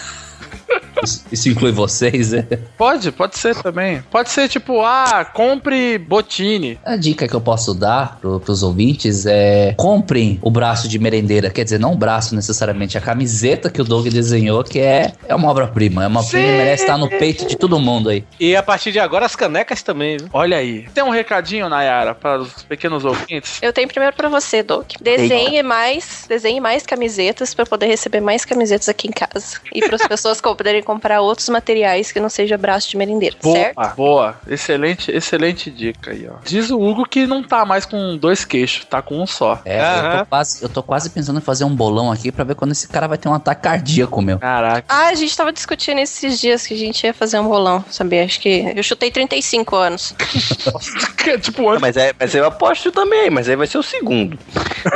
isso 1.31 1.49
inclui 1.49 1.71
vocês, 1.71 2.33
é? 2.33 2.43
Pode, 2.77 3.11
pode 3.11 3.37
ser 3.37 3.55
também. 3.55 4.01
Pode 4.11 4.29
ser 4.29 4.47
tipo, 4.49 4.81
ah, 4.81 5.25
compre 5.25 5.97
botine. 5.97 6.79
A 6.83 6.95
dica 6.95 7.27
que 7.27 7.33
eu 7.33 7.41
posso 7.41 7.73
dar 7.73 8.17
pro, 8.19 8.39
pros 8.39 8.63
ouvintes 8.63 9.25
é 9.25 9.73
comprem 9.77 10.39
o 10.41 10.49
braço 10.49 10.87
de 10.87 10.99
merendeira. 10.99 11.49
Quer 11.49 11.63
dizer, 11.63 11.79
não 11.79 11.93
o 11.93 11.97
braço 11.97 12.35
necessariamente, 12.35 12.97
a 12.97 13.01
camiseta 13.01 13.69
que 13.69 13.81
o 13.81 13.83
Doug 13.83 14.07
desenhou, 14.07 14.63
que 14.63 14.79
é, 14.79 15.13
é 15.27 15.35
uma 15.35 15.49
obra-prima. 15.49 16.03
É 16.03 16.07
uma 16.07 16.23
prima 16.23 16.43
que 16.43 16.57
merece 16.57 16.83
estar 16.83 16.97
no 16.97 17.09
peito 17.09 17.45
de 17.45 17.55
todo 17.55 17.79
mundo 17.79 18.09
aí. 18.09 18.23
E 18.39 18.55
a 18.55 18.63
partir 18.63 18.91
de 18.91 18.99
agora, 18.99 19.25
as 19.25 19.35
canecas 19.35 19.81
também, 19.81 20.17
viu? 20.17 20.29
Olha 20.33 20.57
aí. 20.57 20.87
Tem 20.93 21.03
um 21.03 21.09
recadinho, 21.09 21.69
Nayara, 21.69 22.15
para 22.15 22.41
os 22.41 22.63
pequenos 22.63 23.05
ouvintes? 23.05 23.59
Eu 23.61 23.73
tenho 23.73 23.87
primeiro 23.87 24.15
pra 24.15 24.29
você, 24.29 24.63
Doug. 24.63 24.85
Desenhe 25.01 25.61
mais, 25.63 26.25
desenhe 26.27 26.59
mais 26.59 26.85
camisetas 26.85 27.53
pra 27.53 27.63
eu 27.63 27.67
poder 27.67 27.87
receber 27.87 28.21
mais 28.21 28.45
camisetas 28.45 28.89
aqui 28.89 29.07
em 29.07 29.11
casa. 29.11 29.59
E 29.73 29.81
para 29.81 29.95
as 29.95 30.07
pessoas 30.07 30.41
poderem 30.41 30.81
comprar 30.81 30.92
outros 31.21 31.49
materiais 31.49 32.11
que 32.11 32.19
não 32.19 32.29
seja 32.29 32.57
braço 32.57 32.89
de 32.89 32.97
merendeira, 32.97 33.35
certo? 33.41 33.75
Boa, 33.75 33.87
boa. 33.89 34.35
Excelente, 34.47 35.11
excelente 35.11 35.69
dica 35.69 36.11
aí, 36.11 36.27
ó. 36.29 36.35
Diz 36.43 36.69
o 36.69 36.79
Hugo 36.79 37.05
que 37.07 37.25
não 37.25 37.43
tá 37.43 37.65
mais 37.65 37.85
com 37.85 38.17
dois 38.17 38.45
queixos, 38.45 38.85
tá 38.85 39.01
com 39.01 39.21
um 39.21 39.27
só. 39.27 39.61
É, 39.65 39.79
eu, 39.79 40.19
tô 40.19 40.25
quase, 40.25 40.63
eu 40.63 40.69
tô 40.69 40.83
quase 40.83 41.09
pensando 41.09 41.39
em 41.39 41.41
fazer 41.41 41.63
um 41.63 41.75
bolão 41.75 42.11
aqui 42.11 42.31
pra 42.31 42.43
ver 42.43 42.55
quando 42.55 42.71
esse 42.71 42.87
cara 42.87 43.07
vai 43.07 43.17
ter 43.17 43.29
um 43.29 43.33
ataque 43.33 43.61
cardíaco, 43.61 44.21
meu. 44.21 44.39
Caraca. 44.39 44.85
Ah, 44.89 45.07
a 45.07 45.15
gente 45.15 45.35
tava 45.35 45.51
discutindo 45.51 45.99
esses 45.99 46.39
dias 46.39 46.65
que 46.67 46.73
a 46.73 46.77
gente 46.77 47.03
ia 47.05 47.13
fazer 47.13 47.39
um 47.39 47.47
bolão, 47.47 47.83
sabia? 47.89 48.23
Acho 48.23 48.39
que 48.39 48.73
eu 48.75 48.83
chutei 48.83 49.11
35 49.11 49.75
anos. 49.75 50.15
tipo, 51.41 51.69
Ah, 51.69 51.79
mas, 51.79 51.97
é, 51.97 52.13
mas 52.19 52.33
eu 52.35 52.45
aposto 52.45 52.91
também, 52.91 53.29
mas 53.29 53.47
aí 53.47 53.55
vai 53.55 53.67
ser 53.67 53.77
o 53.77 53.83
segundo. 53.83 54.37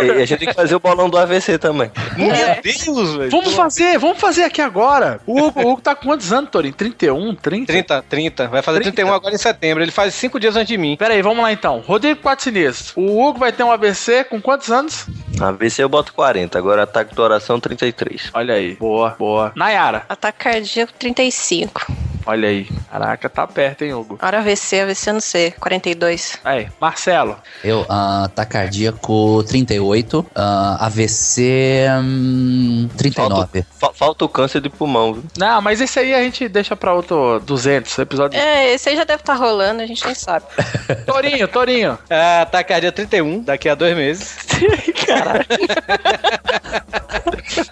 E 0.01 0.11
a 0.11 0.25
gente 0.25 0.39
tem 0.39 0.47
que 0.49 0.53
fazer 0.53 0.75
o 0.75 0.79
bolão 0.79 1.09
do 1.09 1.17
AVC 1.17 1.57
também. 1.57 1.91
Meu 2.17 2.29
Deus, 2.61 3.15
velho. 3.15 3.31
Vamos 3.31 3.53
fazer, 3.53 3.97
vamos 3.97 4.19
fazer 4.19 4.43
aqui 4.43 4.61
agora. 4.61 5.19
O 5.25 5.39
Hugo, 5.39 5.61
o 5.61 5.71
Hugo 5.71 5.81
tá 5.87 5.95
com 5.95 6.07
quantos 6.07 6.33
anos, 6.33 6.49
Torin? 6.49 6.71
31, 6.71 7.35
30? 7.35 7.65
30, 7.65 8.05
30. 8.09 8.47
Vai 8.47 8.61
fazer 8.61 8.81
31 8.81 9.13
agora 9.13 9.33
em 9.33 9.37
setembro. 9.37 9.83
Ele 9.83 9.91
faz 9.91 10.13
5 10.13 10.39
dias 10.39 10.55
antes 10.55 10.67
de 10.67 10.77
mim. 10.77 10.97
Pera 10.97 11.13
aí, 11.13 11.21
vamos 11.21 11.41
lá 11.41 11.51
então. 11.51 11.81
Rodrigo 11.85 12.21
Quatro 12.21 12.43
Sinistro. 12.43 13.01
O 13.01 13.25
Hugo 13.25 13.39
vai 13.39 13.51
ter 13.51 13.63
um 13.63 13.71
AVC 13.71 14.25
com 14.25 14.41
quantos 14.41 14.69
anos? 14.69 15.07
AVC 15.39 15.83
eu 15.83 15.89
boto 15.89 16.13
40, 16.13 16.57
agora 16.57 16.83
ataque 16.83 17.15
do 17.15 17.21
oração 17.21 17.59
33. 17.59 18.31
Olha 18.33 18.55
aí. 18.55 18.75
Boa, 18.75 19.15
boa. 19.17 19.51
Nayara. 19.55 20.05
Ataque 20.09 20.39
cardíaco 20.39 20.93
35. 20.97 22.06
Olha 22.27 22.49
aí. 22.49 22.67
Caraca, 22.91 23.29
tá 23.29 23.47
perto, 23.47 23.83
hein, 23.83 23.93
Hugo? 23.93 24.19
Hora 24.21 24.39
AVC, 24.39 24.81
AVC 24.81 25.11
não 25.13 25.19
sei, 25.21 25.51
42. 25.51 26.37
Aí, 26.43 26.67
Marcelo. 26.79 27.37
Eu, 27.63 27.85
ah, 27.89 28.29
tá 28.35 28.45
cardíaco 28.45 29.43
38, 29.43 30.25
ah, 30.35 30.77
AVC 30.85 31.85
hum, 32.03 32.89
39. 32.97 33.65
Fa- 33.79 33.93
Falta 33.93 34.25
o 34.25 34.29
câncer 34.29 34.59
de 34.61 34.69
pulmão, 34.69 35.13
viu? 35.13 35.23
Não, 35.37 35.61
mas 35.61 35.79
esse 35.81 35.97
aí 35.99 36.13
a 36.13 36.21
gente 36.21 36.47
deixa 36.49 36.75
pra 36.75 36.93
outro 36.93 37.39
200, 37.39 37.97
episódio. 37.99 38.37
É, 38.39 38.73
esse 38.73 38.89
aí 38.89 38.95
já 38.97 39.03
deve 39.05 39.21
estar 39.21 39.35
rolando, 39.35 39.81
a 39.81 39.85
gente 39.85 40.05
nem 40.05 40.13
sabe. 40.15 40.45
Torinho, 41.07 41.47
Torinho. 41.47 41.97
Ah, 42.09 42.45
tacaria 42.51 42.91
31, 42.91 43.41
daqui 43.41 43.69
a 43.69 43.75
dois 43.75 43.95
meses. 43.95 44.37
Caralho. 45.07 45.45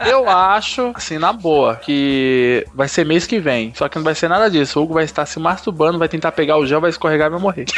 Eu 0.10 0.28
acho, 0.30 0.92
assim, 0.96 1.18
na 1.18 1.32
boa, 1.34 1.76
que 1.76 2.66
vai 2.74 2.88
ser 2.88 3.06
mês 3.06 3.26
que 3.28 3.40
vem. 3.40 3.74
Só 3.76 3.88
que 3.90 3.98
não 3.98 4.04
vai 4.04 4.16
ser 4.16 4.28
nada 4.30 4.45
disso. 4.50 4.80
O 4.80 4.84
Hugo 4.84 4.94
vai 4.94 5.04
estar 5.04 5.26
se 5.26 5.40
masturbando, 5.40 6.00
vai 6.00 6.08
tentar 6.08 6.32
pegar 6.32 6.58
o 6.58 6.66
gel, 6.66 6.82
vai 6.82 6.90
escorregar 6.90 7.28
e 7.28 7.32
vai 7.32 7.40
morrer. 7.40 7.66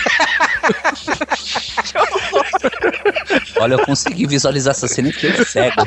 Olha, 3.59 3.73
eu 3.73 3.79
consegui 3.85 4.27
visualizar 4.27 4.71
essa 4.71 4.87
cena 4.87 5.09
e 5.09 5.11
fiquei 5.11 5.43
cego. 5.45 5.83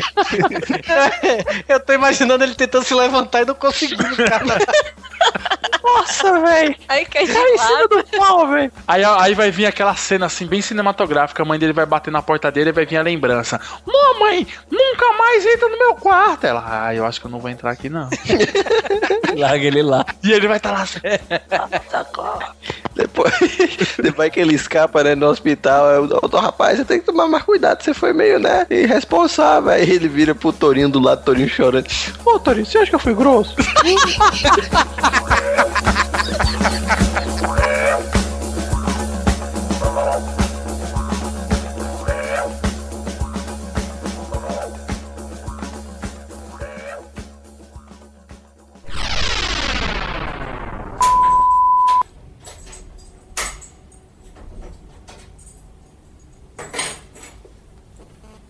Eu 1.68 1.80
tô 1.80 1.92
imaginando 1.92 2.44
ele 2.44 2.54
tentando 2.54 2.84
se 2.84 2.94
levantar 2.94 3.42
e 3.42 3.44
não 3.44 3.54
conseguindo, 3.54 4.16
cara. 4.16 4.58
Nossa, 5.82 6.40
velho. 6.40 6.76
Aí 6.88 7.04
cai 7.06 7.26
Tá 7.26 7.40
em 7.40 7.58
cima 7.58 7.88
do 7.88 8.04
pau, 8.18 8.48
velho. 8.48 8.72
Aí, 8.86 9.04
aí 9.04 9.34
vai 9.34 9.50
vir 9.50 9.66
aquela 9.66 9.94
cena 9.94 10.26
assim, 10.26 10.46
bem 10.46 10.60
cinematográfica. 10.60 11.42
A 11.42 11.46
mãe 11.46 11.58
dele 11.58 11.72
vai 11.72 11.86
bater 11.86 12.10
na 12.10 12.22
porta 12.22 12.50
dele 12.50 12.70
e 12.70 12.72
vai 12.72 12.86
vir 12.86 12.96
a 12.96 13.02
lembrança. 13.02 13.60
Mamãe, 13.86 14.46
nunca 14.70 15.12
mais 15.12 15.46
entra 15.46 15.68
no 15.68 15.78
meu 15.78 15.94
quarto. 15.94 16.44
Ela, 16.46 16.64
ah, 16.66 16.94
eu 16.94 17.04
acho 17.06 17.20
que 17.20 17.26
eu 17.26 17.30
não 17.30 17.38
vou 17.38 17.50
entrar 17.50 17.70
aqui, 17.70 17.88
não. 17.88 18.08
Larga 19.36 19.64
ele 19.64 19.82
lá. 19.82 20.04
E 20.22 20.32
ele 20.32 20.48
vai 20.48 20.56
estar 20.56 20.72
lá 20.72 20.82
assim. 20.82 21.00
Depois, 22.94 23.32
depois 24.02 24.30
que 24.32 24.40
ele 24.40 24.54
escapa, 24.54 25.02
né, 25.04 25.14
no 25.14 25.26
hospital, 25.26 25.86
eu, 25.90 26.20
ô, 26.20 26.36
rapaz, 26.36 26.78
você 26.78 26.84
tem 26.84 27.00
que 27.00 27.06
tomar 27.06 27.28
mais 27.28 27.44
cuidado, 27.44 27.82
você 27.82 27.94
foi 27.94 28.12
meio, 28.12 28.38
né, 28.38 28.66
irresponsável. 28.68 29.70
Aí 29.70 29.88
ele 29.88 30.08
vira 30.08 30.34
pro 30.34 30.52
Torinho 30.52 30.88
do 30.88 31.00
lado, 31.00 31.24
Torinho 31.24 31.48
chorando. 31.48 31.86
Ô, 32.24 32.38
Torinho, 32.38 32.66
você 32.66 32.78
acha 32.78 32.90
que 32.90 32.96
eu 32.96 33.00
fui 33.00 33.14
grosso? 33.14 33.54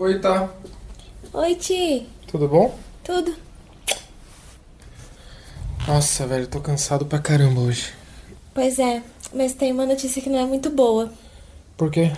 Oi, 0.00 0.18
tá. 0.18 0.48
Oi, 1.34 1.54
Ti. 1.56 2.08
Tudo 2.26 2.48
bom? 2.48 2.74
Tudo? 3.04 3.49
Nossa, 5.92 6.24
velho, 6.24 6.46
tô 6.46 6.60
cansado 6.60 7.04
pra 7.04 7.18
caramba 7.18 7.62
hoje. 7.62 7.92
Pois 8.54 8.78
é, 8.78 9.02
mas 9.34 9.54
tem 9.54 9.72
uma 9.72 9.84
notícia 9.84 10.22
que 10.22 10.30
não 10.30 10.38
é 10.38 10.46
muito 10.46 10.70
boa. 10.70 11.12
Por 11.76 11.90
quê? 11.90 12.12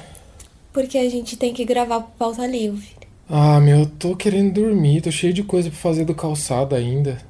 Porque 0.75 0.99
a 0.99 1.09
gente 1.09 1.39
tem 1.39 1.55
que 1.55 1.65
gravar 1.65 2.01
pro 2.01 2.11
pauta 2.19 2.47
livre. 2.47 2.87
Ah, 3.31 3.59
meu, 3.61 3.79
eu 3.79 3.87
tô 3.87 4.15
querendo 4.15 4.53
dormir, 4.53 5.01
tô 5.01 5.11
cheio 5.11 5.33
de 5.33 5.43
coisa 5.43 5.71
pra 5.71 5.79
fazer 5.79 6.05
do 6.05 6.15
calçado 6.15 6.75
ainda. 6.75 7.23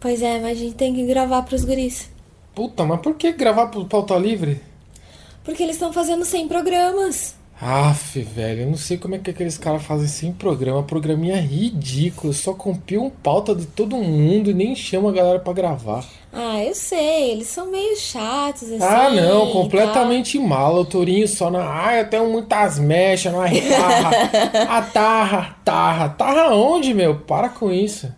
Pois 0.00 0.22
é, 0.22 0.40
mas 0.40 0.56
a 0.56 0.60
gente 0.62 0.74
tem 0.74 0.94
que 0.94 1.04
gravar 1.04 1.42
pros 1.42 1.66
guris. 1.66 2.08
Puta, 2.54 2.86
mas 2.86 3.02
por 3.02 3.14
que 3.16 3.30
gravar 3.32 3.66
pro 3.66 3.84
pauta 3.84 4.16
livre? 4.16 4.62
Porque 5.44 5.62
eles 5.62 5.76
estão 5.76 5.92
fazendo 5.92 6.24
100 6.24 6.48
programas. 6.48 7.34
Aff, 7.60 8.20
velho, 8.20 8.62
eu 8.62 8.66
não 8.66 8.76
sei 8.76 8.98
como 8.98 9.14
é 9.14 9.18
que 9.18 9.30
aqueles 9.30 9.56
caras 9.56 9.82
fazem 9.84 10.08
sem 10.08 10.32
programa. 10.32 10.82
Programinha 10.82 11.40
ridículo, 11.40 12.32
só 12.32 12.52
copiam 12.52 13.08
pauta 13.08 13.54
de 13.54 13.64
todo 13.64 13.96
mundo 13.96 14.50
e 14.50 14.54
nem 14.54 14.74
chama 14.74 15.10
a 15.10 15.12
galera 15.12 15.38
pra 15.38 15.52
gravar. 15.52 16.04
Ah, 16.32 16.62
eu 16.62 16.74
sei, 16.74 17.30
eles 17.30 17.46
são 17.46 17.70
meio 17.70 17.96
chatos, 17.96 18.64
assim. 18.64 18.82
Ah, 18.82 19.08
não, 19.08 19.52
completamente 19.52 20.36
mal. 20.38 20.74
O 20.74 20.84
Tourinho 20.84 21.28
só 21.28 21.48
na. 21.48 21.86
Ah, 21.86 21.96
eu 21.96 22.10
tenho 22.10 22.28
muitas 22.28 22.78
mechas, 22.78 23.32
é 23.32 23.68
tarra. 23.70 24.10
A 24.78 24.82
tarra, 24.82 25.56
tarra. 25.64 26.08
Tarra 26.08 26.54
onde, 26.54 26.92
meu? 26.92 27.20
Para 27.20 27.48
com 27.48 27.72
isso. 27.72 28.12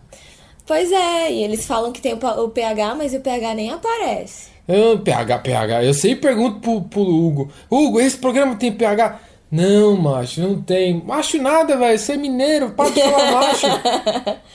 Pois 0.65 0.91
é, 0.91 1.31
e 1.31 1.43
eles 1.43 1.65
falam 1.65 1.93
que 1.93 2.01
tem 2.01 2.13
o 2.13 2.49
PH, 2.49 2.95
mas 2.95 3.13
o 3.13 3.21
PH 3.21 3.53
nem 3.53 3.69
aparece. 3.69 4.56
Ah, 4.67 4.97
PH, 5.03 5.39
PH. 5.39 5.83
Eu 5.83 5.93
sempre 5.93 6.27
pergunto 6.29 6.59
pro, 6.59 6.81
pro 6.81 7.01
Hugo: 7.01 7.51
Hugo, 7.69 7.99
esse 7.99 8.17
programa 8.17 8.55
tem 8.55 8.71
PH? 8.71 9.19
Não, 9.49 9.95
macho, 9.95 10.41
não 10.41 10.61
tem. 10.61 11.01
Macho 11.03 11.41
nada, 11.41 11.77
velho. 11.77 11.97
Você 11.97 12.13
é 12.13 12.17
mineiro, 12.17 12.71
para 12.71 12.89
de 12.89 13.01
falar 13.01 13.31
macho. 13.31 13.67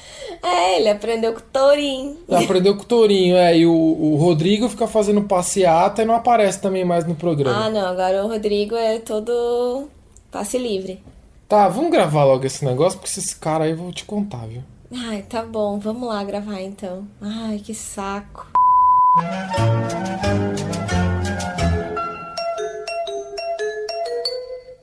É, 0.45 0.81
ele 0.81 0.89
aprendeu 0.89 1.33
com 1.33 1.39
o 1.39 1.43
Tourinho. 1.43 2.17
Aprendeu 2.29 2.75
com 2.75 2.83
o 2.83 2.87
Tourinho, 2.87 3.37
é. 3.37 3.59
E 3.59 3.65
o, 3.65 3.73
o 3.73 4.17
Rodrigo 4.17 4.69
fica 4.69 4.89
fazendo 4.89 5.23
passeata 5.23 6.03
e 6.03 6.05
não 6.05 6.17
aparece 6.17 6.61
também 6.61 6.85
mais 6.85 7.07
no 7.07 7.15
programa. 7.15 7.67
Ah, 7.67 7.71
não, 7.71 7.87
agora 7.87 8.25
o 8.25 8.29
Rodrigo 8.29 8.75
é 8.75 8.99
todo 8.99 9.89
passe 10.33 10.59
livre. 10.59 11.01
Tá, 11.49 11.69
vamos 11.69 11.93
gravar 11.93 12.25
logo 12.25 12.45
esse 12.45 12.65
negócio, 12.65 12.99
porque 12.99 13.11
esses 13.11 13.33
caras 13.35 13.67
aí 13.67 13.71
eu 13.71 13.77
vou 13.77 13.93
te 13.93 14.05
contar, 14.05 14.47
viu? 14.49 14.63
Ai, 14.93 15.23
tá 15.23 15.45
bom, 15.45 15.79
vamos 15.79 16.09
lá 16.09 16.25
gravar 16.25 16.61
então. 16.61 17.07
Ai, 17.21 17.59
que 17.59 17.73
saco. 17.75 18.52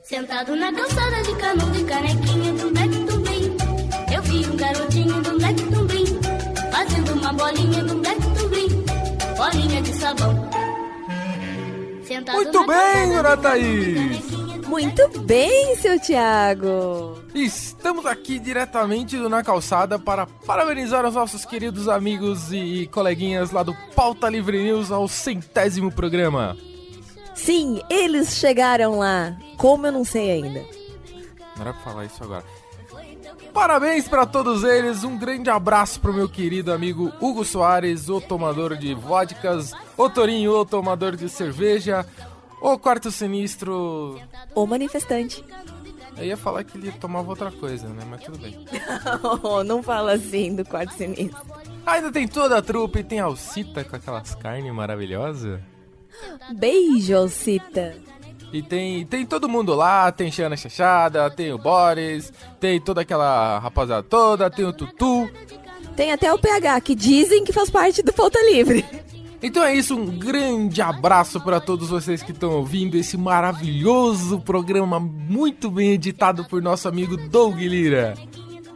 Sentado 0.04 0.54
na 0.54 0.72
calçada 0.72 1.20
de 1.24 1.34
canudo 1.34 1.76
e 1.76 1.84
canequinha 1.84 2.52
do 2.52 2.70
Black 2.70 2.96
Tumbim. 3.06 3.56
Eu 4.14 4.22
vi 4.22 4.46
um 4.46 4.56
garotinho 4.56 5.20
do 5.20 5.36
Black 5.36 5.60
Tumbim 5.64 6.04
Fazendo 6.70 7.14
uma 7.14 7.32
bolinha 7.32 7.82
do 7.82 7.96
Black 7.96 8.20
Tumbim. 8.20 8.68
Bolinha 9.36 9.82
de 9.82 9.92
sabão. 9.94 10.48
Sentado 12.04 12.36
Muito 12.36 12.66
bem, 12.68 13.12
dona 13.12 13.36
Thaís! 13.36 14.29
Muito 14.70 15.18
bem, 15.22 15.74
seu 15.78 15.98
Thiago. 15.98 17.18
Estamos 17.34 18.06
aqui 18.06 18.38
diretamente 18.38 19.16
do 19.16 19.28
Na 19.28 19.42
Calçada 19.42 19.98
para 19.98 20.26
parabenizar 20.46 21.04
os 21.04 21.14
nossos 21.14 21.44
queridos 21.44 21.88
amigos 21.88 22.52
e 22.52 22.86
coleguinhas 22.86 23.50
lá 23.50 23.64
do 23.64 23.74
Pauta 23.96 24.28
Livre 24.28 24.62
News 24.62 24.92
ao 24.92 25.08
centésimo 25.08 25.90
programa. 25.90 26.56
Sim, 27.34 27.82
eles 27.90 28.36
chegaram 28.36 29.00
lá. 29.00 29.36
Como 29.56 29.88
eu 29.88 29.92
não 29.92 30.04
sei 30.04 30.30
ainda. 30.30 30.64
Não 31.56 31.62
era 31.62 31.74
pra 31.74 31.82
falar 31.82 32.04
isso 32.04 32.22
agora. 32.22 32.44
Parabéns 33.52 34.06
para 34.06 34.24
todos 34.24 34.62
eles, 34.62 35.02
um 35.02 35.18
grande 35.18 35.50
abraço 35.50 36.00
pro 36.00 36.14
meu 36.14 36.28
querido 36.28 36.72
amigo 36.72 37.12
Hugo 37.20 37.44
Soares, 37.44 38.08
o 38.08 38.20
tomador 38.20 38.76
de 38.76 38.94
vodkas, 38.94 39.72
o 39.96 40.08
Torinho, 40.08 40.52
o 40.52 40.64
tomador 40.64 41.16
de 41.16 41.28
cerveja, 41.28 42.06
o 42.60 42.78
quarto 42.78 43.10
sinistro. 43.10 44.20
O 44.54 44.66
manifestante. 44.66 45.44
Eu 46.16 46.24
ia 46.24 46.36
falar 46.36 46.64
que 46.64 46.76
ele 46.76 46.92
tomava 46.92 47.30
outra 47.30 47.50
coisa, 47.50 47.88
né? 47.88 48.02
Mas 48.08 48.22
tudo 48.22 48.38
bem. 48.38 48.58
não 49.64 49.82
fala 49.82 50.12
assim 50.12 50.54
do 50.54 50.64
quarto 50.64 50.92
sinistro. 50.94 51.40
Ainda 51.86 52.12
tem 52.12 52.28
toda 52.28 52.58
a 52.58 52.62
trupe, 52.62 53.02
tem 53.02 53.20
a 53.20 53.24
Alcita 53.24 53.84
com 53.84 53.96
aquelas 53.96 54.34
carnes 54.34 54.72
maravilhosas. 54.72 55.60
Beijo, 56.52 57.16
Alcita. 57.16 57.96
E 58.52 58.62
tem, 58.62 59.06
tem 59.06 59.24
todo 59.24 59.48
mundo 59.48 59.74
lá, 59.74 60.10
tem 60.10 60.30
Xana 60.30 60.56
Chachada, 60.56 61.30
tem 61.30 61.52
o 61.52 61.58
Boris, 61.58 62.32
tem 62.58 62.80
toda 62.80 63.02
aquela 63.02 63.58
rapaziada 63.60 64.02
toda, 64.02 64.50
tem 64.50 64.64
o 64.64 64.72
Tutu. 64.72 65.30
Tem 65.94 66.12
até 66.12 66.32
o 66.32 66.38
PH, 66.38 66.80
que 66.80 66.94
dizem 66.94 67.44
que 67.44 67.52
faz 67.52 67.70
parte 67.70 68.02
do 68.02 68.12
Pauta 68.12 68.40
Livre. 68.42 68.84
Então 69.42 69.64
é 69.64 69.74
isso, 69.74 69.96
um 69.96 70.06
grande 70.06 70.82
abraço 70.82 71.40
para 71.40 71.60
todos 71.60 71.88
vocês 71.88 72.22
que 72.22 72.32
estão 72.32 72.50
ouvindo 72.50 72.96
esse 72.96 73.16
maravilhoso 73.16 74.38
programa 74.40 75.00
muito 75.00 75.70
bem 75.70 75.92
editado 75.92 76.44
por 76.44 76.60
nosso 76.60 76.86
amigo 76.86 77.16
Doug 77.16 77.58
Lira. 77.58 78.14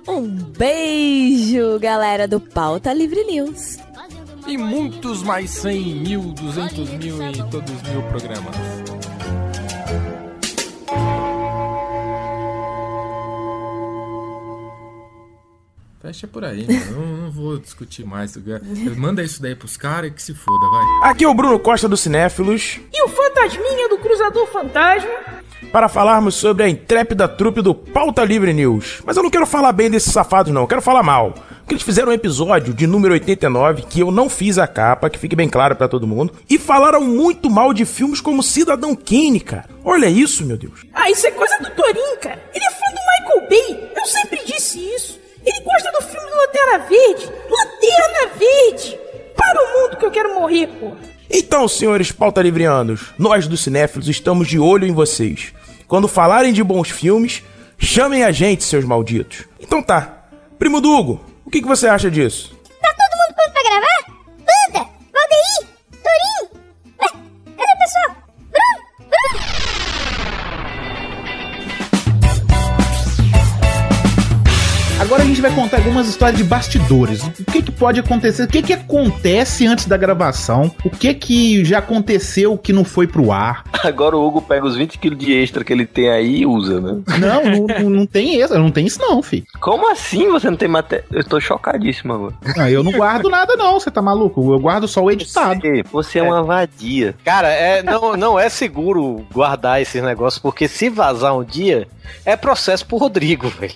Um 0.08 0.26
beijo, 0.28 1.78
galera 1.78 2.26
do 2.26 2.40
Pauta 2.40 2.92
Livre 2.92 3.24
News. 3.24 3.78
E 4.46 4.56
muitos 4.56 5.22
mais 5.22 5.50
100 5.50 5.82
mil, 5.96 6.20
200 6.20 6.90
mil 6.90 7.30
e 7.30 7.50
todos 7.50 7.82
mil 7.82 8.02
programas. 8.04 8.93
Fecha 16.04 16.26
por 16.26 16.44
aí, 16.44 16.66
né? 16.66 16.86
não, 16.90 17.16
não 17.16 17.30
vou 17.30 17.56
discutir 17.56 18.04
mais. 18.04 18.36
Manda 18.94 19.22
isso 19.22 19.40
daí 19.40 19.54
pros 19.54 19.74
caras 19.74 20.10
e 20.10 20.12
que 20.12 20.22
se 20.22 20.34
foda, 20.34 20.66
vai. 20.68 21.10
Aqui 21.10 21.24
é 21.24 21.28
o 21.28 21.32
Bruno 21.32 21.58
Costa 21.58 21.88
do 21.88 21.96
Cinéfilos 21.96 22.78
E 22.92 23.02
o 23.04 23.08
fantasminha 23.08 23.88
do 23.88 23.96
Cruzador 23.96 24.46
Fantasma? 24.48 25.08
para 25.72 25.88
falarmos 25.88 26.34
sobre 26.34 26.62
a 26.62 26.68
intrépida 26.68 27.26
trupe 27.26 27.62
do 27.62 27.74
Pauta 27.74 28.22
Livre 28.22 28.52
News. 28.52 29.00
Mas 29.04 29.16
eu 29.16 29.22
não 29.22 29.30
quero 29.30 29.46
falar 29.46 29.72
bem 29.72 29.90
desses 29.90 30.12
safados, 30.12 30.52
não, 30.52 30.60
eu 30.60 30.68
quero 30.68 30.82
falar 30.82 31.02
mal. 31.02 31.32
Porque 31.60 31.72
eles 31.72 31.82
fizeram 31.82 32.10
um 32.10 32.14
episódio 32.14 32.74
de 32.74 32.86
número 32.86 33.14
89, 33.14 33.82
que 33.88 34.00
eu 34.00 34.10
não 34.10 34.28
fiz 34.28 34.58
a 34.58 34.66
capa, 34.66 35.08
que 35.08 35.18
fique 35.18 35.34
bem 35.34 35.48
claro 35.48 35.74
pra 35.74 35.88
todo 35.88 36.06
mundo, 36.06 36.34
e 36.50 36.58
falaram 36.58 37.00
muito 37.00 37.48
mal 37.48 37.72
de 37.72 37.86
filmes 37.86 38.20
como 38.20 38.42
Cidadão 38.42 38.94
Kane, 38.94 39.40
cara. 39.40 39.64
Olha 39.82 40.06
isso, 40.06 40.44
meu 40.44 40.58
Deus. 40.58 40.84
Ah, 40.92 41.10
isso 41.10 41.26
é 41.26 41.30
coisa 41.30 41.56
do 41.58 41.70
Torinho, 41.70 42.18
cara. 42.20 42.40
Ele 42.54 42.64
é 42.64 42.70
fã 42.70 42.84
do 42.90 43.00
Michael 43.40 43.48
Bay. 43.48 43.90
Eu 43.96 44.06
sempre 44.06 44.44
disse 44.44 44.78
isso. 44.78 45.23
Ele 45.44 45.60
gosta 45.60 45.92
do 45.92 46.02
filme 46.02 46.30
do 46.30 46.36
Lanterna 46.36 46.78
Verde. 46.88 47.32
Lanterna 47.50 48.34
Verde! 48.38 48.98
Para 49.36 49.62
o 49.62 49.82
mundo 49.82 49.96
que 49.96 50.06
eu 50.06 50.10
quero 50.10 50.34
morrer, 50.34 50.66
pô. 50.68 50.92
Então, 51.30 51.66
senhores 51.66 52.12
pauta-livrianos, 52.12 53.12
nós 53.18 53.46
do 53.46 53.56
Cinéfilos 53.56 54.08
estamos 54.08 54.46
de 54.48 54.58
olho 54.58 54.86
em 54.86 54.92
vocês. 54.92 55.52
Quando 55.88 56.08
falarem 56.08 56.52
de 56.52 56.62
bons 56.62 56.90
filmes, 56.90 57.42
chamem 57.78 58.24
a 58.24 58.30
gente, 58.30 58.64
seus 58.64 58.84
malditos. 58.84 59.44
Então 59.60 59.82
tá. 59.82 60.26
Primo 60.58 60.80
Dugo, 60.80 61.24
o 61.44 61.50
que, 61.50 61.60
que 61.60 61.68
você 61.68 61.88
acha 61.88 62.10
disso? 62.10 62.56
Tá 62.80 62.88
todo 62.94 63.18
mundo 63.18 63.34
pronto 63.34 63.52
pra 63.52 63.62
gravar? 63.62 64.04
Banda, 64.38 64.90
Valdeir, 65.12 65.68
Torinho. 66.02 66.62
Ué, 67.00 67.08
cadê 67.56 67.72
o 67.72 67.78
pessoal? 67.78 68.23
Agora 75.04 75.22
a 75.22 75.26
gente 75.26 75.40
vai 75.42 75.54
contar 75.54 75.76
algumas 75.76 76.08
histórias 76.08 76.38
de 76.38 76.44
bastidores. 76.44 77.22
O 77.22 77.44
que, 77.52 77.62
que 77.62 77.70
pode 77.70 78.00
acontecer? 78.00 78.44
O 78.44 78.48
que, 78.48 78.62
que 78.62 78.72
acontece 78.72 79.66
antes 79.66 79.84
da 79.86 79.98
gravação? 79.98 80.74
O 80.82 80.88
que 80.88 81.12
que 81.12 81.62
já 81.64 81.78
aconteceu 81.78 82.56
que 82.56 82.72
não 82.72 82.84
foi 82.84 83.06
pro 83.06 83.30
ar? 83.30 83.64
Agora 83.84 84.16
o 84.16 84.26
Hugo 84.26 84.40
pega 84.40 84.64
os 84.66 84.76
20 84.76 84.98
quilos 84.98 85.18
de 85.18 85.32
extra 85.34 85.62
que 85.62 85.72
ele 85.72 85.84
tem 85.84 86.08
aí 86.08 86.38
e 86.40 86.46
usa, 86.46 86.80
né? 86.80 87.02
Não, 87.18 87.44
não, 87.44 87.66
não- 87.66 87.90
não 87.90 88.06
tem 88.06 88.40
isso. 88.40 88.58
Não 88.58 88.70
tem 88.70 88.86
isso 88.86 88.98
não, 88.98 89.22
filho. 89.22 89.44
Como 89.60 89.90
assim 89.92 90.28
você 90.30 90.48
não 90.48 90.56
tem 90.56 90.68
matéria? 90.68 91.04
Eu 91.12 91.22
tô 91.22 91.38
chocadíssimo 91.38 92.14
agora. 92.14 92.34
Não, 92.56 92.68
eu 92.68 92.82
não 92.82 92.92
guardo 92.92 93.28
nada 93.28 93.56
não, 93.56 93.78
você 93.78 93.90
tá 93.90 94.00
maluco? 94.00 94.52
Eu 94.54 94.58
guardo 94.58 94.88
só 94.88 95.02
o 95.02 95.10
editado. 95.10 95.60
Você, 95.60 95.82
você 95.92 96.18
é 96.20 96.22
uma 96.22 96.42
vadia. 96.42 97.14
Cara, 97.24 97.48
é, 97.48 97.82
não, 97.82 98.16
não 98.16 98.38
é 98.38 98.48
seguro 98.48 99.24
guardar 99.32 99.82
esses 99.82 100.02
negócios, 100.02 100.40
porque 100.40 100.66
se 100.66 100.88
vazar 100.88 101.36
um 101.36 101.44
dia, 101.44 101.86
é 102.24 102.36
processo 102.36 102.84
pro 102.86 102.96
Rodrigo, 102.96 103.48
velho. 103.48 103.74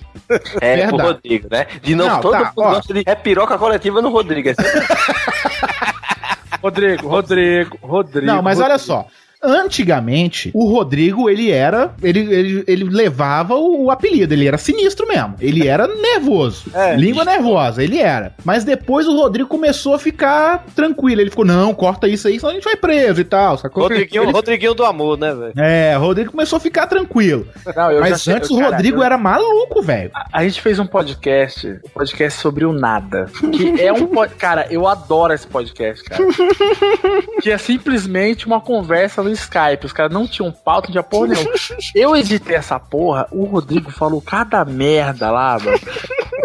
É, 0.61 0.75
Verdade. 0.75 0.95
pro 0.97 1.05
Rodrigo, 1.07 1.47
né? 1.51 1.67
De 1.81 1.95
novo, 1.95 2.09
Não, 2.09 2.21
todo 2.21 2.31
tá, 2.33 2.39
mundo 2.39 2.51
ó. 2.57 2.69
gosta 2.75 2.93
de. 2.93 3.03
É 3.05 3.15
piroca 3.15 3.57
coletiva 3.57 4.01
no 4.01 4.09
Rodrigo. 4.09 4.49
é 4.49 4.53
Rodrigo, 6.61 7.07
Rodrigo, 7.07 7.77
Rodrigo. 7.81 8.27
Não, 8.27 8.41
mas 8.41 8.59
olha 8.59 8.73
Rodrigo. 8.73 8.87
só. 8.87 9.05
Antigamente, 9.41 10.51
o 10.53 10.65
Rodrigo, 10.69 11.29
ele 11.29 11.49
era. 11.49 11.93
Ele, 12.03 12.19
ele, 12.19 12.63
ele 12.67 12.83
levava 12.85 13.55
o, 13.55 13.85
o 13.85 13.91
apelido, 13.91 14.33
ele 14.33 14.47
era 14.47 14.57
sinistro 14.57 15.07
mesmo. 15.07 15.35
Ele 15.39 15.67
era 15.67 15.87
nervoso. 15.87 16.69
É. 16.73 16.95
língua 16.95 17.23
nervosa, 17.23 17.83
ele 17.83 17.99
era. 17.99 18.33
Mas 18.43 18.63
depois 18.63 19.07
o 19.07 19.15
Rodrigo 19.15 19.47
começou 19.47 19.93
a 19.93 19.99
ficar 19.99 20.65
tranquilo. 20.75 21.21
Ele 21.21 21.29
ficou, 21.29 21.45
não, 21.45 21.73
corta 21.73 22.07
isso 22.07 22.27
aí, 22.27 22.37
senão 22.39 22.51
a 22.51 22.53
gente 22.55 22.63
vai 22.65 22.75
preso 22.75 23.21
e 23.21 23.23
tal. 23.23 23.57
Sacou? 23.57 23.83
Rodriguinho, 23.83 24.23
Ele- 24.23 24.31
Rodriguinho 24.31 24.73
do 24.73 24.83
amor, 24.85 25.17
né, 25.17 25.33
velho? 25.33 25.53
É, 25.57 25.97
o 25.97 26.01
Rodrigo 26.01 26.31
começou 26.31 26.57
a 26.57 26.59
ficar 26.59 26.87
tranquilo. 26.87 27.47
Não, 27.75 27.91
eu 27.91 28.03
já 28.03 28.09
Mas 28.09 28.21
sei- 28.21 28.33
antes 28.33 28.49
eu- 28.49 28.55
o 28.57 28.59
cara, 28.59 28.71
Rodrigo 28.75 28.97
eu- 28.97 29.03
era 29.03 29.17
maluco, 29.17 29.81
velho. 29.81 30.11
A 30.33 30.43
gente 30.43 30.61
fez 30.61 30.79
um 30.79 30.85
podcast, 30.85 31.67
um 31.85 31.89
podcast 31.93 32.39
sobre 32.41 32.65
o 32.65 32.73
nada. 32.73 33.27
Que 33.53 33.81
é 33.81 33.91
um 33.93 34.05
pod... 34.07 34.33
Cara, 34.37 34.67
eu 34.69 34.85
adoro 34.87 35.33
esse 35.33 35.47
podcast, 35.47 36.03
cara. 36.03 36.23
Que 37.41 37.51
é 37.51 37.57
simplesmente 37.57 38.45
uma 38.45 38.59
conversa 38.59 39.23
no 39.29 39.35
Skype. 39.35 39.85
Os 39.85 39.93
caras 39.93 40.11
não 40.11 40.27
tinham 40.27 40.51
pauta, 40.51 40.87
não 40.87 40.91
tinha 40.93 41.03
porra 41.03 41.27
nenhuma. 41.27 41.53
Eu 41.95 42.15
editei 42.15 42.55
essa 42.55 42.79
porra, 42.79 43.27
o 43.31 43.45
Rodrigo 43.45 43.91
falou 43.91 44.21
cada 44.21 44.63
merda 44.65 45.31
lá, 45.31 45.57
mano. 45.59 45.79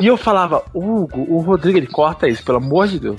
E 0.00 0.06
eu 0.06 0.16
falava, 0.16 0.64
Hugo, 0.74 1.24
o 1.28 1.40
Rodrigo, 1.40 1.78
ele 1.78 1.86
corta 1.86 2.28
isso, 2.28 2.44
pelo 2.44 2.58
amor 2.58 2.88
de 2.88 2.98
Deus. 2.98 3.16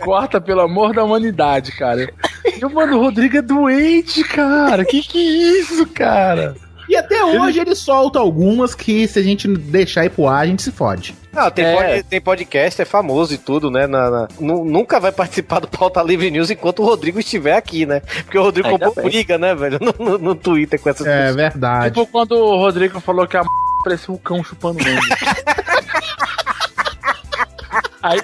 Corta, 0.00 0.40
pelo 0.40 0.60
amor 0.62 0.92
da 0.92 1.04
humanidade, 1.04 1.72
cara. 1.72 2.12
Eu, 2.60 2.68
mano, 2.70 2.96
o 2.96 3.00
Rodrigo 3.00 3.36
é 3.36 3.42
doente, 3.42 4.24
cara. 4.24 4.84
Que 4.84 5.00
que 5.00 5.18
é 5.18 5.60
isso, 5.60 5.86
cara? 5.86 6.56
E 6.88 6.96
até 6.96 7.24
hoje 7.24 7.58
ele 7.60 7.74
solta 7.74 8.18
algumas 8.18 8.74
que 8.74 9.08
se 9.08 9.18
a 9.18 9.22
gente 9.22 9.48
deixar 9.48 10.04
ir 10.04 10.10
pro 10.10 10.28
ar, 10.28 10.42
a 10.42 10.46
gente 10.46 10.62
se 10.62 10.70
fode. 10.70 11.14
Não, 11.32 11.50
tem, 11.50 11.64
É. 11.64 11.74
pod- 11.96 12.02
tem 12.08 12.20
podcast, 12.20 12.82
é 12.82 12.84
famoso 12.84 13.34
e 13.34 13.38
tudo, 13.38 13.70
né? 13.70 13.86
na- 13.86 14.10
na- 14.10 14.28
nu- 14.38 14.64
nunca 14.64 15.00
vai 15.00 15.10
participar 15.10 15.60
do 15.60 15.68
Pauta 15.68 16.02
Livre 16.02 16.30
News 16.30 16.50
enquanto 16.50 16.80
o 16.80 16.84
Rodrigo 16.84 17.18
estiver 17.18 17.56
aqui, 17.56 17.86
né? 17.86 18.00
Porque 18.00 18.38
o 18.38 18.42
Rodrigo 18.42 18.68
Ainda 18.68 18.86
comprou 18.86 19.04
bem. 19.04 19.12
briga, 19.12 19.38
né, 19.38 19.54
velho? 19.54 19.78
No, 19.82 19.94
no- 19.98 20.18
no 20.18 20.34
Twitter 20.34 20.78
com 20.80 20.90
essas 20.90 21.06
É 21.06 21.32
verdade. 21.32 21.94
Tipo 21.94 22.06
quando 22.06 22.32
o 22.32 22.56
Rodrigo 22.56 23.00
falou 23.00 23.26
que 23.26 23.36
a 23.36 23.40
m... 23.40 23.48
parecia 23.82 24.14
um 24.14 24.18
cão 24.18 24.44
chupando 24.44 24.78
mango. 24.84 25.00
Aí. 28.02 28.20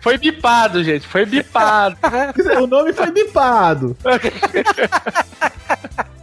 Foi 0.00 0.16
bipado, 0.18 0.82
gente. 0.82 1.06
Foi 1.06 1.24
bipado. 1.26 1.96
o 2.62 2.66
nome 2.66 2.92
foi 2.92 3.10
bipado. 3.10 3.96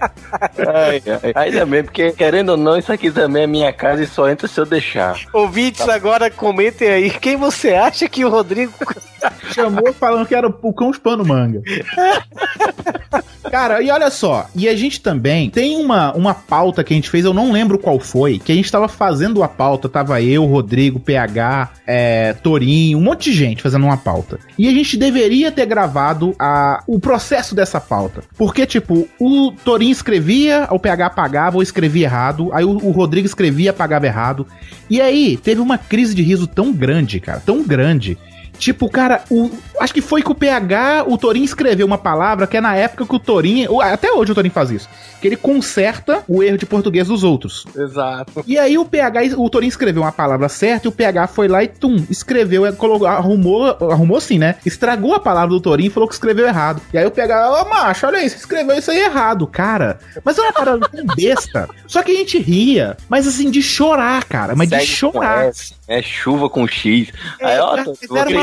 Ai, 0.02 1.02
ai. 1.06 1.34
Ainda 1.36 1.66
bem, 1.66 1.84
porque 1.84 2.12
querendo 2.12 2.50
ou 2.50 2.58
não, 2.58 2.78
isso 2.78 2.92
aqui 2.92 3.12
também 3.12 3.44
é 3.44 3.48
minha 3.48 3.74
casa 3.74 4.04
e 4.04 4.08
só 4.08 4.30
entra 4.30 4.48
se 4.48 4.60
eu 4.60 4.66
deixar. 4.66 5.20
Ouvintes, 5.34 5.88
agora 5.88 6.30
comentem 6.30 6.88
aí 6.88 7.10
quem 7.10 7.36
você 7.36 7.74
acha 7.74 8.08
que 8.08 8.24
o 8.24 8.30
Rodrigo. 8.30 8.74
Chamou 9.54 9.92
falando 9.94 10.26
que 10.26 10.36
era 10.36 10.48
o 10.48 10.74
cão 10.74 10.94
chupando 10.94 11.26
manga. 11.26 11.62
Cara, 13.50 13.82
e 13.82 13.90
olha 13.90 14.12
só, 14.12 14.48
e 14.56 14.70
a 14.70 14.76
gente 14.76 15.02
também 15.02 15.50
tem 15.50 15.76
uma, 15.78 16.14
uma 16.14 16.34
pauta 16.34 16.84
que 16.84 16.94
a 16.94 16.96
gente 16.96 17.10
fez, 17.10 17.26
eu 17.26 17.34
não 17.34 17.52
lembro 17.52 17.80
qual 17.80 18.00
foi, 18.00 18.38
que 18.38 18.52
a 18.52 18.56
gente 18.56 18.72
tava 18.72 18.88
fazendo 18.88 19.42
a 19.42 19.48
pauta, 19.48 19.90
tava 19.90 20.22
eu, 20.22 20.46
Rodrigo, 20.46 21.00
PH, 21.00 21.72
é, 21.88 22.34
Torinho, 22.34 23.00
um 23.00 23.02
monte 23.02 23.32
de 23.32 23.38
gente 23.38 23.64
fazendo 23.64 23.86
uma 23.86 23.98
pauta. 23.98 24.40
E 24.58 24.68
a 24.68 24.72
gente 24.72 24.96
deveria 24.98 25.52
ter 25.52 25.66
gravado 25.66 26.36
a, 26.38 26.84
o 26.86 27.00
processo 27.00 27.56
dessa 27.56 27.82
pauta. 27.82 28.22
Porque, 28.38 28.66
tipo, 28.66 29.08
o 29.20 29.52
Torinho 29.64 29.89
escrevia, 29.92 30.68
o 30.72 30.80
PH 30.80 31.06
apagava 31.08 31.58
ou 31.58 31.64
escrevia 31.64 32.06
errado, 32.06 32.50
aí 32.54 32.64
o, 32.64 32.72
o 32.72 32.92
Rodrigo 32.92 33.26
escrevia, 33.26 33.72
apagava 33.72 34.06
errado. 34.06 34.46
E 34.90 35.00
aí, 35.00 35.38
teve 35.38 35.62
uma 35.62 35.78
crise 35.78 36.16
de 36.16 36.22
riso 36.22 36.48
tão 36.48 36.72
grande, 36.74 37.20
cara, 37.20 37.40
tão 37.40 37.64
grande. 37.64 38.18
Tipo, 38.60 38.90
cara, 38.90 39.24
o, 39.32 39.50
acho 39.80 39.94
que 39.94 40.02
foi 40.02 40.22
que 40.22 40.30
o 40.32 40.36
PH, 40.36 41.06
o 41.08 41.18
Torinho 41.18 41.46
escreveu 41.46 41.88
uma 41.88 41.98
palavra 41.98 42.46
que 42.46 42.58
é 42.58 42.62
na 42.62 42.76
época 42.76 43.06
que 43.06 43.16
o 43.16 43.20
Torinho. 43.20 43.72
o- 43.72 43.82
Até 43.82 44.12
hoje 44.12 44.34
o 44.34 44.36
Torinho 44.36 44.54
faz 44.54 44.70
isso. 44.70 44.88
Que 45.22 45.28
ele 45.28 45.36
conserta 45.38 46.24
o 46.28 46.44
erro 46.44 46.58
de 46.58 46.66
português 46.66 47.08
dos 47.08 47.24
outros. 47.24 47.66
Exato. 47.76 48.44
E 48.46 48.58
aí 48.58 48.78
o 48.78 48.86
PH, 48.86 49.22
o 49.38 49.50
Torinho 49.50 49.70
escreveu 49.70 50.04
uma 50.04 50.12
palavra 50.12 50.48
certa 50.50 50.88
e 50.88 50.90
o 50.90 50.92
PH 50.92 51.28
foi 51.28 51.48
lá 51.48 51.64
e 51.64 51.68
tum, 51.68 52.06
escreveu, 52.10 52.66
é, 52.66 52.72
colocou, 52.72 53.08
arrumou, 53.08 53.66
arrumou 53.92 54.18
assim, 54.18 54.38
né? 54.38 54.56
Estragou 54.66 55.14
a 55.16 55.20
palavra 55.20 55.50
do 55.50 55.60
Torinho 55.60 55.88
e 55.88 55.92
falou 55.92 56.08
que 56.08 56.14
escreveu 56.16 56.46
errado. 56.48 56.82
E 56.94 56.98
aí 56.98 57.06
o 57.06 57.12
PH, 57.12 57.62
ô 57.62 57.70
macho, 57.70 58.06
olha 58.08 58.20
aí, 58.20 58.30
você 58.30 58.36
escreveu 58.38 58.78
isso 58.78 58.92
aí 58.92 59.00
errado, 59.00 59.48
cara. 59.48 60.00
Mas 60.24 60.38
é 60.38 60.42
uma 60.42 60.54
parada 60.54 60.88
tão 60.90 61.06
besta. 61.16 61.70
Só 61.88 62.04
que 62.04 62.12
a 62.12 62.16
gente 62.16 62.38
ria, 62.40 62.96
mas 63.10 63.26
assim, 63.28 63.50
de 63.50 63.62
chorar, 63.62 64.24
cara. 64.26 64.56
Mas 64.56 64.70
de 64.70 64.76
Segue 64.76 64.88
com 64.88 65.20
chorar. 65.20 65.46
S, 65.48 65.74
É 65.88 66.02
chuva 66.02 66.50
com 66.50 66.68
X. 66.68 67.10
Aí, 67.42 67.60
ó, 67.60 67.78
É, 67.78 67.84
tô- 67.84 67.94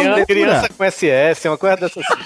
loucura. 0.09 0.27
Criança 0.27 0.69
com 0.77 0.85
SS, 0.85 1.49
uma 1.49 1.59
coisa 1.59 1.77
dessas. 1.77 2.05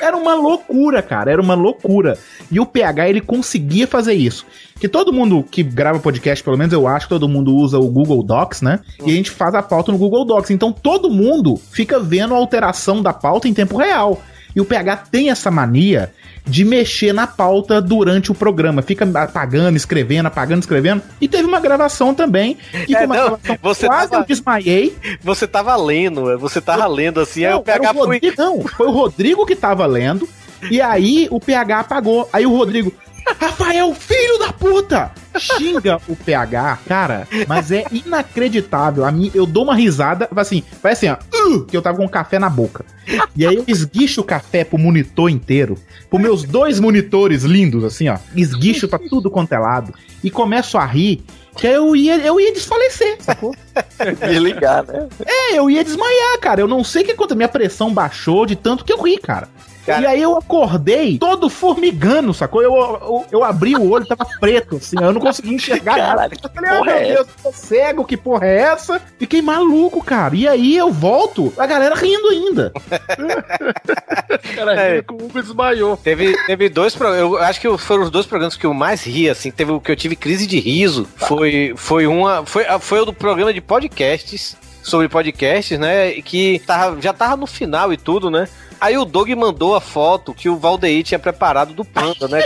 Era 0.00 0.16
uma 0.16 0.34
loucura, 0.34 1.02
cara. 1.02 1.30
Era 1.30 1.40
uma 1.40 1.54
loucura. 1.54 2.18
E 2.50 2.60
o 2.60 2.66
PH, 2.66 3.08
ele 3.08 3.20
conseguia 3.20 3.86
fazer 3.86 4.14
isso. 4.14 4.46
Que 4.78 4.88
todo 4.88 5.12
mundo 5.12 5.42
que 5.42 5.62
grava 5.62 5.98
podcast, 5.98 6.44
pelo 6.44 6.58
menos 6.58 6.72
eu 6.72 6.86
acho 6.86 7.06
que 7.06 7.14
todo 7.14 7.28
mundo 7.28 7.54
usa 7.54 7.78
o 7.78 7.88
Google 7.88 8.22
Docs, 8.22 8.62
né? 8.62 8.80
E 9.04 9.10
a 9.10 9.14
gente 9.14 9.30
faz 9.30 9.54
a 9.54 9.62
pauta 9.62 9.90
no 9.90 9.98
Google 9.98 10.24
Docs. 10.24 10.50
Então 10.50 10.72
todo 10.72 11.10
mundo 11.10 11.56
fica 11.56 11.98
vendo 11.98 12.34
a 12.34 12.36
alteração 12.36 13.02
da 13.02 13.12
pauta 13.12 13.48
em 13.48 13.54
tempo 13.54 13.76
real. 13.78 14.20
E 14.56 14.60
o 14.60 14.64
PH 14.64 14.96
tem 15.12 15.28
essa 15.30 15.50
mania 15.50 16.10
de 16.46 16.64
mexer 16.64 17.12
na 17.12 17.26
pauta 17.26 17.78
durante 17.82 18.32
o 18.32 18.34
programa. 18.34 18.80
Fica 18.80 19.04
apagando, 19.22 19.76
escrevendo, 19.76 20.26
apagando, 20.26 20.60
escrevendo. 20.60 21.02
E 21.20 21.28
teve 21.28 21.44
uma 21.46 21.60
gravação 21.60 22.14
também. 22.14 22.56
Que 22.86 22.94
É, 22.94 22.98
foi 22.98 23.06
uma 23.06 23.16
não, 23.16 23.24
gravação 23.24 23.58
você 23.62 23.86
quase 23.86 24.10
tava- 24.10 24.22
eu 24.22 24.26
desmaiei. 24.26 24.96
Você 25.22 25.46
tava 25.46 25.76
lendo, 25.76 26.38
você 26.38 26.60
tava 26.60 26.86
lendo 26.86 27.20
assim, 27.20 27.44
aí 27.44 27.52
Não, 27.52 27.58
o 27.58 27.62
PH 27.62 27.90
o 27.90 27.94
foi. 27.94 28.02
Rodrigo, 28.14 28.34
não, 28.38 28.60
foi 28.62 28.86
o 28.86 28.90
Rodrigo 28.90 29.44
que 29.46 29.54
tava 29.54 29.84
lendo. 29.84 30.26
E 30.70 30.80
aí 30.80 31.28
o 31.30 31.38
PH 31.38 31.80
apagou. 31.80 32.26
Aí 32.32 32.46
o 32.46 32.50
Rodrigo, 32.56 32.90
Rafael, 33.38 33.94
filho 33.94 34.38
da 34.38 34.52
puta! 34.52 35.10
Xinga 35.38 36.00
o 36.08 36.16
PH, 36.16 36.78
cara, 36.86 37.28
mas 37.46 37.70
é 37.70 37.84
inacreditável. 37.92 39.04
A 39.04 39.12
mim, 39.12 39.30
eu 39.34 39.44
dou 39.46 39.64
uma 39.64 39.74
risada, 39.74 40.26
vai 40.32 40.42
assim, 40.42 40.62
vai 40.82 40.92
assim, 40.92 41.08
ó, 41.08 41.16
"Uh", 41.34 41.64
que 41.64 41.76
eu 41.76 41.82
tava 41.82 41.98
com 41.98 42.04
um 42.04 42.08
café 42.08 42.38
na 42.38 42.48
boca. 42.48 42.84
E 43.36 43.46
aí 43.46 43.54
eu 43.54 43.64
esguicho 43.66 44.22
o 44.22 44.24
café 44.24 44.64
pro 44.64 44.78
monitor 44.78 45.28
inteiro, 45.28 45.76
pro 46.08 46.18
meus 46.18 46.42
dois 46.42 46.80
monitores 46.80 47.42
lindos, 47.42 47.84
assim, 47.84 48.08
ó, 48.08 48.16
esguicho 48.34 48.88
pra 48.88 48.98
tudo 48.98 49.30
quanto 49.30 49.52
é 49.52 49.58
lado, 49.58 49.94
e 50.24 50.30
começo 50.30 50.78
a 50.78 50.86
rir, 50.86 51.22
que 51.56 51.66
aí 51.66 51.74
eu 51.74 51.94
ia, 51.94 52.16
eu 52.18 52.40
ia 52.40 52.52
desfalecer, 52.52 53.16
sacou? 53.20 53.54
Desligar, 54.26 54.84
né? 54.86 55.06
É, 55.24 55.58
eu 55.58 55.70
ia 55.70 55.82
desmaiar, 55.84 56.38
cara. 56.40 56.60
Eu 56.60 56.68
não 56.68 56.84
sei 56.84 57.02
o 57.02 57.04
que 57.06 57.12
aconteceu. 57.12 57.36
Minha 57.36 57.48
pressão 57.48 57.92
baixou 57.94 58.44
de 58.44 58.54
tanto 58.56 58.84
que 58.84 58.92
eu 58.92 59.00
ri, 59.02 59.16
cara. 59.18 59.48
E 59.86 60.06
aí 60.06 60.20
eu 60.22 60.36
acordei 60.36 61.18
todo 61.18 61.48
formigando, 61.48 62.34
sacou? 62.34 62.62
Eu, 62.62 62.74
eu, 62.74 63.26
eu 63.32 63.44
abri 63.44 63.74
o 63.74 63.90
olho, 63.90 64.06
tava 64.06 64.26
preto, 64.40 64.76
assim, 64.76 64.96
eu 65.00 65.12
não 65.12 65.20
conseguia 65.20 65.54
enxergar 65.54 65.96
nada. 65.96 66.06
Caralho, 66.06 66.32
Eu 66.42 66.50
falei, 66.50 66.70
ah, 66.70 66.84
meu 66.84 66.94
é 66.94 67.14
Deus, 67.14 67.26
tô 67.42 67.52
cego, 67.52 68.04
que 68.04 68.16
porra 68.16 68.46
é 68.46 68.56
essa? 68.62 69.00
Fiquei 69.18 69.40
maluco, 69.42 70.02
cara. 70.04 70.34
E 70.34 70.46
aí 70.48 70.76
eu 70.76 70.90
volto, 70.92 71.52
a 71.56 71.66
galera 71.66 71.94
rindo 71.94 72.28
ainda. 72.28 72.72
Cara, 74.54 74.74
É. 74.80 75.02
com 75.02 75.14
o 75.14 75.24
Hugo 75.26 75.42
desmaiou. 75.42 75.96
Teve, 75.96 76.34
teve 76.46 76.68
dois 76.68 76.94
programas. 76.94 77.20
Eu 77.20 77.38
acho 77.38 77.60
que 77.60 77.78
foram 77.78 78.04
os 78.04 78.10
dois 78.10 78.26
programas 78.26 78.56
que 78.56 78.66
eu 78.66 78.74
mais 78.74 79.04
ri, 79.04 79.28
assim. 79.28 79.50
Teve 79.50 79.72
o 79.72 79.80
que 79.80 79.90
eu 79.90 79.96
tive 79.96 80.16
crise 80.16 80.46
de 80.46 80.58
riso. 80.58 81.06
Foi, 81.16 81.74
foi 81.76 82.06
uma. 82.06 82.44
Foi, 82.44 82.64
ah, 82.66 82.78
foi 82.78 83.00
o 83.00 83.04
do 83.04 83.12
programa 83.12 83.52
de 83.52 83.60
podcasts. 83.60 84.56
Sobre 84.82 85.08
podcasts, 85.08 85.76
né? 85.80 86.12
e 86.12 86.22
Que 86.22 86.60
tava, 86.64 87.00
já 87.02 87.12
tava 87.12 87.36
no 87.36 87.46
final 87.46 87.92
e 87.92 87.96
tudo, 87.96 88.30
né? 88.30 88.48
Aí 88.80 88.96
o 88.96 89.04
Doug 89.04 89.30
mandou 89.30 89.74
a 89.74 89.80
foto 89.80 90.34
que 90.34 90.48
o 90.48 90.56
Valdeir 90.56 91.02
tinha 91.02 91.18
preparado 91.18 91.72
do 91.72 91.84
Panda, 91.84 92.28
né? 92.28 92.42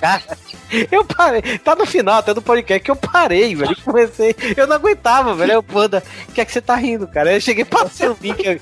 Cara, 0.00 0.38
eu 0.90 1.04
parei. 1.04 1.58
Tá 1.58 1.74
no 1.74 1.86
final 1.86 2.16
até 2.16 2.34
do 2.34 2.42
podcast 2.42 2.82
que 2.82 2.90
eu 2.90 2.96
parei, 2.96 3.54
velho. 3.54 3.76
Comecei. 3.84 4.34
Eu 4.56 4.66
não 4.66 4.76
aguentava, 4.76 5.34
velho. 5.34 5.52
Aí 5.52 5.56
o 5.58 5.62
Panda, 5.62 6.02
o 6.28 6.32
que 6.32 6.40
é 6.40 6.44
que 6.44 6.52
você 6.52 6.60
tá 6.60 6.74
rindo, 6.74 7.06
cara? 7.06 7.30
Aí 7.30 7.36
eu 7.36 7.40
cheguei, 7.40 7.64
passei 7.64 8.08
o 8.10 8.16
link. 8.20 8.60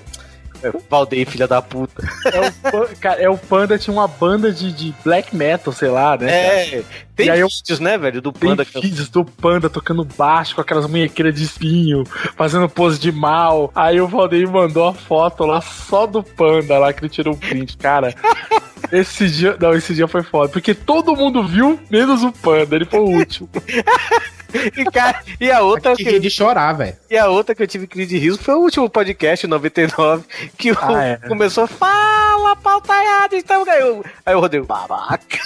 Eu- 0.63 0.83
Valdeir, 0.89 1.29
filha 1.29 1.47
da 1.47 1.61
puta. 1.63 2.03
É 2.33 2.41
o, 2.49 2.53
Pan- 2.71 2.89
cara, 3.01 3.21
é 3.23 3.29
o 3.29 3.37
Panda 3.39 3.79
tinha 3.79 3.93
uma 3.95 4.07
banda 4.09 4.53
de, 4.53 4.73
de 4.73 4.95
black 5.05 5.35
metal, 5.35 5.73
sei 5.73 5.89
lá, 5.89 6.17
né? 6.17 6.31
É, 6.31 6.67
cara? 6.71 6.85
tem 7.17 7.27
E 7.27 7.31
aí 7.31 7.41
eu- 7.41 7.49
vídeos, 7.49 7.81
né, 7.81 7.99
velho, 7.99 8.21
do 8.23 8.33
Tem 8.33 8.51
Panda. 8.51 8.65
vídeos 8.65 9.09
do 9.09 9.25
Panda 9.25 9.69
tocando 9.71 10.05
baixo 10.05 10.55
com 10.55 10.61
aquelas 10.61 10.87
munhequeiras 10.87 11.35
de 11.35 11.45
espinho, 11.45 12.05
fazendo 12.37 12.69
pose 12.69 12.99
de 12.99 13.13
mal. 13.13 13.71
Aí 13.75 14.01
o 14.01 14.07
Valdeir 14.09 14.49
mandou 14.51 14.89
a 14.89 14.95
foto 14.95 15.45
lá 15.45 15.61
só 15.61 16.07
do 16.07 16.23
Panda 16.23 16.79
lá 16.79 16.93
que 16.93 17.01
ele 17.01 17.09
tirou 17.11 17.35
o 17.35 17.37
print. 17.37 17.77
Cara, 17.77 18.15
esse 18.93 19.29
dia. 19.29 19.57
Não, 19.61 19.73
esse 19.75 19.95
dia 19.95 20.09
foi 20.09 20.23
foda. 20.23 20.49
Porque 20.51 20.75
todo 20.75 21.15
mundo 21.17 21.47
viu, 21.47 21.79
menos 21.91 22.23
o 22.23 22.33
Panda. 22.33 22.75
Ele 22.77 22.85
foi 22.85 23.01
o 23.01 23.05
último. 23.09 23.49
E, 24.77 24.85
cara, 24.87 25.21
e 25.41 25.51
a 25.51 25.61
outra 25.63 25.95
que 25.97 26.19
de 26.19 26.31
chorar, 26.31 26.73
velho. 26.73 26.95
E 27.11 27.17
a 27.17 27.29
outra 27.29 27.55
que 27.55 27.63
eu 27.63 27.67
tive 27.67 27.87
crise 27.87 28.11
de 28.11 28.19
riso 28.19 28.39
foi 28.39 28.55
o 28.55 28.59
último 28.61 28.89
podcast, 28.89 29.47
o 29.47 29.49
99, 29.49 30.25
que 30.59 30.73
o, 30.73 30.79
Ah, 30.81 31.05
é. 31.05 31.17
começou, 31.29 31.67
fala, 31.67 32.57
pautaiada, 32.57 33.37
estamos 33.37 33.69
aí. 33.69 33.81
eu- 33.81 34.05
Aí 34.27 34.35
o 34.35 34.41
Rodrigo, 34.41 34.67
babaca. 34.67 35.39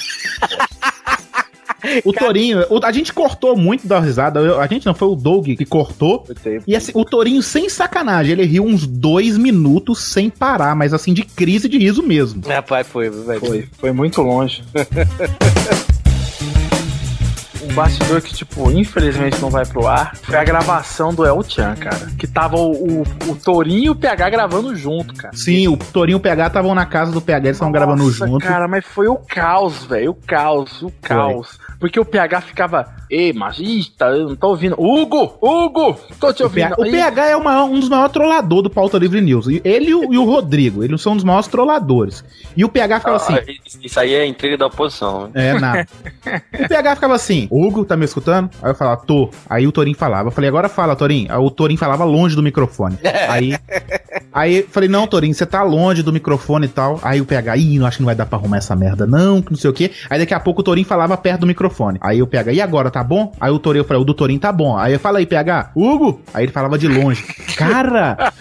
O 2.02 2.14
Torinho, 2.14 2.64
o- 2.70 2.82
a 2.82 2.90
gente 2.90 3.12
cortou 3.12 3.55
muito 3.59 3.86
da 3.86 4.01
risada. 4.01 4.40
eu- 4.40 4.59
a 4.59 4.66
gente 4.66 4.86
não, 4.86 4.94
foi 4.94 5.06
o 5.09 5.14
Doug 5.14 5.48
que 5.48 5.66
cortou. 5.66 6.26
E 6.66 6.74
assim, 6.74 6.93
o 6.95 7.04
Torinho, 7.04 7.43
sem 7.43 7.69
sacanagem, 7.69 8.32
ele 8.32 8.45
riu 8.46 8.64
uns 8.64 8.87
dois 8.87 9.37
minutos 9.37 10.01
sem 10.03 10.30
parar, 10.30 10.74
mas 10.74 10.95
assim, 10.95 11.12
de 11.12 11.22
crise 11.24 11.69
de 11.69 11.77
riso 11.77 12.03
mesmo. 12.03 12.40
Rapaz, 12.46 12.87
foi, 12.87 13.11
velho. 13.11 13.38
Foi, 13.40 13.69
foi 13.78 13.93
muito 13.93 14.22
longe. 14.22 14.64
Bastidor 17.74 18.22
que, 18.22 18.32
tipo, 18.35 18.70
infelizmente 18.70 19.40
não 19.40 19.51
vai 19.51 19.66
pro 19.66 19.86
ar 19.86 20.14
foi 20.16 20.36
a 20.36 20.44
gravação 20.44 21.12
do 21.12 21.24
El 21.24 21.43
Chan, 21.43 21.74
cara. 21.74 22.06
Que 22.19 22.27
tava 22.27 22.56
o, 22.56 23.01
o, 23.01 23.03
o 23.30 23.36
Torinho 23.36 23.85
e 23.85 23.90
o 23.90 23.94
PH 23.96 24.30
gravando 24.30 24.74
junto, 24.77 25.12
cara. 25.14 25.36
Sim, 25.36 25.66
o 25.69 25.77
Torinho 25.77 26.16
e 26.16 26.19
o 26.19 26.20
PH 26.20 26.46
estavam 26.48 26.74
na 26.74 26.86
casa 26.86 27.11
do 27.11 27.20
PH, 27.20 27.46
eles 27.48 27.56
estavam 27.56 27.72
gravando 27.72 28.09
junto. 28.11 28.38
Cara, 28.44 28.69
mas 28.69 28.85
foi 28.85 29.09
o 29.09 29.16
caos, 29.16 29.85
velho. 29.85 30.12
O 30.12 30.14
caos, 30.14 30.82
o 30.82 30.90
caos. 31.03 31.59
Porque 31.80 31.98
o 31.98 32.04
PH 32.04 32.40
ficava, 32.43 32.86
ei, 33.11 33.32
mas 33.32 33.59
eita, 33.59 34.06
eu 34.06 34.28
não 34.30 34.36
tô 34.36 34.48
ouvindo. 34.48 34.74
Hugo! 34.78 35.36
Hugo! 35.43 35.98
Tô 36.20 36.32
te 36.32 36.43
O 36.43 36.46
ouvindo. 36.46 36.69
PH, 36.77 36.82
o 36.82 36.90
PH 36.90 37.27
é 37.30 37.36
o 37.36 37.44
maior- 37.44 37.64
um 37.69 37.80
dos 37.80 37.88
maiores 37.88 38.12
trolladores 38.12 38.62
do 38.62 38.70
Pauta 38.70 38.96
Livre 38.98 39.20
News. 39.20 39.46
Ele 39.64 39.90
e 39.90 39.94
o, 39.94 40.12
e 40.14 40.16
o 40.19 40.24
Rodrigo, 40.24 40.82
eles 40.85 41.01
são 41.03 41.12
um 41.12 41.16
dos 41.16 41.24
maiores 41.24 41.48
trolladores. 41.48 42.24
E 42.56 42.64
o 42.64 42.69
PH 42.69 43.01
ficava 43.01 43.16
assim. 43.16 43.35
Ah, 43.35 43.43
Isso 43.82 44.01
aí 44.01 44.14
é 44.14 44.24
intriga 44.27 44.56
da 44.56 44.66
oposição. 44.66 45.28
né? 45.35 45.48
É, 45.51 45.59
nada. 45.61 45.86
O 46.64 46.69
PH 46.69 46.94
ficava 46.94 47.14
assim, 47.14 47.46
Hugo, 47.64 47.84
tá 47.84 47.96
me 47.96 48.04
escutando? 48.04 48.51
Aí 48.62 48.70
eu 48.70 48.74
falava, 48.74 49.01
tô. 49.06 49.30
Aí 49.48 49.66
o 49.66 49.72
Torinho 49.72 49.96
falava. 49.96 50.28
Eu 50.28 50.32
falei, 50.32 50.48
agora 50.48 50.68
fala, 50.68 50.94
Torinho. 50.94 51.32
Aí 51.32 51.38
o 51.38 51.51
Torinho 51.51 51.78
falava 51.78 52.04
longe 52.04 52.36
do 52.36 52.43
microfone. 52.43 52.98
Aí. 53.28 53.56
Aí 54.32 54.59
eu 54.59 54.68
falei, 54.68 54.88
não, 54.88 55.06
Torinho, 55.06 55.34
você 55.34 55.46
tá 55.46 55.62
longe 55.62 56.02
do 56.02 56.12
microfone 56.12 56.66
e 56.66 56.68
tal. 56.68 57.01
Aí 57.02 57.20
o 57.20 57.24
PH, 57.24 57.56
ih, 57.56 57.78
não 57.78 57.86
acho 57.86 57.98
que 57.98 58.02
não 58.02 58.06
vai 58.06 58.14
dar 58.14 58.26
pra 58.26 58.38
arrumar 58.38 58.59
essa 58.59 58.74
merda, 58.76 59.06
não, 59.06 59.40
que 59.40 59.51
não 59.51 59.59
sei 59.59 59.70
o 59.70 59.72
quê. 59.72 59.90
Aí 60.10 60.18
daqui 60.18 60.34
a 60.34 60.40
pouco 60.40 60.60
o 60.60 60.64
Torinho 60.64 60.86
falava 60.86 61.16
perto 61.16 61.40
do 61.40 61.46
microfone. 61.46 61.98
Aí 62.01 62.22
o 62.22 62.26
PH, 62.26 62.52
e 62.52 62.60
agora, 62.60 62.90
tá 62.90 63.02
bom? 63.02 63.32
Aí 63.40 63.51
o 63.51 63.59
Torinho, 63.59 63.82
eu 63.82 63.86
falei, 63.86 64.02
o 64.02 64.04
do 64.04 64.14
Torinho 64.14 64.40
tá 64.40 64.52
bom. 64.52 64.76
Aí 64.76 64.93
eu 64.93 65.01
falei, 65.01 65.22
aí, 65.22 65.26
PH, 65.26 65.70
Hugo? 65.74 66.20
Aí 66.32 66.44
ele 66.44 66.52
falava 66.52 66.76
de 66.78 66.88
longe. 66.88 67.22
Cara! 67.56 68.32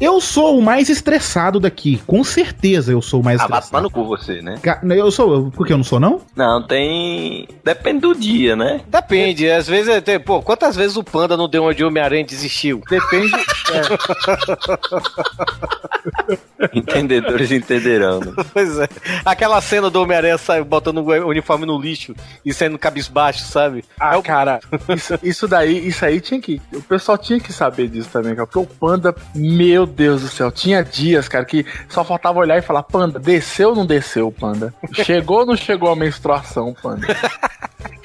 Eu 0.00 0.20
sou 0.20 0.58
o 0.58 0.62
mais 0.62 0.88
estressado 0.88 1.60
daqui. 1.60 2.00
Com 2.06 2.24
certeza 2.24 2.92
eu 2.92 3.02
sou 3.02 3.20
o 3.20 3.24
mais 3.24 3.38
Ah, 3.40 3.44
estressado. 3.44 3.70
tomar 3.70 3.82
no 3.82 3.90
cu 3.90 4.04
você, 4.06 4.40
né? 4.40 4.58
Eu 4.96 5.10
sou. 5.10 5.50
Por 5.50 5.66
que 5.66 5.72
eu 5.72 5.76
não 5.76 5.84
sou, 5.84 6.00
não? 6.00 6.20
Não, 6.34 6.66
tem. 6.66 7.46
Depende 7.62 8.00
do 8.00 8.14
dia, 8.14 8.56
né? 8.56 8.80
Depende, 8.88 9.48
às 9.50 9.68
vezes, 9.68 9.88
é, 9.88 10.00
tem- 10.00 10.18
pô, 10.18 10.40
quantas 10.42 10.74
vezes 10.74 10.96
o 10.96 11.04
Panda 11.04 11.36
não 11.36 11.48
deu 11.48 11.62
uma 11.64 11.74
de 11.74 11.84
Homem-Aranha 11.84 12.22
e 12.22 12.26
desistiu? 12.26 12.80
Depende. 12.88 13.30
Entendedores 16.72 17.50
entenderão. 17.52 18.20
né? 18.20 18.32
Pois 18.52 18.78
é. 18.78 18.88
Aquela 19.24 19.60
cena 19.60 19.90
do 19.90 20.02
Homem-Aranha 20.02 20.36
botando 20.66 20.98
o 20.98 21.28
uniforme 21.28 21.66
no 21.66 21.80
lixo 21.80 22.14
e 22.44 22.52
saindo 22.52 22.78
cabisbaixo, 22.78 23.44
sabe? 23.44 23.84
Ah, 23.98 24.20
cara, 24.22 24.60
isso, 24.96 25.18
isso 25.22 25.48
daí, 25.48 25.86
isso 25.86 26.04
aí 26.04 26.20
tinha 26.20 26.40
que. 26.40 26.60
O 26.72 26.82
pessoal 26.82 27.16
tinha 27.18 27.38
que 27.40 27.52
saber 27.52 27.88
disso 27.88 28.08
também, 28.12 28.34
cara. 28.34 28.46
Porque 28.46 28.58
o 28.58 28.66
Panda, 28.66 29.14
meu 29.34 29.86
Deus 29.90 30.22
do 30.22 30.28
céu, 30.28 30.50
tinha 30.50 30.82
dias, 30.82 31.28
cara, 31.28 31.44
que 31.44 31.66
só 31.88 32.04
faltava 32.04 32.38
olhar 32.38 32.58
e 32.58 32.62
falar: 32.62 32.82
Panda, 32.82 33.18
desceu 33.18 33.70
ou 33.70 33.76
não 33.76 33.84
desceu, 33.86 34.32
Panda? 34.32 34.72
Chegou 35.04 35.40
ou 35.40 35.46
não 35.46 35.56
chegou 35.56 35.90
a 35.90 35.96
menstruação, 35.96 36.74
Panda? 36.82 37.06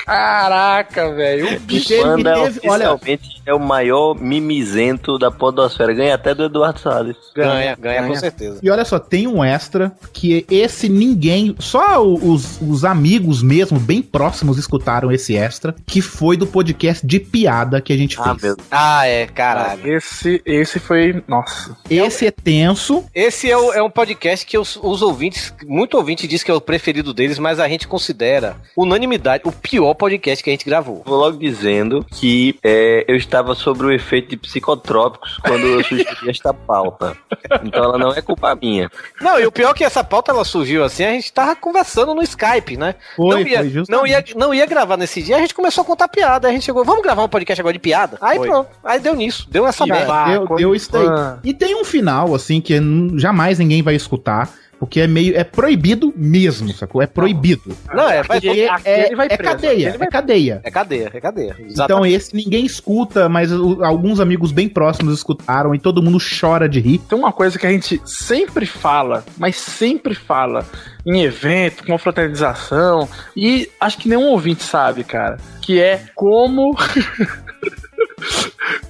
Caraca, 0.05 1.13
velho. 1.13 1.55
O 1.55 1.59
bicho. 1.61 1.93
Panda 2.01 2.33
teve- 2.35 2.69
olha- 2.69 2.93
oficialmente 2.93 3.41
é 3.45 3.53
o 3.53 3.59
maior 3.59 4.15
mimizento 4.15 5.17
da 5.17 5.29
podosfera. 5.31 5.93
Ganha 5.93 6.15
até 6.15 6.33
do 6.33 6.45
Eduardo 6.45 6.79
Salles. 6.79 7.15
Ganha, 7.35 7.75
ganha, 7.79 8.07
com 8.07 8.15
certeza. 8.15 8.59
E 8.61 8.69
olha 8.69 8.83
só, 8.85 8.97
tem 8.99 9.27
um 9.27 9.43
extra 9.43 9.91
que 10.13 10.45
esse 10.49 10.87
ninguém, 10.89 11.55
só 11.59 12.03
os, 12.03 12.59
os 12.61 12.83
amigos 12.85 13.41
mesmo, 13.43 13.79
bem 13.79 14.01
próximos, 14.01 14.57
escutaram 14.57 15.11
esse 15.11 15.35
extra, 15.35 15.75
que 15.85 16.01
foi 16.01 16.37
do 16.37 16.47
podcast 16.47 17.05
de 17.05 17.19
piada 17.19 17.81
que 17.81 17.93
a 17.93 17.97
gente 17.97 18.15
fez. 18.15 18.55
Ah, 18.71 19.07
é, 19.07 19.25
caralho. 19.27 19.95
Esse, 19.95 20.41
esse 20.45 20.79
foi. 20.79 21.23
Nossa. 21.27 21.75
Esse 21.89 22.27
é 22.27 22.31
tenso. 22.31 23.03
Esse 23.13 23.49
é, 23.49 23.57
o- 23.57 23.73
é 23.73 23.81
um 23.81 23.89
podcast 23.89 24.45
que 24.45 24.57
os, 24.57 24.77
os 24.81 25.01
ouvintes, 25.01 25.53
muito 25.65 25.97
ouvinte 25.97 26.27
diz 26.27 26.43
que 26.43 26.51
é 26.51 26.53
o 26.53 26.61
preferido 26.61 27.13
deles, 27.13 27.39
mas 27.39 27.59
a 27.59 27.67
gente 27.67 27.87
considera 27.87 28.55
unanimidade 28.75 29.43
o 29.45 29.51
pior 29.51 29.94
podcast 29.95 30.43
que 30.43 30.49
a 30.49 30.53
gente 30.53 30.65
gravou. 30.65 31.03
Vou 31.05 31.17
logo 31.17 31.37
dizendo 31.37 32.05
que 32.11 32.57
é, 32.63 33.05
eu 33.07 33.15
estava 33.15 33.55
sob 33.55 33.85
o 33.85 33.91
efeito 33.91 34.29
de 34.29 34.37
psicotrópicos 34.37 35.37
quando 35.37 35.65
eu 35.65 35.83
sugeri 35.83 36.29
esta 36.29 36.53
pauta. 36.53 37.17
Então 37.63 37.83
ela 37.83 37.97
não 37.97 38.11
é 38.11 38.21
culpa 38.21 38.55
minha. 38.55 38.89
Não, 39.21 39.39
e 39.39 39.45
o 39.45 39.51
pior 39.51 39.71
é 39.71 39.73
que 39.73 39.83
essa 39.83 40.03
pauta 40.03 40.31
ela 40.31 40.43
surgiu 40.43 40.83
assim, 40.83 41.03
a 41.03 41.11
gente 41.11 41.31
tava 41.31 41.55
conversando 41.55 42.13
no 42.13 42.21
Skype, 42.21 42.77
né? 42.77 42.95
Foi, 43.15 43.43
não, 43.43 43.47
ia, 43.47 43.59
foi 43.59 43.83
não, 43.89 44.07
ia, 44.07 44.25
não 44.35 44.53
ia 44.53 44.65
gravar 44.65 44.97
nesse 44.97 45.21
dia, 45.21 45.37
a 45.37 45.39
gente 45.39 45.53
começou 45.53 45.81
a 45.81 45.85
contar 45.85 46.07
piada. 46.07 46.47
A 46.47 46.51
gente 46.51 46.65
chegou, 46.65 46.83
vamos 46.83 47.03
gravar 47.03 47.23
um 47.23 47.29
podcast 47.29 47.61
agora 47.61 47.73
de 47.73 47.79
piada? 47.79 48.17
Aí 48.21 48.37
Foi. 48.37 48.47
pronto, 48.47 48.69
aí 48.83 48.99
deu 48.99 49.15
nisso, 49.15 49.47
deu 49.49 49.65
essa 49.65 49.85
merda. 49.85 50.25
Deu, 50.25 50.55
deu 50.55 50.75
isso 50.75 50.91
daí. 50.91 51.07
Ah. 51.07 51.37
E 51.43 51.53
tem 51.53 51.75
um 51.75 51.85
final, 51.85 52.33
assim, 52.33 52.59
que 52.59 52.75
jamais 53.15 53.59
ninguém 53.59 53.81
vai 53.81 53.95
escutar. 53.95 54.53
Porque 54.79 54.99
é 55.01 55.07
meio. 55.07 55.35
É 55.37 55.43
proibido 55.43 56.13
mesmo, 56.15 56.71
sacou? 56.73 57.01
É 57.01 57.07
proibido. 57.07 57.75
Não, 57.93 58.09
é, 58.09 58.21
vai, 58.23 58.39
Porque 58.41 58.49
é, 58.83 59.05
ele 59.07 59.15
vai 59.15 59.27
é 59.29 59.37
cadeia, 59.37 59.97
vai- 59.97 60.07
é 60.07 60.11
cadeia. 60.11 60.61
É 60.63 60.71
cadeia, 60.71 61.11
é 61.13 61.19
cadeia. 61.21 61.55
Então 61.69 62.05
esse 62.05 62.35
ninguém 62.35 62.65
escuta, 62.65 63.29
mas 63.29 63.51
o- 63.51 63.83
alguns 63.83 64.19
amigos 64.19 64.51
bem 64.51 64.67
próximos 64.67 65.13
escutaram 65.13 65.73
e 65.73 65.79
todo 65.79 66.01
mundo 66.01 66.17
chora 66.19 66.67
de 66.67 66.79
rir. 66.79 66.97
Tem 66.99 67.17
uma 67.17 67.31
coisa 67.31 67.57
que 67.57 67.65
a 67.65 67.71
gente 67.71 68.01
sempre 68.05 68.65
fala, 68.65 69.23
mas 69.37 69.55
sempre 69.55 70.13
fala 70.13 70.65
em 71.05 71.21
evento, 71.23 71.85
confraternização, 71.85 73.07
e 73.35 73.69
acho 73.79 73.97
que 73.97 74.09
nenhum 74.09 74.27
ouvinte 74.29 74.63
sabe, 74.63 75.03
cara, 75.03 75.37
que 75.61 75.79
é 75.79 76.01
como. 76.15 76.75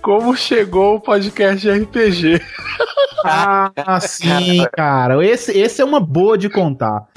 como 0.02 0.36
chegou 0.36 0.96
o 0.96 1.02
podcast 1.02 1.60
de 1.60 1.72
RPG. 1.72 2.42
Ah, 3.24 3.72
sim, 4.00 4.66
cara. 4.72 5.26
Esse, 5.26 5.58
esse 5.58 5.82
é 5.82 5.86
uma 5.86 6.00
boa 6.00 6.38
de 6.38 6.48
contar. 6.48 7.08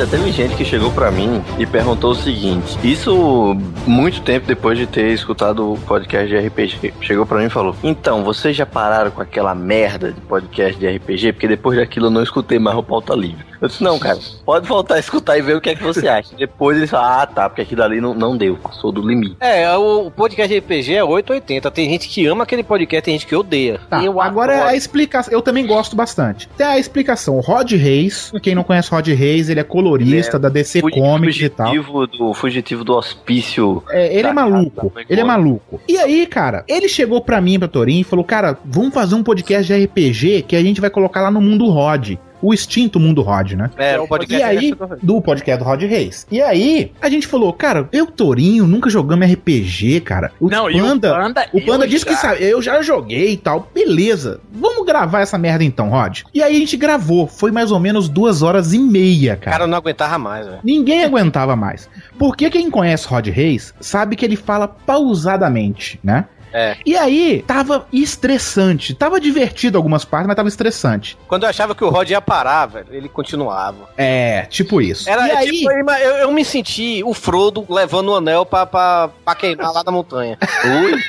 Já 0.00 0.06
teve 0.06 0.32
gente 0.32 0.56
que 0.56 0.64
chegou 0.64 0.90
pra 0.90 1.10
mim 1.10 1.42
e 1.58 1.66
perguntou 1.66 2.12
o 2.12 2.14
seguinte: 2.14 2.78
Isso 2.82 3.54
muito 3.86 4.22
tempo 4.22 4.46
depois 4.46 4.78
de 4.78 4.86
ter 4.86 5.12
escutado 5.12 5.74
o 5.74 5.78
podcast 5.80 6.26
de 6.26 6.38
RPG. 6.38 6.94
Chegou 7.02 7.26
pra 7.26 7.36
mim 7.36 7.44
e 7.44 7.50
falou: 7.50 7.76
Então, 7.82 8.24
vocês 8.24 8.56
já 8.56 8.64
pararam 8.64 9.10
com 9.10 9.20
aquela 9.20 9.54
merda 9.54 10.10
de 10.10 10.20
podcast 10.22 10.80
de 10.80 10.88
RPG? 10.88 11.34
Porque 11.34 11.46
depois 11.46 11.78
daquilo 11.78 12.06
eu 12.06 12.10
não 12.10 12.22
escutei 12.22 12.58
mais 12.58 12.78
o 12.78 12.82
pauta 12.82 13.14
livre. 13.14 13.49
Eu 13.60 13.68
disse, 13.68 13.82
não, 13.82 13.98
cara, 13.98 14.18
pode 14.44 14.66
voltar 14.66 14.94
a 14.94 14.98
escutar 14.98 15.36
e 15.36 15.42
ver 15.42 15.56
o 15.56 15.60
que 15.60 15.70
é 15.70 15.74
que 15.74 15.82
você 15.82 16.08
acha. 16.08 16.34
Depois 16.36 16.76
eles 16.78 16.88
falam, 16.90 17.20
ah, 17.20 17.26
tá, 17.26 17.48
porque 17.48 17.62
aquilo 17.62 17.82
ali 17.82 18.00
não, 18.00 18.14
não 18.14 18.36
deu, 18.36 18.56
passou 18.56 18.90
do 18.90 19.06
limite. 19.06 19.36
É, 19.40 19.70
o 19.76 20.10
podcast 20.10 20.56
RPG 20.58 20.94
é 20.94 21.04
880. 21.04 21.70
Tem 21.70 21.90
gente 21.90 22.08
que 22.08 22.26
ama 22.26 22.44
aquele 22.44 22.62
podcast, 22.62 23.04
tem 23.04 23.14
gente 23.14 23.26
que 23.26 23.36
odeia. 23.36 23.78
Tá, 23.90 23.98
agora 24.20 24.54
é 24.54 24.62
a 24.62 24.74
explicação. 24.74 25.32
Eu 25.32 25.42
também 25.42 25.66
gosto 25.66 25.94
bastante. 25.94 26.48
Tem 26.56 26.66
a 26.66 26.78
explicação. 26.78 27.36
O 27.36 27.40
Rod 27.40 27.70
Reis, 27.72 28.32
quem 28.42 28.54
não 28.54 28.62
conhece 28.64 28.90
Rod 28.90 29.06
Reis, 29.08 29.48
ele 29.50 29.60
é 29.60 29.64
colorista 29.64 30.38
da 30.38 30.48
DC 30.48 30.80
Fugi- 30.80 30.98
Comics 30.98 31.40
e 31.40 31.48
tal. 31.48 31.66
Fugitivo 31.68 32.06
do, 32.06 32.34
fugitivo 32.34 32.84
do 32.84 32.94
hospício. 32.94 33.82
É, 33.90 34.16
ele 34.16 34.26
é 34.28 34.32
maluco. 34.32 34.90
casa, 34.90 35.06
Ele 35.08 35.20
é 35.20 35.24
maluco. 35.24 35.80
E 35.88 35.98
aí, 35.98 36.26
cara, 36.26 36.64
ele 36.66 36.88
chegou 36.88 37.20
pra 37.20 37.40
mim, 37.40 37.58
pra 37.58 37.68
Torin, 37.68 38.00
e 38.00 38.04
falou: 38.04 38.24
Cara, 38.24 38.56
vamos 38.64 38.94
fazer 38.94 39.14
um 39.14 39.22
podcast 39.22 39.66
de 39.66 39.84
RPG 39.84 40.42
que 40.48 40.56
a 40.56 40.62
gente 40.62 40.80
vai 40.80 40.90
colocar 40.90 41.20
lá 41.20 41.30
no 41.30 41.40
Mundo 41.40 41.68
Rod. 41.68 42.14
O 42.42 42.52
extinto 42.54 42.98
Mundo 43.00 43.22
Rod, 43.22 43.52
né? 43.52 43.70
É, 43.76 43.98
o 44.00 44.06
podcast 44.08 44.40
E 44.40 44.42
aí, 44.42 44.74
do 45.02 45.20
podcast 45.20 45.62
do 45.62 45.68
Rod 45.68 45.82
Reis. 45.82 46.26
E 46.30 46.40
aí, 46.40 46.92
a 47.00 47.08
gente 47.08 47.26
falou, 47.26 47.52
cara, 47.52 47.88
eu, 47.92 48.06
Torinho, 48.06 48.66
nunca 48.66 48.88
jogamos 48.90 49.30
RPG, 49.30 50.00
cara. 50.00 50.32
O 50.40 50.48
Não, 50.48 50.70
e 50.70 50.80
o 50.80 50.84
Panda, 50.84 51.14
Panda, 51.14 51.46
o 51.52 51.60
Panda 51.64 51.84
eu 51.84 51.88
disse 51.88 52.04
que 52.04 52.12
já. 52.12 52.18
sabe, 52.18 52.42
eu 52.44 52.60
já 52.62 52.80
joguei 52.82 53.32
e 53.32 53.36
tal. 53.36 53.68
Beleza, 53.74 54.40
vamos 54.52 54.86
gravar 54.86 55.20
essa 55.20 55.36
merda 55.38 55.62
então, 55.64 55.88
Rod. 55.90 56.20
E 56.32 56.42
aí 56.42 56.56
a 56.56 56.58
gente 56.58 56.76
gravou. 56.76 57.26
Foi 57.26 57.50
mais 57.50 57.70
ou 57.70 57.78
menos 57.80 58.08
duas 58.08 58.42
horas 58.42 58.72
e 58.72 58.78
meia, 58.78 59.34
O 59.34 59.36
cara. 59.44 59.50
cara 59.58 59.66
não 59.66 59.78
aguentava 59.78 60.18
mais, 60.18 60.46
velho. 60.46 60.58
Ninguém 60.64 61.04
aguentava 61.04 61.54
mais. 61.56 61.88
Porque 62.18 62.48
quem 62.50 62.70
conhece 62.70 63.06
Rod 63.06 63.26
Reis 63.28 63.74
sabe 63.80 64.16
que 64.16 64.24
ele 64.24 64.36
fala 64.36 64.66
pausadamente, 64.68 65.98
né? 66.02 66.26
É. 66.52 66.76
E 66.84 66.96
aí, 66.96 67.44
tava 67.46 67.86
estressante. 67.92 68.94
Tava 68.94 69.20
divertido 69.20 69.78
algumas 69.78 70.04
partes, 70.04 70.26
mas 70.26 70.36
tava 70.36 70.48
estressante. 70.48 71.16
Quando 71.28 71.44
eu 71.44 71.48
achava 71.48 71.74
que 71.74 71.84
o 71.84 71.88
Rod 71.88 72.10
ia 72.10 72.20
parar, 72.20 72.66
velho, 72.66 72.88
ele 72.90 73.08
continuava. 73.08 73.88
É, 73.96 74.42
tipo 74.46 74.80
isso. 74.80 75.08
Era, 75.08 75.26
e 75.26 75.30
é 75.30 75.36
aí, 75.36 75.50
tipo, 75.50 75.70
eu, 75.70 76.16
eu 76.16 76.32
me 76.32 76.44
senti 76.44 77.02
o 77.04 77.14
Frodo 77.14 77.64
levando 77.68 78.08
o 78.08 78.16
anel 78.16 78.44
pra, 78.44 78.66
pra, 78.66 79.10
pra 79.24 79.34
queimar 79.34 79.72
lá 79.72 79.82
da 79.82 79.92
montanha. 79.92 80.38
Ui. 80.64 81.00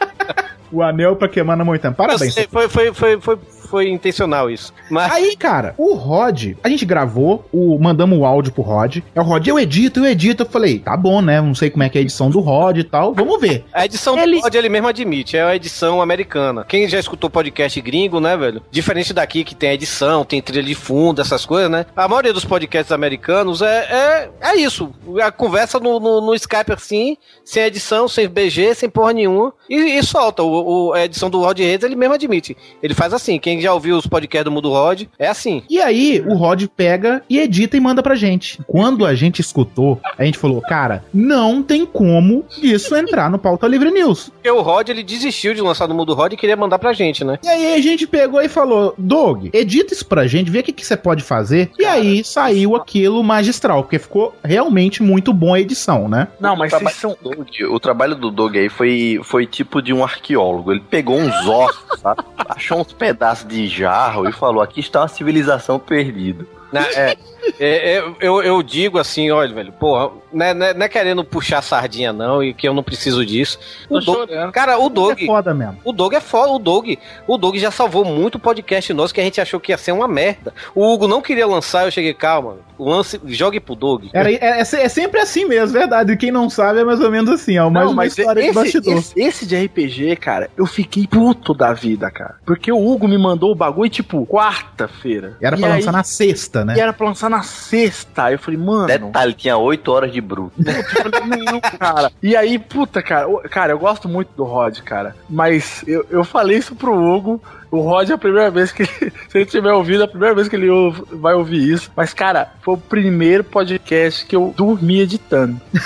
o 0.72 0.82
anel 0.82 1.16
pra 1.16 1.28
queimar 1.28 1.56
na 1.56 1.64
montanha. 1.64 1.94
Parabéns. 1.94 2.34
Sei, 2.34 2.46
foi, 2.50 2.68
foi, 2.68 2.92
foi, 2.92 3.20
foi, 3.20 3.38
foi 3.68 3.88
intencional 3.88 4.50
isso. 4.50 4.72
Mas 4.90 5.12
Aí, 5.12 5.36
cara, 5.36 5.74
o 5.78 5.94
Rod, 5.94 6.54
a 6.62 6.68
gente 6.68 6.84
gravou, 6.84 7.44
o, 7.52 7.78
mandamos 7.78 8.18
o 8.18 8.24
áudio 8.24 8.52
pro 8.52 8.62
Rod. 8.62 8.98
É 9.14 9.20
o 9.20 9.24
Rod, 9.24 9.46
eu 9.46 9.58
edito, 9.58 10.00
eu 10.00 10.06
edito. 10.06 10.42
Eu 10.42 10.46
falei, 10.48 10.78
tá 10.78 10.96
bom, 10.96 11.20
né? 11.20 11.40
Não 11.40 11.54
sei 11.54 11.70
como 11.70 11.82
é 11.82 11.88
que 11.88 11.98
é 11.98 12.00
a 12.00 12.02
edição 12.02 12.30
do 12.30 12.40
Rod 12.40 12.78
e 12.78 12.84
tal. 12.84 13.14
Vamos 13.14 13.40
ver. 13.40 13.64
a 13.72 13.84
edição 13.84 14.14
do 14.16 14.40
Rod 14.40 14.54
ele 14.54 14.68
mesmo 14.68 14.88
admite, 14.88 15.36
é 15.36 15.42
a 15.42 15.54
edição 15.56 16.00
americana. 16.02 16.64
Quem 16.64 16.88
já 16.88 16.98
escutou 16.98 17.28
podcast 17.30 17.80
gringo, 17.80 18.20
né, 18.20 18.36
velho? 18.36 18.62
Diferente 18.70 19.12
daqui 19.12 19.44
que 19.44 19.54
tem 19.54 19.70
edição, 19.72 20.24
tem 20.24 20.40
trilha 20.40 20.62
de 20.62 20.74
fundo, 20.74 21.20
essas 21.20 21.44
coisas, 21.44 21.70
né? 21.70 21.86
A 21.96 22.08
maioria 22.08 22.32
dos 22.32 22.44
podcasts 22.44 22.92
americanos 22.92 23.62
é, 23.62 24.30
é, 24.42 24.50
é 24.52 24.56
isso. 24.56 24.90
A 25.22 25.30
conversa 25.30 25.78
no, 25.78 25.98
no, 26.00 26.20
no 26.20 26.34
Skype 26.34 26.72
assim, 26.72 27.16
sem 27.44 27.62
edição, 27.64 28.08
sem 28.08 28.28
BG, 28.28 28.74
sem 28.74 28.88
porra 28.88 29.12
nenhuma. 29.12 29.52
E, 29.68 29.76
e 29.98 30.02
solta. 30.02 30.42
O, 30.42 30.88
o- 30.88 30.92
a 30.92 31.04
edição 31.04 31.28
do 31.30 31.40
Rod 31.42 31.58
Reis 31.58 31.82
ele 31.82 31.96
mesmo 31.96 32.14
admite. 32.14 32.56
Ele 32.82 32.94
faz 32.94 33.12
assim. 33.12 33.38
Quem 33.38 33.57
já 33.60 33.72
ouviu 33.72 33.96
os 33.96 34.06
podcasts 34.06 34.44
do 34.44 34.50
Mundo 34.50 34.70
Rod, 34.70 35.04
é 35.18 35.28
assim. 35.28 35.62
E 35.68 35.80
aí, 35.80 36.22
o 36.26 36.34
Rod 36.34 36.64
pega 36.76 37.22
e 37.28 37.38
edita 37.38 37.76
e 37.76 37.80
manda 37.80 38.02
pra 38.02 38.14
gente. 38.14 38.60
Quando 38.66 39.04
a 39.04 39.14
gente 39.14 39.40
escutou, 39.40 40.00
a 40.16 40.24
gente 40.24 40.38
falou, 40.38 40.60
cara, 40.60 41.04
não 41.12 41.62
tem 41.62 41.84
como 41.86 42.44
isso 42.62 42.94
entrar 42.94 43.30
no 43.30 43.38
Pauta 43.38 43.66
Livre 43.66 43.90
News. 43.90 44.30
Porque 44.30 44.50
o 44.50 44.60
Rod 44.60 44.88
ele 44.88 45.02
desistiu 45.02 45.54
de 45.54 45.60
lançar 45.60 45.88
no 45.88 45.94
Mundo 45.94 46.14
Rod 46.14 46.32
e 46.32 46.36
queria 46.36 46.56
mandar 46.56 46.78
pra 46.78 46.92
gente, 46.92 47.24
né? 47.24 47.38
E 47.42 47.48
aí 47.48 47.74
a 47.74 47.80
gente 47.80 48.06
pegou 48.06 48.40
e 48.40 48.48
falou, 48.48 48.94
Doug, 48.96 49.48
edita 49.52 49.94
isso 49.94 50.06
pra 50.06 50.26
gente, 50.26 50.50
vê 50.50 50.60
o 50.60 50.62
que, 50.62 50.84
você 50.84 50.96
pode 50.96 51.22
fazer. 51.22 51.70
E 51.78 51.84
aí 51.84 52.24
saiu 52.24 52.76
aquilo 52.76 53.22
magistral, 53.22 53.82
porque 53.82 53.98
ficou 53.98 54.34
realmente 54.42 55.02
muito 55.02 55.32
bom 55.32 55.54
a 55.54 55.60
edição, 55.60 56.08
né? 56.08 56.28
Não, 56.40 56.56
mas 56.56 56.72
o 56.72 56.76
trabalho, 56.76 56.96
do 57.00 57.30
Doug, 57.30 57.48
o 57.70 57.80
trabalho 57.80 58.14
do 58.14 58.30
Doug 58.30 58.56
aí 58.56 58.68
foi, 58.68 59.20
foi 59.22 59.46
tipo 59.46 59.82
de 59.82 59.92
um 59.92 60.02
arqueólogo. 60.02 60.72
Ele 60.72 60.82
pegou 60.88 61.18
uns 61.18 61.46
ossos, 61.46 62.00
sabe? 62.00 62.22
Achou 62.48 62.80
uns 62.80 62.92
pedaços 62.92 63.46
de 63.48 63.66
jarro 63.66 64.28
e 64.28 64.32
falou: 64.32 64.62
aqui 64.62 64.80
está 64.80 65.00
uma 65.00 65.08
civilização 65.08 65.78
perdida. 65.78 66.46
Né, 66.70 66.84
é, 66.94 67.16
é, 67.58 67.96
é, 67.96 68.14
eu, 68.20 68.42
eu 68.42 68.62
digo 68.62 68.98
assim, 68.98 69.30
olha, 69.30 69.54
velho, 69.54 69.72
porra, 69.72 70.10
não 70.32 70.46
é, 70.46 70.54
não 70.54 70.66
é- 70.66 70.74
é 70.78 70.88
querendo 70.88 71.24
puxar 71.24 71.62
sardinha, 71.62 72.12
não, 72.12 72.42
e 72.42 72.52
que 72.54 72.68
eu 72.68 72.74
não 72.74 72.82
preciso 72.82 73.24
disso. 73.24 73.58
O 73.88 73.98
Tô 74.00 74.12
Doug, 74.12 74.28
chorando. 74.30 74.52
cara, 74.52 74.78
o 74.78 74.88
Doug. 74.88 75.20
É 75.22 75.26
foda 75.26 75.54
mesmo. 75.54 75.78
O 75.84 75.92
Doug 75.92 76.12
é 76.14 76.20
foda, 76.20 76.52
o 76.52 76.58
Doug. 76.58 76.94
O 77.26 77.36
Doug 77.36 77.56
já 77.56 77.70
salvou 77.70 78.04
muito 78.04 78.38
podcast 78.38 78.92
nosso 78.92 79.12
que 79.14 79.20
a 79.20 79.24
gente 79.24 79.40
achou 79.40 79.58
que 79.60 79.72
ia 79.72 79.78
ser 79.78 79.92
uma 79.92 80.08
merda. 80.08 80.52
O 80.74 80.86
Hugo 80.92 81.06
não 81.08 81.20
queria 81.22 81.46
lançar, 81.46 81.84
eu 81.86 81.90
cheguei, 81.90 82.14
calma, 82.14 82.56
lance, 82.78 83.20
jogue 83.26 83.60
pro 83.60 83.74
Doug. 83.74 84.04
Era, 84.12 84.30
é, 84.32 84.38
é 84.40 84.60
é 84.60 84.88
sempre 84.88 85.20
assim 85.20 85.44
mesmo, 85.44 85.72
verdade. 85.78 86.16
Quem 86.16 86.30
não 86.30 86.48
sabe 86.48 86.80
é 86.80 86.84
mais 86.84 87.00
ou 87.00 87.10
menos 87.10 87.30
assim, 87.30 87.58
ó. 87.58 87.68
Mais 87.70 87.84
Não, 87.86 87.92
uma 87.92 88.02
mas 88.04 88.16
história 88.16 88.42
de 88.42 88.48
esse, 88.48 88.54
bastidor. 88.54 88.94
esse, 88.98 89.20
esse 89.20 89.46
de 89.46 89.56
RPG, 89.56 90.16
cara, 90.16 90.50
eu 90.56 90.66
fiquei 90.66 91.06
puto 91.06 91.52
da 91.54 91.72
vida, 91.72 92.10
cara. 92.10 92.36
Porque 92.46 92.70
o 92.72 92.86
Hugo 92.86 93.06
me 93.08 93.18
mandou 93.18 93.50
o 93.50 93.54
bagulho, 93.54 93.90
tipo, 93.90 94.26
quarta-feira. 94.26 95.36
Era 95.40 95.56
E 95.56 95.60
pra 95.60 95.68
aí- 95.68 95.74
lançar 95.80 95.92
na 95.92 96.02
sexta, 96.04 96.64
né? 96.64 96.74
E 96.76 96.80
era 96.80 96.92
pra 96.92 97.06
lançar 97.06 97.28
na 97.30 97.42
sexta. 97.42 98.24
Aí 98.24 98.34
eu 98.34 98.38
falei, 98.38 98.58
mano. 98.58 98.86
Detalhe, 98.86 99.32
tinha 99.34 99.56
8 99.56 99.90
horas 99.92 100.12
de 100.12 100.17
bruto. 100.20 100.52
Não, 100.58 101.60
cara. 101.60 102.10
E 102.22 102.36
aí, 102.36 102.58
puta, 102.58 103.02
cara, 103.02 103.26
cara, 103.48 103.72
eu 103.72 103.78
gosto 103.78 104.08
muito 104.08 104.30
do 104.36 104.44
Rod, 104.44 104.80
cara. 104.80 105.16
Mas 105.28 105.84
eu, 105.86 106.06
eu 106.10 106.24
falei 106.24 106.56
isso 106.56 106.74
pro 106.74 106.94
Hugo. 106.94 107.42
O 107.70 107.80
Rod 107.80 108.10
é 108.10 108.14
a 108.14 108.18
primeira 108.18 108.50
vez 108.50 108.72
que. 108.72 108.84
Se 108.86 109.12
ele 109.34 109.46
tiver 109.46 109.72
ouvido, 109.72 110.02
é 110.02 110.04
a 110.04 110.08
primeira 110.08 110.34
vez 110.34 110.48
que 110.48 110.56
ele 110.56 110.68
vai 111.12 111.34
ouvir 111.34 111.72
isso. 111.72 111.90
Mas, 111.94 112.14
cara, 112.14 112.52
foi 112.62 112.74
o 112.74 112.78
primeiro 112.78 113.44
podcast 113.44 114.26
que 114.26 114.36
eu 114.36 114.52
dormi 114.56 115.00
editando. 115.00 115.60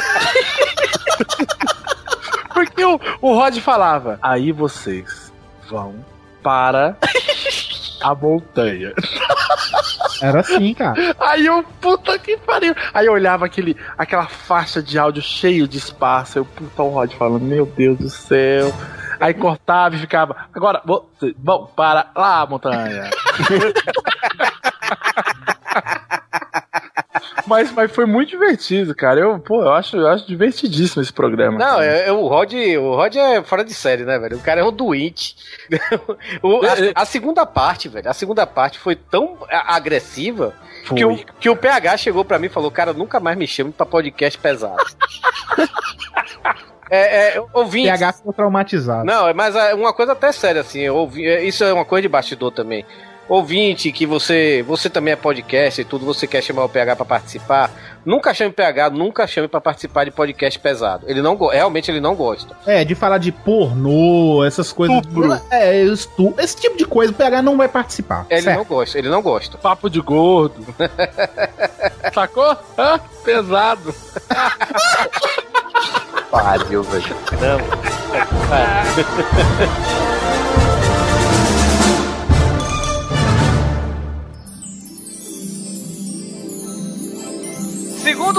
Porque 2.55 2.85
o, 2.85 3.01
o 3.21 3.35
Rod 3.35 3.59
falava: 3.59 4.19
aí 4.23 4.53
vocês 4.53 5.33
vão 5.69 5.95
para 6.43 6.97
a 8.03 8.15
montanha. 8.15 8.93
Era 10.23 10.41
assim, 10.41 10.73
cara. 10.73 10.95
Aí 11.19 11.45
eu, 11.45 11.65
puta 11.81 12.17
que 12.19 12.37
pariu. 12.37 12.75
Aí 12.95 13.07
eu 13.07 13.13
olhava 13.13 13.45
aquele, 13.45 13.77
aquela 13.99 14.27
faixa 14.27 14.81
de 14.81 14.97
áudio 14.99 15.21
cheio 15.21 15.67
de 15.67 15.79
espaço. 15.79 16.39
Eu, 16.39 16.45
puta, 16.45 16.83
o 16.83 16.91
Rod 16.91 17.13
falando, 17.15 17.43
meu 17.43 17.67
Deus 17.67 17.99
do 17.99 18.09
céu. 18.09 18.73
Aí 19.19 19.35
cortava 19.35 19.97
e 19.97 19.99
ficava, 19.99 20.37
agora, 20.55 20.81
vão 21.39 21.67
para 21.67 22.11
lá, 22.15 22.47
montanha. 22.47 23.11
mas, 27.47 27.73
mas 27.73 27.91
foi 27.93 28.07
muito 28.07 28.31
divertido, 28.31 28.95
cara. 28.95 29.21
Eu, 29.21 29.39
pô, 29.39 29.63
eu 29.63 29.73
acho, 29.73 29.97
eu 29.97 30.09
acho 30.09 30.27
divertidíssimo 30.27 31.03
esse 31.03 31.13
programa. 31.13 31.59
Não, 31.59 31.81
é, 31.81 32.09
é 32.09 32.13
o 32.13 32.27
Rod, 32.27 32.53
o 32.55 32.95
Rod 32.95 33.17
é 33.17 33.43
fora 33.43 33.65
de 33.65 33.75
série, 33.75 34.05
né, 34.05 34.19
velho? 34.19 34.37
O 34.37 34.41
cara 34.43 34.61
é 34.61 34.65
um 34.65 34.73
doente. 34.73 35.37
O- 36.43 36.61
a, 36.65 37.03
a 37.03 37.05
segunda 37.05 37.45
parte, 37.47 37.89
velho, 37.89 38.09
a 38.09 38.15
segunda 38.15 38.47
parte 38.47 38.79
foi 38.79 38.95
tão 38.97 39.39
agressiva 39.51 40.55
que 40.95 41.05
o, 41.05 41.17
que 41.39 41.49
o 41.49 41.57
PH 41.57 41.97
chegou 41.97 42.25
pra 42.25 42.39
mim 42.39 42.47
e 42.47 42.51
falou, 42.51 42.71
cara, 42.71 42.93
nunca 42.93 43.21
mais 43.21 43.37
me 43.37 43.47
chame 43.47 43.73
pra 43.73 43.87
podcast 43.87 44.39
pesado. 44.39 44.83
é, 46.91 47.37
é, 47.37 47.45
ouvinte. 47.53 47.89
PH 47.89 48.13
ficou 48.15 48.33
traumatizado. 48.33 49.05
Não, 49.05 49.33
mas 49.35 49.55
é 49.57 49.75
uma 49.75 49.93
coisa 49.93 50.13
até 50.13 50.33
séria, 50.33 50.61
assim, 50.61 50.89
ouvi, 50.89 51.27
é, 51.27 51.45
isso 51.45 51.65
é 51.65 51.73
uma 51.73 51.85
coisa 51.85 52.03
de 52.03 52.09
bastidor 52.09 52.53
também. 52.53 52.85
Ouvinte, 53.29 53.93
que 53.93 54.05
você 54.05 54.65
você 54.67 54.91
também 54.91 55.13
é 55.13 55.17
podcast 55.17 55.81
e 55.81 55.85
tudo, 55.85 56.05
você 56.05 56.27
quer 56.27 56.43
chamar 56.43 56.65
o 56.65 56.69
PH 56.69 56.97
pra 56.97 57.05
participar, 57.05 57.71
nunca 58.05 58.35
chame 58.35 58.51
o 58.51 58.53
PH, 58.53 58.91
nunca 58.91 59.27
chame 59.27 59.49
pra 59.49 59.61
participar 59.61 60.05
de 60.05 60.11
podcast 60.11 60.59
pesado. 60.59 61.07
Ele 61.09 61.23
não 61.23 61.37
realmente 61.37 61.91
ele 61.91 62.01
não 62.01 62.15
gosta. 62.15 62.57
É, 62.67 62.85
de 62.85 62.95
falar 62.95 63.19
de 63.19 63.33
pornô, 63.33 64.45
essas 64.45 64.73
coisas. 64.73 65.03
É, 65.51 65.83
estu... 65.83 66.35
esse 66.39 66.57
tipo 66.57 66.77
de 66.77 66.85
coisa, 66.85 67.13
o 67.13 67.15
PH 67.15 67.43
não 67.43 67.57
vai 67.57 67.69
participar. 67.69 68.27
Ele 68.29 68.43
certo? 68.43 68.59
não 68.59 68.65
gosta, 68.65 68.99
ele 68.99 69.09
não 69.09 69.23
gosta. 69.23 69.57
Papo 69.57 69.89
de 69.89 70.01
gordo. 70.01 70.67
Sacou? 72.13 72.57
Hã? 72.77 73.01
Pesado. 73.25 73.95
Pariu, 76.31 76.83
velho. 76.83 77.17
Não. 77.41 77.59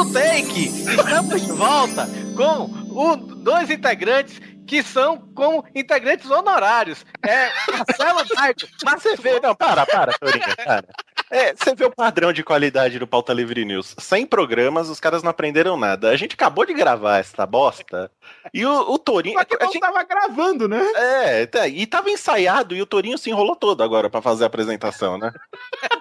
Segundo 0.04 0.14
take, 0.14 0.66
estamos 0.68 1.42
de 1.42 1.52
volta 1.52 2.08
com 2.36 2.66
o- 2.92 3.16
dois 3.16 3.70
integrantes 3.70 4.40
que 4.68 4.82
são 4.84 5.18
como 5.36 5.64
integrantes 5.76 6.30
honorários. 6.30 7.06
É 7.26 7.50
Marcelo 7.72 8.24
Baito, 8.36 8.68
Marcelo. 8.84 9.18
Não, 9.42 9.56
para, 9.56 9.86
para, 9.86 10.14
Torinha, 10.14 10.56
para. 10.58 10.86
É, 11.30 11.54
você 11.56 11.74
vê 11.74 11.86
o 11.86 11.92
padrão 11.92 12.32
de 12.32 12.44
qualidade 12.44 13.00
do 13.00 13.08
Pauta 13.08 13.34
Livre 13.34 13.66
News. 13.66 13.96
Sem 14.00 14.26
programas, 14.26 14.88
os 14.90 15.00
caras 15.00 15.24
não 15.24 15.32
aprenderam 15.32 15.78
nada. 15.78 16.10
A 16.10 16.16
gente 16.16 16.34
acabou 16.34 16.66
de 16.66 16.74
gravar 16.74 17.18
essa 17.20 17.46
bosta 17.46 18.10
e 18.54 18.66
o, 18.66 18.92
o 18.94 19.00
Torinho. 19.00 19.40
Só 19.40 19.46
que 19.46 19.58
não 19.58 19.80
tava 19.80 20.04
gravando, 20.04 20.68
né? 20.68 20.82
É, 20.96 21.46
tá, 21.46 21.68
e 21.68 21.86
tava 21.88 22.10
ensaiado 22.10 22.76
e 22.76 22.82
o 22.82 22.86
Torinho 22.86 23.18
se 23.18 23.30
enrolou 23.30 23.56
todo 23.56 23.82
agora 23.84 24.10
pra 24.10 24.22
fazer 24.22 24.44
a 24.44 24.48
apresentação, 24.48 25.18
né? 25.18 25.32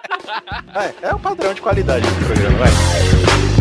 é, 1.01 1.07
é 1.09 1.15
o 1.15 1.19
padrão 1.19 1.53
de 1.53 1.61
qualidade 1.61 2.05
do 2.07 2.25
programa, 2.25 2.57
vai. 2.59 3.52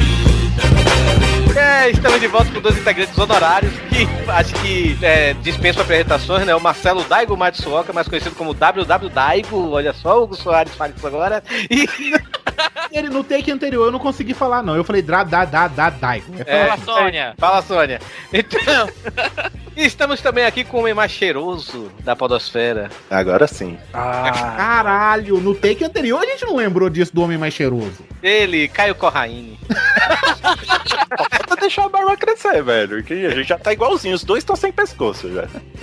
É, 1.56 1.90
estamos 1.90 2.20
de 2.20 2.26
volta 2.28 2.50
com 2.50 2.60
dois 2.60 2.78
integrantes 2.78 3.16
honorários 3.18 3.72
que 3.88 4.30
acho 4.30 4.54
que 4.54 4.98
é, 5.02 5.34
dispensam 5.34 5.82
apresentações, 5.82 6.46
né? 6.46 6.54
O 6.54 6.60
Marcelo 6.60 7.04
Daigo 7.04 7.36
Matsuoka, 7.36 7.92
mais 7.92 8.08
conhecido 8.08 8.34
como 8.34 8.54
WW 8.54 9.10
Daigo. 9.12 9.70
Olha 9.70 9.92
só, 9.92 10.20
o 10.20 10.24
Hugo 10.24 10.34
Soares 10.34 10.74
fala 10.74 10.92
isso 10.96 11.06
agora. 11.06 11.42
E 11.70 11.86
Ele, 12.90 13.08
no 13.08 13.24
take 13.24 13.50
anterior 13.50 13.86
eu 13.86 13.92
não 13.92 13.98
consegui 13.98 14.34
falar, 14.34 14.62
não. 14.62 14.76
Eu 14.76 14.84
falei 14.84 15.00
dra, 15.02 15.24
da, 15.24 15.44
da, 15.44 15.66
da, 15.66 15.90
dai. 15.90 16.22
É, 16.46 16.76
Sônia. 16.78 17.34
Fala, 17.38 17.62
Sônia. 17.62 18.00
Então, 18.32 18.88
estamos 19.76 20.20
também 20.20 20.44
aqui 20.44 20.62
com 20.62 20.76
o 20.76 20.80
homem 20.80 20.92
mais 20.92 21.10
cheiroso 21.10 21.90
da 22.00 22.14
podosfera. 22.14 22.90
Agora 23.10 23.46
sim. 23.46 23.78
Ah. 23.94 24.54
Caralho, 24.56 25.40
no 25.40 25.54
take 25.54 25.84
anterior 25.84 26.22
a 26.22 26.26
gente 26.26 26.44
não 26.44 26.56
lembrou 26.56 26.90
disso 26.90 27.14
do 27.14 27.22
homem 27.22 27.38
mais 27.38 27.54
cheiroso. 27.54 28.04
Ele, 28.22 28.68
Caio 28.68 28.94
Corraine. 28.94 29.58
Falta 31.46 31.56
deixar 31.60 31.84
a 31.84 31.88
barba 31.88 32.16
crescer, 32.16 32.62
velho. 32.62 33.02
Que 33.02 33.26
a 33.26 33.30
gente 33.30 33.48
já 33.48 33.58
tá 33.58 33.72
igualzinho. 33.72 34.14
Os 34.14 34.22
dois 34.24 34.42
estão 34.42 34.54
sem 34.56 34.70
pescoço 34.72 35.30
já. 35.32 35.46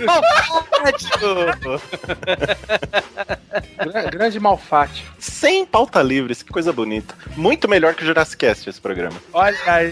Gra- 3.84 4.04
grande 4.10 4.38
malfátio. 4.40 5.04
Sem 5.18 5.64
pauta 5.66 6.00
livre, 6.02 6.34
que 6.34 6.44
coisa 6.52 6.72
bonita. 6.72 7.14
Muito 7.36 7.68
melhor 7.68 7.94
que 7.94 8.02
o 8.02 8.06
Jurassic 8.06 8.38
Cast 8.46 8.68
esse 8.70 8.80
programa. 8.80 9.16
Olha 9.32 9.56
aí. 9.66 9.90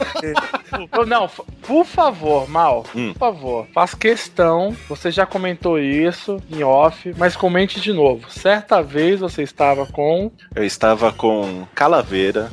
Não, 1.06 1.28
por 1.62 1.84
favor, 1.84 2.48
Mal, 2.48 2.84
Hum. 2.94 3.12
por 3.12 3.18
favor, 3.18 3.66
faz 3.74 3.94
questão. 3.94 4.76
Você 4.88 5.10
já 5.10 5.26
comentou 5.26 5.78
isso 5.78 6.40
em 6.50 6.62
off, 6.62 7.14
mas 7.16 7.36
comente 7.36 7.80
de 7.80 7.92
novo. 7.92 8.30
Certa 8.30 8.82
vez 8.82 9.20
você 9.20 9.42
estava 9.42 9.86
com. 9.86 10.30
Eu 10.54 10.64
estava 10.64 11.12
com 11.12 11.66
Calaveira, 11.74 12.50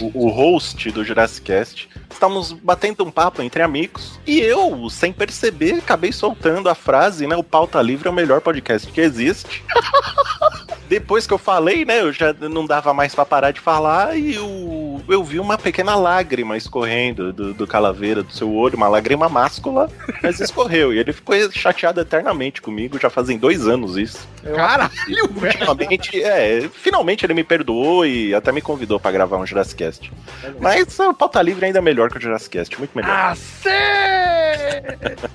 o, 0.00 0.26
o 0.26 0.28
host 0.30 0.90
do 0.90 1.04
Jurassic 1.04 1.46
Cast. 1.46 1.88
Estávamos 2.10 2.56
batendo 2.62 3.04
um 3.04 3.10
papo 3.10 3.42
entre 3.42 3.62
amigos. 3.62 4.18
E 4.26 4.40
eu, 4.40 4.88
sem 4.90 5.12
perceber, 5.12 5.74
acabei 5.74 6.12
soltando 6.12 6.68
a 6.68 6.74
frase, 6.74 7.26
né? 7.26 7.36
O 7.36 7.42
Pauta 7.42 7.80
Livre 7.80 8.08
é 8.08 8.10
o 8.10 8.14
melhor 8.14 8.40
podcast 8.40 8.90
que 8.90 9.00
existe. 9.00 9.64
Depois 10.88 11.26
que 11.26 11.34
eu 11.34 11.38
falei, 11.38 11.84
né? 11.84 12.00
Eu 12.00 12.12
já 12.12 12.32
não 12.32 12.64
dava 12.64 12.94
mais 12.94 13.14
pra 13.14 13.26
parar 13.26 13.50
de 13.50 13.60
falar 13.60 14.16
e 14.16 14.34
eu, 14.34 15.02
eu 15.06 15.22
vi 15.22 15.38
uma 15.38 15.58
pequena 15.58 15.94
lágrima 15.94 16.56
escorrendo 16.56 17.30
do, 17.30 17.52
do 17.52 17.66
Calaveira, 17.66 18.22
do 18.22 18.32
seu 18.32 18.50
olho, 18.54 18.76
uma 18.76 18.88
lágrima 18.88 19.28
máscula, 19.28 19.90
mas 20.22 20.40
escorreu. 20.40 20.94
E 20.94 20.98
ele 20.98 21.12
ficou 21.12 21.34
chateado 21.52 22.00
eternamente 22.00 22.62
comigo, 22.62 22.98
já 22.98 23.10
fazem 23.10 23.36
dois 23.36 23.66
anos 23.66 23.98
isso. 23.98 24.26
Caralho, 24.42 24.90
Ultimamente, 25.36 26.22
é, 26.22 26.68
finalmente 26.72 27.24
ele 27.24 27.34
me 27.34 27.44
perdoou 27.44 28.06
e 28.06 28.34
até 28.34 28.50
me 28.50 28.62
convidou 28.62 28.98
pra 28.98 29.12
gravar 29.12 29.36
um 29.36 29.46
Jurassic 29.46 29.84
Cast. 29.84 30.12
Mas 30.58 30.98
o 30.98 31.12
Pauta 31.12 31.42
Livre 31.42 31.66
ainda 31.66 31.78
é 31.78 31.82
melhor 31.82 32.10
que 32.10 32.16
o 32.16 32.20
Jurassic 32.20 32.47
Cast, 32.48 32.76
muito 32.78 32.90
melhor. 32.96 33.10
Ah, 33.10 33.34
sim! 33.36 33.68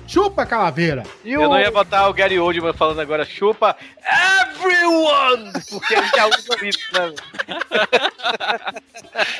Chupa, 0.06 0.44
calaveira! 0.46 1.02
Eu 1.24 1.48
não 1.48 1.58
ia 1.58 1.70
botar 1.70 2.08
o 2.08 2.12
Gary 2.12 2.38
Oldman 2.38 2.72
falando 2.72 3.00
agora 3.00 3.24
chupa 3.24 3.76
everyone! 4.52 5.50
Porque 5.70 5.94
ele 5.94 6.06
já 6.14 6.26
usa 6.26 6.66
isso, 6.66 6.78
né? 6.92 7.12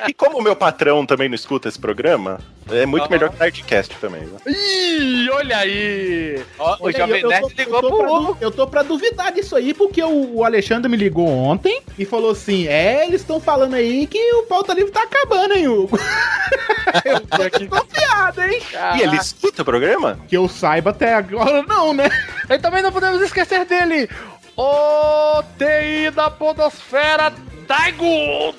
E 0.08 0.14
como 0.14 0.38
o 0.38 0.42
meu 0.42 0.54
patrão 0.56 1.04
também 1.06 1.28
não 1.28 1.34
escuta 1.34 1.68
esse 1.68 1.78
programa, 1.78 2.38
é 2.70 2.86
muito 2.86 3.02
Aham. 3.04 3.10
melhor 3.10 3.30
que 3.30 3.36
o 3.36 3.38
Nerdcast 3.40 3.94
também. 3.96 4.22
Né? 4.22 4.38
Ih, 4.46 5.28
olha 5.30 5.58
aí! 5.58 6.42
Ó, 6.58 6.74
o 6.74 6.76
Olha 6.84 6.94
aí, 6.96 7.00
Jovem 7.00 7.20
eu, 7.20 7.20
eu 7.22 7.28
Nerd 7.28 7.42
tô, 7.42 7.48
ligou 7.62 7.76
eu, 7.76 7.82
tô 7.82 7.96
pro 7.96 8.20
du- 8.20 8.36
eu 8.40 8.50
tô 8.50 8.66
pra 8.66 8.82
duvidar 8.82 9.32
disso 9.32 9.56
aí, 9.56 9.74
porque 9.74 10.02
o, 10.02 10.36
o 10.36 10.44
Alexandre 10.44 10.90
me 10.90 10.96
ligou 10.96 11.28
ontem 11.28 11.82
e 11.98 12.04
falou 12.04 12.30
assim: 12.30 12.66
É, 12.66 13.06
eles 13.06 13.20
estão 13.20 13.40
falando 13.40 13.74
aí 13.74 14.06
que 14.06 14.18
o 14.34 14.42
pauta 14.44 14.72
livre 14.74 14.90
tá 14.92 15.02
acabando, 15.02 15.54
hein, 15.54 15.68
Hugo? 15.68 15.98
eu 17.04 17.20
tô 17.20 17.42
desconfiado, 17.68 18.42
hein? 18.42 18.60
E 18.96 19.02
ele 19.02 19.16
escuta 19.16 19.62
o 19.62 19.64
programa? 19.64 20.18
Que 20.28 20.36
eu 20.36 20.48
saiba 20.48 20.90
até 20.90 21.14
agora, 21.14 21.62
não, 21.62 21.92
né? 21.92 22.08
E 22.48 22.58
também 22.58 22.82
não 22.82 22.92
podemos 22.92 23.20
esquecer 23.20 23.64
dele, 23.64 24.08
o 24.56 25.42
TI 25.58 26.10
da 26.10 26.30
Podosfera, 26.30 27.32
Daigo! 27.66 28.54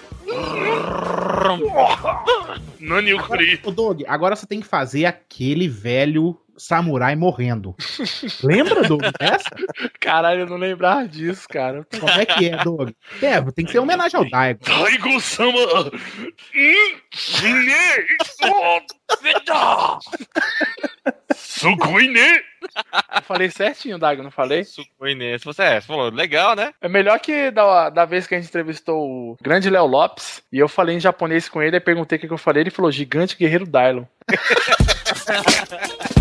Nani 2.80 3.11
agora 4.08 4.35
você 4.35 4.45
tem 4.45 4.59
que 4.59 4.67
fazer 4.67 5.06
aquele 5.06 5.67
velho 5.67 6.38
samurai 6.58 7.16
morrendo. 7.16 7.75
Lembra, 8.43 8.84
Doug, 8.84 9.03
dessa? 9.19 9.50
Caralho, 10.00 10.42
eu 10.42 10.48
não 10.48 10.58
lembrava 10.58 11.08
disso, 11.08 11.48
cara. 11.48 11.85
Como 12.00 12.11
é 12.11 12.25
que 12.25 12.50
é, 12.50 12.64
Doug? 12.64 12.90
É, 13.22 13.42
tem 13.51 13.66
que 13.66 13.72
ser 13.72 13.80
homenagem 13.80 14.17
ao 14.17 14.30
Daigo. 14.30 14.59
Daigo-sama! 14.64 15.92
Sugoi 21.35 22.08
ne! 22.08 22.43
Eu 23.16 23.22
falei 23.22 23.50
certinho, 23.50 23.98
Daigo, 23.98 24.24
não 24.24 24.32
falei? 24.32 24.64
Sugoi 24.64 25.16
ne. 25.16 25.38
Se 25.38 25.45
você 25.45 25.64
é, 25.64 25.82
você 25.82 25.88
falou, 25.88 26.09
legal, 26.09 26.56
né? 26.56 26.74
É 26.82 26.88
melhor 26.88 27.19
que 27.19 27.51
da, 27.51 27.90
da 27.90 28.06
vez 28.06 28.27
que 28.27 28.35
a 28.35 28.40
gente 28.40 28.50
entrevistou 28.50 29.01
o 29.08 29.38
grande 29.42 29.69
Léo 29.69 29.85
Lopes 29.85 30.42
e 30.51 30.59
eu 30.59 30.67
falei 30.67 30.95
em 30.95 31.00
japonês 31.00 31.48
com 31.48 31.61
ele, 31.61 31.75
aí 31.75 31.82
perguntei 31.82 32.17
o 32.17 32.22
que, 32.22 32.27
que 32.27 32.34
eu 32.34 32.38
falei, 32.38 32.64
ele 32.64 32.72
falou 32.72 32.92
gigante 32.92 33.38
guerreiro 33.38 33.66
Dylon. 33.66 34.06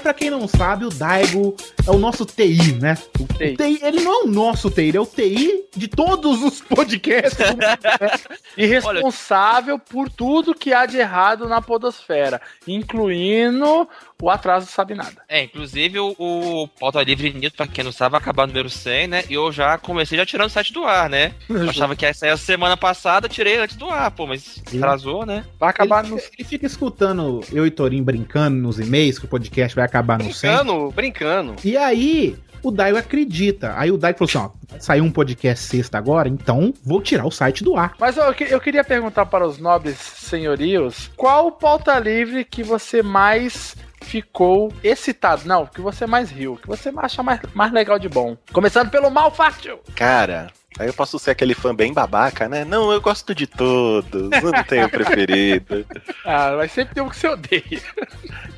Mas 0.00 0.02
pra 0.02 0.14
quem 0.14 0.30
não 0.30 0.48
sabe, 0.48 0.86
o 0.86 0.88
Daigo 0.88 1.54
é 1.86 1.90
o 1.90 1.98
nosso 1.98 2.24
TI, 2.24 2.72
né? 2.80 2.96
O 3.18 3.26
TI. 3.26 3.54
ele 3.82 4.00
não 4.00 4.22
é 4.22 4.24
o 4.24 4.26
nosso 4.26 4.70
TI, 4.70 4.84
ele 4.84 4.96
é 4.96 5.00
o 5.00 5.04
TI 5.04 5.66
de 5.76 5.88
todos 5.88 6.42
os 6.42 6.62
podcasts. 6.62 7.38
E 8.56 8.66
responsável 8.66 9.78
por 9.78 10.10
tudo 10.10 10.54
que 10.54 10.72
há 10.72 10.84
de 10.84 10.98
errado 10.98 11.48
na 11.48 11.62
podosfera, 11.62 12.40
incluindo 12.66 13.88
o 14.20 14.30
atraso 14.30 14.66
sabe 14.66 14.94
nada. 14.94 15.22
É, 15.28 15.42
inclusive 15.42 15.98
o, 15.98 16.14
o 16.18 16.68
Pauta 16.68 17.02
Livre 17.02 17.32
News, 17.32 17.52
pra 17.52 17.66
quem 17.66 17.84
não 17.84 17.92
sabe, 17.92 18.12
vai 18.12 18.20
acabar 18.20 18.46
número 18.46 18.68
100, 18.70 19.06
né? 19.08 19.24
E 19.28 19.34
eu 19.34 19.50
já 19.52 19.78
comecei 19.78 20.18
já 20.18 20.26
tirando 20.26 20.46
o 20.48 20.50
site 20.50 20.72
do 20.72 20.84
ar, 20.84 21.08
né? 21.08 21.32
Eu 21.48 21.68
achava 21.70 21.94
que 21.96 22.04
ia 22.04 22.14
sair 22.14 22.30
a 22.30 22.36
semana 22.36 22.76
passada, 22.76 23.28
tirei 23.28 23.58
antes 23.58 23.76
do 23.76 23.88
ar, 23.90 24.10
pô, 24.10 24.26
mas 24.26 24.62
atrasou, 24.66 25.24
né? 25.26 25.44
Vai 25.58 25.70
acabar 25.70 26.04
ele, 26.04 26.14
ele 26.38 26.48
fica 26.48 26.66
escutando 26.66 27.40
eu 27.52 27.66
e 27.66 27.70
Torinho 27.70 28.04
brincando 28.04 28.56
nos 28.56 28.78
e-mails 28.78 29.18
que 29.18 29.24
o 29.24 29.28
podcast 29.28 29.74
vai 29.74 29.84
acabar 29.84 30.18
no 30.18 30.32
100. 30.32 30.50
Brincando, 30.50 30.90
brincando. 30.90 31.56
E 31.64 31.76
aí, 31.76 32.36
o 32.62 32.70
Daigo 32.70 32.98
acredita. 32.98 33.74
Aí 33.76 33.90
o 33.90 33.96
Daigo 33.98 34.18
falou 34.26 34.28
assim: 34.48 34.52
ó, 34.74 34.78
saiu 34.78 35.04
um 35.04 35.10
podcast 35.10 35.64
sexta 35.66 35.96
agora, 35.98 36.28
então 36.28 36.72
vou 36.84 37.00
tirar 37.00 37.26
o 37.26 37.30
site 37.30 37.62
do 37.64 37.76
ar. 37.76 37.94
Mas 37.98 38.16
ó, 38.18 38.28
eu, 38.28 38.34
que- 38.34 38.44
eu 38.44 38.60
queria 38.60 38.84
perguntar 38.84 39.26
para 39.26 39.46
os 39.46 39.58
nobres 39.58 39.96
senhorios, 39.98 41.10
qual 41.16 41.46
o 41.48 41.52
pauta 41.52 41.98
livre 41.98 42.44
que 42.44 42.62
você 42.62 43.02
mais 43.02 43.76
ficou 44.00 44.72
excitado? 44.82 45.46
Não, 45.46 45.66
que 45.66 45.80
você 45.80 46.06
mais 46.06 46.30
riu, 46.30 46.56
que 46.56 46.66
você 46.66 46.92
acha 46.96 47.22
mais, 47.22 47.40
mais 47.54 47.72
legal 47.72 47.98
de 47.98 48.08
bom. 48.08 48.36
Começando 48.52 48.90
pelo 48.90 49.10
Malfátio. 49.10 49.78
Cara, 49.94 50.48
aí 50.78 50.86
eu 50.88 50.94
posso 50.94 51.18
ser 51.18 51.32
aquele 51.32 51.54
fã 51.54 51.74
bem 51.74 51.92
babaca, 51.92 52.48
né? 52.48 52.64
Não, 52.64 52.90
eu 52.92 53.00
gosto 53.00 53.34
de 53.34 53.46
todos, 53.46 54.30
não 54.30 54.64
tenho 54.64 54.88
preferido. 54.90 55.86
Ah, 56.24 56.54
mas 56.56 56.72
sempre 56.72 56.94
tem 56.94 57.02
um 57.02 57.08
que 57.08 57.16
você 57.16 57.28
odeia. 57.28 57.82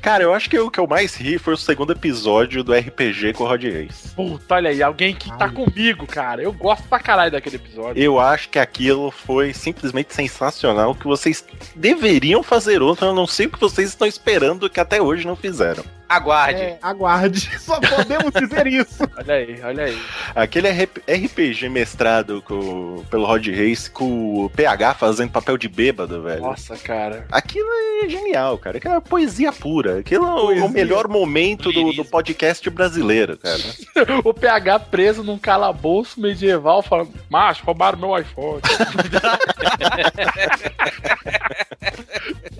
Cara, 0.01 0.23
eu 0.23 0.33
acho 0.33 0.49
que 0.49 0.59
o 0.59 0.69
que 0.69 0.79
eu 0.79 0.87
mais 0.87 1.15
ri 1.15 1.37
foi 1.37 1.53
o 1.53 1.57
segundo 1.57 1.93
episódio 1.93 2.63
do 2.63 2.73
RPG 2.73 3.33
com 3.33 3.43
o 3.43 3.47
Rod 3.47 3.63
Reis. 3.63 4.13
Puta, 4.15 4.55
olha 4.55 4.69
aí, 4.69 4.83
alguém 4.83 5.15
que 5.15 5.35
tá 5.37 5.49
comigo, 5.49 6.05
cara. 6.05 6.41
Eu 6.41 6.51
gosto 6.51 6.87
pra 6.87 6.99
caralho 6.99 7.31
daquele 7.31 7.55
episódio. 7.55 8.01
Eu 8.01 8.19
acho 8.19 8.49
que 8.49 8.59
aquilo 8.59 9.11
foi 9.11 9.53
simplesmente 9.53 10.13
sensacional, 10.13 10.95
que 10.95 11.05
vocês 11.05 11.45
deveriam 11.75 12.43
fazer 12.43 12.81
outro, 12.81 13.07
eu 13.07 13.15
não 13.15 13.27
sei 13.27 13.47
o 13.47 13.49
que 13.49 13.59
vocês 13.59 13.89
estão 13.89 14.07
esperando 14.07 14.69
que 14.69 14.79
até 14.79 15.01
hoje 15.01 15.25
não 15.25 15.35
fizeram. 15.35 15.83
Aguarde. 16.15 16.61
É, 16.61 16.77
aguarde. 16.81 17.49
Só 17.59 17.79
podemos 17.79 18.31
dizer 18.33 18.67
isso. 18.67 19.03
Olha 19.17 19.33
aí, 19.35 19.59
olha 19.63 19.83
aí. 19.85 19.97
Aquele 20.35 20.69
RP 20.69 20.99
RPG 21.07 21.69
mestrado 21.69 22.41
com- 22.41 23.03
pelo 23.09 23.25
Rod 23.25 23.45
Reis 23.47 23.87
com 23.87 24.45
o 24.45 24.49
PH 24.49 24.95
fazendo 24.95 25.31
papel 25.31 25.57
de 25.57 25.67
bêbado, 25.69 26.21
velho. 26.23 26.41
Nossa, 26.41 26.75
cara. 26.77 27.25
Aquilo 27.31 27.67
é 28.03 28.09
genial, 28.09 28.57
cara. 28.57 28.77
Aquilo 28.77 28.95
é 28.95 28.99
poesia 28.99 29.51
pura. 29.51 29.99
Aquilo 29.99 30.25
é 30.25 30.31
o- 30.31 30.45
Poesia. 30.45 30.65
o 30.65 30.69
melhor 30.69 31.07
momento 31.07 31.71
do, 31.71 31.93
do 31.93 32.03
podcast 32.05 32.69
brasileiro, 32.69 33.37
cara. 33.37 33.61
o 34.25 34.33
PH 34.33 34.79
preso 34.79 35.23
num 35.23 35.37
calabouço 35.37 36.19
medieval 36.19 36.81
falando, 36.81 37.11
macho, 37.29 37.63
roubaram 37.65 37.97
meu 37.99 38.17
iPhone. 38.17 38.61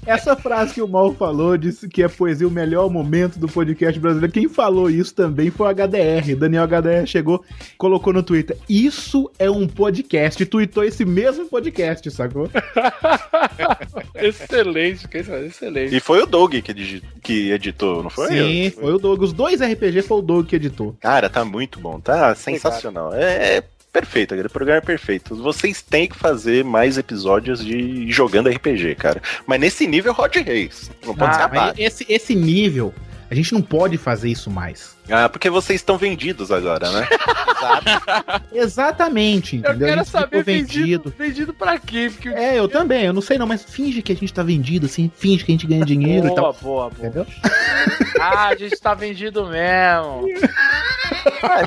Essa 0.06 0.36
frase 0.36 0.74
que 0.74 0.82
o 0.82 0.88
Mal 0.88 1.14
falou, 1.14 1.58
disse 1.58 1.88
que 1.88 2.04
é 2.04 2.08
poesia 2.08 2.48
o 2.48 2.52
melhor 2.52 2.90
momento 2.90 3.40
do 3.46 3.48
podcast 3.54 4.00
brasileiro. 4.00 4.32
Quem 4.34 4.48
falou 4.48 4.90
isso 4.90 5.14
também 5.14 5.52
foi 5.52 5.68
o 5.68 5.70
HDR. 5.76 6.36
Daniel 6.38 6.64
HDR 6.64 7.06
chegou, 7.06 7.44
colocou 7.78 8.14
no 8.14 8.24
Twitter. 8.24 8.58
Isso 8.70 9.30
é 9.38 9.50
um 9.52 9.68
podcast. 9.68 10.42
E 10.42 10.46
tweetou 10.46 10.84
esse 10.84 11.04
mesmo 11.04 11.46
podcast, 11.48 12.10
sacou? 12.10 12.50
excelente, 14.16 15.08
que 15.08 15.20
isso 15.20 15.32
é 15.32 15.46
excelente. 15.46 15.96
E 15.96 16.00
foi 16.00 16.22
o 16.22 16.26
Doug 16.26 16.54
que, 16.56 17.02
que 17.22 17.52
editou, 17.52 18.04
não 18.04 18.10
foi? 18.10 18.28
Sim, 18.30 18.70
foi 18.72 18.94
o 18.94 18.98
Doug. 18.98 19.22
Os 19.22 19.34
dois 19.34 19.62
RPG 19.62 20.02
foi 20.04 20.18
o 20.18 20.22
Doug 20.22 20.48
que 20.48 20.56
editou. 20.56 20.96
Cara, 21.00 21.30
tá 21.30 21.44
muito 21.44 21.80
bom, 21.80 22.00
tá 22.00 22.34
sensacional. 22.36 23.14
É, 23.14 23.58
é 23.58 23.64
perfeito, 23.92 24.34
aquele 24.34 24.50
programa 24.50 24.80
é 24.80 24.82
perfeito. 24.82 25.36
Vocês 25.36 25.82
têm 25.82 26.08
que 26.08 26.16
fazer 26.18 26.64
mais 26.64 26.98
episódios 26.98 27.64
de 27.64 28.10
jogando 28.12 28.50
RPG, 28.50 28.96
cara. 28.96 29.22
Mas 29.46 29.60
nesse 29.60 29.86
nível 29.86 30.14
Rod 30.14 30.36
Reis. 30.36 30.90
Não 31.06 31.14
pode 31.16 31.32
Ah, 31.32 31.34
escapar. 31.34 31.74
esse, 31.78 32.06
esse 32.10 32.34
nível, 32.34 32.94
a 33.34 33.36
gente 33.36 33.52
não 33.52 33.64
pode 33.64 33.98
fazer 33.98 34.30
isso 34.30 34.52
mais. 34.52 34.96
Ah, 35.10 35.28
porque 35.28 35.50
vocês 35.50 35.82
estão 35.82 35.98
vendidos 35.98 36.52
agora, 36.52 36.90
né? 36.92 37.08
Exatamente, 38.52 39.56
Eu 39.58 39.60
entendeu? 39.72 39.88
quero 39.88 40.02
a 40.02 40.04
gente 40.04 40.06
ficou 40.12 40.22
saber 40.22 40.44
vendido, 40.44 41.14
vendido 41.18 41.54
pra 41.54 41.78
quê? 41.80 42.10
Porque 42.14 42.30
É, 42.30 42.58
eu 42.60 42.68
também, 42.68 43.06
eu 43.06 43.14
não 43.14 43.22
sei 43.22 43.38
não, 43.38 43.46
mas 43.48 43.64
finge 43.64 44.02
que 44.02 44.12
a 44.12 44.16
gente 44.16 44.34
tá 44.34 44.44
vendido, 44.44 44.86
assim, 44.86 45.12
finge 45.16 45.44
que 45.44 45.52
a 45.52 45.54
gente 45.54 45.68
ganha 45.68 45.86
dinheiro 45.86 46.28
e 46.28 46.30
Boa, 46.30 46.42
tal. 46.42 46.54
boa, 46.62 46.90
boa. 46.90 46.92
Entendeu? 46.98 47.26
Ah, 48.22 48.48
a 48.50 48.56
gente 48.56 48.80
tá 48.80 48.94
vendido 48.94 49.46
mesmo. 49.48 50.26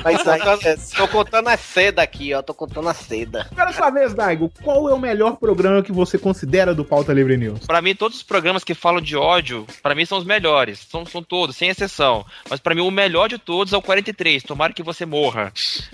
mas 0.02 0.22
tô, 0.22 0.30
contando, 0.38 0.90
tô 0.96 1.08
contando 1.08 1.48
a 1.48 1.56
seda 1.58 2.00
aqui, 2.00 2.32
ó. 2.32 2.40
Tô 2.40 2.54
contando 2.54 2.88
a 2.88 2.94
seda. 2.94 3.46
Quero 3.54 3.72
saber, 3.74 4.08
Daigo, 4.14 4.50
qual 4.62 4.88
é 4.88 4.94
o 4.94 4.98
melhor 4.98 5.36
programa 5.36 5.82
que 5.82 5.92
você 5.92 6.16
considera 6.18 6.74
do 6.74 6.84
Pauta 6.84 7.12
Livre 7.12 7.36
News? 7.36 7.66
Pra 7.66 7.82
mim, 7.82 7.94
todos 7.94 8.16
os 8.18 8.22
programas 8.22 8.64
que 8.64 8.72
falam 8.72 9.02
de 9.02 9.14
ódio, 9.16 9.66
pra 9.82 9.94
mim 9.94 10.06
são 10.06 10.16
os 10.16 10.24
melhores. 10.24 10.86
São, 10.90 11.04
são 11.04 11.22
todos, 11.22 11.56
sem 11.56 11.68
exceção. 11.68 12.24
Mas 12.48 12.58
pra 12.60 12.74
mim, 12.74 12.80
o 12.80 12.90
melhor 12.90 13.25
de 13.28 13.38
todos 13.38 13.72
é 13.72 13.76
o 13.76 13.82
43. 13.82 14.42
Tomara 14.42 14.72
que 14.72 14.82
você 14.82 15.04
morra. 15.06 15.52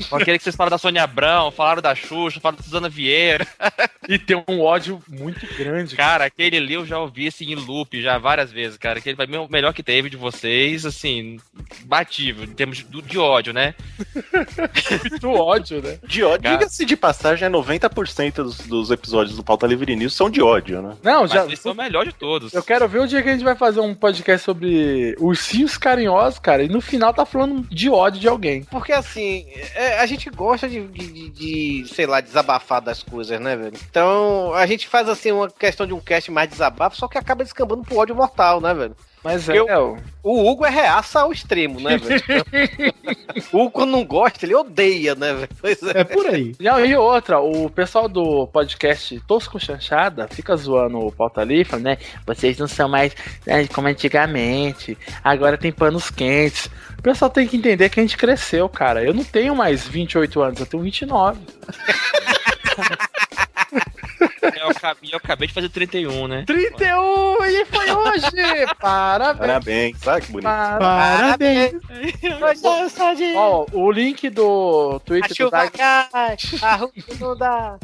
Com 0.08 0.16
aquele 0.16 0.38
que 0.38 0.44
vocês 0.44 0.56
falaram 0.56 0.70
da 0.76 0.78
Sônia 0.78 1.02
Abrão, 1.02 1.50
falaram 1.50 1.82
da 1.82 1.94
Xuxa, 1.94 2.40
falaram 2.40 2.58
da 2.58 2.64
Suzana 2.64 2.88
Vieira. 2.88 3.46
E 4.08 4.18
tem 4.18 4.42
um 4.48 4.60
ódio 4.60 5.00
muito 5.08 5.46
grande. 5.56 5.94
Cara, 5.94 6.24
aquele 6.24 6.56
ali 6.56 6.74
eu 6.74 6.84
já 6.84 6.98
ouvi 6.98 7.28
assim 7.28 7.52
em 7.52 7.54
loop 7.54 8.02
já 8.02 8.18
várias 8.18 8.50
vezes, 8.50 8.76
cara. 8.76 8.98
Aquele 8.98 9.14
pra 9.14 9.28
mim 9.28 9.36
é 9.36 9.38
o 9.38 9.48
melhor 9.48 9.72
que 9.72 9.82
teve 9.82 10.10
de 10.10 10.16
vocês, 10.16 10.84
assim, 10.84 11.38
batível, 11.84 12.44
em 12.44 12.52
termos 12.52 12.78
de, 12.78 13.02
de 13.02 13.18
ódio, 13.18 13.52
né? 13.52 13.74
Muito 15.08 15.30
ódio, 15.30 15.80
né? 15.80 15.98
De 16.04 16.24
ódio, 16.24 16.42
Cara. 16.42 16.56
diga-se 16.56 16.84
de 16.84 16.96
passagem, 16.96 17.46
é 17.46 17.50
90% 17.50 18.34
dos, 18.34 18.58
dos 18.58 18.90
episódios 18.90 19.36
do 19.36 19.44
Pauta 19.44 19.66
Livre 19.66 19.94
News 19.94 20.14
são 20.14 20.28
de 20.28 20.42
ódio, 20.42 20.82
né? 20.82 20.96
Não, 21.02 21.22
Mas 21.22 21.30
já. 21.30 21.46
esse 21.46 21.66
é 21.66 21.70
o 21.70 21.74
melhor 21.74 22.04
de 22.04 22.12
todos. 22.12 22.52
Eu 22.52 22.62
quero 22.62 22.88
ver 22.88 23.00
o 23.00 23.06
dia 23.06 23.22
que 23.22 23.28
a 23.28 23.32
gente 23.32 23.44
vai 23.44 23.54
fazer 23.54 23.80
um 23.80 23.94
podcast 23.94 24.44
sobre 24.44 25.14
ursinhos 25.18 25.78
carinhosos, 25.78 26.38
cara, 26.40 26.64
e 26.64 26.68
no 26.68 26.80
final 26.80 27.14
tá 27.14 27.21
falando 27.26 27.62
de 27.68 27.88
ódio 27.90 28.20
de 28.20 28.28
alguém. 28.28 28.62
Porque 28.64 28.92
assim, 28.92 29.46
é, 29.74 29.98
a 29.98 30.06
gente 30.06 30.28
gosta 30.30 30.68
de, 30.68 30.86
de, 30.88 31.06
de- 31.06 31.30
de, 31.30 31.88
sei 31.94 32.06
lá, 32.06 32.20
desabafar 32.20 32.80
das 32.80 33.02
coisas, 33.02 33.40
né, 33.40 33.56
velho? 33.56 33.76
Então 33.90 34.52
a 34.54 34.66
gente 34.66 34.86
faz 34.88 35.08
assim 35.08 35.32
uma 35.32 35.50
questão 35.50 35.86
de 35.86 35.92
um 35.94 36.00
cast 36.00 36.30
mais 36.30 36.48
desabafo, 36.48 36.96
só 36.96 37.08
que 37.08 37.18
acaba 37.18 37.44
descambando 37.44 37.82
pro 37.82 37.96
ódio 37.98 38.14
mortal, 38.14 38.60
né, 38.60 38.72
velho? 38.74 38.96
Mas 39.22 39.44
Porque 39.44 39.70
é, 39.70 39.78
o, 39.78 39.98
o 40.22 40.50
Hugo 40.50 40.64
é 40.64 40.70
reaça 40.70 41.20
ao 41.20 41.32
extremo, 41.32 41.78
né, 41.78 41.96
velho? 41.96 42.22
o 43.52 43.60
Hugo, 43.60 43.70
quando 43.70 43.90
não 43.90 44.04
gosta, 44.04 44.44
ele 44.44 44.54
odeia, 44.54 45.14
né, 45.14 45.32
velho? 45.32 45.48
Pois 45.60 45.82
É 45.82 46.02
por 46.02 46.26
aí. 46.26 46.54
E, 46.58 46.64
e 46.64 46.96
outra, 46.96 47.38
o 47.38 47.70
pessoal 47.70 48.08
do 48.08 48.48
podcast 48.48 49.20
Tosco 49.20 49.60
Chanchada 49.60 50.26
fica 50.26 50.56
zoando 50.56 50.98
o 50.98 51.12
pauta 51.12 51.40
ali, 51.40 51.64
falando, 51.64 51.84
né? 51.84 51.98
Vocês 52.26 52.58
não 52.58 52.66
são 52.66 52.88
mais 52.88 53.14
né, 53.46 53.66
como 53.68 53.86
antigamente, 53.86 54.98
agora 55.22 55.56
tem 55.56 55.70
panos 55.70 56.10
quentes. 56.10 56.68
O 56.98 57.02
pessoal 57.02 57.30
tem 57.30 57.46
que 57.46 57.56
entender 57.56 57.88
que 57.88 58.00
a 58.00 58.02
gente 58.02 58.16
cresceu, 58.16 58.68
cara. 58.68 59.04
Eu 59.04 59.14
não 59.14 59.24
tenho 59.24 59.54
mais 59.54 59.86
28 59.86 60.42
anos, 60.42 60.60
eu 60.60 60.66
tenho 60.66 60.82
29. 60.82 61.40
Eu 64.42 64.70
acabei, 64.70 65.10
eu 65.12 65.16
acabei 65.16 65.48
de 65.48 65.54
fazer 65.54 65.68
31, 65.68 66.26
né? 66.26 66.44
31! 66.46 67.44
E 67.44 67.64
foi 67.66 67.90
hoje! 67.92 68.66
Parabéns! 68.80 69.38
Parabéns, 69.38 69.98
sabe 70.00 70.26
que 70.26 70.32
bonito. 70.32 70.44
Parabéns! 70.44 71.74
Ó, 73.36 73.66
o 73.72 73.90
link 73.92 74.28
do 74.30 75.00
Twitter 75.04 75.28
do 75.28 75.34
chuva 75.36 75.50
Dag 75.50 75.70
cai, 75.70 76.36
a 76.62 76.74
rua 76.76 76.92
não 77.20 77.36
dá. 77.36 77.78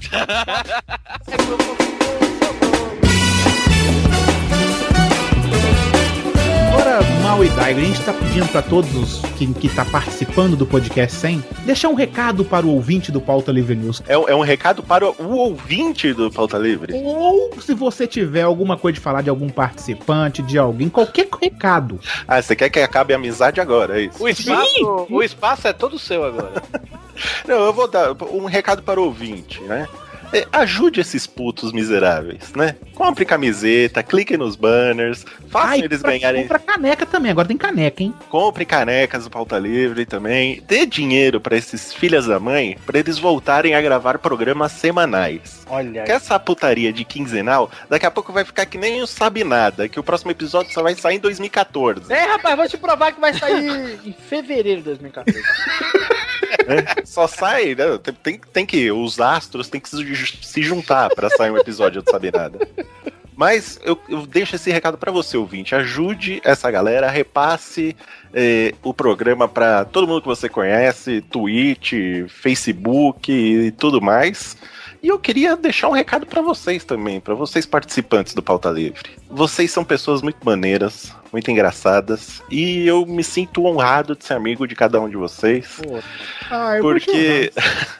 Agora, 6.73 7.01
Mal 7.23 7.45
e 7.45 7.49
Daigo, 7.51 7.81
a 7.81 7.83
gente 7.83 8.01
tá 8.03 8.13
pedindo 8.13 8.47
pra 8.49 8.63
todos 8.63 8.95
os 8.95 9.21
que, 9.37 9.47
que 9.55 9.69
tá 9.69 9.85
participando 9.85 10.57
do 10.57 10.67
podcast 10.67 11.17
100, 11.17 11.45
deixar 11.65 11.89
um 11.89 11.95
recado 11.95 12.45
para 12.45 12.67
o 12.67 12.71
ouvinte 12.75 13.11
do 13.11 13.21
Pauta 13.21 13.51
Livre 13.51 13.75
News. 13.75 14.03
É, 14.07 14.17
um- 14.19 14.29
é 14.29 14.35
um 14.35 14.41
recado 14.43 14.83
para 14.83 15.09
o 15.09 15.35
ouvinte 15.37 16.13
do 16.13 16.31
Pauta 16.31 16.59
Livre. 16.59 16.93
Ou 16.95 17.51
se 17.61 17.75
você 17.75 18.07
tiver 18.07 18.43
alguma 18.43 18.77
coisa 18.77 18.95
de 18.95 19.01
falar 19.01 19.23
de 19.23 19.31
algum 19.31 19.49
participante, 19.49 20.43
de 20.43 20.59
alguém, 20.59 20.89
qualquer 20.89 21.29
recado. 21.41 21.99
Ah, 22.27 22.41
você 22.41 22.55
quer 22.55 22.69
que 22.71 22.81
acabe 22.81 23.13
a 23.13 23.17
amizade 23.17 23.61
agora, 23.61 24.01
é 24.01 24.05
isso? 24.05 24.23
O 24.23 24.29
espaço, 24.29 25.07
o 25.11 25.23
espaço 25.23 25.69
é 25.69 25.73
todo 25.73 25.99
seu 25.99 26.25
agora. 26.25 26.63
Não, 27.49 27.57
eu 27.57 27.73
vou 27.73 27.89
dar 27.89 28.13
um 28.33 28.45
recado 28.45 28.83
para 28.83 29.01
o 29.01 29.05
ouvinte, 29.05 29.61
né? 29.63 29.89
É, 30.33 30.47
ajude 30.53 31.01
esses 31.01 31.27
putos 31.27 31.73
miseráveis, 31.73 32.53
né? 32.55 32.77
Compre 32.95 33.25
camiseta, 33.25 34.03
clique 34.03 34.37
nos 34.37 34.57
banners, 34.57 35.25
façam 35.49 35.71
Ai, 35.71 35.81
eles 35.81 36.01
pra- 36.01 36.11
ganharem. 36.11 36.43
Compra 36.43 36.59
caneca 36.59 37.07
também, 37.07 37.31
agora 37.31 37.49
tem 37.49 37.57
caneca, 37.57 38.03
hein? 38.03 38.15
Compre 38.29 38.65
canecas 38.65 39.25
do 39.25 39.31
Pauta 39.31 39.59
Livre 39.59 40.05
também. 40.05 40.63
Dê 40.67 40.85
dinheiro 40.85 41.41
para 41.41 41.57
esses 41.57 41.95
filhas 41.95 42.27
da 42.27 42.39
mãe, 42.39 42.77
para 42.85 42.99
eles 42.99 43.19
voltarem 43.19 43.75
a 43.75 43.81
gravar 43.81 44.19
programas 44.19 44.73
semanais. 44.73 45.65
Olha 45.71 46.03
Que 46.05 46.13
essa 46.13 46.39
putaria 46.39 46.93
de 46.93 47.05
quinzenal, 47.05 47.71
daqui 47.89 48.05
a 48.07 48.11
pouco 48.11 48.33
vai 48.33 48.45
ficar 48.45 48.67
que 48.67 48.77
nem 48.79 49.01
o 49.03 49.07
Sabe 49.07 49.45
Nada, 49.45 49.89
que 49.89 49.99
o 50.01 50.03
próximo 50.03 50.31
episódio 50.31 50.73
só 50.73 50.83
vai 50.83 50.95
sair 50.95 51.17
em 51.17 51.21
2014. 51.21 52.13
É, 52.13 52.25
rapaz, 52.25 52.57
vou 52.57 52.69
te 52.69 52.77
provar 52.77 53.13
que 53.13 53.21
vai 53.21 53.33
sair 53.35 53.99
em 54.05 54.13
fevereiro 54.13 54.81
de 54.81 54.85
2014. 54.87 55.41
Só 57.05 57.27
sai, 57.27 57.75
né? 57.75 57.99
Tem, 58.23 58.41
tem, 58.53 58.67
que. 58.67 58.91
Os 58.91 59.21
astros 59.21 59.69
têm 59.69 59.81
que 59.81 59.89
se, 59.89 60.05
ju- 60.15 60.39
se 60.43 60.63
juntar 60.63 61.11
para 61.15 61.31
sair 61.31 61.51
um 61.51 61.57
episódio 61.57 62.03
do 62.03 62.11
Sabe 62.11 62.31
Nada. 62.31 62.59
Mas 63.37 63.79
eu, 63.85 63.97
eu 64.09 64.27
deixo 64.27 64.57
esse 64.57 64.71
recado 64.71 64.99
para 64.99 65.13
você, 65.13 65.37
ouvinte. 65.37 65.75
Ajude 65.75 66.41
essa 66.45 66.69
galera, 66.73 67.09
repasse 67.09 67.97
eh, 68.35 68.75
o 68.83 68.93
programa 68.93 69.47
para 69.47 69.85
todo 69.85 70.09
mundo 70.09 70.23
que 70.23 70.27
você 70.27 70.49
conhece, 70.49 71.21
Twitch, 71.21 71.93
Facebook 72.29 73.31
e 73.31 73.71
tudo 73.71 74.01
mais. 74.01 74.57
E 75.01 75.07
eu 75.07 75.19
queria 75.21 75.57
deixar 75.57 75.89
um 75.89 75.93
recado 75.93 76.27
para 76.27 76.43
vocês 76.43 76.85
também, 76.85 77.21
para 77.21 77.35
vocês 77.35 77.65
participantes 77.65 78.35
do 78.35 78.43
Pauta 78.43 78.69
Livre. 78.71 79.11
Vocês 79.31 79.71
são 79.71 79.85
pessoas 79.85 80.21
muito 80.21 80.39
maneiras, 80.45 81.15
muito 81.33 81.51
engraçadas, 81.51 82.43
e 82.51 82.87
eu 82.87 83.05
me 83.05 83.23
sinto 83.23 83.65
honrado 83.65 84.17
de 84.17 84.25
ser 84.25 84.35
amigo 84.35 84.67
de 84.67 84.75
cada 84.75 85.01
um 85.01 85.09
de 85.09 85.17
vocês. 85.17 85.81
Ah, 86.51 86.77
eu 86.77 86.83
Porque, 86.83 87.53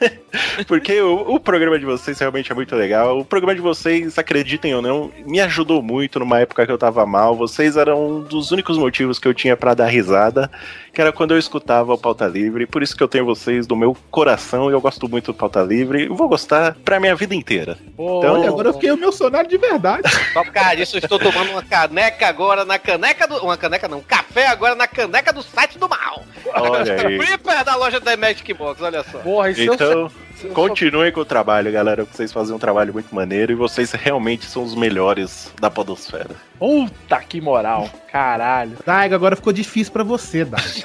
porque 0.67 1.01
o, 1.01 1.35
o 1.35 1.39
programa 1.39 1.77
de 1.77 1.85
vocês 1.85 2.17
realmente 2.19 2.51
é 2.51 2.55
muito 2.55 2.75
legal. 2.75 3.19
O 3.19 3.25
programa 3.25 3.55
de 3.55 3.61
vocês, 3.61 4.17
acreditem 4.17 4.73
ou 4.73 4.81
não, 4.81 5.11
me 5.25 5.39
ajudou 5.39 5.81
muito 5.81 6.19
numa 6.19 6.39
época 6.39 6.65
que 6.65 6.71
eu 6.71 6.77
tava 6.77 7.05
mal. 7.05 7.35
Vocês 7.35 7.77
eram 7.77 8.07
um 8.07 8.21
dos 8.21 8.51
únicos 8.51 8.77
motivos 8.77 9.19
que 9.19 9.27
eu 9.27 9.33
tinha 9.33 9.55
pra 9.55 9.73
dar 9.73 9.87
risada, 9.87 10.49
que 10.93 11.01
era 11.01 11.11
quando 11.11 11.31
eu 11.31 11.37
escutava 11.37 11.93
o 11.93 11.97
Pauta 11.97 12.27
Livre. 12.27 12.65
Por 12.65 12.81
isso 12.81 12.95
que 12.95 13.03
eu 13.03 13.07
tenho 13.07 13.25
vocês 13.25 13.67
do 13.67 13.75
meu 13.75 13.95
coração 14.09 14.69
e 14.69 14.73
eu 14.73 14.81
gosto 14.81 15.07
muito 15.07 15.31
do 15.31 15.33
Pauta 15.33 15.61
Livre. 15.61 16.03
E 16.03 16.07
vou 16.07 16.27
gostar 16.27 16.75
pra 16.83 16.99
minha 16.99 17.15
vida 17.15 17.35
inteira. 17.35 17.77
Então, 17.93 18.43
agora 18.43 18.69
eu 18.69 18.73
fiquei 18.73 18.89
emocionado 18.89 19.47
de 19.47 19.57
verdade. 19.57 20.09
Só 20.33 20.43
por 20.43 20.51
causa 20.51 20.75
disso, 20.75 20.97
eu 20.97 20.99
estou 20.99 21.19
tomando 21.19 21.51
uma 21.51 21.63
caneca 21.63 22.27
agora 22.27 22.65
na 22.65 22.79
caneca 22.79 23.18
do. 23.27 23.37
Uma 23.37 23.57
caneca 23.57 23.87
não, 23.87 23.99
um 23.99 24.03
café 24.03 24.47
agora 24.47 24.75
na 24.75 24.87
caneca 24.87 25.31
do 25.31 25.41
site 25.41 25.77
do 25.77 25.87
mal. 25.87 26.23
Olha 26.53 26.93
aí. 27.07 27.19
Flipper 27.19 27.63
da 27.63 27.75
loja 27.75 27.99
da 27.99 28.15
Magic 28.17 28.53
Box, 28.53 28.81
olha 28.81 29.03
só. 29.03 29.19
Porra, 29.19 29.49
isso 29.51 29.61
Então, 29.61 30.11
continuem 30.53 31.11
com 31.11 31.21
o 31.21 31.25
trabalho, 31.25 31.71
galera. 31.71 32.05
Vocês 32.05 32.31
fazem 32.31 32.55
um 32.55 32.59
trabalho 32.59 32.93
muito 32.93 33.13
maneiro 33.13 33.51
e 33.51 33.55
vocês 33.55 33.91
realmente 33.91 34.45
são 34.45 34.63
os 34.63 34.75
melhores 34.75 35.51
da 35.59 35.69
Podosfera. 35.69 36.35
Puta 36.57 37.19
que 37.19 37.39
moral. 37.41 37.89
Caralho. 38.11 38.77
Daigo, 38.85 39.15
agora 39.15 39.35
ficou 39.35 39.53
difícil 39.53 39.93
pra 39.93 40.03
você, 40.03 40.45
Daigo. 40.45 40.67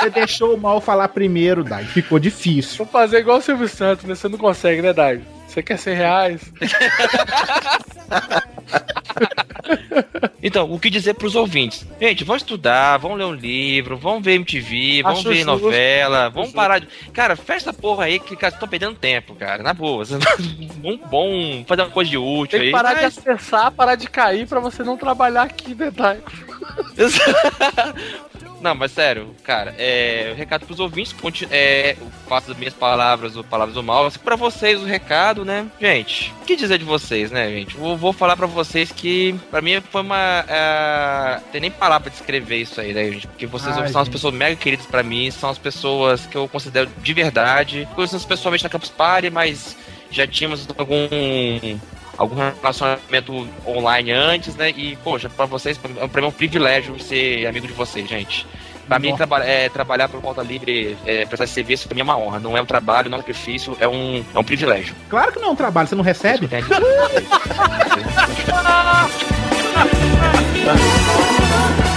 você 0.00 0.10
deixou 0.10 0.54
o 0.54 0.60
mal 0.60 0.80
falar 0.80 1.08
primeiro, 1.08 1.64
Daigo. 1.64 1.88
Ficou 1.90 2.18
difícil. 2.18 2.78
Vou 2.78 2.86
fazer 2.86 3.18
igual 3.18 3.38
o 3.38 3.42
Silvio 3.42 3.68
Santos, 3.68 4.04
né? 4.04 4.14
Você 4.14 4.28
não 4.28 4.38
consegue, 4.38 4.82
né, 4.82 4.92
Daigo? 4.92 5.24
Você 5.46 5.62
quer 5.62 5.78
100 5.78 5.94
reais? 5.94 6.40
Então, 10.40 10.70
o 10.72 10.78
que 10.78 10.88
dizer 10.88 11.14
pros 11.14 11.34
ouvintes? 11.34 11.84
Gente, 12.00 12.22
vão 12.22 12.36
estudar, 12.36 12.96
vão 12.98 13.14
ler 13.14 13.24
um 13.24 13.34
livro, 13.34 13.96
vão 13.98 14.22
ver 14.22 14.34
MTV, 14.34 15.02
vão 15.02 15.12
Acho 15.12 15.28
ver 15.28 15.34
justo. 15.36 15.46
novela, 15.50 16.30
vão 16.30 16.50
parar 16.50 16.78
de. 16.78 16.86
Cara, 17.12 17.34
fecha 17.34 17.68
essa 17.68 17.72
porra 17.72 18.04
aí 18.04 18.20
que 18.20 18.36
cara, 18.36 18.54
estão 18.54 18.68
perdendo 18.68 18.94
tempo, 18.94 19.34
cara. 19.34 19.62
Na 19.64 19.74
boa. 19.74 20.04
bom, 20.76 20.96
bom 21.10 21.64
fazer 21.66 21.82
uma 21.82 21.90
coisa 21.90 22.08
de 22.10 22.16
útil 22.16 22.50
Tem 22.50 22.60
que 22.60 22.66
aí. 22.66 22.72
parar 22.72 22.94
de 22.94 23.02
mas- 23.02 23.18
acessar, 23.18 23.72
parar 23.72 23.96
de 23.96 24.08
cair 24.08 24.46
pra 24.46 24.60
você 24.60 24.82
não 24.84 24.96
trabalhar 24.96 25.42
aqui, 25.42 25.74
Daigo? 25.74 26.22
Não, 28.60 28.74
mas 28.74 28.90
sério, 28.90 29.34
cara, 29.44 29.72
é, 29.78 30.30
o 30.32 30.36
recado 30.36 30.66
pros 30.66 30.80
ouvintes, 30.80 31.12
conti- 31.12 31.46
é, 31.50 31.96
eu 32.00 32.10
faço 32.28 32.50
as 32.50 32.56
minhas 32.56 32.74
palavras 32.74 33.36
ou 33.36 33.44
palavras 33.44 33.74
do 33.74 33.82
mal, 33.84 34.06
assim, 34.06 34.18
pra 34.18 34.34
vocês 34.34 34.82
o 34.82 34.84
recado, 34.84 35.44
né? 35.44 35.66
Gente, 35.80 36.34
o 36.42 36.44
que 36.44 36.56
dizer 36.56 36.76
de 36.78 36.84
vocês, 36.84 37.30
né, 37.30 37.48
gente? 37.50 37.76
Vou, 37.76 37.96
vou 37.96 38.12
falar 38.12 38.36
pra 38.36 38.48
vocês 38.48 38.90
que, 38.90 39.32
pra 39.50 39.60
mim, 39.62 39.80
foi 39.92 40.02
uma... 40.02 40.44
É, 40.48 41.40
tem 41.52 41.60
nem 41.60 41.70
palavra 41.70 42.10
pra 42.10 42.18
descrever 42.18 42.56
isso 42.56 42.80
aí, 42.80 42.92
né, 42.92 43.04
gente? 43.12 43.28
Porque 43.28 43.46
vocês 43.46 43.76
Ai, 43.76 43.88
são 43.90 44.00
as 44.00 44.06
gente. 44.08 44.14
pessoas 44.14 44.34
mega 44.34 44.56
queridas 44.56 44.86
pra 44.86 45.04
mim, 45.04 45.30
são 45.30 45.50
as 45.50 45.58
pessoas 45.58 46.26
que 46.26 46.36
eu 46.36 46.48
considero 46.48 46.90
de 47.00 47.12
verdade. 47.14 47.88
Conhecemos 47.94 48.24
pessoalmente 48.24 48.64
na 48.64 48.70
Campus 48.70 48.90
Party, 48.90 49.30
mas 49.30 49.76
já 50.10 50.26
tínhamos 50.26 50.66
algum 50.76 51.06
algum 52.18 52.34
relacionamento 52.34 53.48
online 53.66 54.10
antes, 54.12 54.54
né? 54.56 54.70
E, 54.70 54.96
poxa, 54.96 55.30
pra 55.30 55.46
vocês, 55.46 55.78
pra 55.78 55.88
mim 55.88 55.96
é 56.00 56.28
um 56.28 56.32
privilégio 56.32 56.98
ser 56.98 57.46
amigo 57.46 57.66
de 57.66 57.72
vocês, 57.72 58.06
gente. 58.08 58.46
Pra 58.88 58.98
mim, 58.98 59.14
traba 59.14 59.44
é, 59.44 59.68
trabalhar 59.68 60.08
por 60.08 60.20
Pauta 60.20 60.42
Livre, 60.42 60.96
é, 61.04 61.26
prestar 61.26 61.44
esse 61.44 61.52
serviço, 61.52 61.86
pra 61.86 61.94
mim 61.94 62.00
é 62.00 62.04
uma 62.04 62.16
honra. 62.18 62.40
Não 62.40 62.56
é 62.56 62.62
um 62.62 62.66
trabalho, 62.66 63.10
não 63.10 63.16
é 63.16 63.20
um 63.20 63.22
sacrifício, 63.22 63.76
é 63.78 63.86
um, 63.86 64.24
é 64.34 64.38
um 64.38 64.44
privilégio. 64.44 64.94
Claro 65.10 65.30
que 65.30 65.38
não 65.38 65.48
é 65.48 65.50
um 65.50 65.56
trabalho, 65.56 65.86
você 65.86 65.94
não 65.94 66.02
recebe? 66.02 66.48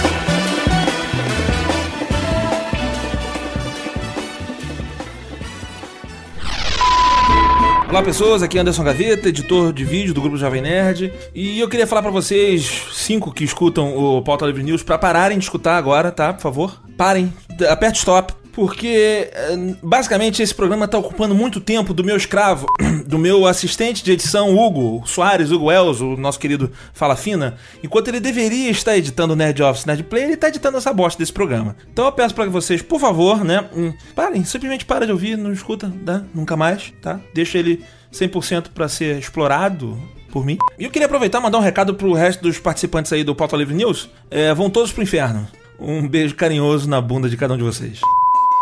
Olá 7.92 8.02
pessoas, 8.02 8.42
aqui 8.42 8.56
é 8.56 8.62
Anderson 8.62 8.84
Gaveta, 8.84 9.28
editor 9.28 9.70
de 9.70 9.84
vídeo 9.84 10.14
do 10.14 10.22
grupo 10.22 10.38
Jovem 10.38 10.62
Nerd. 10.62 11.12
E 11.34 11.60
eu 11.60 11.68
queria 11.68 11.86
falar 11.86 12.00
pra 12.00 12.10
vocês, 12.10 12.84
cinco 12.90 13.30
que 13.30 13.44
escutam 13.44 13.94
o 13.94 14.22
Pauta 14.22 14.46
Livre 14.46 14.62
News, 14.62 14.82
pra 14.82 14.96
pararem 14.96 15.36
de 15.36 15.44
escutar 15.44 15.76
agora, 15.76 16.10
tá? 16.10 16.32
Por 16.32 16.40
favor. 16.40 16.80
Parem, 16.96 17.30
aperte 17.68 17.98
stop. 17.98 18.32
Porque 18.52 19.30
eh, 19.32 19.74
basicamente 19.82 20.42
esse 20.42 20.54
programa 20.54 20.86
tá 20.86 20.98
ocupando 20.98 21.34
muito 21.34 21.60
tempo 21.60 21.94
do 21.94 22.04
meu 22.04 22.16
escravo, 22.16 22.66
do 23.06 23.18
meu 23.18 23.46
assistente 23.46 24.04
de 24.04 24.12
edição, 24.12 24.56
Hugo 24.56 25.02
Soares, 25.06 25.50
Hugo 25.50 25.70
Elzo, 25.70 26.14
o 26.14 26.16
nosso 26.16 26.38
querido 26.38 26.70
Fala 26.92 27.16
Fina. 27.16 27.56
Enquanto 27.82 28.08
ele 28.08 28.20
deveria 28.20 28.70
estar 28.70 28.96
editando 28.96 29.32
o 29.32 29.36
Nerd 29.36 29.62
Office 29.62 29.86
Nerd 29.86 30.02
Play, 30.04 30.24
ele 30.24 30.36
tá 30.36 30.48
editando 30.48 30.76
essa 30.76 30.92
bosta 30.92 31.18
desse 31.18 31.32
programa. 31.32 31.76
Então 31.90 32.04
eu 32.04 32.12
peço 32.12 32.34
pra 32.34 32.44
vocês, 32.46 32.82
por 32.82 33.00
favor, 33.00 33.44
né? 33.44 33.64
hum, 33.74 33.92
Parem, 34.14 34.44
simplesmente 34.44 34.84
para 34.84 35.06
de 35.06 35.12
ouvir, 35.12 35.36
não 35.36 35.52
escuta, 35.52 35.92
tá? 36.04 36.22
Nunca 36.34 36.56
mais, 36.56 36.92
tá? 37.00 37.20
Deixa 37.34 37.58
ele 37.58 37.82
100% 38.12 38.66
pra 38.74 38.88
ser 38.88 39.18
explorado 39.18 39.98
por 40.30 40.44
mim. 40.44 40.58
E 40.78 40.84
eu 40.84 40.90
queria 40.90 41.06
aproveitar 41.06 41.38
e 41.38 41.42
mandar 41.42 41.58
um 41.58 41.62
recado 41.62 41.94
pro 41.94 42.12
resto 42.12 42.42
dos 42.42 42.58
participantes 42.58 43.12
aí 43.12 43.24
do 43.24 43.34
Pauta 43.34 43.56
Livre 43.56 43.74
News. 43.74 44.08
É, 44.30 44.52
vão 44.54 44.70
todos 44.70 44.92
pro 44.92 45.02
inferno. 45.02 45.46
Um 45.78 46.06
beijo 46.06 46.34
carinhoso 46.34 46.88
na 46.88 47.00
bunda 47.00 47.28
de 47.28 47.36
cada 47.36 47.54
um 47.54 47.56
de 47.56 47.64
vocês. 47.64 48.00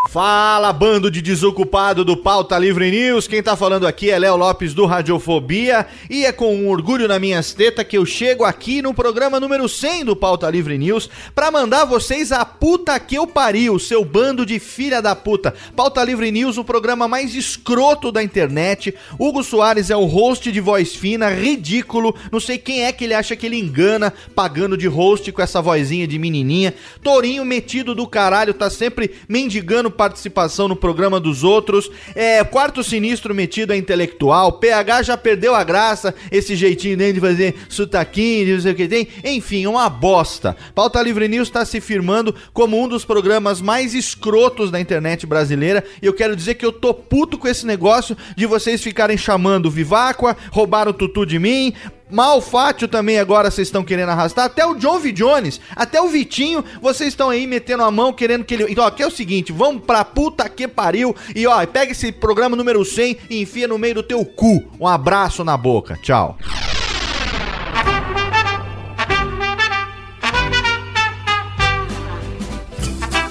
Fala, 0.08 0.72
bando 0.72 1.08
de 1.10 1.20
desocupado 1.20 2.04
do 2.04 2.16
Pauta 2.16 2.58
Livre 2.58 2.90
News. 2.90 3.28
Quem 3.28 3.42
tá 3.42 3.54
falando 3.54 3.86
aqui 3.86 4.10
é 4.10 4.18
Léo 4.18 4.34
Lopes 4.34 4.74
do 4.74 4.86
Radiofobia 4.86 5.86
e 6.08 6.24
é 6.24 6.32
com 6.32 6.56
um 6.56 6.68
orgulho 6.68 7.06
na 7.06 7.18
minhas 7.18 7.52
tetas 7.52 7.86
que 7.86 7.96
eu 7.96 8.04
chego 8.04 8.42
aqui 8.42 8.82
no 8.82 8.94
programa 8.94 9.38
número 9.38 9.68
100 9.68 10.06
do 10.06 10.16
Pauta 10.16 10.50
Livre 10.50 10.76
News 10.78 11.08
pra 11.32 11.50
mandar 11.50 11.84
vocês 11.84 12.32
a 12.32 12.44
puta 12.44 12.98
que 12.98 13.14
eu 13.14 13.26
pariu, 13.26 13.78
seu 13.78 14.04
bando 14.04 14.44
de 14.44 14.58
filha 14.58 15.02
da 15.02 15.14
puta. 15.14 15.54
Pauta 15.76 16.02
Livre 16.02 16.30
News, 16.32 16.56
o 16.56 16.64
programa 16.64 17.06
mais 17.06 17.34
escroto 17.34 18.10
da 18.10 18.22
internet. 18.22 18.94
Hugo 19.16 19.44
Soares 19.44 19.90
é 19.90 19.96
o 19.96 20.06
host 20.06 20.50
de 20.50 20.60
voz 20.60 20.94
fina, 20.94 21.30
ridículo. 21.30 22.16
Não 22.32 22.40
sei 22.40 22.58
quem 22.58 22.84
é 22.84 22.90
que 22.90 23.04
ele 23.04 23.14
acha 23.14 23.36
que 23.36 23.46
ele 23.46 23.60
engana 23.60 24.12
pagando 24.34 24.76
de 24.76 24.88
host 24.88 25.30
com 25.30 25.42
essa 25.42 25.62
vozinha 25.62 26.08
de 26.08 26.18
menininha. 26.18 26.74
Torinho 27.00 27.44
metido 27.44 27.94
do 27.94 28.08
caralho, 28.08 28.54
tá 28.54 28.68
sempre 28.70 29.12
mendigando 29.28 29.89
participação 29.90 30.68
no 30.68 30.76
programa 30.76 31.20
dos 31.20 31.44
outros. 31.44 31.90
É, 32.14 32.42
quarto 32.44 32.82
sinistro 32.82 33.34
metido 33.34 33.72
é 33.72 33.76
intelectual. 33.76 34.52
PH 34.52 35.02
já 35.02 35.16
perdeu 35.16 35.54
a 35.54 35.64
graça, 35.64 36.14
esse 36.30 36.56
jeitinho 36.56 36.96
dele 36.96 37.14
de 37.14 37.20
fazer 37.20 37.54
sotaquinho, 37.68 38.54
não 38.54 38.60
sei 38.60 38.72
o 38.72 38.74
que 38.74 38.88
tem. 38.88 39.08
Enfim, 39.24 39.66
uma 39.66 39.88
bosta. 39.88 40.56
Pauta 40.74 41.02
Livre 41.02 41.28
News 41.28 41.50
tá 41.50 41.64
se 41.64 41.80
firmando 41.80 42.34
como 42.52 42.80
um 42.82 42.88
dos 42.88 43.04
programas 43.04 43.60
mais 43.60 43.94
escrotos 43.94 44.70
da 44.70 44.80
internet 44.80 45.26
brasileira. 45.26 45.84
E 46.02 46.06
eu 46.06 46.12
quero 46.12 46.36
dizer 46.36 46.54
que 46.54 46.64
eu 46.64 46.72
tô 46.72 46.92
puto 46.92 47.38
com 47.38 47.48
esse 47.48 47.66
negócio 47.66 48.16
de 48.36 48.46
vocês 48.46 48.82
ficarem 48.82 49.16
chamando 49.16 49.70
Viváqua, 49.70 50.36
roubaram 50.50 50.90
o 50.90 50.94
tutu 50.94 51.24
de 51.24 51.38
mim, 51.38 51.72
Malfátio 52.10 52.88
também 52.88 53.18
agora 53.18 53.50
vocês 53.50 53.68
estão 53.68 53.84
querendo 53.84 54.10
arrastar. 54.10 54.44
Até 54.46 54.64
o 54.66 54.74
John 54.74 54.98
V. 54.98 55.12
Jones, 55.12 55.60
até 55.74 56.00
o 56.00 56.08
Vitinho, 56.08 56.64
vocês 56.80 57.10
estão 57.10 57.30
aí 57.30 57.46
metendo 57.46 57.82
a 57.82 57.90
mão, 57.90 58.12
querendo 58.12 58.44
que 58.44 58.54
ele. 58.54 58.66
Então, 58.68 58.84
aqui 58.84 59.02
é 59.02 59.06
o 59.06 59.10
seguinte: 59.10 59.52
vamos 59.52 59.84
pra 59.84 60.04
puta 60.04 60.48
que 60.48 60.66
pariu. 60.66 61.14
E 61.34 61.46
ó, 61.46 61.64
pega 61.66 61.92
esse 61.92 62.12
programa 62.12 62.56
número 62.56 62.84
100 62.84 63.18
e 63.30 63.42
enfia 63.42 63.68
no 63.68 63.78
meio 63.78 63.96
do 63.96 64.02
teu 64.02 64.24
cu. 64.24 64.62
Um 64.78 64.86
abraço 64.86 65.44
na 65.44 65.56
boca. 65.56 65.98
Tchau. 66.02 66.36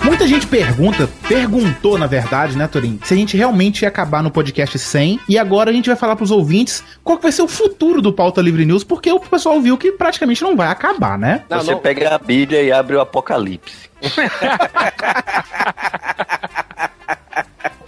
Muita 0.10 0.28
gente 0.28 0.48
pergunta, 0.48 1.08
perguntou 1.28 1.96
na 1.96 2.08
verdade, 2.08 2.58
né, 2.58 2.68
Torin, 2.68 3.00
se 3.04 3.14
a 3.14 3.18
gente 3.18 3.38
realmente 3.38 3.84
ia 3.84 3.88
acabar 3.88 4.24
no 4.24 4.32
podcast 4.32 4.80
100. 4.80 5.20
E 5.30 5.38
agora 5.38 5.70
a 5.70 5.74
gente 5.74 5.86
vai 5.86 5.96
falar 5.96 6.16
pros 6.16 6.32
ouvintes 6.32 6.84
qual 7.04 7.18
que 7.18 7.24
vai 7.24 7.32
ser 7.32 7.44
o 7.44 7.48
futuro 7.48 8.02
do 8.02 8.12
Pauta 8.12 8.42
Livre 8.42 8.66
News, 8.66 8.84
porque 8.84 9.12
o 9.12 9.20
pessoal 9.20 9.62
viu 9.62 9.78
que 9.78 9.92
praticamente 9.92 10.42
não 10.42 10.56
vai 10.56 10.70
acabar, 10.70 11.16
né? 11.16 11.44
Você 11.48 11.76
pega 11.76 12.16
a 12.16 12.18
Bíblia 12.18 12.64
e 12.64 12.72
abre 12.72 12.96
o 12.96 13.02
Apocalipse. 13.02 13.88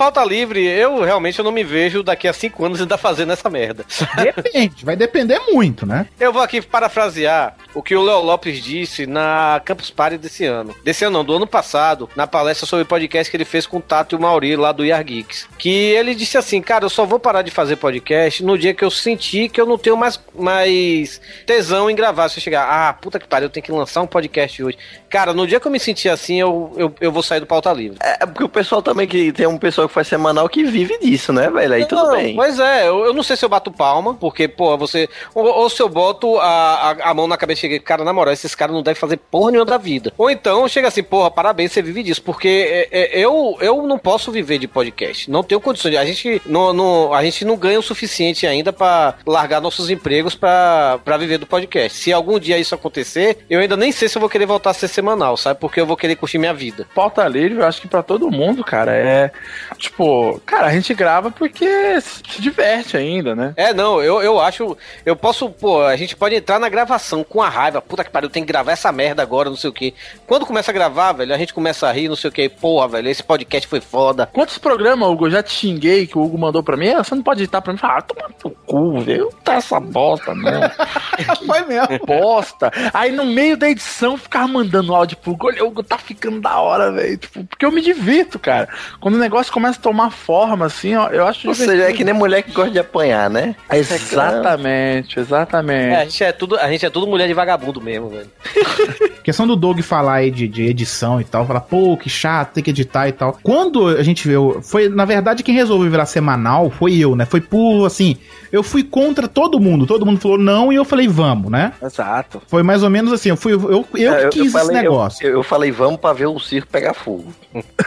Pauta 0.02 0.26
livre, 0.26 0.66
eu 0.66 1.04
realmente 1.04 1.38
eu 1.38 1.46
não 1.46 1.52
me 1.52 1.64
vejo 1.64 2.02
daqui 2.02 2.28
a 2.28 2.34
cinco 2.34 2.66
anos 2.66 2.82
ainda 2.82 2.98
fazendo 2.98 3.34
essa 3.34 3.48
merda. 3.52 3.86
Depende, 4.18 4.84
vai 4.84 4.96
depender 4.96 5.40
muito, 5.52 5.86
né? 5.86 6.08
Eu 6.20 6.34
vou 6.34 6.42
aqui 6.42 6.60
parafrasear 6.60 7.56
o 7.72 7.84
que 7.84 7.96
o 7.96 8.02
Léo 8.02 8.20
Lopes 8.22 8.64
disse 8.64 9.06
na 9.06 9.62
Campus 9.64 9.92
Party 9.92 10.18
desse 10.18 10.44
ano. 10.44 10.76
Desse 10.84 11.06
ano 11.06 11.20
não, 11.20 11.24
do 11.24 11.36
ano 11.36 11.46
passado, 11.46 12.10
na 12.16 12.26
palestra 12.26 12.66
sobre 12.66 12.84
podcast 12.84 13.30
que 13.30 13.38
ele 13.38 13.46
fez 13.46 13.68
com 13.68 13.78
o 13.78 13.82
Tato 13.82 14.16
e 14.16 14.18
o 14.18 14.20
Mauri 14.20 14.56
lá 14.56 14.72
do 14.72 14.84
Yar 14.84 15.04
Geeks. 15.04 15.48
Que 15.60 15.70
ele 15.70 16.16
disse 16.16 16.36
assim, 16.36 16.64
cara, 16.64 16.86
eu 16.86 16.90
só 16.90 17.06
vou 17.06 17.20
parar 17.20 17.44
de 17.44 17.52
fazer 17.52 17.76
podcast 17.76 18.44
no 18.44 18.58
dia 18.58 18.74
que 18.74 18.84
eu 18.84 18.90
sentir 18.90 19.50
que 19.50 19.62
eu 19.62 19.68
não 19.68 19.78
tenho 19.78 19.96
mais, 19.96 20.20
mais 20.34 21.22
tesão 21.46 21.92
em 21.92 21.96
gravar. 21.96 22.28
Se 22.30 22.40
eu 22.40 22.44
chegar, 22.44 22.68
ah, 22.68 22.92
puta 22.92 23.20
que 23.20 23.28
pariu, 23.28 23.46
eu 23.46 23.52
tenho 23.52 23.64
que 23.64 23.72
lançar 23.72 24.02
um 24.02 24.08
podcast 24.08 24.64
hoje. 24.64 24.80
Cara, 25.12 25.34
no 25.34 25.46
dia 25.46 25.60
que 25.60 25.68
eu 25.68 25.72
me 25.72 25.80
sentir 25.80 26.08
assim, 26.08 26.40
eu, 26.40 26.72
eu, 26.78 26.96
eu 27.02 27.12
vou 27.12 27.22
sair 27.22 27.42
do 27.42 27.46
pauta 27.46 27.72
livre. 27.74 27.98
É 28.00 28.26
porque 28.26 28.46
o 28.46 28.50
pessoal 28.50 28.82
também 28.82 29.06
que 29.06 29.34
tem 29.34 29.46
um 29.46 29.58
pessoal 29.58 29.86
que 29.86 29.94
faz 29.94 30.08
semanal 30.08 30.48
que 30.48 30.64
vive 30.64 30.98
disso, 31.00 31.34
né, 31.34 31.50
velho? 31.50 31.74
Aí 31.74 31.86
tudo 31.86 32.04
Não, 32.04 32.12
bem. 32.14 32.34
Pois 32.34 32.58
é, 32.58 32.88
eu, 32.88 33.06
eu 33.06 33.14
não 33.14 33.22
sei 33.22 33.36
se 33.36 33.44
eu 33.44 33.50
bato 33.50 33.70
palma, 33.70 34.14
porque, 34.14 34.48
pô, 34.48 34.78
você. 34.78 35.10
Ou, 35.36 35.46
ou 35.46 35.70
se 35.70 35.82
eu 35.82 35.90
boto 35.90 36.40
a, 36.40 36.46
a, 36.46 37.12
a 37.12 37.14
mão 37.14 37.28
na 37.28 37.36
cabeça 37.36 37.60
e 37.60 37.62
cheguei, 37.62 37.80
cara, 37.80 38.06
na 38.06 38.14
moral, 38.14 38.34
esses 38.34 38.56
caras 38.56 38.74
não 38.74 38.82
devem 38.82 38.98
fazer 38.98 39.18
porra 39.18 39.52
nenhuma 39.52 39.66
da 39.66 39.78
vida. 39.78 40.14
Ou 40.18 40.30
então 40.30 40.66
chega 40.70 40.88
assim, 40.88 41.04
porra, 41.04 41.30
parabéns, 41.30 41.74
você 41.74 41.82
vive 41.82 42.04
disso. 42.04 42.22
Porque 42.22 42.88
é, 42.90 43.20
é, 43.20 43.20
eu, 43.20 43.58
eu 43.60 43.86
não 43.86 44.00
posso 44.00 44.32
viver 44.32 44.60
de 44.60 44.68
podcast. 44.68 45.30
Não 45.30 45.44
tenho 45.44 45.60
condições. 45.60 45.98
A 45.98 46.06
gente 46.06 46.42
não, 46.46 46.72
não, 46.72 47.14
a 47.14 47.22
gente 47.22 47.44
não 47.44 47.58
ganha 47.58 47.80
o 47.80 47.84
suficiente 47.84 48.48
ainda 48.48 48.72
pra 48.72 49.16
largar 49.28 49.60
nossos 49.60 49.90
empregos 49.90 50.36
pra, 50.36 51.00
pra 51.04 51.18
viver 51.18 51.38
do 51.38 51.46
podcast. 51.46 51.98
Se 51.98 52.14
algum 52.14 52.40
dia 52.40 52.58
isso 52.58 52.74
acontecer, 52.74 53.40
eu 53.50 53.60
ainda 53.60 53.76
nem 53.76 53.92
sei 53.92 54.08
se 54.08 54.18
eu 54.18 54.22
vou 54.22 54.30
querer 54.30 54.46
voltar 54.46 54.70
a 54.70 54.74
ser 54.74 55.01
semanal, 55.02 55.36
sabe? 55.36 55.60
Porque 55.60 55.82
eu 55.82 55.86
vou 55.86 55.98
querer 55.98 56.16
curtir 56.16 56.38
minha 56.38 56.54
vida. 56.54 56.88
Pauta 56.94 57.28
livre, 57.28 57.58
eu 57.60 57.66
acho 57.66 57.82
que 57.82 57.88
pra 57.88 58.04
todo 58.04 58.30
mundo, 58.32 58.64
cara, 58.64 58.96
é. 58.96 59.32
Tipo, 59.78 60.40
cara, 60.46 60.68
a 60.68 60.72
gente 60.72 60.94
grava 60.94 61.32
porque 61.32 62.00
se 62.02 62.42
diverte 62.42 62.96
ainda, 62.96 63.36
né? 63.36 63.54
É, 63.58 63.74
não, 63.74 64.02
eu, 64.02 64.22
eu 64.22 64.40
acho. 64.40 64.78
Eu 65.06 65.16
posso, 65.16 65.50
pô, 65.50 65.82
a 65.84 65.96
gente 65.96 66.16
pode 66.16 66.36
entrar 66.36 66.60
na 66.60 66.70
gravação 66.70 67.24
com 67.24 67.42
a 67.42 67.50
raiva. 67.50 67.82
Puta 67.82 68.04
que 68.04 68.10
pariu, 68.12 68.30
tem 68.30 68.44
que 68.44 68.48
gravar 68.52 68.72
essa 68.72 68.92
merda 68.92 69.22
agora, 69.22 69.50
não 69.50 69.58
sei 69.58 69.70
o 69.70 69.74
quê. 69.74 69.94
Quando 70.28 70.46
começa 70.46 70.72
a 70.72 70.74
gravar, 70.74 71.12
velho, 71.14 71.34
a 71.34 71.38
gente 71.38 71.54
começa 71.54 71.88
a 71.88 71.92
rir, 71.92 72.08
não 72.08 72.16
sei 72.16 72.30
o 72.30 72.34
quê. 72.34 72.48
Porra, 72.50 72.88
velho, 72.88 73.10
esse 73.10 73.24
podcast 73.24 73.68
foi 73.68 73.82
foda. 73.82 74.30
Quantos 74.32 74.58
programas, 74.58 75.10
Hugo, 75.10 75.28
eu 75.28 75.32
já 75.32 75.42
te 75.44 75.52
xinguei 75.52 76.06
que 76.06 76.18
o 76.18 76.22
Hugo 76.24 76.38
mandou 76.38 76.62
pra 76.64 76.78
mim? 76.78 76.90
Ah, 76.90 77.04
Você 77.04 77.16
não 77.16 77.24
pode 77.24 77.42
editar 77.42 77.62
pra 77.62 77.74
mim? 77.74 77.80
Ah, 77.82 78.02
toma 78.02 78.30
no 78.44 78.52
cu, 78.52 79.00
velho. 79.02 79.30
Tá 79.44 79.56
essa 79.56 79.80
bosta, 79.80 80.36
não. 80.36 80.62
Foi 81.46 81.62
mesmo. 81.66 82.06
Bosta. 82.06 82.72
Aí 82.94 83.12
no 83.12 83.26
meio 83.26 83.58
da 83.58 83.70
edição 83.70 84.12
eu 84.12 84.18
ficava 84.18 84.48
mandando 84.48 84.91
áudio 84.96 85.18
pro 85.18 85.34
Hugo, 85.34 85.84
tá 85.84 85.98
ficando 85.98 86.40
da 86.40 86.60
hora, 86.60 86.92
velho. 86.92 87.18
Tipo, 87.18 87.44
porque 87.46 87.66
eu 87.66 87.72
me 87.72 87.82
divirto, 87.82 88.40
cara. 88.40 88.68
Quando 89.00 89.16
o 89.16 89.20
negócio 89.20 89.52
começa 89.52 89.80
a 89.80 89.82
tomar 89.82 90.12
forma, 90.12 90.66
assim, 90.66 90.96
ó, 90.96 91.08
eu 91.10 91.26
acho 91.26 91.48
Ou 91.48 91.56
seja, 91.56 91.84
é 91.84 91.94
que 91.94 92.04
nem 92.04 92.14
mulher 92.14 92.42
que 92.44 92.52
gosta 92.52 92.72
de 92.72 92.80
apanhar, 92.80 93.30
né? 93.30 93.56
Exatamente, 93.72 95.20
exatamente. 95.20 95.94
É, 95.94 96.02
a 96.02 96.04
gente 96.06 96.24
é 96.24 96.32
tudo, 96.32 96.58
a 96.58 96.70
gente 96.70 96.86
é 96.86 96.90
tudo 96.90 97.08
mulher 97.08 97.28
de 97.28 97.34
vagabundo 97.34 97.82
mesmo, 97.82 98.10
velho. 98.10 98.30
questão 99.24 99.48
do 99.48 99.56
Doug 99.56 99.80
falar 99.82 100.16
aí 100.16 100.32
de, 100.32 100.48
de 100.48 100.64
edição 100.64 101.22
e 101.22 101.24
tal, 101.24 101.46
falar, 101.46 101.62
pô, 101.62 101.96
que 101.96 102.10
chato, 102.10 102.54
tem 102.54 102.64
que 102.64 102.70
editar 102.70 103.08
e 103.08 103.12
tal. 103.12 103.38
Quando 103.44 103.88
a 103.88 104.04
gente 104.04 104.28
viu, 104.28 104.60
foi, 104.62 104.90
na 104.90 105.06
verdade, 105.06 105.44
quem 105.44 105.56
resolveu 105.56 105.90
virar 105.90 106.06
semanal 106.06 106.70
foi 106.70 106.98
eu, 106.98 107.16
né? 107.16 107.26
Foi 107.26 107.42
por, 107.42 107.86
assim, 107.86 108.18
eu 108.52 108.64
fui 108.64 108.84
contra 108.84 109.28
todo 109.28 109.60
mundo, 109.60 109.86
todo 109.86 110.06
mundo 110.06 110.20
falou 110.20 110.38
não 110.38 110.72
e 110.72 110.76
eu 110.76 110.86
falei 110.86 111.08
vamos, 111.08 111.52
né? 111.52 111.74
Exato. 111.82 112.42
Foi 112.48 112.64
mais 112.64 112.84
ou 112.84 112.90
menos 112.90 113.14
assim, 113.14 113.30
eu 113.30 113.38
fui, 113.38 113.54
eu, 113.54 113.86
eu 113.94 114.14
É, 114.14 114.28
que 114.30 114.42
quis 114.42 114.52
falei, 114.52 114.78
esse 114.78 114.81
negócio. 114.82 115.28
Eu, 115.28 115.34
eu 115.34 115.44
falei, 115.44 115.72
vamos 115.72 116.00
pra 116.00 116.14
ver 116.14 116.28
o 116.28 116.40
circo 116.40 116.68
pegar 116.72 116.94
fogo. 116.94 117.34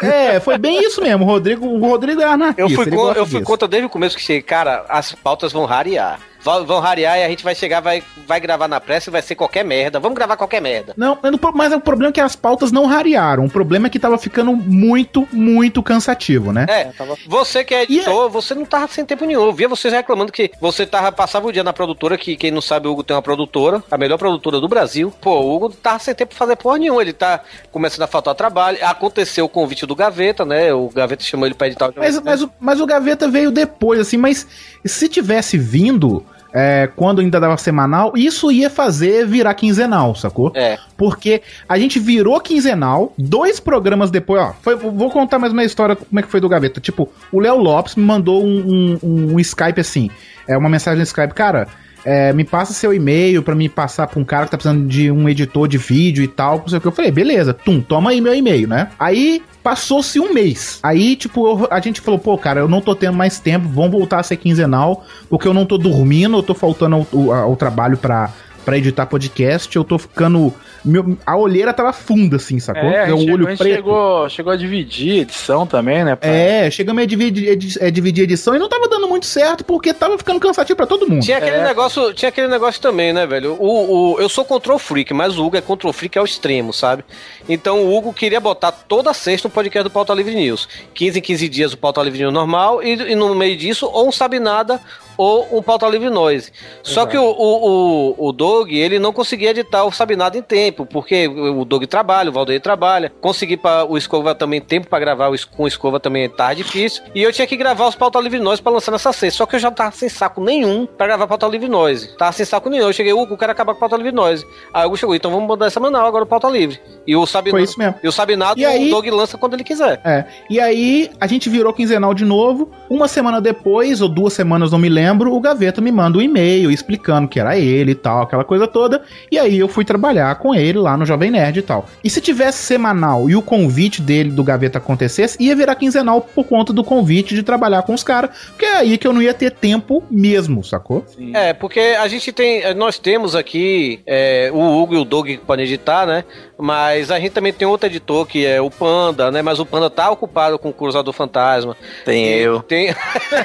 É, 0.02 0.40
foi 0.40 0.58
bem 0.58 0.80
isso 0.84 1.00
mesmo, 1.00 1.24
o 1.24 1.28
Rodrigo, 1.28 1.66
o 1.66 1.80
Rodrigo 1.80 2.20
é 2.20 2.24
anarquista. 2.24 2.62
Eu 2.62 2.76
fui, 2.76 2.90
gosta 2.90 3.18
eu 3.18 3.26
fui 3.26 3.42
contra 3.42 3.68
desde 3.68 3.86
o 3.86 3.90
começo 3.90 4.16
que 4.16 4.42
cara, 4.42 4.84
as 4.88 5.12
pautas 5.12 5.52
vão 5.52 5.64
rarear. 5.64 6.20
Vão, 6.44 6.64
vão 6.66 6.78
rarear 6.80 7.18
e 7.18 7.24
a 7.24 7.28
gente 7.28 7.42
vai 7.42 7.54
chegar, 7.54 7.80
vai, 7.80 8.02
vai 8.26 8.38
gravar 8.38 8.68
na 8.68 8.78
pressa 8.80 9.08
e 9.08 9.12
vai 9.12 9.22
ser 9.22 9.34
qualquer 9.34 9.64
merda. 9.64 9.98
Vamos 9.98 10.14
gravar 10.16 10.36
qualquer 10.36 10.60
merda. 10.60 10.92
Não, 10.96 11.18
mas 11.54 11.72
o- 11.72 11.76
o 11.76 11.80
problema 11.80 12.10
é 12.10 12.12
que 12.12 12.20
as 12.20 12.36
pautas 12.36 12.70
não 12.70 12.84
rarearam. 12.86 13.46
O 13.46 13.50
problema 13.50 13.86
é 13.86 13.90
que 13.90 13.98
tava 13.98 14.18
ficando 14.18 14.52
muito, 14.54 15.26
muito 15.32 15.82
cansativo, 15.82 16.52
né? 16.52 16.66
É, 16.68 16.90
você 17.26 17.64
que 17.64 17.74
é 17.74 17.82
editor, 17.84 18.28
você 18.28 18.54
não 18.54 18.64
tava 18.66 18.88
sem 18.88 19.04
tempo 19.06 19.24
nenhum. 19.24 19.44
Eu 19.46 19.52
via 19.52 19.68
vocês 19.68 19.92
reclamando 19.92 20.30
que 20.30 20.50
você 20.60 20.84
tava, 20.84 21.10
passava 21.10 21.46
o 21.46 21.52
dia 21.52 21.64
na 21.64 21.72
produtora, 21.72 22.18
que 22.18 22.36
quem 22.36 22.50
não 22.50 22.60
sabe, 22.60 22.86
o 22.88 22.92
Hugo 22.92 23.02
tem 23.02 23.16
uma 23.16 23.22
produtora, 23.22 23.82
a 23.90 23.96
melhor 23.96 24.18
produtora 24.18 24.60
do 24.60 24.68
Brasil. 24.68 25.12
Pô, 25.22 25.40
o 25.40 25.54
Hugo 25.56 25.70
tava 25.70 25.98
sem 25.98 26.14
tempo 26.14 26.30
pra 26.30 26.38
fazer 26.38 26.56
porra 26.56 26.78
nenhuma. 26.78 27.00
Ele 27.00 27.12
tá 27.14 27.40
começando 27.72 28.02
a 28.02 28.06
faltar 28.06 28.34
trabalho. 28.34 28.76
Aconteceu 28.82 29.46
o 29.46 29.48
convite 29.48 29.86
do 29.86 29.94
Gaveta, 29.96 30.44
né? 30.44 30.74
O 30.74 30.90
Gaveta 30.90 31.24
chamou 31.24 31.46
ele 31.46 31.54
pra 31.54 31.68
editar 31.68 31.88
o 31.88 31.94
Mas, 31.96 32.20
mas, 32.20 32.42
o- 32.42 32.50
mas 32.60 32.80
o 32.80 32.86
Gaveta 32.86 33.28
veio 33.28 33.50
depois, 33.50 33.98
assim, 33.98 34.16
mas 34.18 34.46
se 34.84 35.08
tivesse 35.08 35.56
vindo. 35.56 36.24
É, 36.54 36.88
quando 36.94 37.20
ainda 37.20 37.40
dava 37.40 37.56
semanal, 37.56 38.12
isso 38.14 38.50
ia 38.52 38.70
fazer 38.70 39.26
virar 39.26 39.54
quinzenal, 39.54 40.14
sacou? 40.14 40.52
É. 40.54 40.78
Porque 40.96 41.42
a 41.68 41.76
gente 41.76 41.98
virou 41.98 42.40
quinzenal, 42.40 43.12
dois 43.18 43.58
programas 43.58 44.10
depois, 44.10 44.40
ó. 44.40 44.52
foi- 44.62 44.76
vou 44.76 45.10
contar 45.10 45.38
mais 45.40 45.52
uma 45.52 45.64
história 45.64 45.96
como 45.96 46.20
é 46.20 46.22
que 46.22 46.28
foi 46.30 46.40
do 46.40 46.48
Gaveta. 46.48 46.80
Tipo, 46.80 47.08
o 47.32 47.40
Léo 47.40 47.56
Lopes 47.58 47.96
me 47.96 48.04
mandou 48.04 48.44
um, 48.44 48.98
um- 49.02 49.32
um 49.34 49.40
Skype 49.40 49.80
assim, 49.80 50.08
é 50.46 50.56
uma 50.56 50.68
mensagem 50.68 50.98
no 50.98 51.02
Skype, 51.04 51.34
cara. 51.34 51.66
é, 52.06 52.34
me 52.34 52.44
passa 52.44 52.74
seu 52.74 52.92
e-mail 52.92 53.42
pra 53.42 53.54
me 53.54 53.66
passar 53.66 54.06
pra 54.06 54.20
um 54.20 54.24
cara 54.26 54.44
que 54.44 54.50
tá 54.50 54.58
precisando 54.58 54.86
de 54.86 55.10
um 55.10 55.26
editor 55.26 55.66
de 55.66 55.78
vídeo 55.78 56.22
e 56.22 56.28
tal, 56.28 56.58
não 56.58 56.68
sei 56.68 56.76
o 56.76 56.80
que. 56.82 56.86
Eu 56.86 56.92
falei, 56.92 57.10
beleza, 57.10 57.54
tum, 57.54 57.80
toma 57.80 58.10
aí 58.10 58.20
meu 58.20 58.34
e-mail, 58.34 58.68
né? 58.68 58.90
Aí 59.00 59.42
passou-se 59.64 60.20
um 60.20 60.32
mês. 60.32 60.78
Aí, 60.82 61.16
tipo, 61.16 61.48
eu- 61.48 61.68
a 61.70 61.80
gente 61.80 62.00
falou, 62.02 62.20
pô, 62.20 62.36
cara, 62.36 62.60
eu 62.60 62.68
não 62.68 62.82
tô 62.82 62.94
tendo 62.94 63.16
mais 63.16 63.40
tempo, 63.40 63.66
vamos 63.68 63.90
voltar 63.92 64.20
a 64.20 64.22
ser 64.22 64.36
quinzenal, 64.36 65.04
porque 65.28 65.48
eu 65.48 65.54
não 65.54 65.64
tô 65.64 65.78
dormindo, 65.78 66.36
eu 66.36 66.42
tô 66.42 66.54
faltando 66.54 66.96
ao, 66.96 67.06
ao- 67.32 67.32
ao 67.32 67.56
trabalho 67.56 67.96
pra, 67.96 68.30
pra 68.64 68.76
editar 68.78 69.06
podcast, 69.06 69.74
eu 69.76 69.84
tô 69.84 69.98
ficando. 69.98 70.52
meu- 70.84 71.16
a 71.24 71.36
olheira 71.36 71.72
tava 71.72 71.92
funda, 71.92 72.36
assim, 72.36 72.58
sacou? 72.58 72.82
É, 72.90 73.06
gente, 73.08 73.12
olho 73.12 73.24
chegou, 73.24 73.46
a 73.46 73.50
gente 73.50 73.58
preto. 73.58 73.74
chegou, 73.76 74.28
chegou 74.28 74.52
a 74.52 74.56
dividir 74.56 75.20
edição 75.22 75.66
também, 75.66 76.04
né? 76.04 76.14
pra- 76.16 76.28
É, 76.28 76.70
chegamos 76.70 77.02
a 77.02 77.06
dividir, 77.06 77.48
edi- 77.48 77.78
é, 77.80 77.90
dividir 77.90 78.24
edição 78.24 78.54
e 78.54 78.58
não 78.58 78.68
tava 78.68 78.88
dando 78.88 79.08
muito 79.08 79.26
certo 79.26 79.64
porque 79.64 79.92
tava 79.94 80.18
ficando 80.18 80.38
cansativo 80.40 80.76
pra 80.76 80.86
todo 80.86 81.08
mundo. 81.08 81.22
Tinha 81.22 81.38
aquele, 81.38 81.56
É. 81.56 81.64
negócio, 81.64 82.12
tinha 82.14 82.28
aquele 82.28 82.48
negócio 82.48 82.80
também, 82.80 83.12
né, 83.12 83.26
velho? 83.26 83.56
O, 83.58 84.12
o, 84.14 84.20
eu 84.20 84.28
sou 84.28 84.44
control 84.44 84.78
freak, 84.78 85.12
mas 85.14 85.38
o 85.38 85.44
Hugo 85.46 85.56
é 85.56 85.60
control 85.60 85.92
freak 85.92 86.18
ao 86.18 86.24
extremo, 86.24 86.72
sabe? 86.72 87.04
Então 87.48 87.82
o 87.84 87.96
Hugo 87.96 88.12
queria 88.12 88.40
botar 88.40 88.72
toda 88.72 89.12
sexta 89.14 89.48
um 89.48 89.50
podcast 89.50 89.84
do 89.84 89.90
Pauta 89.90 90.12
Livre 90.14 90.34
News. 90.34 90.68
15 90.94 91.18
em 91.18 91.22
15 91.22 91.48
dias 91.48 91.72
o 91.72 91.78
Pauta 91.78 92.02
Livre 92.02 92.20
News 92.20 92.32
normal 92.32 92.82
e, 92.82 92.92
e 93.12 93.14
no 93.14 93.34
meio 93.34 93.56
disso 93.56 93.86
ou 93.92 94.08
um 94.08 94.12
Sabe 94.12 94.38
Nada 94.38 94.80
ou 95.16 95.58
um 95.58 95.62
Pauta 95.62 95.88
Livre 95.88 96.10
Noise. 96.10 96.50
Só 96.82 97.06
que 97.06 97.16
o, 97.16 97.22
o, 97.24 98.14
o, 98.18 98.28
o 98.28 98.32
Doug, 98.32 98.53
ele 98.68 98.98
não 98.98 99.12
conseguia 99.12 99.50
editar 99.50 99.84
o 99.84 99.92
Sabe 99.92 100.16
Nada 100.16 100.38
em 100.38 100.42
tempo, 100.42 100.86
porque 100.86 101.26
o 101.28 101.64
Doug 101.64 101.84
trabalha, 101.84 102.30
o 102.30 102.32
Valdeir 102.32 102.60
trabalha. 102.60 103.12
Conseguir 103.20 103.56
para 103.58 103.84
o 103.84 103.96
Escova 103.98 104.34
também 104.34 104.60
tempo 104.60 104.88
pra 104.88 104.98
gravar 104.98 105.30
com 105.56 105.64
o 105.64 105.66
Escova 105.66 105.98
também 105.98 106.28
tá 106.28 106.54
difícil. 106.54 107.02
E 107.14 107.22
eu 107.22 107.32
tinha 107.32 107.46
que 107.46 107.56
gravar 107.56 107.88
os 107.88 107.94
Pauta 107.94 108.20
Livre 108.20 108.38
Noise 108.38 108.62
pra 108.62 108.72
lançar 108.72 108.92
nessa 108.92 109.12
sexta. 109.12 109.38
Só 109.38 109.46
que 109.46 109.56
eu 109.56 109.60
já 109.60 109.70
tava 109.70 109.90
sem 109.92 110.08
saco 110.08 110.40
nenhum 110.42 110.86
pra 110.86 111.06
gravar 111.06 111.26
Pauta 111.26 111.46
Livre 111.46 111.68
Noise. 111.68 112.16
Tava 112.16 112.32
sem 112.32 112.46
saco 112.46 112.68
nenhum. 112.70 112.86
Eu 112.86 112.92
cheguei, 112.92 113.12
Hugo, 113.12 113.34
eu 113.34 113.38
quero 113.38 113.52
acabar 113.52 113.74
com 113.74 113.80
Pauta 113.80 113.96
Livre 113.96 114.12
Noise. 114.12 114.46
Aí 114.72 114.86
o 114.86 114.96
chegou, 114.96 115.14
então 115.14 115.30
vamos 115.30 115.48
mandar 115.48 115.70
semanal 115.70 116.06
agora 116.06 116.24
o 116.24 116.26
Pauta 116.26 116.48
Livre. 116.48 116.80
E 117.06 117.16
o 117.16 117.26
Sabe 117.26 117.50
Foi 117.50 117.62
isso 117.62 117.78
mesmo. 117.78 117.94
E 118.02 118.08
o 118.08 118.12
Sabe 118.12 118.36
Nada, 118.36 118.58
E 118.60 118.64
aí- 118.64 118.88
o 118.88 118.90
Doug 118.90 119.06
lança 119.08 119.36
quando 119.36 119.54
ele 119.54 119.64
quiser. 119.64 120.00
É. 120.04 120.24
E 120.48 120.60
aí, 120.60 121.10
a 121.20 121.26
gente 121.26 121.48
virou 121.48 121.72
quinzenal 121.72 122.14
de 122.14 122.24
novo. 122.24 122.70
Uma 122.88 123.08
semana 123.08 123.40
depois, 123.40 124.00
ou 124.00 124.08
duas 124.08 124.32
semanas, 124.32 124.70
não 124.70 124.78
me 124.78 124.88
lembro, 124.88 125.34
o 125.34 125.40
Gaveta 125.40 125.80
me 125.80 125.90
manda 125.92 126.18
um 126.18 126.22
e-mail 126.22 126.70
explicando 126.70 127.28
que 127.28 127.40
era 127.40 127.56
ele 127.58 127.92
e 127.92 127.94
tal, 127.94 128.22
aquela 128.22 128.43
coisa 128.44 128.66
toda. 128.66 129.02
E 129.30 129.38
aí 129.38 129.58
eu 129.58 129.68
fui 129.68 129.84
trabalhar 129.84 130.34
com 130.36 130.54
ele 130.54 130.78
lá 130.78 130.96
no 130.96 131.06
Jovem 131.06 131.30
Nerd 131.30 131.58
e 131.58 131.62
tal. 131.62 131.86
E 132.02 132.10
se 132.10 132.20
tivesse 132.20 132.62
semanal 132.62 133.28
e 133.28 133.36
o 133.36 133.42
convite 133.42 134.00
dele 134.00 134.30
do 134.30 134.44
Gaveta 134.44 134.78
acontecesse, 134.78 135.42
ia 135.42 135.56
virar 135.56 135.74
quinzenal 135.74 136.20
por 136.20 136.44
conta 136.44 136.72
do 136.72 136.84
convite 136.84 137.34
de 137.34 137.42
trabalhar 137.42 137.82
com 137.82 137.94
os 137.94 138.02
caras. 138.02 138.30
Porque 138.48 138.64
é 138.64 138.76
aí 138.76 138.98
que 138.98 139.06
eu 139.06 139.12
não 139.12 139.22
ia 139.22 139.34
ter 139.34 139.50
tempo 139.50 140.02
mesmo, 140.10 140.62
sacou? 140.62 141.04
É, 141.32 141.52
porque 141.52 141.80
a 141.80 142.06
gente 142.08 142.32
tem. 142.32 142.74
Nós 142.74 142.98
temos 142.98 143.34
aqui 143.34 144.00
é, 144.06 144.50
o 144.52 144.60
Hugo 144.60 144.94
e 144.94 144.98
o 144.98 145.04
Doug 145.04 145.26
que 145.26 145.38
podem 145.38 145.64
editar, 145.64 146.06
né? 146.06 146.24
Mas 146.58 147.10
a 147.10 147.18
gente 147.18 147.32
também 147.32 147.52
tem 147.52 147.66
outro 147.66 147.88
editor 147.88 148.26
que 148.26 148.46
é 148.46 148.60
o 148.60 148.70
Panda, 148.70 149.30
né? 149.30 149.42
Mas 149.42 149.58
o 149.58 149.66
Panda 149.66 149.90
tá 149.90 150.10
ocupado 150.10 150.58
com 150.58 150.68
o 150.68 150.72
Cruzador 150.72 151.12
Fantasma. 151.12 151.76
Tem 152.04 152.26
eu. 152.28 152.62
Tem, 152.62 152.94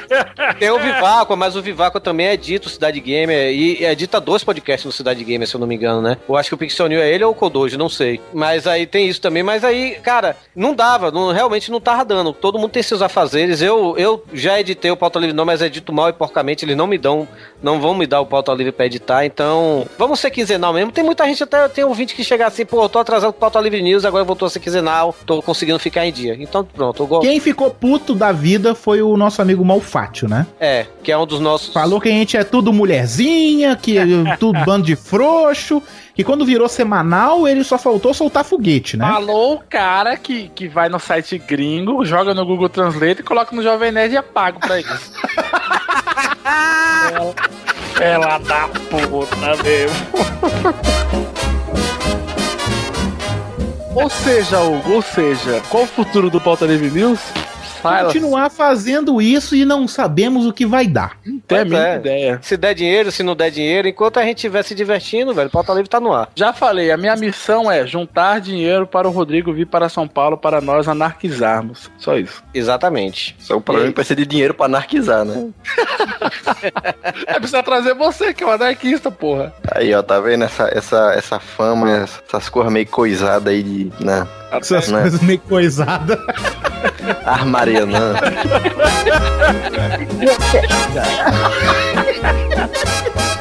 tem 0.59 0.69
o 0.69 0.79
Viváqua, 0.79 1.35
mas 1.35 1.55
o 1.55 1.61
Viváqua 1.61 1.99
também 1.99 2.27
edita 2.27 2.67
o 2.67 2.69
Cidade 2.69 2.99
Gamer 2.99 3.51
e 3.51 3.83
edita 3.83 4.19
dois 4.19 4.43
podcasts 4.43 4.85
no 4.85 4.91
Cidade 4.91 5.23
Gamer, 5.23 5.47
se 5.47 5.55
eu 5.55 5.59
não 5.59 5.67
me 5.67 5.75
engano, 5.75 6.01
né? 6.01 6.17
Eu 6.27 6.35
acho 6.35 6.49
que 6.49 6.55
o 6.55 6.57
Pixel 6.57 6.87
New 6.87 7.01
é 7.01 7.09
ele 7.09 7.23
ou 7.23 7.31
o 7.31 7.35
Kodoji, 7.35 7.77
não 7.77 7.89
sei. 7.89 8.21
Mas 8.33 8.67
aí 8.67 8.85
tem 8.85 9.07
isso 9.07 9.21
também. 9.21 9.41
Mas 9.41 9.63
aí, 9.63 9.95
cara, 10.03 10.37
não 10.55 10.75
dava, 10.75 11.11
não, 11.11 11.31
realmente 11.31 11.71
não 11.71 11.81
tava 11.81 12.05
dando. 12.05 12.31
Todo 12.31 12.59
mundo 12.59 12.71
tem 12.71 12.83
seus 12.83 13.01
afazeres. 13.01 13.61
Eu, 13.61 13.95
eu 13.97 14.23
já 14.33 14.59
editei 14.59 14.91
o 14.91 14.97
Pauta 14.97 15.19
Livre, 15.19 15.35
não, 15.35 15.45
mas 15.45 15.61
edito 15.61 15.91
mal 15.91 16.09
e 16.09 16.13
porcamente. 16.13 16.63
Eles 16.63 16.77
não 16.77 16.87
me 16.87 16.97
dão, 16.97 17.27
não 17.61 17.81
vão 17.81 17.95
me 17.95 18.05
dar 18.05 18.21
o 18.21 18.25
Pauta 18.25 18.53
Livre 18.53 18.71
pra 18.71 18.85
editar. 18.85 19.25
Então, 19.25 19.87
vamos 19.97 20.19
ser 20.19 20.29
quinzenal 20.29 20.73
mesmo. 20.73 20.91
Tem 20.91 21.03
muita 21.03 21.25
gente, 21.25 21.43
até 21.43 21.67
tem 21.67 21.83
ouvinte 21.83 22.13
que 22.13 22.23
chega 22.23 22.45
assim, 22.45 22.65
pô, 22.65 22.83
eu 22.83 22.89
tô 22.89 22.98
atrasado 23.01 23.31
com 23.31 23.37
o 23.37 23.39
Pauta 23.39 23.59
Livre 23.59 23.81
News, 23.81 24.05
agora 24.05 24.23
voltou 24.23 24.45
a 24.45 24.49
ser 24.49 24.59
quinzenal, 24.59 25.15
tô 25.25 25.41
conseguindo 25.41 25.79
ficar 25.79 26.05
em 26.05 26.11
dia. 26.11 26.35
Então, 26.39 26.63
pronto, 26.63 27.03
eu 27.03 27.07
gosto. 27.07 27.27
Quem 27.27 27.39
ficou 27.39 27.71
puto 27.71 28.13
da 28.13 28.31
vida 28.31 28.75
foi 28.75 29.01
o 29.01 29.15
nosso 29.17 29.41
amigo 29.41 29.63
Malfátio, 29.63 30.27
né? 30.27 30.45
É, 30.59 30.85
que 31.03 31.11
é 31.11 31.17
um 31.17 31.25
dos 31.25 31.39
nossos. 31.39 31.73
Falou 31.73 31.99
que 31.99 32.09
a 32.09 32.11
gente 32.11 32.37
é 32.37 32.43
tudo 32.43 32.71
mulherzinha, 32.73 33.75
que 33.75 33.97
é 33.97 34.05
tudo 34.37 34.59
bando 34.65 34.85
de 34.85 34.95
frouxo, 34.95 35.81
que 36.13 36.23
quando 36.23 36.45
virou 36.45 36.67
semanal 36.67 37.47
ele 37.47 37.63
só 37.63 37.77
faltou 37.77 38.13
soltar 38.13 38.43
foguete, 38.43 38.97
né? 38.97 39.07
Falou 39.07 39.55
o 39.55 39.59
cara 39.69 40.17
que, 40.17 40.49
que 40.49 40.67
vai 40.67 40.89
no 40.89 40.99
site 40.99 41.37
gringo, 41.37 42.03
joga 42.05 42.33
no 42.33 42.45
Google 42.45 42.69
Translate 42.69 43.21
e 43.21 43.23
coloca 43.23 43.55
no 43.55 43.63
Jovem 43.63 43.91
Nerd 43.91 44.13
e 44.13 44.17
é 44.17 44.21
pago 44.21 44.59
pra 44.59 44.79
isso. 44.79 45.11
ela, 47.13 47.35
ela 47.99 48.37
da 48.39 48.67
puta 48.67 49.63
mesmo. 49.63 51.29
ou 53.95 54.09
seja, 54.09 54.59
Hugo, 54.61 54.93
ou 54.93 55.01
seja, 55.01 55.61
qual 55.69 55.83
o 55.83 55.87
futuro 55.87 56.29
do 56.29 56.39
Pauta 56.39 56.65
Livre 56.65 56.89
News? 56.91 57.19
Continuar 57.81 58.49
fazendo 58.49 59.21
isso 59.21 59.55
e 59.55 59.65
não 59.65 59.87
sabemos 59.87 60.45
o 60.45 60.53
que 60.53 60.65
vai 60.65 60.87
dar. 60.87 61.17
Tem 61.23 61.33
a 61.35 61.41
Pois 61.47 61.63
mínima 61.63 61.87
é. 61.87 61.95
ideia. 61.95 62.39
Se 62.41 62.57
der 62.57 62.73
dinheiro, 62.73 63.11
se 63.11 63.23
não 63.23 63.35
der 63.35 63.51
dinheiro, 63.51 63.87
enquanto 63.87 64.17
a 64.17 64.23
gente 64.23 64.37
estiver 64.37 64.63
se 64.63 64.75
divertindo, 64.75 65.33
velho, 65.33 65.47
o 65.47 65.51
Pauta 65.51 65.73
Livre 65.73 65.89
tá 65.89 65.99
no 65.99 66.13
ar. 66.13 66.29
Já 66.35 66.53
falei, 66.53 66.91
a 66.91 66.97
minha 66.97 67.15
missão 67.15 67.71
é 67.71 67.85
juntar 67.85 68.39
dinheiro 68.41 68.85
para 68.85 69.07
o 69.07 69.11
Rodrigo 69.11 69.53
vir 69.53 69.65
para 69.65 69.89
São 69.89 70.07
Paulo 70.07 70.37
para 70.37 70.61
nós 70.61 70.87
anarquizarmos. 70.87 71.89
Só 71.97 72.17
isso. 72.17 72.43
Exatamente. 72.53 73.35
Só 73.39 73.57
o 73.57 73.61
problema 73.61 73.87
é 73.87 73.91
que 73.91 73.95
precisa 73.95 74.15
de 74.15 74.25
dinheiro 74.25 74.53
pra 74.53 74.65
anarquizar, 74.65 75.25
né? 75.25 75.49
É 77.25 77.33
preciso 77.39 77.63
trazer 77.63 77.93
você, 77.93 78.33
que 78.33 78.43
é 78.43 78.47
um 78.47 78.51
anarquista, 78.51 79.11
porra. 79.11 79.53
Aí, 79.71 79.93
ó, 79.93 80.01
tá 80.01 80.19
vendo 80.19 80.43
essa, 80.43 80.69
essa, 80.73 81.13
essa 81.13 81.39
fama, 81.39 81.89
essas 82.27 82.49
coisas 82.49 82.71
meio 82.71 82.87
coisadas 82.87 83.51
aí 83.53 83.63
de. 83.63 83.91
Né? 83.99 84.27
Essas 84.51 84.87
Né? 84.89 85.01
coisas 85.01 85.21
meio 85.21 85.39
coisadas. 85.39 86.17
Armarianã. 87.25 88.15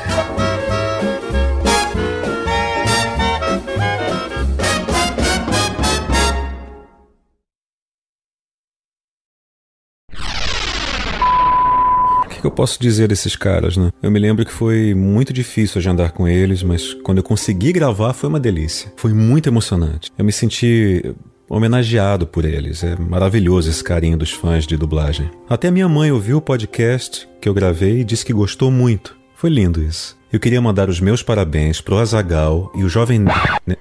que 12.38 12.42
que 12.42 12.46
eu 12.46 12.50
posso 12.50 12.80
dizer 12.80 13.08
desses 13.08 13.34
caras, 13.36 13.76
né? 13.76 13.90
Eu 14.02 14.10
me 14.10 14.18
lembro 14.18 14.44
que 14.44 14.52
foi 14.52 14.94
muito 14.94 15.32
difícil 15.32 15.78
agendar 15.78 16.12
com 16.12 16.26
eles, 16.28 16.62
mas 16.62 16.94
quando 16.94 17.18
eu 17.18 17.24
consegui 17.24 17.72
gravar 17.72 18.12
foi 18.12 18.28
uma 18.28 18.40
delícia. 18.40 18.92
Foi 18.96 19.12
muito 19.12 19.48
emocionante. 19.48 20.10
Eu 20.16 20.24
me 20.24 20.32
senti 20.32 21.14
homenageado 21.48 22.26
por 22.26 22.44
eles. 22.44 22.84
É 22.84 22.94
maravilhoso 22.96 23.68
esse 23.70 23.82
carinho 23.82 24.16
dos 24.16 24.30
fãs 24.30 24.66
de 24.66 24.76
dublagem. 24.76 25.30
Até 25.48 25.70
minha 25.70 25.88
mãe 25.88 26.12
ouviu 26.12 26.38
o 26.38 26.42
podcast 26.42 27.28
que 27.40 27.48
eu 27.48 27.54
gravei 27.54 28.00
e 28.00 28.04
disse 28.04 28.24
que 28.24 28.32
gostou 28.32 28.70
muito. 28.70 29.16
Foi 29.34 29.50
lindo 29.50 29.82
isso. 29.82 30.16
Eu 30.32 30.38
queria 30.38 30.60
mandar 30.60 30.88
os 30.88 31.00
meus 31.00 31.22
parabéns 31.22 31.80
pro 31.80 31.98
Azagal 31.98 32.70
e 32.74 32.84
o 32.84 32.88
jovem. 32.88 33.18
Ne- 33.66 33.78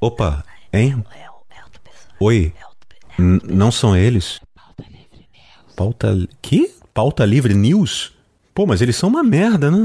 Opa, 0.00 0.42
hein? 0.72 1.04
Oi. 2.18 2.52
N- 3.18 3.40
não 3.44 3.70
são 3.70 3.96
eles? 3.96 4.40
Pauta. 5.76 6.16
Que? 6.40 6.70
Pauta 6.94 7.24
Livre 7.24 7.54
News? 7.54 8.12
Pô, 8.54 8.66
mas 8.66 8.82
eles 8.82 8.96
são 8.96 9.08
uma 9.08 9.22
merda, 9.22 9.70
né? 9.70 9.82